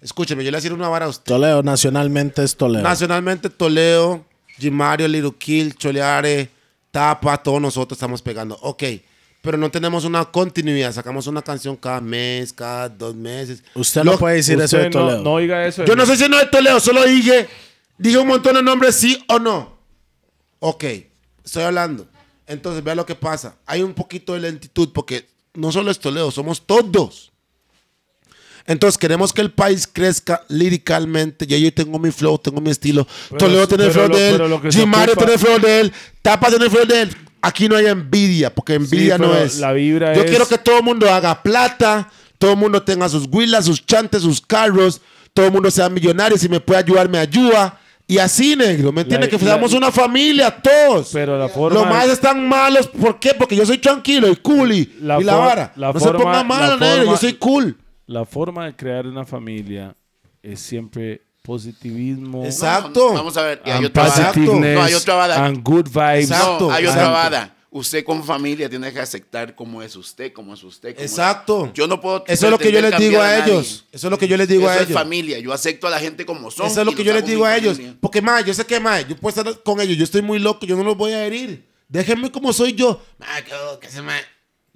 Escúcheme, 0.00 0.44
yo 0.44 0.50
le 0.50 0.56
voy 0.56 0.58
a 0.58 0.60
decir 0.60 0.72
una 0.72 0.88
vara 0.88 1.06
a 1.06 1.08
usted. 1.08 1.24
Toledo 1.24 1.62
nacionalmente 1.62 2.42
es 2.44 2.56
Toledo. 2.56 2.82
Nacionalmente, 2.82 3.48
Toledo, 3.48 4.24
Jimario, 4.58 5.08
Little 5.08 5.32
Kill, 5.38 5.74
Choleare, 5.74 6.50
Tapa, 6.96 7.36
todos 7.42 7.60
nosotros 7.60 7.94
estamos 7.98 8.22
pegando. 8.22 8.56
Ok, 8.62 8.82
pero 9.42 9.58
no 9.58 9.70
tenemos 9.70 10.06
una 10.06 10.24
continuidad. 10.24 10.94
Sacamos 10.94 11.26
una 11.26 11.42
canción 11.42 11.76
cada 11.76 12.00
mes, 12.00 12.54
cada 12.54 12.88
dos 12.88 13.14
meses. 13.14 13.62
Usted 13.74 14.02
no 14.02 14.12
Lo- 14.12 14.18
puede 14.18 14.36
decir 14.36 14.58
eso 14.58 14.78
de 14.78 14.86
Usted 14.86 14.98
no, 14.98 15.04
Toledo. 15.06 15.22
no 15.22 15.32
oiga 15.34 15.66
eso. 15.66 15.82
de 15.82 15.88
Yo 15.88 15.94
no 15.94 16.06
sé 16.06 16.16
si 16.16 16.26
no 16.26 16.40
es 16.40 16.50
Toledo, 16.50 16.80
solo 16.80 17.04
dije, 17.04 17.48
dije 17.98 18.16
un 18.16 18.28
montón 18.28 18.54
de 18.54 18.62
nombres, 18.62 18.94
sí 18.94 19.22
o 19.28 19.38
no. 19.38 19.76
Ok, 20.60 20.84
estoy 21.44 21.64
hablando. 21.64 22.06
Entonces, 22.46 22.82
vea 22.82 22.94
lo 22.94 23.04
que 23.04 23.14
pasa. 23.14 23.56
Hay 23.66 23.82
un 23.82 23.92
poquito 23.92 24.32
de 24.32 24.40
lentitud 24.40 24.88
porque 24.94 25.28
no 25.52 25.70
solo 25.72 25.90
es 25.90 25.98
Toledo, 25.98 26.30
somos 26.30 26.66
todos. 26.66 27.30
Entonces, 28.66 28.98
queremos 28.98 29.32
que 29.32 29.40
el 29.42 29.50
país 29.52 29.86
crezca 29.90 30.42
líricamente. 30.48 31.46
Ya 31.46 31.56
yo 31.56 31.72
tengo 31.72 31.98
mi 31.98 32.10
flow, 32.10 32.38
tengo 32.38 32.60
mi 32.60 32.70
estilo. 32.70 33.06
Pero- 33.28 33.38
Toledo 33.38 33.68
tiene 33.68 33.84
el 33.84 33.90
flow 33.92 34.08
lo- 34.08 34.16
de 34.16 34.28
él. 34.30 34.60
que 34.62 34.72
se 34.72 34.78
Jim 34.80 34.88
Mario 34.88 35.12
ocupa- 35.14 35.26
tiene 35.26 35.32
el 35.34 35.38
flow 35.38 35.58
de 35.60 35.80
él. 35.80 35.92
Tapa 36.22 36.48
tiene 36.48 36.64
el 36.64 36.70
flow 36.70 36.86
de 36.86 37.02
él. 37.02 37.16
Aquí 37.42 37.68
no 37.68 37.76
hay 37.76 37.86
envidia, 37.86 38.52
porque 38.52 38.74
envidia 38.74 39.18
no 39.18 39.30
pero 39.30 39.44
es. 39.44 39.58
la 39.58 39.72
vibra 39.72 40.14
yo 40.14 40.22
es- 40.22 40.30
quiero 40.30 40.48
que 40.48 40.58
todo 40.58 40.78
el 40.78 40.82
mundo 40.84 41.08
haga 41.12 41.42
plata, 41.42 42.10
todo 42.38 42.52
el 42.52 42.56
mundo 42.56 42.82
tenga 42.82 43.08
sus 43.08 43.26
huilas, 43.30 43.66
sus 43.66 43.84
chantes, 43.86 44.22
sus 44.22 44.40
carros, 44.40 45.00
todo 45.32 45.46
el 45.46 45.52
mundo 45.52 45.70
sea 45.70 45.88
millonario. 45.88 46.36
Si 46.38 46.48
me 46.48 46.58
puede 46.60 46.80
ayudar, 46.80 47.08
me 47.08 47.18
ayuda. 47.18 47.78
Y 48.08 48.18
así, 48.18 48.54
negro, 48.56 48.92
¿me 48.92 49.02
entiendes? 49.02 49.28
Que 49.30 49.38
seamos 49.38 49.72
una 49.74 49.90
familia, 49.92 50.50
todos. 50.50 51.10
Pero 51.12 51.38
la 51.38 51.48
forma. 51.48 51.80
Los 51.80 51.88
más 51.88 52.08
están 52.08 52.48
malos, 52.48 52.86
¿por 52.88 53.18
qué? 53.20 53.34
Porque 53.34 53.54
yo 53.56 53.66
soy 53.66 53.78
tranquilo 53.78 54.28
y 54.28 54.36
cool 54.36 54.72
y 54.72 54.92
La 55.00 55.20
y 55.20 55.24
la, 55.24 55.34
vara. 55.36 55.72
la 55.76 55.92
no 55.92 55.98
forma- 56.00 56.18
se 56.18 56.24
ponga 56.24 56.44
malo, 56.44 56.76
negro, 56.78 57.04
yo 57.04 57.16
soy 57.16 57.34
cool. 57.34 57.76
La 58.06 58.24
forma 58.24 58.66
de 58.66 58.76
crear 58.76 59.06
una 59.06 59.24
familia 59.24 59.94
es 60.42 60.60
siempre 60.60 61.22
positivismo. 61.42 62.44
Exacto. 62.44 63.12
Vamos 63.12 63.36
a 63.36 63.42
ver, 63.42 63.62
y 63.64 63.70
hay 63.70 63.84
otra 63.84 64.04
No, 64.36 64.82
hay 64.82 64.94
otra 64.94 65.14
vara. 65.14 65.44
and 65.44 65.62
good 65.62 65.88
vibes. 65.88 66.30
Exacto. 66.30 66.68
No, 66.68 66.72
hay 66.72 66.86
otra 66.86 67.08
vara. 67.08 67.52
Usted 67.68 68.04
con 68.04 68.24
familia 68.24 68.70
tiene 68.70 68.90
que 68.92 69.00
aceptar 69.00 69.54
cómo 69.54 69.82
es 69.82 69.94
usted, 69.96 70.32
cómo 70.32 70.54
es 70.54 70.64
usted. 70.64 70.94
cómo 70.94 71.04
es- 71.04 71.10
Exacto. 71.10 71.70
Yo 71.74 71.86
no 71.86 72.00
puedo. 72.00 72.24
Eso 72.26 72.46
es 72.46 72.50
lo 72.50 72.58
que 72.58 72.72
yo 72.72 72.80
les 72.80 72.96
digo 72.96 73.20
a 73.20 73.38
ellos. 73.44 73.84
Eso 73.92 74.06
es 74.06 74.10
lo 74.10 74.18
que 74.18 74.28
yo 74.28 74.36
les 74.36 74.48
digo 74.48 74.62
Eso 74.62 74.70
a 74.70 74.74
es 74.76 74.82
ellos. 74.88 74.92
familia. 74.98 75.38
Yo 75.40 75.52
acepto 75.52 75.86
a 75.86 75.90
la 75.90 75.98
gente 75.98 76.24
como 76.24 76.50
son. 76.50 76.66
Eso 76.66 76.80
es 76.80 76.86
lo 76.86 76.94
que 76.94 77.04
yo 77.04 77.12
les 77.12 77.26
digo 77.26 77.44
a 77.44 77.54
ellos. 77.56 77.76
familia. 77.76 77.96
Porque, 78.00 78.22
más, 78.22 78.44
yo 78.44 78.54
sé 78.54 78.64
que, 78.64 78.80
más, 78.80 79.06
yo 79.06 79.16
puedo 79.16 79.38
estar 79.40 79.62
con 79.62 79.80
ellos. 79.80 79.96
Yo 79.98 80.04
estoy 80.04 80.22
muy 80.22 80.38
loco, 80.38 80.64
yo 80.64 80.74
no 80.76 80.84
los 80.84 80.96
voy 80.96 81.12
a 81.12 81.26
herir. 81.26 81.68
Déjenme 81.88 82.32
como 82.32 82.52
soy 82.52 82.72
yo. 82.72 83.00
Mae, 83.18 83.44
que, 83.44 83.52
que 83.80 83.88
se 83.88 84.00
me... 84.00 84.12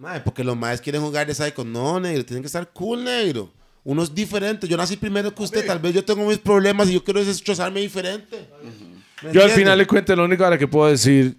Mae, 0.00 0.20
porque 0.20 0.42
los 0.42 0.56
maes 0.56 0.80
quieren 0.80 1.02
jugar 1.02 1.26
de 1.26 1.34
psycho. 1.34 1.62
No, 1.62 2.00
negro, 2.00 2.24
tienen 2.24 2.42
que 2.42 2.46
estar 2.46 2.66
cool, 2.72 3.04
negro. 3.04 3.52
Uno 3.84 4.02
es 4.02 4.14
diferente. 4.14 4.66
Yo 4.66 4.76
nací 4.76 4.96
primero 4.96 5.34
que 5.34 5.42
usted. 5.42 5.66
Tal 5.66 5.78
vez 5.78 5.92
yo 5.94 6.02
tengo 6.04 6.26
mis 6.26 6.38
problemas 6.38 6.88
y 6.88 6.94
yo 6.94 7.04
quiero 7.04 7.22
destrozarme 7.24 7.80
diferente. 7.80 8.48
¿Me 9.22 9.32
Yo 9.32 9.42
al 9.44 9.50
final 9.50 9.78
de 9.78 9.86
cuentas, 9.86 10.16
lo 10.16 10.24
único 10.24 10.42
ahora 10.44 10.56
que 10.58 10.66
puedo 10.66 10.90
decir 10.90 11.36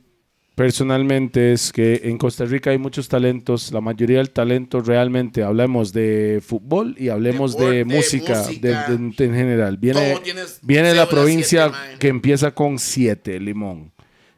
personalmente 0.55 1.53
es 1.53 1.71
que 1.71 2.01
en 2.03 2.17
Costa 2.19 2.45
Rica 2.45 2.69
hay 2.69 2.77
muchos 2.77 3.07
talentos. 3.07 3.71
La 3.71 3.81
mayoría 3.81 4.17
del 4.19 4.29
talento 4.29 4.79
realmente, 4.81 5.41
hablemos 5.43 5.91
de 5.91 6.39
fútbol 6.45 6.95
y 6.99 7.09
hablemos 7.09 7.57
de 7.57 7.83
música, 7.83 8.37
música. 8.45 8.85
de- 8.89 8.97
de- 8.97 9.25
en 9.25 9.33
general. 9.33 9.77
Viene, 9.77 10.15
viene 10.61 10.93
la 10.93 11.09
provincia 11.09 11.71
siete, 11.73 11.97
que 11.97 12.07
empieza 12.09 12.51
con 12.53 12.77
7, 12.77 13.39
Limón. 13.39 13.91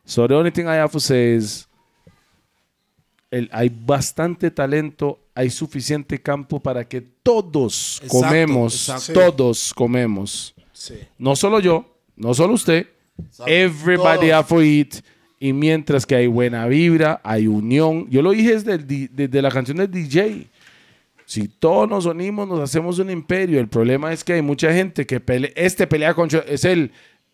So 0.05 0.27
the 0.27 0.33
only 0.33 0.51
thing 0.51 0.63
I 0.65 0.77
have 0.79 0.91
to 0.93 0.99
say 0.99 1.35
is, 1.35 1.67
el- 3.33 3.49
hay 3.51 3.69
bastante 3.69 4.51
talento, 4.51 5.19
hay 5.35 5.49
suficiente 5.49 6.21
campo 6.21 6.59
para 6.59 6.87
que 6.87 7.01
todos 7.01 7.99
Exacto, 8.03 8.19
comemos, 8.21 8.89
exacto. 8.89 9.13
todos 9.31 9.73
comemos. 9.73 10.53
Sí. 10.71 10.95
No 11.17 11.35
solo 11.35 11.59
yo, 11.59 11.85
no 12.15 12.33
solo 12.33 12.53
usted. 12.53 12.87
Everybody 13.45 14.27
todos. 14.29 14.33
have 14.33 14.47
to 14.49 14.61
eat. 14.61 14.95
Y 15.39 15.51
mientras 15.51 16.05
que 16.05 16.15
hay 16.15 16.27
buena 16.27 16.67
vibra, 16.67 17.19
hay 17.23 17.47
unión. 17.47 18.07
Yo 18.09 18.21
lo 18.21 18.31
dije 18.31 18.53
desde, 18.53 18.73
el 18.73 18.87
di- 18.87 19.07
desde 19.11 19.41
la 19.41 19.51
canción 19.51 19.77
del 19.77 19.91
DJ. 19.91 20.47
Si 21.25 21.47
todos 21.47 21.89
nos 21.89 22.05
unimos, 22.05 22.47
nos 22.47 22.59
hacemos 22.59 22.99
un 22.99 23.09
imperio. 23.09 23.59
El 23.59 23.67
problema 23.67 24.13
es 24.13 24.23
que 24.23 24.33
hay 24.33 24.41
mucha 24.41 24.71
gente 24.73 25.05
que 25.05 25.19
pelea. 25.19 25.51
Este 25.55 25.85
pelea 25.87 26.13
contra. 26.13 26.39
Es 26.47 26.63
el, 26.65 26.91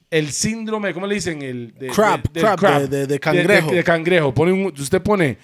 el 0.09 0.31
síndrome, 0.31 0.93
¿cómo 0.93 1.05
le 1.05 1.15
dicen? 1.15 1.41
El 1.41 1.73
de, 1.77 1.87
Crab, 1.87 2.23
de- 2.31 2.41
del 2.41 2.55
crab, 2.55 2.81
de- 2.81 2.87
de- 2.99 3.07
de 3.07 3.19
cangrejo. 3.19 3.69
De, 3.69 3.75
de 3.77 3.83
cangrejo. 3.83 4.33
Pone 4.33 4.51
un- 4.53 4.73
usted 4.75 5.01
pone 5.01 5.37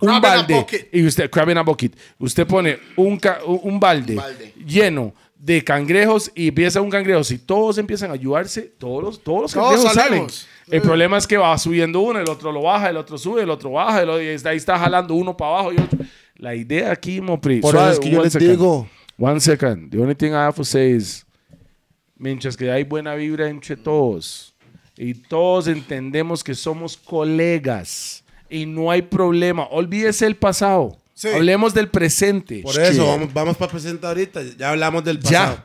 un 0.00 0.20
balde. 0.20 0.66
Y 0.92 1.06
usted, 1.06 1.30
crab 1.30 1.50
in 1.50 1.58
a 1.58 1.62
bucket. 1.62 1.96
Usted 2.18 2.46
pone 2.46 2.78
un, 2.96 3.16
ca- 3.18 3.40
un- 3.46 3.60
un 3.62 3.80
balde, 3.80 4.14
balde. 4.14 4.52
lleno 4.66 5.14
de 5.38 5.62
cangrejos 5.62 6.30
y 6.34 6.48
empieza 6.48 6.80
un 6.80 6.90
cangrejo. 6.90 7.22
Si 7.22 7.38
todos 7.38 7.78
empiezan 7.78 8.10
a 8.10 8.14
ayudarse, 8.14 8.62
todos 8.62 9.02
los, 9.02 9.22
todos 9.22 9.42
los 9.42 9.52
Todos 9.52 9.84
cangrejos 9.94 9.94
salen. 9.94 10.26
El 10.68 10.82
problema 10.82 11.16
es 11.18 11.26
que 11.26 11.36
va 11.36 11.56
subiendo 11.58 12.00
uno, 12.00 12.18
el 12.18 12.28
otro 12.28 12.50
lo 12.52 12.62
baja, 12.62 12.90
el 12.90 12.96
otro 12.96 13.16
sube, 13.18 13.42
el 13.42 13.50
otro 13.50 13.70
baja, 13.72 14.02
el 14.02 14.08
otro, 14.10 14.22
y 14.22 14.26
ahí 14.28 14.56
está 14.56 14.78
jalando 14.78 15.14
uno 15.14 15.36
para 15.36 15.50
abajo 15.52 15.72
y 15.72 15.76
otro. 15.78 15.98
La 16.36 16.54
idea 16.54 16.90
aquí, 16.90 17.20
Mopri. 17.20 17.60
Por 17.60 17.74
eso 17.76 17.90
es 17.90 18.00
que 18.00 18.10
yo 18.10 18.16
one 18.18 18.24
les 18.24 18.32
second. 18.32 18.50
digo. 18.50 18.88
One 19.18 19.40
second. 19.40 19.90
The 19.90 19.98
only 20.00 20.14
thing 20.14 20.32
I 20.32 20.34
have 20.44 20.56
to 20.56 20.64
say 20.64 20.90
is, 20.94 21.24
mientras 22.18 22.56
que 22.56 22.70
hay 22.70 22.82
buena 22.84 23.14
vibra 23.14 23.48
entre 23.48 23.76
todos 23.76 24.54
y 24.98 25.14
todos 25.14 25.68
entendemos 25.68 26.42
que 26.42 26.54
somos 26.54 26.96
colegas 26.96 28.24
y 28.50 28.66
no 28.66 28.90
hay 28.90 29.02
problema, 29.02 29.66
olvídese 29.70 30.26
el 30.26 30.36
pasado. 30.36 30.96
Sí. 31.14 31.28
Hablemos 31.28 31.72
del 31.72 31.88
presente. 31.88 32.60
Por 32.62 32.78
eso, 32.78 33.06
vamos, 33.06 33.32
vamos 33.32 33.56
para 33.56 33.70
presentar 33.72 34.08
ahorita. 34.10 34.42
Ya 34.58 34.70
hablamos 34.70 35.02
del 35.04 35.18
pasado. 35.18 35.64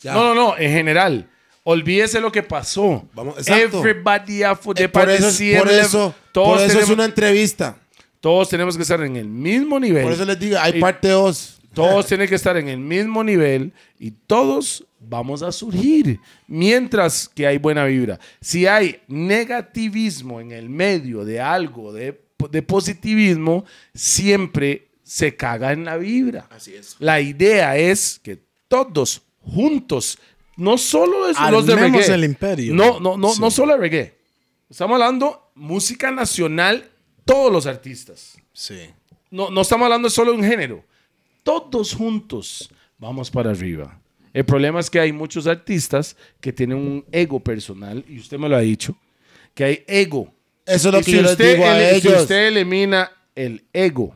Ya. 0.00 0.12
No, 0.14 0.22
no, 0.22 0.34
no, 0.34 0.58
en 0.58 0.72
general. 0.72 1.26
Olvídese 1.64 2.20
lo 2.20 2.30
que 2.32 2.42
pasó. 2.42 3.04
Vamos- 3.14 3.36
exacto. 3.38 3.78
Everybody 3.80 4.42
Eh, 4.42 4.48
de 4.74 4.88
por 4.88 5.08
eso, 5.10 5.58
por 5.58 5.70
eso, 5.70 6.14
todos, 6.32 6.48
por 6.48 6.58
eso 6.58 6.66
tenemos, 6.68 6.84
es 6.84 6.90
una 6.94 7.04
entrevista. 7.04 7.76
todos 8.20 8.48
tenemos 8.48 8.76
que 8.76 8.82
estar 8.82 9.00
en 9.02 9.16
el 9.16 9.26
mismo 9.28 9.78
nivel. 9.80 10.02
Por 10.04 10.12
eso 10.12 10.24
les 10.24 10.38
digo, 10.38 10.58
hay 10.58 10.76
Y- 10.76 10.80
parte 10.80 11.08
2. 11.08 11.56
Todos 11.72 12.06
tienen 12.06 12.28
que 12.28 12.34
estar 12.34 12.56
en 12.56 12.68
el 12.68 12.78
mismo 12.78 13.22
nivel 13.22 13.72
y 13.98 14.10
todos 14.10 14.84
vamos 15.00 15.42
a 15.42 15.50
surgir 15.50 16.20
mientras 16.46 17.28
que 17.28 17.46
hay 17.46 17.58
buena 17.58 17.84
vibra. 17.86 18.20
Si 18.40 18.66
hay 18.66 19.00
negativismo 19.08 20.40
en 20.40 20.52
el 20.52 20.68
medio 20.68 21.24
de 21.24 21.40
algo, 21.40 21.92
de, 21.92 22.20
de 22.50 22.62
positivismo, 22.62 23.64
siempre 23.94 24.88
se 25.02 25.34
caga 25.34 25.72
en 25.72 25.84
la 25.84 25.96
vibra. 25.96 26.46
Así 26.50 26.74
es. 26.74 26.96
La 26.98 27.20
idea 27.20 27.76
es 27.76 28.20
que 28.22 28.38
todos 28.68 29.22
juntos, 29.40 30.18
no 30.56 30.78
solo 30.78 31.28
es 31.28 31.36
los 31.50 31.66
de 31.66 31.74
reggae, 31.74 32.14
el 32.14 32.24
imperio. 32.24 32.74
no, 32.74 33.00
no, 33.00 33.16
no, 33.16 33.34
no 33.34 33.50
solo 33.50 33.72
de 33.72 33.78
reggae. 33.78 34.20
Estamos 34.68 34.94
hablando 34.94 35.50
música 35.56 36.12
nacional, 36.12 36.88
todos 37.24 37.52
los 37.52 37.66
artistas. 37.66 38.36
Sí. 38.52 38.90
No, 39.30 39.50
no 39.50 39.62
estamos 39.62 39.86
hablando 39.86 40.10
solo 40.10 40.32
de 40.32 40.38
un 40.38 40.44
género. 40.44 40.84
Todos 41.42 41.94
juntos 41.94 42.70
vamos 42.98 43.30
para 43.30 43.50
arriba. 43.50 43.99
El 44.32 44.44
problema 44.44 44.78
es 44.80 44.88
que 44.90 45.00
hay 45.00 45.12
muchos 45.12 45.46
artistas 45.46 46.16
que 46.40 46.52
tienen 46.52 46.78
un 46.78 47.04
ego 47.12 47.40
personal, 47.40 48.04
y 48.08 48.18
usted 48.18 48.38
me 48.38 48.48
lo 48.48 48.56
ha 48.56 48.60
dicho, 48.60 48.96
que 49.54 49.64
hay 49.64 49.84
ego. 49.88 50.32
Eso 50.66 50.88
es 50.88 50.94
lo 50.94 51.00
Y 51.00 51.04
que 51.04 51.12
yo 51.12 51.22
les 51.22 51.30
usted 51.32 51.54
digo 51.56 51.66
a 51.68 51.76
ele- 51.76 52.00
Si 52.00 52.06
ellos. 52.08 52.22
usted 52.22 52.46
elimina 52.46 53.10
el 53.34 53.64
ego 53.72 54.14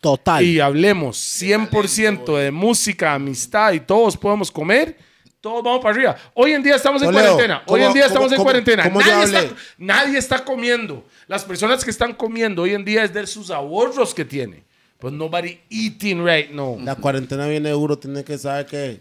Total. 0.00 0.44
y 0.44 0.60
hablemos 0.60 1.16
100% 1.16 2.36
de 2.36 2.50
música, 2.50 3.14
amistad 3.14 3.72
y 3.72 3.80
todos 3.80 4.16
podemos 4.16 4.50
comer, 4.50 4.96
todos 5.40 5.62
vamos 5.64 5.80
para 5.80 5.94
arriba. 5.94 6.16
Hoy 6.34 6.52
en 6.52 6.62
día 6.62 6.74
estamos 6.76 7.00
en 7.02 7.10
cuarentena. 7.12 7.62
Hoy 7.66 7.80
¿cómo- 7.80 7.86
en 7.86 7.92
día 7.94 8.06
estamos 8.06 8.32
en 8.32 8.42
cuarentena. 8.42 8.84
yo 8.92 8.98
Nadie 9.00 9.24
está, 9.24 9.54
nadie 9.78 10.18
está 10.18 10.44
comiendo. 10.44 11.06
Las 11.28 11.44
personas 11.44 11.82
que 11.84 11.90
están 11.90 12.12
comiendo 12.14 12.62
hoy 12.62 12.74
en 12.74 12.84
día 12.84 13.04
es 13.04 13.14
de 13.14 13.26
sus 13.26 13.50
ahorros 13.50 14.12
que 14.12 14.24
tiene. 14.24 14.64
But 15.00 15.12
nobody 15.12 15.58
eating 15.70 16.24
right 16.26 16.50
now. 16.50 16.78
La 16.82 16.94
cuarentena 16.96 17.46
viene 17.46 17.70
duro, 17.70 17.98
tiene 17.98 18.24
que 18.24 18.36
saber 18.38 18.66
que 18.66 19.00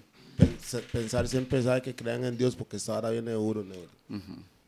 pensar 0.92 1.28
siempre 1.28 1.62
sabe 1.64 1.82
que 1.82 1.96
crean 1.96 2.24
en 2.26 2.38
Dios 2.38 2.56
porque 2.56 2.78
esta 2.78 2.94
hora 2.98 3.10
viene 3.10 3.32
duro, 3.32 3.64
negro. 3.64 3.90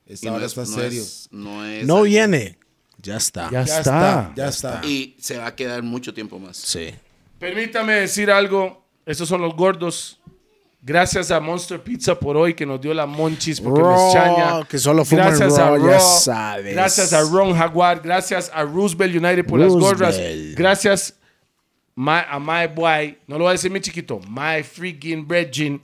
Esta 0.06 0.30
no 0.30 0.36
hora 0.36 0.46
es, 0.46 0.52
está 0.58 0.62
no 0.62 0.82
serio. 0.82 1.02
es- 1.02 1.28
no 1.32 1.66
es 1.66 1.86
no 1.86 2.02
viene. 2.04 2.58
Ya 3.02 3.18
está. 3.18 3.46
Ya, 3.52 3.64
ya 3.64 3.78
está. 3.80 3.80
está, 3.80 4.34
ya 4.36 4.48
está. 4.48 4.82
Y 4.86 5.16
se 5.20 5.38
va 5.38 5.48
a 5.48 5.56
quedar 5.56 5.84
mucho 5.84 6.14
tiempo 6.14 6.40
más. 6.40 6.58
Sí. 6.58 6.90
Permítame 7.40 7.94
decir 7.94 8.32
algo. 8.32 8.84
Estos 9.06 9.30
son 9.30 9.42
los 9.42 9.56
gordos. 9.56 10.20
Gracias 10.82 11.32
a 11.32 11.40
Monster 11.40 11.82
Pizza 11.84 12.18
por 12.18 12.38
hoy 12.38 12.54
que 12.54 12.66
nos 12.66 12.80
dio 12.80 12.94
la 12.94 13.06
monchis 13.06 13.60
porque 13.60 13.82
Raw, 13.82 13.92
nos 13.92 14.14
chaña. 14.14 14.64
que 14.68 14.78
solo 14.78 15.04
gracias 15.10 15.58
a 15.58 15.72
Raw, 15.72 15.86
ya 15.90 16.00
sabes. 16.00 16.74
Gracias 16.74 17.14
a 17.14 17.22
Ron 17.22 17.54
Jaguar. 17.56 18.02
Gracias 18.02 18.50
a 18.54 18.64
Roosevelt 18.64 19.14
United 19.16 19.46
por 19.46 19.60
las 19.60 19.74
gorras. 19.74 20.16
Roosevelt. 20.16 20.58
Gracias 20.58 21.14
my- 21.98 22.24
a 22.30 22.40
my 22.40 22.68
boy, 22.68 23.18
no 23.28 23.38
lo 23.38 23.46
voy 23.46 23.50
a 23.50 23.52
decir 23.54 23.72
mi 23.72 23.82
chiquito, 23.82 24.20
my 24.30 24.62
freaking 24.64 25.26
virgin, 25.28 25.82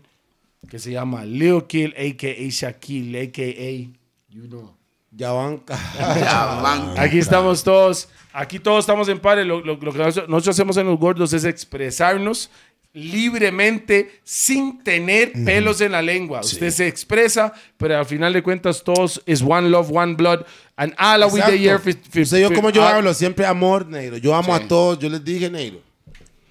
que 0.70 0.78
se 0.80 0.92
llama 0.92 1.26
Lil 1.26 1.64
Kill, 1.68 1.94
a.k.a. 1.98 2.50
Shaquille, 2.50 3.20
a.k.a. 3.24 3.90
You 4.34 4.48
know. 4.48 4.72
Ya 5.12 5.32
van. 5.32 5.62
Ya 6.00 6.60
van. 6.62 6.98
Aquí 6.98 7.18
estamos 7.20 7.64
todos, 7.64 8.08
aquí 8.32 8.60
todos 8.60 8.80
estamos 8.80 9.10
en 9.10 9.20
pares. 9.20 9.46
Lo, 9.46 9.60
lo- 9.60 9.76
lo 9.76 9.92
que 9.92 9.98
nosotros, 10.00 10.48
hacemos 10.48 10.78
en 10.78 10.86
los 10.88 10.98
gordos 11.00 11.34
es 11.34 11.44
expresarnos. 11.46 12.50
libremente 12.96 14.20
sin 14.24 14.84
tener 14.84 15.34
pelos 15.46 15.82
en 15.82 15.92
la 15.94 16.02
lengua. 16.02 16.42
Usted 16.42 16.70
se 16.70 16.88
expresa, 16.88 17.52
pero 17.78 17.98
al 17.98 18.06
final 18.06 18.32
de 18.34 18.42
cuentas 18.44 18.84
todos 18.84 19.20
is 19.26 19.42
one 19.42 19.68
love, 19.70 19.90
one 19.92 20.14
blood. 20.16 20.46
And 20.78 20.94
all 21.00 21.24
we 21.32 21.42
the 21.42 21.58
year. 21.58 21.82
Usted 21.82 22.40
yo 22.40 22.54
como 22.54 22.70
yo 22.70 22.84
hablo, 22.84 23.14
siempre 23.16 23.46
amor, 23.48 23.88
negro. 23.88 24.18
Yo 24.18 24.34
amo 24.36 24.54
a 24.54 24.60
todos, 24.60 25.00
yo 25.00 25.10
les 25.10 25.24
dije, 25.24 25.50
negro. 25.50 25.80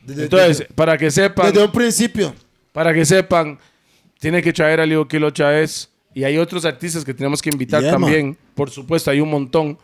Desde, 0.04 0.24
Entonces, 0.24 0.58
desde- 0.60 0.74
para 0.74 0.96
que 0.98 1.10
sepan, 1.10 1.46
desde 1.52 1.64
un 1.64 1.72
principio. 1.72 2.34
para 2.72 2.92
que 2.92 3.04
sepan, 3.04 3.58
tiene 4.18 4.42
que 4.42 4.52
traer 4.52 4.80
a 4.80 4.86
Leo 4.86 5.06
Kilo 5.06 5.30
Chávez 5.30 5.88
y 6.14 6.24
hay 6.24 6.38
otros 6.38 6.64
artistas 6.64 7.04
que 7.04 7.14
tenemos 7.14 7.40
que 7.40 7.50
invitar 7.50 7.80
Yeah, 7.82 7.92
también. 7.92 8.36
Por 8.54 8.70
supuesto, 8.70 9.10
hay 9.10 9.20
un 9.20 9.30
montón. 9.30 9.78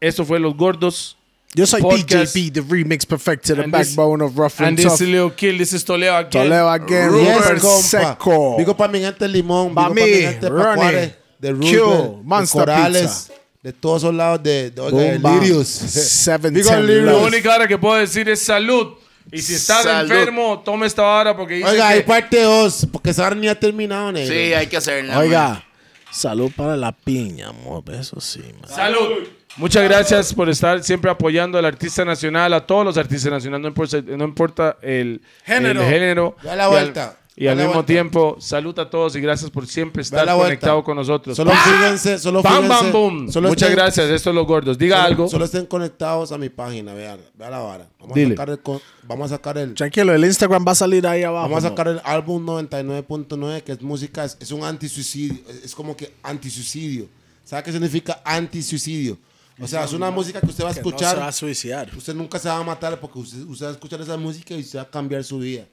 Esto 0.00 0.24
fue 0.24 0.38
Los 0.40 0.56
Gordos. 0.56 1.16
Yo 1.54 1.64
soy 1.66 1.80
Podcast. 1.80 2.34
DJP, 2.34 2.52
the 2.52 2.60
remix 2.60 3.06
perfected, 3.06 3.54
the 3.56 3.62
And 3.62 3.74
this- 3.74 3.94
backbone 3.96 4.22
of 4.22 4.36
Rough 4.36 4.54
and, 4.58 4.68
And 4.68 4.76
this 4.76 4.86
Tough. 4.86 5.00
is 5.00 5.08
Leo 5.08 5.34
Kill, 5.34 5.56
this 5.56 5.72
is 5.72 5.84
Toledo 5.84 6.14
again. 6.16 6.30
Toledo 6.44 6.68
again, 6.68 7.10
Yes, 7.16 7.36
Rupert 7.38 7.60
compa. 7.60 7.82
Seco. 7.82 8.54
Digo 8.58 8.76
para 8.76 8.92
mi 8.92 9.00
gente 9.00 9.26
Limón, 9.28 9.74
para 9.74 9.88
mi 9.88 10.02
mí, 10.02 10.08
gente 10.10 10.48
Ronnie, 10.48 10.64
Pacuare, 10.66 11.16
de 11.38 11.52
Q, 11.54 11.56
Roosevelt, 11.60 12.16
de 12.18 12.22
Monster 12.24 12.60
Corales, 12.60 13.02
Pizza. 13.02 13.32
de 13.62 13.72
todos 13.72 14.02
esos 14.02 14.14
lados 14.14 14.42
de, 14.42 14.70
de, 14.70 14.90
de. 14.90 15.18
Lirios. 15.18 15.66
Seven, 15.68 16.52
Digo 16.52 16.70
Lirios. 16.76 17.04
Lo 17.04 17.24
único 17.24 17.50
ahora 17.50 17.66
que 17.66 17.78
puedo 17.78 17.94
decir 17.96 18.28
es 18.28 18.42
salud. 18.42 18.94
Y 19.32 19.42
si 19.42 19.54
estás 19.54 19.82
Salud. 19.82 20.10
enfermo, 20.10 20.62
tome 20.64 20.86
esta 20.86 21.02
vara 21.02 21.36
porque 21.36 21.54
dice 21.54 21.68
Oiga, 21.68 21.88
que- 21.88 21.94
hay 21.94 22.02
parte 22.02 22.42
2, 22.42 22.86
porque 22.92 23.10
esa 23.10 23.26
hora 23.26 23.34
ni 23.34 23.48
ha 23.48 23.58
terminado, 23.58 24.12
negro. 24.12 24.32
Sí, 24.32 24.52
hay 24.54 24.66
que 24.68 24.76
hacerla. 24.76 25.18
Oiga, 25.18 25.64
salud 26.10 26.50
para 26.54 26.76
la 26.76 26.92
piña, 26.92 27.48
amor. 27.48 27.82
Eso 27.92 28.20
sí, 28.20 28.40
man. 28.60 28.70
Salud. 28.70 29.24
Muchas 29.56 29.84
gracias 29.84 30.34
por 30.34 30.48
estar 30.50 30.82
siempre 30.84 31.10
apoyando 31.10 31.58
al 31.58 31.64
artista 31.64 32.04
nacional, 32.04 32.52
a 32.52 32.66
todos 32.66 32.84
los 32.84 32.96
artistas 32.98 33.32
nacionales, 33.32 33.62
no 33.62 33.68
importa, 33.68 34.02
no 34.02 34.24
importa 34.24 34.76
el 34.82 35.22
Género. 35.44 35.82
el 35.82 35.88
género. 35.88 36.36
Da 36.42 36.54
la 36.56 36.68
vuelta. 36.68 37.16
Y 37.38 37.48
al 37.48 37.56
mismo 37.56 37.72
vuelta. 37.74 37.86
tiempo, 37.86 38.36
salud 38.40 38.78
a 38.78 38.88
todos 38.88 39.14
y 39.14 39.20
gracias 39.20 39.50
por 39.50 39.66
siempre 39.66 40.00
estar 40.00 40.26
conectado 40.26 40.82
con 40.82 40.96
nosotros. 40.96 41.36
Solo 41.36 41.50
fíjense, 41.52 42.18
solo 42.18 42.42
Bam, 42.42 42.62
fíjense. 42.62 42.82
bam, 42.84 42.92
boom. 42.92 43.30
Solo 43.30 43.48
Muchas 43.50 43.68
estén- 43.68 43.76
gracias. 43.76 44.08
Esto 44.08 44.30
es 44.30 44.34
Los 44.36 44.46
Gordos. 44.46 44.78
Diga 44.78 44.96
solo- 44.96 45.06
algo. 45.08 45.28
Solo 45.28 45.44
estén 45.44 45.66
conectados 45.66 46.32
a 46.32 46.38
mi 46.38 46.48
página, 46.48 46.94
vean, 46.94 47.20
vean 47.34 47.50
la 47.50 47.58
vara. 47.58 47.88
Vamos 48.00 48.14
Dile. 48.14 48.28
a 48.28 48.36
sacar 48.38 48.48
el, 48.50 48.60
vamos 49.02 49.26
a 49.30 49.34
sacar 49.36 49.58
el, 49.58 49.74
Tranquilo, 49.74 50.14
el 50.14 50.24
Instagram 50.24 50.64
va 50.66 50.72
a 50.72 50.76
salir 50.76 51.06
ahí 51.06 51.24
abajo. 51.24 51.42
Vamos 51.50 51.62
a 51.64 51.68
¿no? 51.68 51.76
sacar 51.76 51.88
el 51.88 52.00
álbum 52.04 52.42
99.9, 52.46 53.62
que 53.62 53.72
es 53.72 53.82
música, 53.82 54.24
es, 54.24 54.38
es 54.40 54.50
un 54.50 54.64
antisuicidio, 54.64 55.38
es, 55.48 55.64
es 55.66 55.74
como 55.74 55.94
que 55.94 56.14
antisuicidio. 56.22 57.06
¿Sabe 57.44 57.62
qué 57.64 57.72
significa 57.72 58.22
antisuicidio? 58.24 59.18
O 59.60 59.66
sea, 59.68 59.84
es 59.84 59.92
una 59.92 60.10
música 60.10 60.40
que 60.40 60.46
usted 60.46 60.64
va 60.64 60.70
a 60.70 60.74
Que 60.74 60.80
no 60.80 60.88
escuchar, 60.88 61.14
se 61.14 61.20
va 61.20 61.28
a 61.28 61.32
suicidar. 61.32 61.90
usted 61.96 62.14
nunca 62.14 62.38
se 62.38 62.48
va 62.48 62.56
a 62.58 62.62
matar 62.64 62.98
porque 62.98 63.18
usted, 63.18 63.42
usted 63.42 63.66
va 63.66 63.70
a 63.70 63.72
escuchar 63.72 64.00
esa 64.00 64.16
música 64.16 64.54
y 64.54 64.60
usted 64.60 64.78
va 64.78 64.82
a 64.84 64.90
cambiar 64.90 65.22
su 65.22 65.38
vida. 65.38 65.64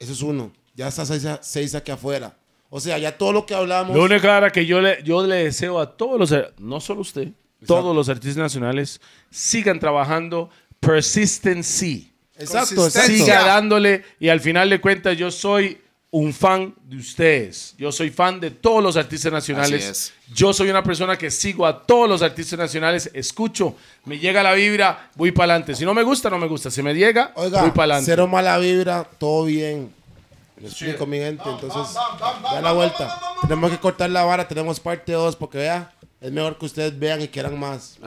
Eso 0.00 0.12
es 0.12 0.22
uno. 0.22 0.50
Ya 0.76 0.88
está 0.88 1.06
seis, 1.06 1.26
seis 1.40 1.74
aquí 1.74 1.90
afuera. 1.90 2.36
O 2.68 2.78
sea, 2.78 2.98
ya 2.98 3.16
todo 3.16 3.32
lo 3.32 3.46
que 3.46 3.54
hablamos... 3.54 3.96
Lo 3.96 4.04
único 4.04 4.28
ahora 4.28 4.50
que 4.50 4.66
yo 4.66 4.80
le, 4.80 5.02
yo 5.02 5.26
le 5.26 5.44
deseo 5.44 5.80
a 5.80 5.96
todos 5.96 6.18
los, 6.18 6.34
no 6.58 6.80
solo 6.80 7.00
usted, 7.00 7.28
todos 7.66 7.96
los 7.96 8.08
artistas 8.08 8.36
nacionales, 8.36 9.00
sigan 9.30 9.80
trabajando. 9.80 10.50
Persistency. 10.80 12.12
exacto. 12.36 12.90
Siga 12.90 13.44
dándole 13.44 14.04
y 14.20 14.28
al 14.28 14.40
final 14.40 14.68
de 14.68 14.80
cuentas 14.80 15.16
yo 15.16 15.30
soy 15.30 15.80
un 16.10 16.32
fan 16.32 16.74
de 16.84 16.96
ustedes. 16.96 17.74
Yo 17.78 17.90
soy 17.90 18.10
fan 18.10 18.38
de 18.40 18.50
todos 18.50 18.82
los 18.82 18.96
artistas 18.96 19.32
nacionales. 19.32 19.82
Así 19.82 19.90
es. 19.90 20.12
Yo 20.34 20.52
soy 20.52 20.68
una 20.68 20.82
persona 20.82 21.16
que 21.16 21.30
sigo 21.30 21.66
a 21.66 21.86
todos 21.86 22.08
los 22.08 22.22
artistas 22.22 22.58
nacionales, 22.58 23.10
escucho, 23.14 23.74
me 24.04 24.18
llega 24.18 24.42
la 24.42 24.54
vibra, 24.54 25.10
voy 25.14 25.32
para 25.32 25.54
adelante. 25.54 25.74
Si 25.74 25.84
no 25.84 25.94
me 25.94 26.02
gusta, 26.02 26.28
no 26.30 26.38
me 26.38 26.46
gusta. 26.46 26.70
Si 26.70 26.82
me 26.82 26.94
llega, 26.94 27.32
Oiga, 27.34 27.62
voy 27.62 27.70
para 27.70 27.94
adelante. 27.94 28.10
cero 28.12 28.26
mala 28.26 28.58
vibra, 28.58 29.08
todo 29.18 29.44
bien. 29.44 29.95
Me 30.60 30.68
explico, 30.68 31.06
mi 31.06 31.18
gente. 31.18 31.42
Entonces, 31.48 31.94
da 32.42 32.60
la 32.60 32.72
vuelta. 32.72 33.18
Tenemos 33.42 33.70
que 33.70 33.78
cortar 33.78 34.08
la 34.10 34.24
vara, 34.24 34.48
tenemos 34.48 34.80
parte 34.80 35.12
2 35.12 35.36
porque 35.36 35.58
vea, 35.58 35.92
es 36.20 36.32
mejor 36.32 36.56
que 36.56 36.64
ustedes 36.64 36.98
vean 36.98 37.20
y 37.20 37.28
quieran 37.28 37.58
más. 37.58 37.98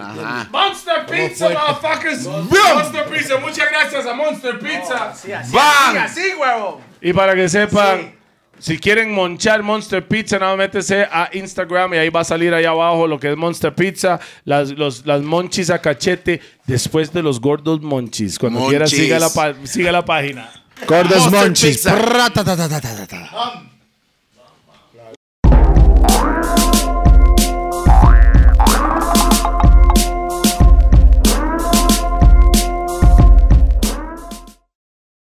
Monster 0.51 1.05
Pizza, 1.05 1.49
motherfuckers. 1.49 2.25
Monster 2.25 3.05
Pizza, 3.05 3.37
muchas 3.37 3.69
gracias 3.69 4.05
a 4.05 4.13
Monster 4.13 4.59
Pizza. 4.59 5.13
¡Bam! 5.51 6.77
Y 7.01 7.13
para 7.13 7.35
que 7.35 7.47
sepan, 7.47 8.15
si 8.57 8.79
quieren 8.79 9.13
monchar 9.13 9.61
Monster 9.61 10.07
Pizza, 10.07 10.39
nada 10.39 10.51
más 10.53 10.57
métese 10.57 11.03
a 11.03 11.29
Instagram 11.31 11.93
y 11.93 11.97
ahí 11.97 12.09
va 12.09 12.21
a 12.21 12.25
salir 12.25 12.53
ahí 12.53 12.65
abajo 12.65 13.05
lo 13.07 13.19
que 13.19 13.29
es 13.29 13.37
Monster 13.37 13.75
Pizza, 13.75 14.19
las, 14.43 14.71
los, 14.71 15.05
las 15.05 15.21
monchis 15.21 15.69
a 15.69 15.79
cachete, 15.79 16.41
después 16.65 17.13
de 17.13 17.21
los 17.21 17.39
gordos 17.39 17.79
monchis. 17.81 18.39
Cuando 18.39 18.67
quiera, 18.67 18.85
Monchis. 18.85 18.99
siga 18.99 19.19
la, 19.19 19.55
siga 19.65 19.91
la 19.91 20.03
página. 20.03 20.58
Gordos 20.87 21.17
Monster 21.17 21.41
Monchis. 21.47 21.75
Pizza. 21.77 21.95
Prratatatatata. 21.95 23.69